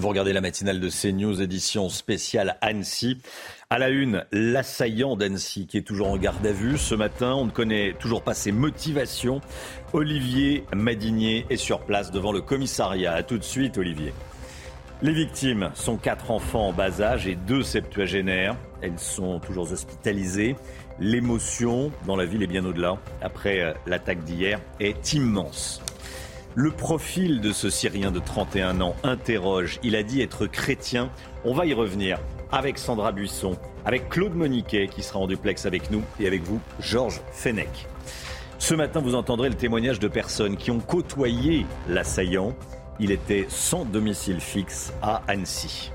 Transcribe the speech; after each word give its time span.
Vous 0.00 0.08
regardez 0.08 0.32
la 0.32 0.40
matinale 0.40 0.80
de 0.80 0.88
CNews, 0.88 1.42
édition 1.42 1.90
spéciale 1.90 2.56
Annecy. 2.62 3.18
À 3.68 3.78
la 3.78 3.90
une, 3.90 4.24
l'assaillant 4.32 5.14
d'Annecy 5.14 5.66
qui 5.66 5.76
est 5.76 5.82
toujours 5.82 6.08
en 6.08 6.16
garde 6.16 6.46
à 6.46 6.52
vue. 6.52 6.78
Ce 6.78 6.94
matin, 6.94 7.34
on 7.34 7.44
ne 7.44 7.50
connaît 7.50 7.92
toujours 8.00 8.22
pas 8.22 8.32
ses 8.32 8.50
motivations. 8.50 9.42
Olivier 9.92 10.64
Madinier 10.74 11.44
est 11.50 11.58
sur 11.58 11.80
place 11.80 12.10
devant 12.10 12.32
le 12.32 12.40
commissariat. 12.40 13.12
A 13.12 13.22
tout 13.22 13.36
de 13.36 13.44
suite, 13.44 13.76
Olivier. 13.76 14.14
Les 15.02 15.12
victimes 15.12 15.70
sont 15.74 15.98
quatre 15.98 16.30
enfants 16.30 16.68
en 16.68 16.72
bas 16.72 17.02
âge 17.02 17.26
et 17.26 17.34
deux 17.34 17.62
septuagénaires. 17.62 18.56
Elles 18.80 18.98
sont 18.98 19.38
toujours 19.38 19.70
hospitalisées. 19.70 20.56
L'émotion 20.98 21.92
dans 22.06 22.16
la 22.16 22.24
ville 22.24 22.42
et 22.42 22.46
bien 22.46 22.64
au-delà, 22.64 22.96
après 23.20 23.60
euh, 23.60 23.74
l'attaque 23.86 24.24
d'hier, 24.24 24.60
est 24.80 25.12
immense. 25.12 25.82
Le 26.56 26.72
profil 26.72 27.40
de 27.40 27.52
ce 27.52 27.70
Syrien 27.70 28.10
de 28.10 28.18
31 28.18 28.80
ans 28.80 28.96
interroge. 29.04 29.78
Il 29.84 29.94
a 29.94 30.02
dit 30.02 30.20
être 30.20 30.46
chrétien. 30.46 31.08
On 31.44 31.54
va 31.54 31.64
y 31.64 31.72
revenir 31.72 32.18
avec 32.50 32.76
Sandra 32.76 33.12
Buisson, 33.12 33.56
avec 33.84 34.08
Claude 34.08 34.34
Moniquet 34.34 34.88
qui 34.88 35.04
sera 35.04 35.20
en 35.20 35.28
duplex 35.28 35.64
avec 35.64 35.92
nous 35.92 36.02
et 36.18 36.26
avec 36.26 36.42
vous, 36.42 36.60
Georges 36.80 37.20
Fenech. 37.30 37.86
Ce 38.58 38.74
matin, 38.74 39.00
vous 39.00 39.14
entendrez 39.14 39.48
le 39.48 39.54
témoignage 39.54 40.00
de 40.00 40.08
personnes 40.08 40.56
qui 40.56 40.72
ont 40.72 40.80
côtoyé 40.80 41.66
l'assaillant. 41.88 42.52
Il 42.98 43.12
était 43.12 43.46
sans 43.48 43.84
domicile 43.84 44.40
fixe 44.40 44.92
à 45.02 45.22
Annecy. 45.28 45.92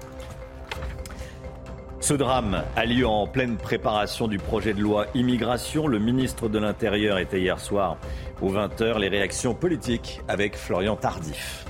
Ce 1.99 2.13
drame 2.13 2.63
a 2.75 2.85
lieu 2.85 3.07
en 3.07 3.25
pleine 3.27 3.57
préparation 3.57 4.27
du 4.27 4.37
projet 4.37 4.73
de 4.73 4.79
loi 4.79 5.07
immigration. 5.15 5.87
Le 5.87 5.97
ministre 5.99 6.47
de 6.49 6.59
l'Intérieur 6.59 7.17
était 7.17 7.39
hier 7.39 7.59
soir 7.59 7.97
aux 8.41 8.51
20h. 8.51 8.99
Les 8.99 9.09
réactions 9.09 9.53
politiques 9.53 10.21
avec 10.27 10.55
Florian 10.55 10.95
Tardif. 10.95 11.65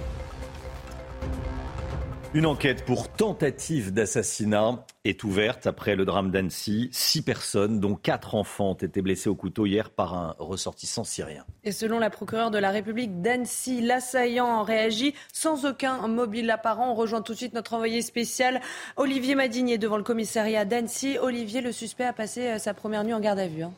Une 2.35 2.47
enquête 2.47 2.83
pour 2.83 3.07
tentative 3.07 3.93
d'assassinat 3.93 4.85
est 5.05 5.23
ouverte 5.23 5.67
après 5.67 5.95
le 5.95 6.03
drame 6.03 6.31
d'Annecy. 6.31 6.89
Six 6.91 7.21
personnes, 7.21 7.79
dont 7.79 7.95
quatre 7.95 8.35
enfants, 8.35 8.71
ont 8.71 8.73
été 8.73 9.01
blessés 9.01 9.29
au 9.29 9.35
couteau 9.35 9.65
hier 9.65 9.89
par 9.89 10.13
un 10.15 10.35
ressortissant 10.37 11.05
syrien. 11.05 11.45
Et 11.63 11.71
selon 11.71 11.97
la 11.97 12.09
procureure 12.09 12.51
de 12.51 12.57
la 12.57 12.71
République 12.71 13.21
d'Annecy, 13.21 13.79
l'assaillant 13.79 14.63
réagit 14.63 15.13
sans 15.31 15.65
aucun 15.65 16.09
mobile 16.09 16.51
apparent. 16.51 16.91
On 16.91 16.95
rejoint 16.95 17.21
tout 17.21 17.31
de 17.31 17.37
suite 17.37 17.53
notre 17.53 17.73
envoyé 17.73 18.01
spécial 18.01 18.59
Olivier 18.97 19.35
Madinier 19.35 19.77
devant 19.77 19.95
le 19.95 20.03
commissariat 20.03 20.65
d'Annecy. 20.65 21.17
Olivier, 21.17 21.61
le 21.61 21.71
suspect 21.71 22.03
a 22.03 22.11
passé 22.11 22.47
euh, 22.47 22.57
sa 22.57 22.73
première 22.73 23.05
nuit 23.05 23.13
en 23.13 23.21
garde 23.21 23.39
à 23.39 23.47
vue. 23.47 23.63
Hein. 23.63 23.71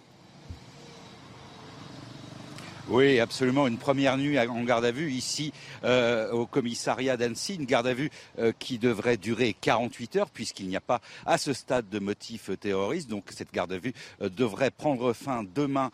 Oui, 2.89 3.19
absolument. 3.19 3.67
Une 3.67 3.77
première 3.77 4.17
nuit 4.17 4.39
en 4.39 4.63
garde 4.63 4.85
à 4.85 4.91
vue 4.91 5.11
ici 5.11 5.51
euh, 5.83 6.31
au 6.31 6.45
commissariat 6.45 7.17
d'Annecy. 7.17 7.55
Une 7.55 7.65
garde 7.65 7.87
à 7.87 7.93
vue 7.93 8.09
euh, 8.39 8.53
qui 8.57 8.77
devrait 8.77 9.17
durer 9.17 9.53
48 9.59 10.15
heures 10.15 10.29
puisqu'il 10.29 10.69
n'y 10.69 10.77
a 10.77 10.81
pas 10.81 11.01
à 11.25 11.37
ce 11.37 11.51
stade 11.51 11.89
de 11.89 11.99
motif 11.99 12.49
terroriste. 12.57 13.09
Donc 13.09 13.25
cette 13.31 13.51
garde 13.51 13.73
à 13.73 13.77
vue 13.77 13.91
euh, 14.21 14.29
devrait 14.29 14.71
prendre 14.71 15.11
fin 15.11 15.43
demain 15.43 15.91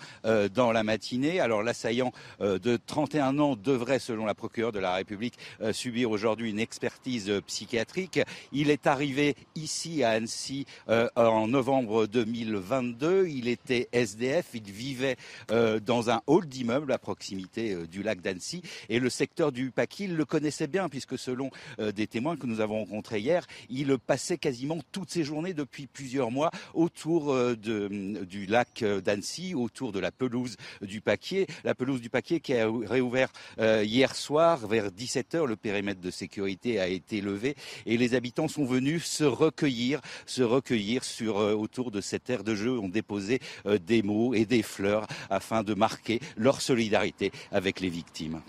dans 0.54 0.72
la 0.72 0.84
matinée. 0.84 1.40
Alors 1.40 1.64
l'assaillant 1.64 2.12
de 2.40 2.78
31 2.86 3.40
ans 3.40 3.56
devrait, 3.56 4.00
selon 4.00 4.26
la 4.26 4.36
procureure 4.36 4.72
de 4.72 4.80
la 4.80 4.94
République, 4.94 5.38
subir 5.72 6.12
aujourd'hui 6.12 6.50
une 6.50 6.60
expertise 6.60 7.32
psychiatrique. 7.48 8.20
Il 8.52 8.70
est 8.70 8.88
arrivé 8.88 9.36
ici 9.56 10.04
à 10.04 10.12
Annecy 10.12 10.66
en 10.88 11.48
novembre 11.48 12.08
2022. 12.08 13.28
Il 13.28 13.48
était 13.48 13.90
SDF. 13.92 14.48
Il 14.54 14.72
vivait 14.72 15.18
dans 15.50 16.10
un 16.10 16.22
hall 16.28 16.46
d'immeuble 16.46 16.83
à 16.92 16.98
proximité 16.98 17.74
euh, 17.74 17.88
du 17.88 18.04
lac 18.04 18.22
d'Annecy. 18.22 18.62
Et 18.90 19.00
le 19.00 19.10
secteur 19.10 19.52
du 19.52 19.72
Paquis, 19.72 20.06
il 20.06 20.16
le 20.16 20.26
connaissait 20.26 20.68
bien, 20.68 20.90
puisque 20.90 21.18
selon 21.18 21.50
euh, 21.80 21.92
des 21.92 22.08
témoins 22.08 22.36
que 22.36 22.46
nous 22.46 22.60
avons 22.60 22.80
rencontrés 22.80 23.20
hier, 23.20 23.46
il 23.70 23.98
passait 23.98 24.38
quasiment 24.38 24.80
toutes 24.92 25.12
ses 25.12 25.24
journées 25.24 25.54
depuis 25.54 25.88
plusieurs 25.88 26.32
mois 26.32 26.52
autour 26.74 27.32
euh, 27.32 27.56
de, 27.56 28.24
du 28.24 28.46
lac 28.46 28.84
d'Annecy, 28.84 29.54
autour 29.56 29.92
de 29.92 30.00
la 30.00 30.12
pelouse 30.12 30.58
du 30.82 31.02
Paquier. 31.02 31.48
La 31.64 31.76
pelouse 31.76 32.02
du 32.02 32.10
Paquier 32.10 32.40
qui 32.40 32.54
a 32.54 32.68
réouvert 32.70 33.32
hier 33.60 34.16
soir 34.16 34.68
vers 34.68 34.90
17h. 34.90 35.46
Le 35.46 35.56
périmètre 35.56 36.02
de 36.02 36.12
sécurité 36.12 36.80
a 36.80 36.88
été 36.88 37.22
levé 37.22 37.56
et 37.86 37.98
les 37.98 38.16
habitants 38.16 38.48
sont 38.48 38.66
venus 38.66 39.06
se 39.06 39.24
recueillir, 39.24 40.02
se 40.26 40.42
recueillir 40.42 41.04
sur, 41.04 41.36
autour 41.38 41.92
de 41.92 42.02
cette 42.02 42.30
aire 42.30 42.44
de 42.44 42.56
jeu, 42.56 42.78
ont 42.78 42.90
déposé 42.90 43.40
des 43.66 44.02
mots 44.02 44.34
et 44.34 44.46
des 44.46 44.64
fleurs 44.64 45.08
afin 45.30 45.64
de 45.64 45.74
marquer 45.74 46.20
leur 46.38 46.62
solidarité 46.62 46.73
avec 47.52 47.80
les 47.80 47.90
victimes. 47.90 48.42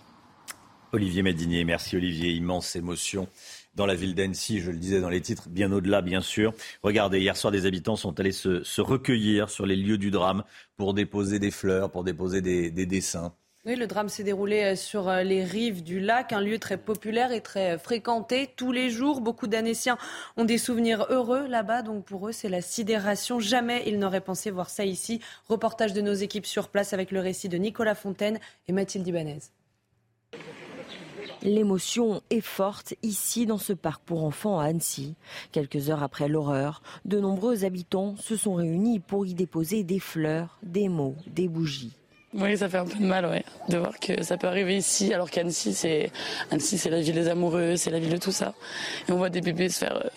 Olivier 0.93 1.23
Madinier, 1.23 1.65
merci 1.65 1.97
Olivier, 1.97 2.31
immense 2.31 2.77
émotion 2.77 3.29
dans 3.75 3.87
la 3.87 3.95
ville 3.95 4.15
d'Annecy, 4.15 4.61
je 4.61 4.71
le 4.71 4.79
disais 4.79 5.01
dans 5.01 5.09
les 5.09 5.21
titres, 5.21 5.49
bien 5.49 5.73
au-delà 5.73 6.01
bien 6.01 6.21
sûr. 6.21 6.55
Regardez, 6.83 7.21
hier 7.21 7.37
soir 7.37 7.51
des 7.51 7.67
habitants 7.67 7.97
sont 7.97 8.19
allés 8.21 8.33
se, 8.33 8.81
recueillir 8.81 9.51
sur 9.51 9.67
les 9.67 9.77
lieux 9.77 9.99
du 9.99 10.11
drame 10.11 10.45
pour 10.77 10.95
déposer 10.95 11.39
des 11.39 11.51
fleurs, 11.51 11.91
pour 11.91 12.05
déposer 12.05 12.41
des 12.41 12.87
dessins. 12.87 13.35
Oui, 13.67 13.77
le 13.77 13.87
drame 13.87 14.11
s'est 14.11 14.25
déroulé 14.25 14.63
euh, 14.63 14.77
sur 14.77 15.09
euh, 15.09 15.23
les 15.23 15.43
rives 15.43 15.83
du 15.83 15.99
lac, 15.99 16.35
un 16.35 16.43
lieu 16.43 16.59
très 16.59 16.77
populaire 16.77 17.33
et 17.33 17.41
très 17.41 17.73
euh, 17.73 17.79
fréquenté 17.79 18.51
tous 18.57 18.73
les 18.73 18.91
jours. 18.91 19.23
Beaucoup 19.23 19.47
d'Annéciens 19.47 19.97
ont 20.37 20.45
des 20.45 20.59
souvenirs 20.59 21.07
heureux 21.09 21.47
là-bas, 21.47 21.81
donc 21.81 22.05
pour 22.05 22.29
eux, 22.29 22.33
c'est 22.33 22.51
la 22.51 22.61
sidération. 22.61 23.41
Jamais 23.41 23.83
ils 23.87 23.99
n'auraient 23.99 24.21
pensé 24.21 24.51
voir 24.51 24.69
ça 24.69 24.85
ici. 24.85 25.21
Reportage 25.49 25.95
de 25.95 26.03
nos 26.03 26.13
équipes 26.13 26.45
sur 26.45 26.69
place 26.69 26.93
avec 26.93 27.11
le 27.11 27.21
récit 27.21 27.49
de 27.49 27.57
Nicolas 27.57 27.95
Fontaine 27.95 28.39
et 28.69 28.73
Mathilde 28.73 29.09
Ibanez. 29.09 29.39
L'émotion 31.41 32.21
est 32.29 32.43
forte 32.43 32.93
ici 33.03 33.47
dans 33.47 33.57
ce 33.57 33.73
parc 33.73 34.03
pour 34.05 34.25
enfants 34.25 34.61
à 34.61 34.67
Annecy. 34.67 35.15
Quelques 35.53 35.89
heures 35.89 36.03
après 36.03 36.29
l'horreur, 36.29 36.83
de 37.07 37.19
nombreux 37.19 37.65
habitants 37.65 38.15
se 38.17 38.37
sont 38.37 38.57
réunis 38.57 39.01
pour 39.01 39.25
y 39.25 39.33
déposer 39.33 39.85
des 39.85 40.01
fleurs, 40.01 40.59
des 40.63 40.91
mots, 40.91 41.17
des 41.27 41.49
bougies. 41.49 41.97
Oui, 42.35 42.59
ça 42.59 42.69
fait 42.69 42.79
un 42.79 42.85
peu 42.85 42.99
de 42.99 43.07
mal, 43.07 43.27
ouais, 43.27 43.45
de 43.69 43.79
voir 43.79 43.99
que 44.01 44.23
ça 44.25 44.37
peut 44.37 44.49
arriver 44.49 44.77
ici, 44.77 45.15
alors 45.15 45.31
qu'Annecy, 45.31 45.73
c'est 45.73 46.11
Annecy, 46.51 46.79
c'est 46.79 46.91
la 46.91 47.01
ville 47.01 47.15
des 47.15 47.29
amoureux, 47.29 47.77
c'est 47.77 47.91
la 47.91 48.01
ville 48.01 48.13
de 48.13 48.17
tout 48.17 48.33
ça. 48.33 48.55
Et 49.09 49.13
on 49.13 49.17
voit 49.17 49.31
des 49.31 49.41
bébés 49.41 49.69
se 49.69 49.79
faire, 49.79 49.97
euh, 49.97 50.09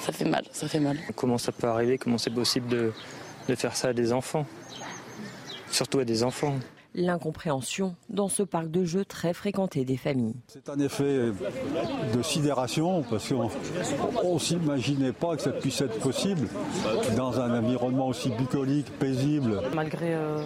ça 0.00 0.12
fait 0.12 0.24
mal, 0.24 0.44
ça 0.52 0.68
fait 0.68 0.78
mal. 0.78 0.96
Comment 1.16 1.38
ça 1.38 1.50
peut 1.50 1.66
arriver? 1.66 1.98
Comment 1.98 2.18
c'est 2.18 2.30
possible 2.30 2.68
de, 2.68 2.92
de 3.48 3.54
faire 3.56 3.74
ça 3.74 3.88
à 3.88 3.92
des 3.92 4.12
enfants? 4.12 4.46
Surtout 5.70 5.98
à 5.98 6.04
des 6.04 6.22
enfants 6.22 6.54
l'incompréhension 6.94 7.94
dans 8.10 8.28
ce 8.28 8.42
parc 8.42 8.70
de 8.70 8.84
jeux 8.84 9.04
très 9.04 9.32
fréquenté 9.32 9.84
des 9.84 9.96
familles. 9.96 10.34
C'est 10.46 10.68
un 10.68 10.78
effet 10.78 11.32
de 12.14 12.22
sidération 12.22 13.02
parce 13.08 13.30
qu'on 13.30 14.34
ne 14.34 14.38
s'imaginait 14.38 15.12
pas 15.12 15.36
que 15.36 15.42
ça 15.42 15.52
puisse 15.52 15.80
être 15.80 15.98
possible 16.00 16.48
dans 17.16 17.40
un 17.40 17.58
environnement 17.58 18.08
aussi 18.08 18.28
bucolique, 18.30 18.90
paisible. 18.98 19.62
Malgré 19.74 20.14
euh, 20.14 20.42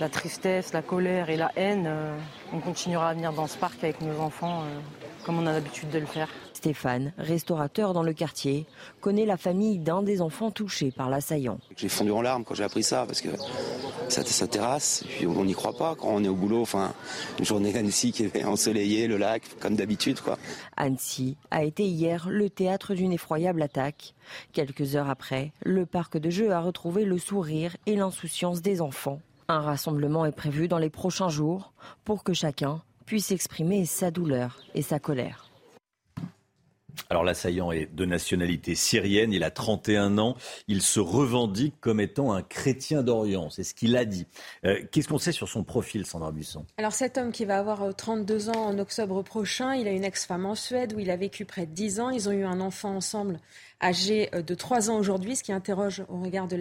la 0.00 0.08
tristesse, 0.08 0.72
la 0.72 0.82
colère 0.82 1.30
et 1.30 1.36
la 1.36 1.50
haine, 1.56 1.84
euh, 1.86 2.16
on 2.52 2.60
continuera 2.60 3.10
à 3.10 3.14
venir 3.14 3.32
dans 3.32 3.46
ce 3.46 3.56
parc 3.56 3.82
avec 3.82 4.00
nos 4.00 4.20
enfants 4.20 4.62
euh, 4.62 4.78
comme 5.24 5.38
on 5.40 5.46
a 5.46 5.52
l'habitude 5.52 5.90
de 5.90 5.98
le 5.98 6.06
faire. 6.06 6.28
Stéphane, 6.52 7.12
restaurateur 7.18 7.92
dans 7.92 8.02
le 8.02 8.12
quartier, 8.12 8.66
connaît 9.00 9.26
la 9.26 9.36
famille 9.36 9.78
d'un 9.78 10.02
des 10.02 10.22
enfants 10.22 10.50
touchés 10.50 10.90
par 10.90 11.10
l'assaillant. 11.10 11.58
J'ai 11.76 11.88
fondu 11.88 12.10
en 12.12 12.22
larmes 12.22 12.44
quand 12.44 12.54
j'ai 12.54 12.64
appris 12.64 12.82
ça 12.82 13.04
parce 13.06 13.20
que 13.20 13.28
ça, 14.08 14.24
ça 14.24 14.46
terrasse, 14.46 15.04
puis 15.08 15.26
on 15.26 15.44
n'y 15.44 15.52
croit 15.52 15.72
pas 15.72 15.94
quand 15.96 16.08
on 16.08 16.24
est 16.24 16.28
au 16.28 16.34
boulot. 16.34 16.62
Enfin, 16.62 16.94
une 17.38 17.44
journée 17.44 17.72
d'Annecy 17.72 18.12
qui 18.12 18.24
est 18.24 18.44
ensoleillée, 18.44 19.08
le 19.08 19.16
lac, 19.16 19.42
comme 19.60 19.76
d'habitude. 19.76 20.20
quoi. 20.20 20.38
Annecy 20.76 21.36
a 21.50 21.64
été 21.64 21.84
hier 21.84 22.28
le 22.30 22.48
théâtre 22.48 22.94
d'une 22.94 23.12
effroyable 23.12 23.62
attaque. 23.62 24.14
Quelques 24.52 24.96
heures 24.96 25.10
après, 25.10 25.52
le 25.64 25.86
parc 25.86 26.18
de 26.18 26.30
jeux 26.30 26.52
a 26.52 26.60
retrouvé 26.60 27.04
le 27.04 27.18
sourire 27.18 27.76
et 27.86 27.96
l'insouciance 27.96 28.62
des 28.62 28.80
enfants. 28.80 29.20
Un 29.48 29.60
rassemblement 29.60 30.26
est 30.26 30.32
prévu 30.32 30.66
dans 30.66 30.78
les 30.78 30.90
prochains 30.90 31.28
jours 31.28 31.72
pour 32.04 32.24
que 32.24 32.32
chacun 32.32 32.82
puisse 33.04 33.30
exprimer 33.30 33.86
sa 33.86 34.10
douleur 34.10 34.58
et 34.74 34.82
sa 34.82 34.98
colère. 34.98 35.46
Alors 37.10 37.22
l'assaillant 37.22 37.70
est 37.70 37.94
de 37.94 38.04
nationalité 38.04 38.74
syrienne, 38.74 39.32
il 39.32 39.44
a 39.44 39.50
31 39.50 40.18
ans, 40.18 40.34
il 40.66 40.82
se 40.82 40.98
revendique 40.98 41.74
comme 41.80 42.00
étant 42.00 42.32
un 42.32 42.42
chrétien 42.42 43.02
d'Orient, 43.02 43.50
c'est 43.50 43.62
ce 43.62 43.74
qu'il 43.74 43.96
a 43.96 44.04
dit. 44.04 44.26
Euh, 44.64 44.82
qu'est-ce 44.90 45.06
qu'on 45.06 45.18
sait 45.18 45.30
sur 45.30 45.48
son 45.48 45.62
profil, 45.62 46.06
Sandra 46.06 46.32
Buisson? 46.32 46.64
Alors 46.78 46.92
cet 46.92 47.18
homme 47.18 47.30
qui 47.30 47.44
va 47.44 47.58
avoir 47.58 47.94
32 47.94 48.48
euh, 48.48 48.52
ans 48.52 48.66
en 48.66 48.78
octobre 48.78 49.22
prochain, 49.22 49.74
il 49.74 49.86
a 49.86 49.92
une 49.92 50.04
ex-femme 50.04 50.46
en 50.46 50.54
Suède 50.54 50.94
où 50.96 50.98
il 50.98 51.10
a 51.10 51.16
vécu 51.16 51.44
près 51.44 51.66
de 51.66 51.72
10 51.72 52.00
ans, 52.00 52.10
ils 52.10 52.28
ont 52.28 52.32
eu 52.32 52.44
un 52.44 52.60
enfant 52.60 52.96
ensemble 52.96 53.38
âgé 53.80 54.28
euh, 54.34 54.42
de 54.42 54.54
3 54.54 54.90
ans 54.90 54.96
aujourd'hui, 54.96 55.36
ce 55.36 55.42
qui 55.42 55.52
interroge 55.52 56.02
au 56.08 56.20
regard 56.20 56.48
de 56.48 56.56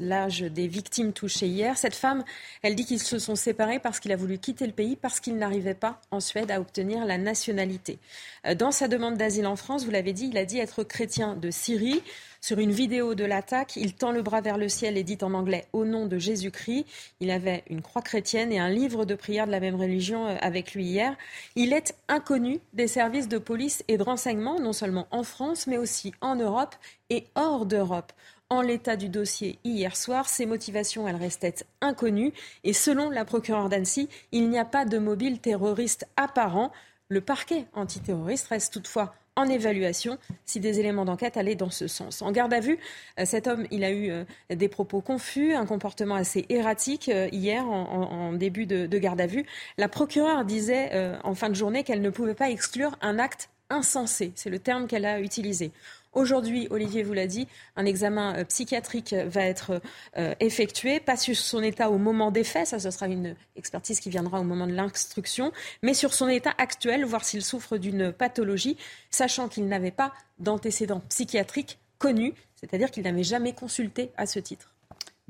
l'âge 0.00 0.40
des 0.40 0.68
victimes 0.68 1.12
touchées 1.12 1.46
hier. 1.46 1.76
Cette 1.76 1.94
femme, 1.94 2.24
elle 2.62 2.74
dit 2.74 2.84
qu'ils 2.84 3.02
se 3.02 3.18
sont 3.18 3.36
séparés 3.36 3.78
parce 3.78 4.00
qu'il 4.00 4.12
a 4.12 4.16
voulu 4.16 4.38
quitter 4.38 4.66
le 4.66 4.72
pays 4.72 4.96
parce 4.96 5.20
qu'il 5.20 5.36
n'arrivait 5.36 5.74
pas 5.74 6.00
en 6.10 6.20
Suède 6.20 6.50
à 6.50 6.60
obtenir 6.60 7.04
la 7.04 7.18
nationalité. 7.18 7.98
Euh, 8.46 8.54
dans 8.54 8.72
sa 8.72 8.88
demande 8.88 9.16
d'asile 9.16 9.46
en 9.46 9.56
France, 9.56 9.84
vous 9.84 9.90
l'avez 9.90 10.12
dit, 10.12 10.28
il 10.30 10.38
a 10.38 10.44
dit 10.44 10.58
être 10.58 10.84
chrétien 10.84 11.36
de 11.36 11.50
Syrie. 11.50 12.02
Sur 12.42 12.58
une 12.58 12.72
vidéo 12.72 13.14
de 13.14 13.24
l'attaque, 13.24 13.76
il 13.76 13.94
tend 13.94 14.12
le 14.12 14.22
bras 14.22 14.40
vers 14.40 14.56
le 14.56 14.70
ciel 14.70 14.96
et 14.96 15.04
dit 15.04 15.18
en 15.20 15.34
anglais 15.34 15.66
Au 15.74 15.84
nom 15.84 16.06
de 16.06 16.16
Jésus-Christ. 16.16 16.86
Il 17.20 17.30
avait 17.30 17.62
une 17.68 17.82
croix 17.82 18.00
chrétienne 18.00 18.50
et 18.50 18.58
un 18.58 18.70
livre 18.70 19.04
de 19.04 19.14
prière 19.14 19.46
de 19.46 19.50
la 19.50 19.60
même 19.60 19.74
religion 19.74 20.26
euh, 20.26 20.36
avec 20.40 20.72
lui 20.72 20.84
hier. 20.84 21.14
Il 21.54 21.74
est 21.74 21.94
inconnu 22.08 22.60
des 22.72 22.88
services 22.88 23.28
de 23.28 23.36
police 23.36 23.84
et 23.88 23.98
de 23.98 24.02
renseignement, 24.02 24.58
non 24.58 24.72
seulement 24.72 25.06
en 25.10 25.22
France, 25.22 25.66
mais 25.66 25.76
aussi 25.76 26.14
en 26.22 26.34
Europe 26.34 26.74
et 27.10 27.26
hors 27.34 27.66
d'Europe 27.66 28.12
en 28.48 28.62
l'état 28.62 28.96
du 28.96 29.10
dossier 29.10 29.58
hier 29.62 29.94
soir. 29.94 30.26
Ses 30.26 30.46
motivations, 30.46 31.06
elles 31.06 31.16
restaient 31.16 31.66
inconnues. 31.82 32.32
Et 32.64 32.72
selon 32.72 33.10
la 33.10 33.26
procureure 33.26 33.68
d'Annecy, 33.68 34.08
il 34.32 34.48
n'y 34.48 34.58
a 34.58 34.64
pas 34.64 34.86
de 34.86 34.96
mobile 34.96 35.40
terroriste 35.40 36.06
apparent. 36.16 36.72
Le 37.08 37.20
parquet 37.20 37.66
antiterroriste 37.74 38.48
reste 38.48 38.72
toutefois 38.72 39.14
en 39.40 39.48
évaluation 39.48 40.18
si 40.44 40.60
des 40.60 40.80
éléments 40.80 41.04
d'enquête 41.04 41.36
allaient 41.36 41.54
dans 41.54 41.70
ce 41.70 41.86
sens. 41.86 42.22
En 42.22 42.32
garde 42.32 42.52
à 42.52 42.60
vue, 42.60 42.78
euh, 43.18 43.24
cet 43.24 43.46
homme, 43.46 43.66
il 43.70 43.84
a 43.84 43.90
eu 43.90 44.10
euh, 44.10 44.24
des 44.50 44.68
propos 44.68 45.00
confus, 45.00 45.54
un 45.54 45.66
comportement 45.66 46.14
assez 46.14 46.46
erratique 46.48 47.08
euh, 47.08 47.28
hier 47.32 47.66
en, 47.68 48.32
début 48.32 48.66
de, 48.66 48.98
garde 48.98 49.20
à 49.20 49.26
vue. 49.26 49.44
La 49.78 49.88
procureure 49.88 50.44
disait 50.44 50.90
en 51.24 51.34
fin 51.34 51.48
de 51.48 51.54
journée 51.54 51.82
qu'elle 51.84 52.00
ne 52.00 52.10
pouvait 52.10 52.34
pas 52.34 52.50
exclure 52.50 52.96
un 53.00 53.18
acte 53.18 53.50
insensé. 53.70 54.32
C'est 54.34 54.50
le 54.50 54.58
terme 54.58 54.86
qu'elle 54.86 55.04
a 55.04 55.20
utilisé. 55.20 55.72
Aujourd'hui, 56.12 56.66
Olivier 56.70 57.04
vous 57.04 57.12
l'a 57.12 57.28
dit, 57.28 57.46
un 57.76 57.86
examen 57.86 58.36
euh, 58.36 58.44
psychiatrique 58.44 59.14
va 59.14 59.42
être 59.42 59.80
euh, 60.16 60.34
effectué, 60.40 60.98
pas 60.98 61.16
sur 61.16 61.36
son 61.36 61.62
état 61.62 61.88
au 61.88 61.98
moment 61.98 62.32
des 62.32 62.42
faits, 62.42 62.66
ça 62.68 62.80
ce 62.80 62.90
sera 62.90 63.06
une 63.06 63.36
expertise 63.54 64.00
qui 64.00 64.10
viendra 64.10 64.40
au 64.40 64.44
moment 64.44 64.66
de 64.66 64.72
l'instruction, 64.72 65.52
mais 65.82 65.94
sur 65.94 66.12
son 66.12 66.28
état 66.28 66.52
actuel, 66.58 67.04
voir 67.04 67.24
s'il 67.24 67.42
souffre 67.42 67.76
d'une 67.76 68.12
pathologie, 68.12 68.76
sachant 69.10 69.48
qu'il 69.48 69.68
n'avait 69.68 69.92
pas 69.92 70.12
d'antécédent 70.40 71.00
psychiatrique 71.08 71.78
connu, 71.98 72.34
c'est-à-dire 72.56 72.90
qu'il 72.90 73.04
n'avait 73.04 73.22
jamais 73.22 73.52
consulté 73.52 74.10
à 74.16 74.26
ce 74.26 74.40
titre. 74.40 74.74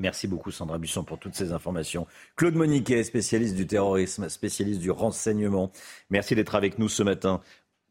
Merci 0.00 0.26
beaucoup 0.26 0.50
Sandra 0.50 0.79
Busson 0.79 1.05
pour 1.05 1.19
toutes 1.19 1.35
ces 1.35 1.53
informations. 1.53 2.06
Claude 2.35 2.55
Moniquet, 2.55 3.05
spécialiste 3.05 3.55
du 3.55 3.67
terrorisme, 3.67 4.31
spécialiste 4.31 4.81
du 4.81 4.91
renseignement. 4.91 5.71
Merci 6.09 6.35
d'être 6.35 6.55
avec 6.55 6.79
nous 6.79 6.88
ce 6.88 7.03
matin. 7.03 7.43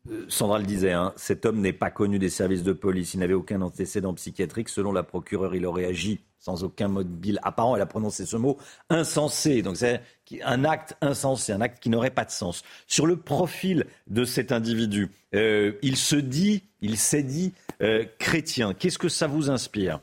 Euh, 0.09 0.25
Sandra 0.27 0.59
le 0.59 0.65
disait, 0.65 0.91
hein, 0.91 1.13
cet 1.15 1.45
homme 1.45 1.59
n'est 1.61 1.73
pas 1.73 1.91
connu 1.91 2.19
des 2.19 2.29
services 2.29 2.63
de 2.63 2.73
police. 2.73 3.13
Il 3.13 3.19
n'avait 3.19 3.33
aucun 3.33 3.61
antécédent 3.61 4.13
psychiatrique. 4.13 4.69
Selon 4.69 4.91
la 4.91 5.03
procureure, 5.03 5.55
il 5.55 5.65
aurait 5.65 5.85
agi 5.85 6.21
sans 6.39 6.63
aucun 6.63 6.87
mobile 6.87 7.39
apparent. 7.43 7.75
Elle 7.75 7.81
a 7.81 7.85
prononcé 7.85 8.25
ce 8.25 8.37
mot 8.37 8.57
insensé. 8.89 9.61
Donc 9.61 9.77
c'est 9.77 10.01
un 10.43 10.63
acte 10.63 10.95
insensé, 11.01 11.51
un 11.51 11.61
acte 11.61 11.81
qui 11.81 11.89
n'aurait 11.89 12.11
pas 12.11 12.25
de 12.25 12.31
sens. 12.31 12.63
Sur 12.87 13.05
le 13.05 13.17
profil 13.17 13.85
de 14.07 14.23
cet 14.23 14.51
individu, 14.51 15.09
euh, 15.35 15.73
il 15.81 15.97
se 15.97 16.15
dit, 16.15 16.63
il 16.81 16.97
s'est 16.97 17.23
dit 17.23 17.53
euh, 17.81 18.05
chrétien. 18.17 18.73
Qu'est-ce 18.73 18.97
que 18.97 19.09
ça 19.09 19.27
vous 19.27 19.49
inspire? 19.49 19.99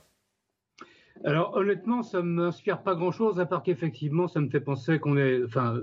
Alors 1.25 1.56
honnêtement, 1.56 2.02
ça 2.02 2.19
ne 2.19 2.28
m'inspire 2.28 2.82
pas 2.82 2.94
grand-chose, 2.94 3.40
à 3.40 3.46
part 3.46 3.62
qu'effectivement, 3.62 4.28
ça 4.28 4.40
me 4.40 4.50
fait 4.50 4.60
penser 4.60 4.98
qu'on 4.98 5.16
est, 5.16 5.43
enfin, 5.44 5.75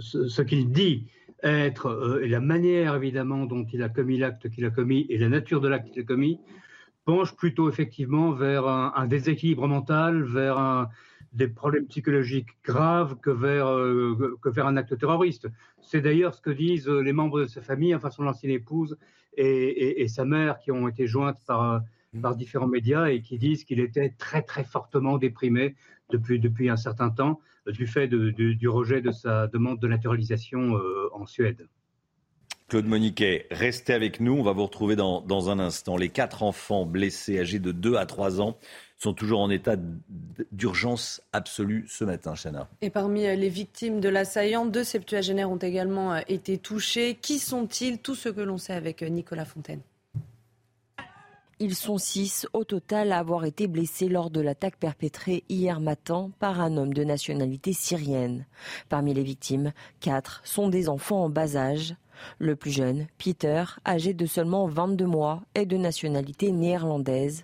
ce 0.00 0.42
qu'il 0.42 0.70
dit 0.70 1.08
être, 1.42 1.86
euh, 1.86 2.24
et 2.24 2.28
la 2.28 2.40
manière 2.40 2.94
évidemment 2.94 3.46
dont 3.46 3.64
il 3.72 3.82
a 3.82 3.88
commis 3.88 4.18
l'acte 4.18 4.48
qu'il 4.50 4.64
a 4.64 4.70
commis 4.70 5.06
et 5.08 5.18
la 5.18 5.28
nature 5.28 5.60
de 5.60 5.68
l'acte 5.68 5.90
qu'il 5.90 6.02
a 6.02 6.04
commis, 6.04 6.40
penche 7.04 7.34
plutôt 7.36 7.68
effectivement 7.68 8.32
vers 8.32 8.66
un, 8.66 9.06
déséquilibre 9.06 9.68
mental, 9.68 10.24
vers 10.24 10.88
des 11.32 11.46
problèmes 11.46 11.86
psychologiques 11.86 12.48
graves 12.64 13.16
que 13.20 13.30
vers, 13.30 13.68
euh, 13.68 14.36
que 14.42 14.48
vers 14.48 14.66
un 14.66 14.76
acte 14.76 14.98
terroriste. 14.98 15.48
C'est 15.80 16.00
d'ailleurs 16.00 16.34
ce 16.34 16.40
que 16.40 16.50
disent 16.50 16.88
les 16.88 17.12
membres 17.12 17.42
de 17.42 17.46
sa 17.46 17.62
famille, 17.62 17.94
enfin 17.94 18.10
son 18.10 18.26
ancienne 18.26 18.52
épouse 18.52 18.98
et, 19.36 20.02
et, 20.02 20.08
sa 20.08 20.24
mère, 20.24 20.58
qui 20.58 20.72
ont 20.72 20.88
été 20.88 21.06
jointes 21.06 21.38
par, 21.46 21.82
par 22.20 22.34
différents 22.34 22.66
médias 22.66 23.06
et 23.06 23.20
qui 23.20 23.38
disent 23.38 23.64
qu'il 23.64 23.80
était 23.80 24.14
très 24.18 24.42
très 24.42 24.64
fortement 24.64 25.18
déprimé 25.18 25.76
depuis, 26.10 26.40
depuis 26.40 26.70
un 26.70 26.76
certain 26.76 27.10
temps 27.10 27.40
du 27.72 27.86
fait 27.86 28.08
du 28.08 28.68
rejet 28.68 29.00
de 29.00 29.12
sa 29.12 29.46
demande 29.46 29.78
de 29.80 29.88
naturalisation 29.88 30.76
euh, 30.76 31.08
en 31.12 31.26
Suède. 31.26 31.68
Claude 32.68 32.86
Moniquet, 32.86 33.46
restez 33.52 33.92
avec 33.92 34.18
nous. 34.18 34.32
On 34.32 34.42
va 34.42 34.50
vous 34.50 34.64
retrouver 34.64 34.96
dans, 34.96 35.50
un 35.50 35.58
instant. 35.60 35.96
Les 35.96 36.08
quatre 36.08 36.42
enfants 36.42 36.84
blessés 36.84 37.38
âgés 37.38 37.60
de 37.60 37.70
2 37.70 37.94
à 37.94 38.06
3 38.06 38.40
ans 38.40 38.58
sont 38.98 39.12
toujours 39.12 39.40
en 39.40 39.50
état 39.50 39.76
d'urgence 40.50 41.22
absolue 41.32 41.84
ce 41.86 42.04
matin, 42.04 42.34
Chana. 42.34 42.68
Et 42.80 42.90
parmi 42.90 43.24
euh, 43.26 43.36
les 43.36 43.50
victimes 43.50 44.00
de 44.00 44.08
l'assaillant, 44.08 44.66
deux 44.66 44.82
septuagénaires 44.82 45.50
ont 45.50 45.58
également 45.58 46.14
euh, 46.14 46.20
été 46.28 46.58
touchés. 46.58 47.16
Qui 47.20 47.38
sont-ils? 47.38 47.98
Tout 48.00 48.16
ce 48.16 48.30
que 48.30 48.40
l'on 48.40 48.58
sait 48.58 48.72
avec 48.72 49.02
Nicolas 49.02 49.44
Fontaine. 49.44 49.82
Ils 51.58 51.74
sont 51.74 51.96
six 51.96 52.46
au 52.52 52.64
total 52.64 53.12
à 53.12 53.18
avoir 53.18 53.46
été 53.46 53.66
blessés 53.66 54.10
lors 54.10 54.28
de 54.28 54.42
l'attaque 54.42 54.76
perpétrée 54.76 55.42
hier 55.48 55.80
matin 55.80 56.30
par 56.38 56.60
un 56.60 56.76
homme 56.76 56.92
de 56.92 57.02
nationalité 57.02 57.72
syrienne. 57.72 58.44
Parmi 58.90 59.14
les 59.14 59.22
victimes, 59.22 59.72
quatre 60.00 60.42
sont 60.44 60.68
des 60.68 60.90
enfants 60.90 61.24
en 61.24 61.30
bas 61.30 61.56
âge. 61.56 61.94
Le 62.38 62.56
plus 62.56 62.72
jeune, 62.72 63.06
Peter, 63.16 63.64
âgé 63.86 64.12
de 64.12 64.26
seulement 64.26 64.66
22 64.66 65.06
mois, 65.06 65.44
est 65.54 65.64
de 65.64 65.78
nationalité 65.78 66.52
néerlandaise. 66.52 67.42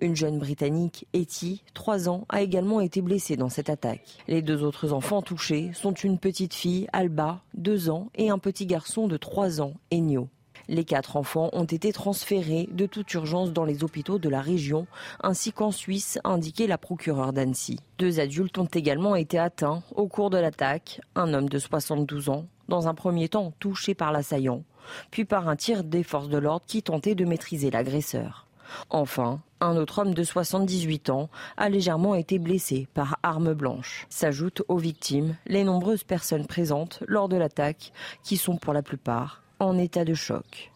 Une 0.00 0.16
jeune 0.16 0.38
Britannique, 0.38 1.06
Etty, 1.12 1.62
3 1.74 2.08
ans, 2.08 2.24
a 2.30 2.40
également 2.40 2.80
été 2.80 3.02
blessée 3.02 3.36
dans 3.36 3.50
cette 3.50 3.68
attaque. 3.68 4.16
Les 4.26 4.40
deux 4.40 4.64
autres 4.64 4.94
enfants 4.94 5.20
touchés 5.20 5.70
sont 5.74 5.92
une 5.92 6.18
petite 6.18 6.54
fille, 6.54 6.88
Alba, 6.94 7.42
2 7.54 7.90
ans, 7.90 8.08
et 8.14 8.30
un 8.30 8.38
petit 8.38 8.64
garçon 8.64 9.06
de 9.06 9.18
3 9.18 9.60
ans, 9.60 9.74
Enyo. 9.92 10.28
Les 10.70 10.84
quatre 10.84 11.16
enfants 11.16 11.50
ont 11.52 11.64
été 11.64 11.92
transférés 11.92 12.68
de 12.70 12.86
toute 12.86 13.12
urgence 13.14 13.52
dans 13.52 13.64
les 13.64 13.82
hôpitaux 13.82 14.20
de 14.20 14.28
la 14.28 14.40
région, 14.40 14.86
ainsi 15.20 15.52
qu'en 15.52 15.72
Suisse, 15.72 16.20
a 16.22 16.28
indiqué 16.28 16.68
la 16.68 16.78
procureure 16.78 17.32
d'Annecy. 17.32 17.80
Deux 17.98 18.20
adultes 18.20 18.56
ont 18.56 18.66
également 18.72 19.16
été 19.16 19.36
atteints 19.36 19.82
au 19.96 20.06
cours 20.06 20.30
de 20.30 20.38
l'attaque. 20.38 21.00
Un 21.16 21.34
homme 21.34 21.48
de 21.48 21.58
72 21.58 22.28
ans, 22.28 22.46
dans 22.68 22.86
un 22.86 22.94
premier 22.94 23.28
temps 23.28 23.52
touché 23.58 23.96
par 23.96 24.12
l'assaillant, 24.12 24.62
puis 25.10 25.24
par 25.24 25.48
un 25.48 25.56
tir 25.56 25.82
des 25.82 26.04
forces 26.04 26.28
de 26.28 26.38
l'ordre 26.38 26.64
qui 26.68 26.84
tentait 26.84 27.16
de 27.16 27.24
maîtriser 27.24 27.72
l'agresseur. 27.72 28.46
Enfin, 28.90 29.40
un 29.60 29.76
autre 29.76 29.98
homme 29.98 30.14
de 30.14 30.22
78 30.22 31.10
ans 31.10 31.30
a 31.56 31.68
légèrement 31.68 32.14
été 32.14 32.38
blessé 32.38 32.86
par 32.94 33.18
arme 33.24 33.54
blanche. 33.54 34.06
S'ajoutent 34.08 34.62
aux 34.68 34.78
victimes 34.78 35.34
les 35.46 35.64
nombreuses 35.64 36.04
personnes 36.04 36.46
présentes 36.46 37.02
lors 37.08 37.28
de 37.28 37.36
l'attaque, 37.36 37.92
qui 38.22 38.36
sont 38.36 38.56
pour 38.56 38.72
la 38.72 38.82
plupart 38.82 39.42
en 39.60 39.78
état 39.78 40.04
de 40.04 40.14
choc. 40.14 40.70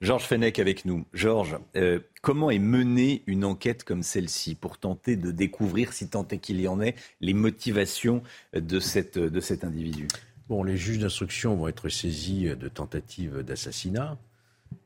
Georges 0.00 0.24
Fenech 0.24 0.58
avec 0.58 0.84
nous. 0.84 1.06
Georges, 1.14 1.56
euh, 1.76 2.00
comment 2.20 2.50
est 2.50 2.58
menée 2.58 3.22
une 3.26 3.44
enquête 3.44 3.84
comme 3.84 4.02
celle-ci 4.02 4.54
pour 4.54 4.76
tenter 4.76 5.16
de 5.16 5.30
découvrir, 5.30 5.94
si 5.94 6.10
tant 6.10 6.26
est 6.28 6.38
qu'il 6.38 6.60
y 6.60 6.68
en 6.68 6.80
ait, 6.82 6.94
les 7.20 7.32
motivations 7.32 8.22
de, 8.52 8.80
cette, 8.80 9.18
de 9.18 9.40
cet 9.40 9.64
individu? 9.64 10.08
Bon, 10.48 10.62
les 10.62 10.76
juges 10.76 10.98
d'instruction 10.98 11.56
vont 11.56 11.68
être 11.68 11.88
saisis 11.88 12.54
de 12.54 12.68
tentatives 12.68 13.42
d'assassinat, 13.42 14.18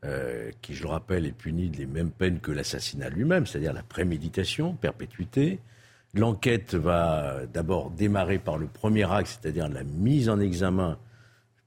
euh, 0.04 0.52
qui, 0.62 0.74
je 0.74 0.84
le 0.84 0.90
rappelle, 0.90 1.26
est 1.26 1.32
puni 1.32 1.68
de 1.68 1.78
les 1.78 1.86
mêmes 1.86 2.12
peines 2.12 2.38
que 2.38 2.52
l'assassinat 2.52 3.08
lui-même, 3.08 3.44
c'est-à-dire 3.44 3.72
la 3.72 3.82
préméditation, 3.82 4.74
perpétuité. 4.74 5.58
L'enquête 6.14 6.74
va 6.74 7.46
d'abord 7.52 7.90
démarrer 7.90 8.38
par 8.38 8.56
le 8.56 8.66
premier 8.66 9.10
acte, 9.10 9.38
c'est-à-dire 9.40 9.68
la 9.68 9.82
mise 9.82 10.28
en 10.28 10.38
examen 10.38 10.96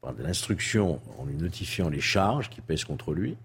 par 0.02 0.14
de 0.14 0.24
l'instruction 0.24 1.00
en 1.20 1.26
lui 1.26 1.36
notifiant 1.36 1.90
les 1.90 2.02
charges 2.02 2.50
qui 2.50 2.60
pèsent 2.62 2.86
contre 2.86 3.14
lui. 3.14 3.38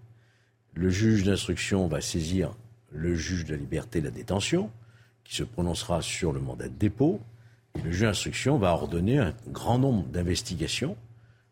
Le 0.73 0.89
juge 0.89 1.23
d'instruction 1.23 1.87
va 1.87 2.01
saisir 2.01 2.53
le 2.91 3.15
juge 3.15 3.45
de 3.45 3.51
la 3.51 3.57
liberté 3.57 3.99
de 3.99 4.05
la 4.05 4.11
détention, 4.11 4.71
qui 5.23 5.35
se 5.35 5.43
prononcera 5.43 6.01
sur 6.01 6.33
le 6.33 6.39
mandat 6.39 6.67
de 6.67 6.73
dépôt. 6.73 7.21
Le 7.83 7.91
juge 7.91 8.01
d'instruction 8.01 8.57
va 8.57 8.71
ordonner 8.71 9.19
un 9.19 9.33
grand 9.49 9.77
nombre 9.77 10.05
d'investigations, 10.07 10.97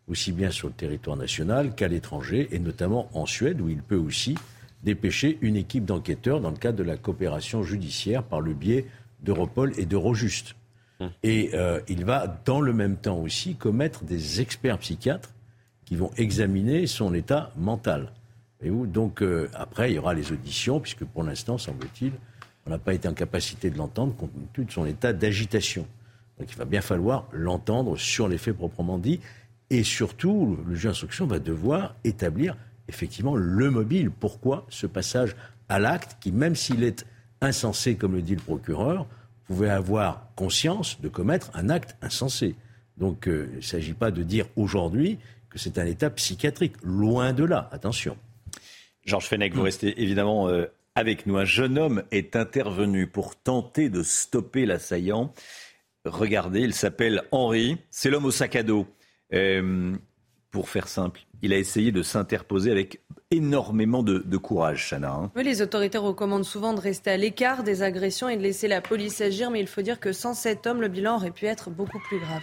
aussi 0.08 0.32
bien 0.32 0.50
sur 0.50 0.70
le 0.70 0.74
territoire 0.74 1.18
national 1.18 1.76
qu'à 1.76 1.88
l'étranger, 1.88 2.48
et 2.52 2.60
notamment 2.60 3.10
en 3.14 3.26
Suède, 3.26 3.62
où 3.62 3.70
il 3.70 3.82
peut 3.82 3.96
aussi 3.96 4.36
dépêcher 4.84 5.38
une 5.42 5.56
équipe 5.56 5.86
d'enquêteurs 5.86 6.42
dans 6.42 6.52
le 6.52 6.58
cadre 6.58 6.78
de 6.78 6.84
la 6.84 6.98
coopération 6.98 7.64
judiciaire 7.64 8.24
par 8.24 8.42
le 8.42 8.54
biais 8.54 8.86
d'Europol 9.22 9.74
et 9.78 9.86
d'Eurojust. 9.86 10.56
Et 11.24 11.52
euh, 11.54 11.80
il 11.88 12.06
va, 12.06 12.28
dans 12.46 12.62
le 12.62 12.74
même 12.74 12.96
temps 12.98 13.18
aussi, 13.18 13.56
commettre 13.56 14.04
des 14.04 14.42
experts 14.42 14.78
psychiatres 14.80 15.30
qui 15.86 15.96
vont 15.96 16.12
examiner 16.18 16.88
son 16.88 17.14
état 17.14 17.52
mental. 17.58 18.12
Et 18.62 18.70
donc 18.70 19.22
euh, 19.22 19.50
après, 19.54 19.92
il 19.92 19.96
y 19.96 20.00
aura 20.00 20.14
les 20.14 20.32
auditions, 20.32 20.80
puisque 20.80 21.06
pour 21.06 21.24
l'instant, 21.24 21.58
semble-t-il, 21.58 22.14
on 22.66 22.70
n'a 22.70 22.80
pas 22.80 22.94
été 22.94 23.08
en 23.08 23.14
capacité 23.14 23.70
de 23.70 23.78
l'entendre 23.78 24.16
compte 24.16 24.32
tenu 24.54 24.66
de 24.66 24.72
son 24.72 24.86
état 24.86 25.14
d'agitation. 25.14 25.86
Donc 26.40 26.52
il 26.52 26.58
va 26.58 26.66
bien 26.66 26.82
falloir 26.82 27.28
l'entendre 27.32 27.98
sur 27.98 28.28
les 28.28 28.38
faits 28.38 28.56
proprement 28.56 28.98
dits. 28.98 29.20
Et 29.70 29.84
surtout, 29.84 30.58
le 30.68 30.76
juge 30.76 30.86
d'instruction 30.86 31.28
va 31.28 31.40
devoir 31.40 31.96
établir 32.04 32.56
effectivement 32.88 33.36
le 33.36 33.70
mobile. 33.70 34.12
Pourquoi 34.12 34.66
ce 34.70 34.88
passage 34.88 35.36
à 35.70 35.80
l'acte 35.80 36.18
qui, 36.20 36.32
même 36.32 36.56
s'il 36.56 36.84
est 36.84 37.06
insensé, 37.42 37.96
comme 37.96 38.14
le 38.14 38.22
dit 38.22 38.36
le 38.36 38.42
procureur, 38.42 39.08
pouvait 39.46 39.70
avoir 39.70 40.28
conscience 40.36 41.00
de 41.02 41.10
commettre 41.10 41.52
un 41.54 41.70
acte 41.70 41.96
insensé. 42.02 42.56
Donc 42.98 43.28
euh, 43.28 43.48
il 43.54 43.58
ne 43.58 43.62
s'agit 43.62 43.94
pas 43.94 44.12
de 44.12 44.24
dire 44.24 44.48
aujourd'hui 44.56 45.20
que 45.50 45.60
c'est 45.60 45.78
un 45.78 45.86
état 45.86 46.10
psychiatrique. 46.10 46.76
Loin 46.84 47.34
de 47.34 47.44
là, 47.44 47.70
attention. 47.72 48.18
Georges 49.06 49.28
Fenech, 49.28 49.54
vous 49.54 49.62
restez 49.62 50.02
évidemment 50.02 50.50
euh, 50.50 50.66
avec 50.96 51.26
nous. 51.26 51.38
Un 51.38 51.46
jeune 51.46 51.78
homme 51.78 52.04
est 52.12 52.36
intervenu 52.36 53.08
pour 53.08 53.36
tenter 53.36 53.90
de 53.90 54.02
stopper 54.02 54.66
l'assaillant. 54.66 55.34
Regardez, 56.06 56.62
il 56.62 56.74
s'appelle 56.74 57.24
Henri. 57.32 57.78
C'est 57.90 58.10
l'homme 58.10 58.26
au 58.26 58.32
sac 58.32 58.56
à 58.56 58.64
dos. 58.64 58.88
Euh, 59.34 59.96
pour 60.56 60.70
faire 60.70 60.88
simple, 60.88 61.20
il 61.42 61.52
a 61.52 61.58
essayé 61.58 61.92
de 61.92 62.02
s'interposer 62.02 62.72
avec 62.72 63.02
énormément 63.30 64.04
de, 64.04 64.38
courage, 64.38 64.90
Chana. 64.90 65.12
Hein. 65.12 65.32
Oui, 65.36 65.44
les 65.44 65.62
autorités 65.62 65.98
recommandent 65.98 66.46
souvent 66.46 66.72
de 66.74 66.80
rester 66.80 67.12
à 67.12 67.18
l'écart 67.18 67.64
des 67.64 67.84
agressions 67.84 68.30
et 68.30 68.38
de 68.38 68.42
laisser 68.42 68.70
la 68.70 68.80
police 68.80 69.20
agir, 69.20 69.52
mais 69.52 69.60
il 69.60 69.68
faut 69.68 69.82
dire 69.82 70.00
que 70.00 70.14
sans 70.14 70.34
cet 70.34 70.66
homme, 70.66 70.80
le 70.80 70.88
bilan 70.88 71.18
aurait 71.18 71.32
pu 71.32 71.46
être 71.46 71.72
beaucoup 71.72 72.00
plus 72.08 72.20
grave. 72.20 72.42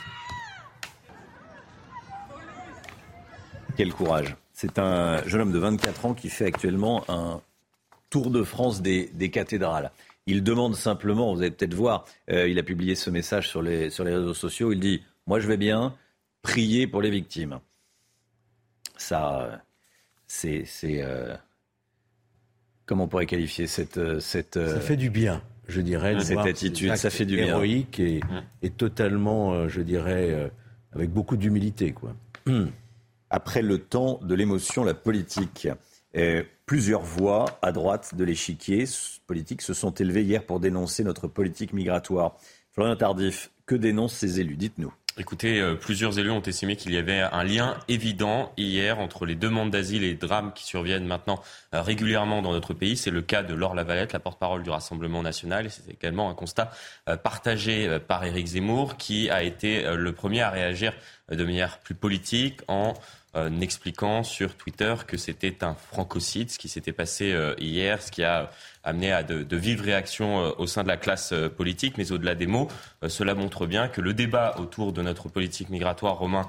Quel 3.78 3.94
courage. 3.94 4.36
C'est 4.52 4.78
un 4.78 5.26
jeune 5.26 5.40
homme 5.40 5.52
de 5.52 5.58
24 5.58 6.04
ans 6.04 6.12
qui 6.12 6.28
fait 6.28 6.44
actuellement 6.44 7.06
un 7.08 7.40
tour 8.10 8.30
de 8.30 8.42
France 8.42 8.82
des, 8.82 9.30
cathédrales. 9.32 9.90
Il 10.26 10.44
demande 10.44 10.76
simplement, 10.76 11.32
vous 11.34 11.40
allez 11.40 11.50
peut-être 11.50 11.72
voir, 11.72 12.04
euh, 12.30 12.46
il 12.46 12.58
a 12.58 12.62
publié 12.62 12.94
ce 12.94 13.08
message 13.08 13.48
sur 13.48 13.62
les, 13.62 13.88
sur 13.88 14.04
les 14.04 14.14
réseaux 14.14 14.34
sociaux, 14.34 14.70
il 14.70 14.80
dit, 14.80 15.02
moi 15.26 15.40
je 15.40 15.48
vais 15.48 15.56
bien, 15.56 15.94
prier 16.42 16.86
pour 16.86 17.00
les 17.00 17.08
victimes. 17.08 17.58
Ça, 19.02 19.62
c'est... 20.26 20.64
Euh, 20.84 21.36
comment 22.86 23.04
on 23.04 23.08
pourrait 23.08 23.26
qualifier 23.26 23.66
cette... 23.66 23.98
Euh, 23.98 24.20
cette 24.20 24.54
ça 24.54 24.80
fait 24.80 24.96
du 24.96 25.10
bien, 25.10 25.42
je 25.68 25.80
dirais. 25.80 26.20
Cette 26.20 26.38
attitude, 26.38 26.96
ça 26.96 27.10
fait 27.10 27.26
du 27.26 27.36
bien. 27.36 27.46
Héroïque 27.46 28.00
et, 28.00 28.20
et 28.62 28.70
totalement, 28.70 29.68
je 29.68 29.80
dirais, 29.82 30.50
avec 30.92 31.10
beaucoup 31.10 31.36
d'humilité. 31.36 31.92
quoi. 31.92 32.14
Après 33.30 33.62
le 33.62 33.78
temps 33.78 34.20
de 34.22 34.34
l'émotion, 34.34 34.84
la 34.84 34.94
politique. 34.94 35.68
plusieurs 36.66 37.02
voix 37.02 37.58
à 37.62 37.72
droite 37.72 38.14
de 38.14 38.24
l'échiquier 38.24 38.84
politique 39.26 39.62
se 39.62 39.74
sont 39.74 39.92
élevées 39.92 40.22
hier 40.24 40.44
pour 40.44 40.60
dénoncer 40.60 41.04
notre 41.04 41.28
politique 41.28 41.72
migratoire. 41.72 42.36
Florian 42.72 42.96
Tardif, 42.96 43.50
que 43.66 43.74
dénoncent 43.74 44.14
ces 44.16 44.40
élus? 44.40 44.56
Dites-nous. 44.56 44.92
Écoutez, 45.18 45.60
euh, 45.60 45.74
plusieurs 45.74 46.18
élus 46.18 46.30
ont 46.30 46.40
estimé 46.40 46.74
qu'il 46.74 46.94
y 46.94 46.96
avait 46.96 47.20
un 47.20 47.44
lien 47.44 47.76
évident 47.86 48.50
hier 48.56 48.98
entre 48.98 49.26
les 49.26 49.34
demandes 49.34 49.70
d'asile 49.70 50.04
et 50.04 50.08
les 50.08 50.14
drames 50.14 50.54
qui 50.54 50.64
surviennent 50.64 51.04
maintenant 51.04 51.42
euh, 51.74 51.82
régulièrement 51.82 52.40
dans 52.40 52.52
notre 52.52 52.72
pays. 52.72 52.96
C'est 52.96 53.10
le 53.10 53.20
cas 53.20 53.42
de 53.42 53.52
Laure 53.52 53.74
Lavalette, 53.74 54.14
la 54.14 54.20
porte-parole 54.20 54.62
du 54.62 54.70
Rassemblement 54.70 55.22
national. 55.22 55.66
Et 55.66 55.68
c'est 55.68 55.86
également 55.90 56.30
un 56.30 56.34
constat 56.34 56.70
euh, 57.10 57.18
partagé 57.18 57.98
par 58.08 58.24
Éric 58.24 58.46
Zemmour, 58.46 58.96
qui 58.96 59.28
a 59.28 59.42
été 59.42 59.84
le 59.94 60.12
premier 60.12 60.40
à 60.40 60.48
réagir 60.48 60.94
de 61.30 61.44
manière 61.44 61.78
plus 61.80 61.94
politique 61.94 62.60
en 62.68 62.94
expliquant 63.60 64.22
sur 64.22 64.54
Twitter 64.56 64.94
que 65.06 65.16
c'était 65.16 65.64
un 65.64 65.74
francocide, 65.74 66.50
ce 66.50 66.58
qui 66.58 66.68
s'était 66.68 66.92
passé 66.92 67.34
hier, 67.58 68.02
ce 68.02 68.10
qui 68.10 68.22
a 68.24 68.50
amené 68.84 69.12
à 69.12 69.22
de, 69.22 69.56
vives 69.56 69.82
réactions 69.82 70.44
euh, 70.44 70.50
au 70.58 70.66
sein 70.66 70.82
de 70.82 70.88
la 70.88 70.96
classe 70.96 71.32
euh, 71.32 71.48
politique. 71.48 71.98
Mais 71.98 72.12
au-delà 72.12 72.34
des 72.34 72.46
mots, 72.46 72.68
euh, 73.02 73.08
cela 73.08 73.34
montre 73.34 73.66
bien 73.66 73.88
que 73.88 74.00
le 74.00 74.14
débat 74.14 74.54
autour 74.58 74.92
de 74.92 75.02
notre 75.02 75.28
politique 75.28 75.70
migratoire, 75.70 76.18
Romain, 76.18 76.46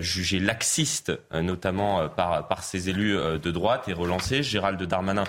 jugé 0.00 0.40
laxiste, 0.40 1.12
notamment 1.32 2.06
par, 2.10 2.46
par 2.48 2.62
ces 2.62 2.90
élus 2.90 3.14
de 3.14 3.50
droite, 3.50 3.88
est 3.88 3.94
relancé. 3.94 4.42
Gérald 4.42 4.82
Darmanin 4.82 5.24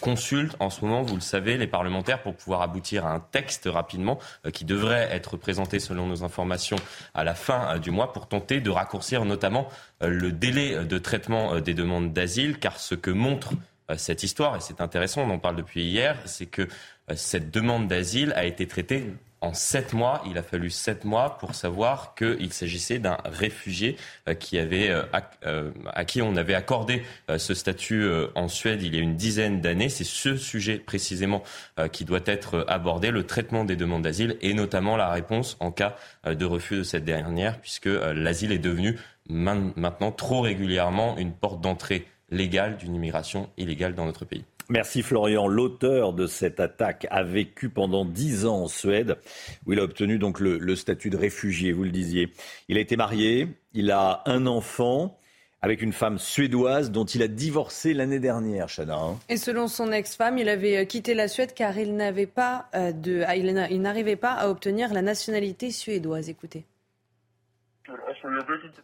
consulte 0.00 0.54
en 0.60 0.70
ce 0.70 0.84
moment, 0.84 1.02
vous 1.02 1.16
le 1.16 1.20
savez, 1.20 1.56
les 1.56 1.66
parlementaires 1.66 2.22
pour 2.22 2.36
pouvoir 2.36 2.62
aboutir 2.62 3.04
à 3.04 3.12
un 3.12 3.18
texte 3.18 3.68
rapidement 3.70 4.20
qui 4.52 4.64
devrait 4.64 5.08
être 5.10 5.36
présenté 5.36 5.80
selon 5.80 6.06
nos 6.06 6.22
informations 6.22 6.76
à 7.14 7.24
la 7.24 7.34
fin 7.34 7.78
du 7.78 7.90
mois 7.90 8.12
pour 8.12 8.28
tenter 8.28 8.60
de 8.60 8.70
raccourcir 8.70 9.24
notamment 9.24 9.68
le 10.00 10.30
délai 10.30 10.84
de 10.84 10.98
traitement 10.98 11.58
des 11.60 11.74
demandes 11.74 12.12
d'asile, 12.12 12.58
car 12.58 12.78
ce 12.78 12.94
que 12.94 13.10
montre 13.10 13.54
cette 13.96 14.22
histoire, 14.22 14.56
et 14.56 14.60
c'est 14.60 14.80
intéressant, 14.80 15.22
on 15.22 15.30
en 15.30 15.38
parle 15.38 15.56
depuis 15.56 15.84
hier, 15.84 16.16
c'est 16.24 16.46
que 16.46 16.62
euh, 16.62 16.66
cette 17.14 17.50
demande 17.50 17.86
d'asile 17.88 18.32
a 18.34 18.44
été 18.44 18.66
traitée 18.66 19.12
en 19.40 19.54
sept 19.54 19.92
mois. 19.92 20.22
Il 20.26 20.38
a 20.38 20.42
fallu 20.42 20.70
sept 20.70 21.04
mois 21.04 21.38
pour 21.38 21.54
savoir 21.54 22.14
qu'il 22.16 22.52
s'agissait 22.52 22.98
d'un 22.98 23.18
réfugié 23.24 23.96
euh, 24.28 24.34
qui 24.34 24.58
avait, 24.58 24.90
à 25.12 26.04
qui 26.04 26.20
on 26.20 26.34
avait 26.36 26.54
accordé 26.54 27.04
ce 27.36 27.54
statut 27.54 28.08
en 28.34 28.48
Suède 28.48 28.82
il 28.82 28.94
y 28.94 28.98
a 28.98 29.00
une 29.00 29.16
dizaine 29.16 29.60
d'années. 29.60 29.88
C'est 29.88 30.04
ce 30.04 30.36
sujet 30.36 30.78
précisément 30.78 31.44
qui 31.92 32.04
doit 32.04 32.20
être 32.24 32.64
abordé, 32.66 33.10
le 33.10 33.24
traitement 33.24 33.64
des 33.64 33.76
demandes 33.76 34.02
d'asile 34.02 34.36
et 34.40 34.54
notamment 34.54 34.96
la 34.96 35.10
réponse 35.10 35.56
en 35.60 35.70
cas 35.70 35.96
de 36.24 36.44
refus 36.44 36.78
de 36.78 36.82
cette 36.82 37.04
dernière, 37.04 37.60
puisque 37.60 37.86
l'asile 37.86 38.52
est 38.52 38.58
devenu 38.58 38.98
maintenant 39.28 40.12
trop 40.12 40.40
régulièrement 40.40 41.18
une 41.18 41.32
porte 41.32 41.60
d'entrée 41.60 42.06
légale 42.30 42.76
d'une 42.76 42.94
immigration 42.94 43.48
illégale 43.56 43.94
dans 43.94 44.06
notre 44.06 44.24
pays. 44.24 44.44
Merci 44.68 45.02
Florian. 45.02 45.46
L'auteur 45.46 46.12
de 46.12 46.26
cette 46.26 46.58
attaque 46.58 47.06
a 47.10 47.22
vécu 47.22 47.68
pendant 47.68 48.04
dix 48.04 48.46
ans 48.46 48.64
en 48.64 48.68
Suède, 48.68 49.16
où 49.64 49.72
il 49.72 49.78
a 49.78 49.84
obtenu 49.84 50.18
donc 50.18 50.40
le, 50.40 50.74
statut 50.74 51.08
de 51.08 51.16
réfugié, 51.16 51.72
vous 51.72 51.84
le 51.84 51.90
disiez. 51.90 52.32
Il 52.68 52.76
a 52.76 52.80
été 52.80 52.96
marié, 52.96 53.48
il 53.74 53.92
a 53.92 54.22
un 54.26 54.46
enfant 54.46 55.18
avec 55.62 55.82
une 55.82 55.92
femme 55.92 56.18
suédoise 56.18 56.90
dont 56.90 57.04
il 57.04 57.22
a 57.22 57.28
divorcé 57.28 57.94
l'année 57.94 58.18
dernière, 58.18 58.66
Chana. 58.68 58.96
Hein. 58.96 59.18
Et 59.28 59.36
selon 59.36 59.68
son 59.68 59.90
ex-femme, 59.92 60.36
il 60.36 60.48
avait 60.48 60.78
euh, 60.78 60.84
quitté 60.84 61.14
la 61.14 61.28
Suède 61.28 61.54
car 61.54 61.78
il 61.78 61.96
n'avait 61.96 62.26
pas 62.26 62.68
euh, 62.74 62.92
de, 62.92 63.22
ah, 63.26 63.36
il 63.36 63.80
n'arrivait 63.80 64.16
pas 64.16 64.32
à 64.32 64.48
obtenir 64.48 64.92
la 64.92 65.02
nationalité 65.02 65.70
suédoise. 65.70 66.28
Écoutez. 66.28 66.64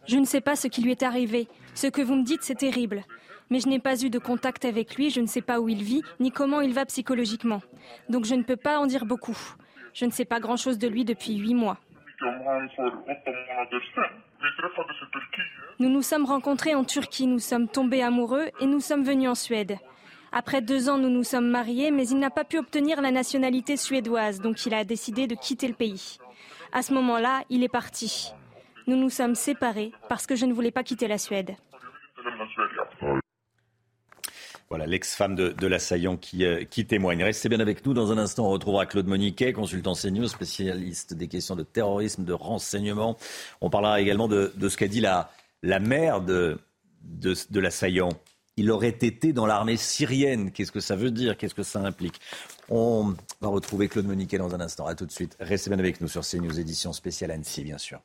Je 0.07 0.17
ne 0.17 0.25
sais 0.25 0.41
pas 0.41 0.55
ce 0.55 0.67
qui 0.67 0.81
lui 0.81 0.91
est 0.91 1.03
arrivé. 1.03 1.47
Ce 1.75 1.87
que 1.87 2.01
vous 2.01 2.15
me 2.15 2.23
dites, 2.23 2.43
c'est 2.43 2.55
terrible 2.55 3.03
mais 3.49 3.59
je 3.59 3.67
n'ai 3.67 3.79
pas 3.79 4.01
eu 4.03 4.09
de 4.09 4.19
contact 4.19 4.65
avec 4.65 4.95
lui, 4.95 5.09
je 5.09 5.21
ne 5.21 5.27
sais 5.27 5.41
pas 5.41 5.59
où 5.59 5.69
il 5.69 5.83
vit, 5.83 6.01
ni 6.19 6.31
comment 6.31 6.61
il 6.61 6.73
va 6.73 6.85
psychologiquement. 6.85 7.61
Donc 8.09 8.25
je 8.25 8.35
ne 8.35 8.43
peux 8.43 8.55
pas 8.57 8.79
en 8.79 8.85
dire 8.85 9.05
beaucoup. 9.05 9.37
Je 9.93 10.05
ne 10.05 10.11
sais 10.11 10.25
pas 10.25 10.39
grand-chose 10.39 10.77
de 10.77 10.87
lui 10.87 11.05
depuis 11.05 11.35
huit 11.35 11.53
mois. 11.53 11.77
Nous 15.79 15.89
nous 15.89 16.01
sommes 16.01 16.25
rencontrés 16.25 16.75
en 16.75 16.83
Turquie, 16.83 17.27
nous 17.27 17.39
sommes 17.39 17.67
tombés 17.67 18.01
amoureux 18.01 18.49
et 18.59 18.65
nous 18.65 18.79
sommes 18.79 19.03
venus 19.03 19.29
en 19.29 19.35
Suède. 19.35 19.77
Après 20.31 20.61
deux 20.61 20.89
ans, 20.89 20.97
nous 20.97 21.09
nous 21.09 21.23
sommes 21.23 21.47
mariés, 21.47 21.91
mais 21.91 22.07
il 22.07 22.17
n'a 22.17 22.31
pas 22.31 22.43
pu 22.43 22.57
obtenir 22.57 23.01
la 23.01 23.11
nationalité 23.11 23.77
suédoise, 23.77 24.41
donc 24.41 24.65
il 24.65 24.73
a 24.73 24.83
décidé 24.83 25.27
de 25.27 25.35
quitter 25.35 25.67
le 25.67 25.75
pays. 25.75 26.17
À 26.71 26.81
ce 26.81 26.91
moment-là, 26.93 27.43
il 27.49 27.63
est 27.63 27.69
parti. 27.69 28.33
Nous 28.87 28.95
nous 28.95 29.11
sommes 29.11 29.35
séparés 29.35 29.91
parce 30.09 30.25
que 30.25 30.35
je 30.35 30.45
ne 30.45 30.53
voulais 30.53 30.71
pas 30.71 30.83
quitter 30.83 31.07
la 31.07 31.19
Suède. 31.19 31.55
Voilà, 34.73 34.87
l'ex-femme 34.87 35.35
de, 35.35 35.67
l'assaillant 35.67 36.17
qui, 36.17 36.43
euh, 36.43 36.63
qui 36.63 36.87
témoigne. 36.87 37.23
Restez 37.23 37.47
bien 37.47 37.59
avec 37.59 37.85
nous. 37.85 37.93
Dans 37.93 38.11
un 38.11 38.17
instant, 38.17 38.47
on 38.47 38.49
retrouvera 38.49 38.87
Claude 38.87 39.05
Moniquet, 39.05 39.53
consultant 39.53 39.93
CNews, 39.93 40.27
spécialiste 40.27 41.13
des 41.13 41.27
questions 41.27 41.55
de 41.55 41.61
terrorisme, 41.61 42.25
de 42.25 42.33
renseignement. 42.33 43.15
On 43.61 43.69
parlera 43.69 44.01
également 44.01 44.27
de, 44.27 44.51
ce 44.67 44.75
qu'a 44.75 44.87
dit 44.87 44.99
la, 44.99 45.29
la 45.61 45.79
mère 45.79 46.21
de, 46.21 46.57
de, 47.03 47.59
l'assaillant. 47.59 48.09
Il 48.57 48.71
aurait 48.71 48.89
été 48.89 49.31
dans 49.31 49.45
l'armée 49.45 49.77
syrienne. 49.77 50.51
Qu'est-ce 50.51 50.71
que 50.71 50.79
ça 50.79 50.95
veut 50.95 51.11
dire? 51.11 51.37
Qu'est-ce 51.37 51.53
que 51.53 51.61
ça 51.61 51.79
implique? 51.79 52.19
On 52.67 53.13
va 53.41 53.49
retrouver 53.49 53.87
Claude 53.89 54.07
Moniquet 54.07 54.39
dans 54.39 54.55
un 54.55 54.59
instant. 54.59 54.87
À 54.87 54.95
tout 54.95 55.05
de 55.05 55.11
suite. 55.11 55.37
Restez 55.39 55.69
bien 55.69 55.77
avec 55.77 56.01
nous 56.01 56.07
sur 56.07 56.23
CNews, 56.23 56.59
édition 56.59 56.93
spéciale 56.93 57.29
Annecy, 57.29 57.63
bien 57.63 57.77
sûr. 57.77 58.01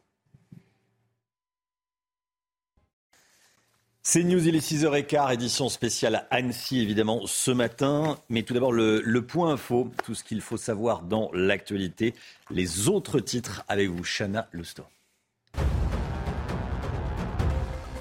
C'est 4.10 4.24
News, 4.24 4.48
il 4.48 4.56
est 4.56 4.66
6h15, 4.66 5.34
édition 5.34 5.68
spéciale 5.68 6.26
Annecy, 6.30 6.80
évidemment, 6.80 7.26
ce 7.26 7.50
matin. 7.50 8.16
Mais 8.30 8.42
tout 8.42 8.54
d'abord, 8.54 8.72
le, 8.72 9.20
point 9.20 9.52
info, 9.52 9.90
tout 10.02 10.14
ce 10.14 10.24
qu'il 10.24 10.40
faut 10.40 10.56
savoir 10.56 11.02
dans 11.02 11.30
l'actualité. 11.34 12.14
Les 12.50 12.88
autres 12.88 13.20
titres 13.20 13.64
avec 13.68 13.90
vous, 13.90 14.02
Chana 14.04 14.48
Lousteau. 14.52 14.84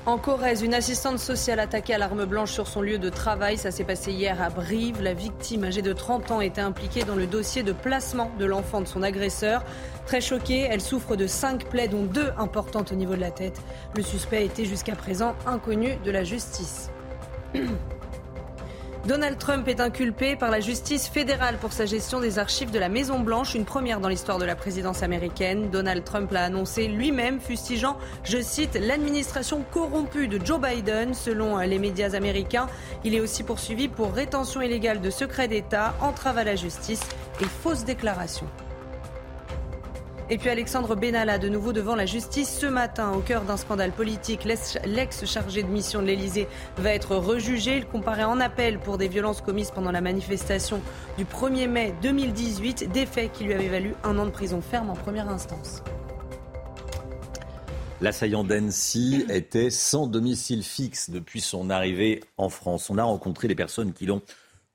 En 0.07 0.17
Corrèze, 0.17 0.61
une 0.61 0.73
assistante 0.73 1.19
sociale 1.19 1.59
attaquée 1.59 1.93
à 1.93 1.97
l'arme 1.97 2.23
blanche 2.23 2.53
sur 2.53 2.69
son 2.69 2.81
lieu 2.81 2.97
de 2.97 3.09
travail. 3.09 3.57
Ça 3.57 3.71
s'est 3.71 3.83
passé 3.83 4.13
hier 4.13 4.41
à 4.41 4.49
Brive. 4.49 5.01
La 5.01 5.13
victime, 5.13 5.65
âgée 5.65 5.81
de 5.81 5.91
30 5.91 6.31
ans, 6.31 6.39
était 6.39 6.61
impliquée 6.61 7.03
dans 7.03 7.17
le 7.17 7.27
dossier 7.27 7.61
de 7.61 7.73
placement 7.73 8.31
de 8.39 8.45
l'enfant 8.45 8.79
de 8.79 8.87
son 8.87 9.03
agresseur. 9.03 9.65
Très 10.05 10.21
choquée, 10.21 10.61
elle 10.61 10.79
souffre 10.79 11.17
de 11.17 11.27
cinq 11.27 11.65
plaies, 11.65 11.89
dont 11.89 12.03
deux 12.03 12.31
importantes 12.37 12.93
au 12.93 12.95
niveau 12.95 13.15
de 13.15 13.19
la 13.19 13.31
tête. 13.31 13.59
Le 13.97 14.01
suspect 14.01 14.45
était 14.45 14.63
jusqu'à 14.63 14.95
présent 14.95 15.35
inconnu 15.45 15.97
de 16.05 16.11
la 16.11 16.23
justice. 16.23 16.89
Donald 19.07 19.37
Trump 19.37 19.69
est 19.69 19.79
inculpé 19.79 20.35
par 20.35 20.51
la 20.51 20.59
justice 20.59 21.07
fédérale 21.07 21.55
pour 21.61 21.71
sa 21.71 21.85
gestion 21.85 22.19
des 22.19 22.39
archives 22.39 22.71
de 22.71 22.79
la 22.79 22.89
Maison 22.89 23.21
Blanche, 23.21 23.55
une 23.55 23.63
première 23.63 24.01
dans 24.01 24.09
l'histoire 24.09 24.37
de 24.37 24.43
la 24.43 24.57
présidence 24.57 25.01
américaine. 25.01 25.69
Donald 25.69 26.03
Trump 26.03 26.29
l'a 26.29 26.43
annoncé 26.43 26.89
lui-même, 26.89 27.39
fustigeant, 27.39 27.95
je 28.25 28.41
cite, 28.41 28.77
l'administration 28.77 29.63
corrompue 29.71 30.27
de 30.27 30.45
Joe 30.45 30.59
Biden. 30.59 31.13
Selon 31.13 31.57
les 31.59 31.79
médias 31.79 32.15
américains, 32.15 32.67
il 33.05 33.15
est 33.15 33.21
aussi 33.21 33.43
poursuivi 33.43 33.87
pour 33.87 34.11
rétention 34.11 34.61
illégale 34.61 34.99
de 34.99 35.09
secrets 35.09 35.47
d'État, 35.47 35.95
entrave 36.01 36.39
à 36.39 36.43
la 36.43 36.57
justice 36.57 37.07
et 37.39 37.45
fausse 37.45 37.85
déclaration. 37.85 38.45
Et 40.29 40.37
puis 40.37 40.49
Alexandre 40.49 40.93
Benalla, 40.97 41.37
de 41.37 41.47
nouveau 41.47 41.71
devant 41.71 41.95
la 41.95 42.05
justice 42.05 42.49
ce 42.59 42.65
matin, 42.65 43.13
au 43.13 43.21
cœur 43.21 43.45
d'un 43.45 43.55
scandale 43.55 43.93
politique. 43.93 44.43
L'ex-chargé 44.43 45.63
de 45.63 45.69
mission 45.69 46.01
de 46.01 46.07
l'Elysée 46.07 46.49
va 46.75 46.93
être 46.93 47.15
rejugé. 47.15 47.77
Il 47.77 47.85
comparaît 47.85 48.25
en 48.25 48.41
appel 48.41 48.77
pour 48.77 48.97
des 48.97 49.07
violences 49.07 49.39
commises 49.39 49.71
pendant 49.71 49.91
la 49.91 50.01
manifestation 50.01 50.81
du 51.17 51.23
1er 51.23 51.69
mai 51.69 51.93
2018, 52.01 52.91
des 52.91 53.05
faits 53.05 53.31
qui 53.31 53.45
lui 53.45 53.53
avaient 53.53 53.69
valu 53.69 53.93
un 54.03 54.17
an 54.19 54.25
de 54.25 54.31
prison 54.31 54.59
ferme 54.59 54.89
en 54.89 54.95
première 54.95 55.29
instance. 55.29 55.81
L'assaillant 58.01 58.43
d'Annecy 58.43 59.25
était 59.29 59.69
sans 59.69 60.07
domicile 60.07 60.61
fixe 60.61 61.09
depuis 61.09 61.39
son 61.39 61.69
arrivée 61.69 62.19
en 62.35 62.49
France. 62.49 62.89
On 62.89 62.97
a 62.97 63.03
rencontré 63.03 63.47
des 63.47 63.55
personnes 63.55 63.93
qui 63.93 64.05
l'ont 64.05 64.21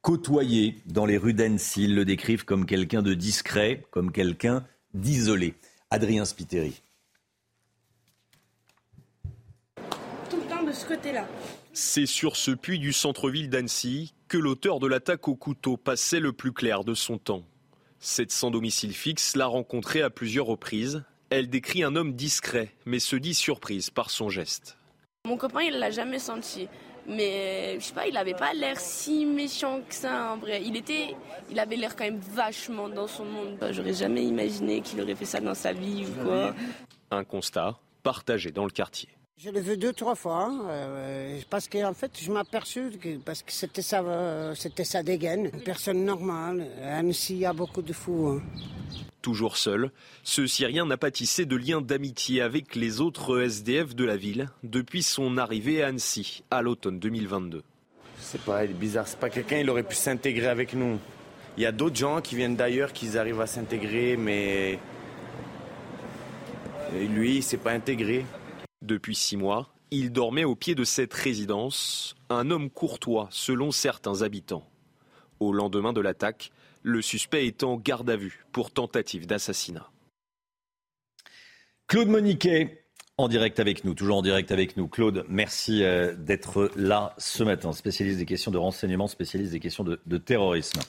côtoyé 0.01 0.77
dans 0.87 1.05
les 1.05 1.19
rues 1.19 1.35
d'Annecy. 1.35 1.85
Ils 1.85 1.95
le 1.95 2.07
décrivent 2.07 2.47
comme 2.47 2.65
quelqu'un 2.65 3.03
de 3.03 3.13
discret, 3.13 3.85
comme 3.91 4.13
quelqu'un 4.13 4.65
d'isoler. 4.95 5.55
Adrien 5.91 6.25
Spiteri. 6.25 6.83
Tout 10.31 10.37
le 10.37 10.49
temps 10.49 10.63
de 10.63 10.73
ce 10.73 10.87
côté-là. 10.87 11.27
C'est 11.75 12.07
sur 12.07 12.37
ce 12.37 12.51
puits 12.51 12.79
du 12.79 12.93
centre-ville 12.93 13.51
d'Annecy 13.51 14.15
que 14.29 14.39
l'auteur 14.39 14.81
de 14.81 14.87
l'attaque 14.87 15.29
au 15.29 15.37
couteau 15.37 15.77
passait 15.77 16.21
le 16.21 16.33
plus 16.33 16.53
clair 16.53 16.85
de 16.85 16.95
son 16.95 17.19
temps. 17.19 17.45
Cette 17.99 18.33
sans 18.33 18.51
domicile 18.51 18.95
fixe 18.95 19.37
l'a 19.37 19.47
rencontré 19.47 20.03
à 20.03 20.11
plusieurs 20.11 20.47
reprises. 20.47 21.05
Elle 21.31 21.49
décrit 21.49 21.83
un 21.83 21.95
homme 21.95 22.15
discret, 22.15 22.75
mais 22.85 22.99
se 22.99 23.17
dit 23.17 23.35
surprise 23.35 23.91
par 23.91 24.11
son 24.11 24.29
geste. 24.29 24.77
Mon 25.27 25.37
copain, 25.37 25.63
il 25.63 25.79
l'a 25.79 25.91
jamais 25.91 26.19
senti. 26.19 26.69
Mais 27.07 27.79
je 27.81 27.85
sais 27.85 27.95
pas, 27.95 28.07
il 28.07 28.17
avait 28.17 28.35
pas 28.35 28.53
l'air 28.53 28.79
si 28.79 29.27
méchant 29.27 29.81
que 29.89 29.95
ça 29.95 30.33
en 30.33 30.37
vrai. 30.37 30.63
Il 30.65 30.77
était, 30.77 31.17
il 31.51 31.59
avait 31.59 31.77
l'air 31.77 31.97
quand 31.97 32.05
même 32.05 32.21
vachement 32.21 32.89
dans 32.89 33.07
son 33.09 33.25
monde. 33.25 33.59
J'aurais 33.71 33.95
jamais 33.95 34.25
imaginé 34.25 34.81
qu'il 34.81 35.01
aurait 35.01 35.15
fait 35.15 35.25
ça 35.25 35.41
dans 35.41 35.55
sa 35.55 35.73
vie 35.73 36.07
ou 36.07 36.25
quoi. 36.25 36.55
Un 37.11 37.25
constat 37.25 37.77
partagé 38.03 38.51
dans 38.51 38.65
le 38.65 38.71
quartier. 38.71 39.09
Je 39.39 39.51
l'ai 39.51 39.61
vu 39.61 39.77
deux, 39.77 39.93
trois 39.93 40.15
fois, 40.15 40.45
hein, 40.45 40.61
euh, 40.69 41.41
parce 41.51 41.67
qu'en 41.67 41.95
fait, 41.95 42.13
je 42.21 42.31
m'aperçus 42.31 42.91
que 43.01 43.17
parce 43.17 43.43
que 43.43 43.51
c'était 43.51 43.83
sa, 43.83 44.01
euh, 44.03 44.55
c'était 44.55 44.85
sa 44.85 45.03
dégaine. 45.03 45.51
Une 45.53 45.63
personne 45.63 46.05
normale. 46.05 46.67
Annecy, 46.85 47.35
il 47.35 47.39
y 47.41 47.47
a 47.47 47.53
beaucoup 47.53 47.83
de 47.83 47.93
fous. 47.93 48.29
Hein. 48.29 48.43
Toujours 49.23 49.57
seul, 49.57 49.91
ce 50.23 50.47
Syrien 50.47 50.85
n'a 50.85 50.97
pas 50.97 51.11
tissé 51.11 51.47
de 51.47 51.57
lien 51.57 51.81
d'amitié 51.81 52.43
avec 52.43 52.77
les 52.77 53.01
autres 53.01 53.41
SDF 53.41 53.95
de 53.95 54.05
la 54.05 54.17
ville 54.17 54.51
depuis 54.65 55.03
son 55.03 55.39
arrivée 55.39 55.83
à 55.83 55.89
Annecy 55.89 56.45
à 56.51 56.61
l'automne 56.61 56.99
2022. 56.99 57.63
C'est 58.19 58.43
pas 58.43 58.67
bizarre, 58.67 59.09
c'est 59.09 59.19
pas 59.19 59.31
quelqu'un, 59.31 59.59
il 59.59 59.71
aurait 59.71 59.83
pu 59.83 59.95
s'intégrer 59.95 60.49
avec 60.49 60.75
nous. 60.75 60.99
Il 61.57 61.63
y 61.63 61.67
a 61.67 61.73
d'autres 61.73 61.97
gens 61.97 62.21
qui 62.21 62.37
viennent 62.37 62.57
d'ailleurs, 62.57 62.93
qui 62.93 63.17
arrivent 63.17 63.41
à 63.41 63.47
s'intégrer, 63.47 64.17
mais 64.17 64.79
lui, 66.93 67.37
il 67.37 67.43
s'est 67.43 67.57
pas 67.57 67.73
intégré. 67.73 68.25
Depuis 68.83 69.15
six 69.15 69.37
mois, 69.37 69.73
il 69.93 70.11
dormait 70.11 70.43
au 70.43 70.57
pied 70.57 70.75
de 70.75 70.83
cette 70.83 71.15
résidence, 71.15 72.17
un 72.31 72.51
homme 72.51 72.69
courtois 72.69 73.29
selon 73.31 73.71
certains 73.71 74.23
habitants. 74.23 74.69
Au 75.39 75.53
lendemain 75.53 75.93
de 75.93 76.01
l'attaque, 76.01 76.51
le 76.83 77.01
suspect 77.01 77.47
est 77.47 77.63
en 77.63 77.77
garde 77.77 78.11
à 78.11 78.17
vue 78.17 78.45
pour 78.51 78.73
tentative 78.73 79.27
d'assassinat. 79.27 79.89
Claude 81.87 82.09
Moniquet, 82.09 82.85
en 83.19 83.29
direct 83.29 83.61
avec 83.61 83.85
nous, 83.85 83.95
toujours 83.95 84.17
en 84.17 84.23
direct 84.23 84.51
avec 84.51 84.77
nous. 84.77 84.89
Claude, 84.89 85.25
merci 85.29 85.85
euh, 85.85 86.17
d'être 86.17 86.73
là 86.75 87.15
ce 87.19 87.45
matin, 87.45 87.73
spécialiste 87.73 88.19
des 88.19 88.27
questions 88.27 88.51
de 88.51 88.59
renseignement, 88.59 89.07
spécialiste 89.07 89.53
des 89.53 89.61
questions 89.61 89.85
de, 89.85 90.19
terrorisme. 90.19 90.81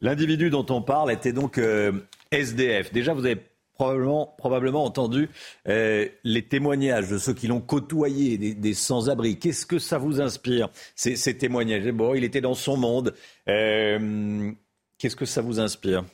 L'individu 0.00 0.48
dont 0.48 0.66
on 0.70 0.80
parle 0.80 1.12
était 1.12 1.32
donc 1.32 1.58
euh, 1.58 1.92
SDF. 2.30 2.90
Déjà, 2.90 3.12
vous 3.12 3.26
avez 3.26 3.42
probablement, 3.78 4.84
entendu 4.84 5.28
euh, 5.68 6.06
les 6.24 6.42
témoignages 6.42 7.08
de 7.08 7.16
ceux 7.16 7.32
qui 7.32 7.46
l'ont 7.46 7.60
côtoyé, 7.60 8.36
des, 8.36 8.74
sans-abri. 8.74 9.38
Qu'est-ce 9.38 9.66
que 9.66 9.78
ça 9.78 9.98
vous 9.98 10.20
inspire, 10.20 10.68
ces, 10.96 11.38
témoignages? 11.38 11.88
Bon, 11.92 12.14
il 12.14 12.24
était 12.24 12.40
dans 12.40 12.54
son 12.54 12.76
monde. 12.76 13.14
Euh, 13.48 14.50
qu'est-ce 14.98 15.14
que 15.14 15.24
ça 15.24 15.42
vous 15.42 15.60
inspire? 15.60 16.04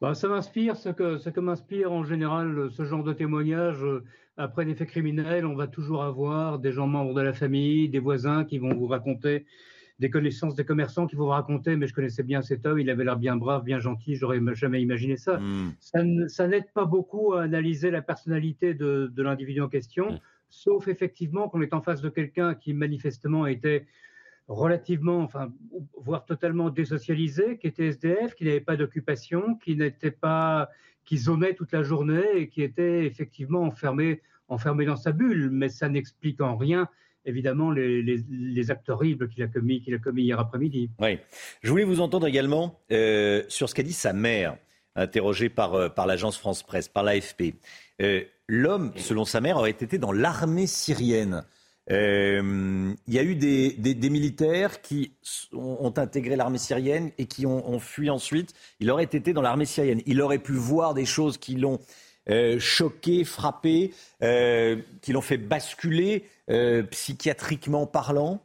Bah, 0.00 0.14
Ça 0.14 0.26
m'inspire 0.26 0.76
ce 0.76 0.88
que, 0.88 1.18
ce 1.18 1.30
que 1.30 1.40
m'inspire 1.40 1.92
en 1.92 2.04
général 2.04 2.68
ce 2.76 2.84
genre 2.84 3.04
de 3.04 3.12
témoignages. 3.12 3.84
Euh, 3.84 4.04
après 4.36 4.64
des 4.64 4.74
faits 4.74 4.88
criminels, 4.88 5.46
on 5.46 5.56
va 5.56 5.66
toujours 5.66 6.04
avoir 6.04 6.58
des 6.60 6.72
gens 6.72 6.86
membres 6.86 7.14
de 7.14 7.22
la 7.22 7.32
famille, 7.32 7.88
des 7.88 7.98
voisins 7.98 8.44
qui 8.44 8.58
vont 8.58 8.72
vous 8.72 8.86
raconter 8.86 9.46
des 9.98 10.10
connaissances 10.10 10.54
des 10.54 10.64
commerçants 10.64 11.06
qui 11.06 11.16
vous 11.16 11.26
raconter, 11.26 11.76
mais 11.76 11.86
je 11.86 11.94
connaissais 11.94 12.22
bien 12.22 12.40
cet 12.40 12.66
homme, 12.66 12.78
il 12.78 12.88
avait 12.88 13.04
l'air 13.04 13.16
bien 13.16 13.36
brave, 13.36 13.64
bien 13.64 13.80
gentil, 13.80 14.14
j'aurais 14.14 14.40
jamais 14.54 14.80
imaginé 14.80 15.16
ça. 15.16 15.38
Hmm. 15.38 15.72
Ça, 15.80 16.46
n'aide 16.46 16.70
pas 16.72 16.84
beaucoup 16.84 17.34
à 17.34 17.42
analyser 17.42 17.90
la 17.90 18.02
personnalité 18.02 18.74
de, 18.74 19.12
l'individu 19.16 19.60
en 19.60 19.68
question, 19.68 20.12
hmm. 20.12 20.18
sauf 20.48 20.88
effectivement 20.88 21.48
qu'on 21.48 21.62
est 21.62 21.74
en 21.74 21.82
face 21.82 22.00
de 22.00 22.08
quelqu'un 22.08 22.54
qui 22.54 22.74
manifestement 22.74 23.46
était 23.46 23.86
relativement, 24.46 25.18
enfin, 25.18 25.52
voire 26.00 26.24
totalement 26.24 26.70
désocialisé, 26.70 27.58
qui 27.58 27.66
était 27.66 27.88
SDF, 27.88 28.34
qui 28.34 28.44
n'avait 28.44 28.60
pas 28.60 28.76
d'occupation, 28.76 29.56
qui 29.56 29.76
n'était 29.76 30.12
pas, 30.12 30.70
qui 31.04 31.18
zonait 31.18 31.54
toute 31.54 31.72
la 31.72 31.82
journée 31.82 32.24
et 32.36 32.48
qui 32.48 32.62
était 32.62 33.04
effectivement 33.04 33.62
enfermé, 33.62 34.22
enfermé 34.48 34.86
dans 34.86 34.96
sa 34.96 35.12
bulle. 35.12 35.50
Mais 35.50 35.68
ça 35.68 35.88
n'explique 35.88 36.40
en 36.40 36.56
rien 36.56 36.88
évidemment 37.28 37.70
les, 37.70 38.70
actes 38.70 38.88
horribles 38.88 39.28
qu'il 39.28 39.42
a 39.42 39.48
commis, 39.48 39.82
hier 40.16 40.40
après-midi. 40.40 40.90
Oui. 41.00 41.18
Je 41.62 41.70
voulais 41.70 41.84
vous 41.84 42.00
entendre 42.00 42.26
également 42.26 42.80
euh, 42.90 43.42
sur 43.48 43.68
ce 43.68 43.74
qu'a 43.74 43.82
dit 43.82 43.92
sa 43.92 44.12
mère, 44.12 44.56
interrogée 44.96 45.48
par, 45.48 45.74
euh, 45.74 45.88
l'agence 46.06 46.36
France 46.36 46.62
Presse, 46.62 46.88
par 46.88 47.02
l'AFP. 47.02 47.54
Euh, 48.02 48.22
l'homme, 48.48 48.92
selon 48.96 49.24
sa 49.24 49.40
mère, 49.40 49.56
aurait 49.58 49.70
été 49.70 49.98
dans 49.98 50.12
l'armée 50.12 50.66
syrienne. 50.66 51.44
il 51.88 52.94
y 53.06 53.18
a 53.18 53.22
eu 53.22 53.34
des, 53.34 54.10
militaires 54.10 54.82
qui 54.82 55.12
ont, 55.52 55.92
intégré 55.96 56.36
l'armée 56.36 56.58
syrienne 56.58 57.10
et 57.18 57.26
qui 57.26 57.46
ont, 57.46 57.78
fui 57.78 58.10
ensuite. 58.10 58.54
Il 58.80 58.90
aurait 58.90 59.04
été 59.04 59.32
dans 59.32 59.42
l'armée 59.42 59.66
syrienne. 59.66 60.02
Il 60.06 60.20
aurait 60.20 60.38
pu 60.38 60.52
voir 60.52 60.94
des 60.94 61.06
choses 61.06 61.38
qui 61.38 61.56
l'ont 61.56 61.78
choqué, 62.58 63.24
frappé, 63.24 63.92
qui 64.20 65.12
l'ont 65.12 65.20
fait 65.20 65.38
basculer. 65.38 66.24
Euh, 66.50 66.82
psychiatriquement 66.82 67.86
parlant 67.86 68.42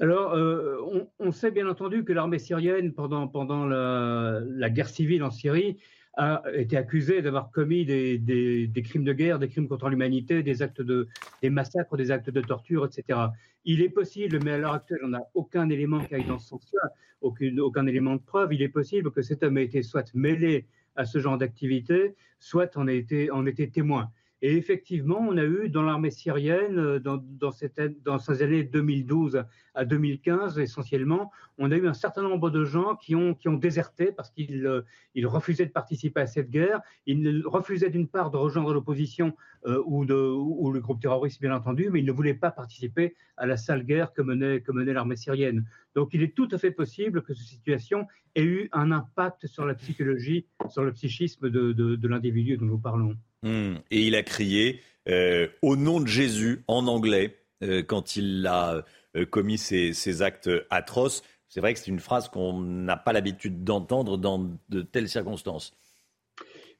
alors, 0.00 0.32
euh, 0.32 0.78
on, 1.18 1.30
sait 1.30 1.50
bien 1.50 1.68
entendu 1.68 2.04
que 2.04 2.14
l'armée 2.14 2.38
syrienne, 2.38 2.94
pendant, 2.94 3.28
pendant 3.28 3.66
la, 3.66 4.70
guerre 4.70 4.88
civile 4.88 5.22
en 5.22 5.30
Syrie, 5.30 5.76
a 6.16 6.42
été 6.54 6.78
accusée 6.78 7.20
d'avoir 7.20 7.50
commis 7.50 7.84
des, 7.84 8.72
crimes 8.82 9.04
de 9.04 9.12
guerre, 9.12 9.38
des 9.38 9.48
crimes 9.48 9.68
contre 9.68 9.90
l'humanité, 9.90 10.42
des 10.42 10.62
actes 10.62 10.80
de, 10.80 11.06
des 11.42 11.50
massacres, 11.50 11.98
des 11.98 12.10
actes 12.10 12.30
de 12.30 12.40
torture, 12.40 12.86
etc. 12.86 13.26
Il 13.66 13.82
est 13.82 13.90
possible, 13.90 14.38
mais 14.42 14.52
à 14.52 14.58
l'heure 14.58 14.72
actuelle, 14.72 15.00
on 15.04 15.08
n'a 15.08 15.24
aucun 15.34 15.68
élément 15.68 16.00
qui 16.00 16.14
aille 16.14 16.24
dans 16.24 16.38
ce 16.38 16.48
sens-là, 16.48 16.88
aucun 17.20 17.86
élément 17.86 18.14
de 18.14 18.22
preuve. 18.22 18.54
Il 18.54 18.62
est 18.62 18.70
possible 18.70 19.10
que 19.10 19.20
cet 19.20 19.42
homme 19.42 19.58
ait 19.58 19.64
été 19.64 19.82
soit 19.82 20.14
mêlé 20.14 20.66
à 20.96 21.04
ce 21.04 21.18
genre 21.18 21.38
d'activité, 21.38 22.14
soit 22.38 22.76
en, 22.76 22.86
été, 22.86 23.30
en 23.30 23.46
était 23.46 23.68
témoin. 23.68 24.10
Et 24.42 24.56
effectivement, 24.56 25.18
on 25.20 25.36
a 25.36 25.44
eu 25.44 25.68
dans 25.68 25.82
l'armée 25.82 26.10
syrienne, 26.10 26.78
euh, 26.78 26.98
dans, 26.98 27.50
ces 27.52 28.42
années 28.42 28.64
2012 28.64 29.44
à 29.74 29.84
2015 29.84 30.58
essentiellement, 30.58 31.30
on 31.58 31.70
a 31.70 31.76
eu 31.76 31.86
un 31.86 31.94
certain 31.94 32.22
nombre 32.22 32.48
de 32.48 32.64
gens 32.64 32.96
qui 32.96 33.14
ont, 33.14 33.34
qui 33.34 33.48
ont 33.48 33.56
déserté 33.56 34.12
parce 34.12 34.30
qu'ils 34.30 34.66
euh, 34.66 34.82
ils 35.14 35.26
refusaient 35.26 35.66
de 35.66 35.70
participer 35.70 36.22
à 36.22 36.26
cette 36.26 36.50
guerre. 36.50 36.80
Ils 37.06 37.42
refusaient 37.44 37.90
d'une 37.90 38.08
part 38.08 38.30
de 38.30 38.38
rejoindre 38.38 38.72
l'opposition 38.72 39.36
euh, 39.66 39.82
ou, 39.84 40.04
ou 40.04 40.72
le 40.72 40.80
groupe 40.80 41.00
terroriste, 41.00 41.40
bien 41.40 41.54
entendu, 41.54 41.90
mais 41.90 42.00
ils 42.00 42.06
ne 42.06 42.12
voulaient 42.12 42.32
pas 42.32 42.50
participer 42.50 43.14
à 43.36 43.46
la 43.46 43.58
sale 43.58 43.84
guerre 43.84 44.14
que 44.14 44.22
menait, 44.22 44.62
que 44.62 44.72
menait 44.72 44.94
l'armée 44.94 45.16
syrienne. 45.16 45.66
Donc 45.94 46.10
il 46.12 46.22
est 46.22 46.34
tout 46.34 46.48
à 46.52 46.58
fait 46.58 46.70
possible 46.70 47.22
que 47.22 47.34
cette 47.34 47.46
situation 47.46 48.06
ait 48.34 48.42
eu 48.42 48.68
un 48.72 48.92
impact 48.92 49.46
sur 49.46 49.64
la 49.64 49.74
psychologie, 49.74 50.46
sur 50.68 50.84
le 50.84 50.92
psychisme 50.92 51.50
de, 51.50 52.08
l'individu 52.08 52.56
dont 52.56 52.66
nous 52.66 52.78
parlons. 52.78 53.16
Hmm. 53.42 53.76
Et 53.90 54.06
il 54.06 54.14
a 54.14 54.22
crié 54.22 54.80
euh, 55.08 55.48
au 55.62 55.76
nom 55.76 56.00
de 56.00 56.06
Jésus 56.06 56.62
en 56.68 56.86
anglais 56.86 57.38
euh, 57.62 57.82
quand 57.82 58.16
il 58.16 58.46
a 58.46 58.84
euh, 59.16 59.26
commis 59.26 59.58
ces, 59.58 60.22
actes 60.22 60.50
atroces. 60.70 61.22
C'est 61.48 61.60
vrai 61.60 61.74
que 61.74 61.80
c'est 61.80 61.90
une 61.90 62.00
phrase 62.00 62.28
qu'on 62.28 62.60
n'a 62.60 62.96
pas 62.96 63.12
l'habitude 63.12 63.64
d'entendre 63.64 64.16
dans 64.16 64.50
de 64.68 64.82
telles 64.82 65.08
circonstances. 65.08 65.72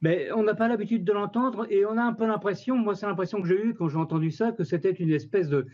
Mais 0.03 0.33
on 0.33 0.43
n'a 0.43 0.55
pas 0.55 0.67
l'habitude 0.67 1.05
de 1.05 1.13
l'entendre 1.13 1.67
et 1.71 1.85
on 1.85 1.99
a 1.99 2.03
un 2.03 2.15
peu 2.15 2.27
l'impression, 2.27 2.77
moi 2.77 2.95
c'est 2.95 3.07
l'impression 3.07 3.43
que 3.43 3.49
j'ai 3.49 3.63
eue 3.63 3.75
quand 3.75 3.89
j'ai 3.89 3.99
entendu 3.99 4.31
ça, 4.31 4.53
que 4.53 4.65
c'était 4.65 4.93
une 4.93 5.11
espèce 5.11 5.49
de, 5.51 5.67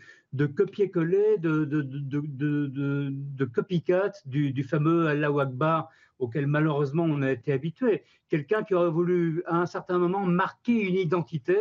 copier-coller, 0.45 1.37
de, 1.37 1.63
de, 1.63 3.45
copycat 3.45 4.11
du, 4.25 4.51
du 4.51 4.63
fameux 4.63 5.07
Allah 5.07 5.29
Akbar 5.39 5.89
auquel 6.19 6.47
malheureusement 6.47 7.03
on 7.03 7.21
a 7.21 7.31
été 7.31 7.53
habitué. 7.53 8.03
Quelqu'un 8.27 8.63
qui 8.63 8.73
aurait 8.73 8.89
voulu 8.89 9.43
à 9.45 9.61
un 9.61 9.65
certain 9.65 9.97
moment 9.97 10.25
marquer 10.25 10.81
une 10.81 10.95
identité 10.95 11.57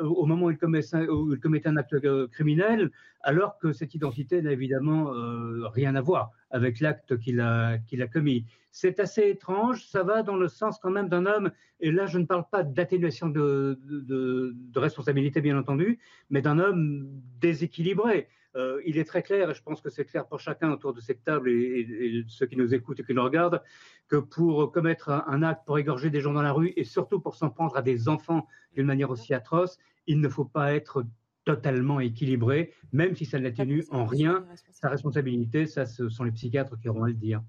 au 0.00 0.26
moment 0.26 0.46
où 0.46 0.50
il, 0.50 0.58
commet, 0.58 1.66
un 1.66 1.76
acte 1.76 1.94
euh, 1.94 2.28
criminel, 2.28 2.90
alors 3.22 3.58
que 3.58 3.72
cette 3.72 3.94
identité 3.94 4.40
n'a 4.40 4.52
évidemment 4.52 5.12
euh, 5.12 5.66
rien 5.68 5.94
à 5.96 6.00
voir 6.00 6.30
avec 6.50 6.80
l'acte 6.80 7.18
qu'il 7.18 7.40
a, 7.40 7.78
commis. 8.12 8.44
C'est 8.70 9.00
assez 9.00 9.28
étrange, 9.28 9.84
ça 9.86 10.02
va 10.02 10.22
dans 10.22 10.36
le 10.36 10.48
sens 10.48 10.78
quand 10.78 10.90
même 10.90 11.08
d'un 11.08 11.26
homme, 11.26 11.50
et 11.80 11.90
là 11.90 12.06
je 12.06 12.18
ne 12.18 12.24
parle 12.24 12.44
pas 12.50 12.62
d'atténuation 12.62 13.28
de, 13.28 14.54
responsabilité 14.76 15.40
bien 15.40 15.58
entendu, 15.58 15.98
mais 16.30 16.42
d'un 16.42 16.58
homme 16.58 17.08
déséquilibré. 17.40 18.28
Euh, 18.56 18.80
il 18.86 18.98
est 18.98 19.04
très 19.04 19.22
clair, 19.22 19.50
et 19.50 19.54
je 19.54 19.62
pense 19.62 19.80
que 19.80 19.90
c'est 19.90 20.04
clair 20.04 20.26
pour 20.26 20.38
chacun 20.38 20.70
autour 20.70 20.94
de 20.94 21.00
cette 21.00 21.24
table 21.24 21.50
et, 21.50 22.24
ceux 22.28 22.46
qui 22.46 22.56
nous 22.56 22.72
écoutent 22.72 23.00
et 23.00 23.04
qui 23.04 23.14
nous 23.14 23.22
regardent, 23.22 23.62
que 24.08 24.16
pour 24.16 24.70
commettre 24.70 25.10
un, 25.10 25.42
acte, 25.42 25.66
pour 25.66 25.78
égorger 25.78 26.10
des 26.10 26.20
gens 26.20 26.32
dans 26.32 26.42
la 26.42 26.52
rue 26.52 26.72
et 26.76 26.84
surtout 26.84 27.20
pour 27.20 27.34
s'en 27.34 27.50
prendre 27.50 27.76
à 27.76 27.82
des 27.82 28.08
enfants 28.08 28.46
d'une 28.74 28.86
manière 28.86 29.10
aussi 29.10 29.34
atroce, 29.34 29.78
il 30.06 30.20
ne 30.20 30.28
faut 30.28 30.44
pas 30.44 30.74
être 30.74 31.04
totalement 31.44 32.00
équilibré, 32.00 32.72
même 32.92 33.14
si 33.14 33.24
ça 33.24 33.38
n'atténue 33.38 33.84
en 33.90 34.06
rien 34.06 34.46
sa 34.70 34.88
responsabilité. 34.88 35.66
Ça, 35.66 35.84
ce 35.84 36.08
sont 36.08 36.24
les 36.24 36.32
psychiatres 36.32 36.78
qui 36.78 36.88
auront 36.88 37.04
à 37.04 37.08
le 37.08 37.14
dire. 37.14 37.42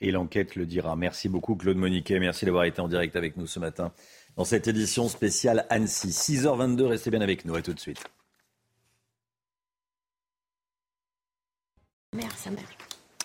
Et 0.00 0.12
l'enquête 0.12 0.56
le 0.56 0.64
dira. 0.64 0.96
Merci 0.96 1.28
beaucoup 1.28 1.56
Claude 1.56 1.76
Moniquet. 1.76 2.20
Merci 2.20 2.46
d'avoir 2.46 2.64
été 2.64 2.80
en 2.80 2.88
direct 2.88 3.16
avec 3.16 3.36
nous 3.36 3.46
ce 3.46 3.58
matin 3.58 3.92
dans 4.36 4.44
cette 4.44 4.68
édition 4.68 5.08
spéciale 5.08 5.66
Annecy. 5.68 6.08
6h22, 6.08 6.84
restez 6.84 7.10
bien 7.10 7.20
avec 7.20 7.44
nous. 7.44 7.54
À 7.54 7.62
tout 7.62 7.74
de 7.74 7.80
suite. 7.80 8.02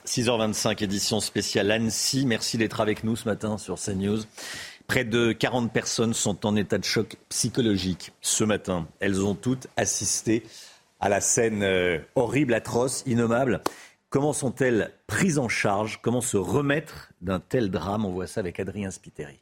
6h25, 0.05 0.83
édition 0.83 1.19
spéciale 1.19 1.71
Annecy. 1.71 2.25
Merci 2.25 2.57
d'être 2.57 2.81
avec 2.81 3.03
nous 3.03 3.15
ce 3.15 3.27
matin 3.27 3.57
sur 3.57 3.79
CNews. 3.79 4.19
Près 4.87 5.03
de 5.03 5.31
40 5.31 5.73
personnes 5.73 6.13
sont 6.13 6.45
en 6.45 6.55
état 6.55 6.77
de 6.77 6.83
choc 6.83 7.17
psychologique 7.29 8.11
ce 8.21 8.43
matin. 8.43 8.87
Elles 8.99 9.25
ont 9.25 9.33
toutes 9.33 9.67
assisté 9.77 10.43
à 10.99 11.09
la 11.09 11.21
scène 11.21 11.63
euh, 11.63 11.99
horrible, 12.15 12.53
atroce, 12.53 13.03
innommable. 13.07 13.61
Comment 14.09 14.33
sont-elles 14.33 14.93
prises 15.07 15.39
en 15.39 15.49
charge? 15.49 15.99
Comment 16.01 16.21
se 16.21 16.37
remettre 16.37 17.11
d'un 17.21 17.39
tel 17.39 17.71
drame? 17.71 18.05
On 18.05 18.11
voit 18.11 18.27
ça 18.27 18.39
avec 18.39 18.59
Adrien 18.59 18.91
Spiteri. 18.91 19.39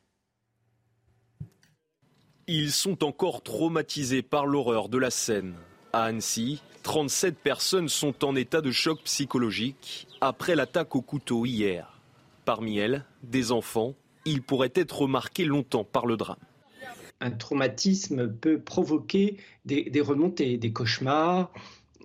Ils 2.48 2.72
sont 2.72 3.04
encore 3.04 3.44
traumatisés 3.44 4.22
par 4.22 4.46
l'horreur 4.46 4.90
de 4.90 4.98
la 4.98 5.12
scène. 5.12 5.56
À 5.96 6.06
Annecy, 6.06 6.60
37 6.82 7.38
personnes 7.38 7.88
sont 7.88 8.26
en 8.26 8.36
état 8.36 8.62
de 8.62 8.72
choc 8.72 9.04
psychologique 9.04 10.08
après 10.22 10.56
l'attaque 10.56 10.96
au 10.96 11.04
couteau 11.04 11.46
hier. 11.46 12.00
Parmi 12.46 12.80
elles, 12.80 13.06
des 13.22 13.52
enfants. 13.52 13.94
Ils 14.26 14.42
pourraient 14.42 14.74
être 14.74 15.06
marqués 15.06 15.46
longtemps 15.46 15.84
par 15.84 16.08
le 16.08 16.18
drame. 16.18 16.40
Un 17.22 17.30
traumatisme 17.30 18.28
peut 18.28 18.60
provoquer 18.60 19.38
des, 19.66 19.92
remontées, 20.02 20.58
des 20.58 20.74
cauchemars, 20.74 21.54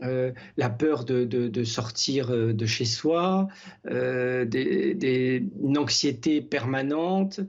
euh, 0.02 0.32
la 0.58 0.68
peur 0.68 1.06
de, 1.06 1.64
sortir 1.64 2.30
euh, 2.30 2.52
de 2.52 2.66
chez 2.66 2.84
soi, 2.84 3.48
euh, 3.90 4.44
une 4.52 5.78
anxiété 5.78 6.42
permanente. 6.42 7.40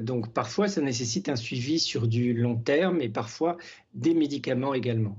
donc 0.00 0.32
parfois, 0.32 0.66
ça 0.66 0.80
nécessite 0.80 1.28
un 1.28 1.36
suivi 1.36 1.78
sur 1.78 2.08
du 2.08 2.34
long 2.34 2.56
terme 2.56 3.00
et 3.00 3.08
parfois 3.08 3.58
des 3.94 4.12
médicaments 4.12 4.74
également. 4.74 5.16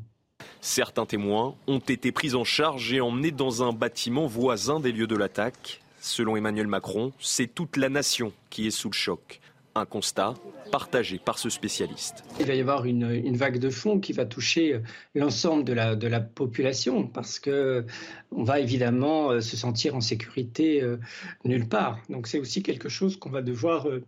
Certains 0.63 1.05
témoins 1.05 1.55
ont 1.67 1.79
été 1.79 2.13
pris 2.13 2.35
en 2.35 2.45
charge 2.45 2.93
et 2.93 3.01
emmenés 3.01 3.31
dans 3.31 3.63
un 3.63 3.73
bâtiment 3.73 4.27
voisin 4.27 4.79
des 4.79 4.93
lieux 4.93 5.07
de 5.07 5.17
l'attaque. 5.17 5.81
Selon 5.99 6.37
Emmanuel 6.37 6.67
Macron, 6.67 7.11
c'est 7.19 7.53
toute 7.53 7.75
la 7.75 7.89
nation 7.89 8.31
qui 8.49 8.65
est 8.67 8.71
sous 8.71 8.87
le 8.87 8.93
choc. 8.93 9.41
Un 9.75 9.85
constat 9.85 10.35
partagé 10.71 11.19
par 11.19 11.37
ce 11.37 11.49
spécialiste. 11.49 12.23
Il 12.39 12.45
va 12.45 12.55
y 12.55 12.61
avoir 12.61 12.85
une, 12.85 13.35
vague 13.35 13.59
de 13.59 13.69
fond 13.69 13.99
qui 13.99 14.13
va 14.13 14.25
toucher 14.25 14.79
l'ensemble 15.15 15.65
de 15.65 15.73
la, 15.73 15.97
de 15.97 16.07
la 16.07 16.21
population 16.21 17.07
parce 17.07 17.39
que 17.39 17.85
on 18.31 18.45
va 18.45 18.61
évidemment 18.61 19.31
euh, 19.31 19.41
se 19.41 19.57
sentir 19.57 19.97
en 19.97 20.01
sécurité 20.01 20.81
euh, 20.81 20.95
nulle 21.43 21.67
part. 21.67 21.99
Donc 22.07 22.25
c'est 22.25 22.39
aussi 22.39 22.63
quelque 22.63 22.87
chose 22.87 23.17
qu'on 23.17 23.31
va 23.31 23.41
devoir 23.41 23.89
euh, 23.89 24.01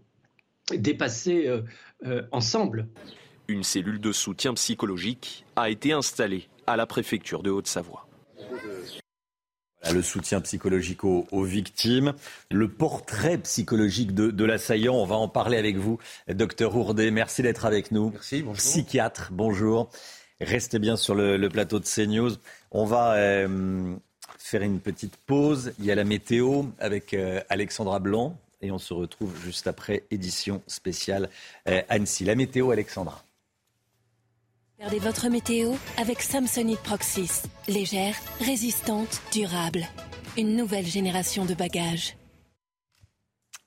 dépasser 0.71 1.51
ensemble. 2.31 2.87
Une 3.47 3.63
cellule 3.63 3.99
de 3.99 4.11
soutien 4.11 4.55
psychologique 4.55 5.45
a 5.55 5.69
été 5.69 5.93
installée 5.93 6.47
à 6.65 6.75
la 6.75 6.87
préfecture 6.87 7.43
de 7.43 7.51
Haute-Savoie. 7.51 8.07
Le 9.93 10.01
soutien 10.01 10.41
psychologique 10.41 11.03
aux, 11.03 11.43
victimes, 11.43 12.13
le 12.49 12.67
portrait 12.67 13.37
psychologique 13.37 14.15
de, 14.15 14.43
l'assaillant, 14.43 14.95
on 14.95 15.05
va 15.05 15.15
en 15.15 15.27
parler 15.27 15.57
avec 15.57 15.77
vous, 15.77 15.99
docteur 16.27 16.75
Ourdet. 16.75 17.11
Merci 17.11 17.43
d'être 17.43 17.65
avec 17.65 17.91
nous. 17.91 18.09
Merci, 18.09 18.41
bonjour. 18.41 18.57
Psychiatre, 18.57 19.29
bonjour. 19.31 19.91
Restez 20.41 20.79
bien 20.79 20.97
sur 20.97 21.13
le, 21.13 21.47
plateau 21.49 21.79
de 21.79 21.85
CNews. 21.85 22.31
On 22.71 22.85
va 22.85 23.13
euh, 23.13 23.95
faire 24.39 24.63
une 24.63 24.79
petite 24.79 25.17
pause. 25.17 25.73
Il 25.77 25.85
y 25.85 25.91
a 25.91 25.95
la 25.95 26.03
météo 26.03 26.63
avec 26.79 27.13
euh, 27.13 27.41
Alexandra 27.49 27.99
Blanc 27.99 28.35
et 28.61 28.71
on 28.71 28.79
se 28.79 28.93
retrouve 28.95 29.39
juste 29.43 29.67
après 29.67 30.03
édition 30.09 30.63
spéciale 30.65 31.29
euh, 31.67 31.83
Annecy. 31.89 32.25
La 32.25 32.33
météo, 32.33 32.71
Alexandra. 32.71 33.23
Regardez 34.77 34.99
votre 34.99 35.29
météo 35.29 35.71
avec 35.97 36.21
Samsonite 36.21 36.81
Proxys. 36.81 37.43
Légère, 37.69 38.13
résistante, 38.41 39.21
durable. 39.31 39.85
Une 40.37 40.57
nouvelle 40.57 40.85
génération 40.85 41.45
de 41.45 41.53
bagages. 41.53 42.17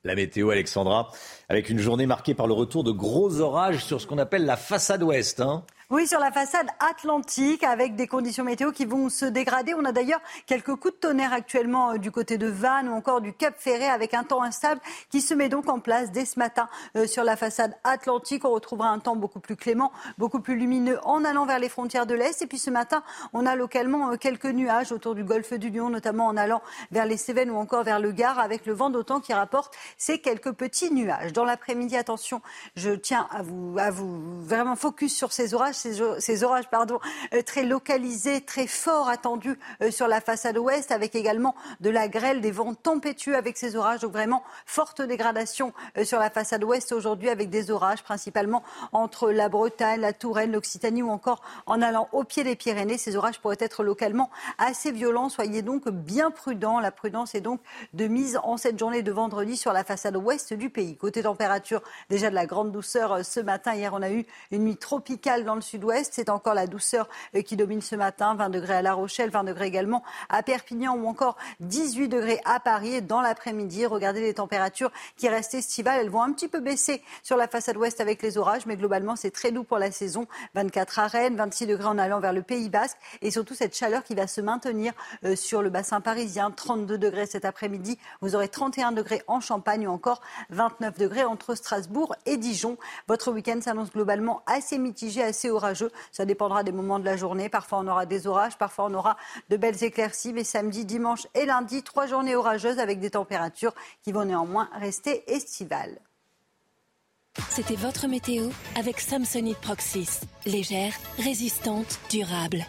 La 0.03 0.13
météo, 0.13 0.51
Alexandra, 0.51 1.11
avec 1.49 1.71
une 1.71 1.79
journée 1.79 2.05
marquée 2.05 2.35
par 2.35 2.45
le 2.45 2.53
retour 2.53 2.83
de 2.83 2.91
gros 2.91 3.41
orages 3.41 3.83
sur 3.83 3.99
ce 3.99 4.05
qu'on 4.05 4.19
appelle 4.19 4.45
la 4.45 4.55
façade 4.55 5.01
ouest. 5.01 5.39
Hein. 5.39 5.65
Oui, 5.91 6.05
sur 6.05 6.19
la 6.19 6.31
façade 6.31 6.67
atlantique, 6.79 7.63
avec 7.63 7.95
des 7.95 8.05
conditions 8.05 8.43
météo 8.43 8.71
qui 8.71 8.85
vont 8.85 9.09
se 9.09 9.25
dégrader. 9.25 9.73
On 9.73 9.83
a 9.85 9.91
d'ailleurs 9.91 10.21
quelques 10.45 10.75
coups 10.75 10.93
de 10.93 10.99
tonnerre 10.99 11.33
actuellement 11.33 11.93
euh, 11.93 11.97
du 11.97 12.11
côté 12.11 12.37
de 12.37 12.45
Vannes 12.45 12.89
ou 12.89 12.93
encore 12.93 13.21
du 13.21 13.33
Cap 13.33 13.55
Ferré, 13.57 13.87
avec 13.87 14.13
un 14.13 14.23
temps 14.23 14.43
instable 14.43 14.79
qui 15.09 15.19
se 15.19 15.33
met 15.33 15.49
donc 15.49 15.67
en 15.67 15.79
place 15.79 16.11
dès 16.11 16.25
ce 16.25 16.37
matin 16.37 16.69
euh, 16.95 17.07
sur 17.07 17.23
la 17.23 17.35
façade 17.35 17.73
atlantique. 17.83 18.45
On 18.45 18.51
retrouvera 18.51 18.89
un 18.89 18.99
temps 18.99 19.15
beaucoup 19.15 19.39
plus 19.39 19.55
clément, 19.55 19.91
beaucoup 20.19 20.41
plus 20.41 20.57
lumineux 20.57 20.99
en 21.05 21.25
allant 21.25 21.47
vers 21.47 21.57
les 21.57 21.69
frontières 21.69 22.05
de 22.05 22.13
l'Est. 22.13 22.39
Et 22.43 22.45
puis 22.45 22.59
ce 22.59 22.69
matin, 22.69 23.01
on 23.33 23.47
a 23.47 23.55
localement 23.55 24.11
euh, 24.11 24.15
quelques 24.15 24.45
nuages 24.45 24.91
autour 24.91 25.15
du 25.15 25.23
golfe 25.23 25.53
du 25.53 25.71
Lion, 25.71 25.89
notamment 25.89 26.27
en 26.27 26.37
allant 26.37 26.61
vers 26.91 27.07
les 27.07 27.17
Cévennes 27.17 27.49
ou 27.49 27.57
encore 27.57 27.83
vers 27.83 27.99
le 27.99 28.11
Gard, 28.11 28.37
avec 28.37 28.67
le 28.67 28.73
vent 28.73 28.91
d'autant 28.91 29.21
qui 29.21 29.33
rapporte 29.33 29.75
ces 29.97 30.19
quelques 30.21 30.51
petits 30.51 30.93
nuages. 30.93 31.33
Dans 31.33 31.45
l'après-midi, 31.45 31.97
attention, 31.97 32.43
je 32.75 32.91
tiens 32.91 33.27
à 33.31 33.41
vous, 33.41 33.75
à 33.79 33.89
vous 33.89 34.39
vraiment 34.43 34.75
focus 34.75 35.15
sur 35.15 35.31
ces 35.31 35.55
orages 35.55 35.78
ces, 35.79 36.43
orages 36.43 36.69
pardon, 36.69 36.99
euh, 37.33 37.41
très 37.41 37.63
localisés, 37.63 38.41
très 38.41 38.67
forts 38.67 39.09
attendus 39.09 39.57
euh, 39.81 39.91
sur 39.91 40.07
la 40.07 40.21
façade 40.21 40.57
ouest, 40.57 40.91
avec 40.91 41.15
également 41.15 41.55
de 41.79 41.89
la 41.89 42.07
grêle, 42.07 42.41
des 42.41 42.51
vents 42.51 42.73
tempétueux 42.73 43.35
avec 43.35 43.57
ces 43.57 43.75
orages. 43.75 44.01
Donc 44.01 44.11
vraiment 44.11 44.43
forte 44.65 45.01
dégradation 45.01 45.73
euh, 45.97 46.03
sur 46.03 46.19
la 46.19 46.29
façade 46.29 46.63
ouest 46.63 46.91
aujourd'hui 46.91 47.29
avec 47.29 47.49
des 47.49 47.71
orages 47.71 48.03
principalement 48.03 48.63
entre 48.91 49.31
la 49.31 49.49
Bretagne, 49.49 50.01
la 50.01 50.13
Touraine, 50.13 50.51
l'Occitanie 50.51 51.01
ou 51.01 51.09
encore 51.09 51.41
en 51.65 51.81
allant 51.81 52.09
au 52.11 52.23
pied 52.23 52.43
des 52.43 52.55
Pyrénées. 52.55 52.97
Ces 52.97 53.15
orages 53.15 53.39
pourraient 53.39 53.57
être 53.59 53.83
localement 53.83 54.29
assez 54.57 54.91
violents. 54.91 55.29
Soyez 55.29 55.61
donc 55.61 55.89
bien 55.89 56.31
prudents. 56.31 56.79
La 56.79 56.91
prudence 56.91 57.35
est 57.35 57.41
donc 57.41 57.61
de 57.93 58.07
mise 58.07 58.39
en 58.43 58.57
cette 58.57 58.77
journée 58.77 59.01
de 59.01 59.11
vendredi 59.11 59.57
sur 59.57 59.73
la 59.73 59.83
façade 59.83 60.17
ouest 60.17 60.53
du 60.53 60.69
pays. 60.69 60.97
Côté 60.97 61.23
température, 61.23 61.81
déjà 62.09 62.29
de 62.29 62.35
la 62.35 62.45
grande 62.45 62.71
douceur 62.71 63.23
ce 63.23 63.39
matin. 63.39 63.73
Hier, 63.73 63.93
on 63.93 64.01
a 64.01 64.09
eu 64.09 64.25
une 64.51 64.63
nuit 64.63 64.77
tropicale 64.77 65.45
dans 65.45 65.55
le 65.55 65.61
sud 65.61 65.68
C'est 66.11 66.29
encore 66.29 66.53
la 66.53 66.67
douceur 66.67 67.07
euh, 67.35 67.41
qui 67.41 67.55
domine 67.55 67.81
ce 67.81 67.95
matin. 67.95 68.35
20 68.35 68.49
degrés 68.49 68.75
à 68.75 68.81
La 68.81 68.93
Rochelle, 68.93 69.29
20 69.29 69.43
degrés 69.43 69.67
également 69.67 70.03
à 70.29 70.41
Perpignan 70.43 70.95
ou 70.95 71.07
encore 71.07 71.37
18 71.59 72.07
degrés 72.07 72.41
à 72.45 72.59
Paris. 72.59 73.01
dans 73.01 73.21
l'après-midi, 73.21 73.85
regardez 73.85 74.21
les 74.21 74.33
températures 74.33 74.91
qui 75.17 75.29
restent 75.29 75.53
estivales. 75.53 75.99
Elles 76.01 76.09
vont 76.09 76.21
un 76.21 76.31
petit 76.31 76.47
peu 76.47 76.59
baisser 76.59 77.01
sur 77.23 77.37
la 77.37 77.47
façade 77.47 77.77
ouest 77.77 78.01
avec 78.01 78.21
les 78.21 78.37
orages, 78.37 78.65
mais 78.65 78.77
globalement, 78.77 79.15
c'est 79.15 79.31
très 79.31 79.51
doux 79.51 79.63
pour 79.63 79.77
la 79.77 79.91
saison. 79.91 80.27
24 80.55 80.99
à 80.99 81.07
Rennes, 81.07 81.35
26 81.35 81.67
degrés 81.67 81.87
en 81.87 81.97
allant 81.97 82.19
vers 82.19 82.33
le 82.33 82.41
Pays 82.41 82.69
Basque 82.69 82.97
et 83.21 83.31
surtout 83.31 83.53
cette 83.53 83.75
chaleur 83.75 84.03
qui 84.03 84.15
va 84.15 84.27
se 84.27 84.41
maintenir 84.41 84.93
euh, 85.23 85.35
sur 85.35 85.61
le 85.61 85.69
bassin 85.69 86.01
parisien. 86.01 86.51
32 86.51 86.97
degrés 86.97 87.25
cet 87.25 87.45
après-midi. 87.45 87.97
Vous 88.21 88.35
aurez 88.35 88.49
31 88.49 88.91
degrés 88.91 89.21
en 89.27 89.39
Champagne 89.39 89.87
ou 89.87 89.91
encore 89.91 90.21
29 90.49 90.97
degrés 90.97 91.23
entre 91.23 91.55
Strasbourg 91.55 92.15
et 92.25 92.37
Dijon. 92.37 92.77
Votre 93.07 93.31
week-end 93.31 93.59
s'annonce 93.61 93.91
globalement 93.91 94.41
assez 94.45 94.77
mitigé, 94.77 95.23
assez 95.23 95.49
orageux. 95.49 95.58
Ça 96.11 96.25
dépendra 96.25 96.63
des 96.63 96.71
moments 96.71 96.99
de 96.99 97.05
la 97.05 97.17
journée. 97.17 97.49
Parfois, 97.49 97.79
on 97.79 97.87
aura 97.87 98.05
des 98.05 98.27
orages, 98.27 98.57
parfois, 98.57 98.85
on 98.85 98.93
aura 98.93 99.17
de 99.49 99.57
belles 99.57 99.83
éclaircies. 99.83 100.33
Mais 100.33 100.43
samedi, 100.43 100.85
dimanche 100.85 101.27
et 101.35 101.45
lundi, 101.45 101.83
trois 101.83 102.07
journées 102.07 102.35
orageuses 102.35 102.79
avec 102.79 102.99
des 102.99 103.11
températures 103.11 103.73
qui 104.03 104.11
vont 104.11 104.25
néanmoins 104.25 104.69
rester 104.73 105.31
estivales. 105.31 105.99
C'était 107.49 107.75
votre 107.75 108.07
météo 108.07 108.49
avec 108.75 108.99
Samsonite 108.99 109.59
Proxys. 109.59 110.21
Légère, 110.45 110.93
résistante, 111.17 111.99
durable. 112.09 112.65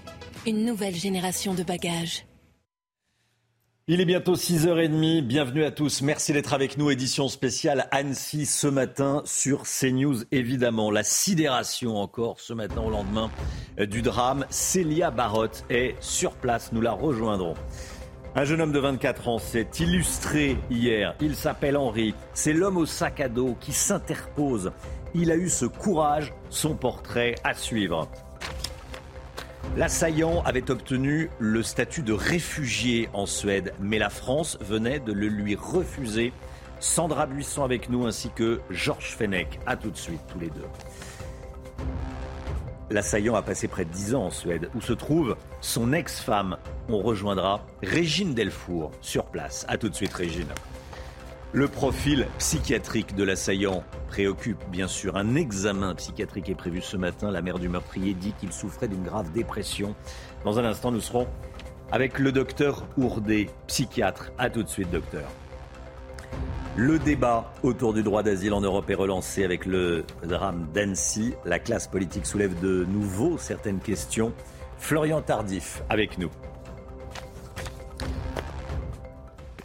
Une 0.46 0.64
nouvelle 0.64 0.94
génération 0.94 1.54
de 1.54 1.62
bagages. 1.62 2.24
Il 3.92 4.00
est 4.00 4.04
bientôt 4.04 4.36
6h30. 4.36 5.20
Bienvenue 5.22 5.64
à 5.64 5.72
tous. 5.72 6.02
Merci 6.02 6.32
d'être 6.32 6.54
avec 6.54 6.78
nous. 6.78 6.92
Édition 6.92 7.26
spéciale 7.26 7.88
Annecy 7.90 8.46
ce 8.46 8.68
matin 8.68 9.20
sur 9.24 9.64
CNews, 9.64 10.22
évidemment. 10.30 10.92
La 10.92 11.02
sidération 11.02 11.96
encore 11.96 12.38
ce 12.38 12.52
matin 12.52 12.82
au 12.82 12.90
lendemain 12.90 13.32
du 13.76 14.00
drame. 14.00 14.46
Célia 14.48 15.10
Barotte 15.10 15.64
est 15.70 15.96
sur 15.98 16.34
place. 16.34 16.70
Nous 16.72 16.80
la 16.80 16.92
rejoindrons. 16.92 17.54
Un 18.36 18.44
jeune 18.44 18.60
homme 18.60 18.70
de 18.70 18.78
24 18.78 19.26
ans 19.26 19.38
s'est 19.40 19.66
illustré 19.80 20.56
hier. 20.70 21.16
Il 21.20 21.34
s'appelle 21.34 21.76
Henri. 21.76 22.14
C'est 22.32 22.52
l'homme 22.52 22.76
au 22.76 22.86
sac 22.86 23.18
à 23.18 23.28
dos 23.28 23.56
qui 23.58 23.72
s'interpose. 23.72 24.70
Il 25.14 25.32
a 25.32 25.36
eu 25.36 25.48
ce 25.48 25.66
courage. 25.66 26.32
Son 26.48 26.76
portrait 26.76 27.34
à 27.42 27.54
suivre. 27.54 28.08
L'assaillant 29.76 30.42
avait 30.42 30.70
obtenu 30.70 31.30
le 31.38 31.62
statut 31.62 32.02
de 32.02 32.12
réfugié 32.12 33.08
en 33.12 33.26
Suède, 33.26 33.72
mais 33.80 33.98
la 33.98 34.10
France 34.10 34.58
venait 34.60 35.00
de 35.00 35.12
le 35.12 35.28
lui 35.28 35.54
refuser. 35.54 36.32
Sandra 36.80 37.26
Buisson 37.26 37.62
avec 37.62 37.88
nous 37.88 38.06
ainsi 38.06 38.30
que 38.34 38.60
Georges 38.70 39.14
Fenech. 39.16 39.60
A 39.66 39.76
tout 39.76 39.90
de 39.90 39.96
suite, 39.96 40.20
tous 40.32 40.40
les 40.40 40.50
deux. 40.50 40.66
L'assaillant 42.90 43.36
a 43.36 43.42
passé 43.42 43.68
près 43.68 43.84
de 43.84 43.90
10 43.90 44.14
ans 44.16 44.24
en 44.24 44.30
Suède, 44.30 44.68
où 44.74 44.80
se 44.80 44.92
trouve 44.92 45.36
son 45.60 45.92
ex-femme. 45.92 46.56
On 46.88 46.98
rejoindra 46.98 47.64
Régine 47.82 48.34
Delfour 48.34 48.90
sur 49.00 49.26
place. 49.26 49.64
A 49.68 49.78
tout 49.78 49.88
de 49.88 49.94
suite, 49.94 50.12
Régine. 50.12 50.48
Le 51.52 51.66
profil 51.66 52.28
psychiatrique 52.38 53.16
de 53.16 53.24
l'assaillant 53.24 53.82
préoccupe 54.06 54.62
bien 54.70 54.86
sûr. 54.86 55.16
Un 55.16 55.34
examen 55.34 55.96
psychiatrique 55.96 56.48
est 56.48 56.54
prévu 56.54 56.80
ce 56.80 56.96
matin. 56.96 57.32
La 57.32 57.42
mère 57.42 57.58
du 57.58 57.68
meurtrier 57.68 58.14
dit 58.14 58.32
qu'il 58.38 58.52
souffrait 58.52 58.86
d'une 58.86 59.02
grave 59.02 59.32
dépression. 59.32 59.96
Dans 60.44 60.60
un 60.60 60.64
instant, 60.64 60.92
nous 60.92 61.00
serons 61.00 61.26
avec 61.90 62.20
le 62.20 62.30
docteur 62.30 62.86
Ourdé, 62.96 63.50
psychiatre. 63.66 64.30
A 64.38 64.48
tout 64.48 64.62
de 64.62 64.68
suite, 64.68 64.92
docteur. 64.92 65.28
Le 66.76 67.00
débat 67.00 67.52
autour 67.64 67.94
du 67.94 68.04
droit 68.04 68.22
d'asile 68.22 68.54
en 68.54 68.60
Europe 68.60 68.88
est 68.88 68.94
relancé 68.94 69.42
avec 69.42 69.66
le 69.66 70.04
drame 70.22 70.68
d'Annecy. 70.72 71.34
La 71.44 71.58
classe 71.58 71.88
politique 71.88 72.26
soulève 72.26 72.60
de 72.60 72.84
nouveau 72.84 73.38
certaines 73.38 73.80
questions. 73.80 74.32
Florian 74.78 75.20
Tardif 75.20 75.82
avec 75.88 76.16
nous. 76.16 76.30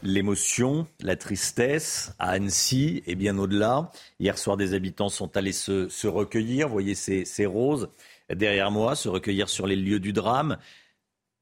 L'émotion, 0.06 0.88
la 1.02 1.15
tristesse 1.15 2.13
à 2.20 2.30
Annecy 2.32 3.04
et 3.08 3.15
bien 3.15 3.38
au-delà. 3.38 3.91
Hier 4.20 4.38
soir, 4.38 4.58
des 4.58 4.74
habitants 4.74 5.10
sont 5.10 5.36
allés 5.36 5.52
se, 5.52 6.08
recueillir. 6.08 6.70
Voyez 6.70 6.96
ces, 6.96 7.46
roses 7.46 7.89
derrière 8.34 8.72
moi, 8.72 8.96
se 8.96 9.10
recueillir 9.10 9.50
sur 9.50 9.68
les 9.68 9.76
lieux 9.76 10.00
du 10.00 10.13
drame. 10.13 10.58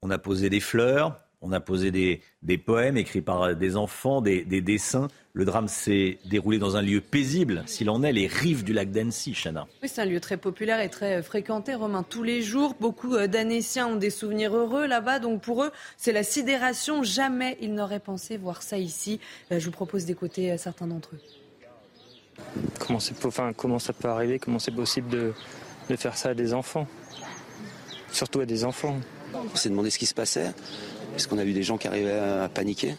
On 0.02 0.10
a 0.10 0.17
posé 0.17 0.49
des 0.49 0.60
fleurs, 0.60 1.22
on 1.43 1.51
a 1.51 1.60
posé 1.60 1.91
des, 1.91 2.58
poèmes 2.58 2.97
écrits 2.97 3.21
par 3.21 3.56
des 3.56 3.75
enfants, 3.75 4.21
des, 4.21 4.43
dessins. 4.62 5.10
Le 5.34 5.45
drame 5.45 5.67
s'est 5.67 6.19
déroulé 6.25 6.58
dans 6.58 6.77
un 6.77 6.82
lieu 6.82 7.01
paisible, 7.01 7.63
s'il 7.65 7.89
en 7.89 8.01
est, 8.01 8.13
les 8.13 8.27
rives 8.27 8.63
du 8.63 8.71
lac 8.71 8.91
d'Annecy, 8.91 9.34
Chana. 9.34 9.67
Oui, 9.82 9.89
c'est 9.91 10.01
un 10.01 10.06
lieu 10.06 10.19
très 10.19 10.38
populaire 10.38 10.79
et 10.79 10.89
très 10.89 11.21
fréquenté, 11.21 11.75
Romain, 11.75 12.03
tous 12.08 12.23
les 12.23 12.41
jours. 12.41 12.75
Beaucoup 12.79 13.15
euh, 13.15 13.27
d'Annéciens 13.27 13.88
ont 13.88 13.95
des 13.95 14.10
souvenirs 14.10 14.56
heureux 14.56 14.88
là-bas. 14.88 15.19
Donc 15.19 15.41
pour 15.41 15.63
eux, 15.63 15.71
c'est 15.97 16.13
la 16.13 16.23
sidération. 16.23 17.03
Jamais 17.03 17.58
ils 17.62 17.73
n'auraient 17.73 17.99
pensé 17.99 18.38
voir 18.38 18.62
ça 18.62 18.77
ici. 18.77 19.19
Euh, 19.51 19.60
je 19.60 19.65
vous 19.65 19.71
propose 19.71 20.06
d'écouter 20.06 20.51
euh, 20.51 20.58
certains 20.58 20.88
d'entre 20.88 21.10
eux. 21.15 21.19
Comment, 22.79 22.99
enfin, 23.25 23.53
comment 23.53 23.79
ça 23.79 23.91
peut 23.91 24.08
arriver? 24.08 24.39
Comment 24.39 24.60
c'est 24.60 24.71
possible 24.71 25.10
de, 25.10 25.34
de 25.89 25.95
faire 25.95 26.15
ça 26.15 26.29
à 26.29 26.34
des 26.36 26.53
enfants? 26.53 26.88
Surtout 28.12 28.39
à 28.39 28.45
des 28.45 28.63
enfants. 28.63 28.99
On 29.34 29.56
s'est 29.56 29.69
demandé 29.69 29.89
ce 29.89 29.97
qui 29.97 30.06
se 30.06 30.13
passait 30.13 30.51
parce 31.13 31.28
qu'on 31.28 31.38
a 31.38 31.43
vu 31.43 31.54
des 31.54 31.63
gens 31.63 31.78
qui 31.78 31.88
arrivaient 31.88 32.12
à 32.12 32.49
paniquer. 32.49 32.95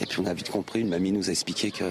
Et 0.00 0.06
puis 0.06 0.18
on 0.20 0.26
a 0.26 0.32
vite 0.32 0.50
compris, 0.50 0.80
une 0.80 0.88
mamie 0.88 1.12
nous 1.12 1.28
a 1.28 1.30
expliqué 1.30 1.70
qu'il 1.70 1.86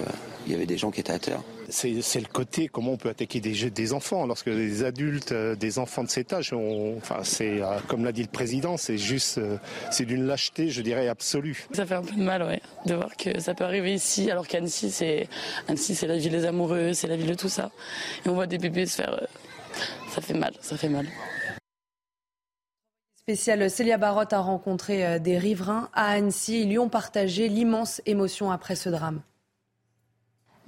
y 0.48 0.56
avait 0.56 0.66
des 0.66 0.78
gens 0.78 0.90
qui 0.90 1.00
étaient 1.00 1.14
à 1.14 1.20
terre. 1.20 1.42
C'est 1.70 1.92
le 1.94 2.34
côté 2.34 2.68
comment 2.68 2.94
on 2.94 2.98
peut 2.98 3.10
attaquer 3.10 3.40
des, 3.40 3.70
des 3.70 3.94
enfants 3.94 4.26
lorsque 4.26 4.50
des 4.50 4.84
adultes, 4.84 5.32
euh, 5.32 5.54
des 5.54 5.78
enfants 5.78 6.04
de 6.04 6.10
cet 6.10 6.34
âge, 6.34 6.52
enfin 6.98 7.20
c'est 7.22 7.62
euh, 7.62 7.78
comme 7.88 8.04
l'a 8.04 8.12
dit 8.12 8.24
le 8.24 8.30
président, 8.30 8.76
c'est 8.76 8.98
juste, 8.98 9.38
euh, 9.38 9.58
c'est 9.92 10.06
d'une 10.06 10.26
lâcheté, 10.26 10.72
je 10.72 10.82
dirais 10.82 11.08
absolue. 11.08 11.68
Ça 11.74 11.86
fait 11.86 11.94
un 11.94 12.02
peu 12.02 12.16
de 12.16 12.24
mal, 12.24 12.42
ouais, 12.42 12.60
de 12.88 12.96
voir 12.96 13.16
que 13.16 13.40
ça 13.40 13.54
peut 13.54 13.66
arriver 13.66 13.94
ici, 13.94 14.32
alors 14.32 14.48
qu'Annecy 14.48 14.90
c'est 14.90 15.28
Annecy 15.68 15.94
c'est 15.94 16.08
la 16.08 16.18
ville 16.18 16.32
des 16.32 16.46
amoureux, 16.46 16.94
c'est 16.94 17.08
la 17.08 17.16
ville 17.16 17.30
de 17.30 17.36
tout 17.36 17.50
ça, 17.50 17.70
et 18.26 18.30
on 18.30 18.34
voit 18.34 18.48
des 18.48 18.58
bébés 18.58 18.88
se 18.88 18.96
faire, 18.96 19.28
ça 20.10 20.22
fait 20.22 20.34
mal, 20.34 20.54
ça 20.62 20.76
fait 20.76 20.90
mal 20.90 21.06
Célia 23.36 23.98
Barotte 23.98 24.34
a 24.34 24.40
rencontré 24.40 25.06
euh, 25.06 25.20
des 25.20 25.38
riverains 25.38 25.90
à 25.94 26.12
Annecy. 26.12 26.62
Ils 26.62 26.70
lui 26.70 26.80
ont 26.80 26.90
partagé 26.90 27.48
l'immense 27.48 28.02
émotion 28.06 28.52
après 28.52 28.76
ce 28.76 28.90
drame. 28.90 29.22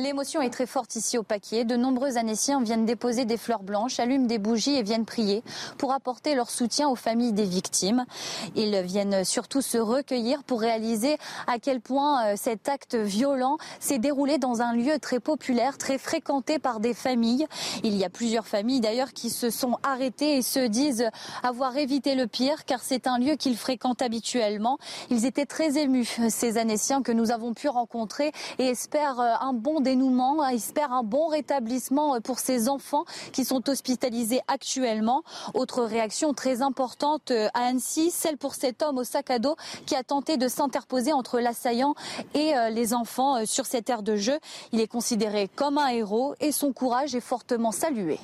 L'émotion 0.02 0.42
est 0.42 0.50
très 0.50 0.66
forte 0.66 0.96
ici 0.96 1.20
au 1.20 1.24
Paquier. 1.24 1.64
De 1.64 1.76
nombreux 1.76 2.18
Annéciens 2.18 2.60
viennent 2.64 2.88
déposer 2.88 3.26
des 3.26 3.38
fleurs 3.38 3.62
blanches, 3.62 4.00
allument 4.00 4.26
des 4.26 4.40
bougies 4.40 4.76
et 4.76 4.82
viennent 4.82 5.06
prier 5.06 5.44
pour 5.78 5.94
apporter 5.94 6.34
leur 6.34 6.50
soutien 6.50 6.90
aux 6.90 6.96
familles 6.96 7.34
des 7.34 7.46
victimes. 7.46 8.06
Ils 8.56 8.82
viennent 8.82 9.24
surtout 9.24 9.62
se 9.62 9.78
recueillir 9.78 10.44
pour 10.44 10.60
réaliser 10.60 11.18
à 11.46 11.60
quel 11.60 11.82
point 11.82 12.26
euh, 12.26 12.34
cet 12.36 12.68
acte 12.68 12.96
violent 12.96 13.58
s'est 13.80 14.00
déroulé 14.00 14.40
dans 14.40 14.64
un 14.64 14.74
lieu 14.74 14.98
très 14.98 15.20
populaire, 15.20 15.78
très 15.78 16.00
fréquenté 16.00 16.58
par 16.58 16.80
des 16.80 16.96
familles. 16.96 17.46
Il 17.84 17.96
y 17.96 18.04
a 18.04 18.10
plusieurs 18.10 18.48
familles 18.48 18.82
d'ailleurs 18.82 19.14
qui 19.14 19.30
se 19.30 19.52
sont 19.52 19.78
arrêtées 19.84 20.38
et 20.38 20.42
se 20.42 20.66
disent 20.66 21.12
avoir 21.44 21.78
évité 21.78 22.16
le 22.16 22.26
pire 22.26 22.66
car 22.66 22.80
c'est 22.82 23.06
un 23.06 23.20
lieu 23.20 23.36
qu'ils 23.36 23.58
fréquentent 23.58 24.02
habituellement. 24.02 24.80
Ils 25.12 25.28
étaient 25.28 25.46
très 25.46 25.78
émus, 25.78 26.20
ces 26.30 26.58
Annéciens 26.58 27.04
que 27.04 27.12
nous 27.12 27.30
avons 27.30 27.54
pu 27.54 27.70
rencontrer 27.70 28.32
et 28.58 28.66
espèrent 28.66 29.20
euh, 29.20 29.34
un 29.42 29.54
bon 29.54 29.80
dénouement, 29.92 30.48
espère 30.48 30.94
un 30.94 31.04
bon 31.04 31.28
rétablissement 31.28 32.22
pour 32.22 32.40
ces 32.40 32.70
enfants 32.70 33.04
qui 33.34 33.44
sont 33.44 33.70
hospitalisés 33.70 34.40
actuellement. 34.48 35.24
Autre 35.54 35.84
réaction 35.84 36.34
très 36.34 36.62
importante 36.62 37.32
euh, 37.32 37.50
à 37.54 37.66
Annecy, 37.66 38.10
celle 38.10 38.38
pour 38.38 38.56
cet 38.56 38.82
homme 38.84 39.00
au 39.00 39.04
sac 39.04 39.30
à 39.30 39.40
dos 39.40 39.58
qui 39.86 39.96
a 39.96 40.04
tenté 40.04 40.38
de 40.38 40.48
s'interposer 40.48 41.12
entre 41.12 41.42
l'assaillant 41.42 41.94
et 42.34 42.56
euh, 42.56 42.70
les 42.70 42.94
enfants 42.94 43.42
euh, 43.42 43.46
sur 43.46 43.66
cette 43.66 43.90
aire 43.90 44.02
de 44.02 44.16
jeu. 44.16 44.40
Il 44.72 44.80
est 44.80 44.88
considéré 44.88 45.50
comme 45.54 45.78
un 45.78 45.90
héros 45.90 46.36
et 46.40 46.54
son 46.54 46.72
courage 46.72 47.14
est 47.14 47.20
fortement 47.20 47.74
salué. 47.74 48.18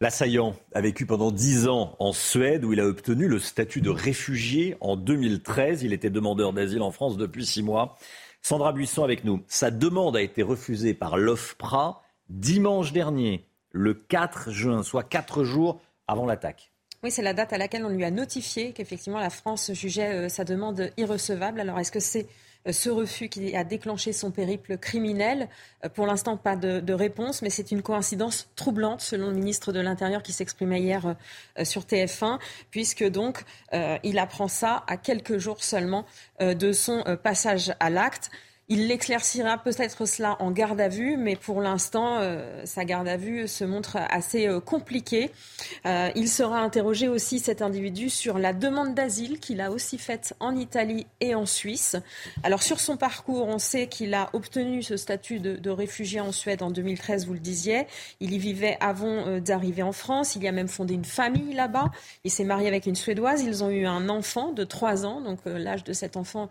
L'assaillant 0.00 0.56
a 0.74 0.80
vécu 0.80 1.06
pendant 1.06 1.30
dix 1.30 1.68
ans 1.68 1.94
en 2.00 2.12
Suède 2.12 2.64
où 2.64 2.72
il 2.72 2.80
a 2.80 2.86
obtenu 2.86 3.28
le 3.28 3.38
statut 3.38 3.80
de 3.80 3.90
réfugié 3.90 4.76
en 4.80 4.96
2013. 4.96 5.84
Il 5.84 5.92
était 5.92 6.10
demandeur 6.10 6.52
d'asile 6.52 6.82
en 6.82 6.90
France 6.90 7.16
depuis 7.16 7.46
six 7.46 7.62
mois. 7.62 7.96
Sandra 8.46 8.72
Buisson 8.72 9.02
avec 9.02 9.24
nous. 9.24 9.42
Sa 9.48 9.72
demande 9.72 10.16
a 10.16 10.22
été 10.22 10.44
refusée 10.44 10.94
par 10.94 11.16
l'OFPRA 11.16 12.00
dimanche 12.28 12.92
dernier, 12.92 13.44
le 13.72 13.92
4 13.92 14.52
juin, 14.52 14.84
soit 14.84 15.02
quatre 15.02 15.42
jours 15.42 15.80
avant 16.06 16.26
l'attaque. 16.26 16.70
Oui, 17.02 17.10
c'est 17.10 17.22
la 17.22 17.34
date 17.34 17.52
à 17.52 17.58
laquelle 17.58 17.84
on 17.84 17.88
lui 17.88 18.04
a 18.04 18.12
notifié 18.12 18.72
qu'effectivement 18.72 19.18
la 19.18 19.30
France 19.30 19.72
jugeait 19.72 20.14
euh, 20.14 20.28
sa 20.28 20.44
demande 20.44 20.92
irrecevable. 20.96 21.58
Alors 21.58 21.80
est-ce 21.80 21.90
que 21.90 21.98
c'est 21.98 22.28
ce 22.72 22.90
refus 22.90 23.28
qui 23.28 23.54
a 23.56 23.64
déclenché 23.64 24.12
son 24.12 24.30
périple 24.30 24.78
criminel. 24.78 25.48
Euh, 25.84 25.88
pour 25.88 26.06
l'instant, 26.06 26.36
pas 26.36 26.56
de, 26.56 26.92
réponse, 26.92 27.42
mais 27.42 27.50
c'est 27.50 27.70
une 27.70 27.82
coïncidence 27.82 28.48
troublante, 28.56 29.00
selon 29.00 29.28
le 29.28 29.34
ministre 29.34 29.72
de 29.72 29.80
l'Intérieur 29.80 30.22
qui 30.22 30.32
s'exprimait 30.32 30.80
hier 30.80 31.16
euh, 31.58 31.64
sur 31.64 31.82
TF1, 31.82 32.38
puisque 32.70 33.04
donc 33.04 33.44
il 34.02 34.18
apprend 34.18 34.48
ça 34.48 34.84
à 34.86 34.96
quelques 34.96 35.38
jours 35.38 35.62
seulement 35.62 36.06
de 36.40 36.72
son 36.72 37.04
passage 37.22 37.74
à 37.80 37.90
l'acte. 37.90 38.30
Il 38.68 38.88
l'éclaircira 38.88 39.58
peut-être 39.58 40.06
cela 40.06 40.36
en 40.40 40.50
garde 40.50 40.80
à 40.80 40.88
vue, 40.88 41.16
mais 41.16 41.36
pour 41.36 41.60
l'instant, 41.60 42.18
euh, 42.18 42.62
sa 42.64 42.84
garde 42.84 43.06
à 43.06 43.16
vue 43.16 43.46
se 43.46 43.62
montre 43.62 43.96
assez 44.10 44.48
euh, 44.48 44.58
compliquée. 44.58 45.30
Euh, 45.86 46.10
il 46.16 46.28
sera 46.28 46.58
interrogé 46.58 47.06
aussi, 47.06 47.38
cet 47.38 47.62
individu, 47.62 48.10
sur 48.10 48.40
la 48.40 48.52
demande 48.52 48.92
d'asile 48.92 49.38
qu'il 49.38 49.60
a 49.60 49.70
aussi 49.70 49.98
faite 49.98 50.34
en 50.40 50.56
Italie 50.56 51.06
et 51.20 51.36
en 51.36 51.46
Suisse. 51.46 51.94
Alors 52.42 52.64
sur 52.64 52.80
son 52.80 52.96
parcours, 52.96 53.46
on 53.46 53.60
sait 53.60 53.86
qu'il 53.86 54.14
a 54.14 54.30
obtenu 54.32 54.82
ce 54.82 54.96
statut 54.96 55.38
de, 55.38 55.70
réfugié 55.70 56.20
en 56.20 56.32
Suède 56.32 56.62
en 56.62 56.72
2013, 56.72 57.26
vous 57.26 57.34
le 57.34 57.38
disiez. 57.38 57.86
Il 58.18 58.32
y 58.32 58.38
vivait 58.38 58.78
avant 58.80 59.38
d'arriver 59.38 59.82
en 59.82 59.92
France. 59.92 60.34
Il 60.34 60.42
y 60.42 60.48
a 60.48 60.52
même 60.52 60.68
fondé 60.68 60.94
une 60.94 61.04
famille 61.04 61.54
là-bas. 61.54 61.90
Il 62.24 62.30
s'est 62.32 62.44
marié 62.44 62.66
avec 62.66 62.86
une 62.86 62.94
Suédoise. 62.96 63.42
Ils 63.42 63.62
ont 63.62 63.70
eu 63.70 63.86
un 63.86 64.08
enfant 64.08 64.52
de 64.52 64.64
3 64.64 65.04
ans. 65.04 65.20
Donc 65.20 65.40
l'âge 65.44 65.84
de 65.84 65.92
cet 65.92 66.16
enfant 66.16 66.48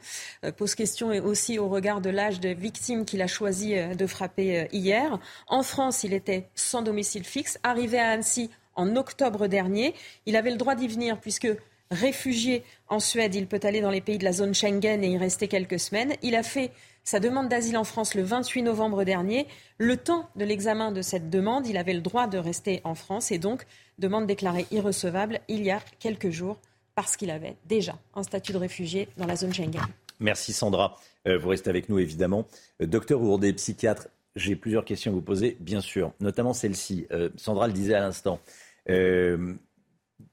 pose 0.57 0.75
question 0.75 1.11
et 1.11 1.19
aussi 1.19 1.57
au 1.57 1.67
regard 1.67 2.01
de 2.01 2.04
l'âge 2.09 2.39
de 2.39 2.49
victime 2.49 3.05
qu'il 3.05 3.21
a 3.21 3.27
choisi 3.27 3.75
euh, 3.75 3.95
de 3.95 4.07
frapper 4.07 4.59
euh, 4.59 4.65
hier. 4.71 5.19
En 5.47 5.63
France, 5.63 6.03
il 6.03 6.13
était 6.13 6.47
sans 6.55 6.81
domicile 6.81 7.23
fixe. 7.23 7.59
Arrivé 7.63 7.99
à 7.99 8.09
Annecy 8.09 8.49
en 8.75 8.95
octobre 8.95 9.47
dernier, 9.47 9.93
il 10.25 10.35
avait 10.35 10.51
le 10.51 10.57
droit 10.57 10.75
d'y 10.75 10.87
venir 10.87 11.19
puisque 11.19 11.47
réfugié 11.91 12.63
en 12.87 12.99
Suède, 12.99 13.35
il 13.35 13.47
peut 13.47 13.59
aller 13.63 13.81
dans 13.81 13.91
les 13.91 14.01
pays 14.01 14.17
de 14.17 14.23
la 14.23 14.33
zone 14.33 14.53
Schengen 14.53 15.03
et 15.03 15.09
y 15.09 15.17
rester 15.17 15.47
quelques 15.47 15.79
semaines. 15.79 16.13
Il 16.21 16.35
a 16.35 16.43
fait 16.43 16.71
sa 17.03 17.19
demande 17.19 17.49
d'asile 17.49 17.77
en 17.77 17.83
France 17.83 18.15
le 18.15 18.23
28 18.23 18.63
novembre 18.63 19.03
dernier. 19.03 19.47
Le 19.77 19.95
temps 19.95 20.27
de 20.35 20.43
l'examen 20.43 20.91
de 20.91 21.01
cette 21.01 21.29
demande, 21.29 21.67
il 21.67 21.77
avait 21.77 21.93
le 21.93 22.01
droit 22.01 22.27
de 22.27 22.37
rester 22.37 22.81
en 22.83 22.95
France 22.95 23.31
et 23.31 23.37
donc 23.37 23.65
demande 23.99 24.25
déclarée 24.25 24.65
irrecevable 24.71 25.39
il 25.47 25.63
y 25.63 25.71
a 25.71 25.79
quelques 25.99 26.31
jours 26.31 26.57
parce 26.95 27.15
qu'il 27.15 27.29
avait 27.29 27.55
déjà 27.65 27.97
un 28.15 28.23
statut 28.23 28.53
de 28.53 28.57
réfugié 28.57 29.07
dans 29.17 29.27
la 29.27 29.35
zone 29.35 29.53
Schengen. 29.53 29.81
Merci 30.19 30.53
Sandra. 30.53 30.97
Euh, 31.27 31.37
vous 31.37 31.49
restez 31.49 31.69
avec 31.69 31.89
nous 31.89 31.99
évidemment. 31.99 32.47
Euh, 32.81 32.85
docteur 32.85 33.21
Ourdé, 33.21 33.53
psychiatre, 33.53 34.07
j'ai 34.35 34.55
plusieurs 34.55 34.85
questions 34.85 35.11
à 35.11 35.15
vous 35.15 35.21
poser, 35.21 35.57
bien 35.59 35.81
sûr, 35.81 36.11
notamment 36.19 36.53
celle-ci. 36.53 37.07
Euh, 37.11 37.29
Sandra 37.37 37.67
le 37.67 37.73
disait 37.73 37.95
à 37.95 38.01
l'instant. 38.01 38.39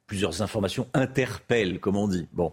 plusieurs 0.06 0.42
informations 0.42 0.86
interpellent, 0.92 1.80
comme 1.80 1.96
on 1.96 2.06
dit. 2.08 2.28
Bon, 2.32 2.52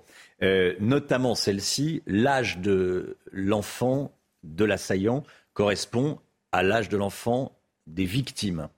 notamment 0.80 1.36
celle-ci, 1.36 2.02
l'âge 2.08 2.60
de 2.60 3.18
l'enfant 3.32 4.12
de 4.44 4.64
l'assaillant 4.64 5.24
correspond 5.54 6.20
à 6.54 6.64
l'âge 6.64 6.88
de 6.88 6.96
l'enfant 6.96 7.52
des 7.88 8.06
victimes. 8.06 8.70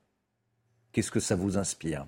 Qu'est-ce 0.91 1.11
que 1.11 1.19
ça 1.19 1.35
vous 1.35 1.57
inspire? 1.57 2.07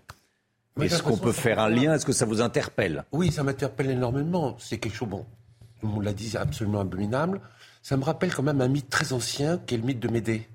Est-ce 0.81 1.03
qu'on 1.03 1.17
peut 1.17 1.31
faire 1.31 1.59
un 1.59 1.69
lien? 1.69 1.93
Est-ce 1.93 2.05
que 2.05 2.13
ça 2.13 2.25
vous 2.25 2.41
interpelle? 2.41 3.05
Oui, 3.11 3.31
ça 3.31 3.43
m'interpelle 3.43 3.91
énormément. 3.91 4.55
C'est 4.57 4.79
quelque 4.79 4.95
chose. 4.95 5.09
Bon, 5.09 5.25
on 5.83 5.99
l'a 5.99 6.13
dit, 6.13 6.35
absolument 6.37 6.81
abominable. 6.81 7.41
Ça 7.81 7.97
me 7.97 8.03
rappelle 8.03 8.33
quand 8.33 8.43
même 8.43 8.61
un 8.61 8.67
mythe 8.67 8.89
très 8.89 9.13
ancien 9.13 9.57
qui 9.57 9.75
est 9.75 9.77
le 9.77 9.83
mythe 9.83 9.99
de 9.99 10.07
Médée. 10.07 10.47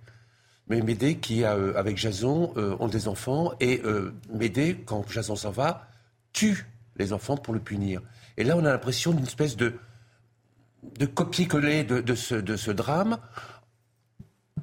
Médée 0.68 1.16
qui, 1.16 1.44
euh, 1.44 1.72
avec 1.76 1.96
Jason, 1.96 2.52
euh, 2.56 2.76
ont 2.80 2.88
des 2.88 3.08
enfants. 3.08 3.52
Et 3.60 3.80
euh, 3.84 4.14
Médée, 4.32 4.82
quand 4.84 5.08
Jason 5.10 5.36
s'en 5.36 5.50
va, 5.50 5.88
tue 6.32 6.66
les 6.96 7.12
enfants 7.12 7.36
pour 7.36 7.54
le 7.54 7.60
punir. 7.60 8.02
Et 8.36 8.44
là, 8.44 8.56
on 8.56 8.64
a 8.64 8.70
l'impression 8.70 9.12
d'une 9.12 9.24
espèce 9.24 9.56
de, 9.56 9.74
de 10.98 11.06
copier-coller 11.06 11.84
de, 11.84 12.14
ce, 12.14 12.34
de 12.34 12.56
ce 12.56 12.70
drame. 12.70 13.18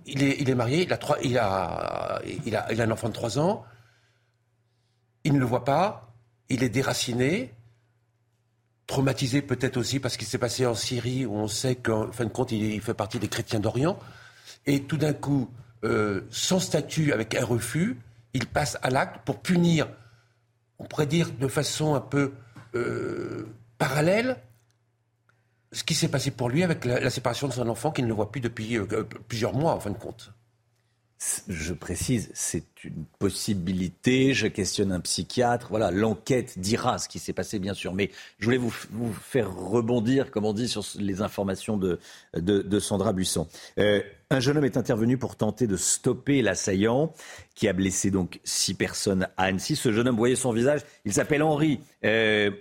Il 0.06 0.21
est, 0.21 0.39
il 0.39 0.49
est 0.49 0.56
marié, 0.56 0.84
il 0.84 0.93
a, 0.93 0.97
trois, 0.97 1.17
il, 1.23 1.38
a, 1.38 2.21
il, 2.45 2.56
a, 2.56 2.71
il 2.71 2.82
a 2.82 2.84
un 2.84 2.91
enfant 2.91 3.10
de 3.10 3.13
3 3.13 3.39
ans. 3.39 3.65
Il 5.23 5.34
ne 5.34 5.39
le 5.39 5.45
voit 5.45 5.63
pas. 5.63 6.13
Il 6.49 6.62
est 6.62 6.69
déraciné 6.69 7.54
traumatisé 8.88 9.41
peut-être 9.41 9.78
aussi 9.78 10.00
parce 10.00 10.17
qu'il 10.17 10.28
s'est 10.28 10.38
passé 10.38 10.65
en 10.65 10.76
Syrie, 10.76 11.26
où 11.26 11.36
on 11.36 11.48
sait 11.48 11.76
qu'en 11.76 12.12
fin 12.12 12.26
de 12.26 12.30
compte, 12.30 12.52
il, 12.52 12.82
fait 12.82 12.93
partie 12.93 13.19
des 13.19 13.28
chrétiens 13.28 13.60
d'Orient. 13.60 13.98
Et 14.65 14.84
tout 14.84 14.98
d'un 14.98 15.13
coup, 15.13 15.50
euh, 15.84 16.21
sans 16.30 16.60
statut, 16.60 17.12
avec 17.13 17.36
un 17.36 17.45
refus, 17.45 17.98
il 18.34 18.45
passe 18.45 18.78
à 18.82 18.89
l'acte 18.89 19.26
pour 19.26 19.39
punir, 19.41 19.88
on 20.78 20.86
pourrait 20.86 21.08
dire 21.08 21.32
de 21.32 21.48
façon 21.48 21.95
un 21.95 22.02
peu 22.02 22.34
euh, 22.76 23.48
parallèle, 23.78 24.38
ce 25.71 25.84
qui 25.84 25.95
s'est 25.95 26.08
passé 26.08 26.32
pour 26.32 26.50
lui 26.50 26.63
avec 26.63 26.86
la, 26.86 27.10
séparation 27.10 27.48
de 27.48 27.54
son 27.54 27.67
enfant 27.69 27.91
qu'il 27.91 28.08
ne 28.08 28.13
voit 28.13 28.32
plus 28.32 28.41
depuis 28.41 28.78
euh, 28.78 29.04
plusieurs 29.28 29.54
mois, 29.54 29.74
en 29.74 29.80
fin 29.80 29.89
de 29.89 29.98
compte 29.98 30.35
je 31.47 31.73
précise, 31.73 32.30
c'est 32.34 32.84
une 32.84 33.06
possibilité. 33.19 34.34
Je 34.34 34.47
questionne 34.47 34.91
un 34.91 34.99
psychiatre. 34.99 35.67
Voilà, 35.69 35.89
l'enquête 35.89 36.60
dira 36.60 36.97
ce 36.97 37.08
qui 37.08 37.19
s'est 37.19 37.34
passé, 37.34 37.58
bien 37.60 37.73
sûr. 37.73 37.93
Mais 37.93 38.12
je 38.39 38.45
voulais 38.45 38.58
vous, 38.58 38.71
faire 39.13 39.54
rebondir, 39.56 40.30
comme 40.30 40.45
on 40.45 40.54
dit, 40.54 40.67
sur 40.67 40.84
les 40.99 41.21
informations 41.21 41.78
de, 41.78 41.99
Sandra 42.80 43.13
Buisson. 43.13 43.47
Euh, 43.80 44.01
un 44.30 44.39
jeune 44.39 44.58
homme 44.58 44.65
est 44.65 44.78
intervenu 44.78 45.17
pour 45.17 45.36
tenter 45.36 45.67
de 45.67 45.78
stopper 45.78 46.41
l'assaillant 46.41 47.13
qui 47.56 47.67
a 47.67 47.73
blessé 47.73 48.12
donc 48.12 48.39
six 48.43 48.73
personnes 48.73 49.28
à 49.38 49.43
Annecy. 49.43 49.75
Ce 49.75 49.91
jeune 49.91 50.08
homme, 50.08 50.17
voyez 50.17 50.36
son 50.36 50.51
visage, 50.51 50.82
il 51.06 51.13
s'appelle 51.13 51.43
Henri. 51.43 51.80
Euh, 52.04 52.51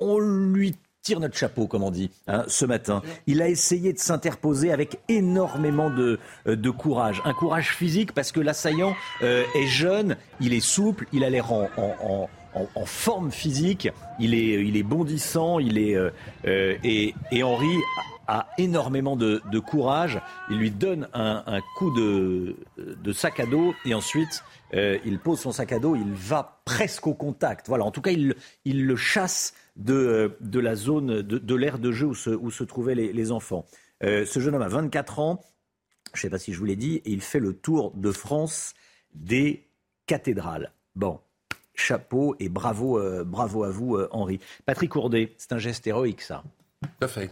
on 0.00 0.18
lui 0.18 0.74
tire 1.02 1.18
notre 1.20 1.36
chapeau, 1.36 1.66
comme 1.66 1.82
on 1.82 1.90
dit, 1.90 2.10
hein, 2.28 2.44
ce 2.46 2.64
matin. 2.64 3.02
Il 3.26 3.42
a 3.42 3.48
essayé 3.48 3.92
de 3.92 3.98
s'interposer 3.98 4.72
avec 4.72 5.00
énormément 5.08 5.90
de, 5.90 6.20
euh, 6.46 6.56
de, 6.56 6.70
courage. 6.70 7.20
Un 7.24 7.34
courage 7.34 7.70
physique 7.76 8.12
parce 8.12 8.32
que 8.32 8.40
l'assaillant 8.40 8.94
euh, 9.22 9.44
est 9.54 9.66
jeune, 9.66 10.16
il 10.40 10.54
est 10.54 10.60
souple, 10.60 11.06
il 11.12 11.24
a 11.24 11.30
l'air 11.30 11.52
en, 11.52 11.68
en, 11.76 12.28
en, 12.54 12.68
en, 12.74 12.86
forme 12.86 13.32
physique, 13.32 13.88
il 14.20 14.34
est, 14.34 14.64
il 14.64 14.76
est 14.76 14.82
bondissant, 14.82 15.58
il 15.58 15.76
est, 15.76 15.96
euh, 15.96 16.10
et, 16.44 17.14
et 17.32 17.42
Henri 17.42 17.76
a 18.28 18.48
énormément 18.56 19.16
de, 19.16 19.42
de, 19.50 19.58
courage. 19.58 20.20
Il 20.50 20.58
lui 20.58 20.70
donne 20.70 21.08
un, 21.12 21.42
un 21.46 21.60
coup 21.76 21.90
de, 21.90 22.56
de, 22.78 23.12
sac 23.12 23.40
à 23.40 23.46
dos 23.46 23.74
et 23.84 23.94
ensuite 23.94 24.44
il 24.72 25.18
pose 25.18 25.40
son 25.40 25.52
sac 25.52 25.72
à 25.72 25.78
dos, 25.78 25.96
il 25.96 26.12
va 26.12 26.60
presque 26.64 27.06
au 27.06 27.14
contact. 27.14 27.66
Voilà, 27.68 27.84
en 27.84 27.90
tout 27.90 28.00
cas, 28.00 28.12
il, 28.12 28.36
il 28.64 28.86
le 28.86 28.96
chasse 28.96 29.52
de, 29.76 30.36
de 30.40 30.60
la 30.60 30.74
zone, 30.74 31.22
de, 31.22 31.38
de 31.38 31.54
l'aire 31.54 31.78
de 31.78 31.92
jeu 31.92 32.06
où 32.06 32.14
se, 32.14 32.30
où 32.30 32.50
se 32.50 32.64
trouvaient 32.64 32.94
les, 32.94 33.12
les 33.12 33.32
enfants. 33.32 33.66
Euh, 34.04 34.26
ce 34.26 34.40
jeune 34.40 34.54
homme 34.54 34.62
a 34.62 34.68
24 34.68 35.18
ans, 35.18 35.40
je 36.12 36.18
ne 36.18 36.22
sais 36.22 36.30
pas 36.30 36.38
si 36.38 36.52
je 36.52 36.58
vous 36.58 36.64
l'ai 36.64 36.76
dit, 36.76 36.96
et 36.96 37.10
il 37.10 37.20
fait 37.20 37.38
le 37.40 37.54
tour 37.54 37.92
de 37.94 38.10
France 38.12 38.74
des 39.14 39.68
cathédrales. 40.06 40.72
Bon, 40.94 41.20
chapeau 41.74 42.36
et 42.38 42.48
bravo, 42.48 42.98
euh, 42.98 43.24
bravo 43.24 43.64
à 43.64 43.70
vous, 43.70 43.96
euh, 43.96 44.08
Henri. 44.10 44.40
Patrick 44.66 44.90
Courdet, 44.90 45.34
c'est 45.38 45.52
un 45.52 45.58
geste 45.58 45.86
héroïque, 45.86 46.20
ça. 46.20 46.42
Tout 46.82 47.04
à 47.04 47.08
fait. 47.08 47.30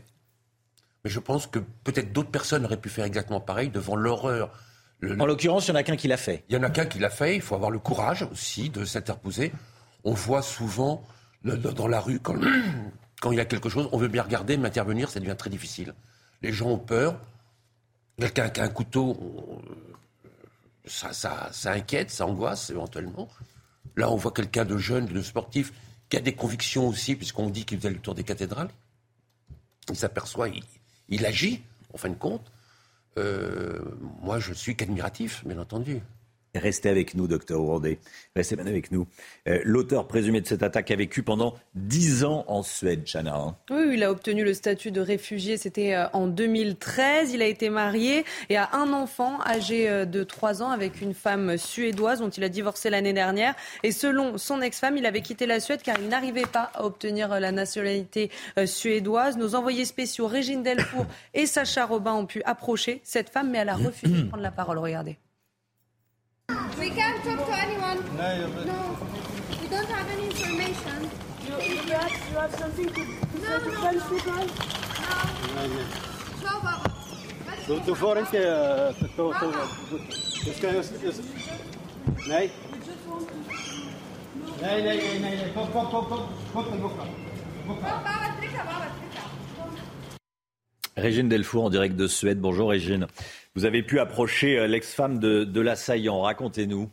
Mais 1.05 1.11
je 1.11 1.19
pense 1.19 1.47
que 1.47 1.59
peut-être 1.59 2.13
d'autres 2.13 2.31
personnes 2.31 2.65
auraient 2.65 2.81
pu 2.81 2.89
faire 2.89 3.05
exactement 3.05 3.41
pareil 3.41 3.71
devant 3.71 3.97
l'horreur. 3.97 4.53
En 5.19 5.25
l'occurrence, 5.25 5.67
il 5.67 5.71
y 5.71 5.73
en 5.73 5.77
a 5.77 5.83
qu'un 5.83 5.97
qui 5.97 6.09
l'a 6.09 6.19
fait. 6.19 6.45
Il 6.51 6.55
y 6.55 6.59
en 6.59 6.63
a 6.63 6.69
qu'un 6.69 6.85
qui 6.85 6.99
l'a 6.99 7.09
fait. 7.09 7.35
Il 7.35 7.41
faut 7.41 7.55
avoir 7.55 7.71
le 7.71 7.79
courage 7.79 8.23
aussi 8.31 8.69
de 8.69 8.85
s'interposer. 8.85 9.51
On 10.05 10.13
voit 10.13 10.43
souvent 10.43 11.03
dans 11.45 11.89
la 11.89 12.01
rue, 12.01 12.21
quand, 13.21 13.31
il 13.31 13.37
y 13.37 13.41
a 13.41 13.45
quelque 13.45 13.69
chose, 13.69 13.89
on 13.93 13.99
veut 13.99 14.09
bien 14.09 14.23
regarder, 14.23 14.57
mais 14.57 14.69
intervenir, 14.69 15.11
ça 15.11 15.21
devient 15.21 15.37
très 15.37 15.51
difficile. 15.51 15.95
Les 16.43 16.53
gens 16.53 16.71
ont 16.71 16.79
peur. 16.79 17.21
Quelqu'un 18.19 18.51
qui 18.51 18.61
a 18.61 18.65
un 18.65 18.69
couteau, 18.69 19.63
ça, 20.85 21.13
ça, 21.13 21.49
ça 21.53 21.73
inquiète, 21.73 22.11
ça 22.11 22.27
angoisse 22.27 22.71
éventuellement. 22.71 23.29
Là, 23.97 24.11
on 24.11 24.17
voit 24.17 24.33
quelqu'un 24.33 24.65
de 24.65 24.77
jeune, 24.77 25.07
de 25.07 25.23
sportif, 25.23 25.73
qui 26.09 26.17
a 26.17 26.21
des 26.21 26.35
convictions 26.35 26.89
aussi, 26.89 27.17
puisqu'on 27.17 27.49
dit 27.49 27.65
qu'il 27.65 27.79
faisait 27.79 27.91
le 27.91 27.99
tour 27.99 28.15
des 28.15 28.25
cathédrales. 28.25 28.69
Il 29.89 29.97
s'aperçoit, 29.97 30.49
il, 31.09 31.27
agit, 31.27 31.63
en 31.95 31.99
fin 31.99 32.11
de 32.11 32.15
compte. 32.15 32.53
Euh, 33.19 33.81
moi, 34.23 34.39
je 34.39 34.53
suis 34.53 34.77
qu'admiratif, 34.77 35.45
bien 35.47 35.59
entendu. 35.59 36.01
Restez 36.55 36.89
avec 36.89 37.15
nous, 37.15 37.29
docteur 37.29 37.63
Wardé. 37.63 37.99
Restez 38.35 38.57
bien 38.57 38.67
avec 38.67 38.91
nous. 38.91 39.07
Euh, 39.49 39.61
l'auteur 39.65 40.09
présumé 40.09 40.41
de 40.41 40.47
cette 40.47 40.65
attaque 40.65 40.91
a 40.91 40.97
vécu 40.97 41.23
pendant 41.23 41.55
dix 41.77 42.25
ans 42.25 42.45
en 42.49 42.65
Suède, 42.65 43.05
Chana. 43.07 43.37
Hein. 43.37 43.57
Oui, 43.71 43.91
il 43.93 44.03
a 44.03 44.11
obtenu 44.11 44.45
le 44.45 44.53
statut 44.53 44.91
de 44.91 45.01
réfugié, 45.01 45.57
c'était 45.57 45.95
euh, 45.95 46.09
en 46.13 46.27
2013. 46.27 47.33
Il 47.35 47.43
a 47.43 47.47
été 47.47 47.71
marié 47.71 48.25
et 48.49 48.57
a 48.57 48.71
un 48.73 48.93
enfant 48.93 49.39
âgé 49.47 49.89
euh, 49.89 50.05
de 50.05 50.25
3 50.25 50.63
ans 50.63 50.71
avec 50.71 51.01
une 51.01 51.15
femme 51.15 51.57
suédoise 51.57 52.19
dont 52.19 52.31
il 52.31 52.43
a 52.43 52.49
divorcé 52.49 52.91
l'année 52.91 53.13
dernière. 53.13 53.55
Et 53.85 53.93
selon 53.93 54.37
son 54.37 54.61
ex-femme, 54.61 54.97
il 54.97 55.07
avait 55.07 55.23
quitté 55.23 55.47
la 55.47 55.61
Suède 55.61 55.83
car 55.83 55.99
il 56.01 56.09
n'arrivait 56.09 56.47
pas 56.47 56.73
à 56.75 56.85
obtenir 56.85 57.29
la 57.29 57.53
nationalité 57.53 58.31
suédoise. 58.67 59.37
Nos 59.37 59.55
envoyés 59.55 59.85
spéciaux, 59.85 60.27
Régine 60.27 60.65
Delfour 60.65 61.07
et 61.35 61.47
Sacha 61.47 61.87
Robin, 61.87 62.15
ont 62.15 62.27
pu 62.27 62.43
approcher 62.43 63.01
cette 63.05 63.31
femme, 63.31 63.51
mais 63.51 63.59
elle 63.59 63.69
a 63.69 63.77
refusé 63.77 64.23
de 64.23 64.29
prendre 64.29 64.43
la 64.43 64.51
parole. 64.51 64.79
Regardez. 64.79 65.17
We 66.79 66.91
can't 66.91 67.23
talk 67.25 67.47
to 67.47 67.53
anyone. 67.59 67.99
No, 68.17 68.47
no. 68.65 68.97
we 69.61 69.69
don't 69.69 69.89
have 69.89 70.09
any 70.11 70.27
information. 70.27 71.11
You, 71.47 71.55
you, 71.63 71.77
have, 71.93 72.13
you 72.31 72.37
have 72.37 72.55
something 72.55 72.87
to, 72.87 72.93
to 72.95 73.03
no, 73.03 73.49
say 73.49 73.59
to 73.59 73.71
no, 73.71 73.81
French 73.81 74.03
no. 74.03 74.09
people? 74.11 74.35
No. 74.35 75.71
Zo, 76.41 76.61
Baba. 76.63 76.91
Doe, 77.67 77.81
doe 77.85 77.97
voor 77.97 78.17
een 78.17 78.29
keer. 78.29 78.95
Nee? 82.27 82.51
Nee, 84.61 84.83
nee, 84.83 85.19
nee, 85.19 85.19
nee. 85.19 85.53
Kom, 85.53 85.71
kom, 85.71 85.89
kom, 85.89 86.07
kom. 86.07 86.21
Kom, 86.53 86.65
kom, 86.65 86.81
kom. 86.81 86.91
Kom, 87.67 87.81
Baba, 87.81 88.35
trika, 88.39 88.65
Baba, 88.65 88.87
trika. 88.99 89.23
Régine 90.95 91.29
Delfour 91.29 91.65
en 91.65 91.71
direct 91.71 91.97
de 91.97 92.09
Suède. 92.09 92.41
Bonjour 92.41 92.71
Régine. 92.71 93.07
Vous 93.57 93.65
avez 93.65 93.83
pu 93.83 93.99
approcher 93.99 94.59
euh, 94.59 94.67
l'ex-femme 94.67 95.19
de, 95.19 95.45
de 95.45 95.61
l'assaillant. 95.61 96.21
Racontez-nous. 96.21 96.91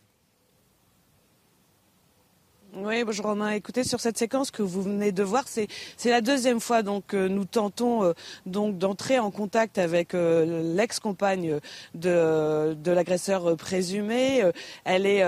Oui, 2.76 3.04
bonjour 3.06 3.28
Romain. 3.28 3.52
Écoutez, 3.52 3.86
sur 3.86 4.02
cette 4.02 4.18
séquence 4.18 4.52
que 4.52 4.62
vous 4.62 4.82
venez 4.82 5.14
de 5.14 5.24
voir, 5.24 5.46
c'est 5.48 5.70
la 6.04 6.20
deuxième 6.20 6.60
fois 6.60 6.84
donc 6.84 7.06
que 7.08 7.28
nous 7.28 7.46
tentons 7.46 8.04
euh, 8.04 8.14
donc 8.46 8.78
d'entrer 8.78 9.20
en 9.20 9.32
contact 9.32 9.78
avec 9.78 10.14
euh, 10.14 10.76
l'ex-compagne 10.76 11.60
de, 11.96 12.76
l'agresseur 12.86 13.56
présumé. 13.56 14.44
Euh, 14.44 14.52
elle 14.84 15.06
est 15.06 15.24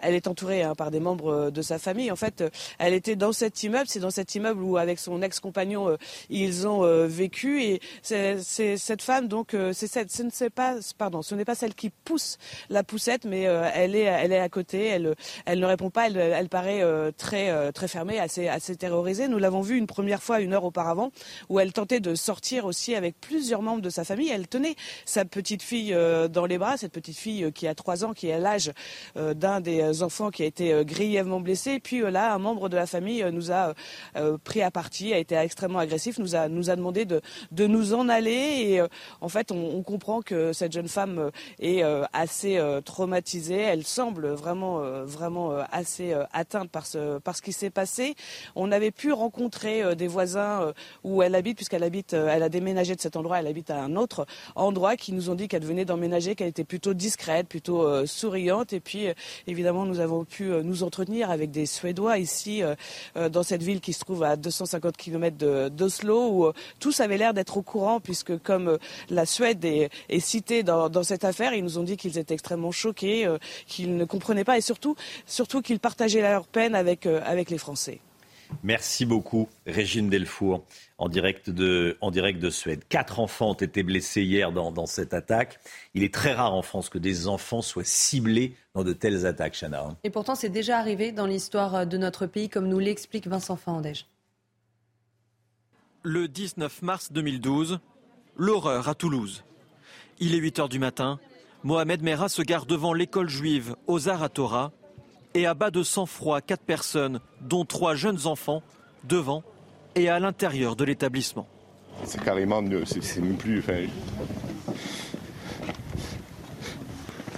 elle 0.00 0.14
est 0.14 0.26
entourée 0.26 0.62
hein, 0.62 0.74
par 0.74 0.90
des 0.90 1.00
membres 1.00 1.50
de 1.50 1.62
sa 1.62 1.78
famille. 1.78 2.12
En 2.12 2.16
fait, 2.16 2.44
elle 2.78 2.92
était 2.92 3.16
dans 3.16 3.32
cet 3.32 3.62
immeuble. 3.62 3.86
C'est 3.88 4.00
dans 4.00 4.10
cet 4.10 4.34
immeuble 4.34 4.62
où 4.62 4.76
avec 4.76 4.98
son 4.98 5.22
ex-compagnon 5.22 5.96
ils 6.28 6.68
ont 6.68 6.82
vécu. 7.06 7.62
Et 7.62 7.80
cette 8.02 9.02
femme 9.02 9.28
donc 9.28 9.52
ce 9.52 10.22
ne 10.24 10.30
c'est 10.30 10.50
pas 10.50 10.76
pardon 10.98 11.22
ce 11.22 11.34
n'est 11.34 11.46
pas 11.46 11.54
celle 11.54 11.74
qui 11.74 11.88
pousse 11.90 12.38
la 12.68 12.84
poussette, 12.84 13.24
mais 13.24 13.42
elle 13.42 13.96
est 13.96 14.02
elle 14.02 14.32
est 14.32 14.40
à 14.40 14.48
côté. 14.50 14.86
Elle 14.86 15.14
elle 15.46 15.60
ne 15.60 15.66
répond 15.66 15.90
pas. 15.90 16.08
Elle 16.08 16.48
paraît 16.48 16.81
euh, 16.82 17.10
très, 17.16 17.50
euh, 17.50 17.72
très 17.72 17.88
fermée, 17.88 18.18
assez, 18.18 18.48
assez 18.48 18.76
terrorisée. 18.76 19.28
Nous 19.28 19.38
l'avons 19.38 19.60
vu 19.60 19.76
une 19.76 19.86
première 19.86 20.22
fois 20.22 20.40
une 20.40 20.52
heure 20.52 20.64
auparavant, 20.64 21.10
où 21.48 21.60
elle 21.60 21.72
tentait 21.72 22.00
de 22.00 22.14
sortir 22.14 22.66
aussi 22.66 22.94
avec 22.94 23.20
plusieurs 23.20 23.62
membres 23.62 23.82
de 23.82 23.90
sa 23.90 24.04
famille. 24.04 24.28
Elle 24.28 24.48
tenait 24.48 24.74
sa 25.04 25.24
petite 25.24 25.62
fille 25.62 25.94
euh, 25.94 26.28
dans 26.28 26.46
les 26.46 26.58
bras, 26.58 26.76
cette 26.76 26.92
petite 26.92 27.16
fille 27.16 27.50
qui 27.52 27.66
a 27.66 27.74
trois 27.74 28.04
ans, 28.04 28.12
qui 28.12 28.28
est 28.28 28.34
à 28.34 28.38
l'âge 28.38 28.72
d'un 29.16 29.60
des 29.60 30.02
enfants 30.02 30.30
qui 30.30 30.42
a 30.42 30.46
été 30.46 30.84
grièvement 30.84 31.40
blessé. 31.40 31.78
Puis 31.80 32.00
là, 32.00 32.34
un 32.34 32.38
membre 32.38 32.68
de 32.68 32.76
la 32.76 32.86
famille 32.86 33.24
nous 33.32 33.52
a 33.52 33.74
pris 34.44 34.62
à 34.62 34.70
partie, 34.70 35.12
a 35.12 35.18
été 35.18 35.36
extrêmement 35.36 35.78
agressif, 35.78 36.18
nous 36.18 36.34
a, 36.34 36.48
nous 36.48 36.70
a 36.70 36.76
demandé 36.76 37.04
de, 37.04 37.20
de 37.50 37.66
nous 37.66 37.94
en 37.94 38.08
aller. 38.08 38.30
Et 38.30 38.82
en 39.20 39.28
fait, 39.28 39.52
on, 39.52 39.76
on, 39.76 39.82
comprend 39.82 40.22
que 40.22 40.52
cette 40.52 40.72
jeune 40.72 40.88
femme 40.88 41.30
est 41.60 41.82
assez 42.12 42.60
traumatisée. 42.84 43.60
Elle 43.60 43.84
semble 43.84 44.28
vraiment, 44.28 44.80
vraiment 45.04 45.56
assez 45.70 46.14
atteinte 46.32 46.70
par 46.72 46.86
ce, 46.86 47.20
qui 47.42 47.52
s'est 47.52 47.70
passé. 47.70 48.14
On 48.56 48.72
avait 48.72 48.90
pu 48.90 49.12
rencontrer 49.12 49.82
euh, 49.82 49.94
des 49.94 50.08
voisins 50.08 50.62
euh, 50.62 50.72
où 51.04 51.22
elle 51.22 51.34
habite, 51.34 51.56
puisqu'elle 51.56 51.84
habite, 51.84 52.14
euh, 52.14 52.28
elle 52.30 52.42
a 52.42 52.48
déménagé 52.48 52.96
de 52.96 53.00
cet 53.00 53.16
endroit, 53.16 53.38
elle 53.38 53.46
habite 53.46 53.70
à 53.70 53.82
un 53.82 53.96
autre 53.96 54.26
endroit, 54.56 54.96
qui 54.96 55.12
nous 55.12 55.30
ont 55.30 55.34
dit 55.34 55.48
qu'elle 55.48 55.64
venait 55.64 55.84
d'emménager, 55.84 56.34
qu'elle 56.34 56.48
était 56.48 56.64
plutôt 56.64 56.94
discrète, 56.94 57.48
plutôt 57.48 58.06
souriante. 58.06 58.72
Et 58.72 58.80
puis, 58.80 59.06
évidemment, 59.46 59.84
nous 59.84 60.00
avons 60.00 60.24
pu 60.24 60.44
nous 60.44 60.82
entretenir 60.82 61.30
avec 61.30 61.50
des 61.50 61.66
Suédois 61.66 62.18
ici, 62.18 62.62
dans 63.14 63.42
cette 63.42 63.62
ville 63.62 63.80
qui 63.80 63.92
se 63.92 64.00
trouve 64.00 64.22
à 64.22 64.36
250 64.36 64.96
km 64.96 65.68
d'Oslo, 65.68 66.30
où 66.30 66.52
tous 66.80 67.00
avaient 67.00 67.18
l'air 67.18 67.34
d'être 67.34 67.56
au 67.56 67.62
courant, 67.62 68.00
puisque 68.00 68.38
comme 68.38 68.78
la 69.10 69.26
Suède 69.26 69.64
est, 69.64 69.90
est 70.08 70.20
citée 70.20 70.62
dans, 70.62 70.88
dans, 70.88 71.02
cette 71.02 71.24
affaire, 71.24 71.54
ils 71.54 71.64
nous 71.64 71.78
ont 71.78 71.82
dit 71.82 71.96
qu'ils 71.96 72.18
étaient 72.18 72.34
extrêmement 72.34 72.72
choqués, 72.72 73.28
qu'ils 73.66 73.96
ne 73.96 74.04
comprenaient 74.04 74.44
pas, 74.44 74.56
et 74.56 74.62
surtout, 74.62 74.96
surtout 75.26 75.60
qu'ils 75.60 75.80
partageaient 75.80 76.22
leur 76.22 76.46
peine 76.46 76.61
avec, 76.74 77.06
euh, 77.06 77.20
avec 77.24 77.50
les 77.50 77.58
Français. 77.58 78.00
Merci 78.62 79.06
beaucoup, 79.06 79.48
Régine 79.66 80.10
Delfour, 80.10 80.64
en 80.98 81.08
direct, 81.08 81.50
de, 81.50 81.96
en 82.00 82.10
direct 82.10 82.38
de 82.38 82.50
Suède. 82.50 82.82
Quatre 82.88 83.18
enfants 83.18 83.50
ont 83.50 83.54
été 83.54 83.82
blessés 83.82 84.22
hier 84.22 84.52
dans, 84.52 84.72
dans, 84.72 84.86
cette 84.86 85.14
attaque. 85.14 85.58
Il 85.94 86.02
est 86.02 86.12
très 86.12 86.32
rare 86.32 86.54
en 86.54 86.62
France 86.62 86.88
que 86.88 86.98
des 86.98 87.28
enfants 87.28 87.62
soient 87.62 87.84
ciblés 87.84 88.54
dans 88.74 88.84
de 88.84 88.92
telles 88.92 89.26
attaques, 89.26 89.56
Chana. 89.58 89.96
Et 90.04 90.10
pourtant, 90.10 90.34
c'est 90.34 90.48
déjà 90.48 90.78
arrivé 90.78 91.12
dans 91.12 91.26
l'histoire 91.26 91.86
de 91.86 91.96
notre 91.96 92.26
pays, 92.26 92.48
comme 92.48 92.68
nous 92.68 92.78
l'explique 92.78 93.26
Vincent 93.26 93.56
Fandège. 93.56 94.06
Le 96.02 96.28
19 96.28 96.82
mars 96.82 97.12
2012, 97.12 97.80
l'horreur 98.36 98.88
à 98.88 98.94
Toulouse. 98.94 99.44
Il 100.18 100.34
est 100.34 100.38
8 100.38 100.58
heures 100.60 100.68
du 100.68 100.78
matin. 100.78 101.18
Mohamed 101.64 102.02
Merah 102.02 102.28
se 102.28 102.42
gare 102.42 102.66
devant 102.66 102.92
l'école 102.92 103.28
juive 103.28 103.76
Ozar 103.86 104.28
Torah 104.30 104.72
et 105.34 105.46
abat 105.46 105.70
de 105.70 105.82
sang-froid 105.82 106.40
quatre 106.40 106.62
personnes, 106.62 107.20
dont 107.40 107.64
trois 107.64 107.94
jeunes 107.94 108.26
enfants, 108.26 108.62
devant 109.04 109.42
et 109.94 110.08
à 110.08 110.18
l'intérieur 110.18 110.76
de 110.76 110.84
l'établissement. 110.84 111.46
C'est 112.04 112.22
carrément, 112.22 112.62
c'est 112.84 113.20
même 113.20 113.36
plus. 113.36 113.58
Enfin, 113.60 113.86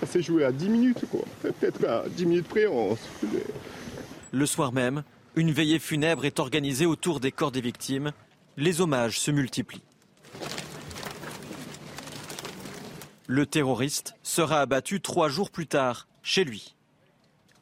ça 0.00 0.06
s'est 0.06 0.22
joué 0.22 0.44
à 0.44 0.52
10 0.52 0.68
minutes, 0.68 1.04
quoi. 1.10 1.22
Peut-être 1.42 1.84
à 1.84 2.04
10 2.08 2.26
minutes 2.26 2.48
près, 2.48 2.66
on 2.66 2.96
Le 4.32 4.46
soir 4.46 4.72
même, 4.72 5.02
une 5.36 5.50
veillée 5.50 5.78
funèbre 5.78 6.24
est 6.24 6.38
organisée 6.38 6.86
autour 6.86 7.20
des 7.20 7.32
corps 7.32 7.52
des 7.52 7.60
victimes. 7.60 8.12
Les 8.56 8.80
hommages 8.80 9.18
se 9.18 9.30
multiplient. 9.30 9.82
Le 13.26 13.46
terroriste 13.46 14.14
sera 14.22 14.60
abattu 14.60 15.00
trois 15.00 15.28
jours 15.28 15.50
plus 15.50 15.66
tard, 15.66 16.06
chez 16.22 16.44
lui. 16.44 16.73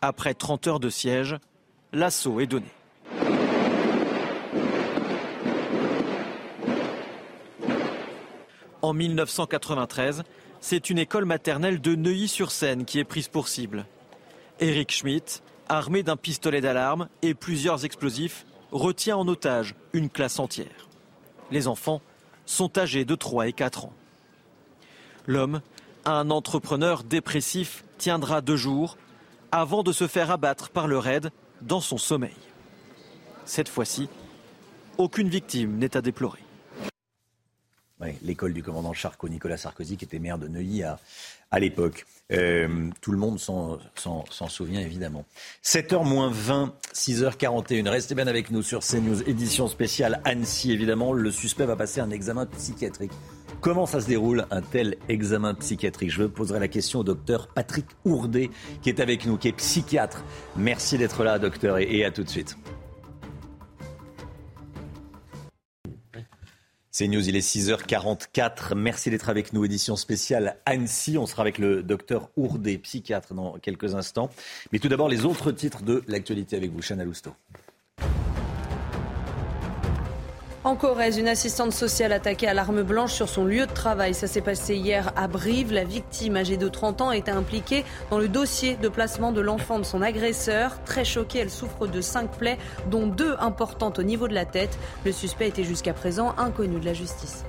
Après 0.04 0.34
30 0.34 0.66
heures 0.66 0.80
de 0.80 0.90
siège, 0.90 1.36
l'assaut 1.92 2.40
est 2.40 2.48
donné. 2.48 2.66
En 8.82 8.92
1993, 8.94 10.24
c'est 10.60 10.90
une 10.90 10.98
école 10.98 11.24
maternelle 11.24 11.80
de 11.80 11.94
Neuilly-sur-Seine 11.94 12.84
qui 12.84 12.98
est 12.98 13.04
prise 13.04 13.28
pour 13.28 13.46
cible. 13.46 13.86
Eric 14.58 14.90
Schmidt, 14.90 15.40
armé 15.68 16.02
d'un 16.02 16.16
pistolet 16.16 16.60
d'alarme 16.60 17.08
et 17.22 17.34
plusieurs 17.34 17.84
explosifs, 17.84 18.44
retient 18.72 19.16
en 19.16 19.28
otage 19.28 19.76
une 19.92 20.10
classe 20.10 20.40
entière. 20.40 20.88
Les 21.52 21.68
enfants 21.68 22.02
sont 22.44 22.76
âgés 22.76 23.04
de 23.04 23.14
3 23.14 23.46
et 23.46 23.52
4 23.52 23.84
ans. 23.84 23.92
L'homme, 25.28 25.60
un 26.04 26.28
entrepreneur 26.30 27.04
dépressif, 27.04 27.84
tiendra 27.98 28.40
deux 28.40 28.56
jours 28.56 28.96
avant 29.52 29.82
de 29.82 29.92
se 29.92 30.08
faire 30.08 30.30
abattre 30.30 30.70
par 30.70 30.88
le 30.88 30.98
raid 30.98 31.30
dans 31.60 31.80
son 31.80 31.98
sommeil. 31.98 32.34
Cette 33.44 33.68
fois-ci, 33.68 34.08
aucune 34.98 35.28
victime 35.28 35.76
n'est 35.76 35.96
à 35.96 36.00
déplorer. 36.00 36.40
L'école 38.22 38.52
du 38.52 38.64
commandant 38.64 38.92
Charcot, 38.92 39.28
Nicolas 39.28 39.56
Sarkozy, 39.56 39.96
qui 39.96 40.04
était 40.04 40.18
maire 40.18 40.38
de 40.38 40.48
Neuilly 40.48 40.82
à, 40.82 40.98
à 41.52 41.60
l'époque. 41.60 42.06
Euh, 42.32 42.88
tout 43.02 43.12
le 43.12 43.18
monde 43.18 43.38
s'en 43.38 43.78
souvient 44.48 44.80
évidemment. 44.80 45.24
7h 45.62 46.04
moins 46.04 46.30
20, 46.32 46.72
6h41. 46.94 47.88
Restez 47.88 48.14
bien 48.14 48.26
avec 48.26 48.50
nous 48.50 48.62
sur 48.62 48.80
CNews, 48.80 49.22
édition 49.28 49.68
spéciale 49.68 50.20
Annecy 50.24 50.72
évidemment. 50.72 51.12
Le 51.12 51.30
suspect 51.30 51.66
va 51.66 51.76
passer 51.76 52.00
un 52.00 52.10
examen 52.10 52.46
psychiatrique. 52.46 53.12
Comment 53.60 53.86
ça 53.86 54.00
se 54.00 54.08
déroule 54.08 54.46
un 54.50 54.62
tel 54.62 54.96
examen 55.08 55.54
psychiatrique? 55.54 56.10
Je 56.10 56.24
poserai 56.24 56.58
la 56.58 56.68
question 56.68 57.00
au 57.00 57.04
docteur 57.04 57.48
Patrick 57.48 57.86
Ourdet 58.04 58.50
qui 58.82 58.88
est 58.88 58.98
avec 58.98 59.26
nous, 59.26 59.36
qui 59.36 59.48
est 59.48 59.52
psychiatre. 59.52 60.24
Merci 60.56 60.98
d'être 60.98 61.22
là 61.22 61.38
docteur 61.38 61.78
et 61.78 62.04
à 62.04 62.10
tout 62.10 62.24
de 62.24 62.30
suite. 62.30 62.56
C'est 66.94 67.08
News, 67.08 67.26
il 67.26 67.36
est 67.36 67.40
6h44. 67.40 68.74
Merci 68.74 69.08
d'être 69.08 69.30
avec 69.30 69.54
nous. 69.54 69.64
Édition 69.64 69.96
spéciale 69.96 70.58
Annecy. 70.66 71.16
On 71.16 71.24
sera 71.24 71.40
avec 71.40 71.56
le 71.56 71.82
docteur 71.82 72.28
Ourdet, 72.36 72.76
psychiatre, 72.76 73.32
dans 73.32 73.54
quelques 73.54 73.94
instants. 73.94 74.28
Mais 74.72 74.78
tout 74.78 74.88
d'abord, 74.88 75.08
les 75.08 75.24
autres 75.24 75.52
titres 75.52 75.82
de 75.82 76.02
l'actualité 76.06 76.54
avec 76.54 76.70
vous, 76.70 76.82
Chana 76.82 77.06
Lousteau. 77.06 77.32
En 80.64 80.76
Corrèze, 80.76 81.18
une 81.18 81.26
assistante 81.26 81.72
sociale 81.72 82.12
attaquée 82.12 82.46
à 82.46 82.54
l'arme 82.54 82.84
blanche 82.84 83.12
sur 83.12 83.28
son 83.28 83.44
lieu 83.44 83.66
de 83.66 83.72
travail. 83.72 84.14
Ça 84.14 84.28
s'est 84.28 84.40
passé 84.40 84.76
hier 84.76 85.12
à 85.16 85.26
Brive. 85.26 85.72
La 85.72 85.82
victime, 85.82 86.36
âgée 86.36 86.56
de 86.56 86.68
30 86.68 87.00
ans, 87.00 87.10
était 87.10 87.32
impliquée 87.32 87.84
dans 88.12 88.18
le 88.18 88.28
dossier 88.28 88.76
de 88.76 88.88
placement 88.88 89.32
de 89.32 89.40
l'enfant 89.40 89.80
de 89.80 89.84
son 89.84 90.02
agresseur. 90.02 90.80
Très 90.84 91.04
choquée, 91.04 91.40
elle 91.40 91.50
souffre 91.50 91.88
de 91.88 92.00
cinq 92.00 92.30
plaies, 92.30 92.58
dont 92.88 93.08
deux 93.08 93.34
importantes 93.40 93.98
au 93.98 94.04
niveau 94.04 94.28
de 94.28 94.34
la 94.34 94.44
tête. 94.44 94.78
Le 95.04 95.10
suspect 95.10 95.48
était 95.48 95.64
jusqu'à 95.64 95.94
présent 95.94 96.32
inconnu 96.38 96.78
de 96.78 96.84
la 96.84 96.94
justice. 96.94 97.44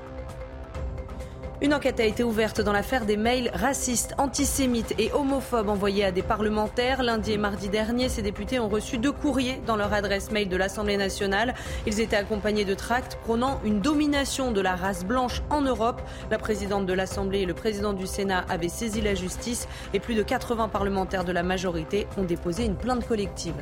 Une 1.61 1.73
enquête 1.73 1.99
a 1.99 2.05
été 2.05 2.23
ouverte 2.23 2.59
dans 2.59 2.73
l'affaire 2.73 3.05
des 3.05 3.15
mails 3.15 3.49
racistes, 3.53 4.15
antisémites 4.17 4.93
et 4.97 5.13
homophobes 5.13 5.69
envoyés 5.69 6.03
à 6.03 6.11
des 6.11 6.21
parlementaires. 6.21 7.03
Lundi 7.03 7.31
et 7.31 7.37
mardi 7.37 7.69
dernier, 7.69 8.09
ces 8.09 8.21
députés 8.21 8.59
ont 8.59 8.67
reçu 8.67 8.97
deux 8.97 9.13
courriers 9.13 9.61
dans 9.65 9.77
leur 9.77 9.93
adresse 9.93 10.31
mail 10.31 10.49
de 10.49 10.57
l'Assemblée 10.57 10.97
nationale. 10.97 11.53
Ils 11.87 12.01
étaient 12.01 12.17
accompagnés 12.17 12.65
de 12.65 12.73
tracts 12.73 13.17
prônant 13.23 13.61
une 13.63 13.79
domination 13.79 14.51
de 14.51 14.59
la 14.59 14.75
race 14.75 15.05
blanche 15.05 15.41
en 15.49 15.61
Europe. 15.61 16.01
La 16.31 16.37
présidente 16.37 16.85
de 16.85 16.93
l'Assemblée 16.93 17.41
et 17.41 17.45
le 17.45 17.53
président 17.53 17.93
du 17.93 18.07
Sénat 18.07 18.45
avaient 18.49 18.67
saisi 18.67 18.99
la 18.99 19.15
justice 19.15 19.67
et 19.93 19.99
plus 19.99 20.15
de 20.15 20.23
80 20.23 20.67
parlementaires 20.67 21.23
de 21.23 21.31
la 21.31 21.43
majorité 21.43 22.07
ont 22.17 22.23
déposé 22.23 22.65
une 22.65 22.75
plainte 22.75 23.07
collective. 23.07 23.55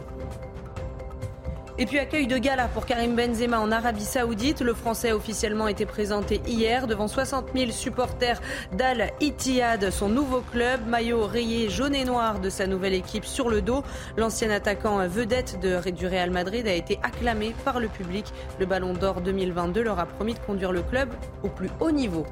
Et 1.81 1.87
puis 1.87 1.97
accueil 1.97 2.27
de 2.27 2.37
gala 2.37 2.67
pour 2.67 2.85
Karim 2.85 3.15
Benzema 3.15 3.59
en 3.59 3.71
Arabie 3.71 4.05
Saoudite. 4.05 4.61
Le 4.61 4.75
Français 4.75 5.09
a 5.09 5.15
officiellement 5.15 5.67
été 5.67 5.87
présenté 5.87 6.39
hier 6.45 6.85
devant 6.85 7.07
60 7.07 7.47
000 7.55 7.71
supporters 7.71 8.39
d'Al 8.71 9.09
Ittihad, 9.19 9.89
son 9.89 10.07
nouveau 10.07 10.41
club. 10.41 10.85
Maillot 10.85 11.25
rayé 11.25 11.71
jaune 11.71 11.95
et 11.95 12.05
noir 12.05 12.39
de 12.39 12.51
sa 12.51 12.67
nouvelle 12.67 12.93
équipe 12.93 13.25
sur 13.25 13.49
le 13.49 13.63
dos. 13.63 13.83
L'ancien 14.15 14.51
attaquant 14.51 15.07
vedette 15.07 15.59
de, 15.59 15.89
du 15.89 16.05
Real 16.05 16.29
Madrid 16.29 16.67
a 16.67 16.73
été 16.75 16.99
acclamé 17.01 17.55
par 17.65 17.79
le 17.79 17.87
public. 17.87 18.27
Le 18.59 18.67
Ballon 18.67 18.93
d'Or 18.93 19.21
2022 19.21 19.81
leur 19.81 19.99
a 19.99 20.05
promis 20.05 20.35
de 20.35 20.39
conduire 20.39 20.71
le 20.71 20.83
club 20.83 21.09
au 21.41 21.47
plus 21.47 21.71
haut 21.79 21.89
niveau. 21.89 22.27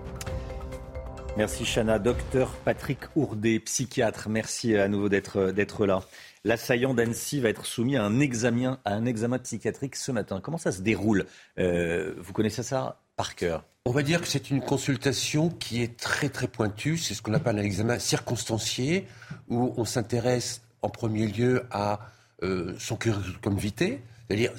Merci 1.37 1.63
Chana. 1.63 1.99
Docteur 1.99 2.51
Patrick 2.65 2.99
Ourdet, 3.15 3.59
psychiatre, 3.59 4.29
merci 4.29 4.75
à 4.75 4.87
nouveau 4.87 5.09
d'être 5.09 5.85
là. 5.85 6.01
L'assaillant 6.45 6.93
d'Annecy 6.93 7.41
va 7.41 7.49
être 7.49 7.65
soumis 7.65 7.97
à 7.97 8.03
un, 8.03 8.19
examen, 8.19 8.79
à 8.85 8.93
un 8.93 9.05
examen 9.05 9.39
psychiatrique 9.39 9.95
ce 9.95 10.11
matin. 10.11 10.39
Comment 10.41 10.57
ça 10.57 10.71
se 10.71 10.81
déroule 10.81 11.25
euh, 11.57 12.15
Vous 12.17 12.33
connaissez 12.33 12.63
ça 12.63 13.01
par 13.17 13.35
cœur? 13.35 13.65
On 13.85 13.91
va 13.91 14.03
dire 14.03 14.21
que 14.21 14.27
c'est 14.27 14.49
une 14.49 14.61
consultation 14.61 15.49
qui 15.49 15.81
est 15.81 15.97
très 15.97 16.29
très 16.29 16.47
pointue. 16.47 16.97
C'est 16.97 17.13
ce 17.13 17.21
qu'on 17.21 17.33
appelle 17.33 17.57
un 17.57 17.63
examen 17.63 17.99
circonstancié, 17.99 19.05
où 19.49 19.73
on 19.77 19.85
s'intéresse 19.85 20.61
en 20.81 20.89
premier 20.89 21.27
lieu 21.27 21.65
à 21.71 21.99
euh, 22.43 22.73
son 22.79 22.95
curriculum 22.95 23.57
vitae, 23.57 23.99
c'est-à-dire 24.27 24.53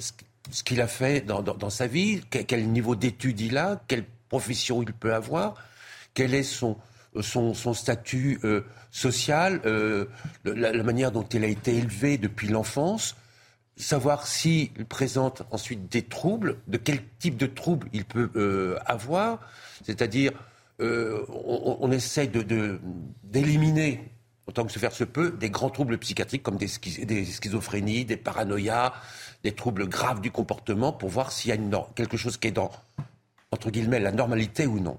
ce 0.51 0.63
qu'il 0.63 0.81
a 0.81 0.87
fait 0.87 1.21
dans, 1.21 1.69
sa 1.69 1.87
vie, 1.87 2.21
quel, 2.29 2.67
niveau 2.67 2.95
d'études 2.95 3.39
il 3.39 3.57
a, 3.57 3.81
quelle 3.87 4.05
profession 4.29 4.83
il 4.83 4.93
peut 4.93 5.13
avoir, 5.13 5.55
quel 6.13 6.33
est 6.33 6.43
son, 6.43 6.77
son, 7.19 7.73
statut 7.73 8.39
euh, 8.43 8.61
social, 8.89 9.61
euh, 9.65 10.05
la, 10.45 10.71
manière 10.83 11.11
dont 11.11 11.23
il 11.23 11.43
a 11.43 11.47
été 11.47 11.75
élevé 11.75 12.17
depuis 12.17 12.47
l'enfance, 12.47 13.15
savoir 13.75 14.27
s'il 14.27 14.85
présente 14.85 15.43
ensuite 15.51 15.91
des 15.91 16.03
troubles, 16.03 16.57
de 16.67 16.77
quel 16.77 16.99
type 17.19 17.37
de 17.37 17.47
troubles 17.47 17.87
il 17.93 18.05
peut 18.05 18.29
euh, 18.35 18.77
avoir, 18.85 19.39
c'est-à-dire 19.83 20.31
on, 20.79 21.91
essaie 21.91 22.25
d'éliminer, 22.25 23.91
de, 23.91 23.99
autant 24.47 24.65
que 24.65 24.71
se 24.71 24.79
faire 24.79 24.93
se 24.93 25.03
peut, 25.03 25.29
des 25.29 25.51
grands 25.51 25.69
troubles 25.69 25.99
psychiatriques 25.99 26.41
comme 26.41 26.57
des, 26.57 26.69
des 27.05 27.23
schizophrénies, 27.25 28.03
des 28.03 28.17
paranoïas, 28.17 28.91
des 29.43 29.51
troubles 29.51 29.87
graves 29.87 30.21
du 30.21 30.31
comportement 30.31 30.91
pour 30.91 31.09
voir 31.09 31.31
s'il 31.31 31.51
y 31.51 31.53
a 31.53 31.87
quelque 31.93 32.17
chose 32.17 32.37
qui 32.37 32.47
est 32.47 32.51
dans, 32.51 32.71
entre 33.51 33.69
guillemets, 33.69 33.99
la 33.99 34.11
normalité 34.11 34.65
ou 34.65 34.79
non. 34.79 34.97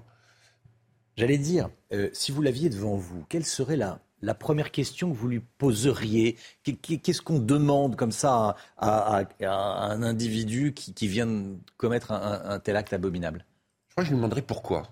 J'allais 1.17 1.37
dire, 1.37 1.69
euh, 1.91 2.09
si 2.13 2.31
vous 2.31 2.41
l'aviez 2.41 2.69
devant 2.69 2.95
vous, 2.95 3.23
quelle 3.29 3.45
serait 3.45 3.75
la, 3.75 3.99
la 4.23 4.33
première 4.33 4.71
question 4.71 5.11
que 5.11 5.15
vous 5.15 5.27
lui 5.27 5.41
poseriez? 5.57 6.37
Qu'est-ce 6.63 7.21
qu'on 7.21 7.39
demande 7.39 7.95
comme 7.95 8.11
ça 8.11 8.55
à, 8.77 9.23
un 9.41 10.01
individu 10.01 10.73
qui, 10.73 11.07
vient 11.07 11.27
de 11.27 11.57
commettre 11.77 12.11
un, 12.11 12.59
tel 12.59 12.77
acte 12.77 12.93
abominable? 12.93 13.45
Je 13.89 13.93
crois 13.93 14.03
que 14.03 14.07
je 14.07 14.13
lui 14.13 14.17
demanderais 14.17 14.41
pourquoi. 14.41 14.83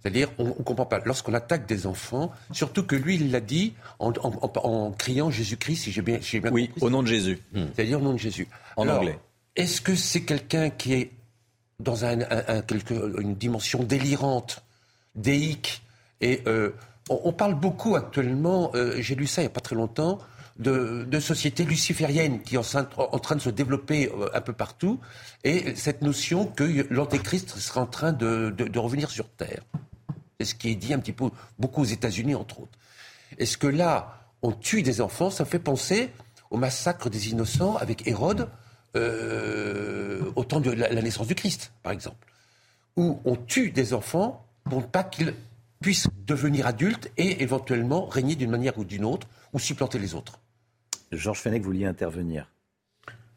C'est-à-dire, 0.00 0.30
on 0.38 0.46
ne 0.46 0.52
comprend 0.52 0.86
pas. 0.86 1.00
Lorsqu'on 1.04 1.34
attaque 1.34 1.66
des 1.66 1.86
enfants, 1.86 2.32
surtout 2.52 2.84
que 2.84 2.96
lui, 2.96 3.16
il 3.16 3.30
l'a 3.30 3.40
dit 3.40 3.74
en, 3.98 4.92
criant 4.92 5.30
Jésus-Christ, 5.30 5.76
si 5.76 5.92
j'ai 5.92 6.02
bien, 6.02 6.18
bien 6.18 6.50
oui, 6.50 6.70
au 6.80 6.88
nom 6.88 7.02
de 7.02 7.08
Jésus. 7.08 7.38
Hmm. 7.52 7.66
C'est-à-dire 7.74 8.00
au 8.00 8.02
nom 8.02 8.14
de 8.14 8.18
Jésus. 8.18 8.48
En 8.76 8.88
anglais. 8.88 9.18
Est-ce 9.56 9.82
que 9.82 9.94
c'est 9.94 10.22
quelqu'un 10.22 10.70
qui 10.70 10.94
est 10.94 11.10
dans 11.80 12.04
un, 12.04 12.18
une 13.18 13.34
dimension 13.34 13.82
délirante, 13.82 14.62
déique 15.14 15.82
Et 16.20 16.42
euh, 16.46 16.70
on, 17.08 17.32
parle 17.32 17.54
beaucoup 17.54 17.96
actuellement, 17.96 18.70
euh, 18.74 18.96
j'ai 19.00 19.14
lu 19.14 19.26
ça 19.26 19.42
il 19.42 19.44
n'y 19.44 19.50
a 19.50 19.52
pas 19.52 19.60
très 19.60 19.76
longtemps, 19.76 20.18
de, 20.58 21.20
sociétés 21.20 21.64
lucifériennes 21.64 22.42
qui 22.42 22.56
sont 22.62 22.86
en, 22.96 23.18
train 23.18 23.34
de 23.34 23.40
se 23.40 23.48
développer 23.48 24.10
euh, 24.10 24.28
un 24.34 24.40
peu 24.40 24.52
partout, 24.52 25.00
et 25.42 25.74
cette 25.74 26.02
notion 26.02 26.46
que 26.46 26.86
l'antéchrist 26.92 27.56
serait 27.56 27.80
en 27.80 27.86
train 27.86 28.12
de 28.12 28.78
revenir 28.78 29.10
sur 29.10 29.28
Terre. 29.28 29.62
C'est 30.38 30.46
ce 30.46 30.54
qui 30.54 30.70
est 30.70 30.74
dit 30.74 30.94
un 30.94 30.98
petit 30.98 31.12
peu 31.12 31.30
beaucoup 31.58 31.82
aux 31.82 31.86
États-Unis, 31.86 32.34
entre 32.34 32.60
autres. 32.60 32.78
Est-ce 33.38 33.58
que 33.58 33.66
là, 33.66 34.20
on 34.42 34.52
tue 34.52 34.82
des 34.82 35.00
enfants? 35.00 35.30
Ça 35.30 35.44
me 35.44 35.48
fait 35.48 35.58
penser 35.58 36.10
au 36.50 36.56
massacre 36.56 37.10
des 37.10 37.28
innocents 37.30 37.76
avec 37.76 38.06
Hérode 38.06 38.48
au 38.94 40.44
temps 40.44 40.60
de 40.60 40.70
la, 40.70 41.02
naissance 41.02 41.26
du 41.26 41.34
Christ, 41.34 41.72
par 41.82 41.92
exemple, 41.92 42.26
où 42.96 43.20
on 43.24 43.36
tue 43.36 43.70
des 43.70 43.94
enfants 43.94 44.46
pour 44.64 44.86
pas 44.86 45.04
qu'ils 45.04 45.34
puissent 45.80 46.08
devenir 46.26 46.66
adultes 46.66 47.10
et 47.16 47.42
éventuellement 47.42 48.06
régner 48.06 48.36
d'une 48.36 48.50
manière 48.50 48.78
ou 48.78 48.84
d'une 48.84 49.04
autre 49.04 49.26
ou 49.52 49.58
supplanter 49.58 49.98
les 49.98 50.14
autres. 50.14 50.38
Georges 51.12 51.40
Fenech, 51.40 51.62
vous 51.62 51.68
vouliez 51.68 51.86
intervenir? 51.86 52.48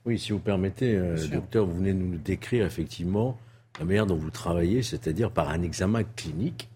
Oui, 0.06 0.20
si 0.20 0.32
vous 0.32 0.40
permettez, 0.40 0.96
euh, 0.96 1.28
docteur, 1.28 1.66
vous 1.66 1.78
venez 1.78 1.94
de 1.94 2.00
nous 2.00 2.18
décrire 2.18 2.66
effectivement 2.66 3.38
la 3.80 3.86
manière 3.86 4.06
dont 4.06 4.18
vous 4.18 4.30
travaillez, 4.30 4.84
c'est-à-dire 4.84 5.32
par 5.32 5.50
un 5.50 5.62
examen 5.62 6.04
clinique 6.04 6.70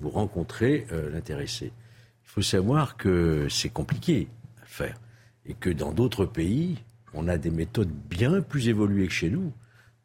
vous 0.00 0.10
rencontrez 0.10 0.86
euh, 0.92 1.10
l'intéressé. 1.10 1.66
Il 1.66 2.28
faut 2.28 2.42
savoir 2.42 2.96
que 2.96 3.46
c'est 3.48 3.68
compliqué 3.68 4.28
à 4.62 4.66
faire 4.66 4.98
et 5.46 5.54
que 5.54 5.70
dans 5.70 5.92
d'autres 5.92 6.26
pays, 6.26 6.78
on 7.14 7.28
a 7.28 7.38
des 7.38 7.50
méthodes 7.50 7.92
bien 8.10 8.40
plus 8.42 8.68
évoluées 8.68 9.06
que 9.06 9.12
chez 9.12 9.30
nous. 9.30 9.52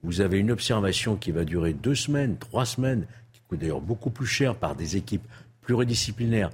Vous 0.04 0.22
avez 0.22 0.40
une 0.40 0.52
observation 0.52 1.16
qui 1.16 1.32
va 1.32 1.46
durer 1.46 1.74
deux 1.74 1.96
semaines, 1.96 2.38
trois 2.38 2.66
semaines, 2.66 3.06
coûte 3.52 3.60
d'ailleurs 3.60 3.82
beaucoup 3.82 4.10
plus 4.10 4.26
cher 4.26 4.56
par 4.56 4.76
des 4.76 4.98
équipes 4.98 5.28
pluridisciplinaires. 5.62 6.50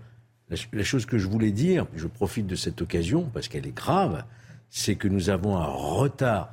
La, 0.50 0.84
chose 0.84 1.06
que 1.06 1.18
je 1.18 1.28
voulais 1.28 1.52
dire, 1.52 1.86
je 1.94 2.08
profite 2.08 2.48
de 2.48 2.56
cette 2.56 2.82
occasion 2.82 3.30
parce 3.34 3.48
qu'elle 3.48 3.68
est 3.68 3.76
grave, 3.76 4.24
c'est 4.70 4.96
que 4.96 5.08
nous 5.08 5.30
avons 5.30 5.58
un 5.58 5.66
retard 5.66 6.52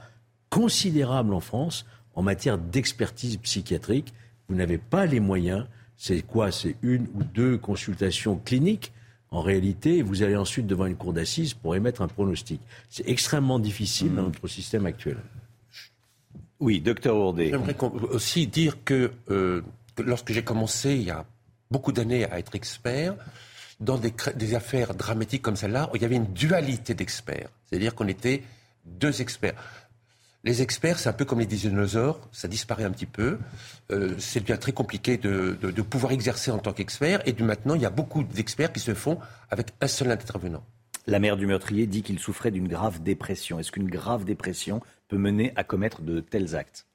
considérable 0.51 1.33
en 1.33 1.41
France 1.41 1.87
en 2.15 2.23
matière 2.23 2.59
d'expertise 2.59 3.39
psychiatrique. 3.39 4.13
Vous 4.49 4.55
n'avez 4.55 4.79
pas 4.79 5.07
les 5.07 5.21
moyens 5.21 5.67
c'est 5.97 6.23
quoi? 6.23 6.51
C'est 6.51 6.77
une 6.83 7.07
ou 7.15 7.23
deux 7.23 7.57
consultations 7.57 8.37
cliniques 8.37 8.93
en 9.31 9.43
réalité, 9.43 10.03
vous 10.03 10.23
allez 10.23 10.37
ensuite 10.37 10.67
devant 10.67 10.87
une 10.87 10.95
cour 10.95 11.13
d'assises 11.13 11.55
pour 11.55 11.75
émettre 11.75 12.03
un 12.03 12.09
pronostic. 12.09 12.61
C'est 12.89 13.09
extrêmement 13.09 13.59
difficile 13.59 14.15
dans 14.15 14.23
hmm. 14.23 14.27
notre 14.27 14.47
système 14.47 14.87
actuel. 14.87 15.17
Oui, 16.61 16.81
docteur 16.81 17.17
Ourdé. 17.17 17.51
J'aimerais 17.51 17.77
aussi 18.11 18.47
dire 18.47 18.77
euh, 18.93 19.09
que, 19.27 19.65
lorsque 19.99 20.33
j'ai 20.33 20.45
commencé 20.45 20.95
il 20.95 21.03
y 21.03 21.11
a 21.11 21.25
beaucoup 21.71 21.93
d'années 21.93 22.25
à 22.31 22.39
être 22.39 22.55
expert, 22.55 23.15
dans 23.81 23.99
des, 23.99 24.55
affaires 24.55 24.95
dramatiques 24.95 25.43
comme 25.43 25.57
celle-là, 25.57 25.91
il 25.95 26.03
y 26.03 26.05
avait 26.05 26.17
une 26.17 26.33
dualité 26.33 26.95
d'experts. 26.95 27.51
C'est-à-dire 27.67 27.95
qu'on 27.95 28.09
était 28.09 28.43
deux 28.85 29.21
experts. 29.21 29.55
Les 30.45 30.61
experts, 30.61 30.99
c'est 30.99 31.09
un 31.09 31.15
peu 31.15 31.25
comme 31.25 31.41
les 31.41 31.47
dinosaures, 31.47 32.21
ça 32.31 32.49
disparaît 32.49 32.85
un 32.85 32.91
petit 32.91 33.07
peu. 33.07 33.39
Euh, 33.91 34.15
c'est 34.19 34.45
bien 34.45 34.59
très 34.59 34.73
compliqué 34.73 35.17
de, 35.17 35.57
pouvoir 35.83 36.13
exercer 36.13 36.51
en 36.51 36.59
tant 36.59 36.73
qu'expert. 36.73 37.27
Et 37.27 37.33
maintenant, 37.43 37.75
il 37.75 37.81
y 37.81 37.87
a 37.87 37.91
beaucoup 37.91 38.23
d'experts 38.23 38.73
qui 38.73 38.81
se 38.81 38.95
font 38.95 39.19
avec 39.51 39.69
un 39.81 39.87
seul 39.89 40.11
intervenant. 40.11 40.63
La 41.07 41.19
mère 41.19 41.37
du 41.37 41.47
meurtrier 41.47 41.87
dit 41.87 42.03
qu'il 42.03 42.19
souffrait 42.19 42.51
d'une 42.51 42.69
grave 42.69 43.03
dépression. 43.03 43.59
Est-ce 43.59 43.73
qu'une 43.73 43.89
grave 43.89 44.25
dépression 44.25 44.81
peut 45.09 45.19
mener 45.19 45.53
à 45.57 45.65
commettre 45.65 46.03
de 46.03 46.21
tels 46.21 46.55
actes? 46.57 46.87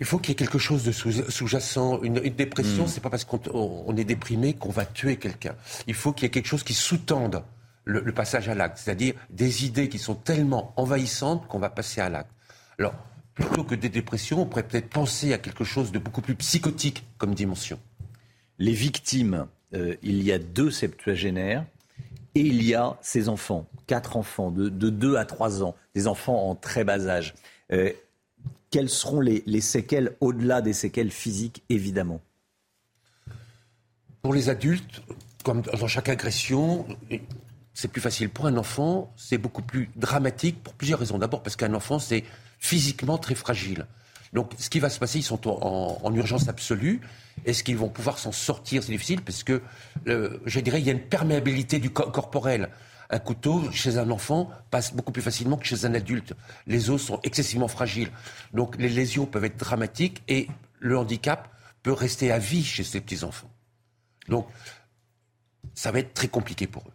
Il 0.00 0.06
faut 0.06 0.18
qu'il 0.18 0.30
y 0.30 0.32
ait 0.32 0.36
quelque 0.36 0.58
chose 0.58 0.82
de 0.82 0.92
sous-jacent. 0.92 2.00
Une, 2.02 2.14
dépression, 2.14 2.84
hmm. 2.84 2.88
c'est 2.88 3.02
pas 3.02 3.10
parce 3.10 3.24
qu'on 3.24 3.94
est 3.96 4.04
déprimé 4.04 4.54
qu'on 4.54 4.70
va 4.70 4.86
tuer 4.86 5.16
quelqu'un. 5.16 5.54
Il 5.86 5.94
faut 5.94 6.12
qu'il 6.12 6.24
y 6.24 6.26
ait 6.26 6.30
quelque 6.30 6.48
chose 6.48 6.62
qui 6.62 6.74
sous-tende 6.74 7.44
le, 7.84 8.12
passage 8.12 8.48
à 8.48 8.54
l'acte, 8.54 8.78
c'est-à-dire 8.78 9.14
des 9.30 9.66
idées 9.66 9.88
qui 9.88 9.98
sont 9.98 10.14
tellement 10.14 10.72
envahissantes 10.76 11.46
qu'on 11.48 11.58
va 11.58 11.70
passer 11.70 12.00
à 12.00 12.08
l'acte. 12.08 12.30
Alors, 12.78 12.94
plutôt 13.34 13.64
que 13.64 13.74
des 13.74 13.88
dépressions, 13.88 14.42
on 14.42 14.46
pourrait 14.46 14.66
peut-être 14.66 14.88
penser 14.88 15.32
à 15.32 15.38
quelque 15.38 15.64
chose 15.64 15.92
de 15.92 15.98
beaucoup 15.98 16.22
plus 16.22 16.34
psychotique 16.34 17.04
comme 17.18 17.34
dimension. 17.34 17.78
Les 18.58 18.72
victimes, 18.72 19.48
euh, 19.74 19.96
il 20.02 20.22
y 20.22 20.32
a 20.32 20.38
deux 20.38 20.70
septuagénaires 20.70 21.64
et 22.34 22.40
il 22.40 22.62
y 22.62 22.74
a 22.74 22.96
ces 23.02 23.28
enfants, 23.28 23.66
quatre 23.86 24.16
enfants 24.16 24.50
de, 24.50 24.68
de 24.68 24.88
2 24.88 25.16
à 25.16 25.24
3 25.24 25.62
ans, 25.62 25.74
des 25.94 26.06
enfants 26.06 26.48
en 26.48 26.54
très 26.54 26.84
bas 26.84 27.06
âge. 27.08 27.34
Euh, 27.72 27.92
quelles 28.70 28.88
seront 28.88 29.20
les, 29.20 29.42
les 29.46 29.60
séquelles 29.60 30.16
au-delà 30.20 30.60
des 30.60 30.72
séquelles 30.72 31.10
physiques, 31.10 31.62
évidemment 31.68 32.20
Pour 34.22 34.32
les 34.32 34.48
adultes, 34.48 35.02
comme 35.44 35.62
dans 35.62 35.88
chaque 35.88 36.08
agression, 36.08 36.86
c'est 37.74 37.88
plus 37.88 38.00
facile. 38.00 38.28
Pour 38.28 38.46
un 38.46 38.56
enfant, 38.56 39.12
c'est 39.16 39.38
beaucoup 39.38 39.62
plus 39.62 39.88
dramatique 39.96 40.62
pour 40.62 40.74
plusieurs 40.74 40.98
raisons. 40.98 41.18
D'abord 41.18 41.42
parce 41.42 41.56
qu'un 41.56 41.74
enfant, 41.74 41.98
c'est 41.98 42.24
physiquement 42.58 43.18
très 43.18 43.34
fragile. 43.34 43.86
Donc, 44.32 44.52
ce 44.58 44.70
qui 44.70 44.78
va 44.78 44.90
se 44.90 44.98
passer, 45.00 45.18
ils 45.18 45.24
sont 45.24 45.48
en, 45.48 46.14
urgence 46.14 46.48
absolue. 46.48 47.00
Est-ce 47.46 47.64
qu'ils 47.64 47.76
vont 47.76 47.88
pouvoir 47.88 48.18
s'en 48.18 48.32
sortir? 48.32 48.82
C'est 48.82 48.92
difficile 48.92 49.22
parce 49.22 49.42
que, 49.42 49.60
je 50.06 50.60
dirais, 50.60 50.80
il 50.80 50.86
y 50.86 50.90
a 50.90 50.92
une 50.92 51.00
perméabilité 51.00 51.78
du 51.78 51.90
corps 51.90 52.12
corporel. 52.12 52.68
Un 53.10 53.18
couteau 53.18 53.70
chez 53.72 53.98
un 53.98 54.10
enfant 54.10 54.50
passe 54.70 54.94
beaucoup 54.94 55.12
plus 55.12 55.22
facilement 55.22 55.56
que 55.56 55.66
chez 55.66 55.84
un 55.84 55.94
adulte. 55.94 56.34
Les 56.66 56.90
os 56.90 57.02
sont 57.02 57.20
excessivement 57.22 57.68
fragiles. 57.68 58.10
Donc, 58.54 58.76
les 58.78 58.88
lésions 58.88 59.26
peuvent 59.26 59.44
être 59.44 59.58
dramatiques 59.58 60.22
et 60.28 60.48
le 60.78 60.96
handicap 60.96 61.48
peut 61.82 61.92
rester 61.92 62.30
à 62.30 62.38
vie 62.38 62.64
chez 62.64 62.84
ces 62.84 63.00
petits 63.00 63.24
enfants. 63.24 63.50
Donc, 64.28 64.46
ça 65.74 65.90
va 65.90 65.98
être 65.98 66.14
très 66.14 66.28
compliqué 66.28 66.66
pour 66.66 66.82
eux. 66.82 66.92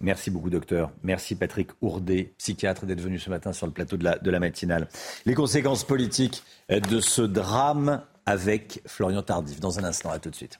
Merci 0.00 0.30
beaucoup, 0.30 0.50
docteur. 0.50 0.92
Merci, 1.02 1.34
Patrick 1.34 1.70
Ourdet, 1.80 2.34
psychiatre, 2.38 2.86
d'être 2.86 3.00
venu 3.00 3.18
ce 3.18 3.30
matin 3.30 3.52
sur 3.52 3.66
le 3.66 3.72
plateau 3.72 3.96
de 3.96 4.04
la, 4.04 4.18
de 4.18 4.30
la 4.30 4.38
matinale. 4.38 4.88
Les 5.24 5.34
conséquences 5.34 5.84
politiques 5.84 6.42
de 6.68 7.00
ce 7.00 7.22
drame 7.22 8.02
avec 8.26 8.82
Florian 8.86 9.22
Tardif. 9.22 9.60
Dans 9.60 9.78
un 9.78 9.84
instant, 9.84 10.10
à 10.10 10.18
tout 10.18 10.30
de 10.30 10.36
suite. 10.36 10.58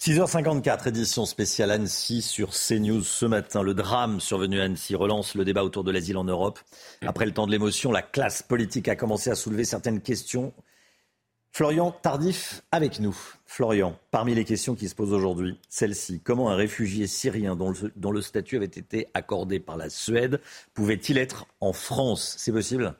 6h54, 0.00 0.86
édition 0.90 1.26
spéciale 1.26 1.72
Annecy 1.72 2.22
sur 2.22 2.50
CNews 2.50 3.02
ce 3.02 3.26
matin. 3.26 3.64
Le 3.64 3.74
drame 3.74 4.20
survenu 4.20 4.60
à 4.60 4.62
Annecy 4.62 4.94
relance 4.94 5.34
le 5.34 5.44
débat 5.44 5.64
autour 5.64 5.82
de 5.82 5.90
l'asile 5.90 6.16
en 6.18 6.22
Europe. 6.22 6.60
Après 7.04 7.26
le 7.26 7.32
temps 7.32 7.48
de 7.48 7.50
l'émotion, 7.50 7.90
la 7.90 8.02
classe 8.02 8.44
politique 8.44 8.86
a 8.86 8.94
commencé 8.94 9.28
à 9.28 9.34
soulever 9.34 9.64
certaines 9.64 10.00
questions. 10.00 10.54
Florian 11.50 11.90
Tardif 11.90 12.62
avec 12.70 13.00
nous. 13.00 13.18
Florian, 13.44 13.98
parmi 14.12 14.36
les 14.36 14.44
questions 14.44 14.76
qui 14.76 14.88
se 14.88 14.94
posent 14.94 15.12
aujourd'hui, 15.12 15.58
celle-ci, 15.68 16.20
comment 16.20 16.48
un 16.48 16.54
réfugié 16.54 17.08
syrien 17.08 17.56
dont 17.56 17.70
le, 17.70 17.92
dont 17.96 18.12
le 18.12 18.22
statut 18.22 18.54
avait 18.54 18.66
été 18.66 19.08
accordé 19.14 19.58
par 19.58 19.76
la 19.76 19.90
Suède 19.90 20.40
pouvait-il 20.74 21.18
être 21.18 21.46
en 21.60 21.72
France? 21.72 22.36
C'est 22.38 22.52
possible? 22.52 22.94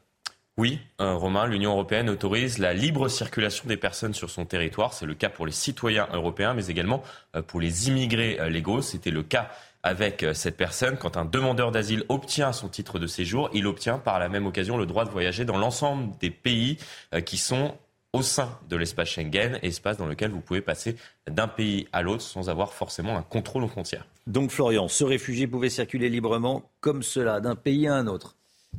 Oui, 0.59 0.81
euh, 1.01 1.15
Romain, 1.15 1.47
l'Union 1.47 1.71
européenne 1.71 2.11
autorise 2.11 2.59
la 2.59 2.75
libre 2.75 3.07
circulation 3.07 3.69
des 3.69 3.77
personnes 3.77 4.13
sur 4.13 4.29
son 4.29 4.45
territoire. 4.45 4.93
C'est 4.93 5.07
le 5.07 5.15
cas 5.15 5.29
pour 5.29 5.47
les 5.47 5.53
citoyens 5.53 6.09
européens, 6.13 6.53
mais 6.53 6.67
également 6.67 7.05
euh, 7.37 7.43
pour 7.43 7.61
les 7.61 7.87
immigrés 7.87 8.39
euh, 8.41 8.49
légaux. 8.49 8.83
C'était 8.83 9.13
le 9.13 9.23
cas 9.23 9.51
avec 9.85 10.27
cette 10.35 10.57
personne. 10.57 10.97
Quand 10.97 11.17
un 11.17 11.25
demandeur 11.25 11.71
d'asile 11.71 12.03
obtient 12.09 12.53
son 12.53 12.69
titre 12.69 12.99
de 12.99 13.07
séjour, 13.07 13.49
il 13.55 13.69
obtient 13.69 13.99
par 13.99 14.19
la 14.19 14.29
même 14.29 14.45
occasion 14.45 14.77
le 14.77 14.87
droit 14.87 15.05
de 15.05 15.11
voyager 15.11 15.45
dans 15.45 15.57
l'ensemble 15.57 16.19
des 16.19 16.31
pays 16.31 16.79
qui 17.25 17.39
sont 17.39 17.77
au 18.13 18.23
sein 18.23 18.59
de 18.69 18.77
l'espace 18.77 19.11
Schengen, 19.11 19.61
espace 19.63 19.97
dans 19.97 20.07
lequel 20.07 20.33
vous 20.33 20.41
pouvez 20.41 20.61
passer 20.61 20.97
d'un 21.31 21.47
pays 21.47 21.87
à 21.93 22.03
l'autre 22.03 22.23
sans 22.23 22.51
avoir 22.51 22.73
forcément 22.73 23.17
un 23.17 23.23
contrôle 23.23 23.63
aux 23.63 23.69
frontières. 23.69 24.05
Donc 24.27 24.51
Florian, 24.51 24.89
ce 24.89 25.05
réfugié 25.05 25.47
pouvait 25.47 25.71
circuler 25.71 26.09
librement 26.09 26.69
comme 26.81 27.05
cela, 27.05 27.41
d'un 27.41 27.55
pays 27.55 27.87
à 27.87 27.95
un 27.95 28.09
autre? 28.09 28.35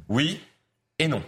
Oui 0.09 0.41
et 0.99 1.07
non. 1.07 1.23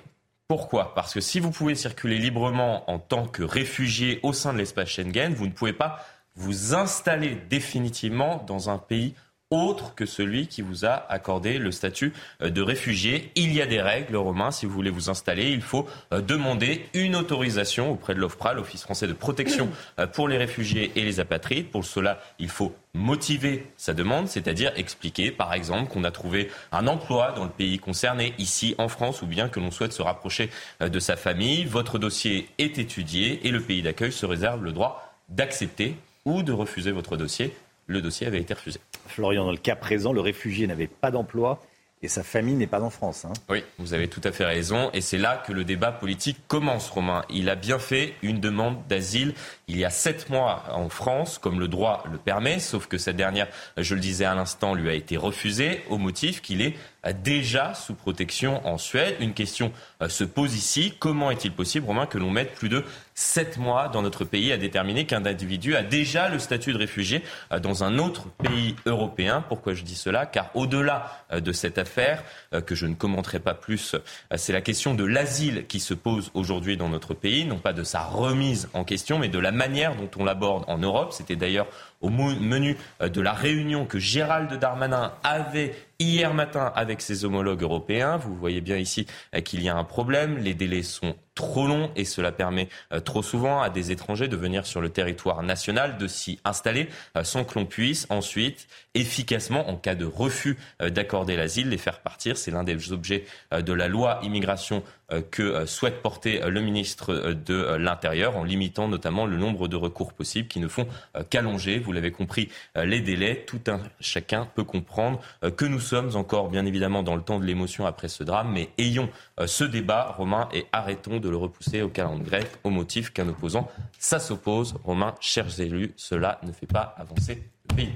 Pourquoi? 0.52 0.94
Parce 0.96 1.14
que 1.14 1.22
si 1.22 1.40
vous 1.40 1.50
pouvez 1.50 1.76
circuler 1.76 2.18
librement 2.18 2.92
en 2.92 3.00
tant 3.00 3.26
que 3.26 3.42
réfugié 3.42 4.20
au 4.22 4.34
sein 4.34 4.52
de 4.52 4.58
l'espace 4.58 4.90
Schengen, 4.90 5.34
vous 5.34 5.48
ne 5.48 5.54
pouvez 5.54 5.72
pas 5.72 6.06
vous 6.36 6.76
installer 6.76 7.38
définitivement 7.50 8.44
dans 8.46 8.70
un 8.70 8.78
pays 8.78 9.16
autre 9.52 9.94
que 9.96 10.06
celui 10.06 10.48
qui 10.48 10.62
vous 10.62 10.86
a 10.86 11.06
accordé 11.10 11.60
le 11.60 11.72
statut 11.72 12.14
euh, 12.42 12.50
de 12.50 12.62
réfugié. 12.62 13.32
Il 13.36 13.54
y 13.54 13.62
a 13.62 13.66
des 13.66 13.82
règles, 13.82 14.16
Romain, 14.16 14.52
si 14.52 14.66
vous 14.66 14.72
voulez 14.72 14.90
vous 14.90 15.10
installer, 15.10 15.52
il 15.52 15.62
faut 15.62 15.88
euh, 16.14 16.22
demander 16.22 16.86
une 16.94 17.16
autorisation 17.16 17.92
auprès 17.92 18.16
de 18.16 18.20
l'OFPRA, 18.20 18.54
l'Office 18.54 18.84
français 18.84 19.08
de 19.08 19.14
protection 19.14 19.70
euh, 20.00 20.08
pour 20.08 20.28
les 20.28 20.38
réfugiés 20.38 20.92
et 20.96 21.04
les 21.04 21.20
apatrides. 21.20 21.70
Pour 21.70 21.86
cela, 21.86 22.20
il 22.40 22.50
faut 22.50 22.74
motiver 22.94 23.72
sa 23.78 23.94
demande, 23.94 24.28
c'est-à-dire 24.28 24.72
expliquer, 24.76 25.32
par 25.32 25.54
exemple, 25.54 25.92
qu'on 25.92 26.04
a 26.04 26.12
trouvé 26.12 26.50
un 26.72 26.88
emploi 26.88 27.34
dans 27.34 27.44
le 27.44 27.50
pays 27.50 27.80
concerné, 27.80 28.34
ici 28.38 28.76
en 28.78 28.88
France, 28.88 29.22
ou 29.22 29.28
bien 29.28 29.50
que 29.50 29.60
l'on 29.60 29.72
souhaite 29.72 29.94
se 29.94 30.02
rapprocher 30.02 30.50
de 30.82 31.00
sa 31.00 31.16
famille. 31.16 31.64
Votre 31.64 32.00
dossier 32.00 32.50
est 32.58 32.80
étudié 32.80 33.48
et 33.48 33.52
le 33.52 33.62
pays 33.62 33.82
d'accueil 33.82 34.12
se 34.12 34.26
réserve 34.26 34.64
le 34.64 34.74
droit 34.74 35.16
d'accepter 35.30 35.96
ou 36.26 36.44
de 36.44 36.52
refuser 36.52 36.92
votre 36.92 37.16
dossier 37.16 37.54
le 37.92 38.02
dossier 38.02 38.28
avait 38.28 38.40
été 38.40 38.54
refusé. 38.54 38.80
Florian, 39.12 39.46
dans 39.46 39.52
le 39.52 39.58
cas 39.58 39.76
présent, 39.76 40.14
le 40.14 40.22
réfugié 40.22 40.68
n'avait 40.68 40.88
pas 40.88 41.12
d'emploi 41.12 41.62
et 42.04 42.08
sa 42.08 42.24
famille 42.24 42.56
n'est 42.56 42.68
pas 42.68 42.82
en 42.82 42.90
France. 42.90 43.26
Hein. 43.26 43.34
Oui, 43.50 43.64
vous 43.78 43.94
avez 43.94 44.08
tout 44.08 44.22
à 44.24 44.32
fait 44.32 44.46
raison. 44.46 44.90
Et 44.94 45.02
c'est 45.02 45.20
là 45.20 45.44
que 45.46 45.54
le 45.54 45.64
débat 45.64 45.92
politique 45.92 46.38
commence, 46.48 46.90
Romain. 46.90 47.24
Il 47.30 47.48
a 47.50 47.56
bien 47.56 47.78
fait 47.78 48.16
une 48.24 48.40
demande 48.40 48.78
d'asile 48.88 49.36
il 49.68 49.78
y 49.78 49.86
a 49.86 49.90
sept 49.90 50.30
mois 50.30 50.64
en 50.72 50.90
France, 50.90 51.38
comme 51.38 51.60
le 51.60 51.68
droit 51.68 52.04
le 52.12 52.18
permet, 52.18 52.60
sauf 52.60 52.88
que 52.88 52.98
cette 52.98 53.16
dernière, 53.16 53.48
je 53.78 53.94
le 53.94 54.02
disais 54.02 54.26
à 54.26 54.34
l'instant, 54.34 54.74
lui 54.74 54.90
a 54.90 54.94
été 54.94 55.16
refusée 55.16 55.84
au 55.90 55.98
motif 55.98 56.42
qu'il 56.42 56.62
est 56.62 56.76
déjà 57.12 57.74
sous 57.74 57.96
protection 57.96 58.66
en 58.68 58.78
Suède. 58.78 59.16
Une 59.20 59.34
question 59.34 59.72
euh, 60.02 60.10
se 60.10 60.24
pose 60.24 60.56
ici. 60.56 60.94
Comment 61.00 61.32
est-il 61.32 61.52
possible, 61.52 61.88
Romain, 61.88 62.06
que 62.06 62.20
l'on 62.20 62.30
mette 62.30 62.54
plus 62.54 62.70
de 62.70 62.84
sept 63.16 63.58
mois 63.58 63.88
dans 63.88 64.02
notre 64.02 64.24
pays 64.24 64.52
à 64.52 64.58
déterminer 64.58 65.06
qu'un 65.06 65.26
individu 65.26 65.76
a 65.76 65.84
déjà 65.84 66.30
le 66.30 66.40
statut 66.40 66.74
de 66.74 66.78
réfugié 66.78 67.24
euh, 67.52 67.60
dans 67.60 67.84
un 67.84 67.98
autre 67.98 68.28
pays 68.44 68.76
européen? 68.86 69.44
Pourquoi 69.48 69.74
je 69.74 69.84
dis 69.84 69.96
cela? 69.96 70.28
Car 70.28 70.52
au-delà 70.54 71.26
euh, 71.32 71.40
de 71.40 71.52
cette 71.52 71.80
affaire, 71.80 72.24
que 72.66 72.76
je 72.76 72.86
ne 72.86 72.94
commenterai 72.94 73.40
pas 73.40 73.54
plus, 73.54 73.96
c'est 74.36 74.52
la 74.52 74.62
question 74.62 74.94
de 74.94 75.06
l'asile 75.06 75.66
qui 75.68 75.80
se 75.80 75.94
pose 75.94 76.30
aujourd'hui 76.34 76.76
dans 76.76 76.90
notre 76.90 77.14
pays, 77.14 77.46
non 77.46 77.58
pas 77.58 77.72
de 77.74 77.84
sa 77.84 78.04
remise 78.04 78.70
en 78.74 78.84
question, 78.84 79.20
mais 79.20 79.30
de 79.30 79.40
la 79.40 79.52
manière 79.52 79.96
dont 79.96 80.10
on 80.18 80.26
l'aborde 80.26 80.66
en 80.68 80.78
Europe. 80.78 81.14
C'était 81.14 81.38
d'ailleurs 81.38 81.68
au 82.02 82.10
menu 82.10 82.78
de 83.00 83.22
la 83.22 83.32
réunion 83.34 83.86
que 83.86 84.00
Gérald 84.00 84.54
Darmanin 84.60 85.14
avait 85.24 85.74
hier 86.02 86.34
matin 86.34 86.72
avec 86.76 87.02
ses 87.02 87.26
homologues 87.26 87.64
européens. 87.64 88.18
Vous 88.18 88.36
voyez 88.36 88.62
bien 88.62 88.78
ici 88.78 89.06
euh, 89.36 89.42
qu'il 89.42 89.62
y 89.64 89.70
a 89.70 89.76
un 89.76 89.84
problème. 89.84 90.38
Les 90.38 90.54
délais 90.54 90.84
sont 90.84 91.16
trop 91.42 91.66
long 91.66 91.90
et 91.96 92.06
cela 92.06 92.32
permet 92.32 92.70
euh, 92.94 93.00
trop 93.00 93.24
souvent 93.24 93.64
à 93.64 93.72
des 93.72 93.90
étrangers 93.90 94.28
de 94.28 94.38
venir 94.38 94.68
sur 94.68 94.80
le 94.80 94.90
territoire 94.90 95.42
national, 95.42 95.98
de 95.98 96.08
s'y 96.08 96.40
installer 96.46 96.88
euh, 97.18 97.24
sans 97.24 97.44
que 97.44 97.58
l'on 97.58 97.66
puisse 97.66 98.06
ensuite 98.12 98.68
efficacement, 98.94 99.68
en 99.68 99.76
cas 99.76 99.96
de 99.96 100.06
refus 100.06 100.60
euh, 100.84 100.92
d'accorder 100.92 101.36
l'asile, 101.36 101.70
les 101.70 101.80
faire 101.80 102.02
partir. 102.02 102.38
C'est 102.38 102.52
l'un 102.52 102.64
des 102.64 102.92
objets 102.92 103.26
de 103.52 103.74
la 103.74 103.88
loi 103.88 104.20
immigration 104.24 104.84
que 105.30 105.66
souhaite 105.66 106.02
porter 106.02 106.40
le 106.48 106.62
ministre 106.62 107.34
de 107.34 107.76
l'Intérieur 107.76 108.38
en 108.38 108.46
limitant 108.46 108.88
notamment 108.88 109.26
le 109.26 109.36
nombre 109.36 109.68
de 109.68 109.76
recours 109.76 110.14
possibles 110.14 110.48
qui 110.48 110.60
ne 110.60 110.70
font 110.70 110.88
qu'allonger, 111.30 111.80
vous 111.80 111.92
l'avez 111.92 112.12
compris, 112.12 112.50
les 112.76 113.02
délais. 113.02 113.44
Tout 113.46 113.60
un 113.68 113.82
chacun 114.00 114.48
peut 114.56 114.64
comprendre 114.64 115.20
que 115.58 115.66
nous 115.66 115.82
sommes 115.82 116.16
encore 116.16 116.50
bien 116.50 116.66
évidemment 116.66 117.04
dans 117.04 117.16
le 117.16 117.22
temps 117.22 117.40
de 117.40 117.46
l'émotion 117.46 117.86
après 117.86 118.08
ce 118.08 118.24
drame, 118.24 118.52
mais 118.54 118.70
ayons 118.78 119.10
ce 119.46 119.66
débat, 119.66 120.16
Romain, 120.18 120.48
et 120.54 120.66
arrêtons 120.72 121.20
de 121.20 121.30
le 121.32 121.38
repousser 121.38 121.82
au 121.82 121.90
calendrier 121.90 122.22
grec 122.22 122.48
au 122.64 122.70
motif 122.70 123.12
qu'un 123.12 123.28
opposant, 123.28 123.68
ça 123.98 124.20
s'oppose. 124.20 124.76
Romain, 124.84 125.16
chers 125.20 125.60
élus, 125.60 125.94
cela 125.96 126.40
ne 126.44 126.52
fait 126.52 126.68
pas 126.68 126.94
avancer 126.98 127.42
le 127.70 127.76
pays. 127.76 127.94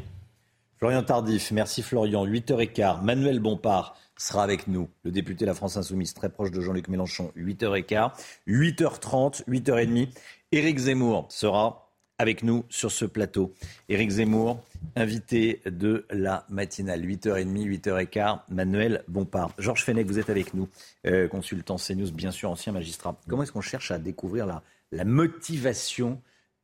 Florian 0.77 1.03
Tardif, 1.03 1.51
merci 1.51 1.83
Florian. 1.83 2.25
8h15, 2.25 3.03
Manuel 3.03 3.39
Bompard 3.39 3.95
sera 4.17 4.43
avec 4.43 4.67
nous, 4.67 4.89
le 5.03 5.11
député 5.11 5.45
de 5.45 5.49
la 5.49 5.53
France 5.53 5.77
Insoumise, 5.77 6.13
très 6.13 6.29
proche 6.29 6.51
de 6.51 6.61
Jean-Luc 6.61 6.87
Mélenchon. 6.87 7.31
8h15, 7.37 8.11
8h30, 8.47 9.45
8h30. 9.47 10.09
Éric 10.51 10.77
Zemmour 10.77 11.27
sera 11.29 11.84
avec 12.17 12.43
nous 12.43 12.63
sur 12.69 12.91
ce 12.91 13.05
plateau. 13.05 13.53
Éric 13.89 14.09
Zemmour, 14.09 14.63
invité 14.95 15.61
de 15.65 16.05
la 16.09 16.45
matinale, 16.49 17.01
8h30, 17.01 17.81
8h15, 17.81 18.39
Manuel 18.49 19.03
Bompard. 19.07 19.51
Georges 19.57 19.83
Fenech, 19.83 20.07
vous 20.07 20.19
êtes 20.19 20.29
avec 20.29 20.53
nous, 20.53 20.69
euh, 21.07 21.27
consultant 21.27 21.75
CNews, 21.75 22.11
bien 22.11 22.31
sûr, 22.31 22.49
ancien 22.49 22.71
magistrat. 22.71 23.19
Comment 23.27 23.43
est-ce 23.43 23.51
qu'on 23.51 23.61
cherche 23.61 23.91
à 23.91 23.97
découvrir 23.97 24.45
la, 24.45 24.63
la 24.91 25.05
motivation 25.05 26.21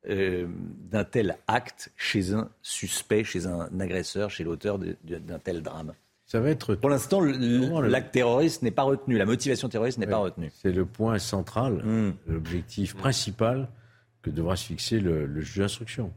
euh, 0.10 0.48
d'un 0.90 1.04
tel 1.04 1.38
acte 1.48 1.92
chez 1.98 2.34
un 2.34 2.50
suspect, 2.62 3.24
chez 3.24 3.46
un 3.46 3.80
agresseur, 3.80 4.32
chez 4.32 4.44
l'auteur 4.44 4.80
d'un 4.80 5.40
tel 5.40 5.62
drame? 5.62 5.94
Ça 6.26 6.40
va 6.40 6.50
être... 6.50 6.76
Pour 6.76 6.90
l'instant, 6.90 7.20
l'acte 7.20 8.14
terroriste 8.14 8.62
n'est 8.62 8.72
pas 8.72 8.84
retenu, 8.84 9.18
la 9.18 9.26
motivation 9.26 9.68
terroriste 9.68 9.98
n'est 9.98 10.08
pas 10.08 10.18
retenue. 10.18 10.50
C'est 10.62 10.72
le 10.72 10.86
point 10.86 11.20
central, 11.20 11.84
hmm. 11.84 12.14
l'objectif 12.26 12.96
principal 12.96 13.68
que 14.22 14.30
devra 14.30 14.56
se 14.56 14.66
fixer 14.66 15.00
le, 15.00 15.42
juge 15.42 15.58
d'instruction. 15.58 16.12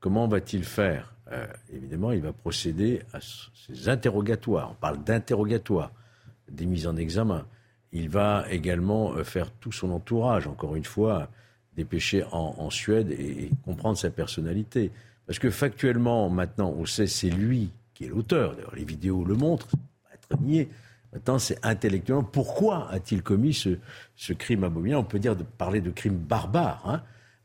Comment 0.00 0.26
va-t-il 0.26 0.64
faire? 0.64 1.14
Euh, 1.30 1.46
Évidemment, 1.72 2.12
il 2.12 2.22
va 2.22 2.32
procéder 2.32 3.02
à 3.12 3.18
ces 3.20 3.88
interrogatoires. 3.88 4.70
On 4.72 4.74
parle 4.74 5.02
d'interrogatoires, 5.04 5.92
des 6.50 6.66
mises 6.66 6.86
en 6.86 6.96
examen. 6.96 7.46
Il 7.92 8.08
va 8.08 8.46
également 8.50 9.12
euh, 9.12 9.24
faire 9.24 9.50
tout 9.50 9.72
son 9.72 9.90
entourage, 9.90 10.46
encore 10.46 10.76
une 10.76 10.84
fois, 10.84 11.28
dépêcher 11.76 12.24
en, 12.32 12.54
en 12.58 12.70
Suède 12.70 13.10
et, 13.10 13.50
comprendre 13.64 13.98
sa 13.98 14.10
personnalité. 14.10 14.90
Parce 15.26 15.38
que 15.38 15.50
factuellement, 15.50 16.28
maintenant, 16.30 16.74
on 16.76 16.84
sait 16.86 17.06
c'est 17.06 17.30
lui 17.30 17.70
qui 17.94 18.04
est 18.04 18.08
l'auteur. 18.08 18.56
D'ailleurs, 18.56 18.74
les 18.74 18.84
vidéos 18.84 19.24
le 19.24 19.34
montrent, 19.34 19.68
pas 19.68 20.14
être 20.14 20.40
nié. 20.40 20.68
Maintenant, 21.12 21.38
c'est 21.38 21.58
intellectuellement, 21.62 22.24
pourquoi 22.24 22.90
a-t-il 22.90 23.22
commis 23.22 23.52
ce, 23.52 23.78
ce 24.16 24.32
crime 24.32 24.64
abominable 24.64 25.02
On 25.02 25.08
peut 25.08 25.18
dire 25.18 25.36
de 25.36 25.42
parler 25.42 25.82
de 25.82 25.90
crime 25.90 26.16
barbare. 26.16 26.82
Hein 26.86 27.02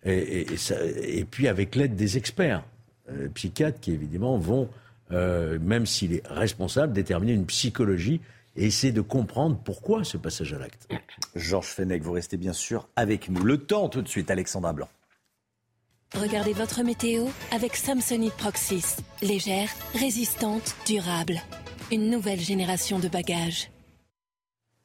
et, 0.08 1.26
puis 1.30 1.48
avec 1.48 1.76
l'aide 1.76 1.96
des 1.96 2.18
experts 2.18 2.64
euh, 3.10 3.28
psychiatres 3.34 3.80
qui 3.80 3.92
évidemment 3.92 4.38
vont, 4.38 4.70
euh, 5.12 5.60
même 5.60 5.86
s'il 5.86 6.14
est 6.14 6.28
responsable, 6.28 6.94
déterminer 6.94 7.34
une 7.34 7.46
psychologie 7.46 8.22
et 8.56 8.66
essayer 8.66 8.94
de 8.94 9.02
comprendre 9.02 9.58
pourquoi 9.64 10.04
ce 10.04 10.18
passage 10.18 10.54
à 10.54 10.60
l'acte. 10.60 10.88
Georges 11.36 11.68
Fenech, 11.68 12.02
vous 12.02 12.14
restez 12.14 12.38
bien 12.38 12.54
sûr 12.54 12.88
avec 12.96 13.30
nous. 13.30 13.44
Le 13.44 13.58
temps 13.58 13.90
tout 13.90 14.02
de 14.02 14.08
suite, 14.08 14.32
Alexandra 14.32 14.74
Blanc. 14.74 14.90
Regardez 16.16 16.54
votre 16.54 16.84
météo 16.84 17.26
avec 17.52 17.76
Samsonite 17.76 18.34
Proxys. 18.34 18.98
Légère, 19.22 19.70
résistante, 19.94 20.76
durable. 20.86 21.42
Une 21.92 22.10
nouvelle 22.10 22.40
génération 22.40 22.98
de 23.00 23.08
bagages. 23.08 23.70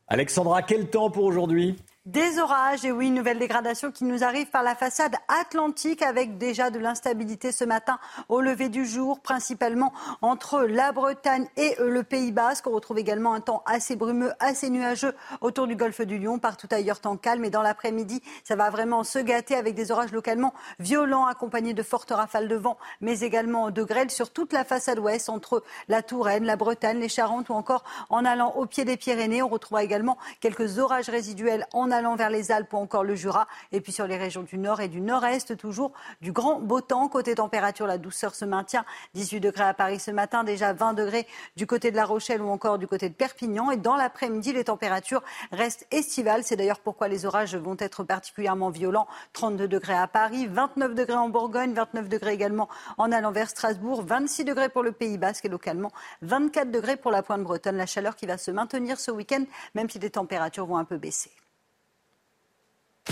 Alexandra, 0.08 0.62
quel 0.62 0.90
temps 0.90 1.10
pour 1.10 1.24
aujourd'hui? 1.24 1.76
Des 2.04 2.40
orages, 2.40 2.84
et 2.84 2.90
oui, 2.90 3.06
une 3.06 3.14
nouvelle 3.14 3.38
dégradation 3.38 3.92
qui 3.92 4.02
nous 4.02 4.24
arrive 4.24 4.50
par 4.50 4.64
la 4.64 4.74
façade 4.74 5.14
atlantique 5.28 6.02
avec 6.02 6.36
déjà 6.36 6.68
de 6.70 6.80
l'instabilité 6.80 7.52
ce 7.52 7.62
matin 7.62 8.00
au 8.28 8.40
lever 8.40 8.68
du 8.68 8.84
jour, 8.84 9.20
principalement 9.20 9.92
entre 10.20 10.62
la 10.62 10.90
Bretagne 10.90 11.46
et 11.56 11.76
le 11.78 12.02
Pays 12.02 12.32
Basque. 12.32 12.66
On 12.66 12.72
retrouve 12.72 12.98
également 12.98 13.34
un 13.34 13.40
temps 13.40 13.62
assez 13.66 13.94
brumeux, 13.94 14.32
assez 14.40 14.68
nuageux 14.68 15.14
autour 15.42 15.68
du 15.68 15.76
golfe 15.76 16.00
du 16.00 16.18
Lion, 16.18 16.40
partout 16.40 16.66
ailleurs 16.72 16.98
temps 16.98 17.16
calme. 17.16 17.44
Et 17.44 17.50
dans 17.50 17.62
l'après-midi, 17.62 18.20
ça 18.42 18.56
va 18.56 18.68
vraiment 18.70 19.04
se 19.04 19.20
gâter 19.20 19.54
avec 19.54 19.76
des 19.76 19.92
orages 19.92 20.10
localement 20.10 20.54
violents 20.80 21.26
accompagnés 21.26 21.72
de 21.72 21.84
fortes 21.84 22.10
rafales 22.10 22.48
de 22.48 22.56
vent, 22.56 22.78
mais 23.00 23.20
également 23.20 23.70
de 23.70 23.84
grêle 23.84 24.10
sur 24.10 24.30
toute 24.30 24.52
la 24.52 24.64
façade 24.64 24.98
ouest 24.98 25.28
entre 25.28 25.62
la 25.86 26.02
Touraine, 26.02 26.46
la 26.46 26.56
Bretagne, 26.56 26.98
les 26.98 27.08
Charentes 27.08 27.48
ou 27.48 27.52
encore 27.52 27.84
en 28.10 28.24
allant 28.24 28.54
au 28.56 28.66
pied 28.66 28.84
des 28.84 28.96
Pyrénées. 28.96 29.44
On 29.44 29.48
retrouvera 29.48 29.84
également 29.84 30.18
quelques 30.40 30.80
orages 30.80 31.08
résiduels 31.08 31.64
en 31.72 31.91
allant 31.92 32.16
vers 32.16 32.30
les 32.30 32.52
Alpes 32.52 32.72
ou 32.72 32.78
encore 32.78 33.04
le 33.04 33.14
Jura. 33.14 33.46
Et 33.70 33.80
puis 33.80 33.92
sur 33.92 34.06
les 34.06 34.16
régions 34.16 34.42
du 34.42 34.58
nord 34.58 34.80
et 34.80 34.88
du 34.88 35.00
nord-est, 35.00 35.56
toujours 35.56 35.92
du 36.20 36.32
grand 36.32 36.60
beau 36.60 36.80
temps. 36.80 37.08
Côté 37.08 37.34
température, 37.34 37.86
la 37.86 37.98
douceur 37.98 38.34
se 38.34 38.44
maintient. 38.44 38.84
18 39.14 39.40
degrés 39.40 39.64
à 39.64 39.74
Paris 39.74 40.00
ce 40.00 40.10
matin, 40.10 40.44
déjà 40.44 40.72
20 40.72 40.94
degrés 40.94 41.26
du 41.56 41.66
côté 41.66 41.90
de 41.90 41.96
La 41.96 42.04
Rochelle 42.04 42.42
ou 42.42 42.48
encore 42.48 42.78
du 42.78 42.86
côté 42.86 43.08
de 43.08 43.14
Perpignan. 43.14 43.70
Et 43.70 43.76
dans 43.76 43.96
l'après-midi, 43.96 44.52
les 44.52 44.64
températures 44.64 45.22
restent 45.50 45.86
estivales. 45.90 46.42
C'est 46.44 46.56
d'ailleurs 46.56 46.80
pourquoi 46.80 47.08
les 47.08 47.26
orages 47.26 47.54
vont 47.56 47.76
être 47.78 48.04
particulièrement 48.04 48.70
violents. 48.70 49.06
32 49.32 49.68
degrés 49.68 49.94
à 49.94 50.06
Paris, 50.06 50.46
29 50.46 50.94
degrés 50.94 51.16
en 51.16 51.28
Bourgogne, 51.28 51.72
29 51.72 52.08
degrés 52.08 52.32
également 52.32 52.68
en 52.98 53.12
allant 53.12 53.32
vers 53.32 53.48
Strasbourg, 53.48 54.02
26 54.02 54.44
degrés 54.44 54.68
pour 54.68 54.82
le 54.82 54.92
Pays 54.92 55.18
Basque 55.18 55.44
et 55.44 55.48
localement 55.48 55.90
24 56.22 56.70
degrés 56.70 56.96
pour 56.96 57.10
la 57.10 57.22
pointe 57.22 57.42
bretonne. 57.42 57.76
La 57.76 57.86
chaleur 57.86 58.16
qui 58.16 58.26
va 58.26 58.38
se 58.38 58.50
maintenir 58.50 58.98
ce 58.98 59.10
week-end, 59.10 59.44
même 59.74 59.90
si 59.90 59.98
les 59.98 60.10
températures 60.10 60.66
vont 60.66 60.76
un 60.76 60.84
peu 60.84 60.96
baisser. 60.96 61.30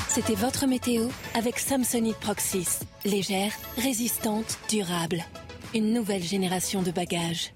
C'était 0.09 0.35
votre 0.35 0.67
météo 0.67 1.09
avec 1.35 1.59
Samsonite 1.59 2.17
Proxys. 2.19 2.81
Légère, 3.05 3.53
résistante, 3.77 4.59
durable. 4.69 5.25
Une 5.75 5.93
nouvelle 5.93 6.23
génération 6.23 6.83
de 6.83 6.93
bagages. 6.93 7.53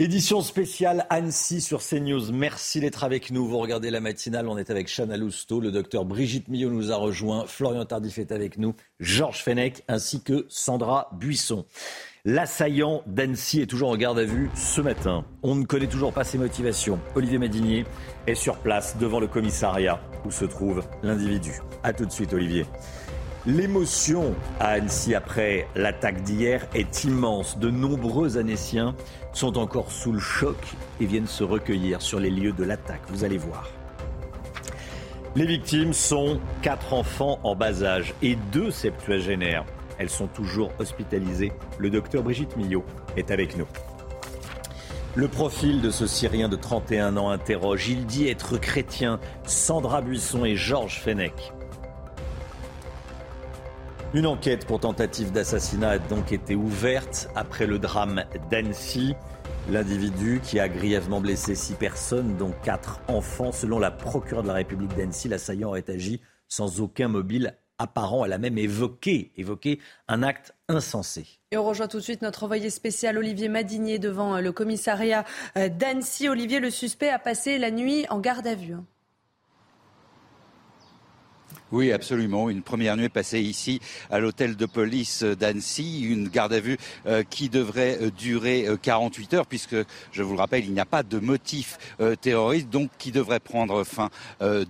Édition 0.00 0.42
spéciale 0.42 1.04
Annecy 1.10 1.60
sur 1.60 1.82
CNews. 1.82 2.30
Merci 2.30 2.78
d'être 2.78 3.02
avec 3.02 3.32
nous. 3.32 3.48
Vous 3.48 3.58
regardez 3.58 3.90
la 3.90 3.98
matinale. 3.98 4.46
On 4.46 4.56
est 4.56 4.70
avec 4.70 4.86
Chana 4.86 5.16
Lousteau. 5.16 5.58
Le 5.58 5.72
docteur 5.72 6.04
Brigitte 6.04 6.46
Millot 6.46 6.70
nous 6.70 6.92
a 6.92 6.96
rejoint. 6.96 7.46
Florian 7.48 7.84
Tardif 7.84 8.18
est 8.18 8.30
avec 8.30 8.58
nous. 8.58 8.76
Georges 9.00 9.42
Fenech 9.42 9.82
ainsi 9.88 10.22
que 10.22 10.46
Sandra 10.48 11.08
Buisson. 11.18 11.66
L'assaillant 12.30 13.00
d'Annecy 13.06 13.62
est 13.62 13.66
toujours 13.66 13.88
en 13.88 13.96
garde 13.96 14.18
à 14.18 14.24
vue 14.26 14.50
ce 14.54 14.82
matin. 14.82 15.24
On 15.42 15.54
ne 15.54 15.64
connaît 15.64 15.86
toujours 15.86 16.12
pas 16.12 16.24
ses 16.24 16.36
motivations. 16.36 17.00
Olivier 17.14 17.38
Madinier 17.38 17.86
est 18.26 18.34
sur 18.34 18.58
place 18.58 18.98
devant 18.98 19.18
le 19.18 19.26
commissariat 19.26 19.98
où 20.26 20.30
se 20.30 20.44
trouve 20.44 20.84
l'individu. 21.02 21.52
A 21.84 21.94
tout 21.94 22.04
de 22.04 22.12
suite, 22.12 22.34
Olivier. 22.34 22.66
L'émotion 23.46 24.34
à 24.60 24.72
Annecy 24.72 25.14
après 25.14 25.68
l'attaque 25.74 26.20
d'hier 26.20 26.66
est 26.74 27.04
immense. 27.04 27.58
De 27.58 27.70
nombreux 27.70 28.36
Annéciens 28.36 28.94
sont 29.32 29.56
encore 29.56 29.90
sous 29.90 30.12
le 30.12 30.20
choc 30.20 30.58
et 31.00 31.06
viennent 31.06 31.26
se 31.26 31.44
recueillir 31.44 32.02
sur 32.02 32.20
les 32.20 32.30
lieux 32.30 32.52
de 32.52 32.64
l'attaque. 32.64 33.00
Vous 33.08 33.24
allez 33.24 33.38
voir. 33.38 33.70
Les 35.34 35.46
victimes 35.46 35.94
sont 35.94 36.40
quatre 36.60 36.92
enfants 36.92 37.40
en 37.42 37.56
bas 37.56 37.82
âge 37.82 38.12
et 38.20 38.36
deux 38.52 38.70
septuagénaires. 38.70 39.64
Elles 39.98 40.10
sont 40.10 40.28
toujours 40.28 40.72
hospitalisées. 40.78 41.52
Le 41.78 41.90
docteur 41.90 42.22
Brigitte 42.22 42.56
Millot 42.56 42.84
est 43.16 43.30
avec 43.30 43.56
nous. 43.56 43.66
Le 45.14 45.26
profil 45.26 45.80
de 45.80 45.90
ce 45.90 46.06
Syrien 46.06 46.48
de 46.48 46.56
31 46.56 47.16
ans 47.16 47.30
interroge. 47.30 47.88
Il 47.88 48.06
dit 48.06 48.28
être 48.28 48.56
chrétien. 48.58 49.18
Sandra 49.44 50.00
Buisson 50.00 50.44
et 50.44 50.54
Georges 50.54 51.00
Fenech. 51.00 51.52
Une 54.14 54.26
enquête 54.26 54.64
pour 54.66 54.80
tentative 54.80 55.32
d'assassinat 55.32 55.90
a 55.90 55.98
donc 55.98 56.32
été 56.32 56.54
ouverte 56.54 57.28
après 57.34 57.66
le 57.66 57.78
drame 57.78 58.24
d'Annecy. 58.50 59.14
L'individu 59.70 60.40
qui 60.42 60.60
a 60.60 60.68
grièvement 60.68 61.20
blessé 61.20 61.54
six 61.54 61.74
personnes, 61.74 62.36
dont 62.36 62.54
quatre 62.62 63.00
enfants, 63.08 63.52
selon 63.52 63.78
la 63.78 63.90
procureure 63.90 64.42
de 64.42 64.48
la 64.48 64.54
République 64.54 64.96
d'Annecy, 64.96 65.28
l'assaillant 65.28 65.68
aurait 65.68 65.90
agi 65.90 66.22
sans 66.48 66.80
aucun 66.80 67.08
mobile 67.08 67.54
apparent. 67.78 68.24
Elle 68.24 68.32
a 68.32 68.38
même 68.38 68.58
évoqué, 68.58 69.32
évoqué 69.36 69.78
un 70.08 70.22
acte 70.22 70.54
insensé. 70.68 71.26
Et 71.50 71.56
on 71.56 71.64
rejoint 71.64 71.88
tout 71.88 71.98
de 71.98 72.02
suite 72.02 72.22
notre 72.22 72.44
envoyé 72.44 72.70
spécial 72.70 73.16
Olivier 73.16 73.48
Madinier 73.48 73.98
devant 73.98 74.36
euh, 74.36 74.40
le 74.40 74.52
commissariat 74.52 75.24
euh, 75.56 75.68
d'Annecy. 75.68 76.28
Olivier, 76.28 76.60
le 76.60 76.70
suspect 76.70 77.08
a 77.08 77.18
passé 77.18 77.58
la 77.58 77.70
nuit 77.70 78.06
en 78.10 78.18
garde 78.20 78.46
à 78.46 78.54
vue. 78.54 78.74
Oui, 81.70 81.92
absolument. 81.92 82.48
Une 82.48 82.62
première 82.62 82.96
nuit 82.96 83.10
passée 83.10 83.40
ici 83.40 83.78
à 84.10 84.20
l'hôtel 84.20 84.56
de 84.56 84.64
police 84.64 85.22
d'Annecy, 85.22 86.00
une 86.00 86.28
garde 86.28 86.54
à 86.54 86.60
vue 86.60 86.78
euh, 87.06 87.22
qui 87.28 87.50
devrait 87.50 87.98
euh, 88.00 88.10
durer 88.10 88.66
48 88.80 89.34
euh, 89.34 89.36
heures, 89.36 89.46
puisque, 89.46 89.76
je 90.10 90.22
vous 90.22 90.32
le 90.32 90.38
rappelle, 90.38 90.64
il 90.64 90.72
n'y 90.72 90.80
a 90.80 90.86
pas 90.86 91.02
de 91.02 91.18
motif 91.18 91.76
terroriste, 92.22 92.70
donc 92.70 92.90
qui 92.98 93.12
devrait 93.12 93.40
prendre 93.40 93.84
fin 93.84 94.08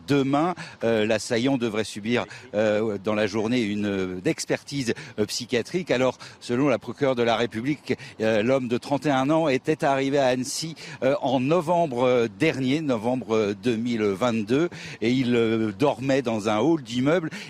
demain. 0.07 0.55
L'assaillant 0.82 1.57
devrait 1.57 1.84
subir 1.84 2.24
dans 2.53 3.14
la 3.14 3.26
journée 3.26 3.61
une 3.62 4.20
expertise 4.24 4.94
psychiatrique. 5.26 5.90
Alors, 5.90 6.18
selon 6.40 6.68
la 6.68 6.78
procureure 6.78 7.14
de 7.14 7.22
la 7.22 7.36
République, 7.36 7.94
l'homme 8.18 8.68
de 8.68 8.78
31 8.78 9.30
ans 9.30 9.49
était 9.49 9.84
arrivé 9.84 10.18
à 10.18 10.26
Annecy 10.26 10.74
en 11.03 11.40
novembre 11.40 12.28
dernier, 12.38 12.80
novembre 12.80 13.55
2022, 13.62 14.68
et 15.01 15.11
il 15.11 15.72
dormait 15.78 16.22
dans 16.22 16.49
un 16.49 16.59
hall 16.59 16.82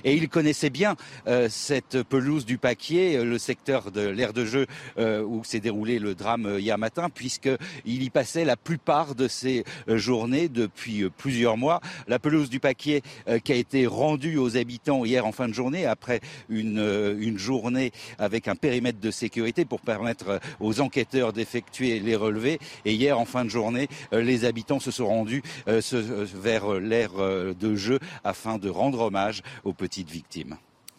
et 0.04 0.14
il 0.14 0.28
connaissait 0.28 0.70
bien 0.70 0.96
euh, 1.26 1.48
cette 1.48 2.02
pelouse 2.02 2.44
du 2.44 2.58
Paquier, 2.58 3.16
euh, 3.16 3.24
le 3.24 3.38
secteur 3.38 3.92
de 3.92 4.00
l'aire 4.00 4.32
de 4.32 4.44
jeu 4.44 4.66
euh, 4.98 5.22
où 5.22 5.44
s'est 5.44 5.60
déroulé 5.60 5.98
le 5.98 6.14
drame 6.14 6.56
hier 6.58 6.76
matin, 6.76 7.08
puisqu'il 7.08 8.02
y 8.02 8.10
passait 8.10 8.44
la 8.44 8.56
plupart 8.56 9.14
de 9.14 9.28
ses 9.28 9.64
journées 9.86 10.48
depuis 10.48 11.08
plusieurs 11.16 11.56
mois. 11.56 11.80
La 12.08 12.18
pelouse 12.18 12.50
du 12.50 12.60
Paquier 12.60 13.02
qui 13.44 13.52
a 13.52 13.56
été 13.56 13.86
rendue 13.86 14.38
aux 14.38 14.56
habitants 14.56 15.04
hier 15.04 15.26
en 15.26 15.32
fin 15.32 15.48
de 15.48 15.54
journée 15.54 15.86
après 15.86 16.20
une, 16.48 17.16
une 17.18 17.38
journée 17.38 17.92
avec 18.18 18.48
un 18.48 18.56
périmètre 18.56 19.00
de 19.00 19.10
sécurité 19.10 19.64
pour 19.64 19.80
permettre 19.80 20.40
aux 20.60 20.80
enquêteurs 20.80 21.32
d'effectuer 21.32 22.00
les 22.00 22.16
relevés. 22.16 22.58
Et 22.84 22.94
hier 22.94 23.18
en 23.18 23.24
fin 23.24 23.44
de 23.44 23.50
journée, 23.50 23.88
les 24.12 24.44
habitants 24.44 24.80
se 24.80 24.90
sont 24.90 25.06
rendus 25.06 25.42
vers 25.66 26.74
l'aire 26.74 27.12
de 27.14 27.76
jeu 27.76 27.98
afin 28.24 28.58
de 28.58 28.68
rendre 28.68 29.00
hommage 29.00 29.27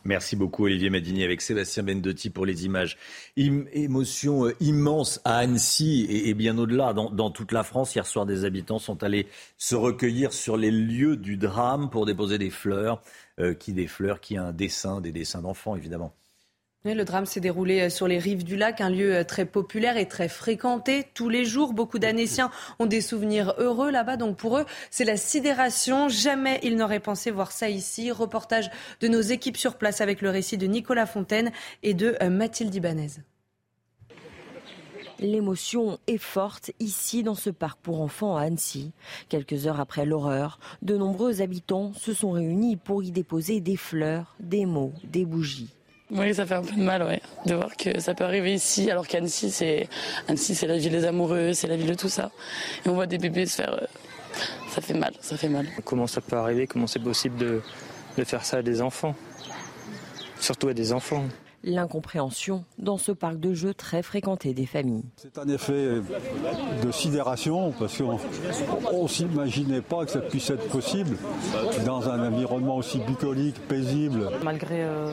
Merci 0.06 0.38
beaucoup 0.38 0.64
Olivier 0.64 0.90
Madini 0.90 1.26
avec 1.26 1.42
Sébastien 1.42 1.84
Bendotti 1.84 2.30
pour 2.30 2.46
les 2.46 2.66
images. 2.66 2.98
émotion 3.36 4.46
euh, 4.46 4.56
immense 4.62 5.20
à 5.26 5.38
Annecy 5.38 6.08
et, 6.10 6.34
bien 6.34 6.58
au-delà, 6.58 6.94
dans, 6.94 7.32
toute 7.32 7.52
la 7.52 7.64
France. 7.64 7.96
Hier 7.96 8.06
soir, 8.06 8.26
des 8.26 8.46
habitants 8.46 8.80
sont 8.80 9.04
allés 9.04 9.28
se 9.58 9.76
recueillir 9.76 10.32
sur 10.32 10.56
les 10.56 10.72
lieux 10.72 11.18
du 11.18 11.36
drame 11.36 11.90
pour 11.90 12.06
déposer 12.06 12.38
des 12.38 12.50
fleurs. 12.50 13.02
Euh, 13.40 13.54
qui 13.54 13.72
des 13.74 13.88
fleurs, 13.88 14.20
qui 14.20 14.36
a 14.36 14.44
un 14.44 14.52
dessin, 14.52 15.00
des 15.00 15.14
dessins 15.14 15.42
d'enfants 15.42 15.76
évidemment 15.76 16.14
le 16.86 17.04
drame 17.04 17.26
s'est 17.26 17.42
déroulé 17.42 17.82
euh, 17.82 17.90
sur 17.90 18.08
les 18.08 18.20
rives 18.20 18.44
du 18.44 18.56
lac, 18.56 18.80
un 18.80 18.90
lieu 18.90 19.14
euh, 19.14 19.24
très 19.24 19.46
populaire 19.46 19.98
et 19.98 20.08
très 20.08 20.30
fréquenté 20.30 21.06
tous 21.14 21.28
les 21.28 21.44
jours. 21.44 21.74
Beaucoup 21.74 22.00
d'Annéciens 22.00 22.52
ont 22.80 22.86
des 22.86 23.02
souvenirs 23.02 23.54
heureux 23.58 23.92
là-bas, 23.92 24.16
donc 24.16 24.38
pour 24.38 24.58
eux, 24.58 24.66
c'est 24.90 25.04
la 25.04 25.18
sidération. 25.18 26.08
Jamais 26.08 26.60
ils 26.64 26.78
n'auraient 26.78 27.02
pensé 27.02 27.32
voir 27.32 27.52
ça 27.52 27.70
ici. 27.70 28.12
Reportage 28.12 28.72
de 29.02 29.08
nos 29.10 29.20
équipes 29.20 29.58
sur 29.58 29.76
place 29.76 30.00
avec 30.00 30.22
le 30.22 30.30
récit 30.30 30.58
de 30.58 30.68
Nicolas 30.68 31.06
Fontaine 31.06 31.52
et 31.84 31.94
de 31.94 32.16
euh, 32.22 32.30
Mathilde 32.30 32.74
Ibanez. 32.74 33.10
L'émotion 35.20 36.00
est 36.08 36.18
forte 36.18 36.72
ici 36.80 37.24
dans 37.24 37.36
ce 37.36 37.50
parc 37.50 37.82
pour 37.82 38.02
enfants 38.02 38.38
à 38.38 38.44
Annecy. 38.44 38.94
Quelques 39.28 39.68
heures 39.68 39.82
après 39.82 40.06
l'horreur, 40.06 40.60
de 40.82 40.96
nombreux 40.96 41.42
habitants 41.42 41.92
se 41.94 42.14
sont 42.14 42.32
réunis 42.32 42.78
pour 42.78 43.04
y 43.04 43.12
déposer 43.12 43.60
des 43.60 43.76
fleurs, 43.76 44.38
des 44.40 44.66
mots, 44.66 44.94
des 45.04 45.26
bougies. 45.26 45.74
Oui, 46.12 46.34
ça 46.34 46.46
fait 46.46 46.56
un 46.56 46.64
peu 46.64 46.76
de 46.76 46.82
mal, 46.82 47.04
ouais, 47.04 47.22
de 47.46 47.54
voir 47.54 47.76
que 47.78 48.00
ça 48.00 48.16
peut 48.16 48.24
arriver 48.24 48.54
ici, 48.54 48.90
alors 48.90 49.08
qu'Annecy, 49.08 49.52
c'est 49.52 49.88
Annecy, 50.28 50.56
c'est 50.56 50.66
la 50.66 50.78
ville 50.78 50.92
des 50.92 51.06
amoureux, 51.06 51.54
c'est 51.54 51.68
la 51.68 51.76
ville 51.78 51.90
de 51.90 51.94
tout 51.94 52.10
ça. 52.10 52.32
Et 52.86 52.90
on 52.90 52.94
voit 52.94 53.06
des 53.06 53.20
bébés 53.20 53.46
se 53.46 53.58
faire, 53.58 53.74
euh, 53.74 53.86
ça 54.70 54.82
fait 54.82 54.96
mal, 54.96 55.14
ça 55.20 55.38
fait 55.38 55.50
mal. 55.50 55.68
Comment 55.84 56.08
ça 56.08 56.22
peut 56.22 56.36
arriver? 56.36 56.66
Comment 56.66 56.88
c'est 56.88 56.98
possible 57.00 57.38
de, 57.38 57.62
de 58.18 58.24
faire 58.24 58.44
ça 58.44 58.58
à 58.58 58.62
des 58.64 58.82
enfants? 58.82 59.16
Surtout 60.40 60.70
à 60.70 60.74
des 60.74 60.94
enfants. 60.94 61.26
L'incompréhension 61.62 62.64
dans 62.78 62.98
ce 62.98 63.12
parc 63.12 63.38
de 63.38 63.54
jeux 63.54 63.74
très 63.74 64.02
fréquenté 64.02 64.54
des 64.54 64.66
familles. 64.66 65.04
C'est 65.18 65.38
un 65.38 65.48
effet 65.50 65.96
de 66.82 66.92
sidération 66.92 67.74
parce 67.78 67.98
qu'on 67.98 68.18
ne 69.04 69.08
s'imaginait 69.10 69.82
pas 69.82 70.06
que 70.06 70.12
ça 70.12 70.22
puisse 70.22 70.50
être 70.50 70.70
possible 70.70 71.18
dans 71.86 72.08
un 72.10 72.32
environnement 72.32 72.78
aussi 72.78 73.00
bucolique, 73.00 73.60
paisible. 73.68 74.32
Malgré 74.42 74.84
euh, 74.84 75.12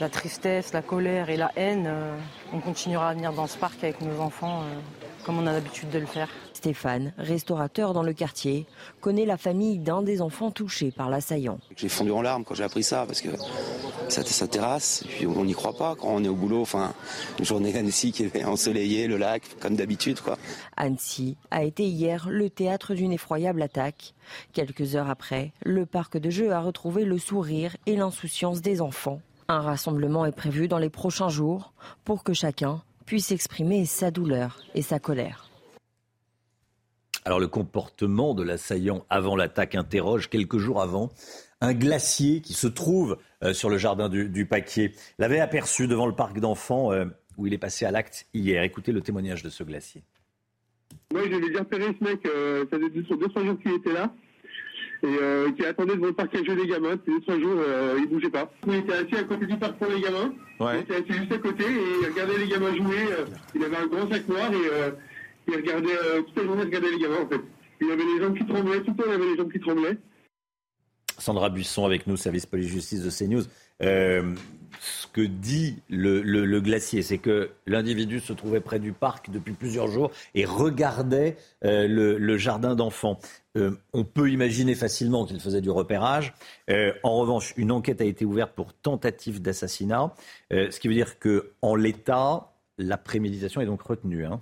la 0.00 0.08
tristesse, 0.08 0.72
la 0.72 0.82
colère 0.82 1.30
et 1.30 1.36
la 1.36 1.52
haine, 1.56 1.84
euh, 1.86 2.16
on 2.52 2.60
continuera 2.60 3.10
à 3.10 3.14
venir 3.14 3.32
dans 3.32 3.46
ce 3.46 3.56
parc 3.58 3.82
avec 3.84 4.00
nos 4.00 4.20
enfants. 4.20 4.62
Euh, 4.62 4.80
comme 5.24 5.38
on 5.38 5.46
a 5.46 5.52
l'habitude 5.52 5.88
de 5.90 5.98
le 5.98 6.06
faire. 6.06 6.28
Stéphane, 6.52 7.12
restaurateur 7.18 7.92
dans 7.92 8.02
le 8.02 8.12
quartier, 8.12 8.66
connaît 9.00 9.24
la 9.26 9.36
famille 9.36 9.78
d'un 9.78 10.02
des 10.02 10.20
enfants 10.20 10.50
touchés 10.50 10.90
par 10.90 11.10
l'assaillant. 11.10 11.58
J'ai 11.76 11.88
fondu 11.88 12.10
en 12.10 12.22
larmes 12.22 12.44
quand 12.44 12.54
j'ai 12.54 12.64
appris 12.64 12.82
ça 12.82 13.04
parce 13.06 13.20
que 13.20 13.30
ça, 14.08 14.22
ça 14.22 14.46
terrasse, 14.46 15.02
et 15.02 15.08
puis 15.08 15.26
on 15.26 15.44
n'y 15.44 15.54
croit 15.54 15.76
pas 15.76 15.94
quand 15.98 16.08
on 16.08 16.22
est 16.24 16.28
au 16.28 16.34
boulot. 16.34 16.60
Enfin, 16.60 16.92
une 17.38 17.44
journée 17.44 17.76
Annecy 17.76 18.12
qui 18.12 18.24
est 18.24 18.44
ensoleillée, 18.44 19.08
le 19.08 19.16
lac, 19.16 19.42
comme 19.60 19.76
d'habitude. 19.76 20.20
quoi. 20.20 20.38
Annecy 20.76 21.36
a 21.50 21.64
été 21.64 21.84
hier 21.84 22.28
le 22.28 22.50
théâtre 22.50 22.94
d'une 22.94 23.12
effroyable 23.12 23.62
attaque. 23.62 24.14
Quelques 24.52 24.94
heures 24.94 25.10
après, 25.10 25.52
le 25.64 25.86
parc 25.86 26.18
de 26.18 26.30
jeux 26.30 26.52
a 26.52 26.60
retrouvé 26.60 27.04
le 27.04 27.18
sourire 27.18 27.76
et 27.86 27.96
l'insouciance 27.96 28.60
des 28.60 28.80
enfants. 28.80 29.20
Un 29.48 29.60
rassemblement 29.60 30.24
est 30.24 30.36
prévu 30.36 30.68
dans 30.68 30.78
les 30.78 30.90
prochains 30.90 31.28
jours 31.28 31.74
pour 32.04 32.24
que 32.24 32.32
chacun 32.32 32.82
puisse 33.04 33.30
exprimer 33.30 33.84
sa 33.84 34.10
douleur 34.10 34.60
et 34.74 34.82
sa 34.82 34.98
colère. 34.98 35.50
Alors 37.26 37.40
le 37.40 37.48
comportement 37.48 38.34
de 38.34 38.42
l'assaillant 38.42 39.04
avant 39.08 39.36
l'attaque 39.36 39.74
interroge 39.74 40.28
quelques 40.28 40.58
jours 40.58 40.82
avant 40.82 41.10
un 41.60 41.72
glacier 41.72 42.40
qui 42.40 42.52
se 42.52 42.66
trouve 42.66 43.16
euh, 43.42 43.54
sur 43.54 43.70
le 43.70 43.78
jardin 43.78 44.08
du, 44.08 44.46
Paquier. 44.46 44.94
L'avait 45.18 45.40
aperçu 45.40 45.86
devant 45.86 46.06
le 46.06 46.14
parc 46.14 46.38
d'enfants 46.38 46.92
euh, 46.92 47.06
où 47.38 47.46
il 47.46 47.54
est 47.54 47.58
passé 47.58 47.86
à 47.86 47.90
l'acte 47.90 48.26
hier. 48.34 48.62
Écoutez 48.62 48.92
le 48.92 49.00
témoignage 49.00 49.42
de 49.42 49.48
ce 49.48 49.64
glacier. 49.64 50.02
Moi, 51.12 51.22
j'avais 51.30 51.46
déjà 51.46 51.60
repéré 51.60 51.96
ce 51.98 52.04
mec, 52.04 52.26
euh, 52.26 52.64
ça 52.70 52.76
faisait 52.76 52.90
deux, 52.90 53.28
trois 53.28 53.44
jours 53.44 53.58
qu'il 53.58 53.72
était 53.72 53.92
là, 53.92 54.12
et 55.04 55.52
qui 55.54 55.64
attendait 55.66 55.94
devant 55.94 56.06
le 56.06 56.12
parc 56.12 56.34
à 56.34 56.42
jouer 56.42 56.56
des 56.56 56.66
gamins. 56.66 56.92
Depuis 56.92 57.12
deux, 57.12 57.20
trois 57.20 57.38
jours, 57.38 57.60
il 57.98 58.08
bougeait 58.08 58.30
pas. 58.30 58.50
Il 58.66 58.74
était 58.74 58.94
assis 58.94 59.16
à 59.16 59.24
côté 59.24 59.46
du 59.46 59.56
parc 59.56 59.74
pour 59.74 59.88
les 59.88 60.00
gamins. 60.00 60.32
Il 60.60 60.80
était 60.80 60.94
assis 60.96 61.12
juste 61.12 61.32
à 61.32 61.38
côté 61.38 61.64
et 61.64 62.00
il 62.02 62.06
regardait 62.06 62.38
les 62.38 62.48
gamins 62.48 62.74
jouer. 62.74 63.06
il 63.54 63.64
avait 63.64 63.76
un 63.76 63.86
grand 63.86 64.10
sac 64.10 64.26
noir 64.28 64.50
et 64.52 64.92
il 65.48 65.56
regardait 65.56 65.96
euh, 66.04 66.22
toute 66.22 66.36
la 66.36 66.44
journée, 66.44 66.62
il 66.62 66.66
regardait 66.66 66.90
les 66.90 66.98
gamins 66.98 67.20
en 67.22 67.28
fait. 67.28 67.40
Il 67.80 67.90
avait 67.90 68.04
les 68.04 68.20
jambes 68.20 68.36
qui 68.36 68.46
tremblaient, 68.46 68.80
tout 68.80 68.90
le 68.90 68.96
temps 68.96 69.02
il 69.06 69.12
avait 69.12 69.30
les 69.30 69.36
jambes 69.36 69.52
qui 69.52 69.60
tremblaient. 69.60 69.96
Sandra 71.18 71.50
Buisson 71.50 71.84
avec 71.84 72.06
nous, 72.06 72.16
service 72.16 72.46
police-justice 72.46 73.02
de 73.02 73.10
CNews. 73.10 73.44
Euh, 73.82 74.34
ce 74.80 75.06
que 75.06 75.20
dit 75.20 75.76
le, 75.88 76.60
glacier, 76.60 77.02
c'est 77.02 77.18
que 77.18 77.50
l'individu 77.66 78.20
se 78.20 78.32
trouvait 78.32 78.60
près 78.60 78.78
du 78.78 78.92
parc 78.92 79.30
depuis 79.30 79.52
plusieurs 79.52 79.88
jours 79.88 80.10
et 80.34 80.44
regardait 80.44 81.36
euh, 81.64 81.86
le, 81.88 82.36
jardin 82.36 82.74
d'enfants. 82.74 83.18
on 83.54 84.04
peut 84.04 84.30
imaginer 84.30 84.74
facilement 84.74 85.24
qu'il 85.26 85.40
faisait 85.40 85.60
du 85.60 85.70
repérage. 85.70 86.34
en 86.68 87.16
revanche, 87.16 87.54
une 87.56 87.70
enquête 87.70 88.00
a 88.00 88.04
été 88.04 88.24
ouverte 88.24 88.52
pour 88.54 88.72
tentative 88.72 89.40
d'assassinat, 89.40 90.14
ce 90.50 90.78
qui 90.80 90.88
veut 90.88 90.94
dire 90.94 91.18
qu'en 91.18 91.74
l'état, 91.74 92.54
la 92.78 92.96
préméditation 92.96 93.60
est 93.60 93.66
donc 93.66 93.82
retenue. 93.82 94.24
Hein. 94.26 94.40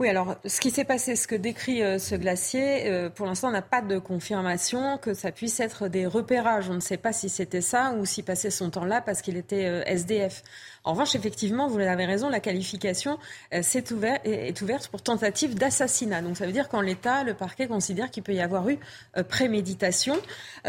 Oui, 0.00 0.08
alors 0.08 0.36
ce 0.44 0.60
qui 0.60 0.70
s'est 0.70 0.84
passé, 0.84 1.16
ce 1.16 1.26
que 1.26 1.34
décrit 1.34 1.82
euh, 1.82 1.98
ce 1.98 2.14
glacier, 2.14 2.86
euh, 2.86 3.10
pour 3.10 3.26
l'instant, 3.26 3.48
on 3.48 3.50
n'a 3.50 3.62
pas 3.62 3.82
de 3.82 3.98
confirmation 3.98 4.96
que 4.96 5.12
ça 5.12 5.32
puisse 5.32 5.58
être 5.58 5.88
des 5.88 6.06
repérages. 6.06 6.70
On 6.70 6.74
ne 6.74 6.80
sait 6.80 6.96
pas 6.96 7.12
si 7.12 7.28
c'était 7.28 7.60
ça 7.60 7.92
ou 7.98 8.04
s'il 8.06 8.22
passait 8.22 8.50
son 8.52 8.70
temps 8.70 8.84
là 8.84 9.00
parce 9.00 9.22
qu'il 9.22 9.36
était 9.36 9.66
euh, 9.66 9.82
SDF. 9.86 10.44
En 10.84 10.92
revanche, 10.92 11.14
effectivement, 11.14 11.68
vous 11.68 11.78
avez 11.78 12.06
raison, 12.06 12.28
la 12.28 12.40
qualification 12.40 13.18
est, 13.50 13.90
ouvert, 13.90 14.18
est, 14.24 14.60
ouverte 14.62 14.88
pour 14.88 15.02
tentative 15.02 15.54
d'assassinat. 15.54 16.22
Donc 16.22 16.36
ça 16.36 16.46
veut 16.46 16.52
dire 16.52 16.68
qu'en 16.68 16.80
l'état, 16.80 17.24
le 17.24 17.34
parquet 17.34 17.66
considère 17.66 18.10
qu'il 18.10 18.22
peut 18.22 18.34
y 18.34 18.40
avoir 18.40 18.68
eu 18.68 18.78
préméditation. 19.28 20.16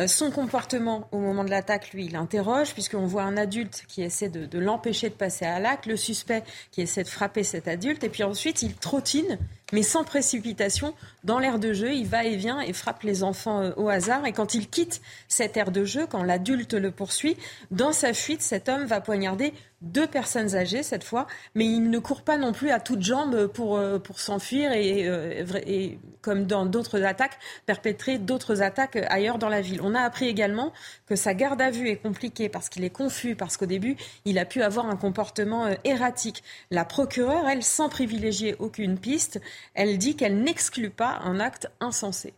son 0.07 0.31
comportement 0.31 1.07
au 1.11 1.19
moment 1.19 1.43
de 1.43 1.49
l'attaque, 1.49 1.91
lui, 1.93 2.05
il 2.05 2.15
interroge, 2.15 2.73
puisqu'on 2.73 3.05
voit 3.05 3.23
un 3.23 3.37
adulte 3.37 3.83
qui 3.87 4.01
essaie 4.01 4.29
de 4.29 4.59
l'empêcher 4.59 5.09
de 5.09 5.15
passer 5.15 5.45
à 5.45 5.59
l'acte, 5.59 5.85
le 5.85 5.95
suspect 5.95 6.43
qui 6.71 6.81
essaie 6.81 7.03
de 7.03 7.09
frapper 7.09 7.43
cet 7.43 7.67
adulte, 7.67 8.03
et 8.03 8.09
puis 8.09 8.23
ensuite 8.23 8.61
il 8.61 8.75
trottine 8.75 9.37
mais 9.71 9.83
sans 9.83 10.03
précipitation, 10.03 10.93
dans 11.23 11.39
l'air 11.39 11.59
de 11.59 11.73
jeu. 11.73 11.93
Il 11.93 12.07
va 12.07 12.23
et 12.23 12.35
vient 12.35 12.61
et 12.61 12.73
frappe 12.73 13.03
les 13.03 13.23
enfants 13.23 13.61
euh, 13.61 13.71
au 13.77 13.89
hasard. 13.89 14.25
Et 14.25 14.33
quand 14.33 14.53
il 14.53 14.69
quitte 14.69 15.01
cette 15.27 15.57
aire 15.57 15.71
de 15.71 15.85
jeu, 15.85 16.07
quand 16.07 16.23
l'adulte 16.23 16.73
le 16.73 16.91
poursuit, 16.91 17.37
dans 17.71 17.91
sa 17.91 18.13
fuite, 18.13 18.41
cet 18.41 18.69
homme 18.69 18.85
va 18.85 19.01
poignarder 19.01 19.53
deux 19.81 20.07
personnes 20.07 20.55
âgées 20.55 20.83
cette 20.83 21.05
fois, 21.05 21.25
mais 21.55 21.65
il 21.65 21.89
ne 21.89 21.99
court 21.99 22.23
pas 22.23 22.37
non 22.37 22.51
plus 22.51 22.69
à 22.69 22.81
toutes 22.81 23.01
jambes 23.01 23.47
pour, 23.47 23.77
euh, 23.77 23.97
pour 23.97 24.19
s'enfuir 24.19 24.73
et, 24.73 25.07
euh, 25.07 25.45
et, 25.65 25.99
comme 26.21 26.45
dans 26.45 26.65
d'autres 26.65 27.03
attaques, 27.03 27.39
perpétrer 27.65 28.17
d'autres 28.17 28.61
attaques 28.61 28.97
ailleurs 29.09 29.37
dans 29.37 29.47
la 29.47 29.61
ville. 29.61 29.79
On 29.81 29.95
a 29.95 30.01
appris 30.01 30.27
également 30.27 30.73
que 31.07 31.15
sa 31.15 31.33
garde 31.33 31.61
à 31.61 31.71
vue 31.71 31.87
est 31.87 31.95
compliquée 31.95 32.49
parce 32.49 32.67
qu'il 32.67 32.83
est 32.83 32.89
confus, 32.89 33.35
parce 33.35 33.55
qu'au 33.55 33.67
début, 33.67 33.95
il 34.25 34.37
a 34.37 34.43
pu 34.43 34.61
avoir 34.61 34.85
un 34.85 34.97
comportement 34.97 35.69
erratique. 35.85 36.43
La 36.71 36.83
procureure, 36.83 37.47
elle, 37.47 37.63
sans 37.63 37.87
privilégier 37.87 38.57
aucune 38.59 38.97
piste, 38.97 39.39
elle 39.73 39.97
dit 39.97 40.15
qu'elle 40.15 40.41
n'exclut 40.41 40.89
pas 40.89 41.19
un 41.23 41.39
acte 41.39 41.69
insensé. 41.79 42.33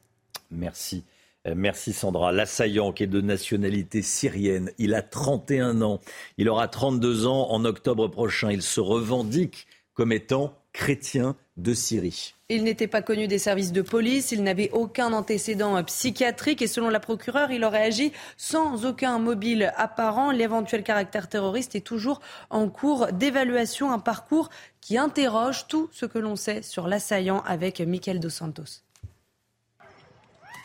Merci. 0.49 1.03
Euh, 1.47 1.53
merci 1.55 1.93
Sandra. 1.93 2.31
L'assaillant 2.31 2.91
qui 2.91 3.03
est 3.03 3.07
de 3.07 3.21
nationalité 3.21 4.01
syrienne, 4.01 4.71
il 4.77 4.93
a 4.93 5.01
31 5.01 5.81
ans, 5.81 5.99
il 6.37 6.49
aura 6.49 6.67
32 6.67 7.25
ans 7.25 7.49
en 7.49 7.65
octobre 7.65 8.07
prochain. 8.07 8.51
Il 8.51 8.61
se 8.61 8.79
revendique 8.79 9.67
comme 9.93 10.11
étant 10.11 10.55
chrétien 10.73 11.35
de 11.61 11.73
Syrie. 11.73 12.33
Il 12.49 12.63
n'était 12.63 12.87
pas 12.87 13.01
connu 13.01 13.27
des 13.27 13.37
services 13.37 13.71
de 13.71 13.81
police, 13.81 14.31
il 14.31 14.43
n'avait 14.43 14.71
aucun 14.71 15.13
antécédent 15.13 15.81
psychiatrique 15.83 16.61
et 16.61 16.67
selon 16.67 16.89
la 16.89 16.99
procureure, 16.99 17.51
il 17.51 17.63
aurait 17.63 17.83
agi 17.83 18.11
sans 18.35 18.85
aucun 18.85 19.19
mobile 19.19 19.71
apparent. 19.77 20.31
L'éventuel 20.31 20.83
caractère 20.83 21.29
terroriste 21.29 21.75
est 21.75 21.85
toujours 21.85 22.19
en 22.49 22.67
cours 22.67 23.07
d'évaluation, 23.13 23.91
un 23.91 23.99
parcours 23.99 24.49
qui 24.81 24.97
interroge 24.97 25.67
tout 25.67 25.89
ce 25.93 26.05
que 26.05 26.19
l'on 26.19 26.35
sait 26.35 26.61
sur 26.61 26.87
l'assaillant 26.87 27.41
avec 27.45 27.79
Michael 27.79 28.19
Dos 28.19 28.29
Santos. 28.29 28.81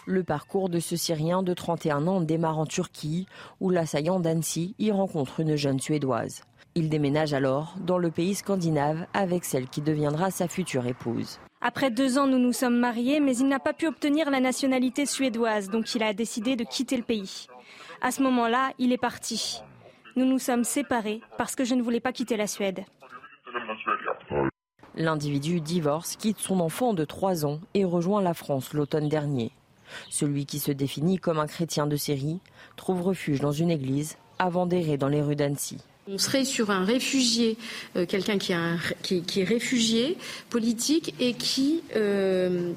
Le 0.07 0.23
parcours 0.23 0.69
de 0.69 0.79
ce 0.79 0.97
Syrien 0.97 1.43
de 1.43 1.53
31 1.53 2.07
ans 2.07 2.21
démarre 2.21 2.59
en 2.59 2.67
Turquie, 2.67 3.27
où 3.61 3.71
l'assaillant 3.71 4.21
d'Annecy 4.21 4.75
y 4.79 4.93
rencontre 4.93 5.41
une 5.41 5.57
jeune 5.57 5.81
Suédoise. 5.81 6.43
Il 6.79 6.91
déménage 6.91 7.33
alors 7.33 7.75
dans 7.81 7.97
le 7.97 8.11
pays 8.11 8.35
scandinave 8.35 9.07
avec 9.15 9.47
celle 9.47 9.67
qui 9.67 9.81
deviendra 9.81 10.31
sa 10.31 10.47
future 10.47 10.87
épouse. 10.87 11.41
Après 11.63 11.91
deux 11.91 12.19
ans, 12.19 12.27
nous 12.27 12.39
nous 12.39 12.53
sommes 12.53 12.77
mariés, 12.77 13.19
mais 13.19 13.35
il 13.35 13.49
n'a 13.49 13.59
pas 13.59 13.73
pu 13.73 13.87
obtenir 13.87 14.31
la 14.31 14.41
nationalité 14.41 15.07
suédoise, 15.07 15.71
donc 15.71 15.95
il 15.95 16.03
a 16.03 16.13
décidé 16.13 16.55
de 16.55 16.65
quitter 16.65 16.99
le 16.99 17.03
pays. 17.03 17.47
À 18.03 18.11
ce 18.11 18.23
moment-là, 18.23 18.73
il 18.79 18.93
est 18.93 18.99
parti. 18.99 19.63
Nous 20.17 20.27
nous 20.27 20.39
sommes 20.39 20.65
séparés 20.65 21.23
parce 21.39 21.57
que 21.57 21.65
je 21.65 21.75
ne 21.75 21.81
voulais 21.81 21.99
pas 21.99 22.13
quitter 22.13 22.37
la 22.37 22.47
Suède. 22.47 22.85
L'individu 24.97 25.63
divorce, 25.63 26.17
quitte 26.17 26.41
son 26.41 26.61
enfant 26.61 26.93
de 26.93 27.07
3 27.07 27.47
ans 27.47 27.59
et 27.73 27.87
rejoint 27.87 28.21
la 28.21 28.35
France 28.35 28.75
l'automne 28.75 29.09
dernier. 29.09 29.51
Celui 30.11 30.45
qui 30.45 30.59
se 30.59 30.73
définit 30.73 31.17
comme 31.17 31.39
un 31.39 31.47
chrétien 31.47 31.87
de 31.87 31.97
Syrie 31.97 32.41
trouve 32.77 33.01
refuge 33.01 33.41
dans 33.41 33.53
une 33.53 33.71
église 33.71 34.19
avant 34.39 34.67
d'errer 34.67 34.99
dans 34.99 35.09
les 35.09 35.23
rues 35.23 35.37
d'Annecy. 35.37 35.79
On 36.09 36.19
serait 36.19 36.45
sur 36.45 36.71
un 36.71 36.85
réfugié, 36.85 37.59
euh, 37.97 38.07
quelqu'un 38.07 38.39
qui, 38.39 38.53
est 38.53 39.45
réfugié 39.45 40.17
politique 40.51 41.15
et 41.19 41.35
qui, 41.35 41.83
euh, 41.97 42.73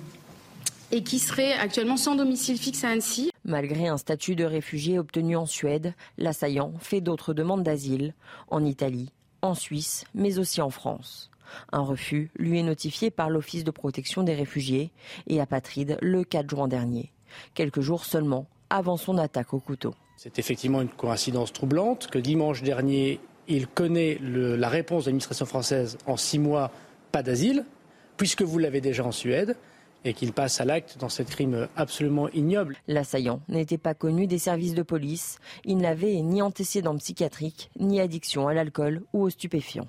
qui 0.89 1.19
serait 1.19 1.53
actuellement 1.53 1.97
sans 1.97 2.15
domicile 2.15 2.57
fixe 2.57 2.83
à 2.83 2.89
Annecy. 2.89 3.29
Malgré 3.45 3.87
un 3.87 3.97
statut 3.97 4.35
de 4.35 4.45
réfugié 4.45 4.97
obtenu 4.97 5.35
en 5.35 5.45
Suède, 5.45 5.93
l'assaillant 6.17 6.73
fait 6.79 7.01
d'autres 7.01 7.35
demandes 7.35 7.61
d'asile 7.61 8.15
en 8.47 8.65
Italie, 8.65 9.11
en 9.43 9.53
Suisse, 9.53 10.05
mais 10.15 10.39
aussi 10.39 10.59
en 10.59 10.71
France. 10.71 11.29
Un 11.71 11.81
refus 11.81 12.31
lui 12.35 12.57
est 12.57 12.63
notifié 12.63 13.11
par 13.11 13.29
l'Office 13.29 13.63
de 13.63 13.71
protection 13.71 14.23
des 14.23 14.33
réfugiés 14.33 14.91
et 15.27 15.39
apatrides 15.39 15.99
le 16.01 16.23
4 16.23 16.49
juin 16.49 16.67
dernier, 16.67 17.11
quelques 17.53 17.81
jours 17.81 18.05
seulement 18.05 18.47
avant 18.71 18.97
son 18.97 19.19
attaque 19.19 19.53
au 19.53 19.59
couteau. 19.59 19.93
C'est 20.21 20.37
effectivement 20.37 20.81
une 20.81 20.89
coïncidence 20.89 21.53
troublante 21.53 22.07
que 22.07 22.19
dimanche 22.19 22.61
dernier, 22.61 23.21
il 23.47 23.67
connaît 23.67 24.17
la 24.21 24.67
réponse 24.67 25.05
de 25.05 25.11
l'administration 25.11 25.45
française 25.45 25.97
en 26.07 26.17
six 26.17 26.39
mois, 26.39 26.73
pas 27.13 27.23
d'asile, 27.23 27.63
puisque 28.17 28.41
vous 28.41 28.57
l'avez 28.57 28.81
déjà 28.81 29.05
en 29.05 29.13
Suède 29.13 29.55
et 30.03 30.13
qu'il 30.13 30.33
passe 30.33 30.59
à 30.59 30.65
l'acte 30.65 30.97
dans 30.97 31.07
ce 31.07 31.23
crime 31.23 31.69
absolument 31.77 32.27
ignoble. 32.31 32.75
L'assaillant 32.89 33.39
n'était 33.47 33.77
pas 33.77 33.93
connu 33.93 34.27
des 34.27 34.39
services 34.39 34.73
de 34.73 34.83
police. 34.83 35.39
Il 35.63 35.77
n'avait 35.77 36.19
ni 36.19 36.41
antécédent 36.41 36.97
psychiatrique, 36.97 37.71
ni 37.79 38.01
addiction 38.01 38.49
à 38.49 38.53
l'alcool 38.53 39.03
ou 39.13 39.21
aux 39.21 39.29
stupéfiants. 39.29 39.87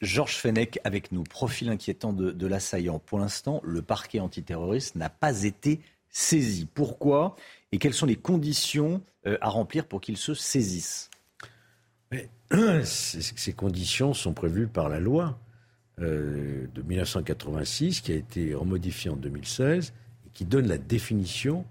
Georges 0.00 0.38
Fenech 0.38 0.80
avec 0.82 1.12
nous. 1.12 1.22
Profil 1.22 1.68
inquiétant 1.68 2.12
de, 2.12 2.46
l'assaillant. 2.48 2.98
Pour 2.98 3.20
l'instant, 3.20 3.60
le 3.62 3.80
parquet 3.80 4.18
antiterroriste 4.18 4.96
n'a 4.96 5.08
pas 5.08 5.44
été 5.44 5.80
saisi. 6.14 6.66
Pourquoi 6.72 7.36
Et 7.72 7.78
quelles 7.78 7.92
sont 7.92 8.06
les 8.06 8.16
conditions 8.16 9.02
euh, 9.26 9.36
à 9.42 9.50
remplir 9.50 9.86
pour 9.86 10.00
qu'il 10.00 10.16
se 10.16 10.32
saisisse? 10.32 11.10
Ces 12.84 13.52
conditions 13.52 14.14
sont 14.14 14.32
prévues 14.32 14.68
par 14.68 14.88
la 14.88 15.00
loi 15.00 15.38
euh, 16.00 16.68
de 16.72 16.82
1986 16.82 18.00
qui 18.00 18.12
a 18.12 18.14
été 18.14 18.54
remodifiée 18.54 19.10
en 19.10 19.16
2016 19.16 19.92
et 20.26 20.30
qui 20.30 20.44
donne 20.44 20.68
la 20.68 20.78
définition 20.78 21.66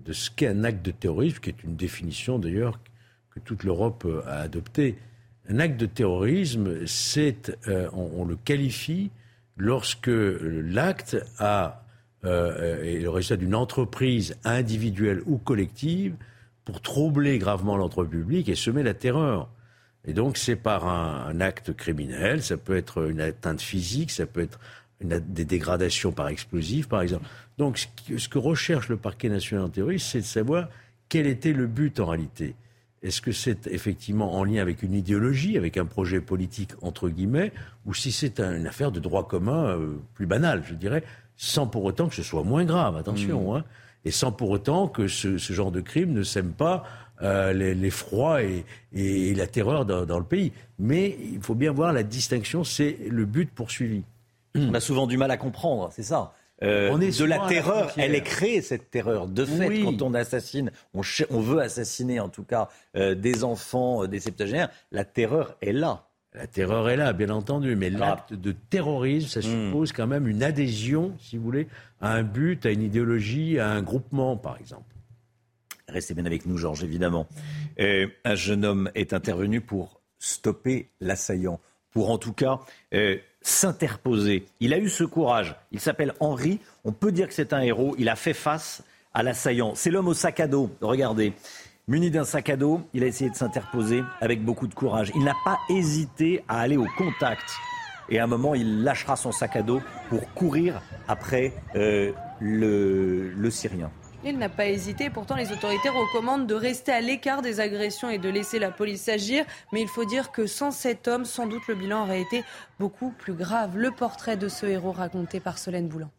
de 0.00 0.14
ce 0.14 0.30
qu'est 0.30 0.48
un 0.48 0.64
acte 0.64 0.84
de 0.84 0.90
terrorisme, 0.90 1.38
qui 1.38 1.50
est 1.50 1.62
une 1.62 1.76
définition 1.76 2.38
d'ailleurs 2.38 2.80
que 3.30 3.40
toute 3.40 3.62
l'Europe 3.62 4.08
a 4.26 4.40
adoptée. 4.40 4.96
Un 5.48 5.58
acte 5.58 5.78
de 5.78 5.86
terrorisme, 5.86 6.86
c'est, 6.86 7.56
euh, 7.68 7.90
on, 7.92 8.24
le 8.24 8.36
qualifie 8.36 9.10
lorsque 9.56 10.10
l'acte 10.10 11.16
a 11.38 11.81
euh, 12.24 12.82
est 12.84 13.00
le 13.00 13.10
résultat 13.10 13.36
d'une 13.36 13.54
entreprise 13.54 14.36
individuelle 14.44 15.22
ou 15.26 15.38
collective 15.38 16.14
pour 16.64 16.80
troubler 16.80 17.38
gravement 17.38 17.76
l'ordre 17.76 18.04
public 18.04 18.48
et 18.48 18.54
semer 18.54 18.82
la 18.82 18.94
terreur. 18.94 19.48
Et 20.04 20.12
donc 20.12 20.36
c'est 20.36 20.56
par 20.56 20.86
un, 20.86 21.40
acte 21.40 21.72
criminel, 21.72 22.42
ça 22.42 22.56
peut 22.56 22.76
être 22.76 23.08
une 23.08 23.20
atteinte 23.20 23.60
physique, 23.60 24.10
ça 24.10 24.26
peut 24.26 24.40
être 24.40 24.58
des 25.00 25.44
dégradations 25.44 26.12
par 26.12 26.28
explosif, 26.28 26.88
par 26.88 27.02
exemple. 27.02 27.26
Donc 27.58 27.78
ce, 28.16 28.28
que 28.28 28.38
recherche 28.38 28.88
le 28.88 28.96
parquet 28.96 29.28
national 29.28 29.64
antiterroriste, 29.64 30.06
c'est 30.06 30.20
de 30.20 30.24
savoir 30.24 30.68
quel 31.08 31.26
était 31.26 31.52
le 31.52 31.66
but 31.66 31.98
en 32.00 32.06
réalité. 32.06 32.54
Est-ce 33.02 33.20
que 33.20 33.32
c'est 33.32 33.66
effectivement 33.66 34.34
en 34.34 34.44
lien 34.44 34.62
avec 34.62 34.84
une 34.84 34.94
idéologie, 34.94 35.56
avec 35.56 35.76
un 35.76 35.86
projet 35.86 36.20
politique 36.20 36.70
entre 36.82 37.08
guillemets, 37.08 37.52
ou 37.84 37.94
si 37.94 38.12
c'est 38.12 38.38
une 38.38 38.66
affaire 38.66 38.92
de 38.92 39.00
droit 39.00 39.26
commun 39.26 39.66
euh, 39.66 39.96
plus 40.14 40.26
banal, 40.26 40.62
je 40.64 40.74
dirais, 40.74 41.02
sans 41.42 41.66
pour 41.66 41.82
autant 41.82 42.08
que 42.08 42.14
ce 42.14 42.22
soit 42.22 42.44
moins 42.44 42.64
grave, 42.64 42.96
attention, 42.96 43.52
mmh. 43.52 43.56
hein, 43.56 43.64
et 44.04 44.12
sans 44.12 44.30
pour 44.30 44.50
autant 44.50 44.86
que 44.86 45.08
ce, 45.08 45.36
genre 45.36 45.72
de 45.72 45.80
crime 45.80 46.12
ne 46.12 46.22
sème 46.22 46.52
pas 46.52 46.84
euh, 47.20 47.52
l'effroi 47.52 48.42
et, 48.44 49.34
la 49.34 49.48
terreur 49.48 49.84
dans, 49.84 50.18
le 50.20 50.24
pays. 50.24 50.52
Mais 50.78 51.18
il 51.32 51.42
faut 51.42 51.56
bien 51.56 51.72
voir 51.72 51.92
la 51.92 52.04
distinction, 52.04 52.62
c'est 52.62 52.96
le 53.08 53.24
but 53.24 53.50
poursuivi. 53.50 54.04
On 54.54 54.72
a 54.72 54.78
souvent 54.78 55.08
du 55.08 55.16
mal 55.16 55.32
à 55.32 55.36
comprendre, 55.36 55.90
c'est 55.92 56.04
ça. 56.04 56.32
Euh, 56.62 56.90
on 56.92 57.00
est 57.00 57.18
de 57.18 57.24
la 57.24 57.48
terreur, 57.48 57.90
elle 57.96 58.14
est 58.14 58.22
créée 58.22 58.62
cette 58.62 58.92
terreur. 58.92 59.26
De 59.26 59.44
fait, 59.44 59.82
quand 59.82 60.00
on 60.00 60.14
assassine, 60.14 60.70
on, 60.94 61.00
on, 61.30 61.40
veut 61.40 61.60
assassiner 61.60 62.20
en 62.20 62.28
tout 62.28 62.44
cas 62.44 62.68
euh, 62.96 63.16
des 63.16 63.42
enfants, 63.42 64.04
euh, 64.04 64.06
des 64.06 64.20
septuagénaires, 64.20 64.70
la 64.92 65.04
terreur 65.04 65.56
est 65.60 65.72
là. 65.72 66.04
La 66.34 66.46
terreur 66.46 66.88
est 66.88 66.96
là, 66.96 67.12
bien 67.12 67.28
entendu, 67.28 67.76
mais 67.76 67.90
l'acte 67.90 68.32
de 68.32 68.52
terrorisme, 68.52 69.28
ça 69.28 69.40
hmm. 69.40 69.66
suppose 69.66 69.92
quand 69.92 70.06
même 70.06 70.26
une 70.26 70.42
adhésion, 70.42 71.14
si 71.18 71.36
vous 71.36 71.44
voulez, 71.44 71.68
à 72.00 72.14
un 72.14 72.22
but, 72.22 72.64
à 72.64 72.70
une 72.70 72.82
idéologie, 72.82 73.58
à 73.58 73.68
un 73.68 73.82
groupement, 73.82 74.36
par 74.36 74.56
exemple. 74.58 74.94
Restez 75.88 76.14
bien 76.14 76.24
avec 76.24 76.46
nous, 76.46 76.56
Georges, 76.56 76.84
évidemment. 76.84 77.26
un 77.78 78.34
jeune 78.34 78.64
homme 78.64 78.90
est 78.94 79.12
intervenu 79.12 79.60
pour 79.60 80.00
stopper 80.18 80.88
l'assaillant, 81.00 81.60
pour 81.90 82.10
en 82.10 82.16
tout 82.16 82.32
cas 82.32 82.60
s'interposer. 83.42 84.46
Il 84.60 84.72
a 84.72 84.78
eu 84.78 84.88
ce 84.88 85.04
courage. 85.04 85.54
Il 85.72 85.80
s'appelle 85.80 86.14
Henri. 86.20 86.60
On 86.84 86.92
peut 86.92 87.12
dire 87.12 87.28
que 87.28 87.34
c'est 87.34 87.52
un 87.52 87.60
héros. 87.60 87.94
Il 87.98 88.08
a 88.08 88.16
fait 88.16 88.34
face 88.34 88.82
à 89.14 89.22
l'assaillant. 89.22 89.74
C'est 89.74 89.90
l'homme 89.90 90.08
au 90.08 90.14
sac 90.14 90.40
à 90.40 90.46
dos. 90.46 90.70
Regardez. 90.80 91.32
Muni 91.88 92.12
d'un 92.12 92.22
sac 92.22 92.48
à 92.48 92.56
dos, 92.56 92.80
il 92.94 93.02
a 93.02 93.08
essayé 93.08 93.28
de 93.28 93.34
s'interposer 93.34 94.04
avec 94.20 94.44
beaucoup 94.44 94.68
de 94.68 94.74
courage. 94.74 95.10
Il 95.16 95.24
n'a 95.24 95.34
pas 95.44 95.58
hésité 95.68 96.44
à 96.46 96.60
aller 96.60 96.76
au 96.76 96.86
contact. 96.96 97.42
Et 98.08 98.20
à 98.20 98.24
un 98.24 98.28
moment, 98.28 98.54
il 98.54 98.84
lâchera 98.84 99.16
son 99.16 99.32
sac 99.32 99.56
à 99.56 99.62
dos 99.62 99.82
pour 100.08 100.32
courir 100.32 100.80
après 101.08 101.52
euh, 101.74 102.12
le, 102.38 103.30
le 103.30 103.50
Syrien. 103.50 103.90
Il 104.24 104.38
n'a 104.38 104.48
pas 104.48 104.66
hésité. 104.66 105.10
Pourtant, 105.10 105.34
les 105.34 105.50
autorités 105.50 105.88
recommandent 105.88 106.46
de 106.46 106.54
rester 106.54 106.92
à 106.92 107.00
l'écart 107.00 107.42
des 107.42 107.58
agressions 107.58 108.10
et 108.10 108.18
de 108.18 108.28
laisser 108.28 108.60
la 108.60 108.70
police 108.70 109.08
agir. 109.08 109.44
Mais 109.72 109.82
il 109.82 109.88
faut 109.88 110.04
dire 110.04 110.30
que 110.30 110.46
sans 110.46 110.70
cet 110.70 111.08
homme, 111.08 111.24
sans 111.24 111.48
doute 111.48 111.66
le 111.66 111.74
bilan 111.74 112.04
aurait 112.04 112.22
été 112.22 112.44
beaucoup 112.78 113.10
plus 113.10 113.34
grave. 113.34 113.76
Le 113.76 113.90
portrait 113.90 114.36
de 114.36 114.46
ce 114.46 114.66
héros 114.66 114.92
raconté 114.92 115.40
par 115.40 115.58
Solène 115.58 115.88
Boulan. 115.88 116.12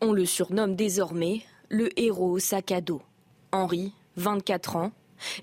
On 0.00 0.12
le 0.12 0.24
surnomme 0.24 0.76
désormais 0.76 1.42
le 1.68 1.88
héros 2.00 2.30
au 2.30 2.38
sac 2.38 2.70
à 2.70 2.80
dos. 2.80 3.02
Henri, 3.52 3.92
24 4.16 4.76
ans, 4.76 4.92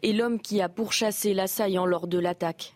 est 0.03 0.13
l'homme 0.13 0.39
qui 0.39 0.61
a 0.61 0.69
pourchassé 0.69 1.33
l'assaillant 1.33 1.85
lors 1.85 2.07
de 2.07 2.17
l'attaque. 2.17 2.75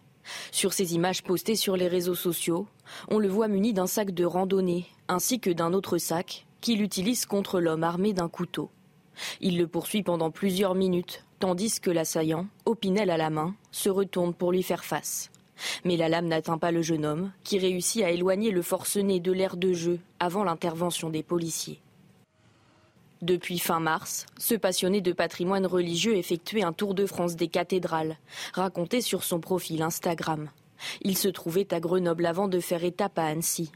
Sur 0.51 0.73
ces 0.73 0.93
images 0.93 1.23
postées 1.23 1.55
sur 1.55 1.77
les 1.77 1.87
réseaux 1.87 2.15
sociaux, 2.15 2.67
on 3.09 3.17
le 3.17 3.27
voit 3.27 3.47
muni 3.47 3.73
d'un 3.73 3.87
sac 3.87 4.11
de 4.11 4.25
randonnée 4.25 4.85
ainsi 5.07 5.39
que 5.39 5.49
d'un 5.49 5.73
autre 5.73 5.97
sac 5.97 6.45
qu'il 6.61 6.81
utilise 6.81 7.25
contre 7.25 7.59
l'homme 7.59 7.83
armé 7.83 8.13
d'un 8.13 8.29
couteau. 8.29 8.69
Il 9.41 9.57
le 9.57 9.67
poursuit 9.67 10.03
pendant 10.03 10.31
plusieurs 10.31 10.75
minutes, 10.75 11.25
tandis 11.39 11.79
que 11.79 11.91
l'assaillant, 11.91 12.47
Opinel 12.65 13.09
à 13.09 13.17
la 13.17 13.29
main, 13.29 13.55
se 13.71 13.89
retourne 13.89 14.33
pour 14.33 14.51
lui 14.51 14.63
faire 14.63 14.85
face. 14.85 15.31
Mais 15.85 15.97
la 15.97 16.09
lame 16.09 16.27
n'atteint 16.27 16.57
pas 16.57 16.71
le 16.71 16.81
jeune 16.81 17.05
homme, 17.05 17.31
qui 17.43 17.59
réussit 17.59 18.03
à 18.03 18.11
éloigner 18.11 18.51
le 18.51 18.61
forcené 18.61 19.19
de 19.19 19.31
l'air 19.31 19.57
de 19.57 19.73
jeu 19.73 19.99
avant 20.19 20.43
l'intervention 20.43 21.09
des 21.09 21.23
policiers. 21.23 21.81
Depuis 23.21 23.59
fin 23.59 23.79
mars, 23.79 24.25
ce 24.37 24.55
passionné 24.55 25.01
de 25.01 25.13
patrimoine 25.13 25.65
religieux 25.65 26.15
effectuait 26.17 26.63
un 26.63 26.73
tour 26.73 26.95
de 26.95 27.05
France 27.05 27.35
des 27.35 27.47
cathédrales, 27.47 28.17
raconté 28.53 29.01
sur 29.01 29.23
son 29.23 29.39
profil 29.39 29.81
Instagram. 29.83 30.49
Il 31.01 31.17
se 31.17 31.27
trouvait 31.27 31.73
à 31.73 31.79
Grenoble 31.79 32.25
avant 32.25 32.47
de 32.47 32.59
faire 32.59 32.83
étape 32.83 33.19
à 33.19 33.25
Annecy, 33.25 33.71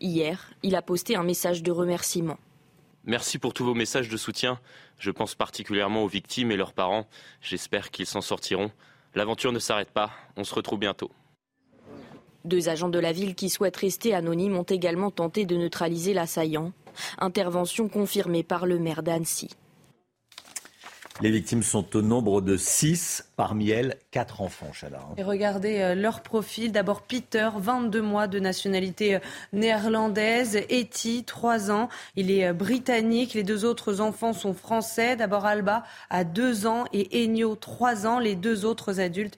Hier, 0.00 0.50
il 0.62 0.76
a 0.76 0.82
posté 0.82 1.14
un 1.14 1.22
message 1.22 1.62
de 1.62 1.70
remerciement. 1.70 2.38
Merci 3.04 3.38
pour 3.38 3.52
tous 3.52 3.64
vos 3.64 3.74
messages 3.74 4.08
de 4.08 4.16
soutien. 4.16 4.58
Je 4.98 5.10
pense 5.10 5.34
particulièrement 5.34 6.04
aux 6.04 6.08
victimes 6.08 6.50
et 6.50 6.56
leurs 6.56 6.72
parents. 6.72 7.06
J'espère 7.42 7.90
qu'ils 7.90 8.06
s'en 8.06 8.22
sortiront. 8.22 8.70
L'aventure 9.14 9.52
ne 9.52 9.58
s'arrête 9.58 9.90
pas. 9.90 10.10
On 10.36 10.44
se 10.44 10.54
retrouve 10.54 10.78
bientôt. 10.78 11.10
Deux 12.46 12.70
agents 12.70 12.88
de 12.88 12.98
la 12.98 13.12
ville 13.12 13.34
qui 13.34 13.50
souhaitent 13.50 13.76
rester 13.76 14.14
anonymes 14.14 14.56
ont 14.56 14.62
également 14.62 15.10
tenté 15.10 15.44
de 15.44 15.56
neutraliser 15.56 16.14
l'assaillant. 16.14 16.72
Intervention 17.18 17.88
confirmée 17.88 18.42
par 18.42 18.66
le 18.66 18.78
maire 18.78 19.02
d'Annecy. 19.02 19.50
Les 21.22 21.30
victimes 21.30 21.62
sont 21.62 21.96
au 21.96 22.00
nombre 22.00 22.40
de 22.40 22.56
6, 22.56 23.26
parmi 23.36 23.68
elles 23.68 23.98
4 24.10 24.40
enfants, 24.40 24.70
Et 25.18 25.22
regardez 25.22 25.80
euh, 25.80 25.94
leur 25.94 26.22
profil. 26.22 26.72
D'abord 26.72 27.02
Peter, 27.02 27.50
22 27.58 28.00
mois 28.00 28.26
de 28.26 28.38
nationalité 28.38 29.16
euh, 29.16 29.18
néerlandaise. 29.52 30.56
Etty, 30.70 31.24
3 31.24 31.70
ans. 31.70 31.90
Il 32.16 32.30
est 32.30 32.46
euh, 32.46 32.52
britannique. 32.54 33.34
Les 33.34 33.42
deux 33.42 33.66
autres 33.66 34.00
enfants 34.00 34.32
sont 34.32 34.54
français. 34.54 35.14
D'abord 35.14 35.44
Alba, 35.44 35.84
à 36.08 36.24
2 36.24 36.66
ans, 36.66 36.84
et 36.94 37.26
Enyo, 37.26 37.54
3 37.54 38.06
ans. 38.06 38.18
Les 38.18 38.34
deux 38.34 38.64
autres 38.64 38.98
adultes 38.98 39.36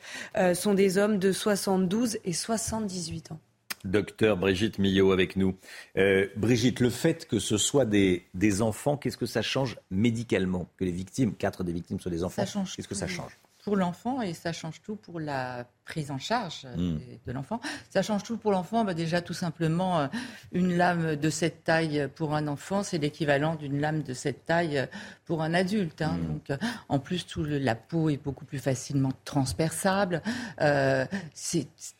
sont 0.54 0.74
des 0.74 0.98
hommes 0.98 1.18
de 1.18 1.32
72 1.32 2.18
et 2.24 2.32
78 2.32 3.32
ans. 3.32 3.40
Docteur 3.84 4.36
Brigitte 4.36 4.78
Millot 4.78 5.12
avec 5.12 5.36
nous. 5.36 5.56
Euh, 5.96 6.28
Brigitte, 6.36 6.80
le 6.80 6.90
fait 6.90 7.26
que 7.26 7.38
ce 7.38 7.56
soit 7.58 7.84
des, 7.84 8.26
des 8.34 8.62
enfants, 8.62 8.96
qu'est-ce 8.96 9.16
que 9.16 9.26
ça 9.26 9.42
change 9.42 9.78
médicalement 9.90 10.68
Que 10.76 10.84
les 10.84 10.92
victimes, 10.92 11.34
quatre 11.34 11.64
des 11.64 11.72
victimes 11.72 12.00
soient 12.00 12.10
des 12.10 12.24
enfants, 12.24 12.44
qu'est-ce 12.44 12.88
que 12.88 12.94
ça 12.94 13.06
change 13.06 13.38
Pour 13.64 13.76
l'enfant 13.76 14.22
et 14.22 14.34
ça 14.34 14.52
change 14.52 14.80
tout 14.82 14.96
pour 14.96 15.20
la 15.20 15.66
prise 15.84 16.10
en 16.10 16.18
charge 16.18 16.66
hmm. 16.76 16.98
de, 17.26 17.32
l'enfant. 17.32 17.60
Ça 17.90 18.02
change 18.02 18.22
tout 18.22 18.36
pour 18.36 18.52
l'enfant. 18.52 18.84
Bah 18.84 18.94
déjà, 18.94 19.20
tout 19.20 19.34
simplement, 19.34 20.00
euh, 20.00 20.06
une 20.52 20.76
lame 20.76 21.16
de 21.16 21.30
cette 21.30 21.64
taille 21.64 22.08
pour 22.14 22.34
un 22.34 22.46
enfant, 22.46 22.82
c'est 22.82 22.98
l'équivalent 22.98 23.56
d'une 23.56 23.80
lame 23.80 24.02
de 24.02 24.14
cette 24.14 24.46
taille 24.46 24.86
pour 25.24 25.42
un 25.42 25.54
adulte. 25.54 26.02
Hein. 26.02 26.18
Hmm. 26.20 26.26
Donc, 26.26 26.50
euh, 26.50 26.56
en 26.88 26.98
plus, 26.98 27.26
tout 27.26 27.44
la 27.44 27.74
peau 27.74 28.10
est 28.10 28.22
beaucoup 28.22 28.44
plus 28.44 28.58
facilement 28.58 29.12
transperçable. 29.24 30.22
Euh, 30.60 31.04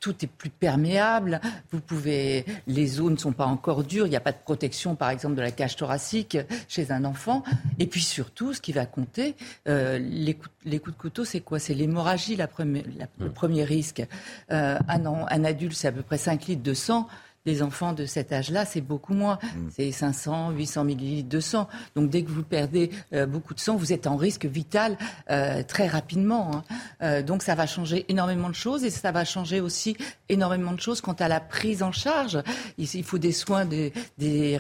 tout 0.01 0.25
est 0.25 0.29
plus 0.29 0.51
perméable. 0.51 1.41
Vous 1.71 1.81
pouvez, 1.81 2.45
les 2.67 3.01
os 3.01 3.11
ne 3.11 3.17
sont 3.17 3.33
pas 3.33 3.47
encore 3.47 3.85
durs. 3.85 4.07
Il 4.07 4.11
n'y 4.11 4.17
a 4.17 4.21
pas 4.21 4.33
de 4.33 4.43
protection, 4.43 4.95
par 4.95 5.11
exemple, 5.11 5.35
de 5.35 5.43
la 5.43 5.51
cage 5.51 5.77
thoracique 5.77 6.39
chez 6.69 6.93
un 6.93 7.05
enfant. 7.05 7.43
Et 7.79 7.87
puis 7.87 8.03
surtout, 8.03 8.53
ce 8.55 8.61
qui 8.61 8.73
va 8.73 8.87
compter, 8.87 9.35
les, 9.67 10.35
coups, 10.35 10.51
les 10.65 10.79
coups 10.79 10.97
de 10.97 11.01
couteau, 11.01 11.25
c'est 11.25 11.41
quoi? 11.41 11.59
C'est 11.59 11.75
l'hémorragie, 11.75 12.37
la 12.37 12.47
première, 12.47 12.85
le 13.19 13.29
hmm. 13.29 13.33
premier 13.33 13.65
risque. 13.73 14.03
Euh, 14.51 14.79
un, 14.89 15.05
un 15.07 15.45
adulte, 15.45 15.75
c'est 15.75 15.89
à 15.89 15.93
peu 15.93 16.03
près 16.03 16.19
5 16.19 16.47
litres 16.47 16.63
de 16.63 16.75
sang 16.75 17.09
les 17.45 17.63
enfants 17.63 17.93
de 17.93 18.07
cet 18.07 18.33
âge-là, 18.33 18.65
c'est 18.65 18.81
beaucoup 18.81 19.15
moins. 19.15 19.39
Mm. 19.43 19.69
C'est 19.75 19.91
500, 19.91 20.51
800 20.51 20.85
millilitres 20.85 21.29
de 21.29 21.41
sang. 21.41 21.69
Donc 21.97 22.09
dès 22.09 22.23
que 22.23 22.31
vous 22.31 22.45
perdez 22.45 22.91
euh, 23.13 23.27
beaucoup 23.27 23.55
de 23.55 23.61
sang, 23.61 23.77
vous 23.77 23.93
êtes 23.93 24.07
en 24.07 24.17
risque 24.17 24.45
vital 24.45 24.97
euh, 25.31 25.63
très 25.63 25.89
rapidement. 25.89 26.51
Hein. 26.55 26.65
Euh, 27.03 27.23
donc 27.23 27.43
ça 27.43 27.55
va 27.55 27.67
changer 27.67 28.07
énormément 28.09 28.49
de 28.49 28.55
choses 28.55 28.85
et 28.85 28.91
ça 28.91 29.11
va 29.11 29.25
changer 29.25 29.61
aussi 29.61 29.97
énormément 30.29 30.73
de 30.73 30.81
choses 30.81 31.01
quant 31.01 31.13
à 31.15 31.27
la 31.27 31.41
prise 31.41 31.83
en 31.83 31.91
charge. 31.91 32.41
Il, 32.79 33.05
faut 33.05 33.19
des 33.19 33.33
soins, 33.33 33.65
des, 33.65 33.93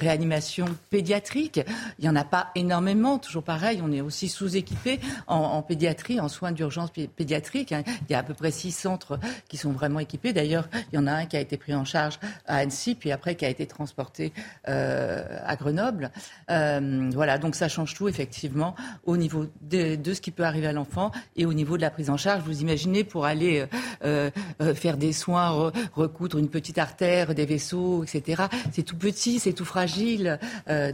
réanimations 0.00 0.66
pédiatriques. 0.90 1.60
Il 1.98 2.02
n'y 2.02 2.08
en 2.08 2.16
a 2.16 2.24
pas 2.24 2.48
énormément, 2.54 3.18
toujours 3.18 3.44
pareil. 3.44 3.80
On 3.82 3.92
est 3.92 4.00
aussi 4.00 4.28
sous-équipé 4.28 4.98
en, 5.26 5.62
pédiatrie, 5.62 6.18
en 6.18 6.28
soins 6.28 6.52
d'urgence 6.52 6.90
pédiatrique. 6.90 7.72
Hein. 7.72 7.82
Il 8.08 8.12
y 8.12 8.14
a 8.14 8.18
à 8.18 8.22
peu 8.22 8.34
près 8.34 8.50
six 8.50 8.72
centres 8.72 9.18
qui 9.48 9.56
sont 9.56 9.72
vraiment 9.72 10.00
équipés. 10.00 10.32
D'ailleurs, 10.32 10.68
il 10.92 10.96
y 10.96 10.98
en 10.98 11.06
a 11.06 11.12
un 11.12 11.26
qui 11.26 11.36
a 11.36 11.40
été 11.40 11.56
pris 11.56 11.74
en 11.74 11.84
charge 11.84 12.18
à 12.46 12.64
puis 12.94 13.12
après 13.12 13.34
qui 13.34 13.44
a 13.44 13.48
été 13.48 13.66
transporté 13.66 14.32
euh, 14.68 15.24
à 15.44 15.56
Grenoble. 15.56 16.10
Euh, 16.50 17.10
voilà, 17.12 17.38
donc 17.38 17.54
ça 17.54 17.68
change 17.68 17.94
tout 17.94 18.08
effectivement 18.08 18.74
au 19.04 19.16
niveau 19.16 19.46
de, 19.62 19.96
ce 20.12 20.20
qui 20.20 20.30
peut 20.30 20.44
arriver 20.44 20.66
à 20.66 20.72
l'enfant 20.72 21.10
et 21.36 21.46
au 21.46 21.52
niveau 21.52 21.76
de 21.76 21.82
la 21.82 21.90
prise 21.90 22.10
en 22.10 22.16
charge. 22.16 22.42
Vous 22.42 22.60
imaginez 22.62 23.04
pour 23.04 23.24
aller 23.24 23.66
euh, 24.04 24.30
faire 24.74 24.96
des 24.96 25.12
soins, 25.12 25.72
recoudre 25.94 26.38
une 26.38 26.48
petite 26.48 26.78
artère, 26.78 27.34
des 27.34 27.46
vaisseaux, 27.46 28.04
etc. 28.04 28.44
C'est 28.72 28.82
tout 28.82 28.96
petit, 28.96 29.38
c'est 29.38 29.52
tout 29.52 29.64
fragile, 29.64 30.38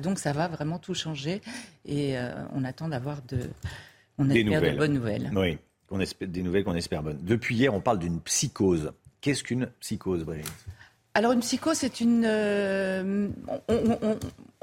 donc 0.03 0.19
ça 0.19 0.33
va 0.33 0.49
vraiment 0.49 0.79
tout 0.79 0.95
changer 0.95 1.41
et 1.87 2.17
on 2.55 2.65
attend 2.65 2.89
d'avoir 2.89 3.23
de, 3.29 3.39
on 4.19 4.29
espère 4.31 4.63
de 4.63 4.77
bonnes 4.77 4.95
nouvelles. 4.95 5.31
Oui. 5.35 5.59
Espère, 6.01 6.29
des 6.29 6.43
nouvelles 6.43 6.65
qu'on 6.65 6.75
espère 6.75 7.03
bonnes. 7.03 7.19
Depuis 7.23 7.57
hier, 7.57 7.75
on 7.75 7.81
parle 7.81 7.99
d'une 7.99 8.21
psychose. 8.21 8.93
Qu'est-ce 9.21 9.43
qu'une 9.43 9.71
psychose, 9.81 10.25
Brigitte? 10.25 10.53
Alors 11.15 11.33
une 11.33 11.41
psychose, 11.41 11.79
c'est 11.79 12.01
une... 12.01 12.25
Euh, 12.27 13.29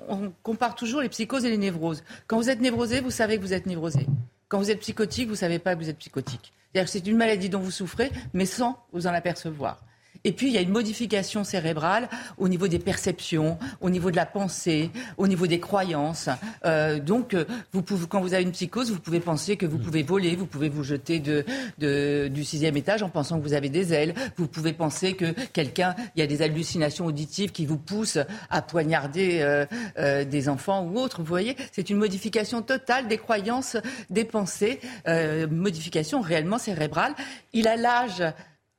on, 0.08 0.32
compare 0.43 0.76
toujours 0.76 1.02
les 1.02 1.10
psychoses 1.10 1.46
et 1.46 1.50
les 1.50 1.58
névroses. 1.58 2.04
Quand 2.28 2.38
vous 2.38 2.50
êtes 2.50 2.62
névrosé, 2.62 3.02
vous 3.02 3.12
savez 3.12 3.38
que 3.38 3.41
vous 3.41 3.54
êtes 3.54 3.66
névrosé. 3.66 4.08
Quand 4.48 4.60
vous 4.60 4.70
êtes 4.72 4.80
psychotique, 4.80 5.26
vous 5.26 5.34
ne 5.34 5.38
savez 5.38 5.60
pas 5.60 5.76
que 5.76 5.82
vous 5.82 5.89
êtes 5.89 5.98
psychotique. 5.98 6.54
C'est-à-dire 6.72 6.86
que 6.86 6.91
c'est 6.91 7.08
une 7.08 7.18
maladie 7.18 7.50
dont 7.50 7.60
vous 7.60 7.72
souffrez, 7.72 8.12
mais 8.34 8.46
sans 8.46 8.78
vous 8.93 9.08
en 9.08 9.14
apercevoir. 9.14 9.80
Et 10.26 10.32
puis, 10.32 10.47
il 10.47 10.53
y 10.53 10.57
a 10.57 10.61
une 10.61 10.71
modification 10.71 11.43
cérébrale 11.43 12.09
au 12.39 12.49
niveau 12.49 12.67
des 12.67 12.80
perceptions, 12.80 13.59
au 13.80 13.91
niveau 13.91 14.09
de 14.09 14.15
la 14.15 14.26
pensée, 14.26 14.89
au 15.17 15.28
niveau 15.28 15.45
des 15.45 15.59
croyances. 15.59 16.30
Euh, 16.65 16.99
donc, 16.99 17.36
euh, 17.36 17.45
vous 17.71 17.84
pouvez, 17.84 18.07
quand 18.07 18.21
vous 18.21 18.34
avez 18.34 18.41
une 18.41 18.51
psychose, 18.51 18.91
vous 18.91 18.99
pouvez 18.99 19.19
penser 19.19 19.55
que 19.55 19.67
vous 19.67 19.78
pouvez 19.78 20.01
voler, 20.01 20.36
vous 20.36 20.47
pouvez 20.47 20.67
vous 20.67 20.84
jeter 20.84 21.19
de, 21.19 21.45
de, 21.78 22.28
du 22.28 22.43
sixième 22.43 22.76
étage 22.76 23.03
en 23.03 23.09
pensant 23.09 23.38
que 23.38 23.43
vous 23.43 23.53
avez 23.53 23.69
des 23.69 23.93
ailes. 23.93 24.15
Vous 24.36 24.47
pouvez 24.47 24.73
penser 24.73 25.13
que 25.13 25.32
quelqu'un, 25.53 25.95
il 26.15 26.21
y 26.21 26.23
a 26.23 26.28
des 26.28 26.41
hallucinations 26.41 27.05
auditives 27.05 27.51
qui 27.51 27.67
vous 27.67 27.78
poussent 27.78 28.17
à 28.49 28.63
poignarder 28.63 29.41
euh, 29.41 29.65
euh 29.99 30.26
des 30.26 30.49
enfants 30.49 30.86
ou 30.86 30.97
autres. 30.97 31.19
Vous 31.19 31.26
voyez, 31.26 31.55
c'est 31.71 31.91
une 31.91 31.97
modification 31.97 32.63
totale 32.63 33.07
des 33.07 33.19
croyances, 33.19 33.78
des 34.09 34.26
pensées, 34.26 34.80
euh, 35.07 35.47
modification 35.47 36.19
réellement 36.19 36.57
cérébrale. 36.57 37.13
Il 37.53 37.67
a 37.67 37.76
l'âge 37.76 38.23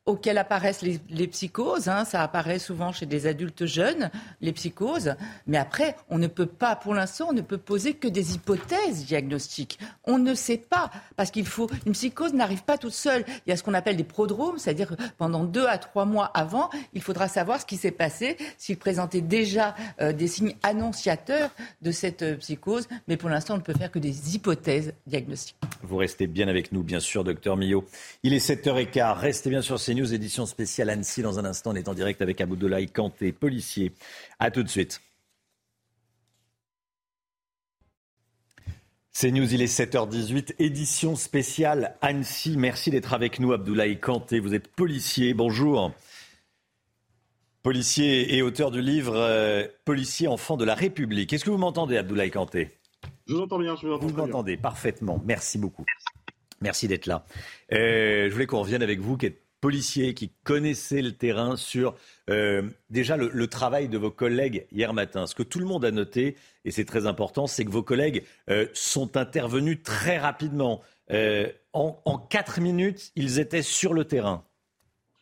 auxquelles 0.06 0.38
apparaissent 0.38 0.82
les, 0.82 1.26
psychoses. 1.26 1.88
Hein. 1.88 2.04
ça 2.04 2.22
apparaît 2.22 2.60
souvent 2.60 2.92
chez 2.92 3.06
des 3.06 3.26
adultes 3.26 3.66
jeunes, 3.66 4.10
les 4.40 4.52
psychoses. 4.52 5.16
Mais 5.48 5.58
après, 5.58 5.96
on 6.08 6.18
ne 6.18 6.28
peut 6.28 6.46
pas, 6.46 6.76
pour 6.76 6.94
l'instant, 6.94 7.26
on 7.30 7.32
ne 7.32 7.40
peut 7.40 7.58
poser 7.58 7.94
que 7.94 8.06
des 8.06 8.34
hypothèses 8.34 9.04
diagnostiques. 9.04 9.78
On 10.04 10.18
ne 10.18 10.34
sait 10.34 10.58
pas, 10.58 10.90
parce 11.16 11.32
qu'il 11.32 11.46
faut. 11.46 11.68
Une 11.86 11.92
psychose 11.92 12.32
n'arrive 12.32 12.62
pas 12.62 12.78
toute 12.78 12.92
seule. 12.92 13.24
Il 13.46 13.50
y 13.50 13.52
a 13.52 13.56
ce 13.56 13.64
qu'on 13.64 13.74
appelle 13.74 13.96
des 13.96 14.04
prodromes, 14.04 14.58
c'est-à-dire 14.58 14.94
pendant 15.18 15.42
deux 15.42 15.66
à 15.66 15.78
trois 15.78 16.04
mois 16.04 16.26
avant, 16.34 16.70
il 16.94 17.02
faudra 17.02 17.26
savoir 17.26 17.60
ce 17.60 17.66
qui 17.66 17.76
s'est 17.76 17.90
passé, 17.90 18.36
s'il 18.58 18.76
présentait 18.76 19.20
déjà 19.20 19.74
euh, 20.00 20.12
des 20.12 20.28
signes 20.28 20.54
annonciateurs 20.62 21.50
de 21.82 21.90
cette 21.90 22.22
euh, 22.22 22.36
psychose. 22.36 22.86
Mais 23.08 23.16
pour 23.16 23.28
l'instant, 23.28 23.54
on 23.54 23.58
ne 23.58 23.62
peut 23.62 23.74
faire 23.74 23.90
que 23.90 23.98
des 23.98 24.34
hypothèses 24.36 24.94
diagnostiques. 25.06 25.56
Vous 25.82 25.96
restez 25.96 26.28
bien 26.28 26.46
avec 26.46 26.70
nous, 26.70 26.84
bien 26.84 27.00
sûr, 27.00 27.24
docteur 27.24 27.56
Millot. 27.56 27.84
Il 28.22 28.34
est 28.34 28.46
7h15. 28.46 29.18
Restez 29.18 29.50
bien 29.50 29.62
sur 29.62 29.80
ces 29.80 29.95
News, 29.96 30.12
édition 30.12 30.44
spéciale 30.44 30.90
Annecy. 30.90 31.22
Dans 31.22 31.38
un 31.38 31.44
instant, 31.46 31.70
on 31.70 31.74
est 31.74 31.88
en 31.88 31.94
direct 31.94 32.20
avec 32.20 32.40
Aboudoulaye 32.40 32.88
Kanté, 32.88 33.32
policier. 33.32 33.92
A 34.38 34.50
tout 34.50 34.62
de 34.62 34.68
suite. 34.68 35.00
C'est 39.10 39.30
News, 39.30 39.54
il 39.54 39.62
est 39.62 39.74
7h18, 39.74 40.56
édition 40.58 41.16
spéciale 41.16 41.96
Annecy. 42.02 42.58
Merci 42.58 42.90
d'être 42.90 43.14
avec 43.14 43.40
nous, 43.40 43.54
Abdoulaye 43.54 43.98
Kanté. 43.98 44.38
Vous 44.38 44.54
êtes 44.54 44.68
policier, 44.68 45.32
bonjour. 45.32 45.90
Policier 47.62 48.36
et 48.36 48.42
auteur 48.42 48.70
du 48.70 48.82
livre 48.82 49.16
euh, 49.16 49.66
Policier 49.86 50.28
enfant 50.28 50.58
de 50.58 50.66
la 50.66 50.74
République. 50.74 51.32
Est-ce 51.32 51.44
que 51.46 51.50
vous 51.50 51.56
m'entendez, 51.56 51.96
Abdoulaye 51.96 52.30
Kanté 52.30 52.76
Je 53.26 53.32
vous 53.32 53.40
entends 53.40 53.58
bien, 53.58 53.74
je 53.76 53.86
vous 53.86 53.94
entends 53.94 54.06
Vous 54.06 54.14
m'entendez 54.14 54.58
parfaitement. 54.58 55.22
Merci 55.24 55.56
beaucoup. 55.56 55.86
Merci 56.60 56.86
d'être 56.86 57.06
là. 57.06 57.24
Euh, 57.72 58.28
je 58.28 58.32
voulais 58.34 58.46
qu'on 58.46 58.60
revienne 58.60 58.82
avec 58.82 59.00
vous, 59.00 59.16
qui 59.16 59.26
êtes 59.26 59.45
policiers 59.66 60.14
qui 60.14 60.30
connaissaient 60.44 61.02
le 61.02 61.10
terrain 61.10 61.56
sur 61.56 61.96
euh, 62.30 62.62
déjà 62.88 63.16
le, 63.16 63.46
travail 63.48 63.88
de 63.88 63.98
vos 63.98 64.12
collègues 64.12 64.64
hier 64.70 64.94
matin. 64.94 65.26
Ce 65.26 65.34
que 65.34 65.42
tout 65.42 65.58
le 65.58 65.64
monde 65.64 65.84
a 65.84 65.90
noté, 65.90 66.36
et 66.64 66.70
c'est 66.70 66.84
très 66.84 67.04
important, 67.04 67.48
c'est 67.48 67.64
que 67.64 67.72
vos 67.72 67.82
collègues 67.82 68.22
euh, 68.48 68.68
sont 68.74 69.16
intervenus 69.16 69.82
très 69.82 70.18
rapidement. 70.18 70.82
Euh, 71.10 71.48
en, 71.72 72.16
quatre 72.30 72.60
minutes, 72.60 73.10
ils 73.16 73.40
étaient 73.40 73.62
sur 73.62 73.92
le 73.92 74.04
terrain. 74.04 74.44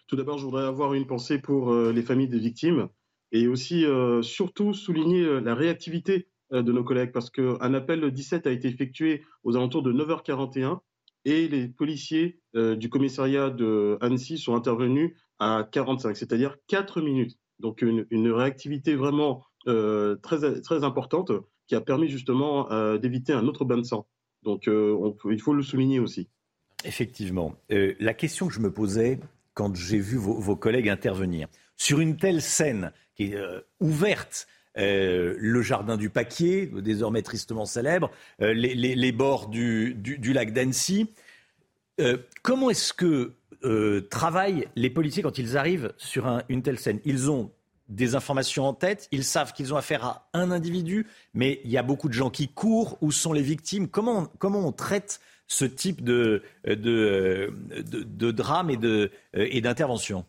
Tout 0.09 0.17
d'abord, 0.17 0.37
je 0.37 0.45
voudrais 0.45 0.67
avoir 0.67 0.93
une 0.93 1.07
pensée 1.07 1.39
pour 1.39 1.75
les 1.75 2.03
familles 2.03 2.29
des 2.29 2.39
victimes 2.39 2.89
et 3.33 3.49
aussi 3.49 3.87
surtout 4.21 4.75
souligner 4.75 5.41
la 5.41 5.55
réactivité 5.55 6.29
de 6.51 6.71
nos 6.71 6.85
collègues 6.85 7.13
parce 7.13 7.31
qu'un 7.31 7.73
appel 7.73 8.11
17 8.11 8.47
a 8.47 8.51
été 8.51 8.69
effectué 8.69 9.23
aux 9.43 9.57
alentours 9.57 9.83
de 9.83 9.91
9h41 9.91 10.81
et 11.25 11.49
les 11.49 11.69
policiers 11.69 12.41
euh, 12.55 12.77
du 12.77 12.89
commissariat 12.89 13.51
de 13.51 13.99
Annecy 14.01 14.39
sont 14.39 14.55
intervenus 14.55 15.13
à 15.39 15.67
45, 15.71 16.17
c'est-à-dire 16.17 16.57
4 16.69 17.01
minutes. 17.01 17.39
Donc 17.61 17.83
une, 17.83 18.31
réactivité 18.31 18.95
vraiment 18.95 19.45
euh, 19.67 20.17
très, 20.17 20.61
très 20.61 20.85
importante 20.85 21.33
qui 21.67 21.75
a 21.75 21.81
permis 21.81 22.09
justement 22.09 22.71
euh, 22.71 22.99
d'éviter 22.99 23.33
un 23.33 23.47
autre 23.47 23.65
bain 23.65 23.79
de 23.79 23.85
sang. 23.85 24.07
Donc 24.43 24.67
il 24.67 25.41
faut 25.41 25.55
le 25.55 25.63
souligner 25.63 26.01
aussi. 26.01 26.29
Effectivement. 26.85 27.55
la 27.71 28.13
question 28.13 28.47
que 28.49 28.53
je 28.53 28.61
me 28.61 28.71
posais 28.71 29.19
quand 29.55 29.75
j'ai 29.75 29.99
vu 29.99 30.19
vos, 30.19 30.57
collègues 30.57 30.91
intervenir, 30.91 31.49
sur 31.79 32.01
une 32.01 32.19
telle 32.19 32.43
scène 32.43 32.93
qui 33.15 33.33
est 33.33 33.39
ouverte, 33.81 34.47
le 34.77 35.63
jardin 35.63 35.97
du 35.97 36.11
Paquier, 36.11 36.67
désormais 36.67 37.23
tristement 37.23 37.65
célèbre, 37.65 38.11
les, 38.39 39.13
bords 39.13 39.49
du, 39.49 40.33
lac 40.33 40.53
d'Annecy. 40.53 41.09
Euh, 42.01 42.19
comment 42.43 42.71
est-ce 42.71 42.93
que 42.93 43.33
euh, 43.65 44.01
travaillent 44.11 44.69
les 44.75 44.91
policiers 44.91 45.23
quand 45.23 45.39
ils 45.39 45.57
arrivent 45.57 45.93
sur 45.97 46.41
une 46.49 46.63
telle 46.63 46.79
scène? 46.79 47.01
Ils 47.05 47.31
ont 47.31 47.51
des 47.89 48.15
informations 48.15 48.67
en 48.67 48.75
tête, 48.75 49.09
ils 49.13 49.25
savent 49.25 49.53
qu'ils 49.53 49.75
ont 49.75 49.77
affaire 49.77 50.05
à 50.05 50.29
un 50.33 50.51
individu, 50.51 51.07
mais 51.35 51.61
il 51.65 51.71
y 51.71 51.79
a 51.79 51.83
beaucoup 51.83 52.09
de 52.09 52.15
gens 52.15 52.31
qui 52.31 52.49
courent, 52.49 52.99
où 53.01 53.13
sont 53.13 53.33
les 53.33 53.43
victimes. 53.43 53.89
Comment, 53.89 54.27
comment 54.39 54.67
on 54.67 54.73
traite 54.73 55.21
ce 55.47 55.67
type 55.67 56.03
de, 56.03 56.43
de, 56.65 57.51
drame 58.31 58.71
et 58.71 59.61
d'intervention? 59.61 60.25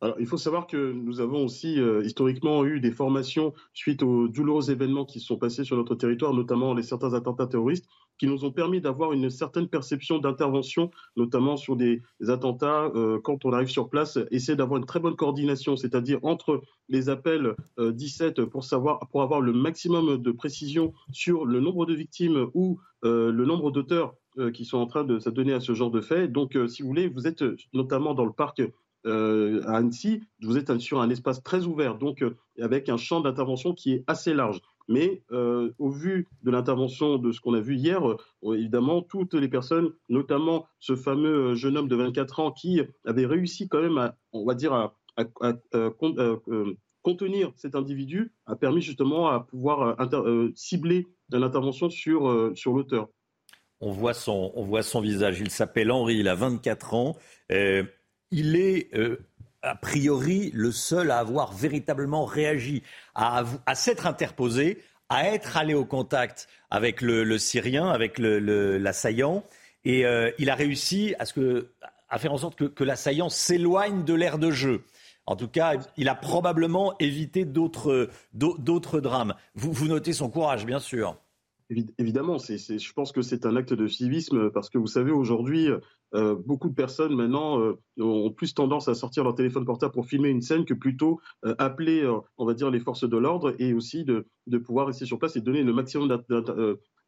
Alors, 0.00 0.16
il 0.20 0.26
faut 0.26 0.36
savoir 0.36 0.68
que 0.68 0.92
nous 0.92 1.20
avons 1.20 1.44
aussi 1.44 1.80
euh, 1.80 2.04
historiquement 2.04 2.64
eu 2.64 2.78
des 2.78 2.92
formations 2.92 3.52
suite 3.74 4.04
aux 4.04 4.28
douloureux 4.28 4.70
événements 4.70 5.04
qui 5.04 5.18
se 5.18 5.26
sont 5.26 5.38
passés 5.38 5.64
sur 5.64 5.76
notre 5.76 5.96
territoire, 5.96 6.32
notamment 6.32 6.72
les 6.72 6.84
certains 6.84 7.14
attentats 7.14 7.48
terroristes, 7.48 7.86
qui 8.16 8.28
nous 8.28 8.44
ont 8.44 8.52
permis 8.52 8.80
d'avoir 8.80 9.12
une 9.12 9.28
certaine 9.28 9.66
perception 9.66 10.18
d'intervention, 10.18 10.92
notamment 11.16 11.56
sur 11.56 11.74
des, 11.74 12.02
attentats. 12.28 12.92
Euh, 12.94 13.18
quand 13.20 13.44
on 13.44 13.52
arrive 13.52 13.68
sur 13.68 13.88
place, 13.88 14.18
essayer 14.30 14.54
d'avoir 14.54 14.78
une 14.78 14.86
très 14.86 15.00
bonne 15.00 15.16
coordination, 15.16 15.76
c'est-à-dire 15.76 16.20
entre 16.22 16.62
les 16.88 17.08
appels 17.08 17.56
17 17.78 18.38
euh, 18.38 18.46
pour 18.46 18.64
savoir, 18.64 19.00
pour 19.10 19.22
avoir 19.22 19.40
le 19.40 19.52
maximum 19.52 20.18
de 20.18 20.30
précision 20.30 20.92
sur 21.10 21.44
le 21.44 21.58
nombre 21.58 21.86
de 21.86 21.94
victimes 21.94 22.48
ou 22.54 22.78
le 23.02 23.44
nombre 23.44 23.70
d'auteurs 23.70 24.14
qui 24.52 24.64
sont 24.64 24.78
en 24.78 24.86
train 24.86 25.04
de 25.04 25.20
s'adonner 25.20 25.52
à 25.52 25.60
ce 25.60 25.72
genre 25.72 25.90
de 25.90 26.00
faits. 26.00 26.32
Donc, 26.32 26.58
si 26.66 26.82
vous 26.82 26.88
voulez, 26.88 27.08
vous 27.08 27.26
êtes 27.28 27.44
notamment 27.72 28.14
dans 28.14 28.24
le 28.24 28.32
parc 28.32 28.60
euh, 29.06 29.62
à 29.66 29.76
Annecy, 29.76 30.22
vous 30.42 30.58
êtes 30.58 30.76
sur 30.78 31.00
un 31.00 31.10
espace 31.10 31.42
très 31.42 31.64
ouvert, 31.66 31.96
donc 31.96 32.22
euh, 32.22 32.36
avec 32.60 32.88
un 32.88 32.96
champ 32.96 33.20
d'intervention 33.20 33.72
qui 33.72 33.92
est 33.92 34.04
assez 34.06 34.34
large. 34.34 34.60
Mais 34.88 35.22
euh, 35.32 35.70
au 35.78 35.90
vu 35.90 36.26
de 36.42 36.50
l'intervention 36.50 37.18
de 37.18 37.30
ce 37.30 37.40
qu'on 37.40 37.54
a 37.54 37.60
vu 37.60 37.76
hier, 37.76 38.02
évidemment, 38.42 39.02
toutes 39.02 39.34
les 39.34 39.48
personnes, 39.48 39.92
notamment 40.08 40.66
ce 40.80 40.96
fameux 40.96 41.54
jeune 41.54 41.76
homme 41.76 41.88
de 41.88 41.96
24 41.96 42.40
ans 42.40 42.52
qui 42.52 42.80
avait 43.04 43.26
réussi 43.26 43.68
quand 43.68 43.82
même 43.82 43.98
à, 43.98 44.16
on 44.32 44.46
va 44.46 44.54
dire, 44.54 44.72
à, 44.72 44.94
contenir 47.02 47.52
cet 47.56 47.74
individu, 47.74 48.32
a 48.46 48.56
permis 48.56 48.80
justement 48.80 49.28
à 49.28 49.40
pouvoir 49.40 49.96
cibler 50.54 51.06
l'intervention 51.30 51.90
sur, 51.90 52.52
sur 52.54 52.72
l'auteur. 52.72 53.08
On 53.80 53.90
voit, 53.90 54.14
son, 54.14 54.52
on 54.54 54.62
voit 54.62 54.82
son 54.82 55.00
visage. 55.00 55.38
Il 55.40 55.50
s'appelle 55.50 55.92
Henri, 55.92 56.16
il 56.16 56.28
a 56.28 56.34
24 56.34 56.94
ans 56.94 57.16
il 58.30 58.56
est 58.56 58.94
euh, 58.94 59.18
a 59.62 59.74
priori 59.74 60.50
le 60.54 60.72
seul 60.72 61.10
à 61.10 61.18
avoir 61.18 61.52
véritablement 61.52 62.24
réagi, 62.24 62.82
à, 63.14 63.44
s'être 63.74 64.06
interposé, 64.06 64.82
à 65.08 65.28
être 65.28 65.56
allé 65.56 65.74
au 65.74 65.84
contact 65.84 66.48
avec 66.70 67.00
le, 67.02 67.38
Syrien, 67.38 67.88
avec 67.88 68.18
l'assaillant. 68.18 69.44
Et 69.84 70.04
euh, 70.06 70.30
il 70.38 70.50
a 70.50 70.54
réussi 70.54 71.14
à, 71.18 72.18
faire 72.18 72.32
en 72.32 72.38
sorte 72.38 72.72
que, 72.72 72.84
l'assaillant 72.84 73.28
s'éloigne 73.28 74.04
de 74.04 74.14
l'aire 74.14 74.38
de 74.38 74.50
jeu. 74.50 74.84
En 75.26 75.36
tout 75.36 75.48
cas, 75.48 75.74
il 75.96 76.08
a 76.08 76.14
probablement 76.14 76.96
évité 76.98 77.44
d'autres 77.44 78.10
drames. 79.00 79.34
vous 79.54 79.88
notez 79.88 80.12
son 80.12 80.30
courage, 80.30 80.64
bien 80.64 80.78
sûr. 80.78 81.16
Évidemment, 81.98 82.38
je 82.38 82.92
pense 82.94 83.12
que 83.12 83.20
c'est 83.20 83.44
un 83.44 83.54
acte 83.56 83.74
de 83.74 83.86
civisme 83.88 84.50
parce 84.50 84.70
que 84.70 84.78
vous 84.78 84.86
savez, 84.86 85.10
aujourd'hui, 85.10 85.68
euh, 86.14 86.34
beaucoup 86.34 86.68
de 86.68 86.74
personnes 86.74 87.14
maintenant 87.14 87.60
euh, 87.60 87.78
ont 87.98 88.30
plus 88.30 88.54
tendance 88.54 88.88
à 88.88 88.94
sortir 88.94 89.24
leur 89.24 89.34
téléphone 89.34 89.64
portable 89.64 89.92
pour 89.92 90.06
filmer 90.06 90.30
une 90.30 90.40
scène 90.40 90.64
que 90.64 90.74
plutôt 90.74 91.20
euh, 91.44 91.54
appeler, 91.58 92.08
on 92.38 92.46
va 92.46 92.54
dire, 92.54 92.70
les 92.70 92.80
forces 92.80 93.08
de 93.08 93.16
l'ordre 93.16 93.54
et 93.58 93.74
aussi 93.74 94.04
de, 94.04 94.26
pouvoir 94.64 94.86
rester 94.86 95.04
sur 95.04 95.18
place 95.18 95.36
et 95.36 95.40
donner 95.40 95.62
le 95.62 95.72
maximum 95.72 96.08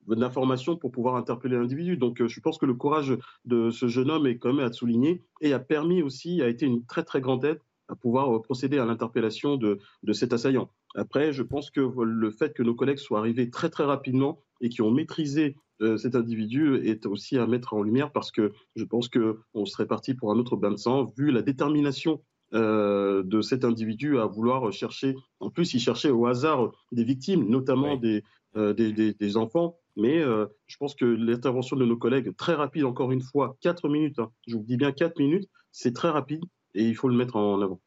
d'informations 0.07 0.76
pour 0.76 0.90
pouvoir 0.90 1.16
interpeller 1.16 1.57
l'individu. 1.57 1.96
Donc 1.96 2.24
je 2.24 2.40
pense 2.40 2.59
que 2.59 2.66
le 2.66 2.74
courage 2.74 3.16
de 3.44 3.70
ce 3.70 3.88
jeune 3.88 4.11
homme 4.11 4.26
est 4.26 4.36
quand 4.36 4.53
même 4.53 4.66
à 4.66 4.72
souligner 4.72 5.22
et 5.40 5.53
a 5.53 5.59
permis 5.59 6.03
aussi, 6.03 6.42
a 6.42 6.48
été 6.48 6.66
une 6.66 6.84
très 6.84 7.03
très 7.03 7.20
grande 7.20 7.44
aide 7.44 7.61
à 7.88 7.96
pouvoir 7.96 8.40
procéder 8.42 8.78
à 8.78 8.84
l'interpellation 8.84 9.57
de, 9.57 9.78
de 10.05 10.12
cet 10.12 10.32
assaillant. 10.32 10.70
Après, 10.94 11.32
je 11.32 11.42
pense 11.42 11.70
que 11.70 11.80
le 11.80 12.30
fait 12.30 12.53
que 12.55 12.62
nos 12.62 12.74
collègues 12.74 12.98
soient 12.98 13.18
arrivés 13.18 13.51
très 13.51 13.68
très 13.68 13.84
rapidement 13.84 14.42
et 14.61 14.68
qui 14.68 14.82
ont 14.82 14.90
maîtrisé 14.90 15.57
euh, 15.80 15.96
cet 15.96 16.14
individu 16.14 16.76
est 16.76 17.06
aussi 17.06 17.38
à 17.38 17.46
mettre 17.46 17.74
en 17.74 17.82
lumière 17.82 18.12
parce 18.12 18.30
que 18.30 18.52
je 18.76 18.84
pense 18.84 19.08
qu'on 19.08 19.64
serait 19.64 19.86
parti 19.86 20.14
pour 20.14 20.32
un 20.32 20.38
autre 20.38 20.56
bain 20.56 20.70
de 20.70 20.76
sang 20.76 21.12
vu 21.16 21.30
la 21.30 21.42
détermination 21.42 22.22
de 22.52 23.40
cet 23.42 23.64
individu 23.64 24.18
à 24.18 24.26
vouloir 24.26 24.72
chercher. 24.72 25.14
En 25.38 25.50
plus, 25.50 25.72
il 25.72 25.78
cherchait 25.78 26.10
au 26.10 26.26
hasard 26.26 26.72
des 26.90 27.04
victimes, 27.04 27.48
notamment 27.48 27.96
des, 27.96 28.24
des, 28.57 29.36
enfants. 29.36 29.78
Mais 29.94 30.18
je 30.18 30.76
pense 30.76 30.96
que 30.96 31.04
l'intervention 31.04 31.76
de 31.76 31.84
nos 31.84 31.96
collègues, 31.96 32.34
très 32.34 32.54
rapide, 32.54 32.86
encore 32.86 33.12
une 33.12 33.22
fois, 33.22 33.57
4 33.61 33.88
minutes, 33.88 34.18
hein, 34.18 34.32
je 34.48 34.57
vous 34.57 34.64
dis 34.64 34.76
bien 34.76 34.90
4 34.90 35.16
minutes, 35.20 35.48
c'est 35.70 35.94
très 35.94 36.11
rapide 36.11 36.42
et 36.74 36.82
il 36.82 36.96
faut 36.96 37.08
le 37.08 37.14
mettre 37.14 37.36
en 37.36 37.62
avant. 37.62 37.80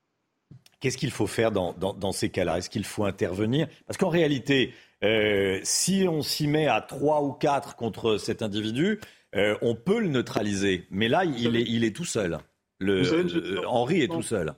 Qu'est-ce 0.80 0.98
qu'il 0.98 1.12
faut 1.12 1.28
faire 1.28 1.52
dans, 1.52 1.74
dans, 1.74 2.12
ces 2.12 2.30
cas-là? 2.30 2.58
Est-ce 2.58 2.70
qu'il 2.70 2.84
faut 2.84 3.06
intervenir? 3.06 3.70
Parce 3.88 3.98
qu'en 3.98 4.10
réalité, 4.10 4.74
euh, 5.04 5.60
si 5.64 6.06
on 6.08 6.22
s'y 6.22 6.48
met 6.48 6.68
à 6.68 6.82
3 6.82 7.24
ou 7.24 7.34
4 7.34 7.76
contre 7.76 8.18
cet 8.18 8.42
individu, 8.42 9.00
euh, 9.36 9.56
on 9.62 9.76
peut 9.76 10.00
le 10.00 10.08
neutraliser. 10.08 10.88
Mais 10.92 11.10
là, 11.10 11.26
il 11.26 11.56
est, 11.56 11.64
il 11.64 11.84
est 11.84 11.96
tout 11.96 12.06
seul. 12.06 12.38
Le, 12.80 13.66
Henri 13.66 14.02
est 14.02 14.08
tout 14.08 14.22
seul. 14.22 14.54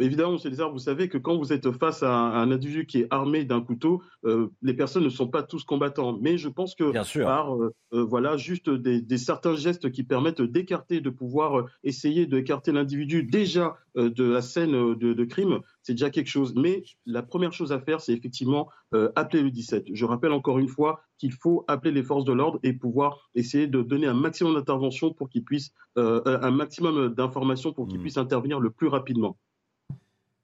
Évidemment, 0.00 0.32
M. 0.32 0.38
Lézard, 0.44 0.72
vous 0.72 0.80
savez 0.80 1.08
que 1.08 1.18
quand 1.18 1.36
vous 1.36 1.52
êtes 1.52 1.70
face 1.70 2.02
à 2.02 2.12
un, 2.12 2.50
individu 2.50 2.84
qui 2.84 3.00
est 3.00 3.06
armé 3.10 3.44
d'un 3.44 3.60
couteau, 3.60 4.02
euh, 4.24 4.48
les 4.60 4.74
personnes 4.74 5.04
ne 5.04 5.08
sont 5.08 5.28
pas 5.28 5.44
tous 5.44 5.62
combattants. 5.62 6.18
Mais 6.20 6.36
je 6.36 6.48
pense 6.48 6.74
que 6.74 6.92
par 7.22 7.54
euh, 7.54 7.72
euh, 7.92 8.02
voilà, 8.02 8.36
juste 8.36 8.68
des, 8.68 9.18
certains 9.18 9.54
gestes 9.54 9.92
qui 9.92 10.02
permettent 10.02 10.42
d'écarter, 10.42 11.00
de 11.00 11.10
pouvoir 11.10 11.66
essayer 11.84 12.26
d'écarter 12.26 12.72
l'individu 12.72 13.22
déjà 13.22 13.76
de 13.94 14.24
la 14.24 14.42
scène 14.42 14.72
de, 14.96 15.24
crime, 15.24 15.60
c'est 15.82 15.92
déjà 15.92 16.10
quelque 16.10 16.28
chose. 16.28 16.54
Mais 16.56 16.82
la 17.06 17.22
première 17.22 17.52
chose 17.52 17.70
à 17.70 17.78
faire, 17.78 18.00
c'est 18.00 18.12
effectivement 18.12 18.68
appeler 19.14 19.44
le 19.44 19.52
17. 19.52 19.86
Je 19.92 20.04
rappelle 20.04 20.32
encore 20.32 20.58
une 20.58 20.66
fois 20.66 21.02
qu'il 21.18 21.32
faut 21.32 21.64
appeler 21.68 21.92
les 21.92 22.02
forces 22.02 22.24
de 22.24 22.32
l'ordre 22.32 22.58
et 22.64 22.72
pouvoir 22.72 23.30
essayer 23.36 23.68
de 23.68 23.82
donner 23.82 24.08
un 24.08 24.14
maximum 24.14 24.54
d'intervention 24.54 25.12
pour 25.12 25.28
qu'ils 25.28 25.44
puissent, 25.44 25.72
un 25.94 26.50
maximum 26.50 27.14
d'informations 27.14 27.72
pour 27.72 27.86
qu'ils 27.86 27.98
mmh. 27.98 28.02
puissent 28.02 28.18
intervenir 28.18 28.58
le 28.58 28.70
plus 28.70 28.88
rapidement. 28.88 29.36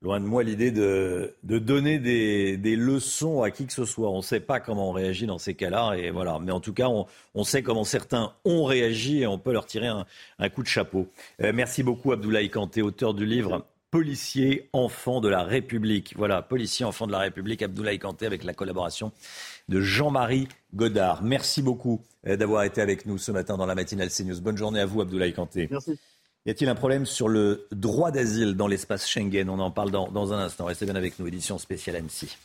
Loin 0.03 0.19
de 0.19 0.25
moi 0.25 0.43
l'idée 0.43 0.71
de, 0.71 1.35
donner 1.43 1.99
des, 1.99 2.77
leçons 2.77 3.43
à 3.43 3.51
qui 3.51 3.67
que 3.67 3.73
ce 3.73 3.85
soit. 3.85 4.09
On 4.11 4.19
ne 4.19 4.23
sait 4.23 4.41
pas 4.41 4.59
comment 4.59 4.89
on 4.89 4.93
réagit 4.93 5.27
dans 5.27 5.37
ces 5.37 5.53
cas-là. 5.55 5.95
Et 5.95 6.11
voilà. 6.11 6.39
Mais 6.41 6.53
en 6.53 6.61
tout 6.61 6.73
cas, 6.73 6.89
on, 7.35 7.45
sait 7.45 7.63
comment 7.63 7.85
certains 7.85 8.33
ont 8.47 8.65
réagi 8.65 9.21
et 9.21 9.27
on 9.27 9.39
peut 9.39 9.53
leur 9.53 9.67
tirer 9.67 9.89
un, 9.89 10.49
coup 10.49 10.63
de 10.63 10.69
chapeau. 10.69 11.07
Euh, 11.43 11.53
merci 11.55 11.83
beaucoup 11.83 12.13
Abdoulaye 12.13 12.49
Kanté, 12.49 12.81
auteur 12.81 13.13
du 13.13 13.27
livre 13.27 13.67
Policier, 13.91 14.71
enfant 14.73 15.21
de 15.21 15.29
la 15.29 15.43
République. 15.43 16.15
Voilà, 16.17 16.41
policier, 16.41 16.87
enfant 16.87 17.07
de 17.07 17.13
la 17.13 17.19
République, 17.19 17.61
Abdoulaye 17.61 17.99
Kanté 17.99 18.25
avec 18.25 18.45
la 18.45 18.55
collaboration 18.55 19.13
de 19.69 19.81
Jean-Marie 19.81 20.49
Godard. 20.75 21.23
Merci 21.23 21.61
beaucoup 21.61 22.01
euh, 22.27 22.37
d'avoir 22.37 22.63
été 22.63 22.81
avec 22.81 23.05
nous 23.05 23.19
ce 23.19 23.33
matin 23.33 23.59
dans 23.59 23.67
la 23.67 23.75
matinale 23.75 24.09
CNews. 24.09 24.41
Bonne 24.41 24.57
journée 24.57 24.81
à 24.81 24.87
vous 24.87 25.03
Abdoulaye 25.03 25.35
Kanté. 25.35 25.69
Merci. 25.71 25.99
Y 26.51 26.55
a-t-il 26.55 26.69
un 26.69 26.75
problème 26.75 27.07
sur 27.07 27.29
le 27.29 27.69
droit 27.71 28.11
d'asile 28.11 28.57
dans 28.57 28.67
l'espace 28.67 29.09
Schengen? 29.09 29.49
On 29.49 29.61
en 29.61 29.71
parle 29.71 29.93
dans, 29.93 30.33
un 30.33 30.39
instant. 30.41 30.65
Restez 30.65 30.85
bien 30.85 30.97
avec 30.97 31.17
nous, 31.21 31.29
édition 31.29 31.59
spéciale 31.59 31.95
Annecy. 31.95 32.37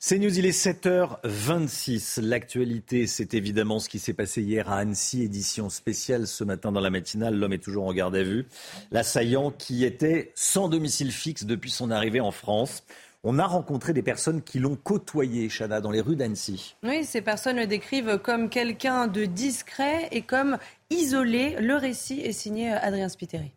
C'est 0.00 0.18
News, 0.18 0.36
il 0.36 0.46
est 0.46 0.66
7h26. 0.66 2.20
L'actualité, 2.20 3.06
c'est 3.06 3.34
évidemment 3.34 3.78
ce 3.78 3.88
qui 3.88 4.00
s'est 4.00 4.14
passé 4.14 4.42
hier 4.42 4.68
à 4.68 4.78
Annecy, 4.78 5.22
édition 5.22 5.70
spéciale 5.70 6.26
ce 6.26 6.42
matin 6.42 6.72
dans 6.72 6.80
la 6.80 6.90
matinale. 6.90 7.36
L'homme 7.36 7.52
est 7.52 7.62
toujours 7.62 7.86
en 7.86 7.92
garde 7.92 8.16
à 8.16 8.24
vue. 8.24 8.48
L'assaillant 8.90 9.52
qui 9.52 9.84
était 9.84 10.32
sans 10.34 10.68
domicile 10.68 11.12
fixe 11.12 11.44
depuis 11.44 11.70
son 11.70 11.92
arrivée 11.92 12.18
en 12.18 12.32
France. 12.32 12.82
On 13.22 13.38
a 13.38 13.46
rencontré 13.46 13.92
des 13.92 14.02
personnes 14.02 14.40
qui 14.40 14.58
l'ont 14.58 14.76
côtoyé, 14.76 15.50
Chana, 15.50 15.82
dans 15.82 15.90
les 15.90 16.00
rues 16.00 16.16
d'Annecy. 16.16 16.74
Oui, 16.82 17.04
ces 17.04 17.20
personnes 17.20 17.56
le 17.56 17.66
décrivent 17.66 18.18
comme 18.18 18.48
quelqu'un 18.48 19.08
de 19.08 19.26
discret 19.26 20.08
et 20.10 20.22
comme 20.22 20.56
isolé. 20.88 21.56
Le 21.60 21.76
récit 21.76 22.20
est 22.20 22.32
signé 22.32 22.70
Adrien 22.70 23.10
Spiteri. 23.10 23.52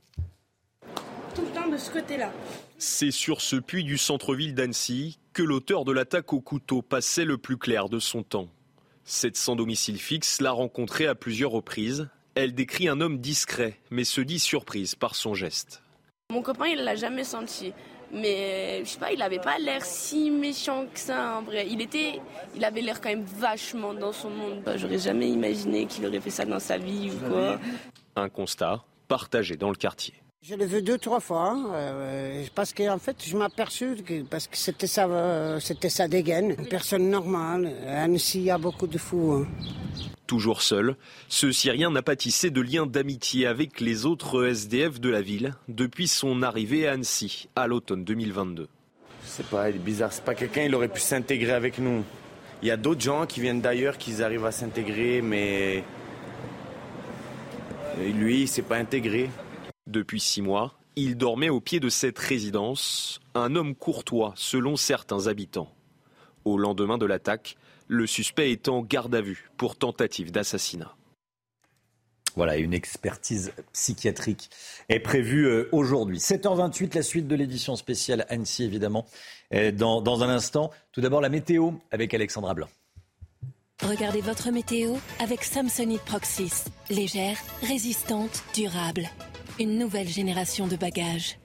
Tout 1.34 1.44
le 1.44 1.48
temps 1.48 1.70
de 1.70 1.78
ce 1.78 1.90
côté-là. 1.92 2.30
C'est 2.78 3.12
sur 3.12 3.40
ce 3.40 3.56
puits 3.56 3.86
du 3.86 3.98
centre-ville 3.98 4.54
d'Annecy 4.54 5.18
que 5.32 5.44
l'auteur 5.44 5.86
de 5.86 5.94
l'attaque 5.94 6.34
au 6.34 6.42
couteau 6.42 6.82
passait 6.82 7.24
le 7.24 7.38
plus 7.38 7.58
clair 7.58 7.88
de 7.88 8.00
son 8.00 8.22
temps. 8.22 8.50
Cette 9.06 9.38
sans 9.38 9.56
domicile 9.56 9.98
fixe 9.98 10.42
l'a 10.42 10.52
rencontré 10.52 11.08
à 11.08 11.16
plusieurs 11.16 11.52
reprises. 11.52 12.10
Elle 12.36 12.54
décrit 12.54 12.90
un 12.90 13.00
homme 13.00 13.20
discret, 13.20 13.80
mais 13.92 14.04
se 14.04 14.20
dit 14.20 14.40
surprise 14.40 14.96
par 14.96 15.16
son 15.16 15.34
geste. 15.34 15.84
Mon 16.32 16.42
copain, 16.42 16.66
il 16.68 16.84
l'a 16.84 16.96
jamais 16.96 17.24
senti. 17.24 17.74
Mais 18.14 18.82
je 18.86 18.90
sais 18.90 19.00
pas, 19.00 19.12
il 19.12 19.22
avait 19.22 19.40
pas 19.40 19.58
l'air 19.58 19.84
si 19.84 20.30
méchant 20.30 20.86
que 20.94 21.00
ça 21.00 21.38
en 21.38 21.42
vrai. 21.42 21.68
Il 21.70 21.82
était, 21.82 22.22
il 22.56 22.64
avait 22.64 22.82
l'air 22.82 23.02
quand 23.02 23.10
même 23.10 23.24
vachement 23.24 23.94
dans 23.94 24.12
son 24.12 24.30
monde. 24.30 24.62
Bah, 24.64 24.78
j'aurais 24.78 25.00
jamais 25.00 25.30
imaginé 25.30 25.88
qu'il 25.88 26.06
aurait 26.06 26.20
fait 26.20 26.30
ça 26.30 26.46
dans 26.46 26.60
sa 26.60 26.78
vie 26.78 27.10
ou 27.10 27.30
quoi. 27.30 27.60
Un 28.16 28.30
constat 28.30 28.84
partagé 29.08 29.58
dans 29.58 29.70
le 29.70 29.76
quartier. 29.76 30.14
Je 30.46 30.56
l'ai 30.56 30.66
vu 30.66 30.82
deux, 30.82 30.98
trois 30.98 31.22
fois, 31.22 31.52
hein, 31.52 31.68
euh, 31.72 32.44
parce 32.54 32.74
qu'en 32.74 32.98
fait, 32.98 33.16
je 33.26 33.38
m'aperçus 33.38 33.96
que 34.06 34.24
parce 34.24 34.48
que 34.48 34.58
c'était 34.58 34.88
ça, 34.88 35.06
euh, 35.06 35.62
c'était 35.62 35.88
sa 35.88 36.10
dégaine. 36.10 36.56
Une 36.60 36.68
personne 36.68 37.10
normale. 37.10 37.72
À 37.88 38.04
Annecy, 38.04 38.40
il 38.40 38.44
y 38.44 38.52
a 38.52 38.58
beaucoup 38.58 38.88
de 38.88 38.98
fous. 38.98 39.32
Hein. 39.32 39.48
Toujours 40.28 40.62
seul, 40.62 40.98
ce 41.30 41.54
Syrien 41.54 41.92
n'a 41.92 42.02
pas 42.02 42.18
tissé 42.18 42.50
de 42.50 42.60
lien 42.60 42.86
d'amitié 42.86 43.48
avec 43.48 43.80
les 43.80 44.06
autres 44.06 44.44
SDF 44.44 45.00
de 45.00 45.10
la 45.10 45.22
ville 45.22 45.56
depuis 45.70 46.10
son 46.10 46.44
arrivée 46.44 46.90
à 46.90 46.92
Annecy 46.92 47.48
à 47.56 47.66
l'automne 47.66 48.04
2022. 48.04 48.68
C'est 49.24 49.48
pas 49.48 49.72
bizarre, 49.72 50.12
c'est 50.12 50.26
pas 50.26 50.36
quelqu'un, 50.36 50.64
il 50.64 50.76
aurait 50.76 50.90
pu 50.90 51.00
s'intégrer 51.00 51.54
avec 51.54 51.80
nous. 51.80 52.04
Il 52.62 52.68
y 52.68 52.72
a 52.72 52.76
d'autres 52.76 53.00
gens 53.02 53.26
qui 53.26 53.40
viennent 53.40 53.62
d'ailleurs, 53.62 53.98
qui 53.98 54.22
arrivent 54.22 54.46
à 54.46 54.52
s'intégrer, 54.52 55.22
mais 55.22 55.86
lui, 57.98 58.42
il 58.42 58.48
s'est 58.50 58.62
pas 58.62 58.76
intégré. 58.76 59.30
Depuis 59.88 60.20
six 60.20 60.42
mois, 60.42 60.80
il 60.96 61.18
dormait 61.18 61.50
au 61.50 61.60
pied 61.60 61.80
de 61.80 61.90
cette 61.90 62.18
résidence, 62.18 63.20
un 63.36 63.56
homme 63.56 63.76
courtois 63.76 64.34
selon 64.36 64.76
certains 64.76 65.28
habitants. 65.28 65.74
Au 66.46 66.58
lendemain 66.58 66.98
de 66.98 67.06
l'attaque, 67.06 67.58
le 67.88 68.08
suspect 68.08 68.52
est 68.52 68.70
en 68.70 68.82
garde 68.82 69.14
à 69.14 69.22
vue 69.22 69.50
pour 69.58 69.76
tentative 69.76 70.32
d'assassinat. 70.32 70.96
Voilà, 72.36 72.58
une 72.58 72.74
expertise 72.74 73.52
psychiatrique 73.74 74.50
est 74.90 75.00
prévue 75.00 75.46
euh, 75.46 75.70
aujourd'hui. 75.72 76.18
7h28, 76.18 76.96
la 76.96 77.04
suite 77.04 77.28
de 77.28 77.36
l'édition 77.36 77.76
spéciale 77.76 78.26
Annecy, 78.30 78.64
évidemment, 78.64 79.06
dans, 79.74 80.02
dans 80.02 80.24
un 80.24 80.30
instant. 80.30 80.72
Tout 80.92 81.02
d'abord, 81.02 81.22
la 81.22 81.30
météo 81.30 81.72
avec 81.92 82.14
Alexandra 82.14 82.56
Blanc. 82.56 82.70
Regardez 83.84 84.22
votre 84.22 84.50
météo 84.50 84.96
avec 85.20 85.44
Samsonite 85.44 86.02
Proxys. 86.02 86.64
Légère, 86.90 87.38
résistante, 87.62 88.44
durable. 88.56 89.10
Une 89.60 89.78
nouvelle 89.78 90.08
génération 90.08 90.66
de 90.66 90.76
bagages. 90.76 91.38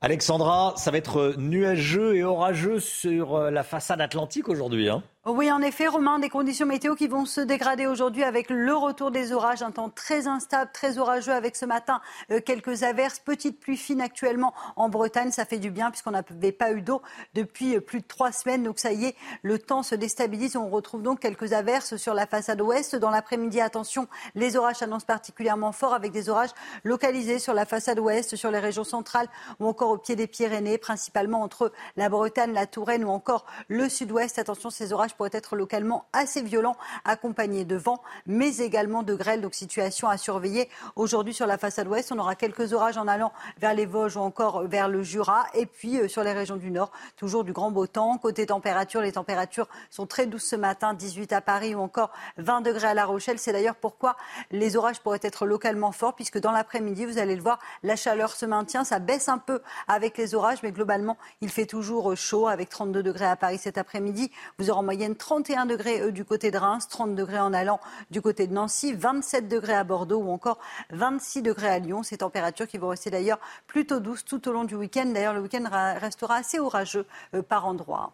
Alexandra, 0.00 0.74
ça 0.76 0.90
va 0.90 0.98
être 0.98 1.34
nuageux 1.38 2.16
et 2.16 2.24
orageux 2.24 2.80
sur 2.80 3.36
euh, 3.36 3.50
la 3.52 3.62
façade 3.62 4.00
atlantique 4.00 4.48
aujourd'hui. 4.48 4.88
Hein? 4.88 5.04
Oui, 5.26 5.50
en 5.50 5.62
effet, 5.62 5.88
Romain, 5.88 6.18
des 6.18 6.28
conditions 6.28 6.66
météo 6.66 6.94
qui 6.94 7.08
vont 7.08 7.24
se 7.24 7.40
dégrader 7.40 7.86
aujourd'hui 7.86 8.24
avec 8.24 8.50
le 8.50 8.74
retour 8.74 9.10
des 9.10 9.32
orages, 9.32 9.62
un 9.62 9.70
temps 9.70 9.88
très 9.88 10.26
instable, 10.26 10.70
très 10.70 10.98
orageux 10.98 11.32
avec 11.32 11.56
ce 11.56 11.64
matin 11.64 12.02
euh, 12.30 12.42
quelques 12.44 12.82
averses, 12.82 13.20
petites 13.20 13.58
pluies 13.58 13.78
fines 13.78 14.02
actuellement 14.02 14.52
en 14.76 14.90
Bretagne. 14.90 15.30
Ça 15.30 15.46
fait 15.46 15.58
du 15.58 15.70
bien 15.70 15.90
puisqu'on 15.90 16.10
n'avait 16.10 16.52
pas 16.52 16.72
eu 16.72 16.82
d'eau 16.82 17.00
depuis 17.32 17.74
euh, 17.74 17.80
plus 17.80 18.00
de 18.00 18.06
trois 18.06 18.32
semaines. 18.32 18.64
Donc 18.64 18.78
ça 18.78 18.92
y 18.92 19.06
est, 19.06 19.16
le 19.40 19.58
temps 19.58 19.82
se 19.82 19.94
déstabilise. 19.94 20.56
On 20.56 20.68
retrouve 20.68 21.00
donc 21.00 21.20
quelques 21.20 21.54
averses 21.54 21.96
sur 21.96 22.12
la 22.12 22.26
façade 22.26 22.60
ouest. 22.60 22.94
Dans 22.94 23.10
l'après-midi, 23.10 23.62
attention, 23.62 24.08
les 24.34 24.58
orages 24.58 24.76
s'annoncent 24.76 25.06
particulièrement 25.06 25.72
forts 25.72 25.94
avec 25.94 26.12
des 26.12 26.28
orages 26.28 26.52
localisés 26.82 27.38
sur 27.38 27.54
la 27.54 27.64
façade 27.64 27.98
ouest, 27.98 28.36
sur 28.36 28.50
les 28.50 28.58
régions 28.58 28.84
centrales 28.84 29.28
ou 29.58 29.68
encore 29.68 29.88
au 29.88 29.96
pied 29.96 30.16
des 30.16 30.26
Pyrénées, 30.26 30.76
principalement 30.76 31.40
entre 31.40 31.72
la 31.96 32.10
Bretagne, 32.10 32.52
la 32.52 32.66
Touraine 32.66 33.04
ou 33.04 33.08
encore 33.08 33.46
le 33.68 33.88
sud-ouest. 33.88 34.38
Attention, 34.38 34.68
ces 34.68 34.92
orages 34.92 35.13
pourrait 35.14 35.30
être 35.32 35.56
localement 35.56 36.06
assez 36.12 36.42
violent, 36.42 36.76
accompagné 37.04 37.64
de 37.64 37.76
vent, 37.76 38.00
mais 38.26 38.58
également 38.58 39.02
de 39.02 39.14
grêle. 39.14 39.40
Donc 39.40 39.54
situation 39.54 40.08
à 40.08 40.16
surveiller. 40.16 40.68
Aujourd'hui 40.96 41.34
sur 41.34 41.46
la 41.46 41.58
façade 41.58 41.88
ouest, 41.88 42.12
on 42.12 42.18
aura 42.18 42.34
quelques 42.34 42.72
orages 42.72 42.98
en 42.98 43.08
allant 43.08 43.32
vers 43.58 43.74
les 43.74 43.86
Vosges 43.86 44.16
ou 44.16 44.20
encore 44.20 44.66
vers 44.66 44.88
le 44.88 45.02
Jura. 45.02 45.46
Et 45.54 45.66
puis 45.66 45.98
euh, 45.98 46.08
sur 46.08 46.22
les 46.22 46.32
régions 46.32 46.56
du 46.56 46.70
Nord, 46.70 46.90
toujours 47.16 47.44
du 47.44 47.52
grand 47.52 47.70
beau 47.70 47.86
temps. 47.86 48.18
Côté 48.18 48.46
température, 48.46 49.00
les 49.00 49.12
températures 49.12 49.68
sont 49.90 50.06
très 50.06 50.26
douces 50.26 50.46
ce 50.46 50.56
matin, 50.56 50.94
18 50.94 51.32
à 51.32 51.40
Paris 51.40 51.74
ou 51.74 51.80
encore 51.80 52.10
20 52.38 52.60
degrés 52.62 52.88
à 52.88 52.94
La 52.94 53.04
Rochelle. 53.04 53.38
C'est 53.38 53.52
d'ailleurs 53.52 53.76
pourquoi 53.76 54.16
les 54.50 54.76
orages 54.76 55.00
pourraient 55.00 55.20
être 55.22 55.46
localement 55.46 55.92
forts, 55.92 56.14
puisque 56.14 56.38
dans 56.38 56.52
l'après-midi, 56.52 57.04
vous 57.04 57.18
allez 57.18 57.36
le 57.36 57.42
voir, 57.42 57.58
la 57.82 57.96
chaleur 57.96 58.34
se 58.34 58.46
maintient. 58.46 58.84
Ça 58.84 58.98
baisse 58.98 59.28
un 59.28 59.38
peu 59.38 59.60
avec 59.88 60.16
les 60.16 60.34
orages, 60.34 60.62
mais 60.62 60.72
globalement, 60.72 61.16
il 61.40 61.50
fait 61.50 61.66
toujours 61.66 62.16
chaud 62.16 62.48
avec 62.48 62.68
32 62.68 63.02
degrés 63.02 63.26
à 63.26 63.36
Paris 63.36 63.58
cet 63.58 63.78
après-midi. 63.78 64.30
Vous 64.58 64.70
aurez 64.70 64.80
en 64.80 64.82
moyenne 64.82 65.03
31 65.12 65.66
degrés 65.66 66.00
euh, 66.00 66.12
du 66.12 66.24
côté 66.24 66.50
de 66.50 66.58
Reims, 66.58 66.88
30 66.88 67.14
degrés 67.14 67.38
en 67.38 67.52
allant 67.52 67.80
du 68.10 68.20
côté 68.20 68.46
de 68.46 68.52
Nancy, 68.52 68.92
27 68.94 69.48
degrés 69.48 69.74
à 69.74 69.84
Bordeaux 69.84 70.18
ou 70.18 70.30
encore 70.30 70.58
26 70.90 71.42
degrés 71.42 71.68
à 71.68 71.78
Lyon. 71.78 72.02
Ces 72.02 72.18
températures 72.18 72.66
qui 72.66 72.78
vont 72.78 72.88
rester 72.88 73.10
d'ailleurs 73.10 73.40
plutôt 73.66 74.00
douces 74.00 74.24
tout 74.24 74.48
au 74.48 74.52
long 74.52 74.64
du 74.64 74.74
week-end. 74.74 75.06
D'ailleurs, 75.06 75.34
le 75.34 75.40
week-end 75.40 75.64
restera 76.00 76.36
assez 76.36 76.58
orageux 76.58 77.06
euh, 77.34 77.42
par 77.42 77.66
endroits. 77.66 78.12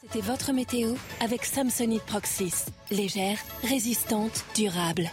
C'était 0.00 0.20
votre 0.20 0.52
météo 0.52 0.94
avec 1.20 1.44
Samsonite 1.44 2.02
Proxys. 2.02 2.66
Légère, 2.90 3.38
résistante, 3.62 4.44
durable. 4.54 5.08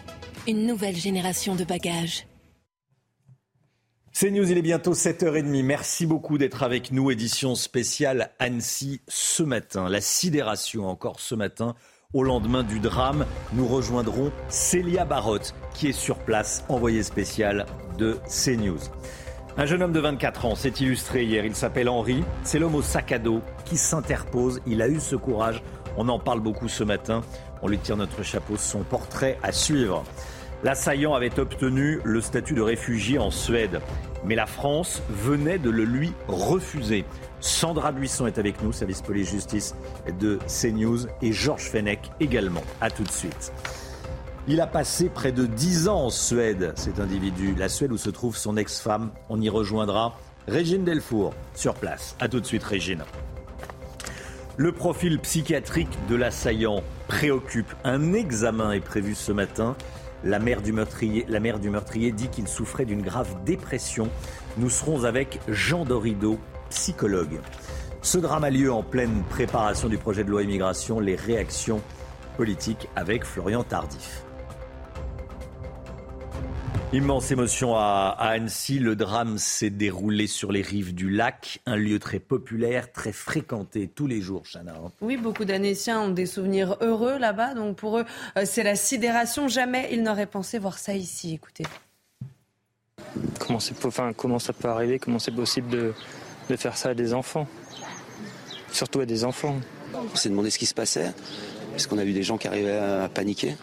Une 0.48 0.68
nouvelle 0.68 0.98
génération 0.98 1.56
de 1.56 1.64
bagages. 1.64 2.26
C'est 4.14 4.30
News, 4.30 4.52
il 4.52 4.58
est 4.58 4.62
bientôt 4.62 4.94
7h30. 4.94 5.64
Merci 5.64 6.06
beaucoup 6.06 6.38
d'être 6.38 6.64
avec 6.64 6.92
nous. 6.92 7.12
Édition 7.12 7.56
spéciale 7.56 8.32
Annecy 8.40 9.02
ce 9.08 9.42
matin. 9.42 9.88
La 9.88 10.02
sidération 10.02 10.90
encore 10.90 11.22
ce 11.22 11.34
matin. 11.34 11.76
Au 12.14 12.22
lendemain 12.24 12.64
du 12.64 12.82
drame, 12.82 13.26
nous 13.54 13.66
rejoindrons 13.66 14.34
Célia 14.50 15.06
Barotte 15.06 15.56
qui 15.74 15.88
est 15.88 15.94
sur 15.94 16.20
place, 16.20 16.66
envoyée 16.68 17.04
spéciale 17.04 17.66
de 17.98 18.18
CNews. 18.28 18.82
Un 19.56 19.66
jeune 19.66 19.82
homme 19.82 19.94
de 19.94 20.02
24 20.02 20.46
ans 20.46 20.56
s'est 20.56 20.74
illustré 20.82 21.24
hier. 21.24 21.46
Il 21.46 21.56
s'appelle 21.56 21.88
Henri. 21.88 22.22
C'est 22.44 22.60
l'homme 22.60 22.76
au 22.76 22.82
sac 22.82 23.14
à 23.14 23.18
dos 23.18 23.42
qui 23.64 23.78
s'interpose. 23.78 24.60
Il 24.68 24.82
a 24.82 24.90
eu 24.90 25.00
ce 25.00 25.16
courage. 25.16 25.64
On 25.96 26.10
en 26.10 26.20
parle 26.20 26.42
beaucoup 26.42 26.68
ce 26.68 26.84
matin. 26.84 27.22
On 27.62 27.70
lui 27.70 27.78
tire 27.78 27.96
notre 27.96 28.24
chapeau. 28.24 28.58
Son 28.58 28.84
portrait 28.84 29.38
à 29.42 29.54
suivre. 29.54 30.04
L'assaillant 30.64 31.16
avait 31.16 31.40
obtenu 31.40 32.00
le 32.04 32.22
statut 32.22 32.54
de 32.54 32.62
réfugié 32.62 33.18
en 33.18 33.32
Suède. 33.32 33.82
Mais 34.24 34.36
la 34.36 34.46
France 34.46 35.02
venait 35.10 35.58
de 35.58 35.72
le 35.72 35.84
lui 35.84 36.14
refuser. 36.28 37.04
Sandra 37.40 37.92
Buisson 37.92 38.28
est 38.28 38.38
avec 38.38 38.62
nous, 38.62 38.72
service 38.72 39.02
police-justice 39.02 39.76
de 40.20 40.38
CNews, 40.48 41.08
et 41.24 41.32
Georges 41.32 41.72
Fenech 41.72 42.12
également. 42.20 42.62
A 42.80 42.92
tout 42.92 43.04
de 43.04 43.12
suite. 43.12 43.52
Il 44.48 44.62
a 44.62 44.68
passé 44.68 45.10
près 45.10 45.32
de 45.32 45.48
10 45.48 45.88
ans 45.88 46.06
en 46.06 46.10
Suède, 46.12 46.74
cet 46.76 47.00
individu. 47.00 47.56
La 47.58 47.68
Suède 47.68 47.92
où 47.92 47.98
se 47.98 48.12
trouve 48.12 48.38
son 48.38 48.56
ex-femme. 48.58 49.12
On 49.30 49.42
y 49.42 49.50
rejoindra 49.50 50.16
Régine 50.48 50.84
Delfour 50.84 51.34
sur 51.56 51.74
place. 51.74 52.16
A 52.20 52.28
tout 52.28 52.40
de 52.40 52.46
suite, 52.46 52.64
Régine. 52.64 53.04
Le 54.58 54.72
profil 54.72 55.18
psychiatrique 55.20 55.98
de 56.08 56.16
l'assaillant 56.16 56.84
préoccupe. 57.08 57.74
Un 57.84 58.14
examen 58.14 58.74
est 58.74 58.80
prévu 58.80 59.16
ce 59.16 59.32
matin. 59.32 59.76
La 60.23 60.39
mère 60.39 60.61
du 60.61 60.72
meurtrier, 60.72 62.11
dit 62.11 62.27
qu'il 62.30 62.48
souffrait 62.48 62.85
d'une 62.85 63.02
grave 63.02 63.43
dépression. 63.43 64.10
Nous 64.57 64.69
serons 64.69 65.03
avec 65.03 65.39
Jean 65.48 65.85
Dorido, 65.85 66.39
psychologue. 66.69 67.39
Ce 68.02 68.18
drame 68.18 68.43
a 68.43 68.49
lieu 68.49 68.72
en 68.72 68.84
pleine 68.84 69.23
préparation 69.30 69.88
du 69.88 69.98
projet 69.98 70.23
de 70.23 70.30
loi 70.30 70.43
immigration. 70.43 70.99
Les 70.99 71.15
réactions 71.15 71.81
politiques 72.38 72.88
avec 72.95 73.26
Florian 73.26 73.64
Tardif. 73.64 74.23
Immense 76.93 77.31
émotion 77.31 77.73
à, 77.77 78.18
Annecy. 78.19 78.77
Le 78.77 78.97
drame 78.97 79.38
s'est 79.38 79.69
déroulé 79.69 80.27
sur 80.27 80.51
les 80.51 80.61
rives 80.61 80.93
du 80.93 81.09
lac, 81.09 81.61
un 81.65 81.77
lieu 81.77 81.99
très 81.99 82.19
populaire, 82.19 82.91
très 82.91 83.13
fréquenté 83.13 83.88
tous 83.88 84.07
les 84.07 84.19
jours, 84.19 84.43
Chana. 84.43 84.73
Oui, 84.99 85.15
beaucoup 85.15 85.45
d'Annéciens 85.45 86.01
ont 86.01 86.09
des 86.09 86.26
souvenirs 86.26 86.76
heureux 86.81 87.18
là-bas. 87.18 87.53
Donc 87.53 87.77
pour 87.77 87.99
eux, 87.99 88.05
euh, 88.38 88.43
c'est 88.45 88.63
la 88.63 88.76
sidération. 88.76 89.47
Jamais 89.47 89.88
ils 89.93 90.03
n'auraient 90.03 90.26
pensé 90.26 90.59
voir 90.59 90.77
ça 90.80 90.93
ici. 90.93 91.34
Écoutez. 91.34 91.63
Comment, 93.39 93.59
enfin, 93.85 94.11
comment 94.11 94.39
ça 94.39 94.51
peut 94.51 94.68
arriver? 94.68 94.99
Comment 94.99 95.19
c'est 95.19 95.31
possible 95.31 95.69
de, 95.69 95.93
de 96.49 96.55
faire 96.57 96.76
ça 96.76 96.89
à 96.89 96.93
des 96.93 97.13
enfants? 97.13 97.47
Surtout 98.73 98.99
à 98.99 99.05
des 99.05 99.23
enfants. 99.23 99.55
On 99.93 100.15
s'est 100.18 100.30
demandé 100.30 100.49
ce 100.49 100.59
qui 100.59 100.65
se 100.65 100.73
passait, 100.73 101.13
parce 101.72 101.88
qu'on 101.88 101.97
a 101.97 102.03
vu 102.03 102.11
des 102.11 102.23
gens 102.23 102.38
qui 102.38 102.47
arrivaient 102.47 102.77
à 102.77 103.07
paniquer? 103.07 103.55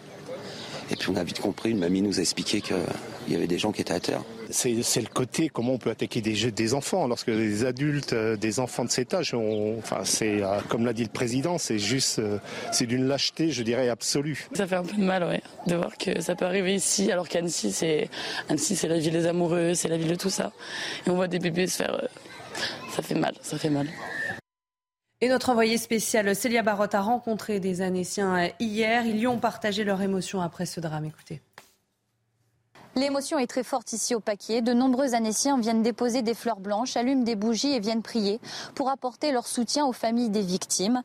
Et 0.90 0.96
puis 0.96 1.10
on 1.10 1.16
a 1.16 1.24
vite 1.24 1.40
compris, 1.40 1.70
une 1.70 1.78
mamie 1.78 2.02
nous 2.02 2.18
a 2.18 2.22
expliqué 2.22 2.60
qu'il 2.60 2.76
y 3.28 3.34
avait 3.34 3.46
des 3.46 3.58
gens 3.58 3.72
qui 3.72 3.80
étaient 3.82 3.94
à 3.94 4.00
terre. 4.00 4.22
C'est 4.50 4.72
le 4.72 5.12
côté 5.12 5.50
comment 5.50 5.74
on 5.74 5.78
peut 5.78 5.90
attaquer 5.90 6.22
des, 6.22 6.50
des 6.50 6.74
enfants 6.74 7.06
lorsque 7.06 7.30
des 7.30 7.66
adultes, 7.66 8.14
euh, 8.14 8.36
des 8.36 8.60
enfants 8.60 8.84
de 8.86 8.90
cet 8.90 9.12
âge, 9.12 9.34
enfin 9.34 10.00
c'est 10.04 10.42
euh, 10.42 10.60
comme 10.68 10.86
l'a 10.86 10.94
dit 10.94 11.02
le 11.02 11.10
président, 11.10 11.58
c'est 11.58 11.78
juste, 11.78 12.18
euh, 12.18 12.38
c'est 12.72 12.86
d'une 12.86 13.06
lâcheté, 13.06 13.50
je 13.50 13.62
dirais 13.62 13.90
absolue. 13.90 14.46
Ça 14.54 14.66
fait 14.66 14.76
un 14.76 14.84
peu 14.84 14.96
de 14.96 15.04
mal, 15.04 15.24
ouais, 15.24 15.42
de 15.66 15.74
voir 15.74 15.98
que 15.98 16.22
ça 16.22 16.34
peut 16.34 16.46
arriver 16.46 16.74
ici, 16.74 17.12
alors 17.12 17.28
qu'Annecy 17.28 17.72
c'est 17.72 18.08
Annecy 18.48 18.74
c'est 18.74 18.88
la 18.88 18.98
ville 18.98 19.12
des 19.12 19.26
amoureux, 19.26 19.74
c'est 19.74 19.88
la 19.88 19.98
ville 19.98 20.08
de 20.08 20.14
tout 20.14 20.30
ça, 20.30 20.52
et 21.06 21.10
on 21.10 21.16
voit 21.16 21.28
des 21.28 21.38
bébés 21.38 21.66
se 21.66 21.76
faire, 21.76 22.08
ça 22.90 23.02
fait 23.02 23.14
mal, 23.14 23.34
ça 23.42 23.58
fait 23.58 23.70
mal. 23.70 23.86
Et 25.20 25.28
notre 25.28 25.50
envoyé 25.50 25.78
spécial 25.78 26.34
Célia 26.36 26.62
Barotte 26.62 26.94
a 26.94 27.00
rencontré 27.00 27.58
des 27.58 27.80
Annéciens 27.80 28.50
hier. 28.60 29.04
Ils 29.04 29.18
lui 29.18 29.26
ont 29.26 29.40
partagé 29.40 29.82
leurs 29.82 30.00
émotions 30.00 30.40
après 30.40 30.64
ce 30.64 30.78
drame. 30.78 31.06
Écoutez. 31.06 31.42
L'émotion 32.98 33.38
est 33.38 33.46
très 33.46 33.62
forte 33.62 33.92
ici 33.92 34.16
au 34.16 34.18
Paquier. 34.20 34.60
De 34.60 34.72
nombreux 34.72 35.14
Annéciens 35.14 35.56
viennent 35.56 35.84
déposer 35.84 36.22
des 36.22 36.34
fleurs 36.34 36.58
blanches, 36.58 36.96
allument 36.96 37.22
des 37.22 37.36
bougies 37.36 37.72
et 37.72 37.78
viennent 37.78 38.02
prier 38.02 38.40
pour 38.74 38.90
apporter 38.90 39.30
leur 39.30 39.46
soutien 39.46 39.86
aux 39.86 39.92
familles 39.92 40.30
des 40.30 40.42
victimes. 40.42 41.02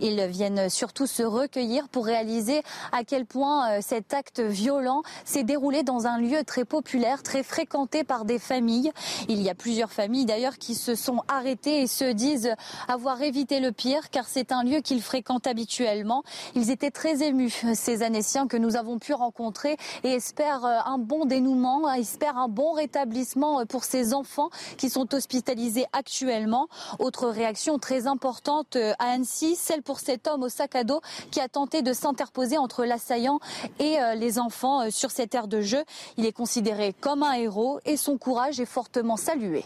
Ils 0.00 0.26
viennent 0.26 0.68
surtout 0.68 1.06
se 1.06 1.22
recueillir 1.22 1.88
pour 1.88 2.04
réaliser 2.04 2.62
à 2.90 3.04
quel 3.04 3.26
point 3.26 3.70
euh, 3.70 3.78
cet 3.80 4.12
acte 4.12 4.40
violent 4.40 5.02
s'est 5.24 5.44
déroulé 5.44 5.84
dans 5.84 6.08
un 6.08 6.18
lieu 6.18 6.42
très 6.42 6.64
populaire, 6.64 7.22
très 7.22 7.44
fréquenté 7.44 8.02
par 8.02 8.24
des 8.24 8.40
familles. 8.40 8.90
Il 9.28 9.40
y 9.40 9.48
a 9.48 9.54
plusieurs 9.54 9.92
familles 9.92 10.26
d'ailleurs 10.26 10.58
qui 10.58 10.74
se 10.74 10.96
sont 10.96 11.22
arrêtées 11.28 11.80
et 11.80 11.86
se 11.86 12.10
disent 12.10 12.56
avoir 12.88 13.22
évité 13.22 13.60
le 13.60 13.70
pire 13.70 14.10
car 14.10 14.26
c'est 14.26 14.50
un 14.50 14.64
lieu 14.64 14.80
qu'ils 14.80 15.02
fréquentent 15.02 15.46
habituellement. 15.46 16.24
Ils 16.56 16.72
étaient 16.72 16.90
très 16.90 17.22
émus, 17.22 17.64
ces 17.74 18.02
Annéciens 18.02 18.48
que 18.48 18.56
nous 18.56 18.74
avons 18.74 18.98
pu 18.98 19.14
rencontrer 19.14 19.76
et 20.02 20.10
espèrent 20.10 20.64
euh, 20.64 20.78
un 20.86 20.98
bon 20.98 21.24
dénouement, 21.36 21.92
espère 21.92 22.38
un 22.38 22.48
bon 22.48 22.72
rétablissement 22.72 23.60
euh, 23.60 23.64
pour 23.66 23.84
ces 23.84 24.14
enfants 24.14 24.48
qui 24.78 24.88
sont 24.88 25.14
hospitalisés 25.14 25.84
actuellement. 25.92 26.68
Autre 26.98 27.28
réaction 27.28 27.78
très 27.78 28.06
importante 28.06 28.76
euh, 28.76 28.94
à 28.98 29.10
Annecy, 29.10 29.54
celle 29.54 29.82
pour 29.82 30.00
cet 30.00 30.26
homme 30.26 30.44
au 30.44 30.48
sac 30.48 30.74
à 30.74 30.84
dos 30.84 31.02
qui 31.30 31.40
a 31.40 31.48
tenté 31.48 31.82
de 31.82 31.92
s'interposer 31.92 32.56
entre 32.56 32.86
l'assaillant 32.86 33.38
et 33.78 34.00
euh, 34.00 34.14
les 34.14 34.38
enfants 34.38 34.90
sur 34.90 35.10
cette 35.10 35.34
aire 35.34 35.46
de 35.46 35.60
jeu. 35.60 35.84
Il 36.16 36.24
est 36.24 36.32
considéré 36.32 36.94
comme 36.98 37.22
un 37.22 37.34
héros 37.34 37.80
et 37.84 37.98
son 37.98 38.16
courage 38.16 38.58
est 38.58 38.64
fortement 38.64 39.18
salué. 39.18 39.62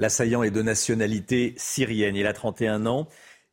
L'assaillant 0.00 0.42
est 0.42 0.50
de 0.50 0.62
nationalité 0.62 1.54
syrienne. 1.56 2.16
Il 2.16 2.26
a 2.26 2.32
31 2.32 2.86
ans. 2.86 3.06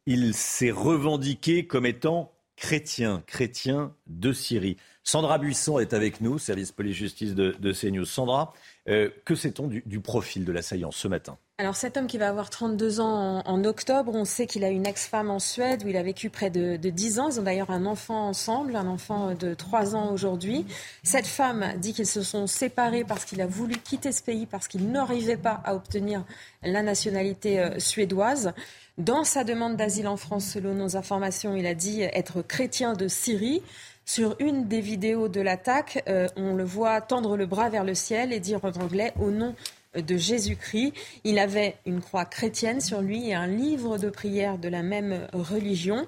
Il 0.08 0.34
s'est 0.34 0.72
revendiqué 0.72 1.68
comme 1.68 1.86
étant 1.86 2.32
chrétien, 2.56 3.24
chrétien 3.28 3.94
de 4.08 4.34
Syrie. 4.34 4.78
Sandra 5.08 5.38
Buisson 5.38 5.78
est 5.78 5.94
avec 5.94 6.20
nous, 6.20 6.40
service 6.40 6.72
police-justice 6.72 7.36
de, 7.36 7.56
de, 7.60 7.72
CNews. 7.72 8.06
Sandra, 8.06 8.54
euh, 8.90 9.12
que 9.24 9.36
sait-on 9.36 9.68
du, 9.68 10.00
profil 10.00 10.46
de 10.46 10.52
l'assaillant 10.52 10.90
ce 10.90 11.08
matin? 11.08 11.38
Alors 11.60 11.76
cet 11.76 11.96
homme 11.96 12.08
qui 12.08 12.18
va 12.18 12.28
avoir 12.28 12.50
32 12.50 13.00
ans 13.02 13.44
en, 13.46 13.64
octobre, 13.66 14.12
on 14.16 14.26
sait 14.26 14.48
qu'il 14.48 14.64
a 14.64 14.70
une 14.70 14.88
ex-femme 14.88 15.30
en 15.30 15.38
Suède 15.38 15.84
où 15.86 15.90
il 15.90 15.96
a 15.96 16.02
vécu 16.02 16.32
près 16.32 16.50
de, 16.50 16.76
de 16.76 16.90
10 16.90 17.20
ans. 17.20 17.30
Ils 17.30 17.40
ont 17.40 17.44
d'ailleurs 17.44 17.70
un 17.70 17.86
enfant 17.86 18.28
ensemble, 18.28 18.76
un 18.76 18.88
enfant 18.88 19.36
de 19.36 19.54
3 19.54 19.96
ans 19.96 20.12
aujourd'hui. 20.12 20.66
Cette 21.04 21.28
femme 21.28 21.74
dit 21.78 21.94
qu'ils 21.94 22.08
se 22.08 22.24
sont 22.24 22.48
séparés 22.48 23.04
parce 23.04 23.26
qu'il 23.26 23.42
a 23.42 23.48
voulu 23.48 23.78
quitter 23.78 24.12
ce 24.12 24.24
pays, 24.24 24.48
parce 24.48 24.68
qu'il 24.68 24.90
n'arrivait 24.90 25.38
pas 25.38 25.62
à 25.66 25.76
obtenir 25.76 26.26
la 26.64 26.82
nationalité 26.82 27.60
euh, 27.60 27.78
suédoise. 27.78 28.54
Dans 28.98 29.24
sa 29.24 29.44
demande 29.44 29.76
d'asile 29.76 30.08
en 30.08 30.18
France, 30.18 30.46
selon 30.46 30.74
nos 30.74 30.96
informations, 30.96 31.56
il 31.56 31.68
a 31.68 31.76
dit 31.76 32.02
être 32.02 32.42
chrétien 32.42 32.94
de 32.94 33.08
Syrie. 33.08 33.62
Sur 34.06 34.36
une 34.40 34.68
des 34.68 34.82
vidéos 34.82 35.28
de 35.30 35.42
l'attaque, 35.42 36.04
euh, 36.08 36.28
on 36.36 36.54
le 36.54 36.64
voit 36.64 37.02
tendre 37.02 37.36
le 37.36 37.48
bras 37.48 37.70
vers 37.70 37.84
le 37.84 37.96
ciel 37.96 38.32
et 38.32 38.40
dire 38.40 38.64
en 38.64 38.72
anglais 38.80 39.14
au 39.20 39.32
nom 39.32 39.56
de 39.96 40.16
Jésus-Christ. 40.16 40.94
Il 41.24 41.40
avait 41.40 41.78
une 41.88 42.02
croix 42.02 42.26
chrétienne 42.26 42.82
sur 42.82 43.02
lui 43.02 43.30
et 43.30 43.34
un 43.34 43.48
livre 43.48 43.98
de 43.98 44.12
prière 44.12 44.60
de 44.60 44.70
la 44.70 44.84
même 44.84 45.28
religion. 45.34 46.06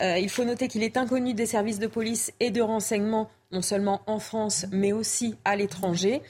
Euh, 0.00 0.18
il 0.18 0.28
faut 0.28 0.44
noter 0.44 0.66
qu'il 0.66 0.82
est 0.82 0.96
inconnu 0.96 1.34
des 1.34 1.46
services 1.46 1.78
de 1.78 1.86
police 1.86 2.32
et 2.40 2.50
de 2.50 2.60
renseignement, 2.60 3.30
non 3.52 3.62
seulement 3.62 4.00
en 4.06 4.18
France, 4.18 4.66
mais 4.72 4.92
aussi 4.92 5.36
à 5.44 5.54
l'étranger. 5.54 6.22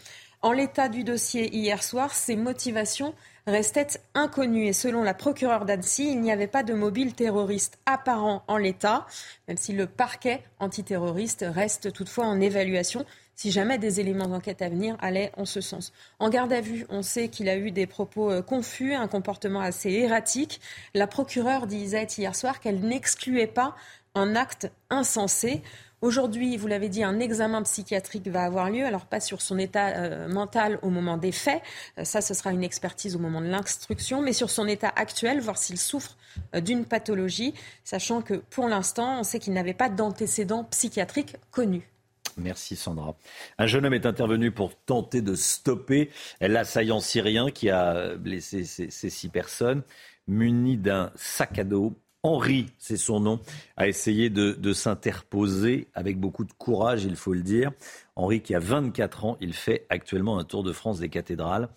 En 0.42 0.52
l'état 0.52 0.90
du 0.90 1.02
dossier 1.02 1.54
hier 1.56 1.82
soir, 1.82 2.14
ses 2.14 2.36
motivations 2.36 3.14
restait 3.46 4.00
inconnue. 4.14 4.66
Et 4.66 4.72
selon 4.72 5.02
la 5.02 5.14
procureure 5.14 5.64
d'Annecy, 5.64 6.10
il 6.10 6.20
n'y 6.20 6.32
avait 6.32 6.46
pas 6.46 6.62
de 6.62 6.74
mobile 6.74 7.14
terroriste 7.14 7.78
apparent 7.86 8.42
en 8.48 8.56
l'état, 8.56 9.06
même 9.48 9.56
si 9.56 9.72
le 9.72 9.86
parquet 9.86 10.42
antiterroriste 10.58 11.44
reste 11.48 11.92
toutefois 11.92 12.26
en 12.26 12.40
évaluation 12.40 13.04
si 13.36 13.50
jamais 13.50 13.78
des 13.78 14.00
éléments 14.00 14.26
d'enquête 14.26 14.62
à 14.62 14.68
venir 14.70 14.96
allaient 14.98 15.30
en 15.36 15.44
ce 15.44 15.60
sens. 15.60 15.92
En 16.18 16.30
garde 16.30 16.52
à 16.52 16.62
vue, 16.62 16.86
on 16.88 17.02
sait 17.02 17.28
qu'il 17.28 17.48
a 17.48 17.56
eu 17.56 17.70
des 17.70 17.86
propos 17.86 18.30
euh, 18.30 18.42
confus, 18.42 18.94
un 18.94 19.08
comportement 19.08 19.60
assez 19.60 19.92
erratique. 19.92 20.60
La 20.94 21.06
procureure 21.06 21.66
disait 21.66 22.06
hier 22.16 22.34
soir 22.34 22.60
qu'elle 22.60 22.80
n'excluait 22.80 23.46
pas 23.46 23.76
un 24.14 24.34
acte 24.34 24.70
insensé. 24.88 25.62
Aujourd'hui, 26.02 26.58
vous 26.58 26.66
l'avez 26.66 26.90
dit, 26.90 27.02
un 27.02 27.20
examen 27.20 27.62
psychiatrique 27.62 28.28
va 28.28 28.44
avoir 28.44 28.70
lieu. 28.70 28.84
Alors 28.84 29.06
pas 29.06 29.20
sur 29.20 29.40
son 29.40 29.58
état 29.58 29.96
euh, 29.96 30.28
mental 30.28 30.78
au 30.82 30.90
moment 30.90 31.16
des 31.16 31.32
faits, 31.32 31.62
euh, 31.98 32.04
ça 32.04 32.20
ce 32.20 32.34
sera 32.34 32.52
une 32.52 32.62
expertise 32.62 33.16
au 33.16 33.18
moment 33.18 33.40
de 33.40 33.46
l'instruction, 33.46 34.20
mais 34.20 34.34
sur 34.34 34.50
son 34.50 34.68
état 34.68 34.92
actuel, 34.94 35.40
voir 35.40 35.56
s'il 35.56 35.78
souffre 35.78 36.18
euh, 36.54 36.60
d'une 36.60 36.84
pathologie, 36.84 37.54
sachant 37.82 38.20
que 38.20 38.34
pour 38.34 38.68
l'instant, 38.68 39.20
on 39.20 39.22
sait 39.22 39.38
qu'il 39.38 39.54
n'avait 39.54 39.72
pas 39.74 39.88
d'antécédents 39.88 40.64
psychiatriques 40.64 41.36
connus. 41.50 41.88
Merci 42.36 42.76
Sandra. 42.76 43.16
Un 43.56 43.66
jeune 43.66 43.86
homme 43.86 43.94
est 43.94 44.04
intervenu 44.04 44.50
pour 44.50 44.76
tenter 44.76 45.22
de 45.22 45.34
stopper 45.34 46.10
l'assaillant 46.42 47.00
syrien 47.00 47.50
qui 47.50 47.70
a 47.70 48.16
blessé 48.16 48.64
ces 48.64 49.10
six 49.10 49.30
personnes, 49.30 49.82
muni 50.28 50.76
d'un 50.76 51.10
sac 51.14 51.58
à 51.58 51.64
dos 51.64 51.96
Henri, 52.26 52.66
c'est 52.76 52.96
son 52.96 53.20
nom, 53.20 53.38
a 53.76 53.86
essayé 53.86 54.30
de, 54.30 54.72
s'interposer 54.72 55.86
avec 55.94 56.18
beaucoup 56.18 56.44
de 56.44 56.52
courage, 56.52 57.04
il 57.04 57.14
faut 57.14 57.32
le 57.32 57.42
dire. 57.42 57.70
Henri 58.16 58.40
qui 58.40 58.52
a 58.52 58.58
24 58.58 59.24
ans, 59.24 59.36
il 59.40 59.52
fait 59.52 59.86
actuellement 59.90 60.36
un 60.36 60.42
tour 60.42 60.64
de 60.64 60.72
France 60.72 60.98
des 60.98 61.08
cathédrales. 61.08 61.68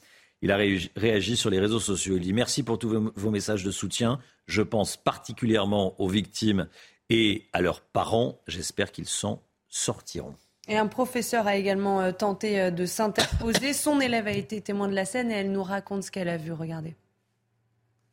Il 0.41 0.51
a 0.51 0.57
réagi 0.57 1.38
sur 1.38 1.51
les 1.51 1.59
réseaux 1.59 1.80
sociaux. 1.80 2.15
Il 2.15 2.23
dit 2.23 2.34
merci 2.34 2.63
pour 2.63 2.80
tous 2.80 3.11
vos 3.15 3.30
messages 3.30 3.63
de 3.63 3.69
soutien. 3.69 4.19
Je 4.47 4.63
pense 4.63 4.97
particulièrement 4.97 5.93
aux 6.01 6.07
victimes 6.07 6.67
et 7.11 7.47
à 7.53 7.61
leurs 7.61 7.81
parents. 7.81 8.39
J'espère 8.47 8.91
qu'ils 8.91 9.05
s'en 9.05 9.43
sortiront. 9.67 10.34
Et 10.67 10.77
un 10.77 10.88
professeur 10.88 11.45
a 11.45 11.57
également 11.57 12.01
euh, 12.01 12.11
tenté 12.11 12.59
euh, 12.59 12.71
de 12.71 12.88
s'interposer. 12.88 13.73
Son 13.73 13.99
élève 13.99 14.26
a 14.26 14.31
été 14.31 14.61
témoin 14.61 14.88
de 14.88 14.95
la 14.95 15.05
scène 15.05 15.30
et 15.31 15.35
elle 15.35 15.51
nous 15.51 15.63
raconte 15.63 16.03
ce 16.03 16.11
qu'elle 16.11 16.30
a 16.30 16.38
vu. 16.38 16.53
Regardez. 16.53 16.95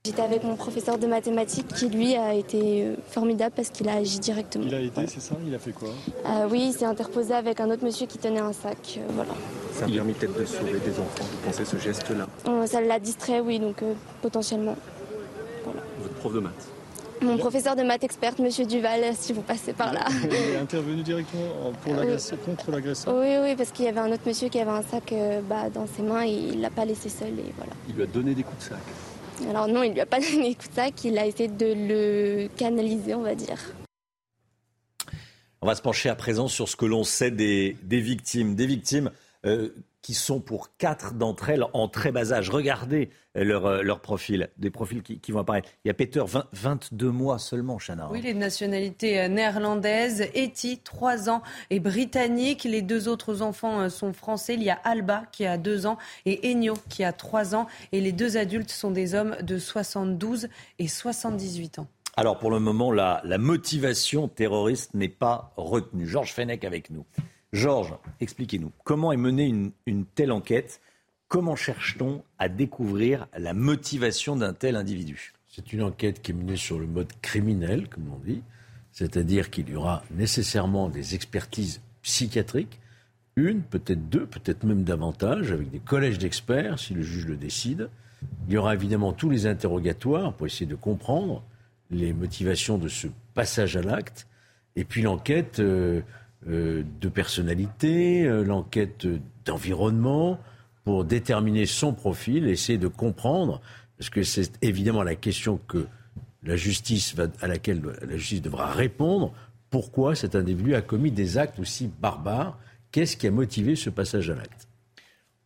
J'étais 0.06 0.22
avec 0.22 0.44
mon 0.44 0.54
professeur 0.54 0.98
de 0.98 1.06
mathématiques 1.08 1.66
qui, 1.66 1.88
lui, 1.88 2.14
a 2.14 2.32
été 2.32 2.84
euh, 2.84 2.94
formidable 3.10 3.52
parce 3.56 3.70
qu'il 3.70 3.88
a 3.88 3.94
agi 3.94 4.20
directement. 4.20 4.64
Il 4.64 4.72
a 4.72 4.80
aidé, 4.80 5.08
c'est 5.08 5.20
ça? 5.20 5.34
Il 5.44 5.52
a 5.52 5.58
fait 5.58 5.72
quoi? 5.72 5.88
Oui, 6.48 6.66
il 6.68 6.72
s'est 6.72 6.84
interposé 6.84 7.34
avec 7.34 7.58
un 7.58 7.68
autre 7.72 7.84
monsieur 7.84 8.06
qui 8.06 8.16
tenait 8.16 8.38
un 8.38 8.52
sac. 8.52 9.00
voilà. 9.10 9.32
Ça 9.72 9.86
a 9.86 9.88
permis 9.88 10.12
peut-être 10.12 10.38
de 10.38 10.44
sauver 10.44 10.78
des 10.78 10.92
enfants, 10.92 11.24
vous 11.24 11.38
pensez, 11.44 11.64
ce 11.64 11.76
geste-là 11.76 12.28
Ça 12.66 12.80
l'a 12.80 13.00
distrait, 13.00 13.40
oui, 13.40 13.58
donc 13.58 13.82
potentiellement. 14.22 14.76
Votre 15.64 16.14
prof 16.14 16.32
de 16.34 16.40
maths 16.40 16.68
mon 17.22 17.38
professeur 17.38 17.74
de 17.76 17.82
maths 17.82 18.04
experte, 18.04 18.38
Monsieur 18.40 18.66
Duval, 18.66 19.00
si 19.18 19.32
vous 19.32 19.40
passez 19.40 19.72
par 19.72 19.90
là. 19.94 20.04
Il 20.22 20.34
est 20.34 20.58
intervenu 20.58 21.02
directement 21.02 21.72
pour 21.82 21.94
contre 22.44 22.70
l'agresseur 22.70 23.14
Oui, 23.16 23.38
oui, 23.42 23.56
parce 23.56 23.70
qu'il 23.70 23.86
y 23.86 23.88
avait 23.88 24.00
un 24.00 24.12
autre 24.12 24.22
monsieur 24.26 24.50
qui 24.50 24.60
avait 24.60 24.70
un 24.70 24.82
sac 24.82 25.12
euh, 25.12 25.40
bah, 25.48 25.70
dans 25.72 25.86
ses 25.86 26.02
mains 26.02 26.26
et 26.26 26.30
il 26.30 26.58
ne 26.58 26.62
l'a 26.62 26.68
pas 26.68 26.84
laissé 26.84 27.08
seul. 27.08 27.30
Et 27.30 27.54
voilà. 27.56 27.72
Il 27.88 27.94
lui 27.94 28.02
a 28.02 28.06
donné 28.06 28.34
des 28.34 28.42
coups 28.42 28.58
de 28.58 28.68
sac 28.74 28.78
Alors 29.48 29.68
non, 29.68 29.82
il 29.82 29.92
lui 29.92 30.00
a 30.00 30.06
pas 30.06 30.20
donné 30.20 30.50
des 30.50 30.54
coups 30.54 30.70
de 30.70 30.74
sac, 30.74 31.04
il 31.04 31.18
a 31.18 31.26
essayé 31.26 31.48
de 31.48 31.66
le 31.66 32.48
canaliser, 32.56 33.14
on 33.14 33.22
va 33.22 33.34
dire. 33.34 33.58
On 35.62 35.66
va 35.66 35.74
se 35.74 35.82
pencher 35.82 36.08
à 36.08 36.14
présent 36.14 36.48
sur 36.48 36.68
ce 36.68 36.76
que 36.76 36.86
l'on 36.86 37.02
sait 37.02 37.30
des, 37.30 37.76
victimes. 37.82 38.54
Des 38.54 38.66
victimes 38.66 39.10
euh, 39.44 39.70
qui 40.06 40.14
sont 40.14 40.38
pour 40.38 40.76
quatre 40.76 41.14
d'entre 41.14 41.50
elles 41.50 41.64
en 41.72 41.88
très 41.88 42.12
bas 42.12 42.32
âge. 42.32 42.48
Regardez 42.48 43.10
leur, 43.34 43.66
euh, 43.66 43.82
leur 43.82 43.98
profil, 43.98 44.50
des 44.56 44.70
profils 44.70 45.02
qui, 45.02 45.32
vont 45.32 45.40
apparaître. 45.40 45.68
Il 45.84 45.88
y 45.88 45.90
a 45.90 45.94
Peter, 45.94 46.22
22 46.52 47.10
mois 47.10 47.40
seulement, 47.40 47.76
Chana. 47.84 48.08
Oui, 48.12 48.22
les 48.22 48.32
nationalités 48.32 49.18
euh, 49.18 49.26
néerlandaises, 49.26 50.28
Eti, 50.32 50.78
3 50.78 51.28
ans, 51.28 51.42
et 51.70 51.80
britannique. 51.80 52.62
Les 52.62 52.82
deux 52.82 53.08
autres 53.08 53.42
enfants 53.42 53.80
euh, 53.80 53.88
sont 53.88 54.12
français. 54.12 54.54
Il 54.54 54.62
y 54.62 54.70
a 54.70 54.78
Alba, 54.84 55.24
qui 55.32 55.44
a 55.44 55.58
2 55.58 55.86
ans, 55.86 55.98
et 56.24 56.52
Enyo, 56.52 56.74
qui 56.88 57.02
a 57.02 57.12
3 57.12 57.56
ans. 57.56 57.66
Et 57.90 58.00
les 58.00 58.12
deux 58.12 58.36
adultes 58.36 58.70
sont 58.70 58.92
des 58.92 59.16
hommes 59.16 59.36
de 59.42 59.58
72 59.58 60.46
et 60.78 60.86
78 60.86 61.80
ans. 61.80 61.88
Alors, 62.16 62.38
pour 62.38 62.52
le 62.52 62.60
moment, 62.60 62.92
la, 62.92 63.22
la 63.24 63.38
motivation 63.38 64.28
terroriste 64.28 64.94
n'est 64.94 65.08
pas 65.08 65.52
retenue. 65.56 66.06
Georges 66.06 66.32
Fenech 66.32 66.62
avec 66.62 66.90
nous. 66.90 67.04
Georges, 67.56 67.94
expliquez-nous, 68.20 68.70
comment 68.84 69.12
est 69.12 69.16
menée 69.16 69.52
une, 69.86 70.04
telle 70.04 70.30
enquête? 70.30 70.82
Comment 71.26 71.56
cherche-t-on 71.56 72.22
à 72.38 72.50
découvrir 72.50 73.28
la 73.36 73.54
motivation 73.54 74.36
d'un 74.36 74.52
tel 74.52 74.76
individu? 74.76 75.32
C'est 75.48 75.72
une 75.72 75.82
enquête 75.82 76.20
qui 76.20 76.32
est 76.32 76.34
menée 76.34 76.56
sur 76.56 76.78
le 76.78 76.86
mode 76.86 77.10
criminel, 77.22 77.88
comme 77.88 78.12
on 78.12 78.18
dit, 78.18 78.42
c'est-à-dire 78.92 79.48
qu'il 79.48 79.70
y 79.70 79.74
aura 79.74 80.04
nécessairement 80.10 80.90
des 80.90 81.14
expertises 81.14 81.80
psychiatriques, 82.02 82.78
une, 83.36 83.62
peut-être 83.62 84.06
deux, 84.10 84.26
peut-être 84.26 84.64
même 84.64 84.84
davantage, 84.84 85.50
avec 85.50 85.70
des 85.70 85.80
collèges 85.80 86.18
d'experts, 86.18 86.78
si 86.78 86.92
le 86.92 87.02
juge 87.02 87.26
le 87.26 87.36
décide. 87.36 87.88
Il 88.48 88.54
y 88.54 88.58
aura 88.58 88.74
évidemment 88.74 89.14
tous 89.14 89.30
les 89.30 89.46
interrogatoires 89.46 90.34
pour 90.34 90.46
essayer 90.46 90.66
de 90.66 90.74
comprendre 90.74 91.42
les 91.90 92.12
motivations 92.12 92.76
de 92.76 92.88
ce 92.88 93.08
passage 93.32 93.78
à 93.78 93.82
l'acte. 93.82 94.26
Et 94.76 94.84
puis 94.84 95.00
l'enquête 95.00 95.58
euh, 95.58 96.02
de 96.47 97.09
personnalité, 97.09 98.24
euh, 98.24 98.44
l'enquête 98.44 99.06
d'environnement, 99.44 100.39
pour 100.85 101.05
déterminer 101.05 101.66
son 101.66 101.93
profil, 101.93 102.47
essayer 102.47 102.78
de 102.78 102.89
comprendre, 102.89 103.60
parce 103.98 104.10
que 104.10 104.23
c'est 104.23 104.52
évidemment 104.62 105.02
la 105.02 105.16
question 105.16 105.59
que 105.66 105.86
la 106.44 106.56
justice 106.56 107.14
va, 107.16 107.27
à 107.40 107.48
laquelle 107.48 107.82
la 108.09 108.16
justice 108.16 108.43
devra 108.43 108.70
répondre, 108.70 109.35
pourquoi 109.70 110.14
cet 110.14 110.36
individu 110.36 110.74
a 110.77 110.82
commis 110.82 111.10
des 111.10 111.39
actes 111.39 111.59
aussi 111.59 111.90
barbares, 112.01 112.59
qu'est-ce 112.93 113.16
qui 113.16 113.27
a 113.27 113.32
motivé 113.32 113.74
ce 113.74 113.90
passage 113.90 114.31
à 114.31 114.36
l'acte? 114.36 114.68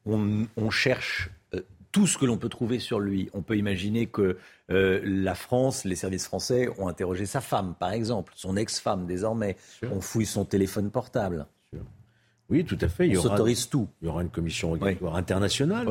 On, 0.04 0.70
cherche 0.70 1.30
tout 1.92 2.06
ce 2.06 2.18
que 2.18 2.24
l'on 2.24 2.38
peut 2.38 2.48
trouver 2.48 2.78
sur 2.78 3.00
lui. 3.00 3.28
On 3.32 3.42
peut 3.42 3.56
imaginer 3.56 4.06
que 4.06 4.38
euh, 4.70 5.00
la 5.04 5.34
France, 5.34 5.84
les 5.84 5.96
services 5.96 6.26
français 6.26 6.68
ont 6.78 6.88
interrogé 6.88 7.26
sa 7.26 7.40
femme, 7.40 7.74
par 7.78 7.92
exemple, 7.92 8.32
son 8.36 8.56
ex-femme 8.56 9.06
désormais. 9.06 9.56
On 9.90 10.00
fouille 10.00 10.26
son 10.26 10.44
téléphone 10.44 10.90
portable. 10.90 11.46
Oui, 12.48 12.64
tout 12.64 12.78
à 12.80 12.88
fait. 12.88 13.08
Il 13.08 13.18
On 13.18 13.22
s'autorise 13.22 13.68
tout. 13.68 13.88
Il 14.02 14.06
y 14.06 14.08
aura 14.08 14.22
une 14.22 14.28
commission 14.28 14.78
internationale 15.14 15.86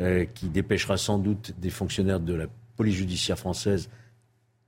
euh, 0.00 0.24
qui 0.32 0.48
dépêchera 0.48 0.96
sans 0.96 1.18
doute 1.18 1.54
des 1.58 1.70
fonctionnaires 1.70 2.20
de 2.20 2.34
la 2.34 2.46
police 2.76 2.94
judiciaire 2.94 3.38
française 3.38 3.90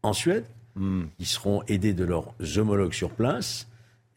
en 0.03 0.13
Suède. 0.13 0.45
Hmm. 0.75 1.05
Ils 1.19 1.27
seront 1.27 1.63
aidés 1.69 1.95
de 1.95 2.05
leurs 2.05 2.35
homologues 2.57 2.93
sur 2.93 3.11
place. 3.11 3.69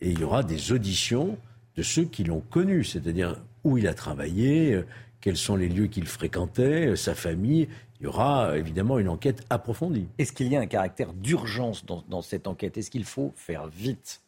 Et 0.01 0.09
il 0.09 0.19
y 0.19 0.23
aura 0.23 0.43
des 0.43 0.71
auditions 0.71 1.37
de 1.75 1.83
ceux 1.83 2.03
qui 2.03 2.23
l'ont 2.23 2.43
connu, 2.49 2.83
c'est-à-dire 2.83 3.37
où 3.63 3.77
il 3.77 3.87
a 3.87 3.93
travaillé, 3.93 4.73
euh, 4.73 4.85
quels 5.23 5.37
sont 5.37 5.55
les 5.55 5.69
lieux 5.69 5.87
qu'il 5.87 6.05
fréquentait, 6.05 6.87
euh, 6.87 6.95
sa 6.97 7.15
famille. 7.15 7.69
Il 8.01 8.03
y 8.03 8.07
aura 8.07 8.49
euh, 8.49 8.55
évidemment 8.55 8.99
une 8.99 9.07
enquête 9.07 9.41
approfondie. 9.49 10.05
Est-ce 10.17 10.33
qu'il 10.33 10.49
y 10.49 10.57
a 10.57 10.59
un 10.59 10.65
caractère 10.65 11.13
d'urgence 11.13 11.85
dans, 11.85 12.21
cette 12.21 12.45
enquête? 12.45 12.77
Est-ce 12.77 12.91
qu'il 12.91 13.05
faut 13.05 13.31
faire 13.37 13.67
vite? 13.67 14.21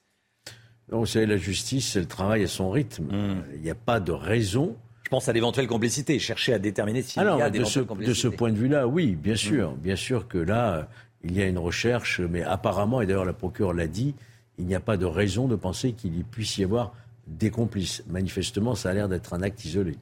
Non, 0.90 1.00
Vous 1.00 1.06
savez, 1.06 1.26
la 1.26 1.36
justice, 1.36 1.98
elle 1.98 2.08
travaille 2.08 2.46
à 2.46 2.48
son 2.48 2.70
rythme. 2.70 3.08
Hmm. 3.12 3.44
Il 3.56 3.62
n'y 3.62 3.70
a 3.70 3.76
pas 3.76 4.00
de 4.00 4.14
raison. 4.14 4.78
Je 5.04 5.10
pense 5.10 5.28
à 5.28 5.34
d'éventuelles 5.34 5.68
complicités, 5.68 6.18
chercher 6.18 6.54
à 6.54 6.60
déterminer 6.60 7.02
s'il 7.02 7.22
y 7.22 7.26
a 7.26 7.50
de 7.50 7.66
ce, 7.66 7.82
de 7.82 8.14
ce 8.14 8.30
point 8.30 8.52
de 8.54 8.58
vue-là, 8.58 8.88
oui, 8.88 9.18
bien 9.18 9.36
sûr. 9.36 9.72
Hmm. 9.72 9.78
Bien 9.78 9.98
sûr 9.98 10.30
que 10.30 10.38
là, 10.38 10.88
il 11.26 11.36
y 11.36 11.42
a 11.42 11.46
une 11.46 11.60
recherche, 11.60 12.22
mais 12.22 12.42
apparemment, 12.42 13.02
et 13.02 13.06
d'ailleurs 13.06 13.26
la 13.26 13.34
procureure 13.34 13.74
l'a 13.74 13.88
dit, 13.88 14.16
il 14.58 14.66
n'y 14.66 14.76
a 14.76 14.80
pas 14.80 14.96
de 14.96 15.06
raison 15.06 15.50
de 15.50 15.58
penser 15.58 15.92
qu'il 15.92 16.18
y 16.18 16.24
puisse 16.24 16.58
y 16.58 16.64
avoir 16.64 16.94
des 17.28 17.50
complices. 17.50 18.02
Manifestement, 18.08 18.76
ça 18.76 18.92
a 18.92 18.94
l'air 18.94 19.10
d'être 19.10 19.34
un 19.34 19.42
acte 19.42 19.66
isolé. 19.66 19.98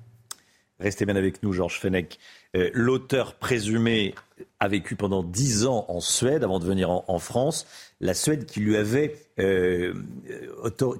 Restez 0.79 1.05
bien 1.05 1.15
avec 1.15 1.43
nous, 1.43 1.53
Georges 1.53 1.79
Fenech. 1.79 2.19
Euh, 2.55 2.69
l'auteur 2.73 3.35
présumé 3.35 4.15
a 4.59 4.67
vécu 4.67 4.95
pendant 4.95 5.23
dix 5.23 5.65
ans 5.65 5.85
en 5.87 5.99
Suède 5.99 6.43
avant 6.43 6.59
de 6.59 6.65
venir 6.65 6.89
en, 6.89 7.19
France. 7.19 7.67
La 8.03 8.13
Suède 8.13 8.45
qui 8.45 8.59
lui 8.59 8.75
avait, 8.75 9.15
euh, 9.39 9.93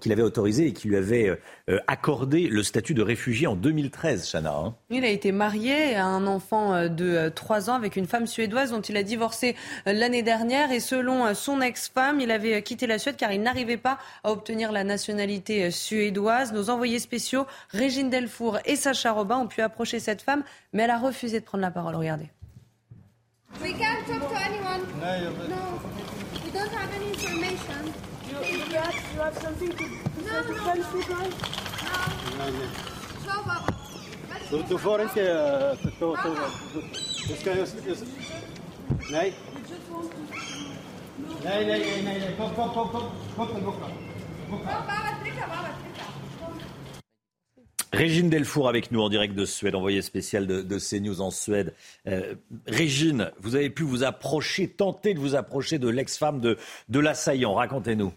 avait 0.10 0.22
autorisé 0.22 0.68
et 0.68 0.74
qui 0.74 0.88
lui 0.88 0.96
avait 0.96 1.38
euh, 1.70 1.80
accordé 1.86 2.48
le 2.48 2.64
statut 2.64 2.94
de 2.94 3.02
réfugié 3.02 3.46
en 3.46 3.58
2013, 3.58 4.32
Chana. 4.32 4.56
Hein. 4.56 4.76
Il 4.90 5.04
a 5.04 5.10
été 5.10 5.34
marié 5.34 5.96
à 5.96 6.06
un 6.06 6.26
enfant 6.28 6.88
de 6.88 7.28
trois 7.28 7.70
ans 7.70 7.74
avec 7.74 7.98
une 7.98 8.08
femme 8.08 8.26
suédoise 8.26 8.72
dont 8.72 8.80
il 8.80 8.96
a 8.96 9.04
divorcé 9.04 9.58
l'année 9.86 10.24
dernière. 10.24 10.72
Et 10.72 10.80
selon 10.80 11.34
son 11.34 11.60
ex-femme, 11.60 12.22
il 12.22 12.32
avait 12.32 12.64
quitté 12.64 12.88
la 12.88 13.00
Suède 13.00 13.18
car 13.18 13.34
il 13.34 13.42
n'arrivait 13.42 13.76
pas 13.76 13.98
à 14.24 14.32
obtenir 14.32 14.72
la 14.72 14.86
nationalité 14.86 15.72
suédoise. 15.72 16.54
Nos 16.54 16.70
envoyés 16.70 17.00
spéciaux, 17.00 17.46
Régine 17.72 18.10
Delfour 18.10 18.60
et 18.66 18.78
Sacha 18.78 19.12
Robin, 19.12 19.40
ont 19.40 19.48
pu 19.48 19.60
approcher 19.60 20.00
cette 20.00 20.22
femme, 20.22 20.44
mais 20.72 20.84
elle 20.84 20.92
a 20.92 21.00
refusé 21.00 21.42
de 21.42 21.46
prendre 21.46 21.64
la 21.64 21.72
parole. 21.72 21.96
Regardez. 21.98 22.30
We 23.62 23.74
can't 23.74 24.06
talk 24.08 24.22
to 24.30 24.36
anyone. 24.36 24.82
No, 25.00 25.30
no. 25.48 25.80
we 25.98 26.12
don't 26.54 26.72
have 26.72 26.94
any 26.94 27.10
information. 27.10 27.94
You, 28.30 28.38
you, 28.46 28.78
have, 28.78 28.96
you 29.14 29.20
have 29.20 29.38
something 29.40 29.70
to, 29.70 29.76
to 29.76 30.22
no, 30.22 30.42
say 30.42 30.48
to 30.48 30.54
French 30.62 30.86
people? 30.94 31.18
No. 32.38 32.50
no. 32.50 32.66
Zo, 33.24 33.30
oh, 33.30 33.46
Baba. 33.46 33.74
Doe, 34.50 34.64
doe 34.68 34.80
voor 34.80 35.00
een 35.00 35.12
keer. 35.12 35.78
Dus 37.28 37.42
kan 37.44 37.56
je... 37.56 37.66
Nee? 39.10 39.34
Nee, 41.44 41.66
nee, 41.66 42.02
nee, 42.02 42.20
nee. 42.20 42.36
Kom, 42.36 42.54
kom, 42.54 42.72
kom, 42.72 42.90
kom. 42.90 43.02
Kom, 43.36 43.48
kom, 43.48 43.64
kom. 43.64 43.74
Kom, 44.50 44.60
Baba, 44.64 45.18
trika, 45.22 45.46
Baba, 45.48 45.70
trika. 45.82 46.06
Régine 47.94 48.28
Delfour 48.28 48.68
avec 48.68 48.91
nous 48.91 49.02
en 49.02 49.10
direct 49.10 49.36
de 49.36 49.45
Suède, 49.45 49.76
envoyée 49.76 50.02
spéciale 50.02 50.48
de, 50.48 50.64
de 50.64 50.80
CNews 50.80 51.22
en 51.22 51.30
Suède. 51.30 51.76
Euh, 52.07 52.34
Régine, 52.65 53.32
vous 53.40 53.56
avez 53.56 53.70
pu 53.70 53.84
vous 53.84 54.03
approcher, 54.03 54.68
tenter 54.68 55.14
de 55.14 55.20
vous 55.20 55.36
approcher 55.36 55.78
de 55.78 55.90
l'ex-femme 55.90 56.41
de, 56.41 56.57
de 56.90 56.99
l'assaillant. 56.99 57.53
Racontez-nous. 57.53 58.11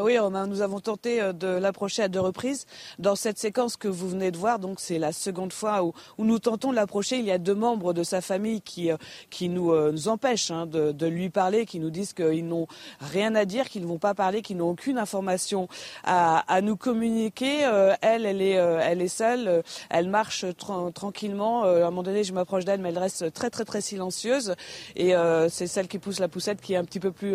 Oui, 0.00 0.16
nous 0.48 0.62
avons 0.62 0.80
tenté 0.80 1.20
euh, 1.20 1.34
de 1.34 1.46
l'approcher 1.46 2.02
à 2.02 2.08
deux 2.08 2.20
reprises. 2.20 2.66
Dans 2.98 3.14
cette 3.14 3.38
séquence 3.38 3.76
que 3.76 3.88
vous 3.88 4.08
venez 4.08 4.30
de 4.30 4.38
voir, 4.38 4.58
donc 4.58 4.80
c'est 4.80 4.98
la 4.98 5.12
seconde 5.12 5.52
fois 5.52 5.84
où, 5.84 5.92
nous 6.18 6.38
tentons 6.38 6.70
de 6.70 6.76
l'approcher. 6.76 7.18
Il 7.18 7.26
y 7.26 7.30
a 7.30 7.36
deux 7.36 7.54
membres 7.54 7.92
de 7.92 8.02
sa 8.02 8.22
famille 8.22 8.62
qui, 8.62 8.90
euh, 8.90 8.96
qui 9.28 9.50
nous, 9.50 9.70
euh, 9.72 9.92
nous 9.92 10.08
empêchent 10.08 10.50
hein, 10.50 10.66
de, 10.66 11.06
lui 11.06 11.28
parler, 11.28 11.66
qui 11.66 11.78
nous 11.78 11.90
disent 11.90 12.14
qu'ils 12.14 12.46
n'ont 12.46 12.68
rien 13.00 13.34
à 13.34 13.44
dire, 13.44 13.68
qu'ils 13.68 13.82
ne 13.82 13.86
vont 13.86 13.98
pas 13.98 14.14
parler, 14.14 14.40
qu'ils 14.40 14.56
n'ont 14.56 14.70
aucune 14.70 14.96
information 14.96 15.68
à, 16.04 16.60
nous 16.62 16.76
communiquer. 16.76 17.60
elle, 18.00 18.24
elle 18.24 18.40
est, 18.40 18.52
elle 18.52 19.02
est 19.02 19.08
seule, 19.08 19.62
elle 19.90 20.08
marche 20.08 20.46
tranquillement. 20.94 21.64
à 21.64 21.68
un 21.68 21.84
moment 21.90 22.02
donné, 22.02 22.24
je 22.24 22.32
m'approche 22.32 22.64
d'elle, 22.64 22.80
mais 22.80 22.90
elle 22.90 22.98
reste 22.98 23.32
très 23.32 23.50
très 23.50 23.64
très 23.64 23.80
silencieuse. 23.80 24.54
Et 24.96 25.12
c'est 25.48 25.66
celle 25.66 25.88
qui 25.88 25.98
pousse 25.98 26.20
la 26.20 26.28
poussette 26.28 26.60
qui 26.60 26.74
est 26.74 26.76
un 26.76 26.84
petit 26.84 27.00
peu 27.00 27.10
plus 27.10 27.34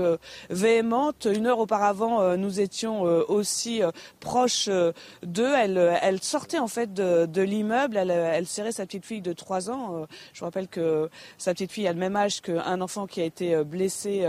véhémente. 0.49 1.27
Une 1.29 1.45
heure 1.45 1.59
auparavant, 1.59 2.37
nous 2.37 2.46
étions 2.49 3.05
euh, 3.05 3.23
aussi 3.27 3.81
euh, 3.83 3.91
proches 4.19 4.67
euh, 4.69 4.91
d'eux. 5.23 5.53
Elle, 5.55 6.21
sortait 6.21 6.59
en 6.59 6.67
fait 6.67 6.93
de, 6.93 7.41
l'immeuble. 7.41 7.97
Elle, 7.97 8.47
serrait 8.47 8.71
sa 8.71 8.85
petite 8.85 9.05
fille 9.05 9.21
de 9.21 9.33
3 9.33 9.69
ans. 9.69 10.05
Je 10.33 10.39
vous 10.39 10.45
rappelle 10.45 10.67
que 10.67 11.09
sa 11.37 11.53
petite 11.53 11.71
fille 11.71 11.87
a 11.87 11.93
le 11.93 11.99
même 11.99 12.15
âge 12.15 12.41
qu'un 12.41 12.81
enfant 12.81 13.07
qui 13.07 13.21
a 13.21 13.23
été 13.25 13.63
blessé 13.63 14.25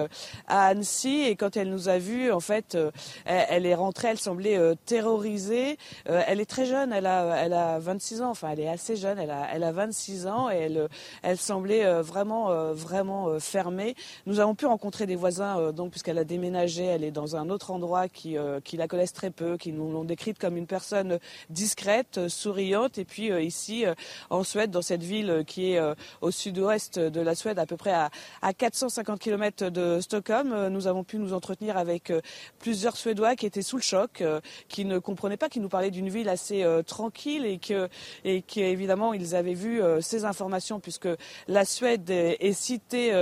à 0.47 0.67
Annecy. 0.67 1.23
Et 1.23 1.37
quand 1.37 1.57
elle 1.57 1.71
nous 1.71 1.89
a 1.89 1.99
vus, 1.99 2.31
en 2.31 2.41
fait, 2.41 2.77
elle, 3.25 3.67
est 3.67 3.75
rentrée. 3.75 4.09
Elle 4.09 4.19
semblait 4.19 4.59
terrorisée. 4.85 5.79
elle 6.05 6.41
est 6.41 6.51
très 6.51 6.67
jeune. 6.67 6.93
Elle 6.93 7.07
a, 7.07 7.37
elle 7.37 7.53
a 7.53 7.79
26 7.79 8.23
ans. 8.23 8.31
Enfin, 8.31 8.51
elle 8.53 8.61
est 8.61 8.69
assez 8.69 8.97
jeune. 8.97 9.19
Elle 9.19 9.31
a, 9.31 9.49
elle 9.53 9.65
a 9.65 9.73
26 9.73 10.27
ans 10.27 10.51
et 10.51 10.57
elle, 10.57 10.89
elle 11.23 11.39
semblait 11.39 12.03
vraiment, 12.03 12.73
vraiment 12.73 13.39
fermée. 13.41 13.95
Nous 14.27 14.41
avons 14.41 14.55
pu 14.55 14.67
rencontrer 14.67 15.07
des 15.07 15.17
voisins, 15.17 15.73
donc 15.73 15.91
puisqu'elle 15.91 16.19
a 16.19 16.25
déménagé. 16.25 16.85
Elle 16.85 17.05
est 17.05 17.11
dans 17.11 17.37
un 17.37 17.49
autre 17.51 17.71
endroit 17.71 18.08
euh, 18.27 18.61
qui, 18.61 18.77
la 18.77 18.89
connaissent 18.89 19.13
très 19.13 19.31
peu, 19.31 19.57
qui 19.57 19.73
nous 19.73 19.91
l'ont 19.91 20.05
décrite 20.05 20.39
comme 20.39 20.57
une 20.57 20.67
personne 20.67 21.19
discrète, 21.51 22.19
euh, 22.19 22.29
souriante. 22.29 22.99
Et 22.99 23.05
puis 23.05 23.31
euh, 23.31 23.41
ici, 23.41 23.85
en 24.31 24.45
Suède, 24.45 24.71
dans 24.71 24.83
cette 24.83 25.03
ville 25.03 25.45
qui 25.47 25.73
est 25.73 25.81
au 26.21 26.31
sud-ouest 26.31 26.99
de 26.99 27.21
la 27.21 27.35
Suède, 27.35 27.59
à 27.59 27.67
peu 27.67 27.77
près 27.77 27.93
à, 27.93 28.11
450 28.53 29.21
km 29.21 29.71
de 29.71 30.01
Stockholm, 30.01 30.69
nous 30.69 30.87
avons 30.87 31.05
pu 31.05 31.19
nous 31.19 31.33
entretenir 31.33 31.77
avec 31.77 32.13
plusieurs 32.59 32.97
Suédois 32.97 33.37
qui 33.37 33.47
étaient 33.47 33.63
sous 33.63 33.77
le 33.77 33.83
choc, 33.83 34.23
qui 34.69 34.85
ne 34.85 34.99
comprenaient 34.99 35.37
pas, 35.37 35.49
qui 35.49 35.61
nous 35.61 35.69
parlaient 35.69 35.91
d'une 35.91 36.09
ville 36.09 36.29
assez 36.29 36.65
tranquille 36.87 37.45
et 37.45 37.59
que, 37.59 37.89
et 38.25 38.43
évidemment, 38.57 39.13
ils 39.13 39.35
avaient 39.35 39.55
vu 39.55 39.81
ces 40.01 40.25
informations 40.25 40.81
puisque 40.81 41.09
la 41.47 41.65
Suède 41.65 42.11
est 42.11 42.53
citée 42.53 43.13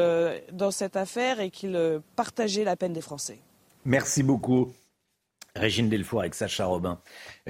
dans 0.53 0.71
cette 0.71 0.97
affaire 0.97 1.41
et 1.41 1.51
qu'ils 1.51 2.01
partageaient 2.17 2.65
la 2.65 2.77
peine 2.77 2.93
des 2.93 3.01
Français. 3.01 3.39
Merci 3.87 4.25
beaucoup, 4.25 4.73
Régine 5.55 5.89
Delfour 5.89 6.19
avec 6.19 6.35
Sacha 6.35 6.67
Robin, 6.67 7.01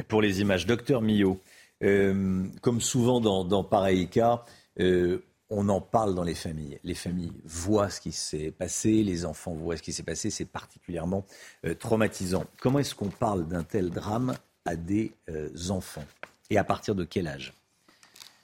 pour 0.06 0.20
les 0.20 0.42
images. 0.42 0.66
Docteur 0.66 1.00
Millot, 1.00 1.40
euh, 1.82 2.44
comme 2.60 2.82
souvent 2.82 3.22
dans, 3.22 3.64
pareil 3.64 4.08
cas, 4.08 4.44
euh, 4.78 5.24
on 5.48 5.70
en 5.70 5.80
parle 5.80 6.14
dans 6.14 6.24
les 6.24 6.34
familles. 6.34 6.78
Les 6.84 6.94
familles 6.94 7.32
voient 7.46 7.88
ce 7.88 8.02
qui 8.02 8.12
s'est 8.12 8.50
passé, 8.50 9.02
les 9.02 9.24
enfants 9.24 9.54
voient 9.54 9.78
ce 9.78 9.82
qui 9.82 9.94
s'est 9.94 10.02
passé, 10.02 10.28
c'est 10.28 10.44
particulièrement 10.44 11.24
euh, 11.64 11.74
traumatisant. 11.74 12.44
Comment 12.60 12.80
est-ce 12.80 12.94
qu'on 12.94 13.08
parle 13.08 13.48
d'un 13.48 13.62
tel 13.62 13.88
drame 13.88 14.36
à 14.66 14.76
des 14.76 15.14
enfants? 15.70 16.04
Et 16.50 16.58
à 16.58 16.64
partir 16.64 16.94
de 16.94 17.04
quel 17.04 17.28
âge? 17.28 17.54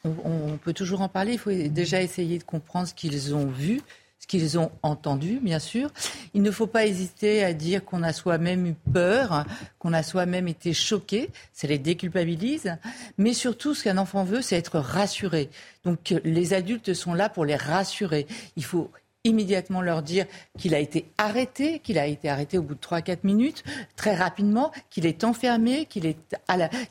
On, 0.05 0.57
peut 0.57 0.73
toujours 0.73 1.03
en 1.03 1.11
parler. 1.11 1.33
Il 1.33 1.39
faut 1.39 1.53
déjà 1.53 2.01
essayer 2.01 2.39
de 2.39 2.45
comprendre 2.45 2.89
ce 2.89 2.95
qu'ils 2.95 3.35
ont 3.35 3.47
vu, 3.47 3.83
ce 4.23 4.29
qu'ils 4.29 4.57
ont 4.57 4.71
entendu, 4.83 5.41
bien 5.43 5.59
sûr. 5.59 5.91
Il 6.33 6.43
ne 6.43 6.53
faut 6.53 6.69
pas 6.69 6.87
hésiter 6.87 7.43
à 7.43 7.53
dire 7.53 7.85
qu'on 7.85 8.05
a 8.05 8.13
soi-même 8.13 8.67
eu 8.67 8.75
peur, 8.93 9.45
qu'on 9.81 9.93
a 9.93 10.05
soi-même 10.05 10.47
été 10.47 10.73
choqué, 10.73 11.31
ça 11.53 11.67
les 11.67 11.79
déculpabilise. 11.79 12.77
Mais 13.19 13.35
surtout, 13.35 13.75
ce 13.75 13.83
qu'un 13.83 13.99
enfant 13.99 14.23
veut, 14.23 14.41
c'est 14.41 14.57
être 14.57 14.79
rassuré. 14.79 15.51
Donc 15.85 16.15
les 16.25 16.55
adultes 16.55 16.95
sont 16.95 17.15
là 17.15 17.29
pour 17.29 17.45
les 17.45 17.57
rassurer. 17.57 18.29
Il 18.57 18.65
faut 18.65 18.93
immédiatement 19.25 19.83
leur 19.83 20.03
dire 20.03 20.27
qu'il 20.59 20.75
a 20.75 20.79
été 20.79 21.07
arrêté, 21.17 21.79
qu'il 21.79 21.99
a 21.99 22.07
été 22.07 22.29
arrêté 22.29 22.59
au 22.59 22.63
bout 22.63 22.75
de 22.75 22.81
3-4 22.81 23.19
minutes, 23.23 23.63
très 23.97 24.15
rapidement, 24.15 24.73
qu'il 24.91 25.07
est 25.07 25.25
enfermé, 25.25 25.87
qu'il 25.87 26.07
est 26.07 26.17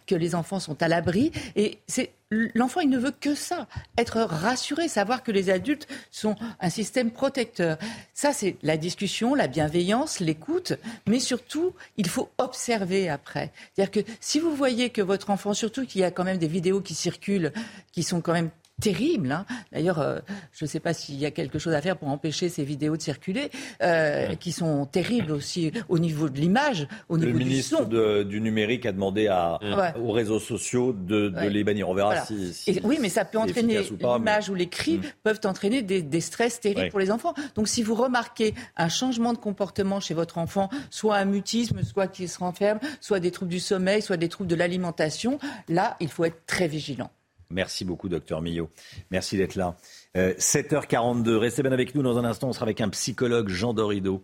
que 0.07 0.15
les 0.15 0.35
enfants 0.35 0.59
sont 0.59 0.81
à 0.81 0.87
l'abri. 0.87 1.31
Et 1.55 1.79
c'est 1.87 2.11
l'enfant, 2.29 2.79
il 2.79 2.89
ne 2.89 2.97
veut 2.97 3.11
que 3.11 3.35
ça, 3.35 3.67
être 3.97 4.21
rassuré, 4.21 4.87
savoir 4.87 5.23
que 5.23 5.31
les 5.31 5.49
adultes 5.49 5.87
sont 6.09 6.35
un 6.61 6.69
système 6.69 7.11
protecteur. 7.11 7.77
Ça, 8.13 8.31
c'est 8.31 8.55
la 8.63 8.77
discussion, 8.77 9.35
la 9.35 9.47
bienveillance, 9.47 10.21
l'écoute, 10.21 10.73
mais 11.07 11.19
surtout, 11.19 11.73
il 11.97 12.07
faut 12.07 12.29
observer 12.37 13.09
après. 13.09 13.51
C'est-à-dire 13.75 14.05
que 14.05 14.11
si 14.21 14.39
vous 14.39 14.55
voyez 14.55 14.89
que 14.89 15.01
votre 15.01 15.29
enfant, 15.29 15.53
surtout 15.53 15.85
qu'il 15.85 15.99
y 15.99 16.05
a 16.05 16.11
quand 16.11 16.23
même 16.23 16.37
des 16.37 16.47
vidéos 16.47 16.79
qui 16.79 16.95
circulent, 16.95 17.51
qui 17.91 18.03
sont 18.03 18.21
quand 18.21 18.33
même 18.33 18.51
terrible. 18.81 19.31
Hein. 19.31 19.45
D'ailleurs, 19.71 19.99
euh, 19.99 20.19
je 20.51 20.65
ne 20.65 20.67
sais 20.69 20.79
pas 20.79 20.93
s'il 20.93 21.15
y 21.15 21.25
a 21.25 21.31
quelque 21.31 21.59
chose 21.59 21.73
à 21.73 21.81
faire 21.81 21.97
pour 21.97 22.09
empêcher 22.09 22.49
ces 22.49 22.63
vidéos 22.63 22.97
de 22.97 23.01
circuler, 23.01 23.49
euh, 23.81 24.35
qui 24.35 24.51
sont 24.51 24.85
terribles 24.85 25.31
aussi 25.31 25.71
au 25.87 25.99
niveau 25.99 26.27
de 26.29 26.39
l'image, 26.39 26.87
au 27.07 27.17
niveau 27.17 27.37
du 27.37 27.61
son. 27.61 27.79
Le 27.79 27.85
ministre 27.85 28.23
du 28.23 28.41
numérique 28.41 28.85
a 28.85 28.91
demandé 28.91 29.27
à, 29.27 29.59
aux 29.97 30.11
réseaux 30.11 30.39
sociaux 30.39 30.93
de, 30.93 31.31
les 31.47 31.63
bannir. 31.63 31.87
On 31.89 31.93
verra 31.93 32.25
si, 32.25 32.81
Oui, 32.83 32.97
mais 32.99 33.09
ça 33.09 33.23
peut 33.23 33.37
entraîner 33.37 33.79
l'image 33.99 34.49
ou 34.49 34.55
les 34.55 34.67
cris 34.67 34.97
mm. 34.97 35.03
peuvent 35.23 35.39
entraîner 35.45 35.81
des, 35.81 36.21
stress 36.21 36.59
terribles 36.59 36.89
pour 36.89 36.99
les 36.99 37.11
enfants. 37.11 37.33
Donc, 37.55 37.67
si 37.67 37.83
vous 37.83 37.95
remarquez 37.95 38.53
un 38.77 38.89
changement 38.89 39.33
de 39.33 39.37
comportement 39.37 39.99
chez 39.99 40.13
votre 40.13 40.37
enfant, 40.37 40.69
soit 40.89 41.17
un 41.17 41.25
mutisme, 41.25 41.83
soit 41.83 42.07
qu'il 42.07 42.29
se 42.29 42.39
renferme, 42.39 42.79
soit 42.99 43.19
des 43.19 43.31
troubles 43.31 43.51
du 43.51 43.59
sommeil, 43.59 44.01
soit 44.01 44.17
des 44.17 44.29
troubles 44.29 44.49
de 44.49 44.55
l'alimentation, 44.55 45.39
là, 45.69 45.97
il 45.99 46.09
faut 46.09 46.25
être 46.25 46.45
très 46.45 46.67
vigilant. 46.67 47.11
Merci 47.51 47.85
beaucoup, 47.85 48.09
docteur 48.09 48.41
Millot. 48.41 48.69
Merci 49.11 49.37
d'être 49.37 49.55
là. 49.55 49.75
7h42, 50.15 51.27
euh, 51.29 51.37
restez 51.37 51.61
bien 51.61 51.71
avec 51.71 51.95
nous. 51.95 52.01
Dans 52.01 52.17
un 52.17 52.25
instant, 52.25 52.49
on 52.49 52.53
sera 52.53 52.63
avec 52.63 52.81
un 52.81 52.89
psychologue, 52.89 53.49
Jean 53.49 53.73
Dorido. 53.73 54.23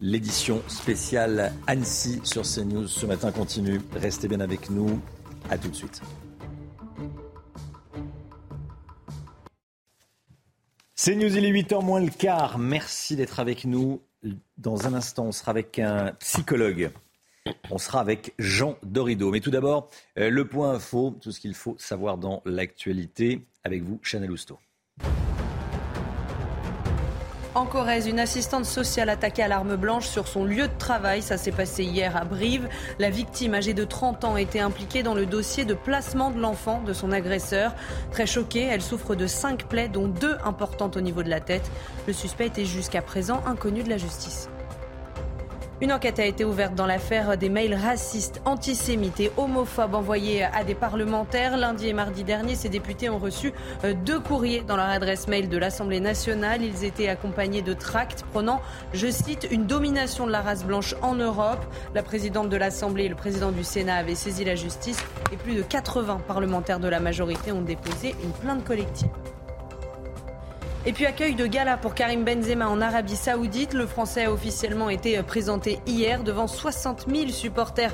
L'édition 0.00 0.62
spéciale 0.66 1.52
Annecy 1.66 2.20
sur 2.24 2.42
CNews 2.42 2.86
ce 2.86 3.04
matin 3.04 3.32
continue. 3.32 3.80
Restez 3.94 4.28
bien 4.28 4.40
avec 4.40 4.70
nous. 4.70 5.00
À 5.50 5.58
tout 5.58 5.68
de 5.68 5.76
suite. 5.76 6.00
CNews, 10.96 11.36
il 11.36 11.44
est 11.44 11.52
8h 11.52 11.84
moins 11.84 12.00
le 12.00 12.10
quart. 12.10 12.58
Merci 12.58 13.16
d'être 13.16 13.40
avec 13.40 13.64
nous. 13.64 14.02
Dans 14.58 14.86
un 14.86 14.94
instant, 14.94 15.24
on 15.24 15.32
sera 15.32 15.50
avec 15.50 15.78
un 15.78 16.12
psychologue. 16.20 16.90
On 17.70 17.78
sera 17.78 18.00
avec 18.00 18.34
Jean 18.38 18.76
Dorido. 18.82 19.30
Mais 19.30 19.40
tout 19.40 19.50
d'abord, 19.50 19.88
euh, 20.18 20.30
le 20.30 20.46
point 20.46 20.72
info, 20.72 21.16
tout 21.20 21.32
ce 21.32 21.40
qu'il 21.40 21.54
faut 21.54 21.76
savoir 21.78 22.18
dans 22.18 22.42
l'actualité. 22.44 23.46
Avec 23.64 23.82
vous, 23.82 23.98
Chanel 24.02 24.30
Housteau. 24.30 24.58
En 27.54 27.66
Corrèze, 27.66 28.06
une 28.06 28.20
assistante 28.20 28.64
sociale 28.64 29.08
attaquée 29.08 29.42
à 29.42 29.48
l'arme 29.48 29.74
blanche 29.74 30.06
sur 30.06 30.28
son 30.28 30.44
lieu 30.44 30.68
de 30.68 30.78
travail. 30.78 31.20
Ça 31.20 31.36
s'est 31.36 31.50
passé 31.50 31.82
hier 31.82 32.16
à 32.16 32.24
Brive. 32.24 32.68
La 33.00 33.10
victime, 33.10 33.54
âgée 33.54 33.74
de 33.74 33.84
30 33.84 34.24
ans, 34.24 34.36
était 34.36 34.60
impliquée 34.60 35.02
dans 35.02 35.14
le 35.14 35.26
dossier 35.26 35.64
de 35.64 35.74
placement 35.74 36.30
de 36.30 36.38
l'enfant 36.38 36.80
de 36.86 36.92
son 36.92 37.10
agresseur. 37.10 37.74
Très 38.12 38.26
choquée, 38.26 38.62
elle 38.62 38.82
souffre 38.82 39.16
de 39.16 39.26
cinq 39.26 39.66
plaies, 39.66 39.88
dont 39.88 40.06
deux 40.06 40.36
importantes 40.44 40.96
au 40.96 41.00
niveau 41.00 41.24
de 41.24 41.28
la 41.28 41.40
tête. 41.40 41.70
Le 42.06 42.12
suspect 42.12 42.46
était 42.46 42.64
jusqu'à 42.64 43.02
présent 43.02 43.42
inconnu 43.46 43.82
de 43.82 43.90
la 43.90 43.98
justice. 43.98 44.48
Une 45.82 45.94
enquête 45.94 46.18
a 46.18 46.26
été 46.26 46.44
ouverte 46.44 46.74
dans 46.74 46.84
l'affaire 46.84 47.38
des 47.38 47.48
mails 47.48 47.74
racistes, 47.74 48.42
antisémites 48.44 49.18
et 49.18 49.32
homophobes 49.38 49.94
envoyés 49.94 50.44
à 50.44 50.62
des 50.62 50.74
parlementaires. 50.74 51.56
Lundi 51.56 51.88
et 51.88 51.94
mardi 51.94 52.22
dernier, 52.22 52.54
ces 52.54 52.68
députés 52.68 53.08
ont 53.08 53.16
reçu 53.16 53.54
euh, 53.84 53.94
deux 53.94 54.20
courriers 54.20 54.60
dans 54.60 54.76
leur 54.76 54.90
adresse 54.90 55.26
mail 55.26 55.48
de 55.48 55.56
l'Assemblée 55.56 56.00
nationale. 56.00 56.62
Ils 56.62 56.84
étaient 56.84 57.08
accompagnés 57.08 57.62
de 57.62 57.72
tracts 57.72 58.24
prenant, 58.30 58.60
je 58.92 59.10
cite, 59.10 59.48
une 59.50 59.64
domination 59.64 60.26
de 60.26 60.32
la 60.32 60.42
race 60.42 60.66
blanche 60.66 60.94
en 61.00 61.14
Europe. 61.14 61.64
La 61.94 62.02
présidente 62.02 62.50
de 62.50 62.56
l'Assemblée 62.58 63.04
et 63.04 63.08
le 63.08 63.16
président 63.16 63.50
du 63.50 63.64
Sénat 63.64 63.96
avaient 63.96 64.14
saisi 64.14 64.44
la 64.44 64.56
justice 64.56 65.02
et 65.32 65.38
plus 65.38 65.54
de 65.54 65.62
80 65.62 66.20
parlementaires 66.28 66.80
de 66.80 66.88
la 66.88 67.00
majorité 67.00 67.52
ont 67.52 67.62
déposé 67.62 68.14
une 68.22 68.32
plainte 68.32 68.64
collective. 68.64 69.08
Et 70.86 70.94
puis 70.94 71.04
accueil 71.04 71.34
de 71.34 71.44
gala 71.46 71.76
pour 71.76 71.94
Karim 71.94 72.24
Benzema 72.24 72.66
en 72.66 72.80
Arabie 72.80 73.14
Saoudite. 73.14 73.74
Le 73.74 73.86
Français 73.86 74.24
a 74.24 74.32
officiellement 74.32 74.88
été 74.88 75.22
présenté 75.22 75.78
hier 75.86 76.22
devant 76.22 76.46
60 76.46 77.04
000 77.06 77.28
supporters 77.28 77.92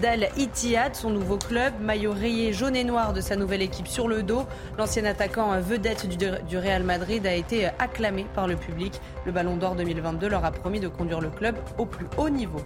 d'Al 0.00 0.28
Ittihad, 0.36 0.94
son 0.94 1.10
nouveau 1.10 1.38
club. 1.38 1.74
Maillot 1.80 2.12
rayé 2.12 2.52
jaune 2.52 2.76
et 2.76 2.84
noir 2.84 3.12
de 3.12 3.20
sa 3.20 3.34
nouvelle 3.34 3.62
équipe 3.62 3.88
sur 3.88 4.06
le 4.06 4.22
dos. 4.22 4.44
L'ancien 4.78 5.06
attaquant 5.06 5.60
vedette 5.60 6.06
du 6.06 6.56
Real 6.56 6.84
Madrid 6.84 7.26
a 7.26 7.34
été 7.34 7.66
acclamé 7.80 8.24
par 8.32 8.46
le 8.46 8.54
public. 8.54 9.00
Le 9.26 9.32
Ballon 9.32 9.56
d'Or 9.56 9.74
2022 9.74 10.28
leur 10.28 10.44
a 10.44 10.52
promis 10.52 10.78
de 10.78 10.86
conduire 10.86 11.20
le 11.20 11.30
club 11.30 11.56
au 11.78 11.84
plus 11.84 12.06
haut 12.16 12.30
niveau. 12.30 12.60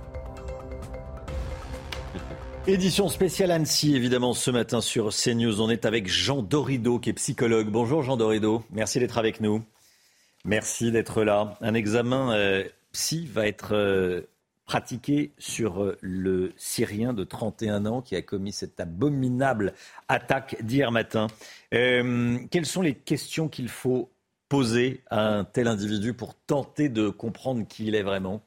Édition 2.67 3.11
spéciale 3.11 3.51
Annecy, 3.51 3.95
évidemment, 3.95 4.33
ce 4.33 4.51
matin 4.51 4.81
sur 4.81 5.11
CNews. 5.11 5.61
On 5.61 5.69
est 5.69 5.85
avec 5.85 6.09
Jean 6.09 6.41
Dorido, 6.41 6.99
qui 6.99 7.11
est 7.11 7.13
psychologue. 7.13 7.69
Bonjour 7.69 8.03
Jean 8.03 8.17
Dorido, 8.17 8.65
merci 8.71 8.99
d'être 8.99 9.19
avec 9.19 9.43
nous. 9.43 9.63
Merci 10.47 10.91
d'être 10.91 11.25
là. 11.25 11.59
Un 11.61 11.75
examen 11.75 12.33
euh, 12.33 12.65
psy 12.93 13.27
va 13.27 13.47
être 13.47 13.75
euh, 13.75 14.23
pratiquée 14.65 15.35
sur 15.37 15.83
euh, 15.83 15.99
le 16.01 16.55
Syrien 16.57 17.13
de 17.13 17.25
31 17.25 17.85
ans 17.85 18.01
qui 18.01 18.17
a 18.17 18.23
commis 18.23 18.53
cette 18.53 18.81
abominable 18.81 19.75
attaque 20.09 20.57
d'hier 20.63 20.91
matin. 20.91 21.27
Quelles 21.71 22.65
sont 22.65 22.81
les 22.81 22.95
questions 22.95 23.49
qu'il 23.49 23.69
faut 23.69 24.11
poser 24.49 25.03
à 25.11 25.21
un 25.21 25.45
tel 25.45 25.69
individu 25.69 26.15
pour 26.15 26.35
tenter 26.35 26.89
de 26.89 27.11
comprendre 27.11 27.67
qui 27.69 27.89
il 27.89 27.95
est 27.95 28.03
vraiment? 28.03 28.43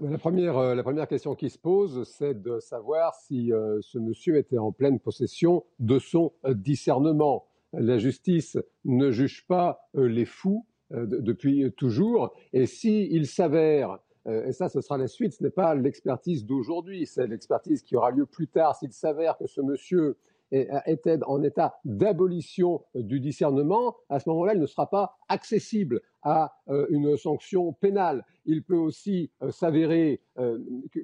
La 0.00 0.18
première, 0.18 0.58
euh, 0.58 0.74
la 0.74 0.82
première 0.82 1.08
question 1.08 1.34
qui 1.34 1.50
se 1.50 1.58
pose, 1.58 2.08
c'est 2.08 2.40
de 2.40 2.58
savoir 2.60 3.14
si 3.14 3.50
ce 3.80 3.98
monsieur 3.98 4.36
était 4.36 4.58
en 4.58 4.72
pleine 4.72 5.00
possession 5.00 5.64
de 5.78 5.98
son 5.98 6.32
discernement. 6.48 7.46
La 7.72 7.98
justice 7.98 8.58
ne 8.84 9.10
juge 9.10 9.46
pas 9.46 9.88
les 9.94 10.24
fous 10.24 10.66
depuis 10.90 11.72
toujours, 11.72 12.32
et 12.52 12.66
s'il 12.66 13.26
s'avère 13.26 13.98
euh, 14.26 14.46
et 14.46 14.52
ça, 14.52 14.68
ce 14.68 14.80
sera 14.80 14.98
la 14.98 15.08
suite. 15.08 15.34
Ce 15.34 15.42
n'est 15.42 15.50
pas 15.50 15.74
l'expertise 15.74 16.44
d'aujourd'hui, 16.44 17.06
c'est 17.06 17.26
l'expertise 17.26 17.82
qui 17.82 17.96
aura 17.96 18.10
lieu 18.10 18.26
plus 18.26 18.48
tard. 18.48 18.76
S'il 18.76 18.92
s'avère 18.92 19.36
que 19.38 19.46
ce 19.46 19.60
monsieur 19.60 20.16
était 20.52 21.18
en 21.26 21.42
état 21.42 21.78
d'abolition 21.84 22.82
du 22.94 23.20
discernement, 23.20 23.96
à 24.08 24.20
ce 24.20 24.28
moment-là, 24.28 24.54
il 24.54 24.60
ne 24.60 24.66
sera 24.66 24.88
pas 24.88 25.16
accessible 25.28 26.00
à 26.22 26.52
euh, 26.68 26.86
une 26.90 27.16
sanction 27.16 27.72
pénale. 27.72 28.24
Il 28.46 28.62
peut 28.64 28.76
aussi 28.76 29.30
euh, 29.42 29.50
s'avérer 29.50 30.20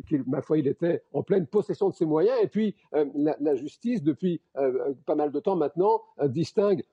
qu'il, 0.06 0.24
ma 0.27 0.40
il 0.56 0.66
était 0.66 1.02
en 1.12 1.23
pleine 1.23 1.47
possession 1.47 1.89
de 1.89 1.94
ses 1.94 2.05
moyens. 2.05 2.36
Et 2.43 2.48
puis, 2.48 2.74
la, 2.93 3.55
justice, 3.55 4.02
depuis 4.02 4.43
pas 5.06 5.14
mal 5.14 5.32
de 5.32 5.40
temps 5.40 5.56
maintenant, 5.56 6.02
distingue 6.24 6.85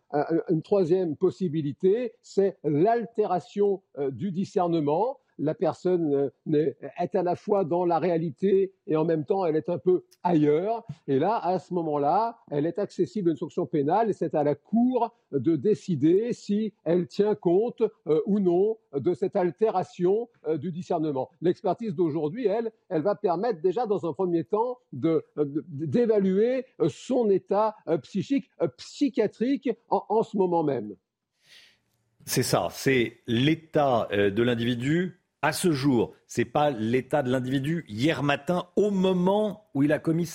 une 0.48 0.62
troisième 0.62 1.18
possibilité, 1.18 2.14
c'est 2.22 2.58
l'altération 2.64 3.82
du 4.12 4.32
discernement 4.32 5.20
la 5.40 5.53
personne 5.53 6.32
euh, 6.53 6.74
est 6.99 7.16
à 7.16 7.24
la 7.24 7.36
fois 7.36 7.64
dans 7.64 7.86
la 7.86 7.98
réalité 7.98 8.74
et 8.88 8.95
en 8.95 9.06
même 9.06 9.26
temps 9.26 9.45
elle 9.45 9.56
est 9.56 9.70
un 9.70 9.78
peu 9.78 10.03
ailleurs. 10.24 10.86
Et 11.07 11.18
là, 11.18 11.38
à 11.38 11.60
ce 11.60 11.74
moment-là, 11.74 12.38
elle 12.52 12.66
est 12.66 12.78
accessible 12.80 13.30
à 13.30 13.32
une 13.32 13.38
sanction 13.38 13.66
pénale 13.66 14.10
et 14.10 14.14
c'est 14.14 14.36
à 14.36 14.44
la 14.44 14.56
Cour 14.56 15.16
de 15.32 15.56
décider 15.56 16.34
si 16.34 16.74
elle 16.84 17.07
tient 17.07 17.36
compte 17.36 17.82
euh, 18.07 18.22
ou 18.26 18.40
non 18.40 18.78
de 18.94 19.14
cette 19.14 19.36
altération 19.36 20.28
euh, 20.48 20.57
du 20.57 20.72
discernement. 20.72 21.30
L'expertise 21.41 21.95
d'aujourd'hui, 21.95 22.48
elle, 22.48 22.72
elle 22.90 23.02
va 23.02 23.16
permettre 23.16 23.61
déjà 23.61 23.86
dans 23.86 24.06
un 24.07 24.14
premier 24.14 24.44
temps 24.44 24.80
d'évaluer 24.91 26.66
son 26.90 27.30
état 27.30 27.76
psychique, 28.02 28.49
psychiatrique 28.78 29.70
en 29.90 30.24
ce 30.24 30.38
moment 30.38 30.64
même. 30.64 30.95
C'est 32.26 32.44
ça, 32.44 32.68
c'est 32.72 33.18
l'état 33.28 34.07
de 34.11 34.44
l'individu 34.44 35.19
à 35.41 35.53
ce 35.53 35.72
jour, 35.72 36.14
ce 36.28 36.41
n'est 36.41 36.45
pas 36.45 36.70
l'état 36.72 37.24
de 37.24 37.32
l'individu 37.32 37.86
hier 37.88 38.24
matin 38.24 38.66
au 38.76 38.91
moment 38.91 39.70
où 39.74 39.84
il 39.84 39.91
a 39.94 39.99
commis, 39.99 40.30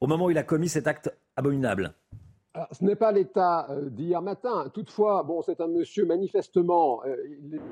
au 0.00 0.06
moment 0.06 0.26
où 0.26 0.30
il 0.30 0.38
a 0.38 0.42
commis 0.42 0.68
cet 0.68 0.86
acte 0.86 1.16
abominable. 1.36 1.94
ce 2.72 2.84
n'est 2.84 2.96
pas 2.96 3.12
l'état 3.12 3.70
euh, 3.70 3.88
d'hier 3.90 4.22
matin. 4.22 4.70
Toutefois, 4.74 5.22
bon, 5.22 5.42
c'est 5.42 5.60
un 5.60 5.68
monsieur 5.68 6.04
manifestement. 6.04 7.02
Euh, 7.04 7.16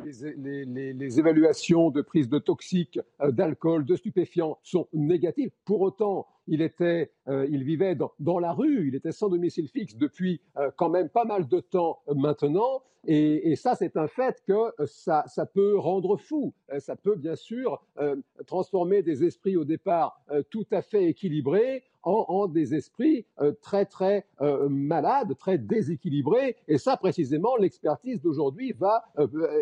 les, 0.05 1.19
évaluations 1.19 1.91
de 1.91 2.03
prise 2.03 2.29
de 2.29 2.39
toxiques, 2.39 3.01
euh, 3.21 3.33
d'alcool, 3.33 3.85
de 3.85 3.97
stupéfiants 3.97 4.59
sont 4.63 4.87
négatives. 4.93 5.51
Pour 5.65 5.81
autant, 5.81 6.27
il 6.47 6.63
était, 6.63 7.11
il 7.29 7.65
vivait 7.65 7.97
dans, 7.97 8.39
la 8.39 8.53
rue. 8.53 8.89
Il 8.89 8.95
était 8.95 9.13
sans 9.13 9.29
domicile 9.29 9.69
fixe 9.69 9.97
depuis 9.97 10.41
quand 10.77 10.89
même 10.89 11.09
pas 11.09 11.25
mal 11.25 11.49
de 11.49 11.61
temps 11.61 12.01
maintenant. 12.15 12.83
Et, 13.07 13.57
ça, 13.57 13.75
c'est 13.75 13.97
un 13.97 14.07
fait 14.07 14.43
que 14.47 14.53
euh, 14.53 14.87
ça, 14.87 15.25
peut 15.53 15.77
rendre 15.77 16.17
fou. 16.17 16.55
Euh, 16.73 16.81
ça 16.81 16.97
peut 16.97 17.17
bien 17.17 17.37
sûr 17.37 17.83
euh, 17.99 18.17
transformer 18.47 19.03
des 19.03 19.25
esprits 19.25 19.57
au 19.57 19.65
départ 19.65 20.21
tout 20.51 20.67
à 20.71 20.83
fait 20.83 21.05
équilibrés 21.05 21.83
en, 22.03 22.49
des 22.49 22.75
esprits 22.75 23.25
très 23.63 23.87
très 23.87 24.27
malades, 24.69 25.37
très 25.39 25.57
déséquilibrés. 25.57 26.57
Et 26.69 26.77
ça, 26.77 26.97
précisément, 26.97 27.57
l'expertise 27.57 28.21
d'aujourd'hui 28.21 28.73
va 28.73 29.05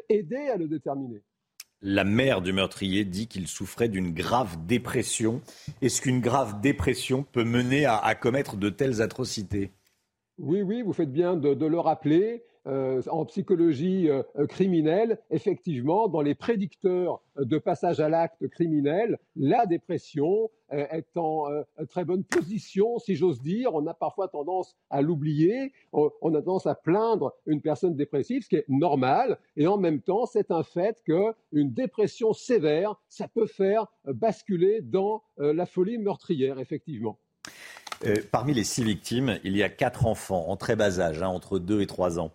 aider 0.08 0.48
à 0.48 0.56
le 0.56 0.66
déterminer. 0.66 1.22
La 1.82 2.04
mère 2.04 2.42
du 2.42 2.52
meurtrier 2.52 3.04
dit 3.04 3.26
qu'il 3.26 3.48
souffrait 3.48 3.88
d'une 3.88 4.12
grave 4.12 4.66
dépression. 4.66 5.40
Est-ce 5.80 6.00
qu'une 6.00 6.20
grave 6.20 6.60
dépression 6.60 7.24
peut 7.32 7.44
mener 7.44 7.86
à, 7.86 8.14
commettre 8.14 8.56
de 8.56 8.70
telles 8.70 9.02
atrocités? 9.02 9.72
Oui, 10.38 10.62
oui, 10.62 10.82
vous 10.82 10.92
faites 10.92 11.12
bien 11.12 11.34
de 11.34 11.66
le 11.66 11.78
rappeler. 11.80 12.44
Euh, 12.68 13.02
en 13.10 13.24
psychologie 13.24 14.08
euh, 14.08 14.22
criminelle, 14.46 15.18
effectivement, 15.30 16.06
dans 16.06 16.20
les 16.20 16.36
prédicteurs 16.36 17.20
de 17.36 17.58
passage 17.58 17.98
à 17.98 18.08
l'acte 18.08 18.46
criminel, 18.46 19.18
la 19.34 19.66
dépression 19.66 20.48
euh, 20.72 20.86
est 20.92 21.16
en 21.16 21.48
très 21.88 22.04
bonne 22.04 22.22
position, 22.22 23.00
si 23.00 23.16
j'ose 23.16 23.40
dire. 23.40 23.74
On 23.74 23.84
a 23.88 23.94
parfois 23.94 24.28
tendance 24.28 24.76
à 24.90 25.02
l'oublier, 25.02 25.72
on 25.92 26.34
a 26.34 26.40
tendance 26.40 26.66
à 26.66 26.76
plaindre 26.76 27.32
une 27.46 27.60
personne 27.60 27.96
dépressive, 27.96 28.44
ce 28.44 28.48
qui 28.48 28.56
est 28.56 28.68
normal, 28.68 29.38
et 29.56 29.66
en 29.66 29.76
même 29.76 30.00
temps, 30.00 30.26
c'est 30.26 30.52
un 30.52 30.62
fait 30.62 31.02
qu'une 31.04 31.72
dépression 31.72 32.32
sévère, 32.32 32.94
ça 33.08 33.26
peut 33.26 33.46
faire 33.46 33.86
basculer 34.04 34.82
dans 34.82 35.24
la 35.36 35.66
folie 35.66 35.98
meurtrière, 35.98 36.60
effectivement. 36.60 37.18
parmi 38.30 38.54
les 38.54 38.64
six 38.64 38.84
victimes, 38.84 39.38
il 39.42 39.56
y 39.56 39.64
a 39.64 39.68
quatre 39.68 40.06
enfants 40.06 40.48
en 40.48 40.56
très 40.56 40.76
bas 40.76 41.00
âge, 41.00 41.22
hein, 41.22 41.28
entre 41.28 41.58
2 41.58 41.80
et 41.80 41.86
3 41.86 42.20
ans. 42.20 42.30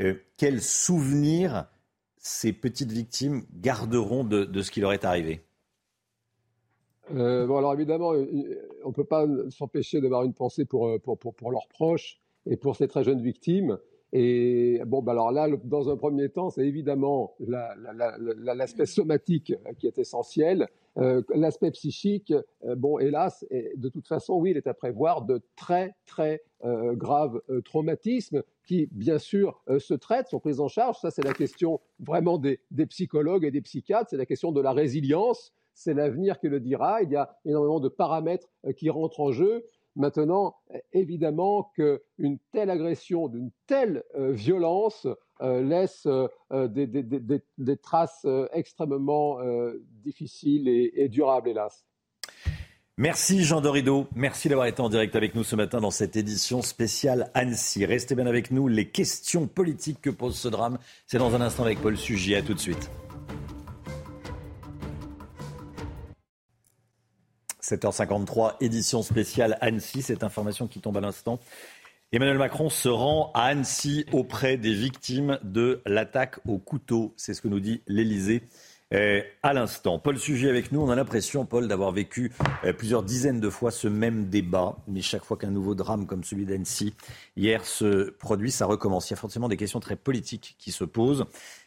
Euh, 0.00 0.14
quels 0.36 0.60
souvenirs 0.60 1.66
ces 2.16 2.52
petites 2.52 2.92
victimes 2.92 3.42
garderont 3.52 4.24
de, 4.24 4.62
ce 4.62 4.70
qui 4.70 4.80
leur 4.80 4.92
est 4.92 5.04
arrivé? 5.04 5.44
Euh, 7.12 7.46
bon, 7.46 7.58
alors 7.58 7.74
évidemment, 7.74 8.14
euh, 8.14 8.26
on 8.84 8.88
ne 8.88 8.94
peut 8.94 9.04
pas 9.04 9.26
s'empêcher 9.50 10.00
d'avoir 10.00 10.22
une 10.22 10.34
pensée 10.34 10.64
pour, 10.64 10.88
leurs 10.88 11.68
proches 11.68 12.20
et 12.46 12.56
pour 12.56 12.76
ces 12.76 12.88
très 12.88 13.04
jeunes 13.04 13.22
victimes. 13.22 13.78
Et 14.12 14.80
bon, 14.86 15.02
bah 15.02 15.12
alors 15.12 15.32
là, 15.32 15.48
dans 15.64 15.88
un 15.88 15.96
premier 15.96 16.28
temps, 16.28 16.50
c'est 16.50 16.66
évidemment 16.66 17.34
l'aspect 17.40 18.86
somatique 18.86 19.54
qui 19.78 19.86
est 19.86 19.98
essentiel. 19.98 20.68
Euh, 20.98 21.22
l'aspect 21.34 21.70
psychique, 21.70 22.32
euh, 22.64 22.74
bon, 22.76 22.98
hélas, 22.98 23.46
de 23.50 23.88
toute 23.88 24.06
façon, 24.06 24.34
oui, 24.34 24.50
il 24.50 24.56
est 24.56 24.66
à 24.66 24.74
prévoir 24.74 25.22
de 25.22 25.40
très, 25.56 25.94
très 26.04 26.42
euh, 26.64 26.94
graves 26.94 27.40
traumatismes 27.64 28.42
qui, 28.64 28.88
bien 28.92 29.18
sûr, 29.18 29.62
se 29.78 29.94
traitent, 29.94 30.28
sont 30.28 30.40
pris 30.40 30.60
en 30.60 30.68
charge. 30.68 30.98
Ça, 30.98 31.10
c'est 31.10 31.24
la 31.24 31.34
question 31.34 31.80
vraiment 31.98 32.38
des, 32.38 32.60
psychologues 32.88 33.44
et 33.44 33.50
des 33.50 33.60
psychiatres. 33.60 34.10
C'est 34.10 34.16
la 34.16 34.26
question 34.26 34.52
de 34.52 34.60
la 34.60 34.72
résilience. 34.72 35.52
C'est 35.74 35.94
l'avenir 35.94 36.38
qui 36.38 36.48
le 36.48 36.60
dira. 36.60 37.02
Il 37.02 37.10
y 37.10 37.16
a 37.16 37.36
énormément 37.44 37.80
de 37.80 37.88
paramètres 37.88 38.48
qui 38.76 38.90
rentrent 38.90 39.20
en 39.20 39.32
jeu. 39.32 39.64
Maintenant, 39.96 40.56
évidemment 40.92 41.70
qu'une 41.74 42.38
telle 42.52 42.70
agression, 42.70 43.28
d'une 43.28 43.50
telle 43.66 44.04
violence 44.14 45.06
euh, 45.42 45.60
laisse 45.60 46.06
euh, 46.06 46.28
euh, 46.52 46.68
des, 46.68 47.76
traces 47.78 48.26
extrêmement 48.52 49.38
difficiles 50.02 50.68
et, 50.68 51.08
durables, 51.08 51.48
hélas. 51.48 51.84
Merci 52.98 53.42
Jean 53.42 53.62
Dorido, 53.62 54.06
merci 54.14 54.50
d'avoir 54.50 54.66
été 54.66 54.82
en 54.82 54.90
direct 54.90 55.16
avec 55.16 55.34
nous 55.34 55.44
ce 55.44 55.56
matin 55.56 55.80
dans 55.80 55.90
cette 55.90 56.14
édition 56.14 56.60
spéciale 56.60 57.30
Annecy. 57.32 57.86
Restez 57.86 58.14
bien 58.14 58.26
avec 58.26 58.50
nous, 58.50 58.68
les 58.68 58.86
questions 58.86 59.46
politiques 59.46 60.02
que 60.02 60.10
pose 60.10 60.36
ce 60.36 60.48
drame, 60.48 60.78
c'est 61.06 61.16
dans 61.16 61.34
un 61.34 61.40
instant 61.40 61.64
avec 61.64 61.80
Paul 61.80 61.96
Sugy, 61.96 62.34
à 62.34 62.42
tout 62.42 62.52
de 62.52 62.58
suite. 62.58 62.90
7h53, 67.62 68.56
édition 68.60 69.02
spéciale 69.02 69.56
Annecy, 69.62 70.02
cette 70.02 70.22
information 70.22 70.66
qui 70.66 70.80
tombe 70.80 70.98
à 70.98 71.00
l'instant. 71.00 71.40
Emmanuel 72.12 72.36
Macron 72.36 72.68
se 72.68 72.90
rend 72.90 73.30
à 73.32 73.44
Annecy 73.44 74.04
auprès 74.12 74.58
des 74.58 74.74
victimes 74.74 75.38
de 75.42 75.80
l'attaque 75.86 76.40
au 76.46 76.58
couteau. 76.58 77.14
C'est 77.16 77.32
ce 77.32 77.40
que 77.40 77.48
nous 77.48 77.60
dit 77.60 77.80
l'Elysée 77.86 78.42
à 79.42 79.52
l'instant. 79.52 79.98
Paul 79.98 80.18
Sujet 80.18 80.48
avec 80.48 80.70
nous. 80.70 80.80
On 80.80 80.90
a 80.90 80.94
l'impression, 80.94 81.44
Paul, 81.44 81.68
d'avoir 81.68 81.92
vécu 81.92 82.32
euh, 82.64 82.72
plusieurs 82.72 83.02
dizaines 83.02 83.40
de 83.40 83.50
fois 83.50 83.70
ce 83.70 83.88
même 83.88 84.26
débat. 84.26 84.76
Mais 84.86 85.00
chaque 85.00 85.24
fois 85.24 85.36
qu'un 85.36 85.50
nouveau 85.50 85.74
drame 85.74 86.06
comme 86.06 86.24
celui 86.24 86.44
d'Annecy 86.44 86.94
hier 87.36 87.64
se 87.64 88.10
produit, 88.10 88.50
ça 88.50 88.66
recommence. 88.66 89.08
Il 89.10 89.12
y 89.12 89.14
a 89.14 89.16
forcément 89.16 89.48
des 89.48 89.56
questions 89.56 89.80
très 89.80 89.96
politiques 89.96 90.56
qui 90.58 90.72
se 90.72 90.84
posent. 90.84 91.24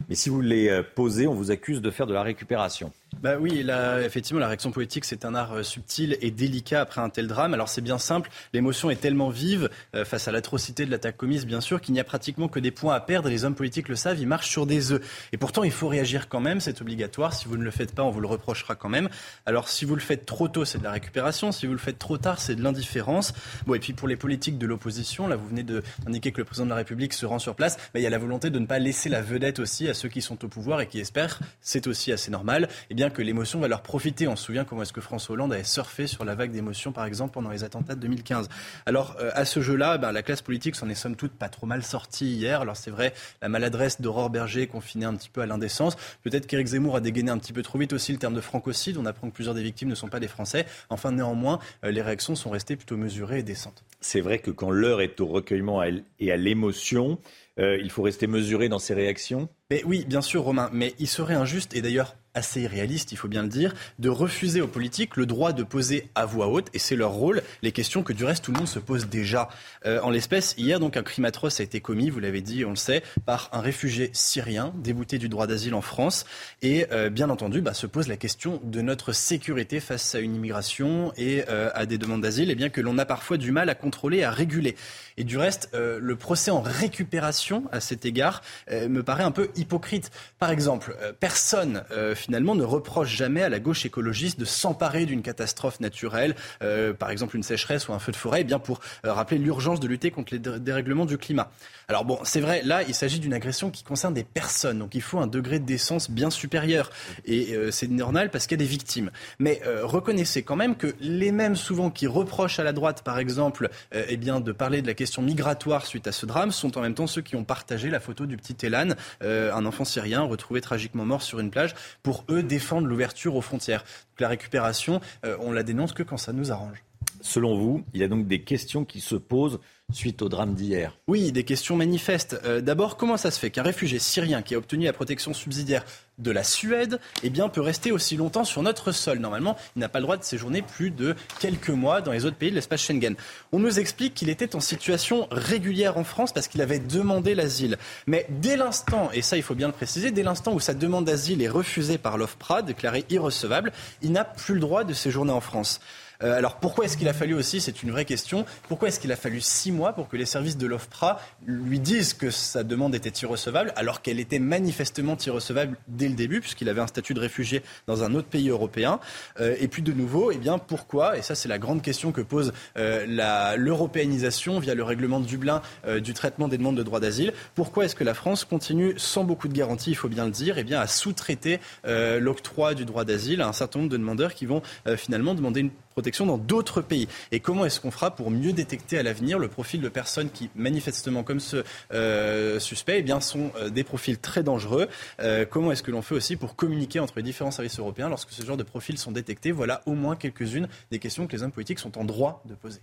Mais 0.09 0.15
si 0.15 0.29
vous 0.29 0.41
les 0.41 0.69
euh, 0.69 0.83
posez, 0.83 1.27
on 1.27 1.33
vous 1.33 1.51
accuse 1.51 1.81
de 1.81 1.91
faire 1.91 2.07
de 2.07 2.13
la 2.13 2.23
récupération. 2.23 2.91
Bah 3.21 3.37
oui, 3.39 3.63
là, 3.63 4.01
effectivement, 4.01 4.39
la 4.39 4.47
réaction 4.47 4.71
politique, 4.71 5.05
c'est 5.05 5.25
un 5.25 5.33
art 5.35 5.53
euh, 5.53 5.63
subtil 5.63 6.17
et 6.21 6.31
délicat 6.31 6.81
après 6.81 7.01
un 7.01 7.09
tel 7.09 7.27
drame. 7.27 7.53
Alors 7.53 7.69
c'est 7.69 7.81
bien 7.81 7.97
simple, 7.97 8.29
l'émotion 8.53 8.89
est 8.89 8.97
tellement 8.97 9.29
vive 9.29 9.69
euh, 9.95 10.05
face 10.05 10.27
à 10.27 10.31
l'atrocité 10.31 10.85
de 10.85 10.91
l'attaque 10.91 11.17
commise, 11.17 11.45
bien 11.45 11.61
sûr, 11.61 11.81
qu'il 11.81 11.93
n'y 11.93 11.99
a 11.99 12.03
pratiquement 12.03 12.47
que 12.47 12.59
des 12.59 12.71
points 12.71 12.93
à 12.93 12.99
perdre. 12.99 13.29
Les 13.29 13.45
hommes 13.45 13.55
politiques 13.55 13.89
le 13.89 13.95
savent, 13.95 14.19
ils 14.19 14.27
marchent 14.27 14.49
sur 14.49 14.65
des 14.65 14.91
œufs. 14.91 15.01
Et 15.31 15.37
pourtant, 15.37 15.63
il 15.63 15.71
faut 15.71 15.87
réagir 15.87 16.29
quand 16.29 16.39
même, 16.39 16.59
c'est 16.59 16.81
obligatoire. 16.81 17.33
Si 17.33 17.47
vous 17.47 17.57
ne 17.57 17.63
le 17.63 17.71
faites 17.71 17.95
pas, 17.95 18.03
on 18.03 18.11
vous 18.11 18.21
le 18.21 18.27
reprochera 18.27 18.75
quand 18.75 18.89
même. 18.89 19.09
Alors 19.45 19.69
si 19.69 19.85
vous 19.85 19.95
le 19.95 20.01
faites 20.01 20.25
trop 20.25 20.47
tôt, 20.47 20.65
c'est 20.65 20.77
de 20.77 20.83
la 20.83 20.91
récupération. 20.91 21.51
Si 21.51 21.65
vous 21.65 21.73
le 21.73 21.79
faites 21.79 21.97
trop 21.97 22.17
tard, 22.17 22.39
c'est 22.39 22.55
de 22.55 22.61
l'indifférence. 22.61 23.33
Bon, 23.65 23.73
et 23.73 23.79
puis 23.79 23.93
pour 23.93 24.07
les 24.07 24.17
politiques 24.17 24.57
de 24.57 24.67
l'opposition, 24.67 25.27
là, 25.27 25.35
vous 25.35 25.47
venez 25.47 25.63
d'indiquer 25.63 26.31
que 26.31 26.39
le 26.39 26.45
président 26.45 26.65
de 26.65 26.71
la 26.71 26.75
République 26.75 27.13
se 27.13 27.25
rend 27.25 27.39
sur 27.39 27.55
place. 27.55 27.77
Il 27.95 28.01
y 28.01 28.07
a 28.07 28.09
la 28.09 28.19
volonté 28.19 28.49
de 28.49 28.59
ne 28.59 28.65
pas 28.67 28.77
laisser 28.77 29.09
la 29.09 29.21
vedette 29.21 29.59
aussi 29.59 29.87
à 29.87 29.93
ceux 29.93 30.09
qui 30.09 30.21
sont 30.21 30.43
au 30.43 30.47
pouvoir 30.47 30.81
et 30.81 30.87
qui 30.87 30.99
espèrent, 30.99 31.39
c'est 31.61 31.87
aussi 31.87 32.11
assez 32.11 32.29
normal. 32.29 32.67
Eh 32.89 32.93
bien, 32.93 33.04
bien 33.05 33.11
que 33.11 33.21
l'émotion 33.21 33.59
va 33.59 33.67
leur 33.67 33.81
profiter. 33.81 34.27
On 34.27 34.35
se 34.35 34.45
souvient 34.45 34.65
comment 34.65 34.81
est-ce 34.81 34.93
que 34.93 35.01
François 35.01 35.33
Hollande 35.33 35.53
avait 35.53 35.63
surfé 35.63 36.07
sur 36.07 36.25
la 36.25 36.33
vague 36.33 36.51
d'émotion, 36.51 36.91
par 36.91 37.05
exemple, 37.05 37.33
pendant 37.33 37.51
les 37.51 37.63
attentats 37.63 37.93
de 37.93 37.99
2015. 37.99 38.49
Alors, 38.87 39.15
euh, 39.19 39.29
à 39.35 39.45
ce 39.45 39.61
jeu-là, 39.61 39.99
ben, 39.99 40.11
la 40.11 40.23
classe 40.23 40.41
politique 40.41 40.75
s'en 40.75 40.89
est 40.89 40.95
somme 40.95 41.15
toute 41.15 41.33
pas 41.33 41.49
trop 41.49 41.67
mal 41.67 41.83
sortie 41.83 42.25
hier. 42.25 42.61
Alors, 42.61 42.75
c'est 42.75 42.89
vrai, 42.89 43.13
la 43.43 43.49
maladresse 43.49 44.01
d'Aurore 44.01 44.31
Berger 44.31 44.65
confinée 44.65 45.05
un 45.05 45.13
petit 45.15 45.29
peu 45.29 45.41
à 45.41 45.45
l'indécence. 45.45 45.97
Peut-être 46.23 46.47
qu'Éric 46.47 46.67
Zemmour 46.67 46.95
a 46.95 46.99
dégainé 46.99 47.29
un 47.29 47.37
petit 47.37 47.53
peu 47.53 47.61
trop 47.61 47.77
vite 47.77 47.93
aussi 47.93 48.11
le 48.11 48.17
terme 48.17 48.33
de 48.33 48.41
francocide. 48.41 48.97
On 48.97 49.05
apprend 49.05 49.29
que 49.29 49.35
plusieurs 49.35 49.53
des 49.53 49.63
victimes 49.63 49.89
ne 49.89 49.95
sont 49.95 50.07
pas 50.07 50.19
des 50.19 50.27
Français. 50.27 50.65
Enfin, 50.89 51.11
néanmoins, 51.11 51.59
euh, 51.83 51.91
les 51.91 52.01
réactions 52.01 52.35
sont 52.35 52.49
restées 52.49 52.75
plutôt 52.75 52.97
mesurées 52.97 53.39
et 53.39 53.43
décentes. 53.43 53.83
C'est 54.01 54.21
vrai 54.21 54.39
que 54.39 54.49
quand 54.49 54.71
l'heure 54.71 55.01
est 55.01 55.21
au 55.21 55.27
recueillement 55.27 55.83
et 55.83 56.31
à 56.31 56.37
l'émotion, 56.37 57.19
euh, 57.59 57.77
il 57.81 57.89
faut 57.89 58.01
rester 58.01 58.27
mesuré 58.27 58.67
dans 58.67 58.79
ses 58.79 58.93
réactions? 58.93 59.47
Mais 59.69 59.83
oui, 59.85 60.05
bien 60.07 60.21
sûr, 60.21 60.43
Romain, 60.43 60.69
mais 60.73 60.93
il 60.99 61.07
serait 61.07 61.35
injuste, 61.35 61.75
et 61.75 61.81
d'ailleurs 61.81 62.15
assez 62.35 62.61
irréaliste, 62.61 63.11
il 63.11 63.17
faut 63.17 63.27
bien 63.27 63.41
le 63.41 63.49
dire, 63.49 63.73
de 63.99 64.09
refuser 64.09 64.61
aux 64.61 64.67
politiques 64.67 65.15
le 65.15 65.25
droit 65.25 65.53
de 65.53 65.63
poser 65.63 66.09
à 66.13 66.25
voix 66.25 66.47
haute, 66.47 66.67
et 66.73 66.79
c'est 66.79 66.95
leur 66.95 67.11
rôle, 67.11 67.41
les 67.63 67.71
questions 67.71 68.03
que 68.03 68.13
du 68.13 68.23
reste 68.23 68.45
tout 68.45 68.51
le 68.51 68.57
monde 68.57 68.67
se 68.67 68.79
pose 68.79 69.07
déjà. 69.07 69.49
Euh, 69.85 69.99
en 70.01 70.09
l'espèce, 70.09 70.53
hier, 70.57 70.79
donc, 70.79 70.97
un 70.97 71.03
crime 71.03 71.25
atroce 71.25 71.59
a 71.59 71.63
été 71.63 71.79
commis, 71.79 72.09
vous 72.09 72.19
l'avez 72.19 72.41
dit, 72.41 72.65
on 72.65 72.71
le 72.71 72.75
sait, 72.75 73.01
par 73.25 73.49
un 73.53 73.61
réfugié 73.61 74.09
syrien 74.13 74.73
débouté 74.75 75.17
du 75.17 75.29
droit 75.29 75.47
d'asile 75.47 75.73
en 75.73 75.81
France, 75.81 76.25
et 76.61 76.85
euh, 76.91 77.09
bien 77.09 77.29
entendu, 77.29 77.61
bah, 77.61 77.73
se 77.73 77.87
pose 77.87 78.07
la 78.07 78.17
question 78.17 78.61
de 78.63 78.81
notre 78.81 79.13
sécurité 79.13 79.79
face 79.79 80.15
à 80.15 80.19
une 80.19 80.35
immigration 80.35 81.13
et 81.17 81.45
euh, 81.49 81.71
à 81.73 81.85
des 81.85 81.97
demandes 81.97 82.21
d'asile, 82.21 82.49
et 82.49 82.53
eh 82.53 82.55
bien 82.55 82.69
que 82.69 82.81
l'on 82.81 82.97
a 82.97 83.05
parfois 83.05 83.37
du 83.37 83.51
mal 83.51 83.69
à 83.69 83.75
contrôler, 83.75 84.23
à 84.23 84.31
réguler. 84.31 84.75
Et 85.17 85.23
du 85.23 85.37
reste, 85.37 85.69
le 85.73 86.15
procès 86.15 86.51
en 86.51 86.61
récupération 86.61 87.63
à 87.71 87.79
cet 87.79 88.05
égard 88.05 88.41
me 88.69 89.01
paraît 89.01 89.23
un 89.23 89.31
peu 89.31 89.49
hypocrite. 89.55 90.11
Par 90.39 90.49
exemple, 90.49 90.95
personne 91.19 91.83
finalement 92.25 92.55
ne 92.55 92.63
reproche 92.63 93.15
jamais 93.15 93.43
à 93.43 93.49
la 93.49 93.59
gauche 93.59 93.85
écologiste 93.85 94.39
de 94.39 94.45
s'emparer 94.45 95.05
d'une 95.05 95.21
catastrophe 95.21 95.79
naturelle, 95.79 96.35
euh, 96.63 96.91
par 96.91 97.11
exemple 97.11 97.35
une 97.35 97.43
sécheresse 97.43 97.87
ou 97.87 97.93
un 97.93 97.99
feu 97.99 98.11
de 98.11 98.17
forêt, 98.17 98.41
eh 98.41 98.43
bien 98.43 98.57
pour 98.57 98.79
rappeler 99.03 99.37
l'urgence 99.37 99.79
de 99.79 99.87
lutter 99.87 100.09
contre 100.09 100.33
les 100.33 100.39
dérèglements 100.39 101.05
du 101.05 101.19
climat. 101.19 101.51
Alors 101.87 102.03
bon, 102.03 102.17
c'est 102.23 102.41
vrai, 102.41 102.63
là, 102.63 102.81
il 102.81 102.95
s'agit 102.95 103.19
d'une 103.19 103.33
agression 103.33 103.69
qui 103.69 103.83
concerne 103.83 104.15
des 104.15 104.23
personnes, 104.23 104.79
donc 104.79 104.95
il 104.95 105.03
faut 105.03 105.19
un 105.19 105.27
degré 105.27 105.59
de 105.59 105.65
décence 105.65 106.09
bien 106.09 106.31
supérieur. 106.31 106.89
Et 107.25 107.55
c'est 107.69 107.89
normal 107.89 108.31
parce 108.31 108.47
qu'il 108.47 108.59
y 108.59 108.61
a 108.61 108.65
des 108.65 108.69
victimes. 108.69 109.11
Mais 109.37 109.61
reconnaissez 109.83 110.41
quand 110.41 110.55
même 110.55 110.75
que 110.75 110.95
les 110.99 111.31
mêmes 111.31 111.55
souvent 111.55 111.91
qui 111.91 112.07
reprochent 112.07 112.59
à 112.59 112.63
la 112.63 112.73
droite, 112.73 113.03
par 113.03 113.19
exemple, 113.19 113.69
eh 113.93 114.17
bien 114.17 114.39
de 114.39 114.51
parler 114.51 114.81
de 114.81 114.87
la 114.87 114.95
question 114.95 115.21
migratoire 115.21 115.85
suite 115.85 116.07
à 116.07 116.11
ce 116.11 116.25
drame, 116.25 116.51
sont 116.51 116.77
en 116.77 116.81
même 116.81 116.95
temps 116.95 117.07
ceux 117.07 117.21
qui 117.21 117.35
ont 117.35 117.43
partagé 117.43 117.91
la 117.91 117.99
photo 117.99 118.25
du 118.25 118.37
petit 118.37 118.65
Elan, 118.65 118.89
un 119.21 119.65
enfant 119.65 119.85
syrien 119.85 120.21
retrouvé 120.21 120.61
tragiquement 120.61 121.05
mort 121.05 121.21
sur 121.21 121.39
une 121.39 121.51
plage, 121.51 121.75
pour 122.01 122.14
eux 122.29 122.43
défendre 122.43 122.87
l'ouverture 122.87 123.35
aux 123.35 123.41
frontières. 123.41 123.83
la 124.19 124.27
récupération, 124.27 125.01
euh, 125.25 125.37
on 125.41 125.51
la 125.51 125.63
dénonce 125.63 125.93
que 125.93 126.03
quand 126.03 126.17
ça 126.17 126.33
nous 126.33 126.51
arrange. 126.51 126.83
Selon 127.21 127.57
vous, 127.57 127.83
il 127.93 128.01
y 128.01 128.03
a 128.03 128.07
donc 128.07 128.27
des 128.27 128.41
questions 128.41 128.85
qui 128.85 129.01
se 129.01 129.15
posent 129.15 129.59
suite 129.91 130.21
au 130.21 130.29
drame 130.29 130.53
d'hier 130.53 130.97
Oui, 131.07 131.31
des 131.31 131.43
questions 131.43 131.75
manifestes. 131.75 132.39
Euh, 132.45 132.61
d'abord, 132.61 132.97
comment 132.97 133.17
ça 133.17 133.31
se 133.31 133.39
fait 133.39 133.49
qu'un 133.49 133.63
réfugié 133.63 133.99
syrien 133.99 134.41
qui 134.41 134.55
a 134.55 134.57
obtenu 134.57 134.85
la 134.85 134.93
protection 134.93 135.33
subsidiaire 135.33 135.85
de 136.17 136.31
la 136.31 136.43
Suède 136.43 136.99
eh 137.23 137.29
bien, 137.29 137.49
peut 137.49 137.61
rester 137.61 137.91
aussi 137.91 138.15
longtemps 138.15 138.43
sur 138.43 138.61
notre 138.61 138.91
sol 138.91 139.19
Normalement, 139.19 139.57
il 139.75 139.79
n'a 139.79 139.89
pas 139.89 139.99
le 139.99 140.03
droit 140.03 140.17
de 140.17 140.23
séjourner 140.23 140.61
plus 140.61 140.91
de 140.91 141.15
quelques 141.39 141.69
mois 141.69 142.01
dans 142.01 142.11
les 142.11 142.25
autres 142.25 142.37
pays 142.37 142.49
de 142.49 142.55
l'espace 142.55 142.81
Schengen. 142.81 143.15
On 143.51 143.59
nous 143.59 143.79
explique 143.79 144.13
qu'il 144.13 144.29
était 144.29 144.55
en 144.55 144.59
situation 144.59 145.27
régulière 145.31 145.97
en 145.97 146.03
France 146.03 146.33
parce 146.33 146.47
qu'il 146.47 146.61
avait 146.61 146.79
demandé 146.79 147.35
l'asile. 147.35 147.77
Mais 148.07 148.25
dès 148.29 148.57
l'instant, 148.57 149.09
et 149.13 149.21
ça 149.21 149.37
il 149.37 149.43
faut 149.43 149.55
bien 149.55 149.67
le 149.67 149.73
préciser, 149.73 150.11
dès 150.11 150.23
l'instant 150.23 150.53
où 150.53 150.59
sa 150.59 150.73
demande 150.73 151.05
d'asile 151.05 151.41
est 151.41 151.49
refusée 151.49 151.97
par 151.97 152.17
l'OFPRA, 152.17 152.61
déclarée 152.61 153.05
irrecevable, 153.09 153.71
il 154.01 154.11
n'a 154.11 154.25
plus 154.25 154.55
le 154.55 154.59
droit 154.59 154.83
de 154.83 154.93
séjourner 154.93 155.31
en 155.31 155.41
France. 155.41 155.79
Euh, 156.23 156.37
alors 156.37 156.57
pourquoi 156.57 156.85
est-ce 156.85 156.97
qu'il 156.97 157.07
a 157.07 157.13
fallu 157.13 157.33
aussi, 157.33 157.61
c'est 157.61 157.83
une 157.83 157.91
vraie 157.91 158.05
question, 158.05 158.45
pourquoi 158.67 158.87
est-ce 158.87 158.99
qu'il 158.99 159.11
a 159.11 159.15
fallu 159.15 159.41
six 159.41 159.71
mois 159.71 159.93
pour 159.93 160.07
que 160.07 160.17
les 160.17 160.25
services 160.25 160.57
de 160.57 160.67
l'OFPRA 160.67 161.19
lui 161.45 161.79
disent 161.79 162.13
que 162.13 162.29
sa 162.29 162.63
demande 162.63 162.95
était 162.95 163.09
irrecevable 163.09 163.73
alors 163.75 164.01
qu'elle 164.01 164.19
était 164.19 164.39
manifestement 164.39 165.17
irrecevable 165.17 165.77
dès 165.87 166.07
le 166.07 166.15
début 166.15 166.41
puisqu'il 166.41 166.69
avait 166.69 166.81
un 166.81 166.87
statut 166.87 167.13
de 167.13 167.19
réfugié 167.19 167.63
dans 167.87 168.03
un 168.03 168.13
autre 168.15 168.27
pays 168.27 168.49
européen. 168.49 168.99
Euh, 169.39 169.55
Et 169.59 169.67
puis 169.67 169.81
de 169.81 169.91
nouveau, 169.91 170.31
eh 170.31 170.37
bien 170.37 170.57
pourquoi, 170.57 171.17
et 171.17 171.21
ça 171.21 171.35
c'est 171.35 171.49
la 171.49 171.57
grande 171.57 171.81
question 171.81 172.11
que 172.11 172.21
pose 172.21 172.53
euh, 172.77 173.55
l'européanisation 173.57 174.59
via 174.59 174.75
le 174.75 174.83
règlement 174.83 175.19
de 175.19 175.25
Dublin 175.25 175.61
du 175.99 176.13
traitement 176.13 176.47
des 176.47 176.57
demandes 176.57 176.77
de 176.77 176.83
droit 176.83 176.99
d'asile, 176.99 177.33
pourquoi 177.55 177.85
est-ce 177.85 177.95
que 177.95 178.03
la 178.03 178.13
France 178.13 178.45
continue 178.45 178.93
sans 178.97 179.23
beaucoup 179.23 179.47
de 179.47 179.53
garanties, 179.53 179.91
il 179.91 179.95
faut 179.95 180.09
bien 180.09 180.25
le 180.25 180.31
dire, 180.31 180.57
eh 180.57 180.73
à 180.73 180.87
sous-traiter 180.87 181.59
l'octroi 181.85 182.73
du 182.73 182.85
droit 182.85 183.05
d'asile 183.05 183.41
à 183.41 183.47
un 183.47 183.53
certain 183.53 183.79
nombre 183.79 183.91
de 183.91 183.97
demandeurs 183.97 184.33
qui 184.33 184.45
vont 184.45 184.61
finalement 184.97 185.33
demander 185.33 185.61
une 185.61 185.71
protection 185.95 186.25
dans 186.25 186.37
d'autres 186.37 186.81
pays. 186.81 187.07
Et 187.31 187.39
comment 187.39 187.65
est-ce 187.65 187.79
qu'on 187.79 187.89
fera 187.89 188.13
pour 188.13 188.29
mieux 188.29 188.51
détecter 188.51 188.97
à 188.97 189.03
l'avenir 189.03 189.39
le 189.39 189.47
profil 189.47 189.79
de 189.79 189.87
personnes 189.87 190.29
qui, 190.29 190.49
manifestement 190.53 191.23
comme 191.23 191.39
ce 191.39 191.63
euh, 191.93 192.59
suspect, 192.59 192.99
eh 192.99 193.01
bien, 193.01 193.21
sont 193.21 193.51
euh, 193.55 193.69
des 193.69 193.85
profils 193.85 194.17
très 194.17 194.43
dangereux? 194.43 194.89
Euh, 195.21 195.45
Comment 195.49 195.71
est-ce 195.71 195.83
que 195.83 195.91
l'on 195.91 196.01
fait 196.01 196.15
aussi 196.15 196.35
pour 196.35 196.57
communiquer 196.57 196.99
entre 196.99 197.13
les 197.15 197.23
différents 197.23 197.51
services 197.51 197.79
européens 197.79 198.09
lorsque 198.09 198.31
ce 198.31 198.45
genre 198.45 198.57
de 198.57 198.63
profils 198.63 198.97
sont 198.97 199.13
détectés? 199.13 199.53
Voilà 199.53 199.83
au 199.85 199.93
moins 199.93 200.17
quelques-unes 200.17 200.67
des 200.91 200.99
questions 200.99 201.27
que 201.27 201.31
les 201.31 201.43
hommes 201.43 201.53
politiques 201.53 201.79
sont 201.79 201.97
en 201.97 202.03
droit 202.03 202.43
de 202.43 202.55
poser. 202.55 202.81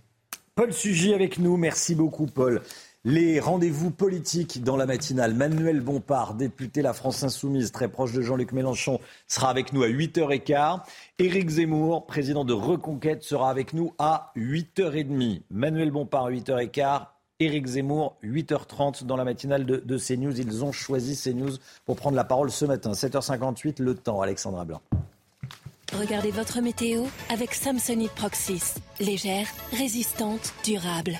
Paul 0.55 0.73
Sugy 0.73 1.13
avec 1.13 1.37
nous. 1.37 1.55
Merci 1.55 1.93
beaucoup, 1.93 2.25
Paul. 2.25 2.61
Les 3.05 3.41
rendez-vous 3.41 3.91
politiques 3.91 4.63
dans 4.63 4.77
la 4.77 4.85
matinale. 4.85 5.33
Manuel 5.33 5.81
Bompard, 5.81 6.35
député 6.35 6.81
La 6.81 6.93
France 6.93 7.21
Insoumise, 7.21 7.73
très 7.73 7.89
proche 7.89 8.13
de 8.13 8.21
Jean-Luc 8.21 8.53
Mélenchon, 8.53 9.01
sera 9.27 9.49
avec 9.49 9.73
nous 9.73 9.83
à 9.83 9.89
8h15. 9.89 10.79
Éric 11.19 11.49
Zemmour, 11.49 12.05
président 12.05 12.45
de 12.45 12.53
Reconquête, 12.53 13.21
sera 13.21 13.49
avec 13.49 13.73
nous 13.73 13.93
à 13.99 14.31
8h30. 14.37 15.41
Manuel 15.51 15.91
Bompard, 15.91 16.31
8h15. 16.31 17.07
Éric 17.41 17.67
Zemmour, 17.67 18.15
8h30 18.23 19.03
dans 19.03 19.17
la 19.17 19.25
matinale 19.25 19.65
de, 19.65 19.97
CNews. 19.97 20.39
Ils 20.39 20.63
ont 20.63 20.71
choisi 20.71 21.21
CNews 21.21 21.57
pour 21.85 21.97
prendre 21.97 22.15
la 22.15 22.23
parole 22.23 22.51
ce 22.51 22.63
matin. 22.63 22.93
7h58, 22.93 23.81
le 23.81 23.95
temps, 23.95 24.21
Alexandra 24.21 24.63
Blanc. 24.63 24.81
Regardez 25.91 26.31
votre 26.31 26.61
météo 26.61 27.03
avec 27.29 27.53
Samsonite 27.53 28.13
Proxys. 28.13 28.75
Légère, 29.01 29.47
résistante, 29.73 30.53
durable 30.63 31.19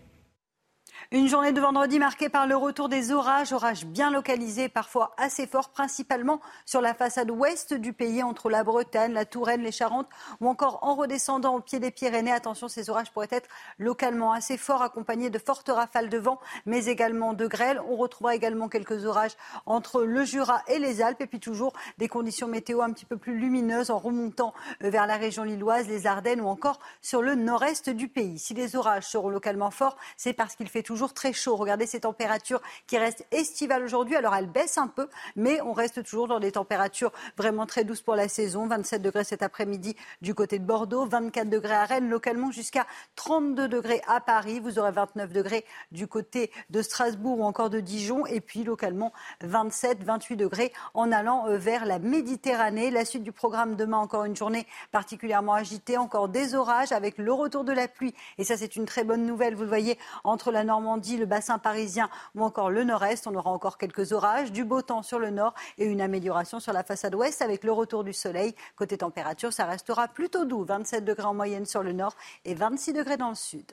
Une 1.13 1.27
journée 1.27 1.51
de 1.51 1.59
vendredi 1.59 1.99
marquée 1.99 2.29
par 2.29 2.47
le 2.47 2.55
retour 2.55 2.87
des 2.87 3.11
orages, 3.11 3.51
orages 3.51 3.83
bien 3.85 4.11
localisés, 4.11 4.69
parfois 4.69 5.13
assez 5.17 5.45
forts, 5.45 5.67
principalement 5.67 6.39
sur 6.65 6.79
la 6.79 6.93
façade 6.93 7.29
ouest 7.29 7.73
du 7.73 7.91
pays, 7.91 8.23
entre 8.23 8.49
la 8.49 8.63
Bretagne, 8.63 9.11
la 9.11 9.25
Touraine, 9.25 9.61
les 9.61 9.73
Charentes, 9.73 10.07
ou 10.39 10.47
encore 10.47 10.79
en 10.83 10.95
redescendant 10.95 11.55
au 11.55 11.59
pied 11.59 11.79
des 11.79 11.91
Pyrénées. 11.91 12.31
Attention, 12.31 12.69
ces 12.69 12.89
orages 12.89 13.11
pourraient 13.11 13.27
être 13.31 13.49
localement 13.77 14.31
assez 14.31 14.55
forts, 14.55 14.83
accompagnés 14.83 15.29
de 15.29 15.37
fortes 15.37 15.67
rafales 15.67 16.07
de 16.07 16.17
vent, 16.17 16.39
mais 16.65 16.85
également 16.85 17.33
de 17.33 17.45
grêle. 17.45 17.81
On 17.89 17.97
retrouvera 17.97 18.33
également 18.33 18.69
quelques 18.69 19.05
orages 19.05 19.35
entre 19.65 20.03
le 20.03 20.23
Jura 20.23 20.63
et 20.69 20.79
les 20.79 21.01
Alpes, 21.01 21.19
et 21.19 21.27
puis 21.27 21.41
toujours 21.41 21.73
des 21.97 22.07
conditions 22.07 22.47
météo 22.47 22.83
un 22.83 22.93
petit 22.93 23.05
peu 23.05 23.17
plus 23.17 23.37
lumineuses 23.37 23.91
en 23.91 23.97
remontant 23.97 24.53
euh, 24.81 24.89
vers 24.89 25.07
la 25.07 25.17
région 25.17 25.43
lilloise, 25.43 25.89
les 25.89 26.07
Ardennes 26.07 26.39
ou 26.39 26.47
encore 26.47 26.79
sur 27.01 27.21
le 27.21 27.35
nord-est 27.35 27.89
du 27.89 28.07
pays. 28.07 28.39
Si 28.39 28.53
les 28.53 28.77
orages 28.77 29.07
seront 29.09 29.27
localement 29.27 29.71
forts, 29.71 29.97
c'est 30.15 30.31
parce 30.31 30.55
qu'il 30.55 30.69
fait 30.69 30.83
toujours 30.83 31.00
très 31.09 31.33
chaud. 31.33 31.55
Regardez 31.55 31.85
ces 31.85 32.01
températures 32.01 32.61
qui 32.87 32.97
restent 32.97 33.25
estivales 33.31 33.83
aujourd'hui. 33.83 34.15
Alors 34.15 34.35
elles 34.35 34.49
baissent 34.49 34.77
un 34.77 34.87
peu, 34.87 35.07
mais 35.35 35.61
on 35.61 35.73
reste 35.73 36.03
toujours 36.03 36.27
dans 36.27 36.39
des 36.39 36.53
températures 36.53 37.11
vraiment 37.37 37.65
très 37.65 37.83
douces 37.83 38.01
pour 38.01 38.15
la 38.15 38.27
saison. 38.27 38.67
27 38.67 39.01
degrés 39.01 39.23
cet 39.23 39.43
après-midi 39.43 39.95
du 40.21 40.35
côté 40.35 40.59
de 40.59 40.63
Bordeaux, 40.63 41.05
24 41.05 41.49
degrés 41.49 41.73
à 41.73 41.85
Rennes, 41.85 42.09
localement 42.09 42.51
jusqu'à 42.51 42.85
32 43.15 43.67
degrés 43.67 44.01
à 44.07 44.21
Paris. 44.21 44.59
Vous 44.59 44.79
aurez 44.79 44.91
29 44.91 45.31
degrés 45.31 45.65
du 45.91 46.07
côté 46.07 46.51
de 46.69 46.81
Strasbourg 46.81 47.39
ou 47.39 47.43
encore 47.43 47.69
de 47.69 47.79
Dijon. 47.79 48.25
Et 48.27 48.41
puis 48.41 48.63
localement 48.63 49.11
27, 49.41 50.03
28 50.03 50.35
degrés 50.35 50.73
en 50.93 51.11
allant 51.11 51.47
euh, 51.47 51.57
vers 51.57 51.85
la 51.85 51.99
Méditerranée. 51.99 52.91
La 52.91 53.05
suite 53.05 53.23
du 53.23 53.31
programme 53.31 53.75
demain, 53.75 53.97
encore 53.97 54.25
une 54.25 54.35
journée 54.35 54.67
particulièrement 54.91 55.53
agitée, 55.53 55.97
encore 55.97 56.29
des 56.29 56.55
orages 56.55 56.91
avec 56.91 57.17
le 57.17 57.33
retour 57.33 57.63
de 57.63 57.71
la 57.71 57.87
pluie. 57.87 58.13
Et 58.37 58.43
ça, 58.43 58.57
c'est 58.57 58.75
une 58.75 58.85
très 58.85 59.03
bonne 59.03 59.25
nouvelle. 59.25 59.55
Vous 59.55 59.63
le 59.63 59.67
voyez 59.67 59.97
entre 60.23 60.51
la 60.51 60.63
Normandie 60.63 60.90
dit 60.97 61.17
le 61.17 61.25
bassin 61.25 61.59
parisien 61.59 62.09
ou 62.35 62.43
encore 62.43 62.69
le 62.69 62.83
nord-est. 62.83 63.27
On 63.27 63.35
aura 63.35 63.51
encore 63.51 63.77
quelques 63.77 64.11
orages, 64.11 64.51
du 64.51 64.63
beau 64.63 64.81
temps 64.81 65.03
sur 65.03 65.19
le 65.19 65.29
nord 65.29 65.53
et 65.77 65.85
une 65.85 66.01
amélioration 66.01 66.59
sur 66.59 66.73
la 66.73 66.83
façade 66.83 67.15
ouest 67.15 67.41
avec 67.41 67.63
le 67.63 67.71
retour 67.71 68.03
du 68.03 68.13
soleil. 68.13 68.55
Côté 68.75 68.97
température, 68.97 69.53
ça 69.53 69.65
restera 69.65 70.07
plutôt 70.07 70.45
doux, 70.45 70.63
27 70.63 71.05
degrés 71.05 71.25
en 71.25 71.33
moyenne 71.33 71.65
sur 71.65 71.83
le 71.83 71.93
nord 71.93 72.15
et 72.45 72.55
26 72.55 72.93
degrés 72.93 73.17
dans 73.17 73.29
le 73.29 73.35
sud. 73.35 73.71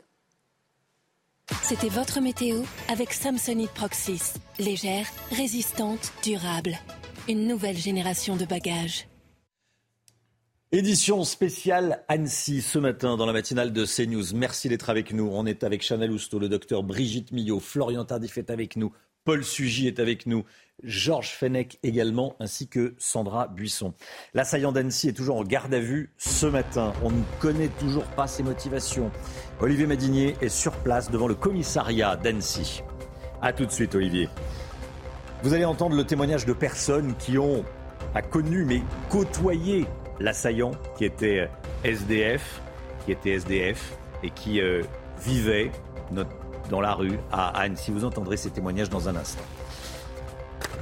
C'était 1.63 1.89
votre 1.89 2.21
météo 2.21 2.63
avec 2.89 3.13
Samsonite 3.13 3.73
Proxys. 3.73 4.35
Légère, 4.59 5.07
résistante, 5.31 6.13
durable. 6.23 6.77
Une 7.27 7.47
nouvelle 7.47 7.77
génération 7.77 8.37
de 8.37 8.45
bagages. 8.45 9.08
Édition 10.71 11.25
spéciale 11.25 12.05
Annecy 12.09 12.61
ce 12.61 12.79
matin 12.79 13.17
dans 13.17 13.25
la 13.25 13.33
matinale 13.33 13.73
de 13.73 13.87
CNews. 13.87 14.35
Merci 14.35 14.69
d'être 14.69 14.91
avec 14.91 15.15
nous. 15.15 15.27
On 15.33 15.47
est 15.47 15.65
avec 15.65 15.81
Chanel 15.81 16.11
Housteau, 16.11 16.39
le 16.39 16.51
docteur 16.51 16.83
Brigitte 16.83 17.33
Millot, 17.33 17.59
Florian 17.59 18.05
Tardif 18.05 18.37
est 18.37 18.51
avec 18.51 18.77
nous, 18.77 18.93
Paul 19.25 19.43
Sugy 19.45 19.87
est 19.87 19.99
avec 19.99 20.27
nous, 20.27 20.45
Georges 20.83 21.31
Fenech 21.31 21.79
également, 21.83 22.37
ainsi 22.39 22.69
que 22.69 22.95
Sandra 22.99 23.49
Buisson. 23.49 23.95
L'assaillant 24.35 24.71
d'Annecy 24.71 25.09
est 25.09 25.15
toujours 25.15 25.37
en 25.39 25.43
garde 25.43 25.73
à 25.73 25.81
vue 25.81 26.13
ce 26.19 26.45
matin. 26.45 26.93
On 27.03 27.13
ne 27.13 27.23
connaît 27.41 27.71
toujours 27.81 28.05
pas 28.05 28.27
ses 28.27 28.43
motivations. 28.43 29.11
Olivier 29.61 29.87
Madinier 29.87 30.37
est 30.43 30.51
sur 30.51 30.73
place 30.73 31.11
devant 31.11 31.29
le 31.29 31.35
commissariat 31.35 32.15
d'Annecy. 32.17 32.83
A 33.41 33.55
tout 33.55 33.65
de 33.65 33.73
suite, 33.73 33.95
Olivier. 33.95 34.29
Vous 35.43 35.55
allez 35.55 35.65
entendre 35.65 35.97
le 35.97 36.05
témoignage 36.05 36.45
de 36.45 36.53
personnes 36.53 37.15
qui 37.17 37.39
ont 37.39 37.65
connu 38.31 38.65
mais 38.67 38.83
côtoyé 39.09 39.87
l'assaillant 40.21 40.73
qui 40.97 41.05
était 41.05 41.49
SDF, 41.85 42.61
qui 43.05 43.13
était 43.13 43.31
SDF 43.31 43.97
et 44.23 44.31
qui 44.31 44.61
euh, 44.61 44.83
vivait 45.21 45.71
dans 46.71 46.81
la 46.81 46.95
rue 46.95 47.19
à 47.33 47.49
Annecy. 47.61 47.91
Vous 47.91 48.05
entendrez 48.05 48.37
ces 48.37 48.51
témoignages 48.51 48.91
dans 48.91 49.09
un 49.09 49.17
instant. 49.17 49.45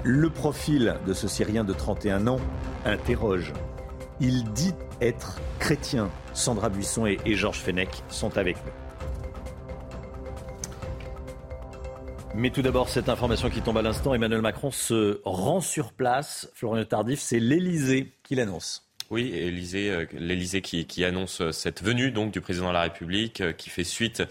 Le 0.03 0.31
profil 0.31 0.97
de 1.07 1.13
ce 1.13 1.29
Syrien 1.29 1.65
de 1.65 1.73
31 1.73 2.27
ans 2.29 2.41
interroge. 2.85 3.53
Il 4.21 4.45
dit 4.53 4.75
être 5.01 5.39
chrétien. 5.59 6.11
Sandra 6.33 6.69
Buisson 6.69 7.07
et, 7.07 7.35
Georges 7.35 7.61
Fenech 7.61 7.89
sont 8.09 8.39
avec 8.39 8.57
nous. 8.65 8.73
Mais 12.35 12.51
tout 12.51 12.63
d'abord, 12.63 12.91
cette 12.91 13.09
information 13.09 13.49
qui 13.49 13.63
tombe 13.63 13.79
à 13.79 13.83
l'instant, 13.83 14.13
Emmanuel 14.13 14.43
Macron 14.43 14.71
se 14.71 15.21
rend 15.25 15.61
sur 15.61 15.93
place. 15.93 16.51
Florian 16.55 16.85
Tardif, 16.85 17.19
c'est 17.19 17.41
l'Elysée 17.41 18.13
qui 18.23 18.35
l'annonce. 18.35 18.86
Oui, 19.11 19.31
euh, 19.35 20.07
l'Elysée 20.13 20.63
qui, 20.63 20.85
qui, 20.85 21.05
annonce 21.05 21.51
cette 21.53 21.83
venue 21.83 22.11
donc 22.11 22.33
du 22.33 22.41
président 22.41 22.69
de 22.69 22.73
la 22.73 22.83
République, 22.83 23.41
euh, 23.41 23.53
qui 23.53 23.71
fait 23.71 23.85
suite 23.85 24.25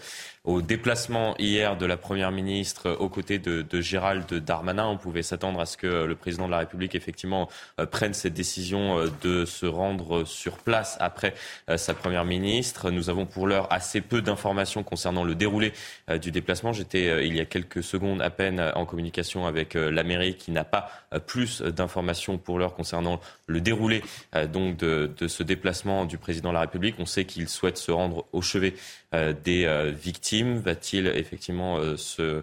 au 0.46 0.62
déplacement 0.62 1.34
hier 1.38 1.76
de 1.76 1.86
la 1.86 1.96
Première 1.96 2.30
ministre 2.30 2.96
aux 3.00 3.08
côtés 3.08 3.38
de, 3.38 3.62
de 3.62 3.80
Gérald 3.80 4.32
Darmanin. 4.32 4.86
On 4.86 4.96
pouvait 4.96 5.24
s'attendre 5.24 5.60
à 5.60 5.66
ce 5.66 5.76
que 5.76 6.04
le 6.04 6.14
président 6.14 6.46
de 6.46 6.52
la 6.52 6.58
République, 6.58 6.94
effectivement, 6.94 7.48
euh, 7.80 7.86
prenne 7.86 8.14
cette 8.14 8.34
décision 8.34 8.98
euh, 8.98 9.08
de 9.22 9.44
se 9.44 9.66
rendre 9.66 10.24
sur 10.24 10.58
place 10.58 10.96
après 11.00 11.34
euh, 11.68 11.76
sa 11.76 11.94
Première 11.94 12.24
ministre. 12.24 12.92
Nous 12.92 13.10
avons 13.10 13.26
pour 13.26 13.48
l'heure 13.48 13.66
assez 13.72 14.00
peu 14.00 14.22
d'informations 14.22 14.84
concernant 14.84 15.24
le 15.24 15.34
déroulé 15.34 15.72
du 16.20 16.30
déplacement. 16.30 16.72
J'étais 16.72 17.26
il 17.26 17.34
y 17.34 17.40
a 17.40 17.44
quelques 17.44 17.82
secondes 17.82 18.22
à 18.22 18.30
peine 18.30 18.60
en 18.74 18.84
communication 18.86 19.46
avec 19.46 19.74
la 19.74 20.04
mairie 20.04 20.36
qui 20.36 20.52
n'a 20.52 20.62
pas 20.62 20.88
plus 21.26 21.62
d'informations 21.62 22.38
pour 22.38 22.58
l'heure 22.58 22.74
concernant 22.74 23.20
le 23.46 23.60
déroulé 23.60 24.02
donc 24.52 24.76
de, 24.76 25.10
ce 25.26 25.42
déplacement 25.42 26.04
du 26.04 26.18
président 26.18 26.50
de 26.50 26.54
la 26.54 26.60
République. 26.60 26.96
On 26.98 27.06
sait 27.06 27.24
qu'il 27.24 27.48
souhaite 27.48 27.78
se 27.78 27.90
rendre 27.90 28.26
au 28.32 28.42
chevet 28.42 28.74
des 29.44 29.92
victimes 29.92 30.16
Va-t-il 30.58 31.06
effectivement 31.06 31.78
euh, 31.78 31.96
se 31.96 32.42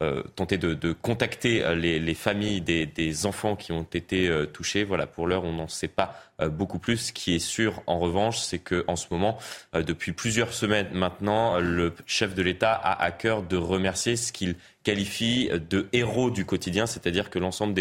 euh, 0.00 0.22
tenter 0.36 0.58
de, 0.58 0.92
contacter 0.92 1.64
euh, 1.64 1.74
les, 1.74 2.14
familles 2.14 2.60
des, 2.60 3.26
enfants 3.26 3.56
qui 3.56 3.72
ont 3.72 3.82
été 3.82 4.30
touchés? 4.52 4.84
Voilà, 4.84 5.06
pour 5.06 5.26
l'heure, 5.26 5.44
on 5.44 5.52
n'en 5.52 5.68
sait 5.68 5.88
pas 5.88 6.20
beaucoup 6.50 6.78
plus. 6.78 6.96
Ce 6.98 7.12
qui 7.12 7.34
est 7.34 7.40
sûr, 7.40 7.82
en 7.88 7.98
revanche, 7.98 8.38
c'est 8.38 8.60
qu'en 8.60 8.94
ce 8.94 9.06
moment, 9.10 9.38
depuis 9.74 10.12
plusieurs 10.12 10.52
semaines 10.52 10.88
maintenant, 10.92 11.58
le 11.58 11.92
chef 12.06 12.34
de 12.34 12.42
l'État 12.42 12.72
a 12.72 13.02
à 13.02 13.10
cœur 13.10 13.42
de 13.42 13.56
remercier 13.56 14.14
ce 14.14 14.30
qu'il 14.30 14.54
qualifie 14.84 15.50
de 15.68 15.88
héros 15.92 16.30
du 16.30 16.44
quotidien, 16.44 16.86
c'est-à-dire 16.86 17.28
que 17.28 17.40
l'ensemble 17.40 17.74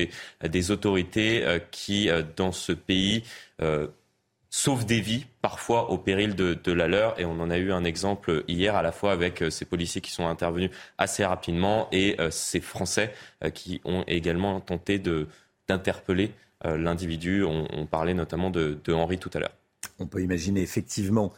des 0.43 0.71
autorités 0.71 1.45
qui, 1.69 2.09
dans 2.35 2.51
ce 2.51 2.71
pays, 2.71 3.23
sauve 4.49 4.85
des 4.85 5.01
vies, 5.01 5.25
parfois 5.41 5.91
au 5.91 5.97
péril 5.97 6.35
de, 6.35 6.71
la 6.71 6.87
leur. 6.87 7.19
Et 7.19 7.25
on 7.25 7.39
en 7.39 7.49
a 7.49 7.57
eu 7.57 7.71
un 7.71 7.83
exemple 7.83 8.43
hier, 8.47 8.75
à 8.75 8.81
la 8.81 8.91
fois 8.91 9.11
avec 9.11 9.41
euh, 9.41 9.49
ces 9.49 9.65
policiers 9.65 10.01
qui 10.01 10.11
sont 10.11 10.27
intervenus 10.27 10.71
assez 10.97 11.25
rapidement 11.25 11.87
et 11.91 12.19
euh, 12.19 12.31
ces 12.31 12.59
Français 12.59 13.13
euh, 13.43 13.49
qui 13.49 13.81
ont 13.85 14.03
également 14.07 14.59
tenté 14.59 14.99
d'interpeller 14.99 16.31
l'individu. 16.65 17.43
On, 17.43 17.85
parlait 17.85 18.15
notamment 18.15 18.49
de, 18.49 18.79
Henri 18.91 19.19
tout 19.19 19.29
à 19.35 19.39
l'heure. 19.39 19.53
On 19.99 20.07
peut 20.07 20.23
imaginer 20.23 20.61
effectivement 20.61 21.31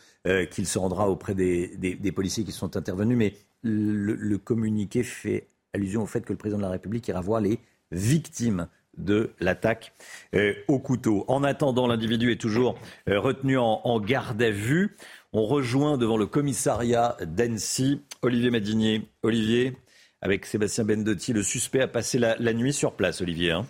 qu'il 0.52 0.65
se 0.65 0.80
rendra 0.80 1.10
auprès 1.10 1.36
des, 1.36 2.11
policiers 2.15 2.45
qui 2.45 2.53
sont 2.53 2.77
intervenus, 2.77 3.18
mais 3.18 3.34
le 3.64 4.38
communiqué 4.38 5.03
fait 5.03 5.48
allusion 5.73 6.03
au 6.03 6.06
fait 6.06 6.22
que 6.22 6.31
le 6.31 6.38
président 6.38 6.57
de 6.57 6.64
la 6.64 6.69
République 6.69 7.06
ira 7.10 7.19
voir 7.19 7.41
les 7.41 7.60
victimes 7.91 8.68
de 8.99 9.31
l'attaque 9.39 9.93
euh, 10.35 10.53
au 10.67 10.80
couteau. 10.80 11.26
En 11.27 11.43
attendant, 11.43 11.88
l'individu 11.88 12.31
est 12.31 12.39
toujours 12.39 12.77
euh, 13.07 13.19
retenu 13.19 13.57
en, 13.57 13.99
garde 13.99 14.41
à 14.41 14.51
vue. 14.51 14.95
On 15.34 15.45
rejoint 15.45 15.97
devant 15.97 16.17
le 16.17 16.26
commissariat 16.26 17.17
d'Annecy 17.21 18.01
Olivier 18.21 18.51
Madinier. 18.51 19.09
Olivier, 19.23 19.77
avec 20.21 20.45
Sébastien 20.45 20.84
Bendotti, 20.84 21.34
le 21.34 21.43
suspect 21.43 21.81
a 21.81 21.88
passé 21.88 22.19
la, 22.19 22.53
nuit 22.53 22.73
sur 22.73 22.93
place, 22.93 23.21
Olivier. 23.21 23.51
Hein. 23.51 23.65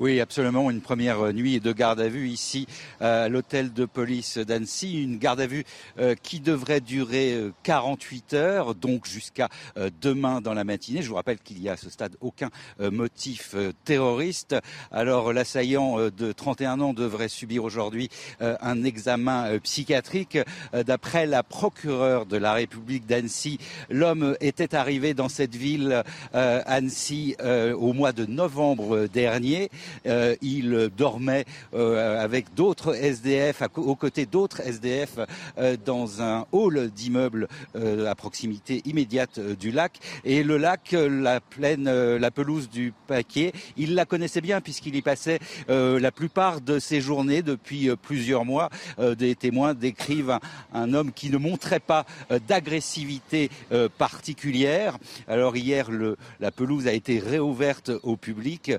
Oui, 0.00 0.18
absolument. 0.18 0.70
Une 0.70 0.80
première 0.80 1.30
nuit 1.34 1.60
de 1.60 1.72
garde 1.72 2.00
à 2.00 2.08
vue 2.08 2.30
ici 2.30 2.66
à 3.00 3.28
l'hôtel 3.28 3.70
de 3.74 3.84
police 3.84 4.38
d'Annecy. 4.38 5.02
Une 5.02 5.18
garde 5.18 5.42
à 5.42 5.46
vue 5.46 5.64
euh, 5.98 6.14
qui 6.14 6.40
devrait 6.40 6.80
durer 6.80 7.38
48 7.64 8.32
euh, 8.32 8.36
heures, 8.38 8.74
donc 8.74 9.06
jusqu'à 9.06 9.50
euh, 9.76 9.90
demain 10.00 10.40
dans 10.40 10.54
la 10.54 10.64
matinée. 10.64 11.02
Je 11.02 11.10
vous 11.10 11.16
rappelle 11.16 11.38
qu'il 11.38 11.60
y 11.62 11.68
a 11.68 11.72
à 11.72 11.76
ce 11.76 11.90
stade 11.90 12.16
aucun 12.22 12.48
motif 12.78 13.54
terroriste. 13.84 14.56
Alors 14.90 15.34
l'assaillant 15.34 16.08
de 16.08 16.32
31 16.32 16.80
ans 16.80 16.94
devrait 16.94 17.28
subir 17.28 17.64
aujourd'hui 17.64 18.08
un 18.40 18.84
examen 18.84 19.58
psychiatrique. 19.58 20.38
D'après 20.72 21.26
la 21.26 21.42
procureure 21.42 22.24
de 22.24 22.38
la 22.38 22.54
République 22.54 23.06
d'Annecy, 23.06 23.58
l'homme 23.90 24.36
était 24.40 24.74
arrivé 24.74 25.12
dans 25.12 25.28
cette 25.28 25.54
ville, 25.54 26.02
Annecy, 26.32 27.36
au 27.42 27.92
mois 27.92 28.12
de 28.12 28.24
novembre 28.24 29.06
dernier. 29.06 29.70
Euh, 30.06 30.36
il 30.42 30.90
dormait 30.96 31.44
euh, 31.74 32.22
avec 32.22 32.54
d'autres 32.54 32.94
SDF, 32.94 33.62
aux 33.76 33.96
côtés 33.96 34.26
d'autres 34.26 34.60
SDF, 34.60 35.18
euh, 35.58 35.76
dans 35.84 36.22
un 36.22 36.46
hall 36.52 36.90
d'immeubles 36.90 37.48
à 37.74 38.14
proximité 38.14 38.82
immédiate 38.84 39.38
du 39.40 39.70
lac. 39.70 39.98
Et 40.24 40.42
le 40.42 40.56
lac, 40.56 40.92
la 40.92 41.40
plaine, 41.40 41.90
la 42.16 42.30
pelouse 42.30 42.68
du 42.68 42.92
paquet, 43.06 43.52
il 43.76 43.94
la 43.94 44.04
connaissait 44.04 44.40
bien 44.40 44.60
puisqu'il 44.60 44.94
y 44.96 45.02
passait 45.02 45.38
la 45.68 46.12
plupart 46.12 46.60
de 46.60 46.78
ses 46.78 47.00
journées 47.00 47.42
depuis 47.42 47.90
plusieurs 48.02 48.44
mois. 48.44 48.70
des 49.18 49.34
témoins 49.34 49.74
décrivent 49.74 50.38
un, 50.72 50.94
homme 50.94 51.12
qui 51.12 51.30
ne 51.30 51.38
montrait 51.38 51.80
pas 51.80 52.04
d'agressivité 52.48 53.50
particulière. 53.98 54.98
Alors 55.28 55.56
hier, 55.56 55.88
la 56.40 56.50
pelouse 56.50 56.86
a 56.86 56.92
été 56.92 57.18
réouverte 57.18 57.90
au 58.02 58.16
public. 58.16 58.72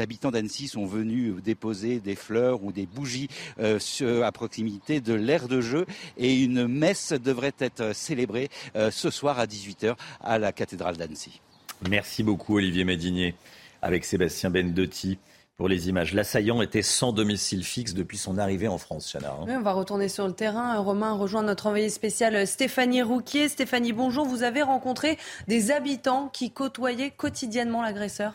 Habitants 0.00 0.30
d'Annecy 0.30 0.68
sont 0.68 0.86
venus 0.86 1.34
déposer 1.42 2.00
des 2.00 2.16
fleurs 2.16 2.62
ou 2.62 2.72
des 2.72 2.86
bougies 2.86 3.28
euh, 3.60 3.78
à 4.22 4.32
proximité 4.32 5.00
de 5.00 5.14
l'aire 5.14 5.48
de 5.48 5.60
jeu 5.60 5.86
et 6.16 6.34
une 6.34 6.66
messe 6.66 7.12
devrait 7.12 7.54
être 7.58 7.94
célébrée 7.94 8.48
euh, 8.76 8.90
ce 8.90 9.10
soir 9.10 9.38
à 9.38 9.46
18h 9.46 9.94
à 10.20 10.38
la 10.38 10.52
cathédrale 10.52 10.96
d'Annecy. 10.96 11.40
Merci 11.88 12.22
beaucoup 12.22 12.56
Olivier 12.56 12.84
Madinier 12.84 13.34
avec 13.80 14.04
Sébastien 14.04 14.50
Bendotti 14.50 15.18
pour 15.56 15.68
les 15.68 15.88
images. 15.88 16.14
L'assaillant 16.14 16.62
était 16.62 16.82
sans 16.82 17.12
domicile 17.12 17.64
fixe 17.64 17.94
depuis 17.94 18.18
son 18.18 18.38
arrivée 18.38 18.68
en 18.68 18.78
France, 18.78 19.10
Chana. 19.12 19.32
Hein. 19.32 19.46
on 19.48 19.60
va 19.60 19.72
retourner 19.72 20.08
sur 20.08 20.26
le 20.26 20.32
terrain. 20.32 20.78
Romain 20.78 21.12
rejoint 21.12 21.42
notre 21.42 21.66
envoyé 21.66 21.88
spécial 21.88 22.46
Stéphanie 22.46 23.02
Rouquier. 23.02 23.48
Stéphanie, 23.48 23.92
bonjour. 23.92 24.24
Vous 24.26 24.42
avez 24.42 24.62
rencontré 24.62 25.18
des 25.48 25.70
habitants 25.70 26.28
qui 26.32 26.50
côtoyaient 26.50 27.10
quotidiennement 27.10 27.82
l'agresseur? 27.82 28.34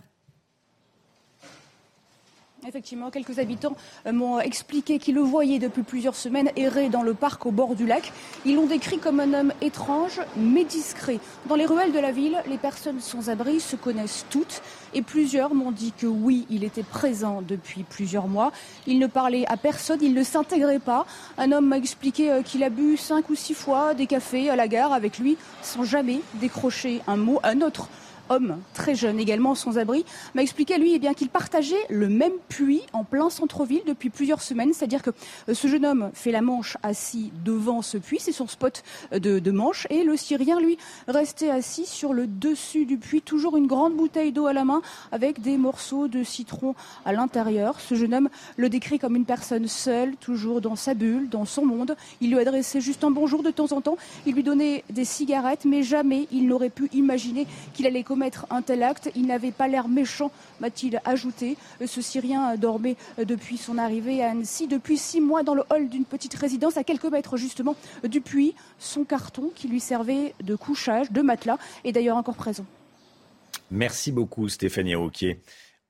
Effectivement, 2.66 3.12
quelques 3.12 3.38
habitants 3.38 3.76
euh, 4.08 4.12
m'ont 4.12 4.40
expliqué 4.40 4.98
qu'ils 4.98 5.14
le 5.14 5.22
voyaient 5.22 5.60
depuis 5.60 5.84
plusieurs 5.84 6.16
semaines 6.16 6.50
errer 6.56 6.90
dans 6.90 7.04
le 7.04 7.14
parc 7.14 7.46
au 7.46 7.52
bord 7.52 7.76
du 7.76 7.86
lac. 7.86 8.12
Ils 8.46 8.56
l'ont 8.56 8.66
décrit 8.66 8.98
comme 8.98 9.20
un 9.20 9.34
homme 9.34 9.54
étrange 9.62 10.22
mais 10.36 10.64
discret. 10.64 11.20
Dans 11.48 11.56
les 11.56 11.68
ruelles 11.68 11.92
de 11.92 12.00
la 12.00 12.12
ville, 12.12 12.42
les 12.50 12.58
personnes 12.58 13.00
sans 13.00 13.30
abri 13.30 13.60
se 13.60 13.76
connaissent 13.76 14.26
toutes 14.32 14.64
et 14.96 15.04
plusieurs 15.04 15.54
m'ont 15.54 15.72
dit 15.72 15.94
que 15.96 16.08
oui, 16.08 16.48
il 16.50 16.64
était 16.64 16.84
présent 16.84 17.44
depuis 17.48 17.84
plusieurs 17.84 18.28
mois. 18.28 18.52
Il 18.88 18.98
ne 18.98 19.08
parlait 19.08 19.46
à 19.48 19.56
personne, 19.56 20.00
il 20.02 20.16
ne 20.16 20.24
s'intégrait 20.24 20.80
pas. 20.80 21.06
Un 21.38 21.52
homme 21.52 21.68
m'a 21.68 21.78
expliqué 21.78 22.32
euh, 22.32 22.42
qu'il 22.42 22.64
a 22.64 22.72
bu 22.72 22.98
cinq 22.98 23.30
ou 23.30 23.36
six 23.36 23.54
fois 23.54 23.94
des 23.94 24.08
cafés 24.08 24.50
à 24.50 24.56
la 24.56 24.68
gare 24.68 24.94
avec 24.94 25.20
lui 25.20 25.38
sans 25.62 25.84
jamais 25.84 26.22
décrocher 26.34 27.02
un 27.06 27.18
mot. 27.18 27.40
Un 27.44 27.62
autre 27.62 27.88
homme 28.30 28.58
très 28.74 28.96
jeune 28.96 29.20
également 29.20 29.56
sans 29.56 29.78
abri, 29.78 30.06
m'a 30.36 30.42
expliqué 30.42 30.78
lui 30.78 30.94
eh 30.94 31.00
bien 31.00 31.14
qu'il 31.14 31.30
partageait 31.30 31.76
le 31.90 32.10
même 32.10 32.34
puits 32.50 32.82
en 32.94 33.04
plein 33.04 33.30
centre-ville 33.30 33.82
depuis 33.86 34.10
plusieurs 34.10 34.42
semaines. 34.42 34.74
C'est-à-dire 34.74 35.02
que 35.02 35.12
euh, 35.50 35.54
ce 35.54 35.68
jeune 35.68 35.86
homme 35.86 36.12
fait 36.14 36.32
la 36.32 36.42
manche 36.42 36.78
assis 36.84 37.32
devant 37.44 37.82
ce 37.82 37.98
puits, 37.98 38.20
c'est 38.20 38.32
son 38.32 38.48
spot 38.48 38.84
euh, 39.14 39.20
de, 39.20 39.52
manche, 39.52 39.88
et 39.90 40.04
le 40.04 40.18
Syrien 40.18 40.60
lui 40.60 40.78
restait 41.08 41.50
assis 41.50 41.86
sur 41.86 42.14
le 42.14 42.28
dessus 42.28 42.86
du 42.86 42.98
puits, 42.98 43.22
toujours 43.22 43.58
une 43.58 43.68
grande 43.68 43.96
bouteille 43.96 44.32
d'eau 44.32 44.48
à 44.48 44.54
la 44.54 44.66
main 44.66 44.82
avec 45.12 45.42
des 45.42 45.58
morceaux 45.58 46.08
de 46.08 46.24
citron 46.24 46.76
à 47.06 47.14
l'intérieur. 47.14 47.80
Ce 47.80 47.96
jeune 47.96 48.14
homme 48.14 48.30
le 48.58 48.70
décrit 48.70 49.00
comme 49.00 49.16
une 49.16 49.26
personne 49.26 49.68
seule, 49.68 50.16
toujours 50.18 50.62
dans 50.62 50.76
sa 50.76 50.94
bulle, 50.94 51.30
dans 51.30 51.46
son 51.46 51.66
monde. 51.66 51.96
Il 52.22 52.32
lui 52.32 52.40
adressait 52.40 52.82
juste 52.82 53.04
un 53.04 53.12
bonjour 53.12 53.44
de 53.44 53.52
temps 53.52 53.72
en 53.72 53.82
temps. 53.82 53.98
Il 54.26 54.36
lui 54.36 54.44
donnait 54.44 54.84
des 54.90 55.06
cigarettes, 55.06 55.66
mais 55.66 55.84
jamais 55.84 56.28
il 56.32 56.48
n'aurait 56.48 56.70
pu 56.70 56.90
imaginer 56.94 57.48
qu'il 57.74 57.88
allait 57.88 58.04
commettre 58.18 58.48
un 58.50 58.64
tel 58.64 58.82
acte. 58.82 59.12
Il 59.16 59.28
n'avait 59.28 59.52
pas 59.52 59.68
l'air 59.68 59.88
méchant, 59.88 60.32
m'a-t-il 60.60 61.00
ajouté. 61.06 61.56
Ce 61.86 62.02
Syrien 62.02 62.56
dormait 62.56 62.96
depuis 63.24 63.58
son 63.58 63.78
arrivée 63.78 64.24
à 64.24 64.32
Annecy, 64.32 64.68
depuis 64.68 64.98
six 64.98 65.22
mois 65.22 65.44
dans 65.44 65.54
le 65.54 65.62
hall 65.70 65.88
d'une 65.88 66.04
petite 66.04 66.34
résidence 66.34 66.78
à 66.78 66.84
quelques 66.84 67.06
mètres 67.06 67.38
justement 67.38 67.76
du 68.04 68.20
puits. 68.20 68.56
Son 68.80 69.04
carton 69.04 69.52
qui 69.54 69.68
lui 69.68 69.80
servait 69.80 70.34
de 70.42 70.56
couchage, 70.56 71.12
de 71.12 71.22
matelas, 71.22 71.60
est 71.84 71.92
d'ailleurs 71.92 72.18
encore 72.18 72.34
présent. 72.34 72.66
Merci 73.70 74.12
beaucoup 74.12 74.50
Stéphanie 74.50 74.96
Rouquier 74.96 75.40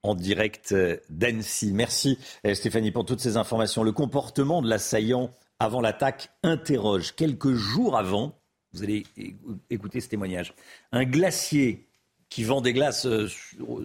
en 0.04 0.14
direct 0.14 0.76
d'Annecy. 1.10 1.72
Merci 1.72 2.20
Stéphanie 2.54 2.91
pour 2.91 3.06
toutes 3.06 3.22
ces 3.22 3.38
informations. 3.38 3.84
Le 3.84 3.94
comportement 3.94 4.62
de 4.62 4.68
l'assaillant 4.68 5.32
avant 5.60 5.80
l'attaque 5.80 6.30
interroge. 6.44 7.16
Quelques 7.16 7.54
jours 7.54 7.98
avant, 7.98 8.38
vous 8.74 8.84
allez 8.84 9.06
écouter 9.70 10.02
ce 10.02 10.10
témoignage, 10.10 10.54
un 10.91 11.06
glacier 11.06 11.86
qui 12.30 12.44
vend 12.44 12.62
des 12.62 12.74
glaces 12.74 13.06
euh, 13.06 13.28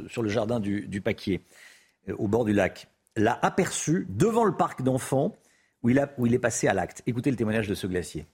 sur 0.08 0.22
le 0.22 0.28
jardin 0.28 0.60
du, 0.60 0.86
du 0.88 1.00
Paquier, 1.00 1.42
euh, 2.08 2.14
au 2.18 2.28
bord 2.28 2.44
du 2.44 2.52
lac, 2.52 2.88
l'a 3.16 3.38
aperçu 3.42 4.06
devant 4.08 4.44
le 4.44 4.56
parc 4.56 4.82
d'enfants 4.82 5.36
où 5.82 5.90
il, 5.90 5.98
a, 5.98 6.12
où 6.18 6.26
il 6.26 6.34
est 6.34 6.38
passé 6.38 6.68
à 6.68 6.74
l'acte. 6.74 7.02
Écoutez 7.06 7.30
le 7.30 7.36
témoignage 7.36 7.68
de 7.68 7.74
ce 7.74 7.86
glacier. 7.86 8.26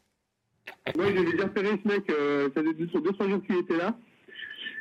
Moi, 0.96 1.06
j'ai 1.14 1.24
déjà 1.24 1.44
repéré 1.44 1.80
ce 1.82 1.88
mec, 1.88 2.10
euh, 2.10 2.48
ça 2.54 2.60
faisait 2.62 2.74
deux, 2.74 2.86
trois 2.86 3.28
jours 3.28 3.42
qu'il 3.42 3.56
était 3.56 3.76
là 3.76 3.96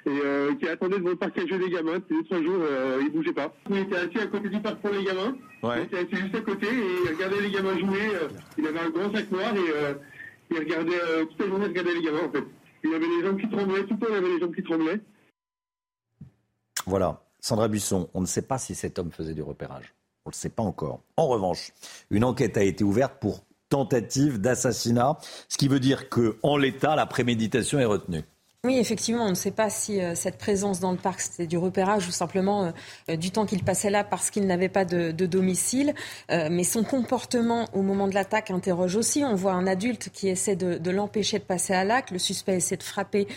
et 0.05 0.09
euh, 0.23 0.55
qui 0.55 0.67
attendait 0.67 0.97
devant 0.97 1.09
le 1.09 1.15
parc 1.15 1.37
à 1.37 1.45
jouer 1.45 1.59
des 1.59 1.69
gamins. 1.69 1.95
Depuis 1.95 2.23
trois 2.25 2.41
jours, 2.41 2.59
euh, 2.61 3.01
il 3.01 3.11
bougeait 3.11 3.33
pas. 3.33 3.53
Il 3.69 3.77
était 3.77 3.95
assis 3.95 4.19
à 4.19 4.27
côté 4.27 4.49
du 4.49 4.59
parc 4.61 4.77
pour 4.79 4.91
les 4.91 5.03
gamins. 5.03 5.35
Ouais. 5.63 5.79
Il 5.79 5.83
était 5.83 5.97
assis 5.97 6.23
juste 6.23 6.35
à 6.35 6.41
côté 6.41 6.67
et 6.67 7.03
il 7.05 7.13
regardait 7.13 7.41
les 7.41 7.51
gamins 7.51 7.77
jouer. 7.77 8.15
Euh, 8.15 8.27
il 8.57 8.67
avait 8.67 8.79
un 8.79 8.89
grand 8.89 9.13
sac 9.13 9.31
noir 9.31 9.53
et 9.55 9.71
euh, 9.75 9.93
il 10.51 10.59
regardait 10.59 11.25
toute 11.29 11.39
la 11.39 11.47
journée, 11.47 11.65
il 11.65 11.69
regardait 11.69 11.93
les 11.93 12.01
gamins 12.01 12.23
en 12.25 12.31
fait. 12.31 12.43
Il 12.83 12.93
avait 12.93 13.07
les 13.07 13.25
jambes 13.25 13.39
qui 13.39 13.49
tremblaient, 13.49 13.83
tout 13.83 13.93
le 13.93 13.99
temps 13.99 14.05
il 14.09 14.15
avait 14.15 14.29
les 14.29 14.39
jambes 14.39 14.55
qui 14.55 14.63
tremblaient. 14.63 14.99
Voilà. 16.87 17.21
Sandra 17.41 17.67
Buisson, 17.67 18.09
on 18.13 18.21
ne 18.21 18.25
sait 18.25 18.41
pas 18.41 18.57
si 18.57 18.73
cet 18.73 18.97
homme 18.97 19.11
faisait 19.11 19.33
du 19.33 19.41
repérage. 19.43 19.93
On 20.25 20.29
ne 20.29 20.33
le 20.33 20.37
sait 20.37 20.49
pas 20.49 20.63
encore. 20.63 21.01
En 21.17 21.27
revanche, 21.27 21.73
une 22.09 22.23
enquête 22.23 22.57
a 22.57 22.63
été 22.63 22.83
ouverte 22.83 23.15
pour 23.19 23.43
tentative 23.69 24.39
d'assassinat, 24.39 25.17
ce 25.49 25.57
qui 25.57 25.67
veut 25.67 25.81
dire 25.81 26.07
qu'en 26.09 26.55
l'état, 26.55 26.95
la 26.95 27.05
préméditation 27.05 27.79
est 27.79 27.85
retenue. 27.85 28.23
Oui, 28.67 28.79
effectivement, 28.79 29.23
on 29.23 29.29
ne 29.29 29.35
sait 29.35 29.51
pas 29.51 29.69
si 29.69 30.01
euh, 30.01 30.15
cette 30.15 30.37
présence 30.37 30.79
dans 30.79 30.91
le 30.91 30.97
parc, 30.97 31.21
c'était 31.21 31.47
du 31.47 31.57
repérage 31.57 32.07
ou 32.07 32.11
simplement 32.11 32.65
euh, 32.65 32.71
euh, 33.09 33.15
du 33.15 33.29
temps 33.31 33.45
qu'il 33.45 33.63
passait 33.63 33.91
là 33.91 34.03
parce 34.03 34.29
qu'il 34.29 34.45
n'avait 34.47 34.67
pas 34.67 34.83
de, 34.83 35.11
de 35.11 35.25
domicile. 35.25 35.93
mais 36.29 36.63
son 36.63 36.83
comportement 36.83 37.69
au 37.73 37.81
moment 37.81 38.07
de 38.07 38.13
l'attaque 38.13 38.51
interroge 38.51 38.95
aussi. 38.95 39.23
On 39.23 39.35
voit 39.35 39.53
un 39.53 39.67
adulte 39.67 40.09
qui 40.11 40.27
essaie 40.27 40.55
de, 40.55 40.77
de 40.77 40.91
l'empêcher 40.91 41.39
de 41.39 41.43
passer 41.43 41.73
à 41.73 41.85
l'acte. 41.85 42.11
Le 42.11 42.19
suspect 42.19 42.55
essaie 42.55 42.77
de 42.77 42.83
frapper 42.83 43.27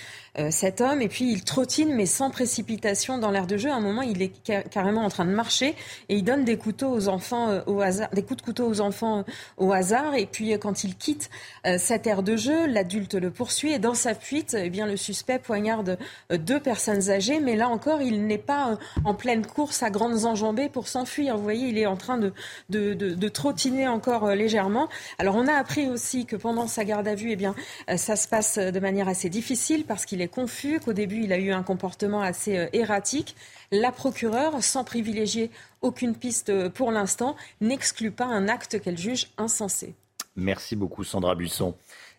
cet 0.51 0.81
homme. 0.81 1.03
Et 1.03 1.09
puis, 1.09 1.31
il 1.31 1.45
trottine, 1.45 1.95
mais 1.95 2.07
sans 2.07 2.31
précipitation 2.31 3.19
dans 3.19 3.31
l'air 3.31 3.47
de 3.47 3.57
jeu. 3.57 3.71
À 3.71 3.75
un 3.75 3.81
moment, 3.81 4.03
il 4.03 4.23
est 4.23 4.33
carrément 4.71 5.05
en 5.05 5.09
train 5.09 5.25
de 5.25 5.33
marcher 5.33 5.75
et 6.09 6.17
il 6.17 6.25
donne 6.25 6.45
des 6.45 6.57
couteaux 6.57 6.91
aux 6.91 7.09
enfants 7.09 7.61
au 7.67 7.81
hasard, 7.81 8.09
des 8.11 8.23
coups 8.23 8.39
de 8.39 8.43
couteau 8.43 8.67
aux 8.67 8.81
enfants 8.81 9.25
au 9.57 9.73
hasard. 9.73 10.15
Et 10.15 10.27
puis, 10.27 10.53
quand 10.59 10.85
il 10.85 10.97
quitte 10.97 11.31
cette 11.79 12.07
aire 12.07 12.23
de 12.23 12.37
jeu, 12.37 12.67
l'adulte 12.67 13.15
le 13.15 13.31
poursuit 13.31 13.73
et 13.73 13.79
dans 13.79 13.95
sa 13.95 14.15
fuite, 14.15 14.57
eh 14.59 14.71
bien, 14.71 14.87
le 14.87 14.97
suspect 14.97 15.39
poignarde 15.39 15.99
euh, 16.33 16.39
deux 16.39 16.61
personnes 16.61 17.11
âgées, 17.11 17.41
mais 17.41 17.57
là 17.57 17.69
encore, 17.69 18.03
il 18.03 18.27
n'est 18.27 18.39
pas 18.39 18.73
euh, 18.73 18.77
en 19.05 19.15
pleine 19.15 19.47
course 19.47 19.83
à 19.83 19.91
grandes 19.91 20.25
enjambées 20.25 20.69
pour 20.69 20.89
s'enfuir. 20.89 21.37
Vous 21.37 21.43
voyez, 21.43 21.69
il 21.69 21.79
est 21.79 21.87
en 21.87 21.97
train 21.97 22.19
de, 22.19 22.33
de, 22.69 22.95
de, 22.95 23.29
trottiner 23.29 23.89
encore 23.89 24.25
euh, 24.25 24.35
légèrement. 24.35 24.89
Alors, 25.19 25.37
on 25.37 25.47
a 25.47 25.55
appris 25.55 25.89
aussi 25.89 26.27
que 26.27 26.37
pendant 26.37 26.67
sa 26.67 26.85
garde 26.85 27.09
à 27.09 27.15
vue, 27.15 27.33
eh 27.33 27.37
bien, 27.37 27.55
ça 27.97 28.17
se 28.17 28.29
passe 28.29 28.59
de 28.59 28.81
manière 28.81 29.09
assez 29.09 29.29
difficile 29.29 29.85
parce 29.85 30.05
qu'il 30.05 30.20
est 30.21 30.29
confus, 30.29 30.81
qu'au 30.81 30.93
début, 30.93 31.23
il 31.25 31.33
a 31.33 31.39
eu 31.39 31.53
un 31.53 31.63
comportement 31.63 32.21
assez 32.21 32.69
erratique. 32.73 33.37
La 33.73 33.93
procureure, 33.93 34.63
sans 34.63 34.85
privilégier 34.85 35.51
aucune 35.81 36.15
piste 36.15 36.69
pour 36.71 36.93
l'instant, 36.93 37.37
n'exclut 37.61 38.11
pas 38.11 38.27
un 38.27 38.49
acte 38.49 38.81
qu'elle 38.81 38.99
juge 38.99 39.29
insensé. 39.39 39.95
Merci 40.37 40.77
beaucoup, 40.77 41.05
Sandra 41.05 41.35
Buisson. 41.35 41.75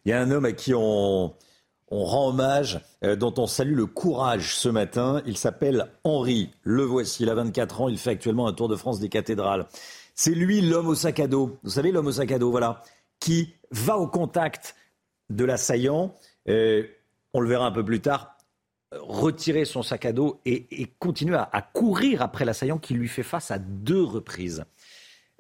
Il 0.06 0.10
y 0.10 0.14
a 0.14 0.22
un 0.22 0.32
homme 0.32 0.46
à 0.46 0.52
qui 0.52 0.74
on 0.74 1.34
rend 1.92 2.30
hommage, 2.30 2.80
euh, 3.04 3.16
dont 3.16 3.34
on 3.38 3.48
salue 3.48 3.76
le 3.76 3.86
courage 3.86 4.56
ce 4.56 4.70
matin. 4.70 5.22
Il 5.26 5.38
s'appelle 5.38 5.88
Henri. 6.04 6.50
Le 6.64 6.84
voici, 6.84 7.24
il 7.24 7.30
a 7.30 7.36
24 7.36 7.82
ans, 7.82 7.90
il 7.90 7.98
fait 7.98 8.12
actuellement 8.12 8.48
un 8.48 8.54
tour 8.54 8.70
de 8.70 8.76
France 8.76 9.00
des 9.00 9.10
cathédrales. 9.10 9.68
C'est 10.16 10.32
lui 10.32 10.62
l'homme 10.62 10.88
au 10.88 10.96
sac 10.96 11.20
à 11.20 11.28
dos. 11.28 11.58
Vous 11.64 11.72
savez, 11.72 11.92
l'homme 11.92 12.08
au 12.08 12.12
sac 12.12 12.32
à 12.32 12.40
dos, 12.40 12.52
voilà, 12.52 12.82
qui 13.20 13.54
va 13.72 13.98
au 13.98 14.08
contact 14.08 14.76
de 15.30 15.46
l'assaillant. 15.46 16.14
Euh, 16.50 16.84
on 17.34 17.40
le 17.40 17.50
verra 17.50 17.66
un 17.66 17.72
peu 17.72 17.84
plus 17.84 18.02
tard 18.02 18.38
retirer 18.92 19.66
son 19.66 19.84
sac 19.84 20.06
à 20.06 20.12
dos 20.12 20.42
et, 20.46 20.88
continuer 21.00 21.38
à, 21.38 21.62
courir 21.62 22.22
après 22.22 22.46
l'assaillant 22.46 22.78
qui 22.78 22.94
lui 22.94 23.08
fait 23.08 23.24
face 23.24 23.52
à 23.52 23.58
deux 23.58 24.04
reprises. 24.04 24.66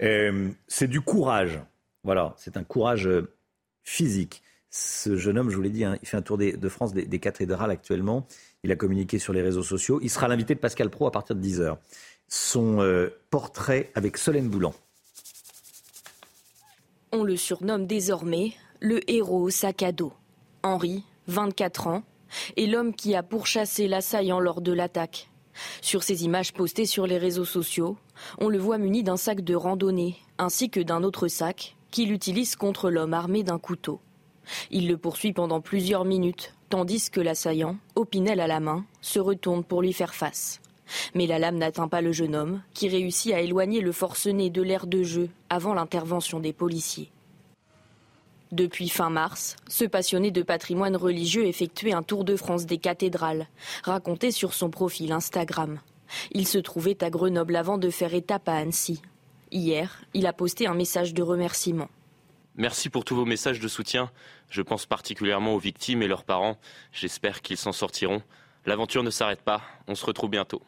Euh, 0.01 0.49
c'est 0.68 0.88
du 0.88 1.01
courage. 1.01 1.59
Voilà, 2.03 2.34
c'est 2.38 2.57
un 2.57 2.63
courage 2.63 3.09
physique. 3.84 4.41
Ce 4.69 5.18
jeune 5.18 5.38
homme, 5.38 5.49
je 5.49 5.55
vous 5.55 5.61
l'ai 5.61 5.69
dit, 5.69 5.84
hein, 5.84 5.97
il 6.01 6.07
fait 6.07 6.15
un 6.15 6.22
tour 6.22 6.38
de 6.38 6.69
France 6.69 6.93
des, 6.93 7.19
cathédrales 7.19 7.72
actuellement. 7.72 8.26
Il 8.63 8.72
a 8.72 8.76
communiqué 8.77 9.19
sur 9.19 9.34
les 9.34 9.41
réseaux 9.41 9.63
sociaux. 9.63 9.99
Il 10.01 10.09
sera 10.09 10.30
l'invité 10.30 10.55
de 10.55 10.59
Pascal 10.59 10.89
Pro 10.89 11.07
à 11.07 11.11
partir 11.11 11.35
de 11.35 11.45
10h. 11.45 11.77
Son 12.30 12.81
euh, 12.81 13.09
portrait 13.30 13.91
avec 13.95 14.18
Solène 14.18 14.47
Boulan. 14.47 14.73
On 17.11 17.26
le 17.26 17.35
surnomme 17.35 17.85
désormais 17.85 18.53
le 18.80 19.01
héros 19.11 19.41
au 19.41 19.49
sac 19.49 19.84
à 19.84 19.91
dos. 19.91 20.13
Henri, 20.63 21.03
24 21.32 21.88
ans, 21.88 22.03
est 22.58 22.66
l'homme 22.66 22.94
qui 22.94 23.16
a 23.16 23.24
pourchassé 23.24 23.88
l'assaillant 23.88 24.40
lors 24.40 24.62
de 24.62 24.74
l'attaque. 24.74 25.30
Sur 25.82 26.03
ces 26.03 26.24
images 26.26 26.53
postées 26.53 26.86
sur 26.86 27.08
les 27.08 27.18
réseaux 27.18 27.45
sociaux, 27.45 27.98
on 28.40 28.49
le 28.49 28.58
voit 28.58 28.78
muni 28.78 29.03
d'un 29.03 29.18
sac 29.18 29.41
de 29.41 29.56
randonnée 29.56 30.18
ainsi 30.38 30.70
que 30.70 30.80
d'un 30.80 31.03
autre 31.03 31.28
sac 31.28 31.76
qu'il 31.90 32.12
utilise 32.12 32.56
contre 32.56 32.90
l'homme 32.90 33.14
armé 33.14 33.44
d'un 33.44 33.60
couteau. 33.60 33.99
Il 34.72 34.88
le 34.88 34.98
poursuit 34.98 35.34
pendant 35.34 35.62
plusieurs 35.62 36.03
minutes, 36.03 36.53
tandis 36.70 37.10
que 37.10 37.22
l'assaillant, 37.22 37.78
Opinel 37.95 38.40
à 38.40 38.48
la 38.48 38.60
main, 38.60 38.86
se 39.02 39.20
retourne 39.20 39.64
pour 39.64 39.82
lui 39.82 39.94
faire 39.94 40.16
face. 40.16 40.62
Mais 41.16 41.28
la 41.28 41.40
lame 41.40 41.58
n'atteint 41.58 41.88
pas 41.88 42.02
le 42.02 42.12
jeune 42.12 42.36
homme, 42.36 42.62
qui 42.74 42.90
réussit 42.90 43.34
à 43.34 43.40
éloigner 43.40 43.82
le 43.82 43.91
forcené 43.91 44.49
de 44.49 44.62
l'air 44.62 44.88
de 44.88 45.03
jeu 45.03 45.30
avant 45.49 45.74
l'intervention 45.74 46.40
des 46.40 46.53
policiers. 46.53 47.12
Depuis 48.52 48.90
fin 48.90 49.10
mars, 49.10 49.56
ce 49.69 49.86
passionné 49.86 50.30
de 50.30 50.41
patrimoine 50.41 50.98
religieux 50.98 51.45
effectuait 51.45 51.94
un 51.94 52.03
tour 52.03 52.26
de 52.26 52.36
France 52.36 52.65
des 52.65 52.80
cathédrales, 52.80 53.48
raconté 53.84 54.32
sur 54.32 54.53
son 54.53 54.69
profil 54.69 55.14
Instagram. 55.14 55.80
Il 56.32 56.45
se 56.45 56.57
trouvait 56.57 57.02
à 57.02 57.10
Grenoble 57.10 57.56
avant 57.56 57.78
de 57.78 57.90
faire 57.90 58.14
étape 58.14 58.49
à 58.49 58.56
Annecy. 58.56 59.02
Hier, 59.52 60.02
il 60.14 60.28
a 60.28 60.34
posté 60.34 60.68
un 60.68 60.73
message 60.73 61.14
de 61.14 61.23
remerciement. 61.23 61.88
Merci 62.56 62.90
pour 62.90 63.06
tous 63.06 63.15
vos 63.15 63.23
messages 63.23 63.61
de 63.61 63.68
soutien. 63.69 64.11
Je 64.49 64.61
pense 64.61 64.86
particulièrement 64.86 65.56
aux 65.56 65.60
victimes 65.60 66.03
et 66.03 66.07
leurs 66.10 66.26
parents. 66.26 66.57
J'espère 66.91 67.41
qu'ils 67.41 67.56
s'en 67.56 67.72
sortiront. 67.72 68.22
L'aventure 68.65 69.03
ne 69.03 69.11
s'arrête 69.11 69.41
pas. 69.41 69.61
On 69.88 69.95
se 69.95 70.06
retrouve 70.06 70.30
bientôt. 70.30 70.61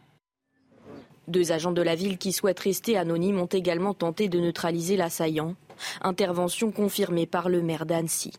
Deux 1.27 1.51
agents 1.51 1.71
de 1.71 1.81
la 1.81 1.95
ville 1.95 2.17
qui 2.17 2.31
souhaitent 2.31 2.59
rester 2.59 2.97
anonymes 2.97 3.39
ont 3.39 3.45
également 3.45 3.93
tenté 3.93 4.29
de 4.29 4.39
neutraliser 4.39 4.95
l'assaillant. 4.97 5.55
Intervention 6.01 6.71
confirmée 6.71 7.25
par 7.25 7.49
le 7.49 7.61
maire 7.61 7.85
d'Annecy. 7.85 8.33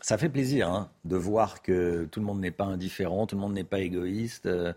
Ça 0.00 0.18
fait 0.18 0.28
plaisir 0.28 0.68
hein, 0.68 0.90
de 1.04 1.16
voir 1.16 1.60
que 1.62 2.08
tout 2.10 2.20
le 2.20 2.26
monde 2.26 2.40
n'est 2.40 2.50
pas 2.50 2.64
indifférent, 2.64 3.26
tout 3.26 3.36
le 3.36 3.42
monde 3.42 3.52
n'est 3.52 3.64
pas 3.64 3.80
égoïste. 3.80 4.46
Euh, 4.46 4.72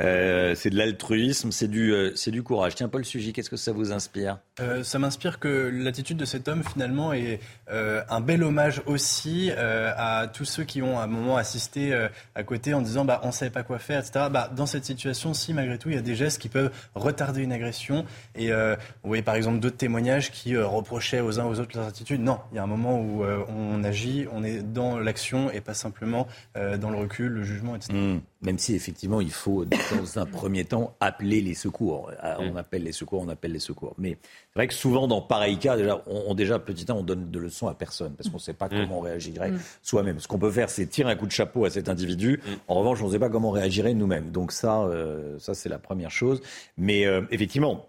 euh, 0.00 0.54
c'est 0.56 0.70
de 0.70 0.76
l'altruisme, 0.76 1.52
c'est 1.52 1.68
du, 1.68 1.92
euh, 1.92 2.14
du 2.26 2.42
courage. 2.42 2.74
Tiens, 2.74 2.88
Paul 2.88 3.04
Sugy, 3.04 3.32
qu'est-ce 3.32 3.50
que 3.50 3.56
ça 3.56 3.72
vous 3.72 3.92
inspire? 3.92 4.38
Ça 4.82 4.98
m'inspire 4.98 5.38
que 5.38 5.70
l'attitude 5.72 6.16
de 6.16 6.24
cet 6.24 6.48
homme, 6.48 6.64
finalement, 6.64 7.12
est 7.12 7.38
un 7.68 8.20
bel 8.20 8.42
hommage 8.42 8.82
aussi 8.86 9.52
à 9.52 10.28
tous 10.32 10.44
ceux 10.44 10.64
qui 10.64 10.82
ont 10.82 10.98
à 10.98 11.04
un 11.04 11.06
moment 11.06 11.36
assisté 11.36 11.94
à 12.34 12.42
côté 12.42 12.74
en 12.74 12.82
disant 12.82 13.04
bah, 13.04 13.20
on 13.22 13.28
ne 13.28 13.32
savait 13.32 13.52
pas 13.52 13.62
quoi 13.62 13.78
faire, 13.78 14.00
etc. 14.00 14.26
Bah, 14.32 14.50
dans 14.54 14.66
cette 14.66 14.84
situation, 14.84 15.32
si 15.32 15.54
malgré 15.54 15.78
tout, 15.78 15.90
il 15.90 15.94
y 15.94 15.98
a 15.98 16.02
des 16.02 16.16
gestes 16.16 16.42
qui 16.42 16.48
peuvent 16.48 16.72
retarder 16.96 17.42
une 17.42 17.52
agression. 17.52 18.04
Et 18.34 18.50
vous 18.50 18.76
voyez 19.04 19.22
par 19.22 19.36
exemple 19.36 19.60
d'autres 19.60 19.76
témoignages 19.76 20.32
qui 20.32 20.56
reprochaient 20.56 21.20
aux 21.20 21.38
uns 21.38 21.44
aux 21.44 21.60
autres 21.60 21.78
leurs 21.78 21.86
attitudes. 21.86 22.20
Non, 22.20 22.40
il 22.50 22.56
y 22.56 22.58
a 22.58 22.64
un 22.64 22.66
moment 22.66 23.00
où 23.00 23.22
on 23.22 23.84
agit, 23.84 24.26
on 24.32 24.42
est 24.42 24.62
dans 24.62 24.98
l'action 24.98 25.52
et 25.52 25.60
pas 25.68 25.74
simplement 25.74 26.26
dans 26.54 26.90
le 26.90 26.96
recul, 26.96 27.28
le 27.28 27.42
jugement, 27.44 27.76
etc. 27.76 27.92
Mmh. 27.92 28.20
Même 28.40 28.58
si 28.58 28.74
effectivement 28.74 29.20
il 29.20 29.32
faut 29.32 29.64
dans 29.64 30.18
un 30.18 30.26
premier 30.26 30.64
temps 30.64 30.94
appeler 31.00 31.40
les 31.40 31.54
secours. 31.54 32.12
Euh, 32.22 32.34
on 32.38 32.52
mm. 32.52 32.56
appelle 32.56 32.84
les 32.84 32.92
secours, 32.92 33.22
on 33.22 33.28
appelle 33.28 33.52
les 33.52 33.58
secours. 33.58 33.94
Mais 33.98 34.16
c'est 34.22 34.58
vrai 34.58 34.68
que 34.68 34.74
souvent 34.74 35.08
dans 35.08 35.20
pareil 35.20 35.58
cas, 35.58 35.76
déjà, 35.76 36.02
on, 36.06 36.34
déjà 36.34 36.58
petit 36.58 36.84
temps, 36.84 36.98
on 36.98 37.02
donne 37.02 37.30
de 37.30 37.38
leçons 37.38 37.66
à 37.66 37.74
personne 37.74 38.14
parce 38.14 38.28
qu'on 38.28 38.36
ne 38.36 38.42
sait 38.42 38.52
pas 38.52 38.66
mm. 38.66 38.70
comment 38.70 38.98
on 38.98 39.02
réagirait 39.02 39.52
soi-même. 39.82 40.20
Ce 40.20 40.28
qu'on 40.28 40.38
peut 40.38 40.50
faire, 40.50 40.70
c'est 40.70 40.86
tirer 40.86 41.10
un 41.10 41.16
coup 41.16 41.26
de 41.26 41.32
chapeau 41.32 41.64
à 41.64 41.70
cet 41.70 41.88
individu. 41.88 42.40
En 42.68 42.74
revanche, 42.74 43.02
on 43.02 43.08
ne 43.08 43.12
sait 43.12 43.18
pas 43.18 43.28
comment 43.28 43.48
on 43.48 43.52
réagirait 43.52 43.94
nous-mêmes. 43.94 44.30
Donc 44.30 44.52
ça, 44.52 44.82
euh, 44.82 45.38
ça 45.38 45.54
c'est 45.54 45.68
la 45.68 45.78
première 45.78 46.10
chose. 46.10 46.40
Mais 46.76 47.06
euh, 47.06 47.22
effectivement, 47.30 47.86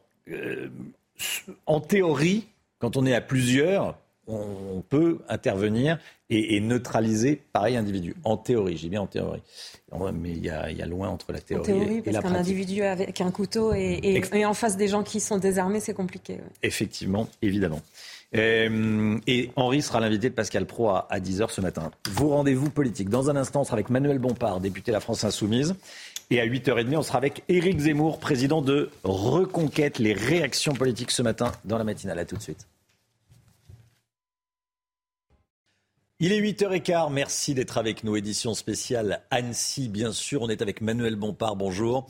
en 1.67 1.79
théorie, 1.79 2.47
quand 2.79 2.97
on 2.97 3.05
est 3.05 3.13
à 3.13 3.21
plusieurs, 3.21 3.97
on 4.29 4.81
peut 4.81 5.19
intervenir 5.27 5.97
et, 6.29 6.59
neutraliser 6.59 7.41
pareil 7.51 7.75
individu. 7.75 8.15
En 8.23 8.37
théorie, 8.37 8.77
j'ai 8.77 8.89
bien 8.89 9.01
en 9.01 9.07
théorie. 9.07 9.41
Mais 10.13 10.31
il 10.31 10.45
y, 10.45 10.49
a, 10.49 10.85
loin 10.85 11.09
entre 11.09 11.31
la 11.31 11.39
théorie, 11.39 11.61
en 11.61 11.65
théorie 11.65 11.97
et, 11.97 12.01
parce 12.01 12.19
qu'un 12.19 12.35
individu 12.35 12.83
avec 12.83 13.21
un 13.21 13.31
couteau 13.31 13.73
et, 13.73 14.45
en 14.45 14.53
face 14.53 14.77
des 14.77 14.87
gens 14.87 15.03
qui 15.03 15.19
sont 15.19 15.37
désarmés, 15.37 15.79
c'est 15.79 15.93
compliqué. 15.93 16.39
Effectivement, 16.61 17.27
évidemment. 17.41 17.81
Euh, 18.35 19.17
et 19.25 19.49
Henri 19.55 19.81
sera 19.81 19.99
l'invité 19.99 20.29
de 20.29 20.35
Pascal 20.35 20.67
Pro 20.67 20.89
à, 20.89 21.07
10h 21.11 21.49
ce 21.49 21.61
matin. 21.61 21.91
Vos 22.11 22.29
rendez-vous 22.29 22.69
politiques. 22.69 23.09
Dans 23.09 23.31
un 23.31 23.35
instant, 23.35 23.61
on 23.61 23.63
sera 23.63 23.73
avec 23.73 23.89
Manuel 23.89 24.19
Bompard, 24.19 24.59
député 24.59 24.91
de 24.91 24.93
la 24.93 24.99
France 24.99 25.23
Insoumise. 25.23 25.75
Et 26.29 26.39
à 26.39 26.45
8h30, 26.45 26.95
on 26.95 27.01
sera 27.01 27.17
avec 27.17 27.43
Éric 27.49 27.79
Zemmour, 27.79 28.19
président 28.19 28.61
de 28.61 28.91
Reconquête. 29.03 29.97
Les 29.97 30.13
réactions 30.13 30.73
politiques 30.73 31.09
ce 31.09 31.23
matin 31.23 31.51
dans 31.65 31.79
la 31.79 31.83
matinale. 31.83 32.19
À 32.19 32.25
tout 32.25 32.35
de 32.35 32.41
suite. 32.43 32.67
Il 36.21 36.33
est 36.33 36.41
8h15, 36.41 37.13
merci 37.13 37.53
d'être 37.53 37.77
avec 37.77 38.03
nous. 38.03 38.17
Édition 38.17 38.53
spéciale 38.53 39.21
Annecy, 39.31 39.87
bien 39.87 40.11
sûr. 40.11 40.41
On 40.41 40.49
est 40.49 40.61
avec 40.61 40.81
Manuel 40.81 41.15
Bompard, 41.15 41.55
bonjour. 41.55 42.07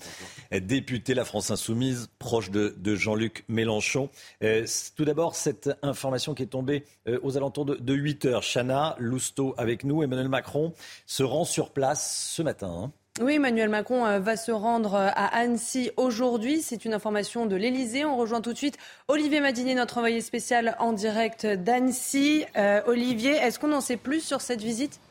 Député 0.52 1.14
La 1.14 1.26
France 1.26 1.52
Insoumise, 1.52 2.10
proche 2.18 2.50
de, 2.50 2.96
Jean-Luc 2.96 3.46
Mélenchon. 3.50 4.10
Euh, 4.44 4.66
tout 4.96 5.06
d'abord, 5.06 5.36
cette 5.36 5.70
information 5.84 6.34
qui 6.34 6.42
est 6.42 6.48
tombée 6.48 6.86
euh, 7.08 7.20
aux 7.22 7.38
alentours 7.38 7.66
de, 7.66 7.96
8h. 7.96 8.42
Chana 8.42 8.96
Lousteau 8.98 9.54
avec 9.60 9.84
nous. 9.84 10.02
Emmanuel 10.02 10.28
Macron 10.28 10.74
se 11.06 11.22
rend 11.22 11.46
sur 11.46 11.70
place 11.70 12.32
ce 12.36 12.42
matin. 12.42 12.86
Hein. 12.86 12.92
Oui, 13.22 13.34
Emmanuel 13.34 13.68
Macron 13.68 14.06
euh, 14.06 14.20
va 14.20 14.38
se 14.38 14.50
rendre 14.50 14.94
euh, 14.94 15.10
à 15.14 15.38
Annecy 15.38 15.92
aujourd'hui. 15.98 16.62
C'est 16.62 16.86
une 16.86 16.94
information 16.94 17.48
de 17.48 17.58
l'Elysée. 17.58 18.06
On 18.06 18.16
rejoint 18.16 18.40
tout 18.40 18.54
de 18.54 18.58
suite 18.58 18.78
Olivier 19.10 19.42
Madinier, 19.42 19.76
notre 19.76 19.98
envoyé 19.98 20.22
spécial 20.22 20.78
en 20.80 20.94
direct 20.94 21.46
d'Annecy. 21.46 22.46
Euh, 22.56 22.82
Olivier, 22.88 23.32
est-ce 23.32 23.60
qu'on 23.60 23.74
en 23.74 23.82
sait 23.82 23.98
plus 23.98 24.22
sur 24.22 24.40
cette 24.40 24.62
visite? 24.62 25.02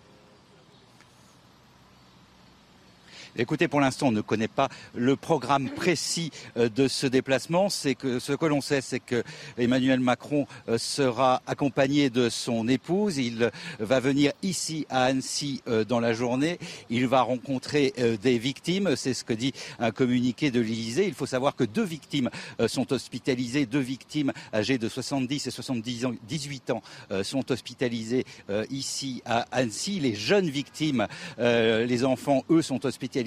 Écoutez, 3.37 3.69
pour 3.69 3.81
l'instant, 3.81 4.09
on 4.09 4.13
ne 4.13 4.21
connaît 4.21 4.49
pas 4.49 4.69
le 4.95 5.15
programme 5.15 5.69
précis 5.69 6.31
euh, 6.57 6.69
de 6.69 6.89
ce 6.89 7.07
déplacement. 7.07 7.69
C'est 7.69 7.95
que 7.95 8.19
ce 8.19 8.33
que 8.33 8.47
l'on 8.47 8.61
sait, 8.61 8.81
c'est 8.81 9.01
que 9.01 9.23
Emmanuel 9.59 10.01
Macron 10.01 10.47
euh, 10.69 10.79
sera 10.79 11.43
accompagné 11.47 12.11
de 12.11 12.31
son 12.31 12.69
épouse. 12.69 13.19
Il 13.19 13.51
va 13.79 14.01
venir 14.01 14.33
ici 14.43 14.87
à 14.89 15.05
Annecy 15.05 15.63
euh, 15.69 15.85
dans 15.85 16.01
la 16.01 16.15
journée. 16.15 16.59
Il 16.91 17.07
va 17.07 17.23
rencontrer 17.23 17.93
des 18.23 18.39
victimes. 18.39 18.97
C'est 18.97 19.15
ce 19.15 19.25
que 19.25 19.33
dit 19.33 19.53
un 19.79 19.91
communiqué 19.91 20.51
de 20.51 20.61
l'Élysée. 20.61 21.07
Il 21.07 21.15
faut 21.15 21.27
savoir 21.27 21.55
que 21.55 21.65
deux 21.65 21.85
victimes 21.85 22.31
sont 22.67 22.93
hospitalisées. 22.93 23.67
Deux 23.67 23.79
victimes 23.81 24.33
âgées 24.53 24.79
de 24.79 24.89
70 24.89 25.47
et 25.47 25.51
78 25.51 26.71
ans 26.71 26.83
sont 27.23 27.51
hospitalisées 27.51 28.25
ici 28.71 29.23
à 29.25 29.47
Annecy. 29.53 30.01
Les 30.01 30.15
jeunes 30.15 30.49
victimes, 30.49 31.07
les 31.39 32.05
enfants, 32.05 32.45
eux, 32.51 32.63
sont 32.63 32.85
hospitalisés 32.87 33.18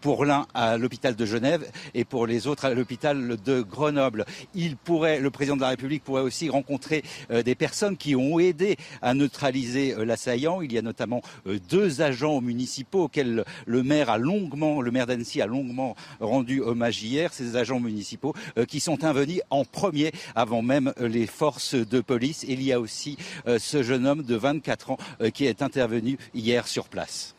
pour 0.00 0.24
l'un 0.24 0.46
à 0.54 0.76
l'hôpital 0.76 1.16
de 1.16 1.26
Genève 1.26 1.70
et 1.94 2.04
pour 2.04 2.26
les 2.26 2.46
autres 2.46 2.64
à 2.64 2.74
l'hôpital 2.74 3.36
de 3.44 3.62
Grenoble. 3.62 4.24
Il 4.54 4.76
pourrait, 4.76 5.20
le 5.20 5.30
président 5.30 5.56
de 5.56 5.60
la 5.60 5.68
République 5.68 6.04
pourrait 6.04 6.22
aussi 6.22 6.48
rencontrer 6.48 7.02
euh, 7.30 7.42
des 7.42 7.54
personnes 7.54 7.96
qui 7.96 8.14
ont 8.14 8.38
aidé 8.38 8.76
à 9.02 9.14
neutraliser 9.14 9.94
euh, 9.94 10.04
l'assaillant. 10.04 10.62
Il 10.62 10.72
y 10.72 10.78
a 10.78 10.82
notamment 10.82 11.22
euh, 11.46 11.58
deux 11.68 12.00
agents 12.00 12.40
municipaux 12.40 13.04
auxquels 13.04 13.44
le 13.66 13.82
maire 13.82 14.10
a 14.10 14.18
longuement, 14.18 14.80
le 14.80 14.90
maire 14.90 15.06
d'Annecy 15.06 15.42
a 15.42 15.46
longuement 15.46 15.96
rendu 16.20 16.60
hommage 16.60 17.02
hier. 17.02 17.32
Ces 17.32 17.56
agents 17.56 17.80
municipaux 17.80 18.34
qui 18.66 18.80
sont 18.80 18.94
intervenus 18.94 19.40
en 19.50 19.64
premier 19.64 20.12
avant 20.34 20.62
même 20.62 20.92
les 20.98 21.26
forces 21.26 21.74
de 21.74 22.00
police. 22.00 22.44
Il 22.48 22.62
y 22.62 22.72
a 22.72 22.80
aussi 22.80 23.16
ce 23.46 23.82
jeune 23.82 24.06
homme 24.06 24.22
de 24.22 24.34
24 24.34 24.90
ans 24.92 24.98
qui 25.32 25.46
est 25.46 25.62
intervenu 25.62 26.18
hier 26.34 26.66
sur 26.66 26.88
place. 26.88 27.37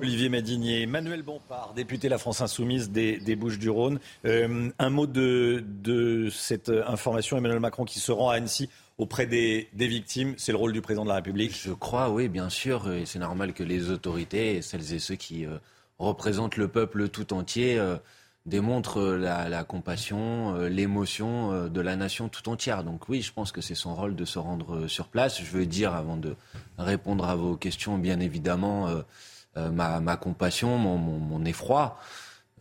Olivier 0.00 0.28
Madinier, 0.28 0.82
Emmanuel 0.82 1.22
Bompard, 1.22 1.72
député 1.74 2.08
de 2.08 2.10
La 2.10 2.18
France 2.18 2.40
Insoumise 2.40 2.90
des, 2.90 3.36
Bouches-du-Rhône. 3.36 3.98
Euh, 4.24 4.70
un 4.78 4.90
mot 4.90 5.06
de, 5.06 6.28
cette 6.30 6.68
information, 6.68 7.36
Emmanuel 7.36 7.60
Macron 7.60 7.84
qui 7.84 8.00
se 8.00 8.12
rend 8.12 8.30
à 8.30 8.34
Annecy 8.34 8.68
auprès 8.98 9.26
des, 9.26 9.68
victimes, 9.74 10.34
c'est 10.36 10.52
le 10.52 10.58
rôle 10.58 10.72
du 10.72 10.82
président 10.82 11.04
de 11.04 11.08
la 11.08 11.16
République 11.16 11.56
Je 11.56 11.72
crois, 11.72 12.10
oui, 12.10 12.28
bien 12.28 12.48
sûr, 12.48 12.92
et 12.92 13.06
c'est 13.06 13.18
normal 13.18 13.52
que 13.52 13.62
les 13.62 13.90
autorités, 13.90 14.62
celles 14.62 14.92
et 14.92 14.98
ceux 14.98 15.16
qui 15.16 15.46
euh, 15.46 15.58
représentent 15.98 16.56
le 16.56 16.68
peuple 16.68 17.08
tout 17.08 17.32
entier, 17.32 17.78
euh, 17.78 17.96
démontrent 18.46 19.02
la, 19.02 19.64
compassion, 19.64 20.54
l'émotion 20.66 21.68
de 21.70 21.80
la 21.80 21.96
nation 21.96 22.28
tout 22.28 22.50
entière. 22.50 22.84
Donc 22.84 23.08
oui, 23.08 23.22
je 23.22 23.32
pense 23.32 23.52
que 23.52 23.62
c'est 23.62 23.74
son 23.74 23.94
rôle 23.94 24.14
de 24.14 24.26
se 24.26 24.38
rendre 24.38 24.86
sur 24.86 25.08
place. 25.08 25.42
Je 25.42 25.50
veux 25.50 25.64
dire, 25.64 25.94
avant 25.94 26.18
de 26.18 26.36
répondre 26.76 27.24
à 27.24 27.36
vos 27.36 27.56
questions, 27.56 27.96
bien 27.96 28.20
évidemment, 28.20 29.02
euh, 29.56 29.70
ma, 29.70 30.16
compassion, 30.16 30.76
mon, 30.78 31.44
effroi, 31.44 31.96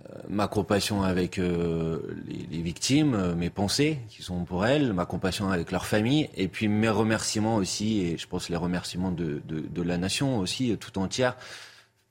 euh, 0.06 0.18
ma 0.30 0.48
compassion 0.48 1.02
avec 1.02 1.40
euh, 1.40 2.00
les, 2.28 2.62
victimes, 2.62 3.34
mes 3.34 3.50
pensées 3.50 4.00
qui 4.10 4.22
sont 4.22 4.44
pour 4.46 4.66
elles, 4.66 4.94
ma 4.94 5.06
compassion 5.06 5.50
avec 5.50 5.72
leur 5.72 5.86
famille, 5.88 6.30
et 6.36 6.48
puis 6.48 6.68
mes 6.68 6.90
remerciements 6.90 7.56
aussi, 7.56 8.02
et 8.02 8.18
je 8.18 8.28
pense 8.28 8.50
les 8.50 8.58
remerciements 8.58 9.12
de, 9.12 9.42
la 9.82 9.98
nation 9.98 10.38
aussi 10.38 10.78
tout 10.78 11.00
entière, 11.00 11.36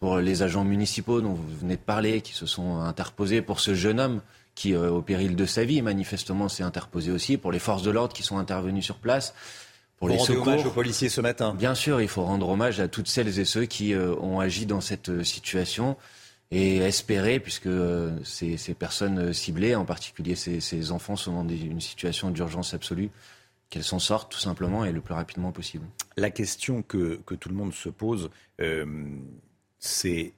pour 0.01 0.17
les 0.17 0.43
agents 0.43 0.65
municipaux 0.65 1.21
dont 1.21 1.35
vous 1.35 1.57
venez 1.61 1.77
de 1.77 1.83
parler, 1.83 2.21
qui 2.21 2.33
se 2.33 2.47
sont 2.47 2.81
interposés 2.81 3.41
pour 3.41 3.61
ce 3.61 3.75
jeune 3.75 4.01
homme 4.01 4.21
qui, 4.57 4.75
au 4.75 5.01
péril 5.01 5.37
de 5.37 5.47
sa 5.47 5.65
vie, 5.65 5.81
manifestement, 5.81 6.49
s'est 6.49 6.65
interposé 6.65 7.13
aussi, 7.13 7.37
pour 7.37 7.53
les 7.53 7.61
forces 7.61 7.83
de 7.83 7.91
l'ordre 7.93 8.13
qui 8.13 8.25
sont 8.25 8.39
intervenues 8.39 8.83
sur 8.83 8.97
place 8.97 9.33
pour 10.03 10.09
les 10.09 10.19
secours. 10.19 10.49
hommage 10.49 10.67
aux 10.67 10.71
policiers 10.71 11.09
ce 11.09 11.21
matin. 11.21 11.55
Bien 11.55 11.77
sûr, 11.77 12.01
il 12.01 12.09
faut 12.09 12.25
rendre 12.25 12.49
hommage 12.49 12.81
à 12.81 12.89
toutes 12.89 13.07
celles 13.07 13.39
et 13.39 13.45
ceux 13.45 13.67
qui 13.67 13.95
euh, 13.95 14.17
ont 14.17 14.41
agi 14.41 14.67
dans 14.67 14.81
cette 14.81 15.11
euh, 15.11 15.23
situation 15.23 15.97
et 16.51 16.79
espérer, 16.79 17.39
puisque 17.39 17.67
euh, 17.67 18.11
ces, 18.25 18.75
personnes 18.75 19.33
ciblées, 19.33 19.77
en 19.77 19.85
particulier 19.85 20.35
ces, 20.35 20.91
enfants, 20.91 21.15
sont 21.15 21.45
dans 21.45 21.49
une 21.49 21.81
situation 21.81 22.31
d'urgence 22.31 22.75
absolue, 22.75 23.11
qu'elles 23.71 23.85
s'en 23.85 24.01
sortent 24.01 24.33
tout 24.33 24.41
simplement 24.41 24.85
et 24.85 24.91
le 24.91 25.01
plus 25.01 25.15
rapidement 25.15 25.53
possible. 25.53 25.87
La 26.17 26.31
question 26.31 26.83
que, 26.83 27.21
tout 27.39 27.49
le 27.49 27.55
monde 27.55 27.73
se 27.73 27.89
pose, 27.89 28.29
c'est 29.79 30.33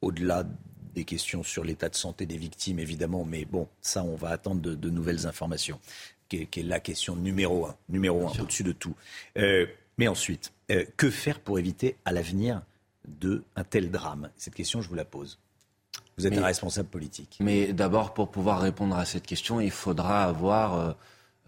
au-delà 0.00 0.44
des 0.94 1.04
questions 1.04 1.42
sur 1.42 1.64
l'état 1.64 1.88
de 1.88 1.96
santé 1.96 2.24
des 2.24 2.38
victimes, 2.38 2.78
évidemment, 2.78 3.24
mais 3.24 3.44
bon, 3.44 3.68
ça, 3.82 4.04
on 4.04 4.14
va 4.14 4.30
attendre 4.30 4.60
de 4.60 4.90
nouvelles 4.90 5.26
informations 5.26 5.78
qui 6.50 6.60
est, 6.60 6.62
la 6.62 6.80
question 6.80 7.16
numéro 7.16 7.66
un, 7.66 7.76
numéro 7.88 8.26
un, 8.26 8.40
au-dessus 8.40 8.62
de 8.62 8.72
tout. 8.72 8.94
Euh, 9.38 9.66
mais 9.98 10.08
ensuite, 10.08 10.52
euh, 10.70 10.84
que 10.96 11.10
faire 11.10 11.40
pour 11.40 11.58
éviter 11.58 11.96
à 12.04 12.12
l'avenir 12.12 12.62
de 13.06 13.44
un 13.56 13.64
tel 13.64 13.90
drame? 13.90 14.30
Cette 14.36 14.54
question, 14.54 14.80
je 14.80 14.88
vous 14.88 14.94
la 14.94 15.04
pose. 15.04 15.38
Vous 16.16 16.26
êtes 16.26 16.36
un 16.36 16.44
responsable 16.44 16.88
politique. 16.88 17.38
Mais 17.40 17.72
d'abord, 17.72 18.14
pour 18.14 18.30
pouvoir 18.30 18.60
répondre 18.60 18.96
à 18.96 19.04
cette 19.04 19.26
question, 19.26 19.60
il 19.60 19.70
faudra 19.70 20.24
avoir 20.24 20.96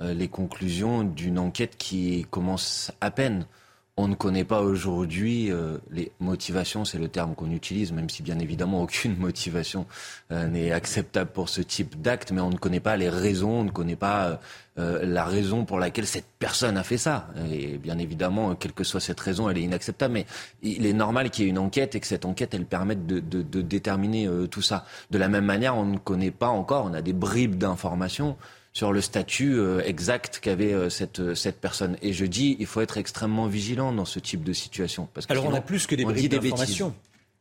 euh, 0.01 0.15
les 0.15 0.28
conclusions 0.28 1.05
d'une 1.05 1.39
enquête 1.39 1.77
qui 1.77 2.27
commence 2.31 2.93
à 3.01 3.11
peine. 3.11 3.47
On 3.96 4.08
ne 4.08 4.16
connaît 4.16 4.42
pas 4.42 4.60
aujourd'hui 4.60 5.52
euh, 5.52 5.78
les 5.92 6.10
motivations, 6.18 6.84
c'est 6.84 6.98
le 6.98 7.06
terme 7.06 7.36
qu'on 7.36 7.52
utilise, 7.52 7.92
même 7.92 8.10
si 8.10 8.24
bien 8.24 8.40
évidemment 8.40 8.82
aucune 8.82 9.16
motivation 9.18 9.86
euh, 10.32 10.48
n'est 10.48 10.72
acceptable 10.72 11.30
pour 11.30 11.48
ce 11.48 11.60
type 11.60 12.02
d'acte, 12.02 12.32
mais 12.32 12.40
on 12.40 12.50
ne 12.50 12.56
connaît 12.56 12.80
pas 12.80 12.96
les 12.96 13.08
raisons, 13.08 13.60
on 13.60 13.64
ne 13.64 13.70
connaît 13.70 13.94
pas 13.94 14.40
euh, 14.78 15.06
la 15.06 15.24
raison 15.24 15.64
pour 15.64 15.78
laquelle 15.78 16.08
cette 16.08 16.26
personne 16.40 16.76
a 16.76 16.82
fait 16.82 16.98
ça. 16.98 17.28
Et 17.52 17.78
bien 17.78 17.98
évidemment, 17.98 18.56
quelle 18.56 18.72
que 18.72 18.82
soit 18.82 18.98
cette 18.98 19.20
raison, 19.20 19.48
elle 19.48 19.58
est 19.58 19.62
inacceptable, 19.62 20.14
mais 20.14 20.26
il 20.62 20.86
est 20.86 20.92
normal 20.92 21.30
qu'il 21.30 21.44
y 21.44 21.46
ait 21.46 21.50
une 21.50 21.58
enquête 21.58 21.94
et 21.94 22.00
que 22.00 22.06
cette 22.08 22.24
enquête, 22.24 22.52
elle 22.52 22.66
permette 22.66 23.06
de, 23.06 23.20
de, 23.20 23.42
de 23.42 23.62
déterminer 23.62 24.28
tout 24.50 24.62
ça. 24.62 24.86
De 25.12 25.18
la 25.18 25.28
même 25.28 25.44
manière, 25.44 25.76
on 25.76 25.84
ne 25.84 25.98
connaît 25.98 26.32
pas 26.32 26.48
encore, 26.48 26.86
on 26.90 26.94
a 26.94 27.02
des 27.02 27.12
bribes 27.12 27.58
d'informations 27.58 28.36
sur 28.74 28.92
le 28.92 29.01
statut 29.01 29.55
euh, 29.55 29.80
exact 29.84 30.40
qu'avait 30.42 30.72
euh, 30.72 30.90
cette, 30.90 31.20
euh, 31.20 31.34
cette 31.36 31.60
personne. 31.60 31.96
Et 32.02 32.12
je 32.12 32.24
dis, 32.26 32.56
il 32.59 32.66
faut 32.66 32.80
être 32.80 32.98
extrêmement 32.98 33.46
vigilant 33.46 33.92
dans 33.92 34.05
ce 34.05 34.18
type 34.18 34.42
de 34.42 34.52
situation. 34.52 35.09
Parce 35.14 35.26
que 35.26 35.32
Alors 35.32 35.46
on 35.46 35.55
a 35.55 35.60
plus 35.60 35.86
que 35.86 35.94
des 35.94 36.05
bribes 36.05 36.28
d'informations. 36.28 36.94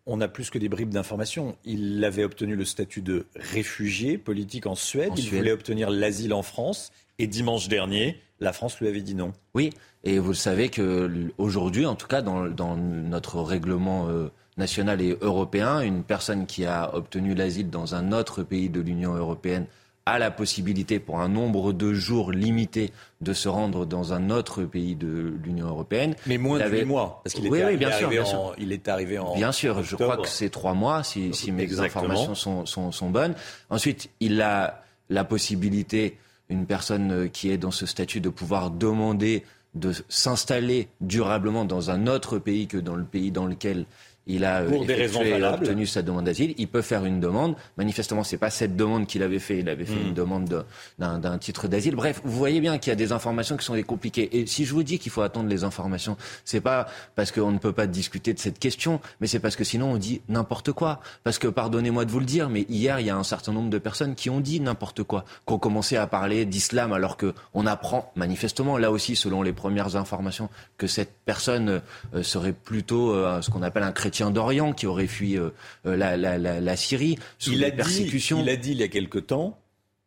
On 0.06 0.22
a 0.22 0.28
plus 0.28 0.50
que 0.52 0.60
des 0.60 0.70
bribes 0.70 0.90
d'informations. 0.90 1.56
Il 1.66 2.04
avait 2.06 2.24
obtenu 2.24 2.56
le 2.56 2.66
statut 2.66 3.02
de 3.02 3.26
réfugié 3.36 4.18
politique 4.18 4.68
en 4.68 4.76
Suède. 4.76 5.14
il 5.18 5.30
voulait 5.30 5.52
obtenir 5.52 5.90
l'asile 5.90 6.34
en 6.34 6.44
France. 6.44 6.92
Et 7.20 7.28
dimanche 7.28 7.68
dernier, 7.68 8.20
la 8.40 8.54
France 8.54 8.80
lui 8.80 8.88
avait 8.88 9.02
dit 9.02 9.16
non. 9.16 9.34
Oui, 9.54 9.70
et 10.04 10.20
vous 10.20 10.30
le 10.30 10.36
savez 10.36 10.70
que 10.70 11.32
aujourd'hui, 11.38 11.86
en 11.86 11.96
tout 11.96 12.08
cas 12.08 12.22
dans, 12.22 12.48
dans 12.48 12.76
notre 12.76 13.40
règlement 13.40 14.10
national 14.58 15.00
et 15.00 15.16
européen, 15.22 15.80
une 15.82 16.04
personne 16.04 16.48
qui 16.48 16.66
a 16.66 16.94
obtenu 16.96 17.34
l'asile 17.36 17.70
dans 17.70 17.96
un 17.96 18.12
autre 18.12 18.44
pays 18.44 18.70
de 18.70 18.82
l'Union 18.82 19.14
européenne 19.14 19.68
a 20.06 20.20
la 20.20 20.32
possibilité 20.32 21.00
pour 21.00 21.20
un 21.20 21.30
nombre 21.30 21.72
de 21.72 21.94
jours 21.94 22.32
limité 22.32 22.92
de 23.22 23.34
se 23.34 23.48
rendre 23.48 23.86
dans 23.86 24.14
un 24.14 24.30
autre 24.30 24.64
pays 24.64 24.96
de 24.96 25.34
l'Union 25.44 25.68
européenne. 25.68 26.16
Mais 26.28 26.38
moins 26.38 26.60
de 26.60 26.70
huit 26.70 26.86
mois, 26.86 27.22
parce 27.24 27.36
qu'il 27.36 27.46
est, 27.46 27.78
bien 27.78 27.92
sûr, 27.92 28.54
il 28.58 28.72
est 28.72 28.88
arrivé 28.88 29.18
en 29.18 29.34
Bien 29.36 29.52
sûr, 29.52 29.82
je 29.84 29.96
crois 29.96 30.18
que 30.18 30.28
c'est 30.28 30.50
trois 30.50 30.74
mois, 30.74 31.04
si, 31.04 31.32
mes 31.52 31.80
informations 31.80 32.36
sont, 32.36 32.66
sont, 32.66 33.10
bonnes. 33.10 33.36
Ensuite, 33.70 34.10
il 34.20 34.42
a 34.42 34.84
la 35.10 35.24
possibilité 35.24 36.18
une 36.50 36.66
personne 36.66 37.30
qui 37.30 37.50
est 37.50 37.58
dans 37.58 37.72
ce 37.72 37.86
statut 37.86 38.20
de 38.20 38.30
pouvoir 38.30 38.72
demander 38.72 39.44
de 39.76 39.92
s'installer 40.08 40.90
durablement 41.02 41.66
dans 41.66 41.90
un 41.90 42.08
autre 42.08 42.38
pays 42.38 42.68
que 42.68 42.78
dans 42.78 42.96
le 42.96 43.06
pays 43.06 43.32
dans 43.32 43.48
lequel 43.48 43.86
il 44.26 44.46
a 44.46 44.62
pour 44.64 44.86
des 44.86 44.94
raisons 44.94 45.22
obtenu 45.22 45.86
sa 45.86 46.02
demande 46.02 46.26
d'asile, 46.26 46.54
il 46.58 46.68
peut 46.68 46.82
faire 46.82 47.04
une 47.04 47.20
demande. 47.20 47.56
Manifestement, 47.78 48.24
c'est 48.24 48.38
pas 48.38 48.50
cette 48.50 48.78
demande 48.78 49.06
qu'il 49.06 49.22
avait 49.22 49.40
fait. 49.40 49.60
Il 49.60 49.68
avait 49.68 49.86
fait 49.86 50.00
une 50.00 50.12
hmm. 50.12 50.14
demande 50.14 50.66
d'un 50.98 51.38
titre 51.38 51.68
d'asile. 51.68 51.96
Bref, 51.96 52.22
vous 52.24 52.38
voyez 52.38 52.62
bien 52.62 52.78
qu'il 52.78 52.92
y 52.92 52.94
a 52.94 52.96
des 52.96 53.12
informations 53.12 53.58
qui 53.58 53.66
sont 53.66 53.74
des 53.74 53.84
compliquées. 53.84 54.38
Et 54.38 54.46
si 54.46 54.64
je 54.64 54.74
vous 54.74 54.84
dis 54.84 54.98
qu'il 54.98 55.12
faut 55.12 55.22
attendre 55.22 55.50
les 55.50 55.66
informations, 55.66 56.16
c'est 56.46 56.62
pas 56.62 56.88
parce 57.16 57.32
qu'on 57.32 57.52
ne 57.52 57.58
peut 57.58 57.74
pas 57.74 57.86
discuter 57.86 58.34
de 58.34 58.40
cette 58.40 58.60
question, 58.60 59.02
mais 59.20 59.28
c'est 59.28 59.40
parce 59.40 59.58
que 59.58 59.66
sinon 59.66 59.92
on 59.92 59.98
dit 59.98 60.22
n'importe 60.30 60.72
quoi. 60.72 61.02
Parce 61.26 61.38
que 61.38 61.48
pardonnez-moi 61.48 62.06
de 62.06 62.12
vous 62.12 62.20
le 62.20 62.26
dire, 62.26 62.50
mais 62.50 62.66
hier 62.70 63.02
il 63.02 63.06
y 63.06 63.10
a 63.10 63.18
un 63.18 63.24
certain 63.24 63.52
nombre 63.52 63.70
de 63.70 63.78
personnes 63.78 64.16
qui 64.16 64.30
ont 64.30 64.40
dit 64.40 64.62
n'importe 64.62 65.04
quoi, 65.04 65.26
qui 65.46 65.54
ont 65.54 65.60
commencé 65.60 65.98
à 65.98 66.08
parler 66.08 66.46
d'islam 66.46 66.94
alors 66.94 67.18
que 67.18 67.34
on 67.54 67.66
apprend 67.66 68.12
manifestement 68.16 68.78
là 68.78 68.90
aussi, 68.90 69.18
selon 69.18 69.42
les 69.42 69.54
premières 69.54 69.98
informations, 69.98 70.50
que 70.78 70.88
cette 70.88 71.14
personne 71.26 71.82
euh, 72.14 72.24
serait 72.24 72.54
plutôt 72.54 73.12
euh, 73.12 73.42
ce 73.42 73.50
qu'on 73.50 73.64
appelle 73.64 73.84
un 73.84 73.92
chrétien 73.92 74.13
d'Orient 74.22 74.74
qui 74.74 74.86
aurait 74.86 75.08
fui 75.08 75.38
euh, 75.38 75.50
euh, 75.86 75.96
la, 75.96 76.76
Syrie 76.76 77.18
sous 77.38 77.54
il 77.54 77.64
a 77.64 77.72
persécutions. 77.72 78.40
il 78.42 78.50
a 78.50 78.56
dit 78.56 78.72
il 78.72 78.78
y 78.78 78.84
a 78.84 78.88
quelque 78.88 79.20
temps 79.20 79.60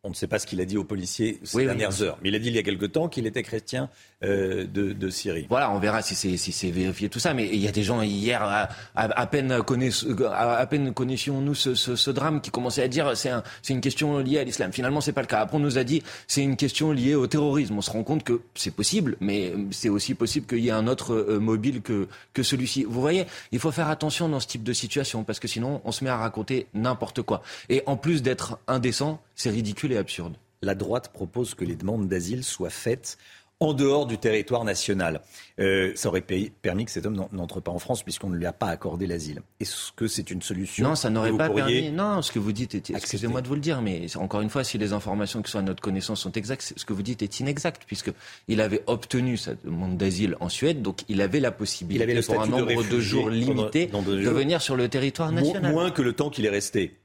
on 0.07 0.11
ne 0.11 0.15
sait 0.15 0.29
pas 0.29 0.39
ce 0.39 0.47
qu'il 0.47 0.61
a 0.61 0.65
dit 0.65 0.77
aux 0.77 0.85
policiers 0.85 1.41
ces 1.43 1.65
dernières 1.65 2.01
heures, 2.01 2.17
mais 2.23 2.29
il 2.29 2.35
a 2.37 2.39
dit 2.39 2.49
il 2.49 2.55
y 2.55 2.59
a 2.59 2.63
quelque 2.63 2.87
temps 2.87 3.09
qu'il 3.09 3.27
était 3.27 3.43
chrétien 3.43 3.91
euh, 4.25 4.65
de, 4.65 5.11
Syrie. 5.11 5.47
Voilà, 5.51 5.71
on 5.73 5.79
verra 5.79 6.01
si 6.01 6.15
c'est 6.15 6.37
si 6.37 6.71
vérifié 6.71 7.09
tout 7.09 7.19
ça. 7.19 7.35
Mais 7.35 7.49
il 7.53 7.59
y 7.59 7.69
a 7.69 7.73
des 7.73 7.83
gens 7.83 8.03
hier, 8.03 8.69
à, 8.95 9.27
peine, 9.27 9.63
connaiss, 9.63 10.07
à, 10.33 10.67
peine 10.67 10.95
connaissions-nous 10.95 11.55
ce, 11.55 12.11
drame 12.11 12.41
qui 12.41 12.51
commençait 12.51 12.83
à 12.83 12.89
dire 12.89 13.17
c'est 13.17 13.31
c'est 13.63 13.73
une 13.73 13.81
question 13.81 14.19
liée 14.19 14.39
à 14.39 14.45
l'islam. 14.45 14.73
Finalement, 14.73 15.01
c'est 15.01 15.13
pas 15.13 15.23
le 15.23 15.27
cas. 15.27 15.41
Après, 15.41 15.57
on 15.57 15.61
nous 15.61 15.77
a 15.77 15.85
dit 15.85 16.03
c'est 16.29 16.43
une 16.43 16.57
question 16.57 16.93
liée 16.93 17.15
au 17.15 17.27
terrorisme. 17.27 17.77
On 17.77 17.83
se 17.83 17.91
rend 17.91 18.05
compte 18.05 18.23
que 18.23 18.41
c'est 18.55 18.75
possible, 18.75 19.17
mais 19.21 19.53
c'est 19.73 19.89
aussi 19.89 20.15
possible 20.15 20.47
qu'il 20.47 20.61
y 20.61 20.69
ait 20.69 20.73
un 20.73 20.87
autre 20.87 21.15
euh, 21.15 21.41
mobile 21.41 21.83
que, 21.83 22.07
que 22.33 22.43
celui-ci. 22.43 22.85
Vous 22.85 23.01
voyez, 23.01 23.27
il 23.51 23.59
faut 23.59 23.73
faire 23.73 23.89
attention 23.89 24.29
dans 24.29 24.41
ce 24.41 24.47
type 24.47 24.63
de 24.63 24.73
situation 24.73 25.25
parce 25.25 25.41
que 25.41 25.49
sinon, 25.49 25.81
on 25.85 25.93
se 25.93 26.05
met 26.05 26.11
à 26.11 26.17
raconter 26.17 26.69
n'importe 26.75 27.23
quoi. 27.23 27.43
Et 27.69 27.83
en 27.87 27.97
plus 27.97 28.23
d'être 28.23 28.59
indécent, 28.69 29.21
c'est 29.37 29.51
ridicule 29.51 29.93
et 29.93 29.97
absurde. 29.97 30.35
La 30.63 30.75
droite 30.75 31.13
propose 31.13 31.55
que 31.55 31.65
les 31.65 31.77
demandes 31.77 32.09
d'asile 32.09 32.43
soient 32.43 32.71
faites 32.71 33.19
en 33.61 33.73
dehors 33.73 34.07
du 34.07 34.19
territoire 34.19 34.65
national. 34.65 35.23
Euh, 35.61 35.93
ça 35.95 36.09
aurait 36.09 36.21
permis 36.21 36.85
que 36.85 36.91
cet 36.91 37.07
homme 37.07 37.27
n'entre 37.33 37.61
pas 37.61 37.71
en 37.71 37.79
France 37.79 38.03
puisqu'on 38.03 38.29
ne 38.29 38.37
lui 38.37 38.45
a 38.45 38.53
pas 38.53 38.67
accordé 38.67 39.07
l'asile. 39.07 39.41
Est-ce 39.61 39.93
que 39.93 40.09
c'est 40.09 40.31
une 40.31 40.43
solution 40.43 40.89
Non, 40.89 40.95
ça 40.95 41.09
n'aurait 41.09 41.33
pas 41.33 41.49
permis. 41.49 41.91
Non, 41.91 42.21
ce 42.21 42.33
que 42.33 42.39
vous 42.39 42.53
dites 42.53 42.75
est. 42.75 42.91
Excusez-moi 42.91 43.41
de 43.41 43.49
vous 43.49 43.55
le 43.55 43.61
dire, 43.61 43.81
mais 43.81 44.15
encore 44.17 44.43
une 44.43 44.51
fois, 44.51 44.63
si 44.63 44.77
les 44.77 44.93
informations 44.93 45.41
qui 45.41 45.51
sont 45.51 45.59
à 45.59 45.63
notre 45.63 45.81
connaissance 45.81 46.21
sont 46.21 46.33
exactes, 46.33 46.75
ce 46.77 46.85
que 46.85 46.93
vous 46.93 47.03
dites 47.03 47.23
est 47.23 47.41
inexact 47.41 47.85
puisque 47.87 48.13
il 48.49 48.61
avait 48.61 48.83
obtenu 48.87 49.39
sa 49.39 49.55
demande 49.55 49.97
d'asile 49.97 50.37
en 50.41 50.51
Suède, 50.51 50.83
donc 50.83 51.01
il 51.09 51.23
avait 51.23 51.41
la 51.41 51.51
possibilité 51.51 52.05
il 52.05 52.11
avait 52.11 52.23
pour 52.23 52.43
un 52.43 52.47
nombre 52.47 52.85
de, 52.85 53.01
jours 53.01 53.31
limité 53.31 53.87
de 53.87 54.31
venir 54.31 54.61
sur 54.61 54.77
le 54.77 54.89
territoire 54.89 55.33
national. 55.33 55.73
Moins 55.73 55.91
que 55.91 56.03
le 56.03 56.13
temps 56.13 56.29
qu'il 56.29 56.45
est 56.45 56.51
resté. 56.51 56.97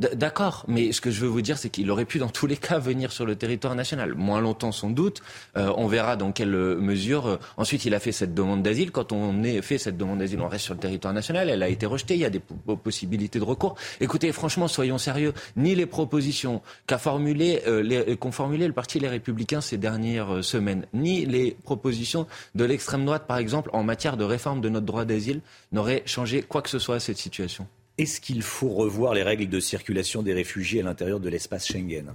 D'accord, 0.00 0.64
mais 0.66 0.92
ce 0.92 1.02
que 1.02 1.10
je 1.10 1.20
veux 1.20 1.28
vous 1.28 1.42
dire, 1.42 1.58
c'est 1.58 1.68
qu'il 1.68 1.90
aurait 1.90 2.06
pu 2.06 2.18
dans 2.18 2.30
tous 2.30 2.46
les 2.46 2.56
cas 2.56 2.78
venir 2.78 3.12
sur 3.12 3.26
le 3.26 3.36
territoire 3.36 3.74
national. 3.74 4.14
Moins 4.14 4.40
longtemps 4.40 4.72
sans 4.72 4.88
doute. 4.88 5.20
Euh, 5.58 5.70
on 5.76 5.88
verra 5.88 6.16
dans 6.16 6.32
quelle 6.32 6.48
mesure. 6.48 7.26
Euh, 7.26 7.36
ensuite, 7.58 7.84
il 7.84 7.92
a 7.94 8.00
fait 8.00 8.10
cette 8.10 8.32
demande 8.32 8.62
d'asile. 8.62 8.92
Quand 8.92 9.12
on 9.12 9.44
a 9.44 9.60
fait 9.60 9.76
cette 9.76 9.98
demande 9.98 10.20
d'asile, 10.20 10.40
on 10.40 10.48
reste 10.48 10.64
sur 10.64 10.72
le 10.72 10.80
territoire 10.80 11.12
national. 11.12 11.50
Elle 11.50 11.62
a 11.62 11.68
été 11.68 11.84
rejetée. 11.84 12.14
Il 12.14 12.20
y 12.20 12.24
a 12.24 12.30
des 12.30 12.40
possibilités 12.82 13.38
de 13.38 13.44
recours. 13.44 13.74
Écoutez, 14.00 14.32
franchement, 14.32 14.68
soyons 14.68 14.96
sérieux. 14.96 15.34
Ni 15.56 15.74
les 15.74 15.84
propositions 15.84 16.62
qu'a 16.86 16.96
formulées, 16.96 17.60
euh, 17.66 18.16
qu'ont 18.16 18.32
formulées 18.32 18.68
le 18.68 18.72
parti 18.72 19.00
Les 19.00 19.08
Républicains 19.08 19.60
ces 19.60 19.76
dernières 19.76 20.42
semaines, 20.42 20.86
ni 20.94 21.26
les 21.26 21.58
propositions 21.62 22.26
de 22.54 22.64
l'extrême 22.64 23.04
droite, 23.04 23.26
par 23.26 23.36
exemple, 23.36 23.68
en 23.74 23.82
matière 23.82 24.16
de 24.16 24.24
réforme 24.24 24.62
de 24.62 24.70
notre 24.70 24.86
droit 24.86 25.04
d'asile, 25.04 25.42
n'auraient 25.72 26.02
changé 26.06 26.40
quoi 26.40 26.62
que 26.62 26.70
ce 26.70 26.78
soit 26.78 26.94
à 26.94 27.00
cette 27.00 27.18
situation. 27.18 27.66
Est-ce 28.00 28.18
qu'il 28.18 28.40
faut 28.40 28.70
revoir 28.70 29.12
les 29.12 29.22
règles 29.22 29.50
de 29.50 29.60
circulation 29.60 30.22
des 30.22 30.32
réfugiés 30.32 30.80
à 30.80 30.84
l'intérieur 30.84 31.20
de 31.20 31.28
l'espace 31.28 31.66
Schengen? 31.66 32.14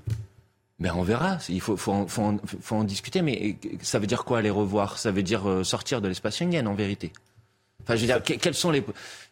Ben 0.79 0.91
on 0.95 1.03
verra. 1.03 1.37
Il 1.47 1.61
faut, 1.61 1.77
en, 1.91 2.83
discuter. 2.83 3.21
Mais 3.21 3.55
ça 3.83 3.99
veut 3.99 4.07
dire 4.07 4.25
quoi 4.25 4.41
les 4.41 4.49
revoir? 4.49 4.97
Ça 4.97 5.11
veut 5.11 5.21
dire 5.21 5.47
euh, 5.47 5.63
sortir 5.63 6.01
de 6.01 6.07
l'espace 6.07 6.37
Schengen 6.37 6.67
en 6.67 6.73
vérité? 6.73 7.11
Enfin, 7.83 7.97
je 7.97 8.01
veux 8.01 8.07
dire, 8.07 8.23
quels 8.23 8.55
sont 8.55 8.71
les 8.71 8.83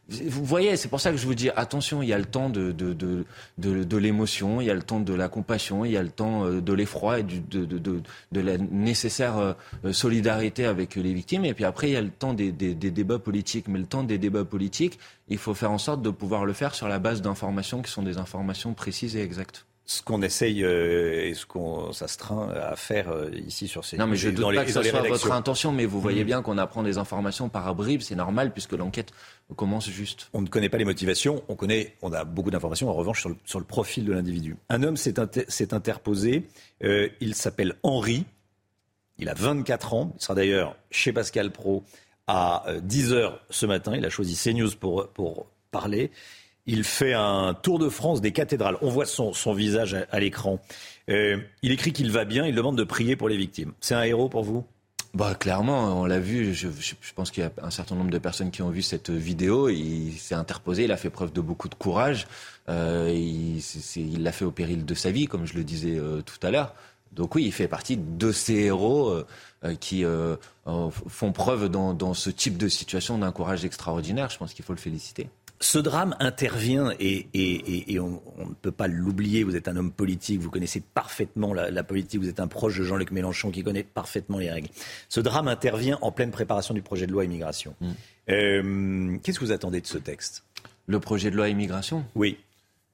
vous 0.09 0.43
voyez, 0.43 0.75
c'est 0.75 0.89
pour 0.89 0.99
ça 0.99 1.11
que 1.11 1.17
je 1.17 1.25
vous 1.25 1.34
dis 1.34 1.49
attention, 1.55 2.01
il 2.01 2.09
y 2.09 2.13
a 2.13 2.17
le 2.17 2.25
temps 2.25 2.49
de, 2.49 2.73
de, 2.73 2.93
de, 2.93 3.25
de, 3.57 3.97
l'émotion, 3.97 4.59
il 4.59 4.67
y 4.67 4.69
a 4.69 4.73
le 4.73 4.84
temps 4.84 4.99
de 4.99 5.13
la 5.13 5.30
compassion, 5.30 5.85
il 5.85 5.93
y 5.93 5.97
a 5.97 6.03
le 6.03 6.09
temps 6.09 6.45
euh, 6.45 6.61
de 6.61 6.73
l'effroi 6.73 7.19
et 7.19 7.23
du, 7.23 7.39
de, 7.39 7.63
de, 7.63 8.01
de, 8.31 8.41
la 8.41 8.57
nécessaire 8.57 9.38
euh, 9.38 9.93
solidarité 9.93 10.65
avec 10.65 10.95
les 10.95 11.13
victimes. 11.13 11.45
Et 11.45 11.53
puis 11.53 11.63
après, 11.63 11.89
il 11.89 11.93
y 11.93 11.97
a 11.97 12.01
le 12.01 12.09
temps 12.09 12.34
des, 12.34 12.51
des, 12.51 12.75
des, 12.75 12.91
débats 12.91 13.19
politiques. 13.19 13.69
Mais 13.69 13.80
le 13.80 13.85
temps 13.85 14.03
des 14.03 14.17
débats 14.17 14.43
politiques, 14.43 14.99
il 15.30 15.38
faut 15.38 15.53
faire 15.53 15.71
en 15.71 15.77
sorte 15.77 16.01
de 16.01 16.09
pouvoir 16.09 16.45
le 16.45 16.53
faire 16.53 16.75
sur 16.75 16.89
la 16.89 16.99
base 16.99 17.21
d'informations 17.21 17.81
qui 17.81 17.91
sont 17.91 18.03
des 18.03 18.17
informations 18.17 18.73
précises 18.73 19.15
et 19.15 19.21
exactes 19.21 19.65
ce 19.85 20.01
qu'on 20.01 20.22
essaye 20.22 20.64
euh, 20.64 21.26
et 21.26 21.34
ce 21.34 21.45
qu'on 21.45 21.91
s'astreint 21.91 22.49
à 22.49 22.76
faire 22.76 23.10
euh, 23.10 23.30
ici 23.45 23.68
sur 23.68 23.84
ces 23.84 23.97
Non, 23.97 24.07
mais 24.07 24.15
je 24.15 24.30
ne 24.30 24.35
doute 24.35 24.55
pas 24.55 24.64
que 24.64 24.72
ce 24.72 24.81
soit 24.81 25.01
votre 25.01 25.31
intention, 25.31 25.73
mais 25.73 25.85
vous 25.85 25.99
voyez 25.99 26.23
mmh. 26.23 26.27
bien 26.27 26.41
qu'on 26.41 26.57
apprend 26.57 26.84
des 26.84 26.97
informations 26.97 27.49
par 27.49 27.76
bribes, 27.76 28.01
c'est 28.01 28.15
normal 28.15 28.53
puisque 28.53 28.73
l'enquête 28.73 29.11
commence 29.57 29.89
juste. 29.89 30.30
On 30.34 30.41
ne 30.41 30.47
connaît 30.47 30.69
pas 30.69 30.77
les 30.77 30.85
motivations, 30.85 31.43
on 31.49 31.55
connaît, 31.55 31.95
on 32.01 32.14
a 32.14 32.23
beaucoup 32.23 32.49
d'informations 32.49 32.89
en 32.89 32.93
revanche 32.93 33.19
sur 33.19 33.30
le, 33.30 33.35
sur 33.45 33.60
le 33.60 33.65
profil 33.65 34.05
de 34.05 34.14
l'individu. 34.14 34.55
Un 34.69 34.84
homme 34.84 34.95
s'est 34.95 35.73
interposé, 35.73 36.47
euh, 36.84 37.10
il 37.19 37.35
s'appelle 37.35 37.76
Henri, 37.84 38.26
il 39.18 39.27
a 39.27 39.34
24 39.34 39.93
ans, 39.93 40.14
il 40.18 40.23
sera 40.23 40.34
d'ailleurs 40.34 40.77
chez 40.91 41.11
Pascal 41.11 41.51
Pro 41.51 41.84
à 42.27 42.64
10h 42.88 43.34
ce 43.49 43.65
matin, 43.65 43.95
il 43.97 44.05
a 44.05 44.10
choisi 44.10 44.35
CNews 44.35 44.72
pour, 44.80 45.10
pour 45.10 45.47
parler. 45.72 46.10
Il 46.65 46.85
fait 46.85 47.14
un 47.14 47.53
tour 47.53 47.77
de 47.77 47.90
France 47.90 48.22
des 48.22 48.31
cathédrales. 48.31 48.77
On 48.81 48.90
voit 48.90 49.06
son, 49.06 49.31
visage 49.53 49.98
à, 50.10 50.19
l'écran. 50.19 50.60
Euh, 51.10 51.38
il 51.61 51.72
écrit 51.72 51.91
qu'il 51.91 52.10
va 52.10 52.23
bien. 52.23 52.45
Il 52.45 52.56
demande 52.56 52.77
de 52.77 52.85
prier 52.85 53.15
pour 53.18 53.27
les 53.27 53.35
victimes. 53.35 53.73
C'est 53.81 53.95
un 53.95 54.03
héros 54.03 54.30
pour 54.30 54.44
vous? 54.44 54.64
Bah, 55.14 55.35
clairement, 55.35 56.02
on 56.02 56.06
l'a 56.06 56.19
vu. 56.19 56.53
Je, 56.53 56.69
pense 57.15 57.31
qu'il 57.31 57.44
y 57.44 57.45
a 57.45 57.52
un 57.61 57.69
certain 57.69 57.95
nombre 57.95 58.11
de 58.11 58.18
personnes 58.18 58.49
qui 58.49 58.61
ont 58.61 58.69
vu 58.69 58.81
cette 58.81 59.10
vidéo. 59.10 59.68
Il 59.68 60.14
s'est 60.14 60.35
interposé, 60.35 60.85
il 60.85 60.91
a 60.94 60.98
fait 60.98 61.10
preuve 61.10 61.34
de 61.34 61.41
beaucoup 61.41 61.68
de 61.68 61.76
courage. 61.76 62.27
Euh, 62.69 63.11
il 63.14 64.23
l'a 64.23 64.31
fait 64.31 64.45
au 64.45 64.52
péril 64.52 64.85
de 64.85 64.94
sa 64.94 65.11
vie, 65.11 65.27
comme 65.27 65.45
je 65.45 65.56
le 65.56 65.65
disais 65.65 65.98
euh, 65.98 66.22
tout 66.22 66.40
à 66.48 66.49
l'heure. 66.49 66.73
Donc 67.11 67.35
oui, 67.35 67.44
il 67.44 67.52
fait 67.52 67.68
partie 67.68 67.98
de 67.98 68.31
ces 68.31 68.56
héros 68.56 69.22
qui 69.80 70.03
font 71.07 71.31
preuve 71.31 71.69
dans, 71.69 71.94
dans 71.94 72.15
ce 72.15 72.31
type 72.31 72.57
de 72.57 72.68
situation 72.68 73.19
d'un 73.19 73.31
courage 73.31 73.65
extraordinaire. 73.65 74.31
Je 74.31 74.40
pense 74.40 74.56
qu'il 74.56 74.65
faut 74.65 74.73
le 74.73 74.80
féliciter. 74.80 75.30
Ce 75.64 75.80
drame 75.80 76.14
intervient 76.19 76.91
et, 76.99 77.98
on, 77.98 78.22
ne 78.38 78.53
peut 78.61 78.73
pas 78.73 78.88
l'oublier. 78.88 79.45
Vous 79.45 79.56
êtes 79.56 79.69
un 79.69 79.77
homme 79.77 79.94
politique, 79.94 80.41
vous 80.41 80.49
connaissez 80.49 80.81
parfaitement 80.81 81.53
la, 81.53 81.84
politique, 81.84 82.19
vous 82.19 82.27
êtes 82.27 82.41
un 82.41 82.49
proche 82.49 82.77
de 82.77 82.84
Jean-Luc 82.84 83.11
Mélenchon 83.11 83.49
qui 83.49 83.64
connaît 83.64 83.84
parfaitement 83.84 84.40
les 84.40 84.52
règles. 84.52 84.68
Ce 85.07 85.22
drame 85.22 85.48
intervient 85.48 85.98
en 86.02 86.11
pleine 86.11 86.31
préparation 86.31 86.73
du 86.73 86.81
projet 86.81 87.07
de 87.07 87.14
loi 87.14 87.23
immigration. 87.23 87.76
Mm. 87.80 87.91
Euh, 88.30 89.18
qu'est-ce 89.23 89.40
que 89.40 89.45
vous 89.45 89.53
attendez 89.53 89.80
de 89.80 89.88
ce 89.88 89.98
texte? 89.98 90.44
Le 90.85 90.99
projet 90.99 91.31
de 91.31 91.38
loi 91.38 91.48
immigration? 91.48 92.03
Oui, 92.14 92.40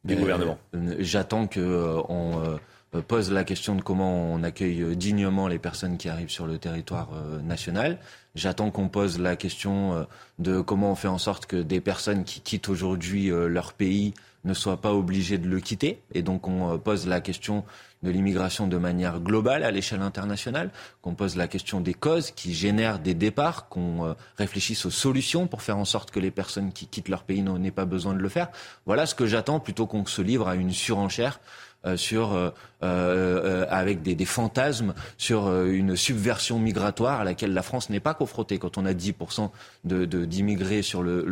du 0.04 0.14
euh, 0.14 0.18
gouvernement. 0.18 0.60
J'attends 1.00 1.48
qu'on 1.48 1.58
euh, 1.58 2.58
pose 3.07 3.32
la 3.32 3.44
question 3.44 3.76
de 3.76 3.82
comment 3.82 4.34
on 4.34 4.44
accueille 4.44 4.95
dignement 4.95 5.48
les 5.48 5.60
personnes 5.60 5.98
qui 5.98 6.10
arrivent 6.10 6.30
sur 6.30 6.48
le 6.48 6.57
territoire 6.57 7.10
national. 7.44 7.99
J'attends 8.36 8.70
qu'on 8.70 8.90
pose 8.90 9.20
la 9.20 9.36
question 9.36 9.95
euh, 9.95 10.03
de 10.38 10.61
comment 10.61 10.91
on 10.91 10.95
fait 10.95 11.07
en 11.07 11.18
sorte 11.18 11.45
que 11.45 11.57
des 11.57 11.82
personnes 11.82 12.24
qui 12.24 12.41
quittent 12.41 12.70
aujourd'hui 12.70 13.32
euh, 13.32 13.48
leur 13.48 13.74
pays 13.74 14.14
ne 14.45 14.53
soient 14.53 14.80
pas 14.80 14.94
obligées 14.94 15.38
de 15.38 15.49
le 15.49 15.60
quitter. 15.60 16.02
Et 16.14 16.22
donc 16.22 16.48
on 16.48 16.72
euh, 16.72 16.78
pose 16.78 17.07
la 17.07 17.22
question 17.22 17.66
de 18.03 18.11
l'immigration 18.11 18.68
de 18.68 18.78
manière 18.78 19.20
globale 19.20 19.64
à 19.64 19.72
l'échelle 19.72 20.02
internationale, 20.02 20.72
qu'on 21.02 21.16
pose 21.16 21.36
la 21.36 21.49
question 21.49 21.82
des 21.82 21.94
causes 21.94 22.32
qui 22.32 22.53
génèrent 22.53 22.99
des 22.99 23.14
départs, 23.14 23.68
qu'on 23.68 24.16
réfléchisse 24.38 24.86
aux 24.86 24.90
solutions 24.90 25.48
pour 25.48 25.61
faire 25.61 25.78
en 25.78 25.84
sorte 25.84 26.10
que 26.10 26.22
les 26.22 26.32
personnes 26.32 26.72
qui 26.72 26.88
quittent 26.88 27.10
leur 27.10 27.24
pays 27.24 27.41
n'aient 27.41 27.72
pas 27.72 27.84
besoin 27.84 28.14
de 28.14 28.20
le 28.20 28.30
faire. 28.30 28.52
Voilà 28.86 29.06
ce 29.06 29.16
que 29.16 29.26
j'attends 29.26 29.60
plutôt 29.60 29.86
qu'on 29.86 30.06
se 30.06 30.22
livre 30.22 30.48
à 30.48 30.56
une 30.56 30.72
surenchère 30.72 31.41
euh, 31.41 31.69
sur, 31.96 32.34
euh, 32.34 32.50
euh, 32.84 33.66
avec 33.70 34.02
des, 34.02 34.16
des, 34.16 34.26
fantasmes 34.26 34.94
sur 35.18 35.50
une 35.66 35.96
subversion 35.96 36.60
migratoire 36.60 37.22
à 37.22 37.24
laquelle 37.24 37.54
la 37.54 37.62
France 37.62 37.90
n'est 37.90 38.00
pas 38.00 38.14
confrontée. 38.14 38.58
Quand 38.58 38.78
on 38.78 38.86
a 38.86 38.94
10% 38.94 39.50
de, 39.86 40.06
d'immigrés 40.26 40.78
de, 40.78 40.82
sur 40.82 41.04
le, 41.04 41.26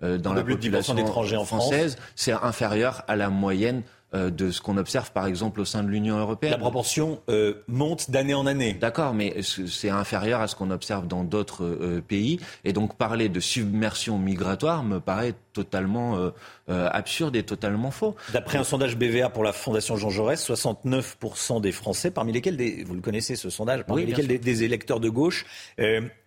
le 0.00 0.18
dans 0.18 0.32
la 0.32 0.42
population 0.42 0.94
d'étrangers 0.94 1.36
en 1.36 1.44
française, 1.44 1.96
c'est 2.16 2.32
inférieur 2.32 3.02
à 3.06 3.16
la 3.16 3.30
moyenne 3.30 3.82
euh, 3.82 4.03
de 4.14 4.50
ce 4.50 4.60
qu'on 4.60 4.76
observe 4.76 5.12
par 5.12 5.26
exemple 5.26 5.60
au 5.60 5.64
sein 5.64 5.82
de 5.82 5.88
l'Union 5.88 6.18
européenne. 6.18 6.52
La 6.52 6.58
proportion 6.58 7.20
euh, 7.28 7.54
monte 7.66 8.10
d'année 8.10 8.34
en 8.34 8.46
année. 8.46 8.74
D'accord, 8.74 9.14
mais 9.14 9.36
c'est 9.42 9.90
inférieur 9.90 10.40
à 10.40 10.48
ce 10.48 10.54
qu'on 10.54 10.70
observe 10.70 11.06
dans 11.06 11.24
d'autres 11.24 11.64
euh, 11.64 12.00
pays. 12.06 12.38
Et 12.64 12.72
donc 12.72 12.96
parler 12.96 13.28
de 13.28 13.40
submersion 13.40 14.18
migratoire 14.18 14.84
me 14.84 15.00
paraît 15.00 15.34
totalement 15.52 16.18
absurde 16.66 17.36
et 17.36 17.44
totalement 17.44 17.92
faux. 17.92 18.16
D'après 18.32 18.58
un 18.58 18.64
sondage 18.64 18.96
BVA 18.96 19.28
pour 19.28 19.44
la 19.44 19.52
Fondation 19.52 19.96
Jean 19.96 20.10
Jaurès, 20.10 20.44
69% 20.44 21.60
des 21.60 21.70
Français, 21.70 22.10
parmi 22.10 22.32
lesquels, 22.32 22.56
des, 22.56 22.82
vous 22.82 22.94
le 22.94 23.00
connaissez 23.00 23.36
ce 23.36 23.50
sondage, 23.50 23.84
parmi 23.84 24.04
lesquels 24.04 24.26
des, 24.26 24.38
des, 24.38 24.62
électeurs 24.64 24.98
de 24.98 25.08
gauche, 25.08 25.46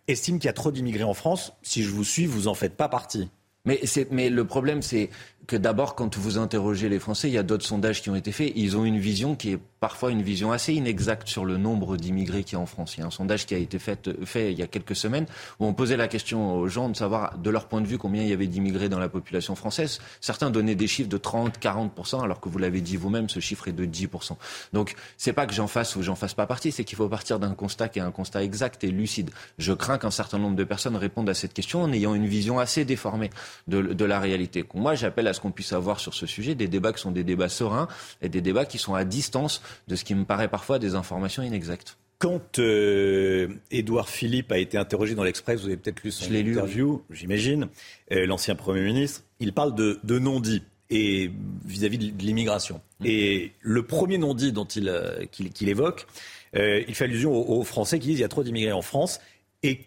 estiment 0.08 0.38
qu'il 0.38 0.48
y 0.48 0.50
a 0.50 0.54
trop 0.54 0.72
d'immigrés 0.72 1.04
en 1.04 1.14
France. 1.14 1.54
Si 1.62 1.84
je 1.84 1.90
vous 1.90 2.06
suis, 2.06 2.26
vous 2.26 2.48
en 2.48 2.54
faites 2.54 2.78
pas 2.78 2.88
partie. 2.88 3.30
Mais, 3.68 3.82
mais 4.12 4.30
le 4.30 4.46
problème, 4.46 4.82
c'est 4.82 5.10
que 5.48 5.56
d'abord, 5.56 5.96
quand 5.96 6.18
vous 6.18 6.38
interrogez 6.38 6.90
les 6.90 7.00
Français, 7.00 7.30
il 7.30 7.34
y 7.34 7.38
a 7.38 7.44
d'autres 7.44 7.66
sondages 7.66 8.02
qui 8.02 8.10
ont 8.10 8.16
été 8.16 8.34
faits. 8.34 8.52
Ils 8.56 8.76
ont 8.76 8.84
une 8.84 9.00
vision 9.00 9.36
qui 9.36 9.54
est 9.54 9.60
parfois 9.80 10.12
une 10.12 10.22
vision 10.22 10.52
assez 10.52 10.74
inexacte 10.74 11.30
sur 11.30 11.46
le 11.46 11.56
nombre 11.56 11.96
d'immigrés 11.96 12.44
qui 12.44 12.56
y 12.56 12.58
a 12.58 12.60
en 12.60 12.66
France. 12.66 12.98
Il 12.98 13.00
y 13.00 13.04
a 13.04 13.06
un 13.06 13.12
sondage 13.12 13.46
qui 13.46 13.56
a 13.56 13.58
été 13.58 13.80
fait, 13.80 14.10
fait 14.26 14.52
il 14.52 14.60
y 14.60 14.62
a 14.62 14.68
quelques 14.68 14.96
semaines 14.96 15.26
où 15.60 15.66
on 15.66 15.74
posait 15.74 15.96
la 15.96 16.10
question 16.10 16.56
aux 16.56 16.68
gens 16.68 16.90
de 16.90 16.98
savoir, 16.98 17.38
de 17.38 17.50
leur 17.50 17.68
point 17.68 17.80
de 17.80 17.88
vue, 17.88 17.98
combien 17.98 18.24
il 18.24 18.28
y 18.28 18.34
avait 18.34 18.48
d'immigrés 18.48 18.90
dans 18.90 19.00
la 19.00 19.08
population 19.08 19.56
française. 19.56 20.00
Certains 20.20 20.50
donnaient 20.50 20.76
des 20.76 20.88
chiffres 20.88 21.10
de 21.10 21.18
30, 21.18 21.60
40%, 21.60 22.22
alors 22.22 22.42
que 22.42 22.50
vous 22.50 22.58
l'avez 22.58 22.82
dit 22.82 22.98
vous-même, 22.98 23.30
ce 23.30 23.40
chiffre 23.40 23.70
est 23.70 23.74
de 23.74 23.86
10%. 23.86 24.36
Donc, 24.74 24.96
c'est 25.16 25.34
pas 25.34 25.46
que 25.46 25.54
j'en 25.54 25.68
fasse 25.68 25.96
ou 25.96 26.04
j'en 26.04 26.16
fasse 26.16 26.34
pas 26.34 26.46
partie, 26.46 26.74
c'est 26.74 26.84
qu'il 26.84 26.98
faut 26.98 27.08
partir 27.08 27.40
d'un 27.40 27.54
constat 27.54 27.88
qui 27.88 28.00
est 28.00 28.04
un 28.04 28.12
constat 28.12 28.44
exact 28.44 28.84
et 28.84 28.92
lucide. 28.92 29.30
Je 29.60 29.72
crains 29.72 29.98
qu'un 29.98 30.12
certain 30.12 30.40
nombre 30.40 30.58
de 30.58 30.66
personnes 30.66 30.98
répondent 30.98 31.30
à 31.30 31.34
cette 31.34 31.54
question 31.54 31.84
en 31.84 31.94
ayant 31.94 32.16
une 32.16 32.28
vision 32.28 32.60
assez 32.60 32.84
déformée 32.84 33.30
de, 33.70 33.82
de 33.82 34.06
la 34.06 34.20
réalité. 34.20 34.66
Moi, 34.74 34.96
j'appelle 34.96 35.28
à 35.28 35.34
qu'on 35.40 35.52
puisse 35.52 35.74
avoir 35.74 36.00
sur 36.00 36.14
ce 36.14 36.26
sujet 36.26 36.56
des 36.56 36.68
débats 36.68 36.94
qui 36.94 37.02
sont 37.02 37.12
des 37.12 37.24
débats 37.24 37.50
sereins 37.50 37.88
et 38.22 38.30
des 38.30 38.42
débats 38.42 38.66
qui 38.66 38.78
sont 38.78 38.96
à 38.96 39.04
distance 39.04 39.62
de 39.88 39.96
ce 39.96 40.04
qui 40.04 40.16
me 40.16 40.26
paraît 40.26 40.48
parfois 40.48 40.80
des 40.80 40.96
informations 40.96 41.44
inexactes. 41.44 41.98
Quand 42.20 42.58
euh, 42.58 43.48
Édouard 43.70 44.10
Philippe 44.10 44.52
a 44.52 44.58
été 44.58 44.78
interrogé 44.78 45.14
dans 45.14 45.24
l'Express, 45.24 45.62
vous 45.62 45.68
avez 45.68 45.78
peut-être 45.78 46.02
lu 46.04 46.12
son 46.12 46.34
interview, 46.34 47.04
j'imagine, 47.12 47.68
euh, 48.12 48.26
l'ancien 48.26 48.56
Premier 48.56 48.82
ministre, 48.82 49.24
il 49.40 49.54
parle 49.54 49.76
de, 49.76 50.00
non-dit 50.18 50.64
et 50.90 51.30
vis-à-vis 51.66 52.00
de, 52.00 52.24
l'immigration. 52.24 52.82
Mm. 53.02 53.06
Et 53.06 53.52
le 53.62 53.84
premier 53.84 54.18
non-dit 54.18 54.52
dont 54.52 54.66
il, 54.66 54.90
euh, 54.90 55.26
qu'il, 55.26 55.70
évoque, 55.70 56.08
il 56.54 56.96
fait 56.96 57.04
allusion 57.04 57.36
aux, 57.36 57.60
aux, 57.60 57.64
Français 57.64 58.00
qui 58.00 58.08
disent 58.08 58.18
il 58.18 58.22
y 58.22 58.26
a 58.26 58.30
trop 58.30 58.44
d'immigrés 58.44 58.72
en 58.72 58.82
France 58.82 59.20
et 59.62 59.82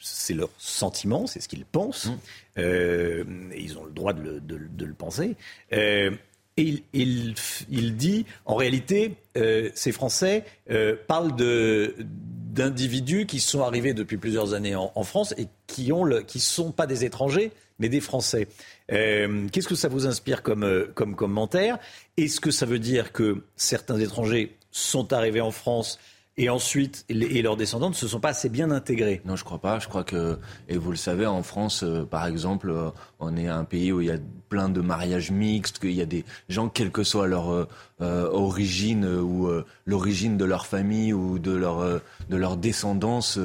c'est 0.00 0.34
leur 0.34 0.50
sentiment, 0.58 1.26
c'est 1.26 1.40
ce 1.40 1.48
qu'ils 1.48 1.64
pensent. 1.64 2.06
Mmh. 2.06 2.18
Euh, 2.58 3.24
ils 3.56 3.78
ont 3.78 3.84
le 3.84 3.92
droit 3.92 4.12
de 4.12 4.40
le, 4.54 4.94
penser. 4.94 5.36
Euh, 5.72 6.10
et 6.56 6.82
il, 6.92 7.34
dit, 7.96 8.26
en 8.44 8.56
réalité, 8.56 9.14
euh, 9.36 9.70
ces 9.74 9.92
Français 9.92 10.44
parlent 11.06 11.36
d'individus 11.36 13.26
qui 13.26 13.38
sont 13.38 13.62
arrivés 13.62 13.94
depuis 13.94 14.16
plusieurs 14.16 14.54
années 14.54 14.74
en, 14.74 15.04
France 15.04 15.34
et 15.38 15.46
qui 15.68 15.92
ne 15.92 16.22
sont 16.40 16.72
pas 16.72 16.88
des 16.88 17.04
étrangers, 17.04 17.52
mais 17.78 17.88
des 17.88 18.00
Français. 18.00 18.48
Qu'est-ce 18.88 19.68
que 19.68 19.76
ça 19.76 19.88
vous 19.88 20.08
inspire 20.08 20.42
comme, 20.42 20.88
comme 20.94 21.14
commentaire? 21.14 21.78
Est-ce 22.16 22.40
que 22.40 22.50
ça 22.50 22.66
veut 22.66 22.80
dire 22.80 23.12
que 23.12 23.44
certains 23.54 24.00
étrangers 24.00 24.56
sont 24.72 25.12
arrivés 25.12 25.40
en 25.40 25.52
France 25.52 26.00
et 26.38 26.48
ensuite, 26.48 27.04
et 27.08 27.42
leurs 27.42 27.56
descendants 27.56 27.90
ne 27.90 27.94
se 27.94 28.06
sont 28.06 28.20
pas 28.20 28.28
assez 28.28 28.48
bien 28.48 28.70
intégrés. 28.70 29.20
Non, 29.24 29.34
je 29.34 29.44
crois 29.44 29.58
pas. 29.58 29.80
Je 29.80 29.88
crois 29.88 30.04
que, 30.04 30.38
et 30.68 30.76
vous 30.76 30.90
le 30.90 30.96
savez, 30.96 31.26
en 31.26 31.42
France, 31.42 31.82
euh, 31.82 32.04
par 32.04 32.26
exemple, 32.26 32.70
euh, 32.70 32.90
on 33.20 33.36
est 33.36 33.48
un 33.48 33.64
pays 33.64 33.92
où 33.92 34.00
il 34.00 34.06
y 34.06 34.10
a 34.10 34.18
plein 34.48 34.68
de 34.68 34.80
mariages 34.80 35.30
mixtes, 35.30 35.78
qu'il 35.78 35.92
y 35.92 36.00
a 36.00 36.06
des 36.06 36.24
gens, 36.48 36.68
quelle 36.68 36.90
que 36.90 37.02
soit 37.02 37.26
leur 37.26 37.50
euh, 38.00 38.30
origine 38.30 39.04
ou 39.06 39.48
l'origine 39.86 40.36
de 40.36 40.44
leur 40.44 40.66
famille 40.66 41.12
ou 41.12 41.38
de 41.38 41.52
leur 41.52 42.00
de 42.30 42.36
leur 42.36 42.56
descendance, 42.56 43.38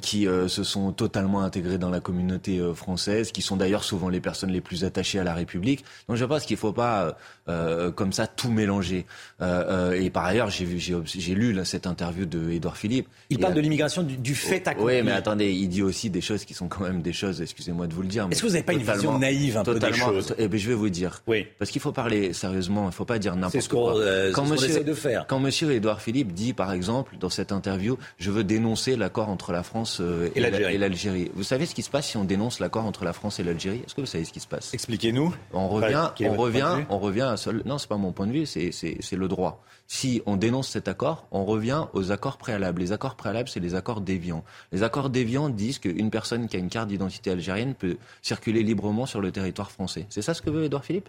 qui 0.00 0.24
se 0.24 0.64
sont 0.64 0.92
totalement 0.92 1.42
intégrés 1.42 1.76
dans 1.76 1.90
la 1.90 2.00
communauté 2.00 2.62
française, 2.74 3.32
qui 3.32 3.42
sont 3.42 3.56
d'ailleurs 3.56 3.84
souvent 3.84 4.08
les 4.08 4.20
personnes 4.20 4.50
les 4.50 4.60
plus 4.60 4.84
attachées 4.84 5.18
à 5.18 5.24
la 5.24 5.34
République. 5.34 5.84
Donc 6.08 6.16
je 6.16 6.24
pense 6.24 6.44
qu'il 6.46 6.56
faut 6.56 6.72
pas 6.72 7.18
comme 7.46 8.12
ça 8.12 8.26
tout 8.26 8.50
mélanger. 8.50 9.04
et 9.40 10.10
par 10.10 10.24
ailleurs, 10.24 10.50
j'ai 10.50 10.66
j'ai 11.04 11.34
lu 11.34 11.52
là, 11.52 11.64
cette 11.64 11.86
interview 11.86 12.26
de 12.26 12.50
Édouard 12.50 12.76
Philippe. 12.76 13.08
Il 13.30 13.38
parle 13.38 13.54
de 13.54 13.60
l'immigration 13.60 14.02
du, 14.02 14.34
fait 14.34 14.66
accompli. 14.68 14.96
Oui, 14.96 15.02
mais 15.02 15.12
attendez, 15.12 15.52
il 15.52 15.68
dit 15.68 15.82
aussi 15.82 16.10
des 16.10 16.20
choses 16.20 16.44
qui 16.44 16.54
sont 16.54 16.68
quand 16.68 16.84
même 16.84 17.02
des 17.02 17.12
choses. 17.12 17.42
Excusez-moi 17.42 17.86
de 17.86 17.94
vous 17.94 18.02
le 18.02 18.08
dire. 18.08 18.28
Est-ce 18.30 18.42
que 18.42 18.46
vous 18.46 18.52
n'avez 18.52 18.64
pas 18.64 18.72
une 18.72 18.82
vision 18.82 19.15
naïve 19.18 19.56
un 19.56 19.64
peu 19.64 19.78
des 19.78 19.92
choses 19.92 20.34
Eh 20.38 20.48
bien, 20.48 20.58
je 20.58 20.68
vais 20.68 20.74
vous 20.74 20.90
dire. 20.90 21.22
Oui. 21.26 21.46
Parce 21.58 21.70
qu'il 21.70 21.80
faut 21.80 21.92
parler 21.92 22.32
sérieusement. 22.32 22.84
Il 22.84 22.86
ne 22.86 22.92
faut 22.92 23.04
pas 23.04 23.18
dire 23.18 23.36
n'importe 23.36 23.68
quoi. 23.68 23.96
Euh, 23.96 24.26
c'est 24.26 24.30
ce 24.30 24.34
qu'on 24.36 24.54
essaie 24.54 24.84
de 24.84 24.94
faire. 24.94 25.26
Quand 25.26 25.38
Monsieur 25.38 25.72
Édouard 25.72 26.00
Philippe 26.00 26.32
dit, 26.32 26.52
par 26.52 26.72
exemple, 26.72 27.16
dans 27.18 27.30
cette 27.30 27.52
interview, 27.52 27.98
je 28.18 28.30
veux 28.30 28.44
dénoncer 28.44 28.96
l'accord 28.96 29.28
entre 29.28 29.52
la 29.52 29.62
France 29.62 29.98
euh, 30.00 30.28
et, 30.34 30.40
l'Algérie. 30.40 31.30
Vous 31.34 31.42
savez 31.42 31.66
ce 31.66 31.74
qui 31.74 31.82
se 31.82 31.90
passe 31.90 32.06
si 32.08 32.16
on 32.16 32.24
dénonce 32.24 32.60
l'accord 32.60 32.84
entre 32.84 33.04
la 33.04 33.12
France 33.12 33.40
et 33.40 33.44
l'Algérie? 33.44 33.82
Est-ce 33.86 33.94
que 33.94 34.00
vous 34.00 34.06
savez 34.06 34.24
ce 34.24 34.32
qui 34.32 34.40
se 34.40 34.48
passe? 34.48 34.72
Expliquez-nous. 34.74 35.34
On 35.52 35.68
revient, 35.68 36.10
on 36.20 36.34
revient, 36.34 36.84
on 36.90 36.98
revient 36.98 37.22
à 37.22 37.36
seul. 37.36 37.62
Non, 37.64 37.78
c'est 37.78 37.88
pas 37.88 37.96
mon 37.96 38.12
point 38.12 38.26
de 38.26 38.32
vue. 38.32 38.46
C'est 38.46 38.72
le 39.12 39.28
droit. 39.28 39.62
Si 39.88 40.22
on 40.26 40.36
dénonce 40.36 40.68
cet 40.68 40.88
accord, 40.88 41.26
on 41.30 41.44
revient 41.44 41.86
aux 41.92 42.10
accords 42.10 42.38
préalables. 42.38 42.80
Les 42.80 42.92
accords 42.92 43.16
préalables, 43.16 43.48
c'est 43.48 43.60
les 43.60 43.74
accords 43.74 44.00
déviants. 44.00 44.44
Les 44.72 44.82
accords 44.82 45.10
déviants 45.10 45.48
disent 45.48 45.78
qu'une 45.78 46.10
personne 46.10 46.48
qui 46.48 46.56
a 46.56 46.58
une 46.58 46.68
carte 46.68 46.88
d'identité 46.88 47.30
algérienne 47.30 47.74
peut 47.74 47.96
circuler 48.22 48.62
librement 48.62 49.06
sur 49.06 49.20
le 49.20 49.30
territoire 49.30 49.70
français. 49.70 50.06
C'est 50.08 50.22
ça 50.22 50.34
ce 50.34 50.42
que 50.42 50.50
veut 50.50 50.64
Édouard 50.64 50.84
Philippe? 50.84 51.08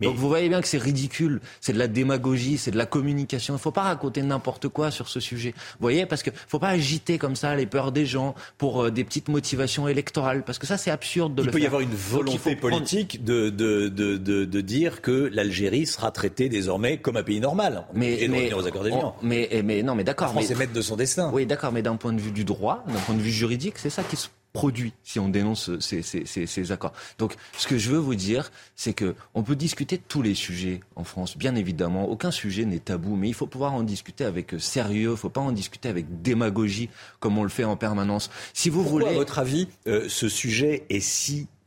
Donc 0.00 0.14
vous 0.14 0.28
voyez 0.28 0.48
bien 0.48 0.60
que 0.60 0.68
c'est 0.68 0.78
ridicule, 0.78 1.40
c'est 1.60 1.72
de 1.72 1.78
la 1.78 1.88
démagogie, 1.88 2.56
c'est 2.56 2.70
de 2.70 2.78
la 2.78 2.86
communication. 2.86 3.54
Il 3.54 3.56
ne 3.56 3.60
faut 3.60 3.72
pas 3.72 3.82
raconter 3.82 4.22
n'importe 4.22 4.68
quoi 4.68 4.90
sur 4.90 5.08
ce 5.08 5.18
sujet. 5.18 5.54
Vous 5.56 5.80
voyez, 5.80 6.06
parce 6.06 6.22
qu'il 6.22 6.32
ne 6.32 6.38
faut 6.46 6.60
pas 6.60 6.68
agiter 6.68 7.18
comme 7.18 7.34
ça 7.34 7.56
les 7.56 7.66
peurs 7.66 7.90
des 7.90 8.06
gens 8.06 8.34
pour 8.58 8.84
euh, 8.84 8.90
des 8.90 9.02
petites 9.02 9.28
motivations 9.28 9.88
électorales, 9.88 10.44
parce 10.44 10.58
que 10.58 10.66
ça 10.66 10.76
c'est 10.76 10.90
absurde 10.90 11.34
de 11.34 11.42
il 11.42 11.46
le 11.46 11.52
faire. 11.52 11.58
Il 11.58 11.60
peut 11.60 11.64
y 11.64 11.66
avoir 11.66 11.80
une 11.80 11.94
volonté 11.94 12.54
politique 12.54 13.24
de, 13.24 13.50
de, 13.50 13.88
de, 13.88 14.16
de, 14.16 14.60
dire 14.60 15.00
que 15.02 15.30
l'Algérie 15.32 15.86
sera 15.86 16.10
traitée 16.12 16.48
désormais 16.48 16.98
comme 16.98 17.16
un 17.16 17.22
pays 17.22 17.40
normal. 17.40 17.84
Mais, 17.94 18.26
mais, 18.28 18.52
aux 18.52 18.66
accords 18.66 19.16
mais, 19.22 19.62
mais, 19.64 19.82
non, 19.82 19.94
mais 19.94 20.04
d'accord. 20.04 20.32
c'est 20.42 20.56
maître 20.56 20.72
de 20.72 20.82
son 20.82 20.96
destin. 20.96 21.30
Oui, 21.32 21.46
d'accord, 21.46 21.72
mais 21.72 21.82
d'un 21.82 21.96
point 21.96 22.12
de 22.12 22.20
vue 22.20 22.32
du 22.32 22.44
droit, 22.44 22.84
d'un 22.86 23.00
point 23.00 23.14
de 23.14 23.20
vue 23.20 23.32
juridique, 23.32 23.74
c'est 23.78 23.90
ça 23.90 24.02
qui 24.02 24.16
se 24.16 24.28
produit 24.52 24.92
si 25.04 25.18
on 25.18 25.28
dénonce 25.28 25.78
ces, 25.78 26.02
ces, 26.02 26.24
ces, 26.24 26.72
accords. 26.72 26.92
Donc, 27.18 27.34
ce 27.56 27.66
que 27.66 27.78
je 27.78 27.90
veux 27.90 27.98
vous 27.98 28.14
dire, 28.14 28.50
c'est 28.76 28.92
que 28.92 29.14
on 29.34 29.42
peut 29.42 29.56
discuter 29.56 29.98
de 29.98 30.02
tous 30.06 30.22
les 30.22 30.34
sujets 30.34 30.80
en 30.96 31.04
France, 31.04 31.36
bien 31.36 31.54
évidemment. 31.54 32.08
Aucun 32.08 32.30
sujet 32.30 32.64
n'est 32.64 32.78
tabou, 32.78 33.16
mais 33.16 33.28
il 33.28 33.34
faut 33.34 33.46
pouvoir 33.46 33.74
en 33.74 33.82
discuter 33.82 34.24
avec 34.24 34.54
sérieux. 34.58 35.08
Il 35.08 35.10
ne 35.10 35.16
faut 35.16 35.28
pas 35.28 35.40
en 35.40 35.52
discuter 35.52 35.88
avec 35.88 36.22
démagogie 36.22 36.88
comme 37.20 37.38
on 37.38 37.42
le 37.42 37.48
fait 37.48 37.64
en 37.64 37.76
permanence. 37.76 38.30
Si 38.54 38.70
vous 38.70 38.82
Pourquoi, 38.82 39.02
voulez, 39.02 39.14
à 39.14 39.18
votre 39.18 39.38
avis, 39.38 39.68
euh, 39.86 40.08
ce 40.08 40.28
sujet 40.28 40.84
est 40.90 41.00
si 41.00 41.42
euh, 41.42 41.57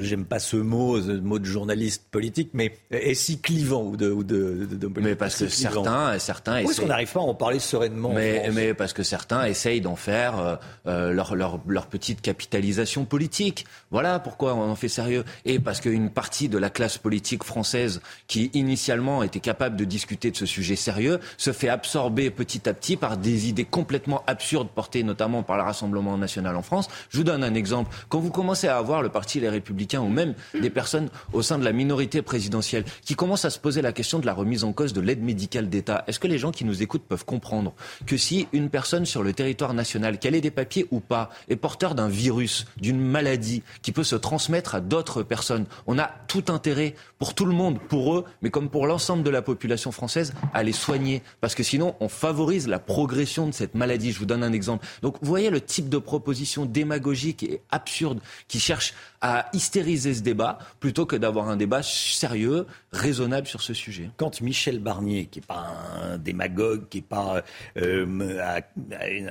j'aime 0.00 0.24
pas 0.24 0.38
ce 0.38 0.56
mot, 0.56 1.00
ce 1.00 1.12
mot 1.12 1.38
de 1.38 1.44
journaliste 1.44 2.04
politique, 2.10 2.50
mais 2.52 2.76
est 2.90 3.14
si 3.14 3.40
clivant 3.40 3.82
ou 3.82 3.96
de, 3.96 4.10
ou 4.10 4.22
de, 4.24 4.66
Mais 5.00 5.14
parce 5.14 5.36
que 5.36 5.48
certains, 5.48 6.18
certains. 6.18 6.58
Est-ce 6.58 6.80
qu'on 6.80 6.88
n'arrive 6.88 7.12
pas 7.12 7.20
à 7.20 7.24
en 7.24 7.34
parler 7.34 7.58
sereinement 7.58 8.12
Mais, 8.12 8.50
mais 8.52 8.74
parce 8.74 8.92
que 8.92 9.02
certains 9.02 9.44
essayent 9.46 9.80
d'en 9.80 9.96
faire 9.96 10.38
euh, 10.38 10.56
euh, 10.86 11.12
leur, 11.12 11.34
leur, 11.34 11.60
leur, 11.66 11.86
petite 11.86 12.20
capitalisation 12.20 13.04
politique. 13.04 13.66
Voilà 13.90 14.18
pourquoi 14.18 14.54
on 14.54 14.70
en 14.70 14.74
fait 14.74 14.88
sérieux. 14.88 15.24
Et 15.44 15.58
parce 15.58 15.80
qu'une 15.80 16.10
partie 16.10 16.48
de 16.48 16.58
la 16.58 16.70
classe 16.70 16.98
politique 16.98 17.44
française, 17.44 18.00
qui 18.26 18.50
initialement 18.54 19.22
était 19.22 19.40
capable 19.40 19.76
de 19.76 19.84
discuter 19.84 20.30
de 20.30 20.36
ce 20.36 20.46
sujet 20.46 20.76
sérieux, 20.76 21.20
se 21.36 21.52
fait 21.52 21.68
absorber 21.68 22.30
petit 22.30 22.68
à 22.68 22.74
petit 22.74 22.96
par 22.96 23.16
des 23.16 23.48
idées 23.48 23.64
complètement 23.64 24.22
absurdes 24.26 24.68
portées 24.68 25.02
notamment 25.02 25.42
par 25.42 25.56
le 25.56 25.62
Rassemblement 25.62 26.18
national 26.18 26.56
en 26.56 26.62
France. 26.62 26.88
Je 27.10 27.18
vous 27.18 27.24
donne 27.24 27.44
un 27.44 27.54
exemple. 27.54 27.94
Quand 28.08 28.18
vous 28.18 28.30
commencez 28.30 28.68
à 28.68 28.76
avoir 28.76 29.02
le 29.02 29.08
parti 29.08 29.35
les 29.40 29.48
Républicains 29.48 30.00
ou 30.00 30.08
même 30.08 30.34
des 30.60 30.70
personnes 30.70 31.08
au 31.32 31.42
sein 31.42 31.58
de 31.58 31.64
la 31.64 31.72
minorité 31.72 32.22
présidentielle 32.22 32.84
qui 33.04 33.14
commencent 33.14 33.44
à 33.44 33.50
se 33.50 33.58
poser 33.58 33.82
la 33.82 33.92
question 33.92 34.18
de 34.18 34.26
la 34.26 34.34
remise 34.34 34.64
en 34.64 34.72
cause 34.72 34.92
de 34.92 35.00
l'aide 35.00 35.22
médicale 35.22 35.68
d'État. 35.68 36.04
Est-ce 36.06 36.18
que 36.18 36.26
les 36.26 36.38
gens 36.38 36.52
qui 36.52 36.64
nous 36.64 36.82
écoutent 36.82 37.04
peuvent 37.04 37.24
comprendre 37.24 37.74
que 38.06 38.16
si 38.16 38.48
une 38.52 38.70
personne 38.70 39.06
sur 39.06 39.22
le 39.22 39.32
territoire 39.32 39.74
national, 39.74 40.18
qu'elle 40.18 40.34
ait 40.34 40.40
des 40.40 40.50
papiers 40.50 40.86
ou 40.90 41.00
pas, 41.00 41.30
est 41.48 41.56
porteur 41.56 41.94
d'un 41.94 42.08
virus, 42.08 42.66
d'une 42.76 43.00
maladie 43.00 43.62
qui 43.82 43.92
peut 43.92 44.04
se 44.04 44.16
transmettre 44.16 44.74
à 44.74 44.80
d'autres 44.80 45.22
personnes, 45.22 45.66
on 45.86 45.98
a 45.98 46.10
tout 46.28 46.44
intérêt 46.48 46.94
pour 47.18 47.34
tout 47.34 47.46
le 47.46 47.52
monde, 47.52 47.78
pour 47.78 48.14
eux, 48.14 48.24
mais 48.42 48.50
comme 48.50 48.68
pour 48.68 48.86
l'ensemble 48.86 49.22
de 49.22 49.30
la 49.30 49.42
population 49.42 49.92
française, 49.92 50.34
à 50.54 50.62
les 50.62 50.72
soigner. 50.72 51.22
Parce 51.40 51.54
que 51.54 51.62
sinon, 51.62 51.94
on 52.00 52.08
favorise 52.08 52.68
la 52.68 52.78
progression 52.78 53.46
de 53.46 53.52
cette 53.52 53.74
maladie. 53.74 54.12
Je 54.12 54.18
vous 54.18 54.26
donne 54.26 54.42
un 54.42 54.52
exemple. 54.52 54.86
Donc, 55.02 55.16
vous 55.20 55.28
voyez 55.28 55.50
le 55.50 55.60
type 55.60 55.88
de 55.88 55.98
proposition 55.98 56.66
démagogique 56.66 57.42
et 57.42 57.60
absurde 57.70 58.20
qui 58.48 58.60
cherche 58.60 58.94
à 59.26 59.48
hystériser 59.52 60.14
ce 60.14 60.20
débat 60.20 60.58
plutôt 60.78 61.04
que 61.04 61.16
d'avoir 61.16 61.48
un 61.48 61.56
débat 61.56 61.82
sérieux, 61.82 62.64
raisonnable 62.92 63.48
sur 63.48 63.60
ce 63.60 63.74
sujet. 63.74 64.10
Quand 64.16 64.40
Michel 64.40 64.78
Barnier, 64.78 65.26
qui 65.26 65.40
n'est 65.40 65.46
pas 65.46 65.66
un 66.00 66.16
démagogue, 66.16 66.88
qui 66.88 66.98
n'est 66.98 67.02
pas 67.02 67.42
euh, 67.76 68.40
à, 68.40 68.60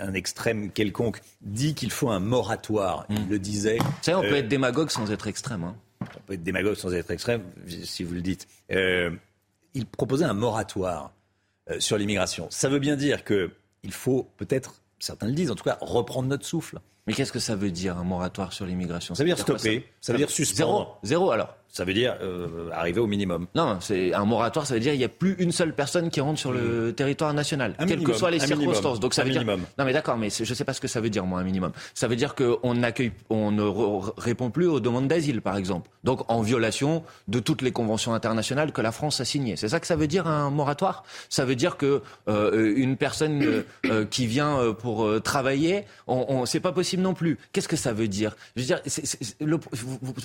un 0.02 0.14
extrême 0.14 0.70
quelconque, 0.72 1.22
dit 1.42 1.76
qu'il 1.76 1.92
faut 1.92 2.10
un 2.10 2.20
moratoire, 2.20 3.06
il 3.10 3.22
hmm. 3.22 3.30
le 3.30 3.40
disait. 3.40 3.78
Vous 3.78 3.86
savez, 4.02 4.18
on 4.18 4.22
peut 4.22 4.34
euh, 4.34 4.40
être 4.40 4.50
démagogue 4.50 4.90
sans 4.90 5.10
être 5.12 5.28
extrême. 5.28 5.64
Hein. 5.64 5.76
On 6.02 6.22
peut 6.26 6.34
être 6.34 6.44
démagogue 6.44 6.76
sans 6.76 6.94
être 6.94 7.12
extrême, 7.12 7.44
si 7.84 8.04
vous 8.04 8.14
le 8.14 8.22
dites. 8.22 8.50
Euh, 8.74 9.12
il 9.74 9.86
proposait 9.86 10.26
un 10.26 10.34
moratoire 10.34 11.12
sur 11.80 11.98
l'immigration. 11.98 12.48
Ça 12.52 12.70
veut 12.70 12.80
bien 12.80 12.96
dire 12.96 13.24
qu'il 13.24 13.92
faut 13.92 14.30
peut-être, 14.38 14.76
certains 15.00 15.28
le 15.28 15.34
disent 15.34 15.52
en 15.52 15.56
tout 15.56 15.64
cas, 15.64 15.78
reprendre 15.82 16.28
notre 16.28 16.46
souffle. 16.46 16.80
Mais 17.08 17.14
qu'est-ce 17.14 17.32
que 17.32 17.40
ça 17.40 17.56
veut 17.56 17.72
dire 17.72 17.98
un 17.98 18.04
moratoire 18.04 18.52
sur 18.52 18.66
l'immigration? 18.66 19.14
Ça 19.14 19.24
veut 19.24 19.30
dire 19.30 19.38
stopper, 19.38 19.88
ça 20.02 20.12
veut 20.12 20.18
dire 20.18 20.30
suspendre. 20.30 21.00
Zéro, 21.04 21.26
zéro 21.26 21.32
alors 21.32 21.56
ça 21.76 21.84
veut 21.84 21.94
dire 21.94 22.16
euh, 22.22 22.70
arriver 22.72 23.02
au 23.02 23.08
minimum. 23.08 23.48
Non, 23.54 23.80
c'est 23.82 24.14
un 24.14 24.24
moratoire, 24.24 24.66
ça 24.66 24.76
veut 24.76 24.80
dire 24.80 24.94
qu'il 24.94 25.00
n'y 25.00 25.06
a 25.06 25.10
plus 25.10 25.36
une 25.40 25.52
seule 25.52 25.74
personne 25.74 26.10
qui 26.10 26.22
rentre 26.22 26.40
sur 26.40 26.54
le 26.54 26.94
territoire 26.94 27.34
national, 27.34 27.76
quelles 27.86 28.02
que 28.02 28.14
soient 28.14 28.32
les 28.32 28.40
circonstances. 28.40 29.02
Donc 29.02 29.14
ça 29.14 29.24
veut 29.24 29.30
minimum. 29.32 29.60
dire. 29.60 29.68
Non, 29.78 29.84
mais 29.84 29.92
d'accord, 29.92 30.16
mais 30.16 30.30
je 30.30 30.50
ne 30.50 30.56
sais 30.56 30.64
pas 30.64 30.72
ce 30.72 30.80
que 30.80 30.88
ça 30.88 31.02
veut 31.02 31.10
dire, 31.10 31.26
moi, 31.26 31.42
un 31.42 31.44
minimum. 31.44 31.74
Ça 31.94 32.08
veut 32.08 32.16
dire 32.16 32.34
qu'on 32.34 32.82
accueille, 32.82 33.12
on 33.30 33.52
ne 33.52 33.64
répond 34.18 34.52
plus 34.52 34.68
aux 34.68 34.80
demandes 34.80 35.10
d'asile, 35.10 35.42
par 35.42 35.58
exemple. 35.58 35.90
Donc 36.06 36.24
en 36.32 36.42
violation 36.42 37.04
de 37.28 37.40
toutes 37.40 37.62
les 37.62 37.74
conventions 37.74 38.14
internationales 38.14 38.72
que 38.72 38.80
la 38.82 38.94
France 38.94 39.20
a 39.20 39.26
signées. 39.26 39.58
C'est 39.58 39.68
ça 39.68 39.82
que 39.82 39.88
ça 39.88 39.98
veut 39.98 40.08
dire 40.08 40.28
un 40.28 40.52
moratoire? 40.52 41.04
Ça 41.28 41.44
veut 41.44 41.56
dire 41.56 41.76
que 41.76 42.02
euh, 42.30 42.74
une 42.78 42.96
personne 42.96 43.44
euh, 43.44 43.64
euh, 43.88 44.06
qui 44.06 44.28
vient 44.28 44.60
euh, 44.60 44.72
pour 44.72 45.22
travailler, 45.24 45.84
on, 46.08 46.26
on 46.30 46.46
c'est 46.46 46.62
pas 46.62 46.72
possible 46.72 47.02
non 47.02 47.14
plus. 47.14 47.38
Qu'est-ce 47.52 47.68
que 47.68 47.76
ça 47.76 47.92
veut 47.92 48.08
dire? 48.08 48.38
Je 48.56 48.62
veux 48.62 48.68
dire, 48.68 48.80
le, 49.42 49.58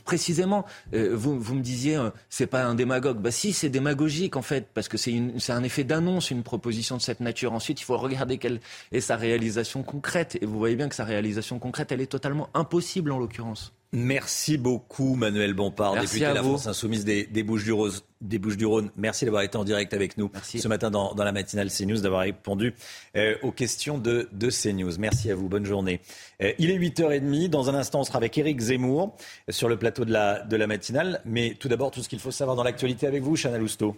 précisément, 0.05 0.65
vous 0.93 1.40
vous 1.41 1.55
me 1.55 1.63
disiez, 1.63 1.97
euh, 1.97 2.11
c'est 2.29 2.47
pas 2.47 2.65
un 2.65 2.75
démagogue. 2.75 3.19
Bah 3.19 3.31
si, 3.31 3.53
c'est 3.53 3.69
démagogique 3.69 4.37
en 4.37 4.43
fait, 4.43 4.69
parce 4.75 4.89
que 4.89 4.97
c'est 4.97 5.51
un 5.51 5.63
effet 5.63 5.85
d'annonce, 5.85 6.31
une 6.31 6.43
proposition 6.43 6.97
de 6.97 7.03
cette 7.03 7.21
nature. 7.21 7.53
Ensuite, 7.53 7.81
il 7.81 7.85
faut 7.85 7.97
regarder 7.97 8.39
quelle 8.39 8.61
est 8.93 9.01
sa 9.01 9.17
réalisation 9.17 9.83
concrète. 9.83 10.39
Et 10.41 10.47
vous 10.47 10.59
voyez 10.59 10.77
bien 10.77 10.89
que 10.89 10.95
sa 10.95 11.05
réalisation 11.05 11.59
concrète, 11.59 11.93
elle 11.93 12.01
est 12.01 12.07
totalement 12.07 12.49
impossible 12.55 13.11
en 13.13 13.19
l'occurrence. 13.19 13.73
Merci 13.93 14.57
beaucoup 14.57 15.17
Manuel 15.17 15.53
Bompard, 15.53 15.95
député 16.01 16.21
de 16.21 16.33
la 16.33 16.43
France 16.43 16.69
Insoumise 16.69 17.05
des, 17.05 17.27
des 17.27 17.43
Bouches-du-Rhône. 17.43 18.91
Merci 18.97 19.25
d'avoir 19.25 19.43
été 19.43 19.57
en 19.57 19.65
direct 19.65 19.93
avec 19.95 20.17
nous 20.17 20.31
ce 20.45 20.69
matin 20.69 20.93
dans, 20.93 21.13
la 21.17 21.33
matinale 21.33 21.71
CNews, 21.71 22.01
d'avoir 22.01 22.21
répondu 22.21 22.73
euh, 23.17 23.35
aux 23.43 23.51
questions 23.51 23.99
de, 23.99 24.29
de, 24.31 24.49
CNews. 24.49 24.93
Merci 25.01 25.33
à 25.33 25.35
vous, 25.35 25.49
bonne 25.49 25.67
journée. 25.67 26.01
Euh, 26.41 26.53
il 26.61 26.71
est 26.71 26.79
8h30, 26.79 27.49
dans 27.49 27.69
un 27.69 27.75
instant 27.75 28.01
on 28.01 28.05
sera 28.05 28.19
avec 28.19 28.39
Éric 28.39 28.61
Zemmour 28.61 29.17
sur 29.49 29.69
le 29.69 29.77
plateau 29.77 30.05
de 30.05 30.13
la, 30.13 30.41
de 30.45 30.57
la 30.57 30.69
matinale. 30.69 31.21
Mais 31.25 31.57
tout 31.59 31.69
d'abord, 31.69 31.91
tout 31.91 32.03
ce 32.03 32.09
qu'il 32.09 32.21
faut 32.21 32.31
savoir 32.31 32.57
dans 32.57 32.65
l'actualité 32.65 33.09
avec 33.09 33.25
vous, 33.25 33.37
Chana 33.37 33.59
Lousteau. 33.59 33.97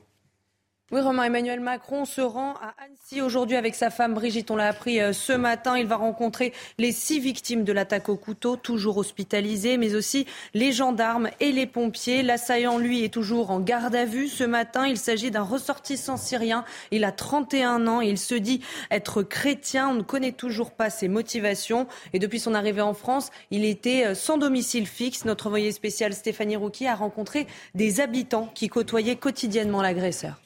Oui, 0.92 1.00
Romain 1.00 1.24
Emmanuel 1.24 1.60
Macron 1.60 2.04
se 2.04 2.20
rend 2.20 2.52
à 2.56 2.74
Annecy 2.84 3.22
aujourd'hui 3.22 3.56
avec 3.56 3.74
sa 3.74 3.88
femme 3.88 4.12
Brigitte. 4.12 4.50
On 4.50 4.56
l'a 4.56 4.68
appris 4.68 5.00
euh, 5.00 5.14
ce 5.14 5.32
matin. 5.32 5.78
Il 5.78 5.86
va 5.86 5.96
rencontrer 5.96 6.52
les 6.76 6.92
six 6.92 7.18
victimes 7.18 7.64
de 7.64 7.72
l'attaque 7.72 8.10
au 8.10 8.16
couteau, 8.16 8.56
toujours 8.56 8.98
hospitalisées, 8.98 9.78
mais 9.78 9.94
aussi 9.94 10.26
les 10.52 10.70
gendarmes 10.70 11.30
et 11.40 11.50
les 11.50 11.64
pompiers. 11.64 12.22
L'assaillant, 12.22 12.76
lui, 12.76 13.04
est 13.04 13.08
toujours 13.08 13.50
en 13.50 13.58
garde 13.58 13.94
à 13.94 14.04
vue. 14.04 14.28
Ce 14.28 14.44
matin, 14.44 14.86
il 14.86 14.98
s'agit 14.98 15.30
d'un 15.30 15.40
ressortissant 15.40 16.18
syrien. 16.18 16.62
Il 16.90 17.04
a 17.04 17.12
31 17.12 17.86
ans 17.86 18.02
il 18.02 18.18
se 18.18 18.34
dit 18.34 18.60
être 18.90 19.22
chrétien. 19.22 19.88
On 19.88 19.94
ne 19.94 20.02
connaît 20.02 20.32
toujours 20.32 20.72
pas 20.72 20.90
ses 20.90 21.08
motivations. 21.08 21.86
Et 22.12 22.18
depuis 22.18 22.38
son 22.38 22.52
arrivée 22.52 22.82
en 22.82 22.92
France, 22.92 23.30
il 23.50 23.64
était 23.64 24.08
euh, 24.08 24.14
sans 24.14 24.36
domicile 24.36 24.86
fixe. 24.86 25.24
Notre 25.24 25.46
envoyé 25.46 25.72
spécial 25.72 26.12
Stéphanie 26.12 26.56
Rouki 26.56 26.86
a 26.86 26.94
rencontré 26.94 27.46
des 27.74 28.02
habitants 28.02 28.50
qui 28.54 28.68
côtoyaient 28.68 29.16
quotidiennement 29.16 29.80
l'agresseur. 29.80 30.36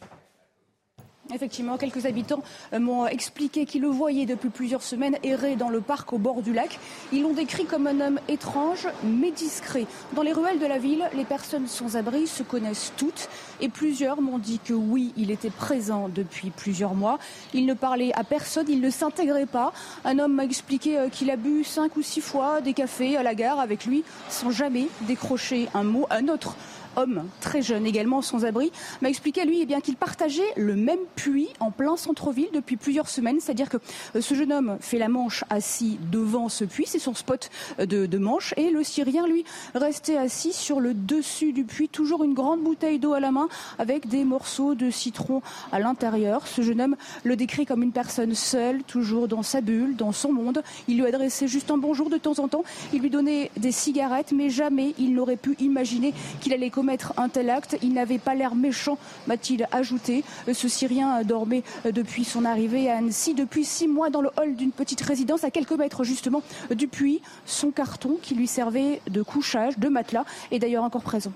Effectivement, 1.35 1.77
quelques 1.77 2.07
habitants 2.07 2.43
euh, 2.73 2.79
m'ont 2.79 3.07
expliqué 3.07 3.67
qu'ils 3.67 3.83
le 3.83 3.89
voyaient 3.89 4.27
depuis 4.27 4.49
plusieurs 4.49 4.83
semaines 4.83 5.17
errer 5.23 5.57
dans 5.57 5.69
le 5.69 5.81
parc 5.81 6.13
au 6.13 6.19
bord 6.19 6.41
du 6.43 6.53
lac. 6.53 6.79
Ils 7.13 7.23
l'ont 7.23 7.33
décrit 7.33 7.65
comme 7.65 7.87
un 7.87 8.01
homme 8.01 8.21
étrange 8.29 8.89
mais 9.03 9.33
discret. 9.33 9.87
Dans 10.15 10.23
les 10.23 10.33
ruelles 10.33 10.61
de 10.61 10.67
la 10.67 10.79
ville, 10.79 11.09
les 11.15 11.25
personnes 11.25 11.67
sans 11.67 11.97
abri 11.97 12.27
se 12.27 12.43
connaissent 12.43 12.93
toutes 12.97 13.29
et 13.61 13.69
plusieurs 13.69 14.21
m'ont 14.21 14.39
dit 14.39 14.61
que 14.65 14.73
oui, 14.73 15.13
il 15.17 15.31
était 15.31 15.51
présent 15.51 16.09
depuis 16.09 16.51
plusieurs 16.51 16.95
mois. 16.95 17.19
Il 17.55 17.67
ne 17.67 17.75
parlait 17.75 18.13
à 18.15 18.23
personne, 18.23 18.67
il 18.69 18.81
ne 18.81 18.91
s'intégrait 18.91 19.47
pas. 19.47 19.73
Un 20.05 20.19
homme 20.19 20.35
m'a 20.35 20.45
expliqué 20.45 20.99
euh, 20.99 21.09
qu'il 21.09 21.31
a 21.31 21.37
bu 21.37 21.65
cinq 21.65 21.97
ou 21.97 22.03
six 22.03 22.21
fois 22.21 22.61
des 22.61 22.73
cafés 22.73 23.17
à 23.17 23.23
la 23.23 23.35
gare 23.35 23.59
avec 23.59 23.85
lui 23.85 24.05
sans 24.29 24.51
jamais 24.51 24.87
décrocher 25.03 25.69
un 25.75 25.83
mot. 25.83 26.07
Un 26.11 26.29
autre 26.29 26.57
homme 26.97 27.25
très 27.41 27.63
jeune 27.63 27.87
également 27.87 28.23
sans 28.23 28.45
abri, 28.45 28.73
m'a 29.03 29.09
expliqué 29.09 29.45
lui 29.45 29.61
eh 29.61 29.67
bien 29.67 29.81
qu'il 29.81 29.97
partageait 29.97 30.43
le 30.57 30.75
même 30.75 30.99
puits 31.15 31.49
en 31.61 31.71
plein 31.71 31.97
centre-ville 31.97 32.49
depuis 32.53 32.77
plusieurs 32.77 33.09
semaines. 33.09 33.39
C'est-à-dire 33.41 33.69
que 33.69 33.77
euh, 34.15 34.21
ce 34.21 34.35
jeune 34.35 34.53
homme 34.53 34.79
fait 34.81 34.99
la 34.99 35.09
manche 35.09 35.45
assis 35.51 35.99
devant 36.11 36.49
ce 36.49 36.65
puits, 36.65 36.87
c'est 36.87 36.99
son 36.99 37.15
spot 37.15 37.51
euh, 37.81 37.87
de, 37.87 38.07
de, 38.07 38.19
manche, 38.19 38.55
et 38.57 38.71
le 38.71 38.83
Syrien 38.83 39.27
lui 39.27 39.45
restait 39.75 40.17
assis 40.17 40.53
sur 40.53 40.81
le 40.81 40.95
dessus 40.95 41.53
du 41.53 41.65
puits, 41.65 41.89
toujours 41.89 42.25
une 42.25 42.35
grande 42.35 42.61
bouteille 42.63 42.99
d'eau 42.99 43.13
à 43.13 43.21
la 43.21 43.31
main 43.31 43.49
avec 43.79 44.09
des 44.09 44.25
morceaux 44.25 44.75
de 44.75 44.91
citron 44.91 45.43
à 45.73 45.79
l'intérieur. 45.79 46.47
Ce 46.47 46.63
jeune 46.63 46.81
homme 46.81 46.97
le 47.25 47.37
décrit 47.37 47.67
comme 47.67 47.83
une 47.83 47.93
personne 47.93 48.35
seule, 48.35 48.83
toujours 48.83 49.29
dans 49.29 49.43
sa 49.43 49.61
bulle, 49.61 49.97
dans 49.97 50.13
son 50.13 50.33
monde. 50.33 50.63
Il 50.89 50.99
lui 50.99 51.07
adressait 51.07 51.49
juste 51.49 51.71
un 51.71 51.79
bonjour 51.79 52.11
de 52.11 52.17
temps 52.17 52.39
en 52.39 52.49
temps. 52.49 52.65
Il 52.93 53.03
lui 53.03 53.11
donnait 53.11 53.51
des 53.57 53.73
cigarettes, 53.73 54.33
mais 54.33 54.51
jamais 54.51 54.95
il 54.99 55.15
n'aurait 55.15 55.37
pu 55.37 55.57
imaginer 55.61 56.15
qu'il 56.41 56.53
allait 56.53 56.71
commettre 56.71 56.86
commettre 56.87 57.15
un 57.17 57.29
tel 57.29 57.51
acte. 57.51 57.77
Il 57.83 57.95
n'avait 57.95 58.19
pas 58.19 58.37
l'air 58.37 58.55
méchant, 58.55 58.97
m'a-t-il 59.27 59.67
ajouté. 59.73 60.23
Ce 60.53 60.69
Syrien 60.69 61.25
dormait 61.25 61.65
depuis 61.85 62.23
son 62.23 62.45
arrivée 62.45 62.89
à 62.89 62.99
Annecy, 62.99 63.35
depuis 63.35 63.65
six 63.65 63.89
mois 63.89 64.09
dans 64.09 64.21
le 64.21 64.31
hall 64.37 64.55
d'une 64.55 64.71
petite 64.71 65.01
résidence 65.01 65.43
à 65.43 65.51
quelques 65.51 65.73
mètres 65.73 66.05
justement 66.05 66.45
du 66.71 66.87
puits. 66.87 67.23
Son 67.45 67.73
carton 67.73 68.19
qui 68.23 68.37
lui 68.37 68.47
servait 68.47 69.01
de 69.11 69.21
couchage, 69.23 69.77
de 69.79 69.89
matelas, 69.89 70.25
est 70.53 70.61
d'ailleurs 70.61 70.85
encore 70.85 71.03
présent. 71.03 71.33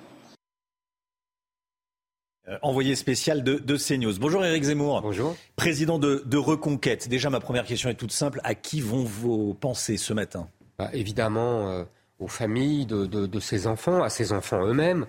Euh, 2.49 2.57
envoyé 2.63 2.95
spécial 2.95 3.43
de, 3.43 3.59
de, 3.59 3.77
CNews. 3.77 4.21
Bonjour 4.21 4.45
Éric 4.45 4.63
Zemmour. 4.63 5.03
Bonjour. 5.03 5.35
Président 5.57 5.99
de, 5.99 6.37
Reconquête. 6.37 7.09
Déjà, 7.09 7.29
ma 7.29 7.41
première 7.41 7.65
question 7.65 7.91
est 7.91 7.95
toute 7.95 8.13
simple. 8.13 8.41
À 8.45 8.55
qui 8.55 8.81
vont 8.81 9.03
vos 9.03 9.53
pensées 9.55 9.97
ce 9.97 10.13
matin? 10.13 10.47
Bah, 10.79 10.91
Évidemment, 10.93 11.69
euh, 11.69 11.85
aux 12.21 12.29
familles 12.29 12.87
de, 12.87 13.07
de, 13.07 13.41
ces 13.41 13.67
enfants, 13.67 14.03
à 14.05 14.11
ces 14.11 14.33
enfants 14.33 14.65
eux-mêmes, 14.65 15.03
euh, 15.03 15.07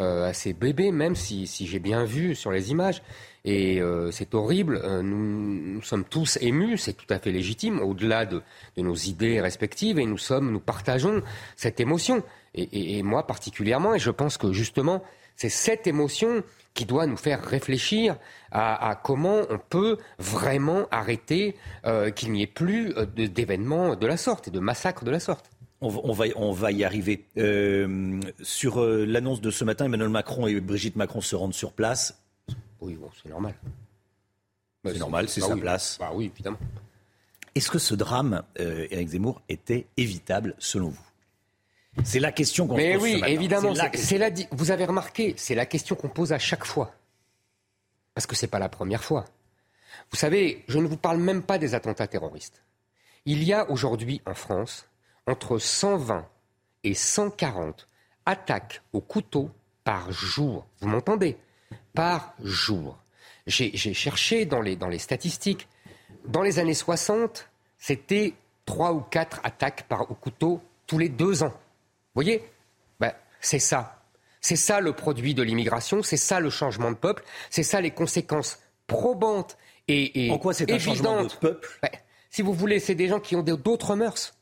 à 0.00 0.32
ces 0.32 0.52
bébés, 0.52 0.92
même 0.92 1.14
si, 1.14 1.46
si 1.46 1.66
j'ai 1.66 1.78
bien 1.78 2.04
vu 2.04 2.34
sur 2.34 2.50
les 2.50 2.70
images. 2.70 3.02
Et 3.44 3.80
euh, 3.80 4.10
c'est 4.10 4.34
horrible. 4.34 4.80
Euh, 4.84 5.02
nous, 5.02 5.80
sommes 5.82 6.04
tous 6.04 6.38
émus, 6.40 6.76
c'est 6.76 6.92
tout 6.92 7.06
à 7.08 7.18
fait 7.18 7.32
légitime, 7.32 7.80
au-delà 7.80 8.26
de, 8.26 8.42
nos 8.76 8.94
idées 8.94 9.40
respectives, 9.40 9.98
et 9.98 10.06
nous 10.06 10.18
sommes, 10.18 10.50
nous 10.50 10.60
partageons 10.60 11.22
cette 11.56 11.80
émotion. 11.80 12.22
Et, 12.54 13.02
moi 13.04 13.28
particulièrement, 13.28 13.94
et 13.94 14.00
je 14.00 14.10
pense 14.10 14.36
que 14.36 14.52
justement, 14.52 15.04
c'est 15.36 15.48
cette 15.48 15.86
émotion 15.86 16.42
qui 16.74 16.84
doit 16.84 17.06
nous 17.06 17.16
faire 17.16 17.44
réfléchir 17.44 18.16
à, 18.50 19.00
comment 19.04 19.42
on 19.50 19.58
peut 19.58 19.98
vraiment 20.18 20.86
arrêter 20.90 21.56
euh, 21.86 22.10
qu'il 22.10 22.32
n'y 22.32 22.42
ait 22.42 22.48
plus 22.48 22.92
d'événements 23.14 23.94
de 23.94 24.06
la 24.06 24.16
sorte 24.16 24.48
et 24.48 24.50
de 24.50 24.58
massacres 24.58 25.04
de 25.04 25.12
la 25.12 25.20
sorte. 25.20 25.48
On, 25.82 25.88
va, 26.12 26.26
on 26.36 26.52
va 26.52 26.72
y 26.72 26.84
arriver. 26.84 27.24
Euh, 27.38 28.20
sur 28.42 28.80
euh, 28.82 29.06
l'annonce 29.06 29.40
de 29.40 29.50
ce 29.50 29.64
matin, 29.64 29.86
Emmanuel 29.86 30.10
Macron 30.10 30.46
et 30.46 30.60
Brigitte 30.60 30.96
Macron 30.96 31.20
se 31.22 31.34
rendent 31.34 31.54
sur 31.54 31.72
place. 31.72 32.20
Oui, 32.80 32.94
bon, 32.96 33.10
c'est 33.22 33.30
normal. 33.30 33.54
c'est 34.84 34.98
normal, 34.98 35.28
c'est 35.28 35.40
bah 35.40 35.46
sa 35.48 35.56
place. 35.56 35.96
Bah 35.98 36.10
oui, 36.14 36.30
évidemment. 36.34 36.58
Est-ce 37.54 37.70
que 37.70 37.78
ce 37.78 37.94
drame, 37.94 38.42
euh, 38.60 38.86
Éric 38.90 39.08
Zemmour, 39.08 39.40
était 39.48 39.86
évitable 39.96 40.54
selon 40.58 40.90
vous? 40.90 41.06
C'est 42.04 42.20
la 42.20 42.30
question 42.32 42.66
qu'on 42.66 42.76
Mais 42.76 42.94
pose. 42.94 43.02
oui, 43.02 43.12
ce 43.14 43.18
matin. 43.20 43.32
évidemment. 43.32 43.74
C'est 43.94 44.18
la, 44.18 44.30
vous 44.52 44.70
avez 44.70 44.84
remarqué, 44.84 45.34
c'est 45.36 45.54
la 45.54 45.66
question 45.66 45.96
qu'on 45.96 46.08
pose 46.08 46.32
à 46.32 46.38
chaque 46.38 46.64
fois. 46.64 46.94
Parce 48.14 48.26
que 48.26 48.36
ce 48.36 48.44
n'est 48.44 48.50
pas 48.50 48.58
la 48.58 48.68
première 48.68 49.02
fois. 49.02 49.24
Vous 50.10 50.16
savez, 50.16 50.64
je 50.68 50.78
ne 50.78 50.86
vous 50.86 50.96
parle 50.96 51.18
même 51.18 51.42
pas 51.42 51.58
des 51.58 51.74
attentats 51.74 52.06
terroristes. 52.06 52.62
Il 53.24 53.42
y 53.42 53.52
a 53.52 53.68
aujourd'hui 53.70 54.20
en 54.26 54.34
France 54.34 54.86
entre 55.30 55.58
120 55.58 56.26
et 56.84 56.94
140 56.94 57.86
attaques 58.26 58.82
au 58.92 59.00
couteau 59.00 59.50
par 59.84 60.10
jour. 60.12 60.66
Vous 60.80 60.88
m'entendez? 60.88 61.36
Par 61.94 62.34
jour. 62.42 62.98
J'ai 63.46 63.94
cherché 63.94 64.44
dans 64.44 64.60
les, 64.60 64.76
dans 64.76 64.88
les 64.88 64.98
statistiques. 64.98 65.68
Dans 66.26 66.42
les 66.42 66.58
années 66.58 66.74
60, 66.74 67.48
c'était 67.78 68.34
3 68.66 68.92
ou 68.92 69.00
4 69.00 69.40
attaques 69.44 69.84
par, 69.88 70.10
au 70.10 70.14
couteau 70.14 70.60
tous 70.86 70.98
les 70.98 71.08
deux 71.08 71.42
ans. 71.42 71.48
Vous 71.52 72.22
voyez? 72.22 72.44
Ben, 72.98 73.12
C'est 73.40 73.58
ça. 73.58 73.96
C'est 74.40 74.56
ça 74.56 74.80
le 74.80 74.92
produit 74.94 75.34
de 75.34 75.42
l'immigration, 75.42 76.02
c'est 76.02 76.16
ça 76.16 76.40
le 76.40 76.48
changement 76.48 76.90
de 76.90 76.96
peuple, 76.96 77.22
c'est 77.50 77.62
ça 77.62 77.80
les 77.82 77.90
conséquences 77.90 78.58
probantes 78.86 79.58
et, 79.86 80.26
et 80.26 80.30
En 80.30 80.38
quoi 80.38 80.54
c'est 80.54 80.70
un 80.72 80.78
changement 80.78 81.24
de 81.24 81.28
peuple? 81.34 81.68
Ben, 81.82 81.90
Si 82.30 82.40
vous 82.42 82.54
voulez, 82.54 82.80
c'est 82.80 82.94
des 82.94 83.08
gens 83.08 83.20
qui 83.20 83.36
ont 83.36 83.42
d'autres 83.42 83.96
mœurs. 83.96 84.34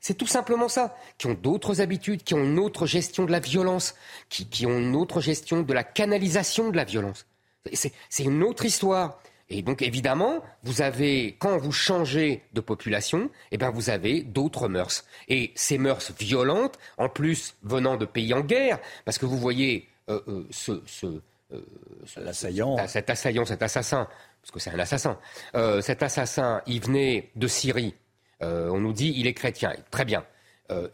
C'est 0.00 0.14
tout 0.14 0.26
simplement 0.26 0.68
ça. 0.68 0.96
Qui 1.18 1.26
ont 1.26 1.34
d'autres 1.34 1.80
habitudes, 1.80 2.22
qui 2.22 2.34
ont 2.34 2.44
une 2.44 2.58
autre 2.58 2.86
gestion 2.86 3.24
de 3.24 3.32
la 3.32 3.40
violence, 3.40 3.94
qui, 4.28 4.66
ont 4.66 4.78
une 4.78 4.94
autre 4.94 5.20
gestion 5.20 5.62
de 5.62 5.72
la 5.72 5.82
canalisation 5.82 6.70
de 6.70 6.76
la 6.76 6.84
violence. 6.84 7.26
C'est 7.72 8.24
une 8.24 8.42
autre 8.42 8.64
histoire. 8.64 9.20
Et 9.50 9.62
donc 9.62 9.82
évidemment, 9.82 10.42
vous 10.62 10.82
avez, 10.82 11.36
quand 11.38 11.58
vous 11.58 11.72
changez 11.72 12.42
de 12.52 12.60
population, 12.60 13.30
eh 13.50 13.58
ben 13.58 13.70
vous 13.70 13.90
avez 13.90 14.22
d'autres 14.22 14.68
mœurs. 14.68 15.04
Et 15.28 15.52
ces 15.54 15.78
mœurs 15.78 16.12
violentes, 16.18 16.78
en 16.96 17.08
plus 17.08 17.54
venant 17.62 17.96
de 17.96 18.06
pays 18.06 18.32
en 18.32 18.40
guerre, 18.40 18.78
parce 19.04 19.18
que 19.18 19.26
vous 19.26 19.36
voyez 19.36 19.88
euh, 20.08 20.20
euh, 20.28 20.46
ce, 20.50 21.20
l'assaillant, 22.16 22.86
cet 22.86 23.10
assaillant, 23.10 23.44
cet 23.44 23.62
assassin, 23.62 24.08
parce 24.40 24.50
que 24.50 24.60
c'est 24.60 24.70
un 24.70 24.78
assassin, 24.78 25.18
cet 25.80 26.02
assassin, 26.02 26.62
il 26.66 26.80
venait 26.80 27.30
de 27.36 27.46
Syrie. 27.46 27.94
On 28.40 28.80
nous 28.80 28.92
dit 28.92 29.14
il 29.16 29.26
est 29.26 29.34
chrétien. 29.34 29.72
Très 29.90 30.04
bien. 30.04 30.24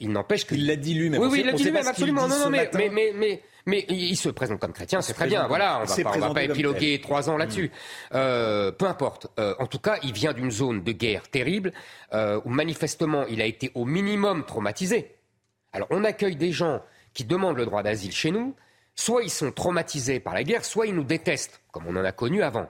il 0.01 0.11
n'empêche 0.11 0.47
que. 0.47 0.55
Il 0.55 0.67
l'a 0.67 0.77
dit 0.77 0.95
lui-même. 0.95 1.21
Oui, 1.21 1.29
oui, 1.31 1.41
il 1.41 1.47
l'a 1.47 1.53
dit 1.53 1.65
lui-même, 1.65 1.87
absolument. 1.87 2.29
Non, 2.29 2.39
non, 2.39 2.51
mais, 2.51 2.71
mais, 2.75 3.13
mais, 3.15 3.43
mais 3.67 3.85
il 3.89 4.17
se 4.17 4.29
présente 4.29 4.61
comme 4.61 4.73
chrétien, 4.73 5.01
c'est 5.01 5.13
très 5.13 5.27
bien. 5.27 5.47
Voilà, 5.47 5.81
on 5.81 5.85
va 5.85 6.11
pas, 6.11 6.19
va 6.19 6.35
pas 6.35 6.43
épiloguer 6.43 7.01
trois 7.01 7.29
ans 7.31 7.37
là-dessus. 7.37 7.69
Mm. 7.69 8.15
Euh, 8.15 8.73
peu 8.73 8.87
importe. 8.87 9.29
Euh, 9.39 9.55
en 9.59 9.67
tout 9.67 9.79
cas, 9.79 9.99
il 10.03 10.13
vient 10.13 10.33
d'une 10.33 10.51
zone 10.51 10.83
de 10.83 10.93
guerre 10.93 11.29
terrible 11.29 11.73
euh, 12.13 12.41
où 12.45 12.51
manifestement 12.51 13.27
il 13.27 13.41
a 13.41 13.47
été 13.47 13.71
au 13.75 13.85
minimum 13.85 14.45
traumatisé. 14.45 15.15
Alors, 15.73 15.89
on 15.91 16.05
accueille 16.05 16.37
des 16.37 16.53
gens 16.53 16.83
qui 17.15 17.25
demandent 17.25 17.57
le 17.57 17.65
droit 17.65 17.83
d'asile 17.83 18.13
chez 18.13 18.31
nous. 18.31 18.55
Soit 18.95 19.23
ils 19.23 19.31
sont 19.31 19.53
traumatisés 19.53 20.21
par 20.21 20.35
la 20.35 20.43
guerre, 20.43 20.65
soit 20.65 20.87
ils 20.87 20.95
nous 20.95 21.05
détestent, 21.05 21.61
comme 21.71 21.87
on 21.87 21.97
en 21.97 22.05
a 22.05 22.13
connu 22.13 22.43
avant. 22.43 22.69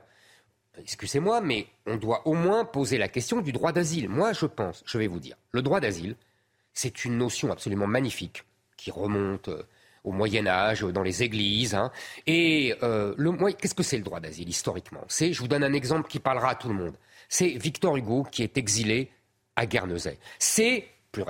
Excusez-moi, 0.82 1.40
mais 1.40 1.66
on 1.86 1.96
doit 1.96 2.26
au 2.26 2.34
moins 2.34 2.64
poser 2.64 2.98
la 2.98 3.08
question 3.08 3.40
du 3.40 3.52
droit 3.52 3.72
d'asile. 3.72 4.08
Moi, 4.08 4.32
je 4.32 4.46
pense, 4.46 4.82
je 4.86 4.98
vais 4.98 5.06
vous 5.06 5.20
dire, 5.20 5.36
le 5.52 5.62
droit 5.62 5.80
d'asile, 5.80 6.16
c'est 6.72 7.04
une 7.04 7.18
notion 7.18 7.50
absolument 7.50 7.86
magnifique 7.86 8.44
qui 8.76 8.90
remonte 8.90 9.50
au 10.04 10.12
Moyen 10.12 10.46
Âge, 10.46 10.80
dans 10.80 11.02
les 11.02 11.22
églises. 11.22 11.74
Hein. 11.74 11.90
Et 12.26 12.74
euh, 12.82 13.14
qu'est-ce 13.58 13.74
que 13.74 13.82
c'est 13.82 13.98
le 13.98 14.02
droit 14.02 14.20
d'asile 14.20 14.48
historiquement? 14.48 15.04
C'est, 15.08 15.32
je 15.32 15.40
vous 15.40 15.48
donne 15.48 15.64
un 15.64 15.72
exemple 15.72 16.08
qui 16.08 16.18
parlera 16.18 16.50
à 16.50 16.54
tout 16.54 16.68
le 16.68 16.74
monde. 16.74 16.94
C'est 17.28 17.48
Victor 17.48 17.96
Hugo 17.96 18.26
qui 18.30 18.42
est 18.42 18.56
exilé 18.56 19.10
à 19.56 19.66
Guernesey. 19.66 20.18
C'est 20.38 20.86
plus, 21.12 21.24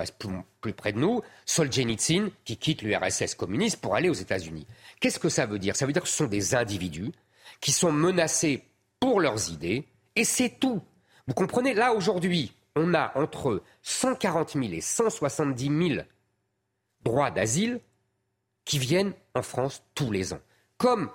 plus, 0.61 0.73
près 0.73 0.93
de 0.93 0.99
nous, 0.99 1.21
Solzhenitsyn 1.45 2.29
qui 2.45 2.57
quitte 2.57 2.81
l'URSS 2.81 3.35
communiste 3.35 3.81
pour 3.81 3.95
aller 3.95 4.09
aux 4.09 4.13
États-Unis. 4.13 4.67
Qu'est-ce 4.99 5.19
que 5.19 5.29
ça 5.29 5.45
veut 5.45 5.59
dire? 5.59 5.75
Ça 5.75 5.85
veut 5.85 5.93
dire 5.93 6.03
que 6.03 6.07
ce 6.07 6.17
sont 6.17 6.27
des 6.27 6.55
individus 6.55 7.11
qui 7.59 7.71
sont 7.71 7.91
menacés 7.91 8.63
pour 9.01 9.19
leurs 9.19 9.51
idées, 9.51 9.85
et 10.15 10.23
c'est 10.23 10.59
tout. 10.59 10.81
Vous 11.27 11.33
comprenez 11.33 11.73
Là, 11.73 11.93
aujourd'hui, 11.93 12.53
on 12.77 12.93
a 12.93 13.11
entre 13.15 13.61
140 13.81 14.53
000 14.53 14.65
et 14.71 14.79
170 14.79 15.89
000 15.95 16.01
droits 17.03 17.31
d'asile 17.31 17.81
qui 18.63 18.79
viennent 18.79 19.13
en 19.35 19.41
France 19.41 19.83
tous 19.95 20.11
les 20.11 20.33
ans. 20.33 20.39
Comme 20.77 21.09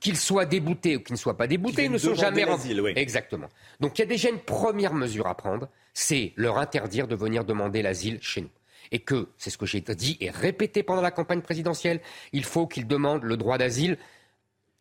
qu'ils 0.00 0.16
soient 0.16 0.44
déboutés 0.44 0.96
ou 0.96 1.00
qu'ils 1.00 1.14
ne 1.14 1.18
soient 1.18 1.36
pas 1.36 1.46
déboutés, 1.46 1.86
ils 1.86 1.90
ne 1.90 1.98
sont 1.98 2.14
jamais 2.14 2.44
remplis. 2.44 2.78
Exactement. 2.96 3.48
Donc 3.80 3.98
il 3.98 4.02
y 4.02 4.04
a 4.04 4.08
déjà 4.08 4.28
une 4.28 4.38
première 4.38 4.94
mesure 4.94 5.26
à 5.26 5.34
prendre, 5.34 5.68
c'est 5.94 6.32
leur 6.36 6.58
interdire 6.58 7.08
de 7.08 7.16
venir 7.16 7.44
demander 7.44 7.82
l'asile 7.82 8.18
chez 8.20 8.42
nous. 8.42 8.50
Et 8.92 8.98
que, 8.98 9.28
c'est 9.38 9.50
ce 9.50 9.58
que 9.58 9.66
j'ai 9.66 9.80
dit 9.80 10.18
et 10.20 10.30
répété 10.30 10.82
pendant 10.82 11.00
la 11.00 11.10
campagne 11.10 11.40
présidentielle, 11.40 12.00
il 12.32 12.44
faut 12.44 12.66
qu'ils 12.66 12.86
demandent 12.86 13.24
le 13.24 13.36
droit 13.36 13.56
d'asile 13.56 13.98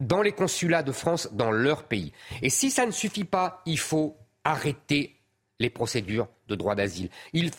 dans 0.07 0.21
les 0.21 0.31
consulats 0.31 0.83
de 0.83 0.91
France 0.91 1.29
dans 1.33 1.51
leur 1.51 1.83
pays. 1.83 2.11
Et 2.41 2.49
si 2.49 2.71
ça 2.71 2.85
ne 2.85 2.91
suffit 2.91 3.23
pas, 3.23 3.61
il 3.65 3.79
faut 3.79 4.17
arrêter 4.43 5.15
les 5.59 5.69
procédures 5.69 6.27
de 6.47 6.55
droit 6.55 6.75
d'asile. 6.75 7.09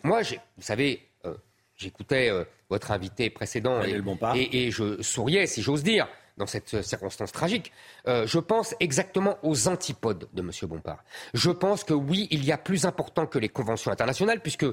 Moi, 0.02 0.22
vous 0.56 0.62
savez, 0.62 1.08
euh, 1.24 1.34
j'écoutais 1.76 2.30
euh, 2.30 2.44
votre 2.70 2.90
invité 2.90 3.30
précédent 3.30 3.80
et, 3.82 4.70
je 4.70 5.02
souriais, 5.02 5.46
si 5.46 5.62
j'ose 5.62 5.82
dire, 5.82 6.08
dans 6.36 6.46
cette 6.46 6.82
circonstance 6.82 7.32
tragique. 7.32 7.72
Euh, 8.08 8.26
je 8.26 8.38
pense 8.38 8.74
exactement 8.80 9.38
aux 9.42 9.68
antipodes 9.68 10.28
de 10.32 10.42
M. 10.42 10.50
Bompard. 10.64 11.04
Je 11.32 11.50
pense 11.50 11.84
que 11.84 11.94
oui, 11.94 12.26
il 12.30 12.44
y 12.44 12.52
a 12.52 12.58
plus 12.58 12.86
important 12.86 13.26
que 13.26 13.38
les 13.38 13.48
conventions 13.48 13.92
internationales, 13.92 14.40
puisque 14.40 14.66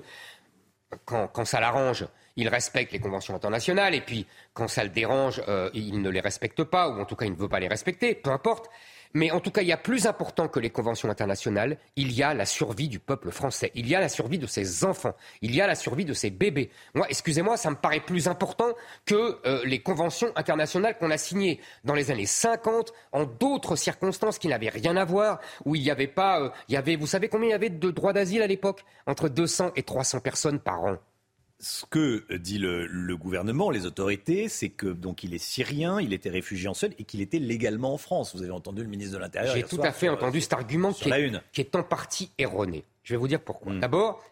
quand, 1.05 1.45
ça 1.45 1.59
l'arrange, 1.59 2.05
il 2.35 2.47
respecte 2.47 2.91
les 2.91 2.99
conventions 2.99 3.35
internationales, 3.35 3.95
et 3.95 4.01
puis 4.01 4.25
quand 4.53 4.67
ça 4.67 4.83
le 4.83 4.89
dérange, 4.89 5.41
euh, 5.47 5.69
il 5.73 6.01
ne 6.01 6.09
les 6.09 6.21
respecte 6.21 6.63
pas, 6.63 6.89
ou 6.89 6.99
en 6.99 7.05
tout 7.05 7.15
cas 7.15 7.25
il 7.25 7.31
ne 7.31 7.37
veut 7.37 7.49
pas 7.49 7.59
les 7.59 7.67
respecter, 7.67 8.15
peu 8.15 8.31
importe. 8.31 8.69
Mais 9.13 9.31
en 9.31 9.39
tout 9.39 9.51
cas, 9.51 9.61
il 9.61 9.67
y 9.67 9.73
a 9.73 9.77
plus 9.77 10.07
important 10.07 10.47
que 10.47 10.59
les 10.59 10.69
conventions 10.69 11.09
internationales, 11.09 11.77
il 11.95 12.11
y 12.11 12.23
a 12.23 12.33
la 12.33 12.45
survie 12.45 12.87
du 12.87 12.99
peuple 12.99 13.31
français, 13.31 13.71
il 13.75 13.87
y 13.87 13.95
a 13.95 13.99
la 13.99 14.09
survie 14.09 14.39
de 14.39 14.47
ses 14.47 14.85
enfants, 14.85 15.13
il 15.41 15.53
y 15.53 15.61
a 15.61 15.67
la 15.67 15.75
survie 15.75 16.05
de 16.05 16.13
ses 16.13 16.29
bébés. 16.29 16.69
Moi, 16.93 17.07
excusez-moi, 17.09 17.57
ça 17.57 17.69
me 17.69 17.75
paraît 17.75 17.99
plus 17.99 18.27
important 18.27 18.73
que 19.05 19.39
euh, 19.45 19.61
les 19.65 19.79
conventions 19.79 20.31
internationales 20.35 20.97
qu'on 20.97 21.11
a 21.11 21.17
signées 21.17 21.59
dans 21.83 21.93
les 21.93 22.11
années 22.11 22.25
50, 22.25 22.93
en 23.11 23.25
d'autres 23.25 23.75
circonstances 23.75 24.39
qui 24.39 24.47
n'avaient 24.47 24.69
rien 24.69 24.95
à 24.95 25.03
voir, 25.03 25.39
où 25.65 25.75
il 25.75 25.81
n'y 25.81 25.91
avait 25.91 26.07
pas, 26.07 26.39
euh, 26.39 26.49
il 26.69 26.73
y 26.73 26.77
avait, 26.77 26.95
vous 26.95 27.07
savez 27.07 27.27
combien 27.27 27.49
il 27.49 27.51
y 27.51 27.55
avait 27.55 27.69
de 27.69 27.91
droits 27.91 28.13
d'asile 28.13 28.41
à 28.41 28.47
l'époque? 28.47 28.85
Entre 29.07 29.27
200 29.27 29.71
et 29.75 29.83
300 29.83 30.21
personnes 30.21 30.59
par 30.59 30.83
an 30.83 30.97
ce 31.61 31.85
que 31.85 32.25
dit 32.37 32.57
le, 32.57 33.15
gouvernement, 33.15 33.69
les 33.69 33.85
autorités, 33.85 34.49
c'est 34.49 34.69
que 34.69 34.87
donc 34.87 35.23
il 35.23 35.33
est 35.33 35.43
syrien, 35.43 36.01
il 36.01 36.11
était 36.11 36.29
réfugié 36.29 36.67
en 36.67 36.73
Suède 36.73 36.95
et 36.97 37.03
qu'il 37.03 37.21
était 37.21 37.39
légalement 37.39 37.93
en 37.93 37.97
France. 37.97 38.35
Vous 38.35 38.41
avez 38.41 38.51
entendu 38.51 38.81
le 38.81 38.89
ministre 38.89 39.13
de 39.15 39.19
l'Intérieur. 39.19 39.55
J'ai 39.55 39.63
tout 39.63 39.79
à 39.83 39.91
fait 39.91 40.09
entendu 40.09 40.41
cet 40.41 40.53
argument 40.53 40.91
qui 40.91 41.09
est, 41.09 41.75
en 41.75 41.83
partie 41.83 42.31
erroné. 42.37 42.83
Je 43.03 43.13
vais 43.13 43.17
vous 43.17 43.27
dire 43.27 43.39
pourquoi. 43.39 43.73
Hmm. 43.73 43.79
D'abord, 43.79 44.23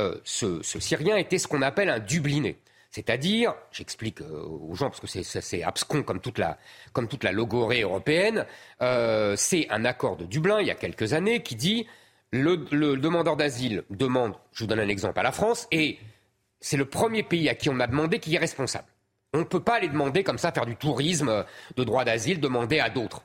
euh, 0.00 0.16
ce, 0.24 0.60
Syrien 0.62 1.16
était 1.16 1.38
ce 1.38 1.46
qu'on 1.46 1.62
appelle 1.62 1.88
un 1.88 2.00
Dubliné. 2.00 2.58
C'est-à-dire, 2.90 3.54
j'explique 3.70 4.20
euh, 4.20 4.42
aux 4.42 4.74
gens 4.74 4.90
parce 4.90 5.00
que 5.00 5.06
c'est 5.22 5.62
abscon 5.62 6.02
comme 6.02 6.20
toute 6.20 6.38
la, 6.38 6.58
comme 6.92 7.06
toute 7.06 7.22
la 7.22 7.32
logorée 7.32 7.82
européenne, 7.82 8.46
euh, 8.82 9.36
c'est 9.36 9.68
un 9.70 9.84
accord 9.84 10.16
de 10.16 10.24
Dublin 10.24 10.60
il 10.60 10.66
y 10.66 10.70
a 10.70 10.74
quelques 10.74 11.12
années 11.12 11.42
qui 11.42 11.54
dit 11.54 11.86
le, 12.32 12.66
le 12.72 12.96
demandeur 12.96 13.36
d'asile 13.36 13.84
demande, 13.90 14.34
je 14.52 14.64
vous 14.64 14.66
donne 14.66 14.80
un 14.80 14.88
exemple, 14.88 15.20
à 15.20 15.22
la 15.22 15.32
France 15.32 15.68
et 15.70 15.98
c'est 16.60 16.76
le 16.76 16.84
premier 16.84 17.22
pays 17.22 17.48
à 17.48 17.54
qui 17.54 17.68
on 17.68 17.80
a 17.80 17.86
demandé 17.86 18.18
qui 18.18 18.34
est 18.34 18.38
responsable. 18.38 18.88
On 19.34 19.38
ne 19.38 19.44
peut 19.44 19.60
pas 19.60 19.74
aller 19.76 19.88
demander 19.88 20.24
comme 20.24 20.38
ça, 20.38 20.52
faire 20.52 20.66
du 20.66 20.76
tourisme 20.76 21.44
de 21.76 21.84
droit 21.84 22.04
d'asile, 22.04 22.40
demander 22.40 22.80
à 22.80 22.88
d'autres. 22.88 23.24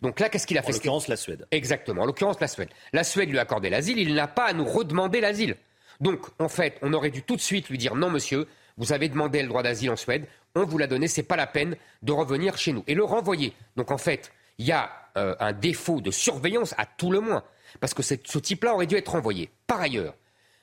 Donc 0.00 0.18
là, 0.18 0.28
qu'est-ce 0.28 0.48
qu'il 0.48 0.58
a 0.58 0.62
fait 0.62 0.72
En 0.72 0.74
l'occurrence, 0.74 1.08
la 1.08 1.16
Suède. 1.16 1.46
Exactement, 1.52 2.02
en 2.02 2.06
l'occurrence, 2.06 2.40
la 2.40 2.48
Suède. 2.48 2.70
La 2.92 3.04
Suède 3.04 3.30
lui 3.30 3.38
a 3.38 3.42
accordé 3.42 3.70
l'asile, 3.70 3.98
il 3.98 4.14
n'a 4.14 4.26
pas 4.26 4.46
à 4.46 4.52
nous 4.52 4.64
redemander 4.64 5.20
l'asile. 5.20 5.56
Donc, 6.00 6.26
en 6.40 6.48
fait, 6.48 6.76
on 6.82 6.92
aurait 6.92 7.10
dû 7.10 7.22
tout 7.22 7.36
de 7.36 7.40
suite 7.40 7.68
lui 7.68 7.78
dire 7.78 7.94
non, 7.94 8.10
monsieur, 8.10 8.48
vous 8.76 8.92
avez 8.92 9.08
demandé 9.08 9.40
le 9.42 9.48
droit 9.48 9.62
d'asile 9.62 9.90
en 9.90 9.96
Suède, 9.96 10.26
on 10.56 10.64
vous 10.64 10.76
l'a 10.76 10.88
donné, 10.88 11.06
c'est 11.06 11.22
pas 11.22 11.36
la 11.36 11.46
peine 11.46 11.76
de 12.02 12.12
revenir 12.12 12.58
chez 12.58 12.72
nous. 12.72 12.82
Et 12.88 12.94
le 12.94 13.04
renvoyer. 13.04 13.52
Donc, 13.76 13.92
en 13.92 13.98
fait, 13.98 14.32
il 14.58 14.66
y 14.66 14.72
a 14.72 14.90
euh, 15.16 15.36
un 15.38 15.52
défaut 15.52 16.00
de 16.00 16.10
surveillance 16.10 16.74
à 16.78 16.86
tout 16.86 17.12
le 17.12 17.20
moins, 17.20 17.44
parce 17.78 17.94
que 17.94 18.02
ce 18.02 18.14
type-là 18.14 18.74
aurait 18.74 18.86
dû 18.86 18.96
être 18.96 19.12
renvoyé. 19.12 19.50
Par 19.68 19.80
ailleurs, 19.80 20.14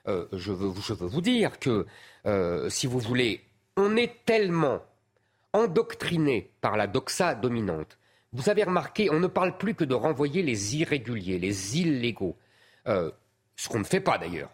euh, 0.10 0.28
je, 0.34 0.52
veux, 0.52 0.68
vous 0.68 1.22
dire 1.22 1.60
que, 1.60 1.86
euh, 2.26 2.70
si 2.70 2.88
vous 2.88 3.00
voulez, 3.00 3.42
on 3.78 3.96
est 3.96 4.26
tellement 4.26 4.82
endoctriné 5.54 6.52
par 6.62 6.78
la 6.78 6.88
doxa 6.88 7.36
dominante. 7.36 7.98
Vous 8.34 8.50
avez 8.50 8.64
remarqué, 8.64 9.10
on 9.10 9.20
ne 9.20 9.28
parle 9.28 9.58
plus 9.58 9.74
que 9.74 9.84
de 9.84 9.96
renvoyer 9.96 10.44
les 10.44 10.78
irréguliers, 10.78 11.40
les 11.40 11.80
illégaux. 11.80 12.38
Euh, 12.88 13.12
ce 13.56 13.70
qu'on 13.70 13.80
ne 13.80 13.84
fait 13.84 14.00
pas 14.00 14.18
d'ailleurs. 14.18 14.52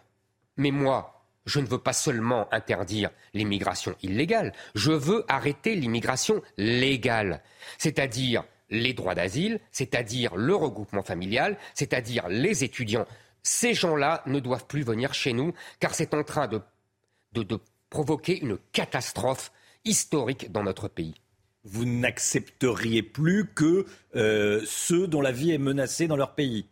Mais 0.56 0.70
moi, 0.70 1.24
je 1.46 1.60
ne 1.60 1.66
veux 1.66 1.78
pas 1.78 1.92
seulement 1.92 2.52
interdire 2.52 3.10
l'immigration 3.34 3.94
illégale, 4.02 4.52
je 4.74 4.92
veux 4.92 5.24
arrêter 5.28 5.74
l'immigration 5.74 6.42
légale. 6.56 7.42
C'est-à-dire 7.78 8.44
les 8.68 8.94
droits 8.94 9.14
d'asile, 9.14 9.60
c'est-à-dire 9.70 10.34
le 10.36 10.54
regroupement 10.54 11.02
familial, 11.02 11.56
c'est-à-dire 11.74 12.28
les 12.28 12.64
étudiants 12.64 13.06
ces 13.46 13.74
gens-là 13.74 14.22
ne 14.26 14.40
doivent 14.40 14.66
plus 14.66 14.82
venir 14.82 15.14
chez 15.14 15.32
nous, 15.32 15.52
car 15.78 15.94
c'est 15.94 16.14
en 16.14 16.24
train 16.24 16.48
de, 16.48 16.60
provoquer 17.90 18.40
une 18.40 18.58
catastrophe 18.72 19.52
historique 19.84 20.50
dans 20.50 20.64
notre 20.64 20.88
pays. 20.88 21.14
Vous 21.62 21.84
n'accepteriez 21.84 23.02
plus 23.02 23.52
que 23.54 23.86
euh, 24.16 24.62
ceux 24.66 25.06
dont 25.06 25.20
la 25.20 25.30
vie 25.30 25.52
est 25.52 25.58
menacée 25.58 26.08
dans 26.08 26.16
leur 26.16 26.34
pays 26.34 26.66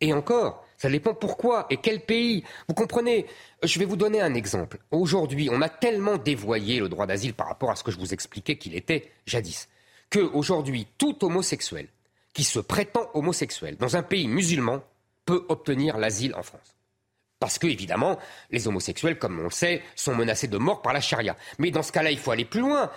Et 0.00 0.14
encore, 0.14 0.66
ça 0.78 0.88
dépend 0.88 1.14
pourquoi 1.14 1.66
et 1.68 1.76
quel 1.76 2.00
pays. 2.00 2.42
Vous 2.68 2.74
comprenez 2.74 3.26
Je 3.62 3.78
vais 3.78 3.84
vous 3.84 3.96
donner 3.96 4.22
un 4.22 4.32
exemple. 4.32 4.78
Aujourd'hui, 4.90 5.50
on 5.52 5.60
a 5.60 5.68
tellement 5.68 6.16
dévoyé 6.16 6.80
le 6.80 6.88
droit 6.88 7.06
d'asile 7.06 7.34
par 7.34 7.48
rapport 7.48 7.70
à 7.70 7.76
ce 7.76 7.84
que 7.84 7.90
je 7.90 7.98
vous 7.98 8.14
expliquais 8.14 8.56
qu'il 8.56 8.74
était 8.74 9.10
jadis, 9.26 9.68
que 10.08 10.20
aujourd'hui, 10.20 10.86
tout 10.96 11.22
homosexuel 11.22 11.88
qui 12.32 12.44
se 12.44 12.60
prétend 12.60 13.10
homosexuel 13.12 13.76
dans 13.76 13.96
un 13.96 14.02
pays 14.02 14.26
musulman 14.26 14.82
peut 15.24 15.44
obtenir 15.48 15.98
l'asile 15.98 16.34
en 16.34 16.42
France. 16.42 16.76
Parce 17.42 17.58
que, 17.58 17.66
évidemment, 17.66 18.20
les 18.52 18.68
homosexuels, 18.68 19.18
comme 19.18 19.40
on 19.40 19.42
le 19.42 19.50
sait, 19.50 19.82
sont 19.96 20.14
menacés 20.14 20.46
de 20.46 20.58
mort 20.58 20.80
par 20.80 20.92
la 20.92 21.00
charia. 21.00 21.36
Mais 21.58 21.72
dans 21.72 21.82
ce 21.82 21.90
cas-là, 21.90 22.12
il 22.12 22.18
faut 22.18 22.30
aller 22.30 22.44
plus 22.44 22.60
loin. 22.60 22.88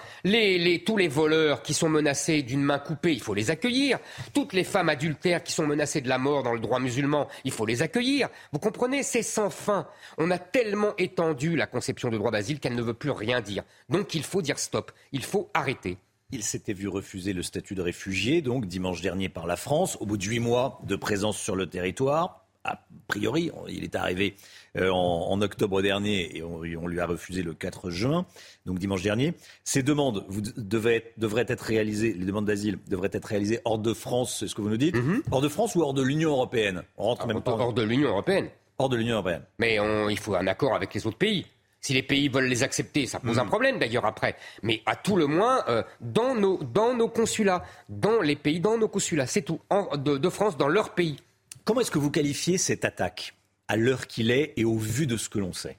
tous 0.86 0.98
les 0.98 1.08
voleurs 1.08 1.64
qui 1.64 1.74
sont 1.74 1.90
menacés 1.90 2.44
d'une 2.44 2.62
main 2.62 2.78
coupée, 2.78 3.14
il 3.14 3.22
faut 3.22 3.34
les 3.34 3.50
accueillir. 3.50 3.98
Toutes 4.36 4.54
les 4.54 4.64
femmes 4.64 4.90
adultères 4.90 5.44
qui 5.44 5.52
sont 5.52 5.66
menacées 5.66 6.02
de 6.02 6.10
la 6.10 6.20
mort 6.20 6.44
dans 6.44 6.54
le 6.54 6.60
droit 6.60 6.80
musulman, 6.80 7.28
il 7.44 7.52
faut 7.52 7.66
les 7.66 7.82
accueillir. 7.82 8.30
Vous 8.52 8.60
comprenez 8.60 9.02
C'est 9.02 9.24
sans 9.24 9.50
fin. 9.50 9.88
On 10.20 10.30
a 10.30 10.38
tellement 10.38 10.94
étendu 11.00 11.56
la 11.56 11.66
conception 11.66 12.10
de 12.10 12.18
droit 12.20 12.30
d'asile 12.30 12.60
qu'elle 12.60 12.76
ne 12.76 12.84
veut 12.84 12.94
plus 12.94 13.10
rien 13.10 13.42
dire. 13.42 13.64
Donc 13.90 14.14
il 14.14 14.24
faut 14.24 14.44
dire 14.44 14.60
stop. 14.60 14.92
Il 15.12 15.24
faut 15.24 15.50
arrêter. 15.56 15.98
Il 16.32 16.44
s'était 16.44 16.74
vu 16.74 16.88
refuser 16.88 17.34
le 17.34 17.44
statut 17.44 17.76
de 17.76 17.82
réfugié, 17.84 18.42
donc 18.42 18.66
dimanche 18.66 19.02
dernier 19.02 19.30
par 19.30 19.46
la 19.46 19.56
France, 19.56 19.98
au 20.00 20.08
bout 20.08 20.18
de 20.18 20.24
huit 20.24 20.40
mois 20.40 20.82
de 20.84 20.96
présence 20.96 21.38
sur 21.38 21.56
le 21.56 21.68
territoire. 21.68 22.42
a 22.64 22.84
priori, 23.08 23.52
il 23.70 23.84
est 23.84 23.94
arrivé 23.96 24.36
euh, 24.76 24.90
en, 24.90 25.40
octobre 25.44 25.84
dernier 25.84 26.36
et 26.36 26.42
on, 26.42 26.88
lui 26.88 27.00
a 27.00 27.06
refusé 27.06 27.44
le 27.44 27.54
4 27.54 27.92
juin, 27.92 28.26
donc 28.66 28.80
dimanche 28.80 29.04
dernier. 29.04 29.36
Ces 29.64 29.84
demandes 29.84 30.26
vous, 30.28 30.42
devraient, 30.42 31.14
être 31.48 31.62
réalisées, 31.62 32.14
les 32.14 32.26
demandes 32.26 32.46
d'asile 32.46 32.80
devraient 32.88 33.12
être 33.14 33.26
réalisées 33.26 33.60
hors 33.64 33.78
de 33.78 33.94
France, 33.94 34.38
c'est 34.40 34.48
ce 34.48 34.56
que 34.56 34.62
vous 34.64 34.70
nous 34.70 34.78
dites? 34.78 34.96
Mhm. 34.96 35.22
Hors 35.30 35.42
de 35.42 35.48
France 35.48 35.76
ou 35.76 35.84
hors 35.84 35.94
de 35.94 36.02
l'Union 36.02 36.32
européenne? 36.32 36.82
On 36.98 37.04
rentre 37.04 37.28
même 37.28 37.42
pas 37.44 37.52
Hors 37.52 37.72
de 37.74 37.84
l'Union 37.84 38.10
européenne. 38.10 38.50
Hors 38.80 38.90
de 38.90 38.98
l'Union 38.98 39.14
européenne. 39.14 39.44
Mais 39.60 39.80
on- 39.80 40.10
il 40.10 40.18
faut 40.18 40.34
un 40.34 40.48
accord 40.48 40.74
avec 40.74 40.92
les 40.96 41.06
autres 41.06 41.20
pays. 41.20 41.46
Si 41.86 41.94
les 41.94 42.02
pays 42.02 42.30
veulent 42.30 42.48
les 42.48 42.64
accepter, 42.64 43.06
ça 43.06 43.20
pose 43.20 43.38
un 43.38 43.46
problème 43.46 43.78
d'ailleurs 43.78 44.08
après. 44.08 44.36
Mais 44.64 44.82
à 44.88 44.96
tout 44.96 45.16
le 45.18 45.28
moins, 45.28 45.64
euh, 45.68 45.84
dans, 46.02 46.34
nos, 46.34 46.58
dans 46.64 46.96
nos 46.96 47.08
consulats, 47.08 47.64
dans 47.90 48.22
les 48.22 48.36
pays, 48.36 48.60
dans 48.60 48.76
nos 48.80 48.88
consulats, 48.88 49.28
c'est 49.28 49.44
tout. 49.44 49.60
En- 49.70 49.96
de, 49.96 50.18
de 50.18 50.30
France, 50.30 50.58
dans 50.58 50.68
leur 50.68 50.96
pays. 50.96 51.18
Comment 51.64 51.82
est-ce 51.82 51.92
que 51.92 52.00
vous 52.00 52.10
qualifiez 52.10 52.58
cette 52.58 52.86
attaque 52.86 53.36
à 53.68 53.76
l'heure 53.76 54.08
qu'il 54.08 54.32
est 54.32 54.54
et 54.58 54.66
au 54.66 54.80
vu 54.80 55.06
de 55.06 55.16
ce 55.16 55.30
que 55.30 55.38
l'on 55.38 55.54
sait? 55.54 55.78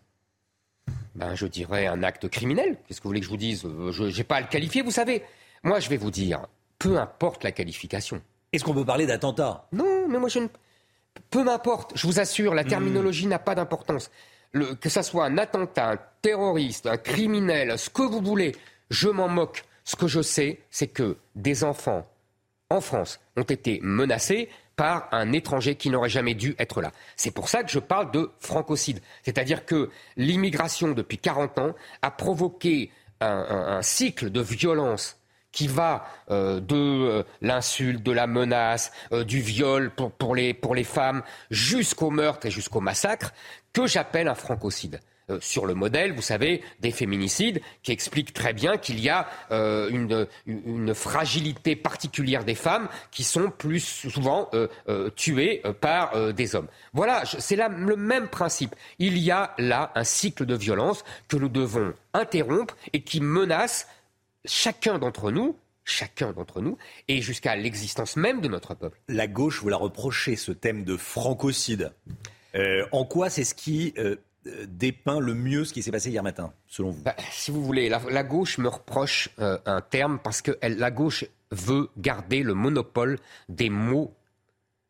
Ben, 1.17 1.35
Je 1.35 1.47
dirais 1.49 1.87
un 1.89 2.05
acte 2.05 2.29
criminel. 2.29 2.77
Qu'est-ce 2.87 3.01
que 3.01 3.05
vous 3.05 3.11
voulez 3.11 3.19
que 3.21 3.27
je 3.27 3.31
vous 3.31 3.37
dise? 3.37 3.65
Euh, 3.65 3.91
Je 3.91 4.05
n'ai 4.05 4.23
pas 4.25 4.37
à 4.37 4.41
le 4.43 4.47
qualifier, 4.47 4.83
vous 4.83 4.93
savez. 4.93 5.25
Moi, 5.65 5.81
je 5.81 5.89
vais 5.89 5.97
vous 5.97 6.13
dire, 6.13 6.47
peu 6.79 6.99
importe 7.01 7.43
la 7.43 7.51
qualification. 7.51 8.23
Est-ce 8.53 8.63
qu'on 8.63 8.75
peut 8.75 8.85
parler 8.85 9.07
d'attentat? 9.07 9.67
Non, 9.73 10.07
mais 10.09 10.21
moi, 10.21 10.29
je 10.29 10.39
ne... 10.39 10.47
Peu 11.31 11.43
m'importe, 11.43 11.95
je 11.97 12.07
vous 12.07 12.21
assure, 12.21 12.55
la 12.55 12.63
terminologie 12.63 13.27
n'a 13.27 13.41
pas 13.41 13.57
d'importance. 13.57 14.09
Que 14.81 14.89
ça 14.89 15.03
soit 15.03 15.25
un 15.25 15.39
attentat, 15.39 15.91
un 15.91 15.99
terroriste, 16.23 16.87
un 16.87 16.97
criminel, 16.97 17.79
ce 17.79 17.91
que 17.91 18.03
vous 18.03 18.21
voulez, 18.21 18.53
je 18.91 19.09
m'en 19.09 19.29
moque. 19.29 19.65
Ce 19.85 19.97
que 19.97 20.09
je 20.09 20.21
sais, 20.21 20.61
c'est 20.71 20.89
que 20.89 21.17
des 21.35 21.63
enfants 21.63 22.07
en 22.71 22.81
France 22.81 23.21
ont 23.37 23.43
été 23.43 23.79
menacés 23.83 24.49
par 24.77 25.09
un 25.13 25.33
étranger 25.33 25.75
qui 25.75 25.91
n'aurait 25.91 26.11
jamais 26.11 26.35
dû 26.35 26.55
être 26.59 26.83
là. 26.83 26.93
C'est 27.17 27.31
pour 27.31 27.49
ça 27.49 27.63
que 27.63 27.71
je 27.71 27.79
parle 27.79 28.11
de 28.11 28.31
francocide. 28.39 29.01
C'est-à-dire 29.25 29.65
que 29.65 29.91
l'immigration, 30.17 30.93
depuis 30.93 31.19
40 31.19 31.59
ans, 31.59 31.75
a 32.03 32.11
provoqué 32.11 32.91
un, 33.21 33.81
cycle 33.81 34.31
de 34.31 34.43
violence 34.43 35.19
qui 35.51 35.69
va 35.69 36.05
euh, 36.31 36.61
de 36.61 36.77
euh, 36.77 37.23
l'insulte, 37.41 38.03
de 38.03 38.13
la 38.13 38.27
menace, 38.27 38.93
euh, 39.13 39.25
du 39.25 39.41
viol 39.41 39.91
pour 39.91 40.35
les 40.35 40.85
femmes, 40.85 41.23
jusqu'au 41.51 42.11
meurtre 42.11 42.47
et 42.47 42.51
jusqu'au 42.51 42.81
massacre, 42.81 43.33
que 43.77 43.87
j'appelle 43.87 44.29
un 44.29 44.35
francocide. 44.35 45.01
Euh, 45.29 45.39
sur 45.41 45.67
le 45.67 45.75
modèle, 45.75 46.13
vous 46.13 46.23
savez, 46.23 46.63
des 46.81 46.93
féminicides, 46.93 47.61
qui 47.83 47.93
expliquent 47.93 48.33
très 48.33 48.53
bien 48.53 48.77
qu'il 48.77 49.01
y 49.01 49.09
a 49.09 49.29
euh, 49.51 49.91
une, 49.91 50.95
fragilité 50.95 51.75
particulière 51.75 52.45
des 52.45 52.55
femmes 52.55 52.89
qui 53.11 53.25
sont 53.25 53.51
plus 53.51 53.81
souvent 53.81 54.49
euh, 54.55 55.11
tuées 55.11 55.63
par 55.81 56.33
des 56.33 56.55
hommes. 56.55 56.69
Voilà, 56.93 57.25
c'est 57.27 57.57
le 57.57 57.97
même 57.97 58.29
principe. 58.29 58.75
Il 58.99 59.19
y 59.19 59.31
a 59.31 59.55
là 59.59 59.91
un 59.95 60.05
cycle 60.05 60.47
de 60.47 60.55
violence 60.55 61.05
que 61.29 61.37
nous 61.37 61.49
devons 61.49 61.93
interrompre 62.15 62.77
et 62.93 63.03
qui 63.03 63.21
menace 63.21 63.89
chacun 64.45 64.99
d'entre 64.99 65.33
nous, 65.33 65.57
chacun 65.85 66.33
d'entre 66.33 66.61
nous, 66.61 66.79
et 67.09 67.21
jusqu'à 67.21 67.57
l'existence 67.57 68.17
même 68.17 68.41
de 68.41 68.49
notre 68.49 68.75
peuple. 68.75 69.01
La 69.09 69.27
gauche 69.27 69.61
vous 69.61 69.69
l'a 69.69 69.77
reproché, 69.77 70.37
ce 70.37 70.53
thème 70.53 70.85
de 70.85 70.97
francocide. 70.97 71.93
Euh, 72.57 72.87
en 72.93 73.05
quoi 73.05 73.31
c'est 73.31 73.45
ce 73.45 73.55
qui 73.55 73.93
euh, 73.99 74.17
euh, 74.47 74.67
dépeint 74.69 75.21
le 75.21 75.35
mieux 75.35 75.65
ce 75.65 75.73
qui 75.73 75.83
s'est 75.83 75.91
passé 75.91 76.11
hier 76.11 76.23
matin, 76.23 76.53
selon 76.67 76.91
vous? 76.91 77.03
Bah, 77.03 77.17
si 77.31 77.51
vous 77.51 77.63
voulez, 77.63 77.89
la, 77.89 78.25
gauche 78.25 78.59
me 78.59 78.69
reproche 78.69 79.29
un 79.39 79.81
terme 79.81 80.19
parce 80.23 80.43
que 80.43 80.53
la 80.63 80.91
gauche 80.91 81.25
veut 81.51 81.91
garder 81.97 82.43
le 82.43 82.55
monopole 82.55 83.19
des 83.49 83.71
mots 83.71 84.15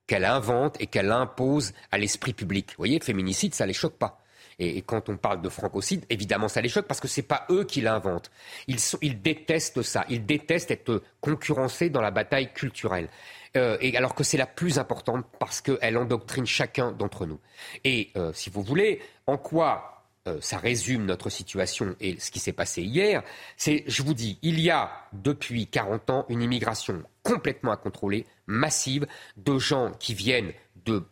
qu'elle 0.07 0.25
invente 0.25 0.77
et 0.81 0.87
qu'elle 0.87 1.11
impose 1.11 1.73
à 1.91 1.99
l'esprit 1.99 2.33
public. 2.33 2.71
Vous 2.71 2.79
voyez, 2.79 3.01
féminicide, 3.01 3.55
ça 3.55 3.67
les 3.67 3.73
choque 3.73 3.97
pas. 3.97 4.21
Et, 4.59 4.81
quand 4.83 5.11
on 5.11 5.17
parle 5.19 5.43
de 5.43 5.49
francocide, 5.51 6.07
évidemment, 6.09 6.49
ça 6.49 6.63
les 6.63 6.71
choque 6.71 6.87
parce 6.87 7.01
que 7.01 7.09
c'est 7.09 7.23
pas 7.23 7.47
eux 7.51 7.65
qui 7.65 7.83
l'inventent. 7.83 8.31
Ils 8.69 9.21
détestent 9.21 9.83
ça. 9.83 10.07
Ils 10.09 10.25
détestent 10.25 10.71
être 10.71 11.03
concurrencés 11.21 11.91
dans 11.91 12.01
la 12.01 12.11
bataille 12.11 12.53
culturelle. 12.53 13.09
Euh, 13.57 13.79
alors 13.97 14.15
que 14.15 14.23
c'est 14.23 14.37
la 14.37 14.47
plus 14.47 14.79
importante 14.79 15.25
parce 15.41 15.61
qu'elle 15.61 15.97
endoctrine 15.97 16.47
chacun 16.47 16.93
d'entre 16.93 17.27
nous. 17.27 17.41
Et 17.85 18.11
euh, 18.17 18.33
si 18.35 18.51
vous 18.51 18.63
voulez, 18.63 19.01
en 19.27 19.39
quoi 19.39 20.05
euh, 20.29 20.39
ça 20.41 20.59
résume 20.59 21.07
notre 21.07 21.31
situation 21.31 21.97
et 22.01 22.21
ce 22.21 22.31
qui 22.31 22.39
s'est 22.39 22.53
passé 22.53 22.83
hier, 22.83 23.23
c'est, 23.57 23.85
je 23.87 24.03
vous 24.03 24.13
dis, 24.15 24.39
il 24.43 24.61
y 24.61 24.71
a 24.71 24.91
depuis 25.13 25.67
40 25.69 26.11
ans 26.11 26.27
une 26.29 26.43
immigration 26.43 27.03
complètement 27.23 27.73
incontrôlée, 27.73 28.27
massive, 28.47 29.07
de 29.37 29.59
gens 29.59 29.93
qui 29.99 30.13
viennent 30.15 30.53
de 30.85 31.05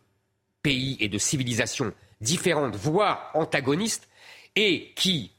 pays 0.61 0.97
et 0.99 1.09
de 1.09 1.17
civilisations 1.17 1.93
différentes, 2.21 2.75
voire 2.75 3.31
antagonistes, 3.33 4.07
et 4.55 4.93
qui 4.95 5.31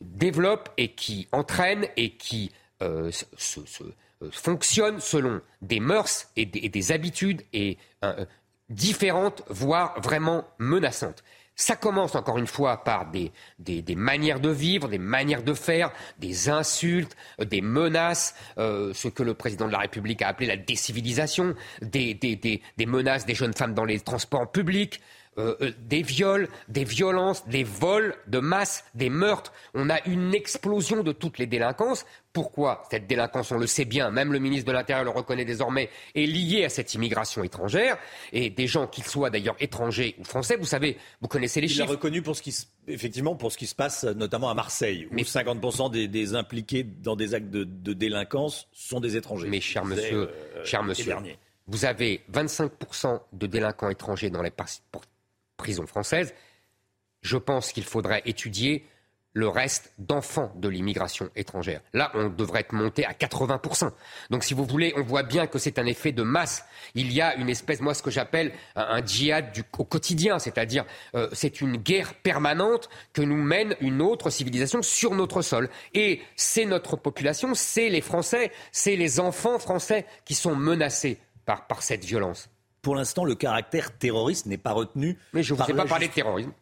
développent 0.00 0.70
et 0.76 0.92
qui 0.94 1.28
entraînent 1.32 1.86
et 1.96 2.16
qui 2.16 2.50
se- 2.80 3.82
fonctionnent 4.30 5.00
selon 5.00 5.40
des 5.60 5.80
mœurs 5.80 6.28
et 6.36 6.46
des, 6.46 6.92
habitudes 6.92 7.42
et 7.52 7.78
euh, 8.04 8.24
différentes, 8.68 9.42
voire 9.48 10.00
vraiment 10.00 10.44
menaçantes. 10.58 11.22
Ça 11.54 11.76
commence 11.76 12.14
encore 12.14 12.38
une 12.38 12.46
fois 12.46 12.82
par 12.82 13.10
des, 13.10 13.30
des, 13.58 13.94
manières 13.94 14.40
de 14.40 14.48
vivre, 14.48 14.88
des 14.88 14.98
manières 14.98 15.42
de 15.42 15.52
faire, 15.52 15.92
des 16.18 16.48
insultes, 16.48 17.14
euh, 17.40 17.44
des 17.44 17.60
menaces, 17.60 18.34
euh, 18.58 18.92
ce 18.94 19.08
que 19.08 19.22
le 19.22 19.34
président 19.34 19.66
de 19.66 19.72
la 19.72 19.78
République 19.78 20.22
a 20.22 20.28
appelé 20.28 20.46
la 20.46 20.56
décivilisation, 20.56 21.54
des, 21.82 22.14
des 22.14 22.86
menaces 22.86 23.26
des 23.26 23.34
jeunes 23.34 23.54
femmes 23.54 23.74
dans 23.74 23.84
les 23.84 24.00
transports 24.00 24.50
publics, 24.50 25.00
euh, 25.38 25.56
euh, 25.62 25.72
des 25.80 26.02
viols, 26.02 26.48
des 26.68 26.84
violences, 26.84 27.46
des 27.48 27.64
vols 27.64 28.14
de 28.26 28.38
masse, 28.38 28.84
des 28.94 29.08
meurtres. 29.10 29.52
On 29.74 29.88
a 29.90 30.04
une 30.06 30.34
explosion 30.34 31.02
de 31.02 31.12
toutes 31.12 31.38
les 31.38 31.46
délinquances. 31.46 32.04
Pourquoi 32.34 32.84
cette 32.90 33.06
délinquance, 33.06 33.50
on 33.52 33.58
le 33.58 33.66
sait 33.66 33.84
bien, 33.84 34.10
même 34.10 34.32
le 34.32 34.38
ministre 34.38 34.66
de 34.66 34.72
l'Intérieur 34.72 35.04
le 35.04 35.10
reconnaît 35.10 35.44
désormais, 35.44 35.90
est 36.14 36.24
liée 36.26 36.64
à 36.64 36.68
cette 36.70 36.94
immigration 36.94 37.44
étrangère 37.44 37.98
et 38.32 38.48
des 38.50 38.66
gens, 38.66 38.86
qu'ils 38.86 39.04
soient 39.04 39.28
d'ailleurs 39.30 39.56
étrangers 39.60 40.14
ou 40.18 40.24
français, 40.24 40.56
vous 40.56 40.64
savez, 40.66 40.96
vous 41.20 41.28
connaissez 41.28 41.60
les 41.60 41.70
Il 41.70 41.76
l'a 41.78 41.84
chiffres. 41.84 41.90
reconnu 41.96 42.22
pour 42.22 42.34
ce 42.36 42.42
qui, 42.42 42.52
se- 42.52 42.64
effectivement, 42.88 43.34
pour 43.34 43.52
ce 43.52 43.58
qui 43.58 43.66
se 43.66 43.74
passe 43.74 44.04
notamment 44.04 44.48
à 44.50 44.54
Marseille, 44.54 45.08
où 45.12 45.16
50% 45.16 45.90
des, 45.90 46.08
des 46.08 46.34
impliqués 46.34 46.84
dans 46.84 47.16
des 47.16 47.34
actes 47.34 47.50
de, 47.50 47.64
de 47.64 47.92
délinquance 47.92 48.66
sont 48.72 49.00
des 49.00 49.16
étrangers. 49.16 49.48
Mais 49.48 49.60
cher 49.60 49.84
monsieur, 49.84 50.30
euh, 50.56 50.64
cher 50.64 50.82
monsieur, 50.82 51.14
vous 51.68 51.84
avez 51.84 52.22
25% 52.32 53.20
de 53.34 53.46
délinquants 53.46 53.90
étrangers 53.90 54.30
dans 54.30 54.42
les 54.42 54.50
prisons 55.62 55.86
françaises. 55.86 56.34
Je 57.22 57.36
pense 57.36 57.72
qu'il 57.72 57.84
faudrait 57.84 58.22
étudier 58.26 58.84
le 59.32 59.48
reste 59.48 59.92
d'enfants 59.98 60.52
de 60.56 60.68
l'immigration 60.68 61.30
étrangère. 61.36 61.80
Là, 61.94 62.10
on 62.14 62.28
devrait 62.28 62.60
être 62.60 62.72
monté 62.72 63.06
à 63.06 63.12
80%. 63.12 63.90
Donc, 64.30 64.44
si 64.44 64.54
vous 64.54 64.66
voulez, 64.66 64.92
on 64.96 65.02
voit 65.02 65.22
bien 65.22 65.46
que 65.46 65.58
c'est 65.58 65.78
un 65.78 65.86
effet 65.86 66.12
de 66.12 66.22
masse. 66.22 66.64
Il 66.94 67.12
y 67.12 67.22
a 67.22 67.36
une 67.36 67.48
espèce, 67.48 67.80
moi, 67.80 67.94
ce 67.94 68.02
que 68.02 68.10
j'appelle 68.10 68.52
un, 68.76 69.04
djihad 69.04 69.46
au 69.78 69.84
quotidien, 69.84 70.38
c'est-à-dire 70.40 70.84
euh, 71.14 71.28
c'est 71.32 71.60
une 71.60 71.76
guerre 71.76 72.14
permanente 72.14 72.90
que 73.12 73.22
nous 73.22 73.42
mène 73.42 73.76
une 73.80 74.02
autre 74.02 74.28
civilisation 74.28 74.82
sur 74.82 75.14
notre 75.14 75.40
sol. 75.40 75.70
Et 75.94 76.20
c'est 76.36 76.66
notre 76.66 76.96
population, 76.96 77.54
c'est 77.54 77.88
les 77.88 78.02
Français, 78.02 78.50
c'est 78.72 78.96
les 78.96 79.20
enfants 79.20 79.58
français 79.58 80.04
qui 80.26 80.34
sont 80.34 80.56
menacés 80.56 81.18
par 81.46 81.82
cette 81.82 82.04
violence. 82.04 82.50
Pour 82.82 82.96
l'instant, 82.96 83.24
le 83.24 83.36
caractère 83.36 83.96
terroriste 83.96 84.46
n'est 84.46 84.58
pas 84.58 84.72
retenu. 84.72 85.16
Mais 85.32 85.44
je 85.44 85.54
ne 85.54 85.58
vous 85.58 85.70
ai 85.70 85.74
pas 85.74 85.84
parlé 85.84 86.08
de 86.08 86.12
terrorisme. 86.12 86.52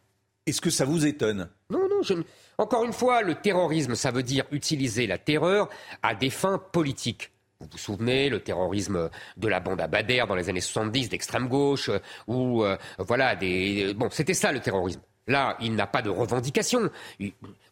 Est-ce 0.45 0.61
que 0.61 0.69
ça 0.69 0.85
vous 0.85 1.05
étonne? 1.05 1.49
Non, 1.69 1.87
non, 1.89 2.01
je 2.03 2.13
Encore 2.57 2.83
une 2.83 2.93
fois, 2.93 3.21
le 3.21 3.35
terrorisme, 3.35 3.95
ça 3.95 4.11
veut 4.11 4.23
dire 4.23 4.45
utiliser 4.51 5.07
la 5.07 5.17
terreur 5.17 5.69
à 6.01 6.15
des 6.15 6.29
fins 6.29 6.59
politiques. 6.71 7.31
Vous 7.59 7.67
vous 7.71 7.77
souvenez, 7.77 8.29
le 8.29 8.39
terrorisme 8.39 9.09
de 9.37 9.47
la 9.47 9.59
bande 9.59 9.81
à 9.81 9.87
Bader 9.87 10.23
dans 10.27 10.35
les 10.35 10.49
années 10.49 10.61
70 10.61 11.09
d'extrême 11.09 11.47
gauche, 11.47 11.89
euh, 11.89 11.99
ou 12.25 12.63
euh, 12.63 12.75
voilà, 12.97 13.35
des... 13.35 13.93
Bon, 13.93 14.09
c'était 14.09 14.33
ça 14.33 14.51
le 14.51 14.59
terrorisme. 14.59 15.01
Là, 15.31 15.55
il 15.61 15.75
n'a 15.75 15.87
pas 15.87 16.01
de 16.01 16.09
revendication. 16.09 16.89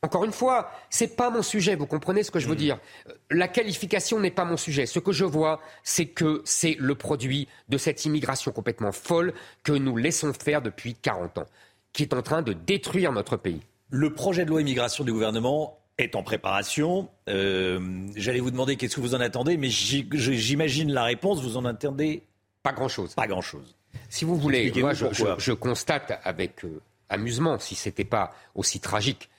Encore 0.02 0.24
une 0.24 0.32
fois, 0.32 0.72
c'est 0.90 1.16
pas 1.16 1.30
mon 1.30 1.42
sujet. 1.42 1.76
Vous 1.76 1.86
comprenez 1.86 2.24
ce 2.24 2.32
que 2.32 2.40
je 2.40 2.48
veux 2.48 2.56
dire 2.56 2.80
Euh, 3.10 3.14
La 3.32 3.48
qualification 3.48 4.20
n'est 4.20 4.32
pas 4.32 4.46
mon 4.46 4.58
sujet. 4.58 4.86
Ce 4.86 5.00
que 5.00 5.12
je 5.12 5.26
vois, 5.26 5.60
c'est 5.84 6.06
que 6.06 6.42
c'est 6.46 6.76
le 6.80 6.96
produit 6.96 7.48
de 7.68 7.78
cette 7.78 8.06
immigration 8.06 8.52
complètement 8.52 8.92
folle 8.92 9.34
que 9.64 9.74
nous 9.74 9.98
laissons 9.98 10.32
faire 10.34 10.62
depuis 10.62 10.94
40 10.96 11.40
ans, 11.40 11.46
qui 11.94 12.04
est 12.04 12.14
en 12.14 12.22
train 12.22 12.42
de 12.42 12.54
détruire 12.54 13.12
notre 13.12 13.36
pays. 13.36 13.62
Le 13.90 14.14
projet 14.14 14.46
de 14.46 14.50
loi 14.52 14.62
immigration 14.62 15.04
du 15.04 15.12
gouvernement 15.12 15.78
est 15.98 16.16
en 16.16 16.24
préparation. 16.24 17.10
Euh, 17.28 17.80
J'allais 18.16 18.40
vous 18.40 18.52
demander 18.52 18.78
qu'est-ce 18.78 18.96
que 18.96 19.02
vous 19.02 19.16
en 19.16 19.20
attendez, 19.20 19.58
mais 19.58 19.70
j'imagine 19.70 20.94
la 20.94 21.04
réponse. 21.04 21.42
Vous 21.42 21.58
en 21.58 21.66
attendez 21.66 22.24
Pas 22.64 22.72
grand-chose. 22.74 23.16
Pas 23.16 23.28
grand-chose. 23.28 23.76
Si 24.08 24.24
vous 24.24 24.36
voulez, 24.38 24.72
moi 24.78 24.94
je, 24.94 25.06
pourquoi. 25.08 25.36
je- 25.40 25.44
je 25.46 25.52
constate 25.52 26.20
avec 26.24 26.64
euh, 26.64 26.80
amusement, 27.10 27.60
si 27.60 27.76
c'était 27.76 28.04
pas 28.04 28.32
aussi 28.56 28.80
tragique, 28.80 29.30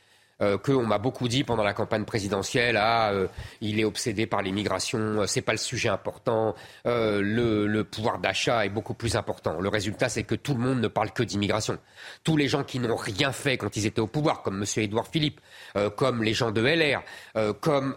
euh, 0.43 0.57
qu'on 0.57 0.87
m'a 0.87 0.97
beaucoup 0.97 1.29
dit 1.29 1.45
pendant 1.45 1.63
la 1.63 1.75
campagne 1.75 2.05
présidentielle, 2.05 2.79
ah, 2.79 3.11
euh, 3.13 3.27
il 3.61 3.79
est 3.79 3.85
obsédé 3.85 4.27
par 4.27 4.41
l'immigration, 4.41 4.99
euh, 4.99 5.27
c'est 5.27 5.43
pas 5.43 5.53
le 5.53 5.59
sujet 5.59 5.91
important, 5.91 6.55
le, 6.87 7.83
pouvoir 7.83 8.19
d'achat 8.19 8.65
est 8.65 8.71
beaucoup 8.71 8.95
plus 8.95 9.17
important. 9.17 9.61
Le 9.61 9.69
résultat, 9.69 10.09
c'est 10.09 10.23
que 10.23 10.35
tout 10.35 10.55
le 10.55 10.61
monde 10.61 10.81
ne 10.81 10.89
parle 10.89 11.11
que 11.13 11.23
d'immigration. 11.23 11.79
Tous 12.25 12.37
les 12.37 12.49
gens 12.49 12.65
qui 12.65 12.79
n'ont 12.79 12.97
rien 12.97 13.33
fait 13.33 13.59
quand 13.59 13.77
ils 13.77 13.85
étaient 13.87 14.01
au 14.01 14.07
pouvoir, 14.07 14.43
comme 14.43 14.63
M. 14.63 14.65
Édouard 14.83 15.09
Philippe, 15.09 15.41
comme 15.97 16.23
les 16.23 16.35
gens 16.35 16.51
de 16.51 16.63
LR, 16.63 17.03
comme 17.61 17.95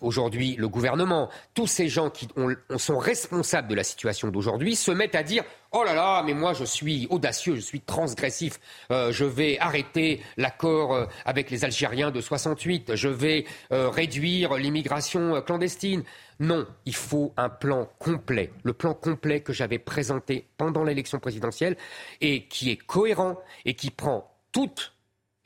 aujourd'hui 0.00 0.56
le 0.56 0.68
gouvernement, 0.68 1.30
tous 1.54 1.66
ces 1.66 1.88
gens 1.88 2.10
qui 2.10 2.28
ont, 2.36 2.54
sont 2.78 2.98
responsables 2.98 3.68
de 3.68 3.74
la 3.74 3.84
situation 3.84 4.28
d'aujourd'hui 4.28 4.76
se 4.76 4.90
mettent 4.90 5.14
à 5.14 5.22
dire 5.22 5.44
Oh 5.72 5.82
là 5.84 5.94
là, 5.94 6.22
mais 6.24 6.32
moi 6.32 6.54
je 6.54 6.64
suis 6.64 7.06
audacieux, 7.10 7.56
je 7.56 7.60
suis 7.60 7.80
transgressif, 7.80 8.60
euh, 8.90 9.10
je 9.10 9.24
vais 9.24 9.58
arrêter 9.58 10.22
l'accord 10.36 10.94
euh, 10.94 11.06
avec 11.24 11.50
les 11.50 11.64
Algériens 11.64 12.10
de 12.10 12.20
68, 12.20 12.94
je 12.94 13.08
vais 13.08 13.44
euh, 13.72 13.88
réduire 13.88 14.54
l'immigration 14.54 15.42
clandestine. 15.42 16.04
Non, 16.38 16.66
il 16.84 16.94
faut 16.94 17.32
un 17.36 17.48
plan 17.48 17.88
complet, 17.98 18.52
le 18.62 18.74
plan 18.74 18.94
complet 18.94 19.40
que 19.40 19.52
j'avais 19.52 19.78
présenté 19.78 20.46
pendant 20.56 20.84
l'élection 20.84 21.18
présidentielle 21.18 21.76
et 22.20 22.46
qui 22.46 22.70
est 22.70 22.76
cohérent 22.76 23.36
et 23.64 23.74
qui 23.74 23.90
prend 23.90 24.30
toutes 24.52 24.92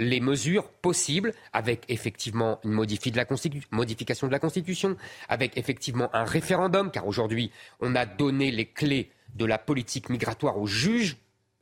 les 0.00 0.20
mesures 0.20 0.68
possibles, 0.68 1.32
avec 1.52 1.84
effectivement 1.89 2.58
une 2.65 2.73
modification 2.73 4.26
de 4.26 4.32
la 4.32 4.39
Constitution, 4.39 4.97
avec 5.28 5.57
effectivement 5.58 6.08
un 6.15 6.24
référendum, 6.24 6.90
car 6.90 7.07
aujourd'hui 7.07 7.52
on 7.81 7.94
a 7.94 8.07
donné 8.07 8.50
les 8.50 8.65
clés 8.65 9.10
de 9.34 9.44
la 9.44 9.59
politique 9.59 10.09
migratoire 10.09 10.59
aux 10.59 10.67
juges, 10.67 11.17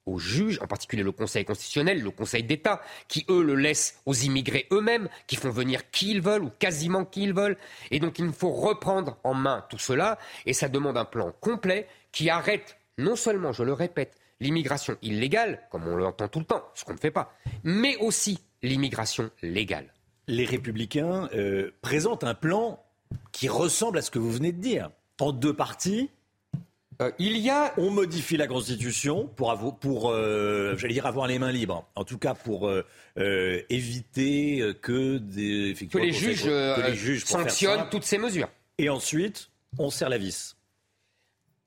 aux 0.06 0.18
juges, 0.18 0.58
en 0.62 0.66
particulier 0.66 1.02
le 1.02 1.12
Conseil 1.12 1.44
constitutionnel, 1.44 2.02
le 2.02 2.10
Conseil 2.10 2.42
d'État, 2.42 2.80
qui 3.08 3.26
eux 3.28 3.42
le 3.42 3.54
laissent 3.54 4.00
aux 4.06 4.14
immigrés 4.14 4.66
eux-mêmes, 4.72 5.08
qui 5.26 5.36
font 5.36 5.50
venir 5.50 5.90
qui 5.90 6.10
ils 6.10 6.22
veulent 6.22 6.44
ou 6.44 6.50
quasiment 6.58 7.04
qui 7.04 7.24
ils 7.24 7.34
veulent. 7.34 7.56
Et 7.90 8.00
donc 8.00 8.18
il 8.18 8.32
faut 8.32 8.50
reprendre 8.50 9.18
en 9.24 9.34
main 9.34 9.64
tout 9.68 9.78
cela, 9.78 10.18
et 10.46 10.52
ça 10.52 10.68
demande 10.68 10.96
un 10.96 11.04
plan 11.04 11.32
complet 11.40 11.86
qui 12.10 12.30
arrête 12.30 12.78
non 12.96 13.16
seulement, 13.16 13.52
je 13.52 13.62
le 13.62 13.72
répète, 13.72 14.16
l'immigration 14.40 14.96
illégale, 15.02 15.62
comme 15.70 15.86
on 15.86 15.96
l'entend 15.96 16.28
tout 16.28 16.40
le 16.40 16.44
temps, 16.44 16.64
ce 16.74 16.84
qu'on 16.84 16.94
ne 16.94 16.98
fait 16.98 17.10
pas, 17.10 17.32
mais 17.64 17.96
aussi 17.96 18.40
l'immigration 18.62 19.30
légale. 19.42 19.92
Les 20.26 20.44
républicains 20.44 21.28
euh, 21.34 21.70
présentent 21.80 22.24
un 22.24 22.34
plan 22.34 22.82
qui 23.32 23.48
ressemble 23.48 23.98
à 23.98 24.02
ce 24.02 24.10
que 24.10 24.18
vous 24.18 24.32
venez 24.32 24.52
de 24.52 24.60
dire, 24.60 24.90
en 25.20 25.32
deux 25.32 25.54
parties 25.54 26.10
euh, 27.00 27.12
il 27.18 27.38
y 27.38 27.48
a, 27.48 27.72
on 27.76 27.90
modifie 27.90 28.36
la 28.36 28.48
Constitution 28.48 29.28
pour, 29.28 29.78
pour 29.78 30.10
euh, 30.10 30.76
j'allais 30.76 30.94
dire, 30.94 31.06
avoir 31.06 31.28
les 31.28 31.38
mains 31.38 31.52
libres. 31.52 31.88
En 31.94 32.04
tout 32.04 32.18
cas, 32.18 32.34
pour 32.34 32.68
euh, 32.68 32.82
éviter 33.70 34.72
que, 34.82 35.18
des, 35.18 35.74
que 35.90 35.98
les, 35.98 36.12
juges, 36.12 36.44
que 36.44 36.86
les 36.86 36.96
juges 36.96 37.24
sanctionnent 37.24 37.88
toutes 37.90 38.04
ces 38.04 38.18
mesures. 38.18 38.48
Et 38.78 38.88
ensuite, 38.88 39.50
on 39.78 39.90
serre 39.90 40.08
la 40.08 40.18
vis. 40.18 40.56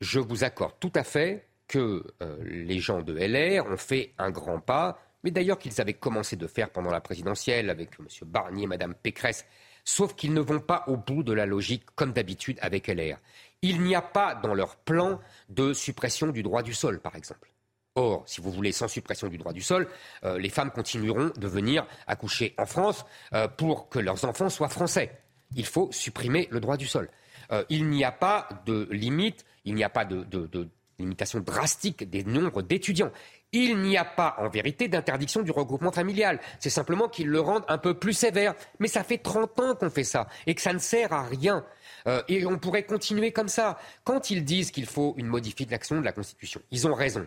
Je 0.02 0.20
vous 0.20 0.44
accorde 0.44 0.74
tout 0.80 0.92
à 0.96 1.04
fait 1.04 1.48
que 1.68 2.04
les 2.44 2.80
gens 2.80 3.02
de 3.02 3.14
LR 3.14 3.66
ont 3.68 3.78
fait 3.78 4.14
un 4.18 4.32
grand 4.32 4.60
pas, 4.60 5.00
mais 5.24 5.32
d'ailleurs 5.32 5.60
qu'ils 5.60 5.80
avaient 5.80 5.94
commencé 5.94 6.36
de 6.36 6.48
faire 6.48 6.70
pendant 6.72 6.92
la 6.92 7.00
présidentielle 7.00 7.70
avec 7.70 7.92
M. 8.00 8.08
Barnier, 8.26 8.68
Mme 8.68 8.96
Pécresse, 8.96 9.46
sauf 9.86 10.16
qu'ils 10.16 10.34
ne 10.34 10.42
vont 10.42 10.60
pas 10.60 10.84
au 10.88 10.98
bout 10.98 11.24
de 11.24 11.32
la 11.32 11.46
logique 11.46 11.84
comme 11.96 12.12
d'habitude 12.12 12.58
avec 12.62 12.88
LR. 12.88 13.18
Il 13.62 13.82
n'y 13.82 13.94
a 13.96 14.02
pas 14.02 14.36
dans 14.36 14.56
leur 14.56 14.76
plan 14.76 15.20
de 15.50 15.74
suppression 15.74 16.28
du 16.28 16.42
droit 16.42 16.64
du 16.64 16.74
sol, 16.74 17.00
par 17.00 17.16
exemple. 17.16 17.52
Or, 17.96 18.24
si 18.26 18.42
vous 18.42 18.52
voulez, 18.52 18.72
sans 18.72 18.88
suppression 18.88 19.28
du 19.28 19.38
droit 19.38 19.54
du 19.54 19.62
sol, 19.62 19.88
euh, 20.24 20.40
les 20.40 20.50
femmes 20.50 20.72
continueront 20.72 21.32
de 21.36 21.48
venir 21.48 21.86
accoucher 22.08 22.56
en 22.58 22.66
France 22.66 23.06
euh, 23.34 23.48
pour 23.48 23.90
que 23.90 24.00
leurs 24.00 24.26
enfants 24.26 24.50
soient 24.50 24.70
français. 24.70 25.12
Il 25.56 25.66
faut 25.66 25.92
supprimer 25.92 26.48
le 26.52 26.60
droit 26.60 26.78
du 26.78 26.88
sol. 26.88 27.10
Euh, 27.52 27.66
il 27.70 27.90
n'y 27.90 28.06
a 28.06 28.12
pas 28.12 28.48
de 28.66 28.88
limite, 28.92 29.46
il 29.66 29.76
n'y 29.76 29.84
a 29.84 29.90
pas 29.90 30.06
de, 30.06 30.24
de 30.24 30.70
limitation 31.02 31.40
drastique 31.40 32.10
des 32.10 32.24
nombres 32.24 32.62
d'étudiants. 32.62 33.12
Il 33.52 33.80
n'y 33.80 33.98
a 33.98 34.06
pas, 34.06 34.36
en 34.38 34.48
vérité, 34.48 34.88
d'interdiction 34.88 35.42
du 35.42 35.52
regroupement 35.52 35.92
familial. 35.92 36.40
C'est 36.60 36.70
simplement 36.70 37.10
qu'ils 37.10 37.28
le 37.28 37.42
rendent 37.42 37.66
un 37.68 37.78
peu 37.78 37.94
plus 37.94 38.14
sévère. 38.14 38.56
Mais 38.80 38.88
ça 38.88 39.04
fait 39.04 39.18
30 39.18 39.60
ans 39.60 39.76
qu'on 39.76 39.90
fait 39.90 40.06
ça 40.06 40.28
et 40.48 40.56
que 40.56 40.62
ça 40.62 40.72
ne 40.72 40.80
sert 40.80 41.12
à 41.12 41.24
rien. 41.24 41.66
Euh, 42.08 42.22
et 42.28 42.46
on 42.46 42.58
pourrait 42.58 42.84
continuer 42.84 43.32
comme 43.32 43.48
ça. 43.48 43.80
Quand 44.04 44.30
ils 44.30 44.44
disent 44.44 44.72
qu'il 44.72 44.86
faut 44.86 45.14
une 45.18 45.28
modification 45.28 46.00
de 46.00 46.06
la 46.06 46.12
Constitution, 46.12 46.62
ils 46.72 46.88
ont 46.88 46.94
raison. 46.94 47.26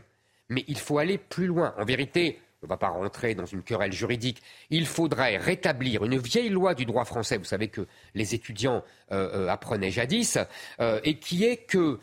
Mais 0.49 0.65
il 0.69 0.79
faut 0.79 0.99
aller 0.99 1.19
plus 1.19 1.47
loin. 1.47 1.75
En 1.79 1.85
vérité, 1.85 2.41
on 2.63 2.67
ne 2.67 2.69
va 2.69 2.77
pas 2.77 2.89
rentrer 2.89 3.35
dans 3.35 3.47
une 3.47 3.63
querelle 3.63 3.93
juridique. 3.93 4.43
Il 4.71 4.87
faudrait 4.87 5.37
rétablir 5.37 6.05
une 6.05 6.19
vieille 6.19 6.51
loi 6.51 6.75
du 6.75 6.85
droit 6.85 7.05
français, 7.05 7.37
vous 7.39 7.45
savez 7.45 7.69
que 7.69 7.87
les 8.15 8.35
étudiants 8.35 8.83
euh, 9.13 9.47
euh, 9.47 9.49
apprenaient 9.49 9.91
jadis, 9.91 10.39
et 10.81 11.19
qui 11.19 11.45
est 11.45 11.59
que 11.59 11.99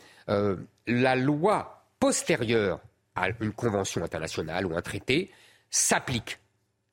la 0.86 1.16
loi 1.16 1.84
postérieure 2.00 2.80
à 3.14 3.28
une 3.40 3.52
convention 3.52 4.02
internationale 4.02 4.66
ou 4.66 4.76
un 4.76 4.82
traité 4.82 5.30
s'applique 5.70 6.38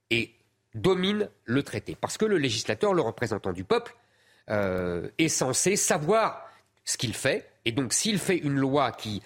et 0.09 0.33
domine 0.75 1.29
le 1.45 1.63
traité. 1.63 1.95
Parce 1.99 2.17
que 2.17 2.25
le 2.25 2.37
législateur, 2.37 2.93
le 2.93 3.01
représentant 3.01 3.53
du 3.53 3.63
peuple, 3.63 3.95
euh, 4.49 5.09
est 5.17 5.29
censé 5.29 5.75
savoir 5.75 6.45
ce 6.85 6.97
qu'il 6.97 7.13
fait. 7.13 7.49
Et 7.65 7.71
donc, 7.71 7.93
s'il 7.93 8.17
fait 8.17 8.37
une 8.37 8.55
loi 8.55 8.91
qui, 8.91 9.21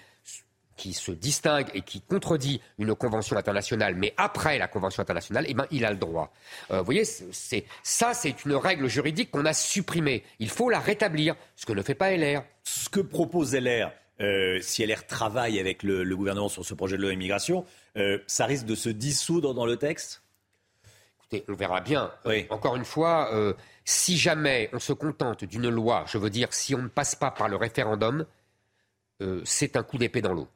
qui 0.76 0.92
se 0.92 1.12
distingue 1.12 1.68
et 1.72 1.82
qui 1.82 2.00
contredit 2.00 2.60
une 2.78 2.94
convention 2.94 3.36
internationale, 3.36 3.94
mais 3.94 4.12
après 4.16 4.58
la 4.58 4.68
convention 4.68 5.02
internationale, 5.02 5.46
eh 5.48 5.54
ben, 5.54 5.66
il 5.70 5.84
a 5.84 5.90
le 5.90 5.96
droit. 5.96 6.32
Euh, 6.70 6.80
vous 6.80 6.84
voyez, 6.84 7.04
c'est, 7.04 7.64
ça, 7.82 8.12
c'est 8.12 8.44
une 8.44 8.54
règle 8.54 8.86
juridique 8.88 9.30
qu'on 9.30 9.46
a 9.46 9.54
supprimée. 9.54 10.24
Il 10.40 10.50
faut 10.50 10.68
la 10.68 10.80
rétablir, 10.80 11.36
ce 11.56 11.64
que 11.64 11.72
ne 11.72 11.82
fait 11.82 11.94
pas 11.94 12.14
LR. 12.14 12.44
Ce 12.64 12.88
que 12.88 13.00
propose 13.00 13.54
LR, 13.54 13.92
euh, 14.20 14.58
si 14.60 14.84
LR 14.84 15.06
travaille 15.06 15.58
avec 15.58 15.82
le, 15.82 16.04
gouvernement 16.14 16.48
sur 16.48 16.64
ce 16.64 16.74
projet 16.74 16.96
de 16.96 17.02
loi 17.02 17.12
immigration, 17.12 17.64
ça 18.26 18.46
risque 18.46 18.66
de 18.66 18.74
se 18.74 18.88
dissoudre 18.88 19.54
dans 19.54 19.66
le 19.66 19.76
texte? 19.76 20.23
On 21.48 21.54
verra 21.54 21.80
bien. 21.80 22.12
Encore 22.50 22.76
une 22.76 22.84
fois, 22.84 23.30
si 23.84 24.16
jamais 24.16 24.70
on 24.72 24.78
se 24.78 24.92
contente 24.92 25.44
d'une 25.44 25.68
loi, 25.68 26.04
je 26.06 26.18
veux 26.18 26.30
dire, 26.30 26.52
si 26.52 26.74
on 26.74 26.82
ne 26.82 26.88
passe 26.88 27.14
pas 27.14 27.30
par 27.30 27.48
le 27.48 27.56
référendum, 27.56 28.26
euh, 29.22 29.42
c'est 29.44 29.76
un 29.76 29.82
coup 29.82 29.98
d'épée 29.98 30.22
dans 30.22 30.32
l'eau. 30.32 30.48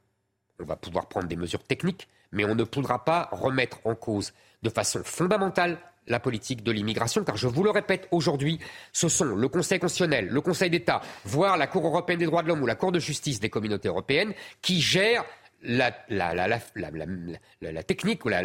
On 0.60 0.64
va 0.64 0.76
pouvoir 0.76 1.06
prendre 1.06 1.28
des 1.28 1.36
mesures 1.36 1.62
techniques, 1.62 2.08
mais 2.32 2.44
on 2.44 2.54
ne 2.54 2.64
pourra 2.64 3.04
pas 3.04 3.28
remettre 3.30 3.78
en 3.84 3.94
cause 3.94 4.32
de 4.62 4.70
façon 4.70 5.02
fondamentale 5.04 5.78
la 6.08 6.20
politique 6.20 6.64
de 6.64 6.72
l'immigration, 6.72 7.22
car 7.22 7.36
je 7.36 7.46
vous 7.46 7.62
le 7.62 7.70
répète 7.70 8.08
aujourd'hui, 8.10 8.58
ce 8.92 9.08
sont 9.08 9.36
le 9.36 9.48
Conseil 9.48 9.78
constitutionnel, 9.78 10.28
le 10.28 10.40
Conseil 10.40 10.70
d'État, 10.70 11.02
voire 11.24 11.58
la 11.58 11.66
Cour 11.66 11.86
européenne 11.86 12.18
des 12.18 12.24
droits 12.24 12.42
de 12.42 12.48
l'homme 12.48 12.62
ou 12.62 12.66
la 12.66 12.76
Cour 12.76 12.92
de 12.92 12.98
justice 12.98 13.40
des 13.40 13.50
communautés 13.50 13.88
européennes 13.88 14.32
qui 14.62 14.80
gèrent 14.80 15.24
la, 15.62 15.92
la, 16.08 17.82
technique 17.82 18.24
ou 18.24 18.28
la, 18.28 18.42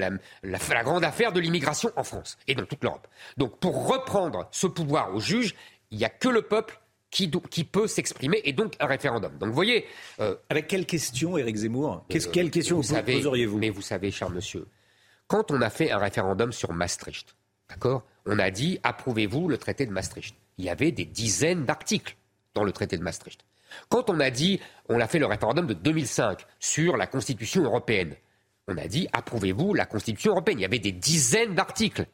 grande 0.83 1.03
affaire 1.03 1.31
de 1.31 1.39
l'immigration 1.39 1.91
en 1.95 2.03
France 2.03 2.37
et 2.47 2.55
dans 2.55 2.65
toute 2.65 2.83
l'Europe. 2.83 3.07
Donc 3.37 3.59
pour 3.59 3.87
reprendre 3.87 4.47
ce 4.51 4.67
pouvoir 4.67 5.13
aux 5.13 5.19
juges, 5.19 5.55
il 5.91 5.97
n'y 5.97 6.05
a 6.05 6.09
que 6.09 6.29
le 6.29 6.41
peuple 6.41 6.79
qui, 7.11 7.29
qui 7.49 7.63
peut 7.63 7.87
s'exprimer 7.87 8.41
et 8.43 8.53
donc 8.53 8.75
un 8.79 8.87
référendum. 8.87 9.37
Donc 9.37 9.49
vous 9.49 9.55
voyez... 9.55 9.85
Euh, 10.19 10.35
Avec 10.49 10.67
quelle 10.67 10.85
question, 10.85 11.37
Éric 11.37 11.55
Zemmour? 11.55 12.03
Quelle 12.09 12.47
euh, 12.47 12.49
question 12.49 12.79
vous, 12.79 13.01
poseriez-vous? 13.01 13.59
Mais 13.59 13.69
vous 13.69 13.83
savez, 13.83 14.09
cher 14.09 14.31
monsieur, 14.31 14.65
quand 15.27 15.51
on 15.51 15.61
a 15.61 15.69
fait 15.69 15.91
un 15.91 15.99
référendum 15.99 16.51
sur 16.51 16.73
Maastricht, 16.73 17.35
d'accord 17.69 18.03
On 18.25 18.39
a 18.39 18.49
dit, 18.49 18.79
approuvez-vous 18.81 19.47
le 19.47 19.57
traité 19.57 19.85
de 19.85 19.91
Maastricht 19.91 20.35
Il 20.57 20.65
y 20.65 20.69
avait 20.69 20.91
des 20.91 21.05
dizaines 21.05 21.65
d'articles 21.65 22.17
dans 22.55 22.63
le 22.63 22.71
traité 22.71 22.97
de 22.97 23.03
Maastricht. 23.03 23.45
Quand 23.89 24.09
on 24.09 24.19
a 24.19 24.29
dit, 24.29 24.59
on 24.89 24.99
a 24.99 25.07
fait 25.07 25.19
le 25.19 25.25
référendum 25.25 25.67
de 25.67 25.73
2005 25.73 26.45
sur 26.59 26.97
la 26.97 27.07
Constitution 27.07 27.63
européenne, 27.63 28.15
on 28.67 28.77
a 28.77 28.87
dit, 28.87 29.07
approuvez-vous 29.11 29.73
la 29.73 29.85
Constitution 29.85 30.31
européenne? 30.31 30.59
Il 30.59 30.61
y 30.61 30.65
avait 30.65 30.79
des 30.79 30.91
dizaines 30.91 31.53
d'articles. 31.53 32.05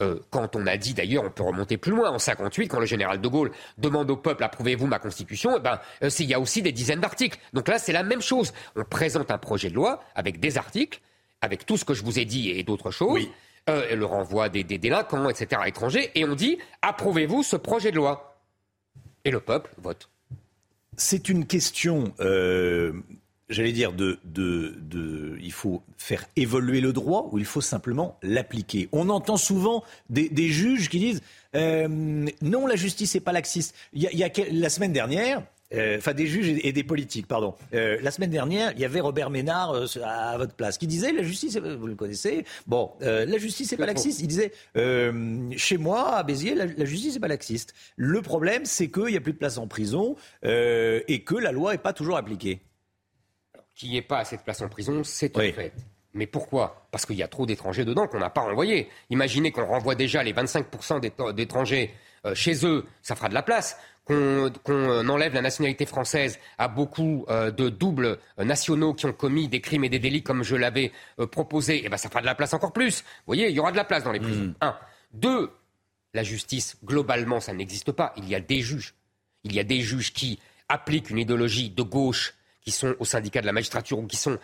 Euh, 0.00 0.18
quand 0.30 0.56
on 0.56 0.66
a 0.66 0.76
dit, 0.76 0.94
d'ailleurs, 0.94 1.24
on 1.24 1.30
peut 1.30 1.42
remonter 1.42 1.76
plus 1.76 1.92
loin, 1.92 2.10
en 2.10 2.18
58, 2.18 2.68
quand 2.68 2.80
le 2.80 2.86
général 2.86 3.20
de 3.20 3.28
Gaulle 3.28 3.52
demande 3.78 4.10
au 4.10 4.16
peuple, 4.16 4.42
approuvez-vous 4.42 4.86
ma 4.86 4.98
Constitution, 4.98 5.56
eh 5.56 5.60
ben, 5.60 5.80
euh, 6.02 6.10
il 6.18 6.26
y 6.26 6.34
a 6.34 6.40
aussi 6.40 6.62
des 6.62 6.72
dizaines 6.72 7.00
d'articles. 7.00 7.38
Donc 7.52 7.68
là, 7.68 7.78
c'est 7.78 7.92
la 7.92 8.02
même 8.02 8.22
chose. 8.22 8.52
On 8.76 8.84
présente 8.84 9.30
un 9.30 9.38
projet 9.38 9.70
de 9.70 9.74
loi 9.74 10.02
avec 10.14 10.40
des 10.40 10.56
articles, 10.58 11.00
avec 11.40 11.66
tout 11.66 11.76
ce 11.76 11.84
que 11.84 11.94
je 11.94 12.04
vous 12.04 12.18
ai 12.18 12.24
dit 12.24 12.50
et 12.50 12.62
d'autres 12.62 12.90
choses, 12.90 13.28
euh, 13.68 13.94
le 13.94 14.04
renvoi 14.04 14.48
des, 14.48 14.64
des 14.64 14.78
délinquants, 14.78 15.28
etc., 15.28 15.62
étrangers, 15.66 16.10
et 16.14 16.24
on 16.24 16.34
dit, 16.34 16.58
approuvez-vous 16.80 17.42
ce 17.42 17.56
projet 17.56 17.90
de 17.90 17.96
loi? 17.96 18.40
Et 19.24 19.30
le 19.30 19.40
peuple 19.40 19.72
vote 19.78 20.08
c'est 20.96 21.28
une 21.28 21.46
question, 21.46 22.12
euh, 22.20 22.92
j'allais 23.48 23.72
dire, 23.72 23.92
de, 23.92 24.18
il 25.40 25.52
faut 25.52 25.82
faire 25.96 26.26
évoluer 26.36 26.80
le 26.80 26.92
droit 26.92 27.28
ou 27.32 27.38
il 27.38 27.44
faut 27.44 27.60
simplement 27.60 28.18
l'appliquer. 28.22 28.88
On 28.92 29.08
entend 29.08 29.36
souvent 29.36 29.84
des, 30.10 30.48
juges 30.48 30.88
qui 30.88 30.98
disent 30.98 31.22
euh, 31.54 31.88
non, 32.40 32.66
la 32.66 32.76
justice 32.76 33.14
n'est 33.14 33.20
pas 33.20 33.32
laxiste. 33.32 33.74
La 33.92 34.68
semaine 34.68 34.92
dernière, 34.92 35.42
enfin 35.98 36.12
des 36.12 36.26
juges 36.26 36.48
et 36.62 36.72
des 36.72 36.84
politiques, 36.84 37.26
pardon. 37.26 37.54
Euh, 37.74 37.98
la 38.02 38.10
semaine 38.10 38.30
dernière, 38.30 38.72
il 38.72 38.80
y 38.80 38.84
avait 38.84 39.00
Robert 39.00 39.30
Ménard 39.30 39.72
euh, 39.72 39.86
à 40.04 40.36
votre 40.36 40.54
place 40.54 40.78
qui 40.78 40.86
disait 40.86 41.12
la 41.12 41.22
justice, 41.22 41.56
vous 41.56 41.86
le 41.86 41.94
connaissez, 41.94 42.44
bon, 42.66 42.92
la 43.00 43.38
justice 43.38 43.70
c'est 43.70 43.76
pas 43.76 43.86
laxiste. 43.86 44.20
Il 44.20 44.28
disait 44.28 44.52
chez 45.56 45.78
moi 45.78 46.16
à 46.16 46.22
Béziers, 46.22 46.54
la, 46.54 46.84
justice 46.84 47.14
c'est 47.14 47.20
pas 47.20 47.28
laxiste. 47.28 47.74
Le 47.96 48.22
problème, 48.22 48.64
c'est 48.64 48.90
qu'il 48.90 49.06
n'y 49.06 49.16
a 49.16 49.20
plus 49.20 49.32
de 49.32 49.38
place 49.38 49.58
en 49.58 49.66
prison 49.66 50.16
et 50.42 51.22
que 51.24 51.34
la 51.34 51.52
loi 51.52 51.72
n'est 51.72 51.78
pas 51.78 51.92
toujours 51.92 52.16
appliquée. 52.16 52.60
Qu'il 53.74 53.90
n'y 53.90 53.96
ait 53.96 54.02
pas 54.02 54.18
assez 54.18 54.36
de 54.36 54.42
place 54.42 54.60
en 54.60 54.68
prison, 54.68 55.02
c'est 55.04 55.36
un 55.36 55.52
fait. 55.52 55.72
Mais 56.14 56.26
pourquoi? 56.26 56.86
Parce 56.90 57.06
qu'il 57.06 57.16
y 57.16 57.22
a 57.22 57.28
trop 57.28 57.46
d'étrangers 57.46 57.86
dedans 57.86 58.06
qu'on 58.06 58.18
n'a 58.18 58.28
pas 58.28 58.42
renvoyés. 58.42 58.88
Imaginez 59.08 59.50
qu'on 59.50 59.64
renvoie 59.64 59.94
déjà 59.94 60.22
les 60.22 60.34
25% 60.34 61.32
d'étrangers 61.32 61.90
chez 62.34 62.66
eux, 62.66 62.86
ça 63.02 63.16
fera 63.16 63.28
de 63.28 63.34
la 63.34 63.42
place 63.42 63.76
qu'on 64.04 65.08
enlève 65.08 65.34
la 65.34 65.42
nationalité 65.42 65.86
française 65.86 66.38
à 66.58 66.68
beaucoup 66.68 67.24
euh, 67.28 67.50
de 67.50 67.68
doubles 67.68 68.18
euh, 68.38 68.44
nationaux 68.44 68.94
qui 68.94 69.06
ont 69.06 69.12
commis 69.12 69.48
des 69.48 69.60
crimes 69.60 69.84
et 69.84 69.88
des 69.88 70.00
délits 70.00 70.22
comme 70.22 70.42
je 70.42 70.56
l'avais 70.56 70.92
euh, 71.20 71.26
proposé, 71.26 71.76
et 71.76 71.82
eh 71.86 71.88
ben 71.88 71.96
ça 71.96 72.08
fera 72.08 72.20
de 72.20 72.26
la 72.26 72.34
place 72.34 72.52
encore 72.52 72.72
plus. 72.72 73.02
Vous 73.02 73.26
voyez, 73.26 73.48
il 73.48 73.54
y 73.54 73.60
aura 73.60 73.70
de 73.70 73.76
la 73.76 73.84
place 73.84 74.02
dans 74.04 74.12
les 74.12 74.20
prisons. 74.20 74.46
Hmm. 74.46 74.54
Un. 74.60 74.76
Deux, 75.12 75.50
la 76.14 76.22
justice, 76.22 76.76
globalement, 76.84 77.40
ça 77.40 77.52
n'existe 77.52 77.92
pas. 77.92 78.12
Il 78.16 78.28
y 78.28 78.34
a 78.34 78.40
des 78.40 78.60
juges. 78.60 78.94
Il 79.44 79.54
y 79.54 79.60
a 79.60 79.64
des 79.64 79.80
juges 79.80 80.12
qui 80.12 80.40
appliquent 80.68 81.10
une 81.10 81.18
idéologie 81.18 81.70
de 81.70 81.82
gauche 81.82 82.34
qui 82.60 82.70
sont 82.70 82.94
au 83.00 83.04
syndicat 83.04 83.40
de 83.40 83.46
la 83.46 83.52
magistrature 83.52 83.98
ou 83.98 84.06
qui 84.06 84.16
sont 84.16 84.38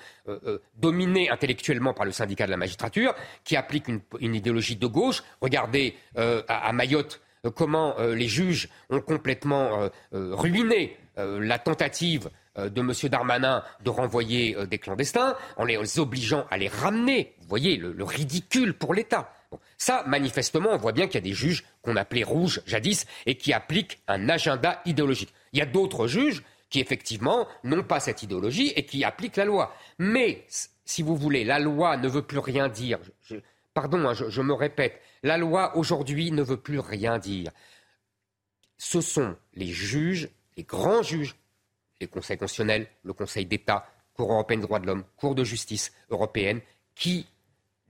dominés 0.75 1.31
intellectuellement 1.31 1.95
par 1.95 2.05
le 2.05 2.11
syndicat 2.11 2.47
de 2.47 2.51
la 2.51 2.57
magistrature, 2.57 3.15
qui 3.45 3.55
appliquent 3.55 3.87
une, 4.19 4.35
idéologie 4.35 4.75
de 4.75 4.89
gauche. 4.89 5.23
Regardez 5.41 5.95
à, 6.17 6.73
Mayotte 6.73 7.21
euh, 7.21 7.28
comment 7.55 7.99
euh, 7.99 8.15
les 8.15 8.29
juges 8.29 8.69
ont 8.91 9.01
complètement 9.01 9.91
euh, 10.13 10.35
ruiné 10.35 10.97
la 11.17 11.59
tentative 11.59 12.31
de 12.57 12.81
M. 12.81 12.93
Darmanin 13.11 13.65
de 13.83 13.91
renvoyer 13.91 14.57
des 14.67 14.79
clandestins 14.79 15.35
en 15.57 15.65
les 15.65 15.99
obligeant 15.99 16.47
à 16.49 16.57
les 16.57 16.69
ramener. 16.69 17.35
Vous 17.41 17.49
voyez 17.49 17.77
le, 17.77 18.05
ridicule 18.05 18.73
pour 18.73 18.95
l'État. 18.95 19.33
ça, 19.79 20.05
manifestement, 20.07 20.71
on 20.71 20.77
voit 20.77 20.93
bien 20.93 21.07
qu'il 21.07 21.17
y 21.17 21.19
a 21.19 21.23
des 21.23 21.33
juges 21.33 21.65
qu'on 21.83 21.97
appelait 21.97 22.23
rouges 22.23 22.63
jadis 22.67 23.05
et 23.27 23.35
qui 23.35 23.53
appliquent 23.53 24.01
un 24.07 24.29
agenda 24.29 24.81
idéologique. 24.87 25.35
Il 25.53 25.59
y 25.59 25.63
a 25.63 25.67
d'autres 25.67 26.07
juges 26.07 26.45
qui, 26.71 26.81
effectivement, 26.81 27.49
n'ont 27.65 27.83
pas 27.83 28.01
cette 28.01 28.23
idéologie 28.23 28.73
et 28.77 28.85
qui 28.85 29.05
appliquent 29.05 29.37
la 29.37 29.45
loi. 29.45 29.75
Mais, 29.99 30.45
si 30.85 31.03
vous 31.03 31.17
voulez, 31.17 31.45
la 31.45 31.59
loi 31.59 31.97
ne 31.97 32.09
veut 32.09 32.23
plus 32.23 32.39
rien 32.39 32.69
dire. 32.69 32.99
pardon, 33.75 34.09
hein, 34.09 34.15
je 34.15 34.43
me 34.43 34.53
répète, 34.53 35.01
la 35.23 35.37
loi 35.37 35.77
aujourd'hui 35.77 36.31
ne 36.31 36.43
veut 36.43 36.57
plus 36.57 36.79
rien 36.79 37.19
dire. 37.19 37.51
Ce 38.77 39.01
sont 39.01 39.37
les 39.55 39.67
juges, 39.67 40.29
les 40.57 40.65
grands 40.65 41.03
juges, 41.03 41.37
les 42.01 42.07
conseils 42.07 42.39
constitutionnels, 42.39 42.87
le 43.03 43.13
Conseil 43.13 43.47
d'État, 43.47 43.87
Cour 44.15 44.33
européenne 44.33 44.61
des 44.61 44.67
droits 44.67 44.81
de 44.81 44.87
l'homme, 44.87 45.05
Cour 45.17 45.35
de 45.35 45.45
justice 45.45 45.93
européenne, 46.11 46.61
qui 46.95 47.27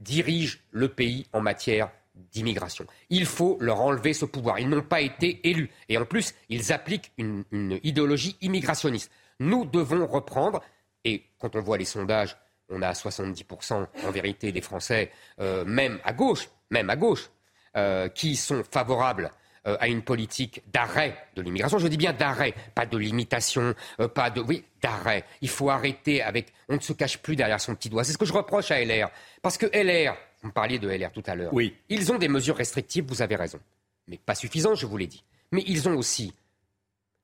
dirigent 0.00 0.58
le 0.70 0.88
pays 0.88 1.26
en 1.32 1.40
matière 1.40 1.90
d'immigration. 2.14 2.86
Il 3.10 3.26
faut 3.26 3.56
leur 3.60 3.80
enlever 3.80 4.12
ce 4.12 4.24
pouvoir. 4.24 4.58
Ils 4.58 4.68
n'ont 4.68 4.82
pas 4.82 5.00
été 5.00 5.48
élus. 5.48 5.70
Et 5.88 5.96
en 5.98 6.04
plus, 6.04 6.34
ils 6.48 6.72
appliquent 6.72 7.12
une, 7.16 7.44
idéologie 7.82 8.36
immigrationniste. 8.40 9.10
Nous 9.40 9.64
devons 9.64 10.06
reprendre, 10.06 10.62
et 11.04 11.24
quand 11.38 11.54
on 11.54 11.60
voit 11.60 11.78
les 11.78 11.84
sondages, 11.84 12.36
on 12.68 12.82
a 12.82 12.92
70% 12.92 13.86
en 14.04 14.10
vérité 14.10 14.52
des 14.52 14.60
Français, 14.60 15.10
euh, 15.40 15.64
même 15.64 16.00
à 16.04 16.12
gauche, 16.12 16.48
même 16.70 16.90
à 16.90 16.96
gauche, 16.96 17.30
euh, 17.76 18.08
qui 18.08 18.34
sont 18.34 18.62
favorables 18.68 19.30
euh, 19.66 19.76
à 19.80 19.88
une 19.88 20.02
politique 20.02 20.62
d'arrêt 20.72 21.16
de 21.36 21.42
l'immigration. 21.42 21.78
Je 21.78 21.86
dis 21.86 21.96
bien 21.96 22.12
d'arrêt, 22.12 22.54
pas 22.74 22.86
de 22.86 22.96
limitation, 22.96 23.74
euh, 24.00 24.08
pas 24.08 24.30
de... 24.30 24.40
Oui, 24.40 24.64
d'arrêt. 24.80 25.24
Il 25.42 25.48
faut 25.48 25.68
arrêter 25.70 26.22
avec... 26.22 26.52
On 26.68 26.76
ne 26.76 26.80
se 26.80 26.92
cache 26.92 27.18
plus 27.18 27.36
derrière 27.36 27.60
son 27.60 27.74
petit 27.74 27.90
doigt. 27.90 28.04
C'est 28.04 28.12
ce 28.12 28.18
que 28.18 28.24
je 28.24 28.32
reproche 28.32 28.70
à 28.70 28.82
LR. 28.82 29.10
Parce 29.42 29.58
que 29.58 29.66
LR, 29.66 30.16
vous 30.42 30.48
me 30.48 30.52
parliez 30.52 30.78
de 30.78 30.88
LR 30.88 31.12
tout 31.12 31.22
à 31.26 31.34
l'heure, 31.34 31.52
oui. 31.52 31.76
ils 31.88 32.10
ont 32.10 32.18
des 32.18 32.28
mesures 32.28 32.56
restrictives, 32.56 33.04
vous 33.06 33.22
avez 33.22 33.36
raison. 33.36 33.60
Mais 34.06 34.18
pas 34.18 34.34
suffisantes, 34.34 34.76
je 34.76 34.86
vous 34.86 34.96
l'ai 34.96 35.06
dit. 35.06 35.22
Mais 35.52 35.62
ils 35.66 35.88
ont 35.88 35.94
aussi 35.94 36.32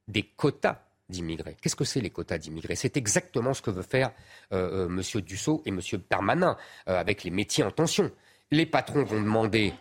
des 0.06 0.22
quotas 0.22 0.82
d'immigrés. 1.08 1.56
Qu'est-ce 1.60 1.76
que 1.76 1.84
c'est 1.84 2.00
les 2.00 2.10
quotas 2.10 2.38
d'immigrés? 2.38 2.76
C'est 2.76 2.96
exactement 2.96 3.54
ce 3.54 3.62
que 3.62 3.70
veut 3.70 3.82
faire 3.82 4.12
M. 4.50 5.00
Dussault 5.26 5.62
et 5.64 5.70
M. 5.70 5.80
Darmanin 6.10 6.56
avec 6.86 7.24
les 7.24 7.30
métiers 7.30 7.64
en 7.64 7.70
tension 7.70 8.10
les 8.54 8.66
patrons 8.66 9.04
vont 9.04 9.20
demander 9.20 9.74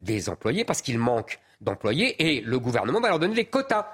des 0.00 0.28
employés 0.28 0.64
parce 0.64 0.82
qu'il 0.82 0.98
manque 0.98 1.38
d'employés 1.60 2.22
et 2.22 2.40
le 2.40 2.58
gouvernement 2.58 3.00
va 3.00 3.08
leur 3.08 3.18
donner 3.18 3.34
des 3.34 3.46
quotas. 3.46 3.86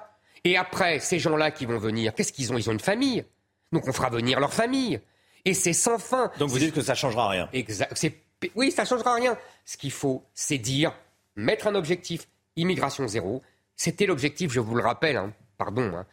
Et 0.43 0.57
après, 0.57 0.99
ces 0.99 1.19
gens-là 1.19 1.51
qui 1.51 1.65
vont 1.65 1.77
venir, 1.77 2.13
qu'est-ce 2.13 2.33
qu'ils 2.33 2.51
ont? 2.51 2.57
Ils 2.57 2.69
ont 2.69 2.73
une 2.73 2.79
famille. 2.79 3.23
Donc 3.71 3.87
on 3.87 3.93
fera 3.93 4.09
venir 4.09 4.39
leur 4.39 4.53
famille. 4.53 4.99
Et 5.45 5.53
c'est 5.53 5.73
sans 5.73 5.97
fin. 5.97 6.31
Donc 6.37 6.49
vous 6.49 6.59
dites 6.59 6.73
que 6.73 6.81
ça 6.81 6.93
ne 6.93 6.97
changera 6.97 7.29
rien 7.29 7.49
exact, 7.53 7.97
Oui, 8.55 8.71
ça 8.71 8.83
ne 8.83 8.87
changera 8.87 9.15
rien. 9.15 9.37
Ce 9.65 9.77
qu'il 9.77 9.91
faut, 9.91 10.23
c'est 10.33 10.57
dire, 10.57 10.93
mettre 11.35 11.67
un 11.67 11.75
objectif 11.75 12.27
immigration 12.55 13.07
zéro. 13.07 13.41
C'était 13.75 14.05
l'objectif, 14.05 14.51
je 14.51 14.59
vous 14.59 14.75
le 14.75 14.83
rappelle, 14.83 15.17
hein, 15.17 15.33
pardon, 15.57 15.91
hein, 15.95 16.05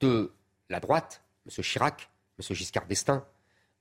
de 0.00 0.32
la 0.70 0.80
droite, 0.80 1.22
M. 1.46 1.62
Chirac, 1.62 2.08
M. 2.38 2.54
Giscard 2.54 2.86
d'Estaing, 2.86 3.24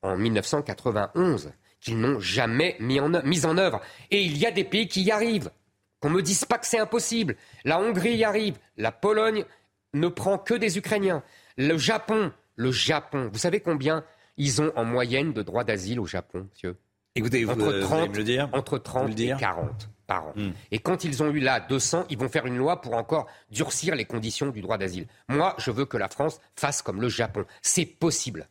en 0.02 0.18
1991 0.18 1.54
qu'ils 1.82 2.00
n'ont 2.00 2.20
jamais 2.20 2.78
mis 2.80 3.00
en, 3.00 3.10
mis 3.24 3.46
en 3.46 3.58
œuvre. 3.58 3.82
Et 4.12 4.22
il 4.22 4.38
y 4.38 4.46
a 4.46 4.52
des 4.52 4.64
pays 4.64 4.88
qui 4.88 5.02
y 5.02 5.12
arrivent. 5.12 5.52
Qu'on 6.00 6.10
ne 6.10 6.16
me 6.16 6.22
dise 6.22 6.46
pas 6.46 6.58
que 6.58 6.66
c'est 6.66 6.80
impossible. 6.80 7.36
La 7.64 7.80
Hongrie 7.80 8.16
y 8.16 8.24
arrive. 8.24 8.58
La 8.78 8.92
Pologne 8.92 9.46
ne 9.94 10.08
prend 10.08 10.38
que 10.38 10.54
des 10.54 10.78
Ukrainiens. 10.78 11.24
Le 11.58 11.78
Japon, 11.78 12.32
le 12.56 12.72
Japon, 12.72 13.30
vous 13.32 13.40
savez 13.40 13.60
combien 13.60 14.04
ils 14.38 14.62
ont 14.62 14.72
en 14.76 14.86
moyenne 14.86 15.34
de 15.34 15.42
droits 15.42 15.64
d'asile 15.64 16.00
au 16.00 16.06
Japon, 16.06 16.48
monsieur? 16.50 16.78
Écoutez, 17.14 17.46
entre 17.46 17.74
vous, 17.74 17.82
30, 17.82 18.16
le 18.16 18.24
dire? 18.24 18.50
Entre 18.54 18.78
30 18.78 19.20
et 19.20 19.34
40 19.38 19.90
par 20.08 20.28
an. 20.28 20.34
Hmm. 20.36 20.52
Et 20.72 20.80
quand 20.80 21.04
ils 21.04 21.22
ont 21.22 21.30
eu 21.30 21.40
là 21.40 21.60
200, 21.60 22.06
ils 22.10 22.18
vont 22.18 22.30
faire 22.30 22.46
une 22.46 22.58
loi 22.58 22.82
pour 22.82 22.94
encore 22.94 23.28
durcir 23.50 23.96
les 23.96 24.06
conditions 24.06 24.48
du 24.48 24.62
droit 24.62 24.78
d'asile. 24.78 25.08
Moi, 25.28 25.56
je 25.58 25.72
veux 25.72 25.86
que 25.86 25.98
la 25.98 26.08
France 26.08 26.40
fasse 26.56 26.82
comme 26.82 27.02
le 27.02 27.10
Japon. 27.10 27.46
C'est 27.62 27.86
possible. 27.86 28.48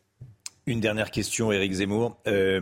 Une 0.71 0.79
dernière 0.79 1.11
question, 1.11 1.51
Éric 1.51 1.73
Zemmour. 1.73 2.17
Euh, 2.27 2.61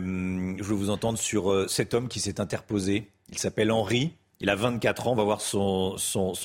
je 0.58 0.64
veux 0.64 0.74
vous 0.74 0.90
entendre 0.90 1.16
sur 1.16 1.52
euh, 1.52 1.68
cet 1.68 1.94
homme 1.94 2.08
qui 2.08 2.18
s'est 2.18 2.40
interposé. 2.40 3.06
Il 3.28 3.38
s'appelle 3.38 3.70
Henri. 3.70 4.16
Il 4.40 4.50
a 4.50 4.56
24 4.56 5.06
ans. 5.06 5.12
On 5.12 5.14
va 5.14 5.22
voir 5.22 5.40
son, 5.40 5.94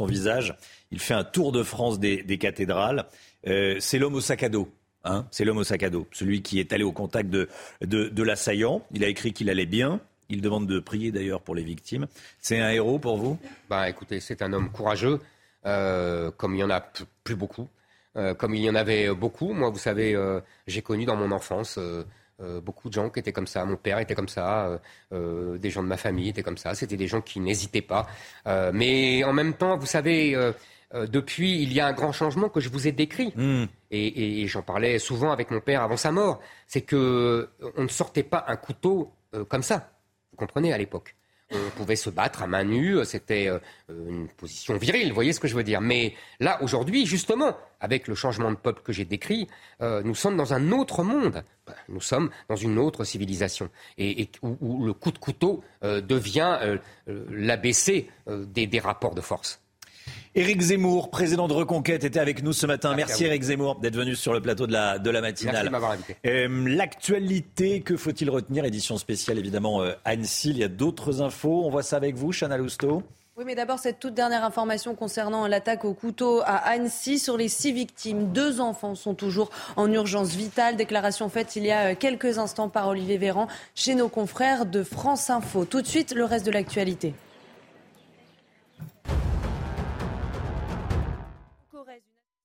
visage. 0.01 0.55
Il 0.91 0.99
fait 0.99 1.15
un 1.15 1.23
tour 1.23 1.51
de 1.51 1.63
France 1.63 1.99
des, 1.99 2.37
cathédrales. 2.37 3.05
Euh, 3.47 3.77
c'est 3.79 3.97
l'homme 3.97 4.13
au 4.13 4.21
sac 4.21 4.43
à 4.43 4.49
dos. 4.49 4.69
Hein 5.05 5.25
c'est 5.31 5.43
l'homme 5.43 5.57
au 5.57 5.63
sac 5.63 5.81
à 5.81 5.89
dos. 5.89 6.07
Celui 6.11 6.43
qui 6.43 6.59
est 6.59 6.71
allé 6.71 6.83
au 6.83 6.91
contact 6.91 7.31
de 7.31 8.21
l'assaillant. 8.21 8.83
Il 8.91 9.03
a 9.03 9.07
écrit 9.07 9.33
qu'il 9.33 9.49
allait 9.49 9.65
bien. 9.65 10.01
Il 10.29 10.41
demande 10.41 10.67
de 10.67 10.77
prier 10.77 11.11
d'ailleurs 11.11 11.41
pour 11.41 11.55
les 11.55 11.63
victimes. 11.63 12.05
C'est 12.41 12.59
un 12.59 12.69
héros 12.69 12.99
pour 12.99 13.17
vous? 13.17 13.39
Bah, 13.71 13.89
Écoutez, 13.89 14.19
c'est 14.19 14.43
un 14.43 14.53
homme 14.53 14.71
courageux, 14.71 15.19
comme 15.63 16.53
il 16.53 16.59
y 16.59 16.63
en 16.63 16.69
a 16.69 16.87
plus 17.23 17.35
beaucoup. 17.35 17.67
Euh, 18.17 18.33
comme 18.33 18.55
il 18.55 18.63
y 18.63 18.69
en 18.69 18.75
avait 18.75 19.13
beaucoup. 19.13 19.53
Moi, 19.53 19.69
vous 19.69 19.77
savez, 19.77 20.15
euh, 20.15 20.39
j'ai 20.67 20.81
connu 20.81 21.05
dans 21.05 21.17
mon 21.17 21.31
enfance 21.31 21.77
euh, 21.77 22.03
beaucoup 22.61 22.87
de 22.89 22.93
gens 22.93 23.09
qui 23.09 23.19
étaient 23.19 23.33
comme 23.33 23.47
ça. 23.47 23.65
Mon 23.65 23.75
père 23.75 23.99
était 23.99 24.15
comme 24.15 24.27
ça, 24.27 24.79
des 25.11 25.69
gens 25.69 25.83
de 25.83 25.87
ma 25.87 25.97
famille 25.97 26.29
étaient 26.29 26.43
comme 26.43 26.57
ça. 26.57 26.75
C'était 26.75 26.97
des 26.97 27.07
gens 27.07 27.21
qui 27.21 27.39
n'hésitaient 27.39 27.81
pas. 27.81 28.07
mais 28.73 29.23
en 29.23 29.31
même 29.31 29.53
temps, 29.53 29.77
vous 29.77 29.85
savez, 29.85 30.35
depuis, 30.93 31.63
il 31.63 31.71
y 31.71 31.79
a 31.79 31.87
un 31.87 31.93
grand 31.93 32.11
changement 32.11 32.49
que 32.49 32.59
je 32.59 32.67
vous 32.67 32.87
ai 32.87 32.91
décrit. 32.91 33.31
Hmm. 33.37 33.65
Et, 33.89 34.45
j'en 34.47 34.63
parlais 34.63 34.99
souvent 34.99 35.31
avec 35.31 35.49
mon 35.49 35.61
père 35.61 35.81
avant 35.81 35.95
sa 35.95 36.11
mort. 36.11 36.41
C'est 36.67 36.81
que 36.81 37.49
on 37.77 37.83
ne 37.83 37.87
sortait 37.87 38.23
pas 38.23 38.43
un 38.49 38.57
couteau 38.57 39.13
comme 39.47 39.63
ça. 39.63 39.91
Vous 40.31 40.37
comprenez 40.37 40.73
à 40.73 40.77
l'époque. 40.77 41.15
On 41.51 41.69
pouvait 41.77 41.95
se 41.95 42.09
battre 42.09 42.41
à 42.41 42.47
main 42.47 42.63
nue, 42.63 43.05
c'était 43.05 43.47
euh, 43.47 43.59
une 43.89 44.27
position 44.29 44.77
virile, 44.77 45.13
voyez 45.13 45.31
ce 45.31 45.39
que 45.39 45.47
je 45.47 45.55
veux 45.55 45.63
dire. 45.63 45.79
Mais 45.79 46.15
là, 46.39 46.61
aujourd'hui, 46.63 47.05
justement, 47.05 47.55
avec 47.79 48.07
le 48.07 48.15
changement 48.15 48.49
de 48.49 48.55
peuple 48.55 48.81
que 48.81 48.91
j'ai 48.91 49.05
décrit, 49.05 49.47
euh, 49.81 50.01
nous 50.03 50.15
sommes 50.15 50.37
dans 50.37 50.53
un 50.53 50.71
autre 50.71 51.03
monde. 51.03 51.43
Nous 51.87 52.01
sommes 52.01 52.31
dans 52.49 52.55
une 52.55 52.79
autre 52.79 53.03
civilisation, 53.03 53.69
et, 53.97 54.29
où, 54.41 54.85
le 54.85 54.93
coup 54.93 55.11
de 55.11 55.19
couteau 55.19 55.63
euh, 55.83 56.01
devient 56.01 56.77
l'ABC 57.07 58.07
des 58.27 58.79
rapports 58.79 59.15
de 59.15 59.21
force. 59.21 59.59
Éric 60.35 60.59
Zemmour, 60.59 61.09
président 61.11 61.47
de 61.47 61.53
Reconquête, 61.53 62.03
était 62.03 62.19
avec 62.19 62.43
nous 62.43 62.51
ce 62.51 62.65
matin. 62.65 62.93
Merci, 62.95 63.23
Éric 63.23 63.43
Zemmour 63.43 63.79
d'être 63.79 63.95
venu 63.95 64.15
sur 64.15 64.33
le 64.33 64.41
plateau 64.41 64.67
de 64.67 64.73
la, 64.73 64.99
de 64.99 65.09
la 65.09 65.21
matinale. 65.21 65.53
Merci 65.53 65.65
de 65.67 65.71
m'avoir 65.71 65.91
invité. 65.91 66.17
Euh, 66.25 66.65
l'actualité, 66.67 67.81
que 67.81 67.95
faut-il 67.95 68.29
retenir? 68.29 68.65
Édition 68.65 68.97
spéciale, 68.97 69.37
évidemment, 69.37 69.81
euh, 69.81 69.93
Annecy. 70.03 70.49
Il 70.49 70.57
y 70.57 70.63
a 70.63 70.67
d'autres 70.67 71.21
infos. 71.21 71.63
On 71.65 71.69
voit 71.69 71.83
ça 71.83 71.95
avec 71.95 72.15
vous, 72.15 72.33
Chana 72.33 72.57
Lousteau. 72.57 73.03
Oui, 73.37 73.43
mais 73.45 73.55
d'abord, 73.55 73.79
cette 73.79 73.99
toute 73.99 74.13
dernière 74.13 74.45
information 74.45 74.95
concernant 74.95 75.45
l'attaque 75.47 75.83
au 75.83 75.93
couteau 75.93 76.41
à 76.45 76.55
Annecy. 76.55 77.19
Sur 77.19 77.35
les 77.35 77.49
six 77.49 77.73
victimes, 77.73 78.31
deux 78.31 78.61
enfants 78.61 78.95
sont 78.95 79.13
toujours 79.13 79.49
en 79.75 79.91
urgence 79.91 80.29
vitale. 80.35 80.77
Déclaration 80.77 81.27
faite 81.27 81.57
il 81.57 81.65
y 81.65 81.71
a 81.71 81.95
quelques 81.95 82.37
instants 82.37 82.69
par 82.69 82.87
Olivier 82.87 83.17
Véran 83.17 83.47
chez 83.73 83.93
nos 83.93 84.07
confrères 84.07 84.65
de 84.65 84.83
France 84.83 85.29
Info. 85.29 85.65
Tout 85.65 85.81
de 85.81 85.87
suite, 85.87 86.13
le 86.13 86.23
reste 86.23 86.45
de 86.45 86.51
l'actualité. 86.51 87.13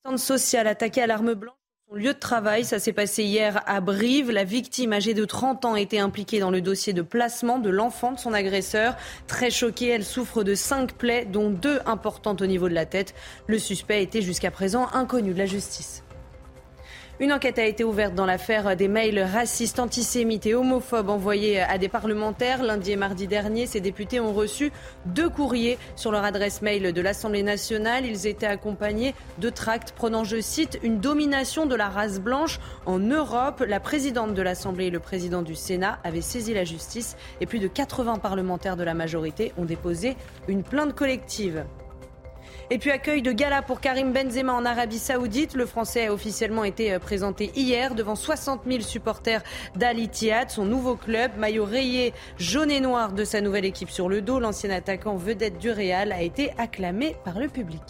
Centre 0.02 0.18
social 0.18 0.66
attaqué 0.66 1.02
à 1.02 1.06
l'arme 1.06 1.34
blanche. 1.34 1.54
Son 1.90 1.96
lieu 1.96 2.14
de 2.14 2.18
travail, 2.18 2.64
ça 2.64 2.78
s'est 2.78 2.94
passé 2.94 3.22
hier 3.22 3.62
à 3.66 3.82
Brive. 3.82 4.30
La 4.30 4.44
victime 4.44 4.94
âgée 4.94 5.12
de 5.12 5.26
30 5.26 5.66
ans 5.66 5.76
était 5.76 5.98
impliquée 5.98 6.40
dans 6.40 6.50
le 6.50 6.62
dossier 6.62 6.94
de 6.94 7.02
placement 7.02 7.58
de 7.58 7.68
l'enfant 7.68 8.12
de 8.12 8.18
son 8.18 8.32
agresseur. 8.32 8.96
Très 9.26 9.50
choquée, 9.50 9.88
elle 9.88 10.04
souffre 10.04 10.42
de 10.42 10.54
cinq 10.54 10.94
plaies, 10.94 11.26
dont 11.26 11.50
deux 11.50 11.80
importantes 11.84 12.40
au 12.40 12.46
niveau 12.46 12.70
de 12.70 12.74
la 12.74 12.86
tête. 12.86 13.14
Le 13.46 13.58
suspect 13.58 14.02
était 14.02 14.22
jusqu'à 14.22 14.50
présent 14.50 14.88
inconnu 14.94 15.34
de 15.34 15.38
la 15.38 15.46
justice. 15.46 16.02
Une 17.20 17.34
enquête 17.34 17.58
a 17.58 17.66
été 17.66 17.84
ouverte 17.84 18.14
dans 18.14 18.24
l'affaire 18.24 18.74
des 18.76 18.88
mails 18.88 19.20
racistes, 19.20 19.78
antisémites 19.78 20.46
et 20.46 20.54
homophobes 20.54 21.10
envoyés 21.10 21.60
à 21.60 21.76
des 21.76 21.90
parlementaires. 21.90 22.62
Lundi 22.62 22.92
et 22.92 22.96
mardi 22.96 23.26
dernier, 23.26 23.66
ces 23.66 23.82
députés 23.82 24.20
ont 24.20 24.32
reçu 24.32 24.72
deux 25.04 25.28
courriers 25.28 25.76
sur 25.96 26.12
leur 26.12 26.24
adresse 26.24 26.62
mail 26.62 26.94
de 26.94 27.00
l'Assemblée 27.02 27.42
nationale. 27.42 28.06
Ils 28.06 28.26
étaient 28.26 28.46
accompagnés 28.46 29.14
de 29.36 29.50
tracts 29.50 29.92
prenant, 29.92 30.24
je 30.24 30.40
cite, 30.40 30.78
une 30.82 30.98
domination 30.98 31.66
de 31.66 31.74
la 31.74 31.90
race 31.90 32.20
blanche 32.20 32.58
en 32.86 32.98
Europe. 32.98 33.62
La 33.68 33.80
présidente 33.80 34.32
de 34.32 34.40
l'Assemblée 34.40 34.86
et 34.86 34.90
le 34.90 34.98
président 34.98 35.42
du 35.42 35.54
Sénat 35.54 35.98
avaient 36.04 36.22
saisi 36.22 36.54
la 36.54 36.64
justice 36.64 37.18
et 37.42 37.44
plus 37.46 37.58
de 37.58 37.68
80 37.68 38.16
parlementaires 38.16 38.78
de 38.78 38.82
la 38.82 38.94
majorité 38.94 39.52
ont 39.58 39.66
déposé 39.66 40.16
une 40.48 40.62
plainte 40.62 40.94
collective. 40.94 41.66
Et 42.72 42.78
puis 42.78 42.92
accueil 42.92 43.20
de 43.20 43.32
gala 43.32 43.62
pour 43.62 43.80
Karim 43.80 44.12
Benzema 44.12 44.52
en 44.52 44.64
Arabie 44.64 45.00
Saoudite. 45.00 45.54
Le 45.54 45.66
Français 45.66 46.06
a 46.06 46.12
officiellement 46.12 46.62
été 46.62 46.92
euh, 46.92 47.00
présenté 47.00 47.50
hier 47.56 47.96
devant 47.96 48.14
60 48.14 48.60
000 48.64 48.80
supporters 48.82 49.42
d'Al 49.74 49.98
Ittihad, 49.98 50.50
son 50.50 50.66
nouveau 50.66 50.94
club. 50.94 51.32
Maillot 51.36 51.64
rayé 51.64 52.14
jaune 52.38 52.70
et 52.70 52.78
noir 52.78 53.12
de 53.12 53.24
sa 53.24 53.40
nouvelle 53.40 53.64
équipe 53.64 53.90
sur 53.90 54.08
le 54.08 54.22
dos, 54.22 54.38
l'ancien 54.38 54.70
attaquant 54.70 55.16
vedette 55.16 55.58
du 55.58 55.72
Real 55.72 56.12
a 56.12 56.22
été 56.22 56.52
acclamé 56.58 57.16
par 57.24 57.40
le 57.40 57.48
public. 57.48 57.82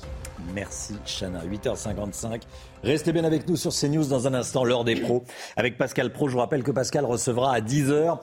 Merci 0.55 0.95
Chana. 1.05 1.43
8h55. 1.45 2.41
Restez 2.83 3.13
bien 3.13 3.25
avec 3.25 3.47
nous 3.47 3.57
sur 3.57 3.73
CNews 3.73 4.07
dans 4.07 4.27
un 4.27 4.33
instant, 4.33 4.65
l'heure 4.65 4.85
des 4.85 4.97
pros. 4.97 5.25
Avec 5.57 5.77
Pascal 5.77 6.11
Pro, 6.11 6.29
je 6.29 6.33
vous 6.33 6.41
rappelle 6.41 6.63
que 6.63 6.71
Pascal 6.71 7.05
recevra 7.05 7.53
à 7.53 7.61
10h 7.61 8.19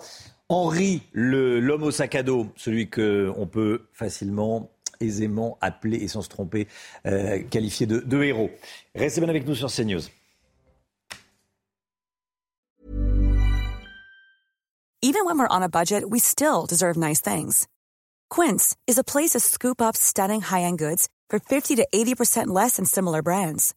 Henri, 0.49 1.03
l'homme 1.11 1.83
au 1.83 1.91
sac 1.91 2.15
à 2.15 2.23
dos, 2.23 2.47
celui 2.55 2.89
qu'on 2.89 3.49
peut 3.51 3.81
facilement 3.91 4.71
aisément 4.99 5.57
appelé, 5.61 5.97
et 5.97 6.07
sans 6.07 6.21
se 6.21 6.29
tromper, 6.29 6.67
euh, 7.05 7.39
de 7.39 8.23
héros. 8.23 8.51
Restez 8.95 9.21
bien 9.21 9.29
avec 9.29 9.45
nous 9.45 9.55
sur 9.55 9.69
CNews. 9.69 10.09
Even 15.03 15.25
when 15.25 15.37
we're 15.37 15.47
on 15.47 15.61
a 15.61 15.69
budget, 15.69 16.09
we 16.09 16.19
still 16.19 16.65
deserve 16.65 16.97
nice 16.97 17.21
things. 17.21 17.67
Quince 18.29 18.75
is 18.87 18.97
a 18.97 19.03
place 19.03 19.31
to 19.31 19.39
scoop 19.39 19.81
up 19.81 19.95
stunning 19.95 20.41
high-end 20.41 20.79
goods 20.79 21.07
for 21.29 21.39
50 21.39 21.75
to 21.75 21.87
80% 21.93 22.47
less 22.47 22.77
than 22.77 22.85
similar 22.85 23.21
brands. 23.21 23.75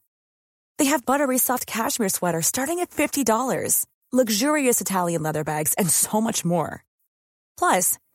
They 0.79 0.87
have 0.87 1.05
buttery 1.05 1.37
soft 1.37 1.67
cashmere 1.67 2.09
sweaters 2.09 2.47
starting 2.47 2.81
at 2.81 2.91
$50, 2.91 3.85
luxurious 4.13 4.81
Italian 4.81 5.23
leather 5.23 5.45
bags, 5.45 5.75
and 5.75 5.91
so 5.91 6.21
much 6.23 6.43
more. 6.43 6.85
Plus, 7.59 7.99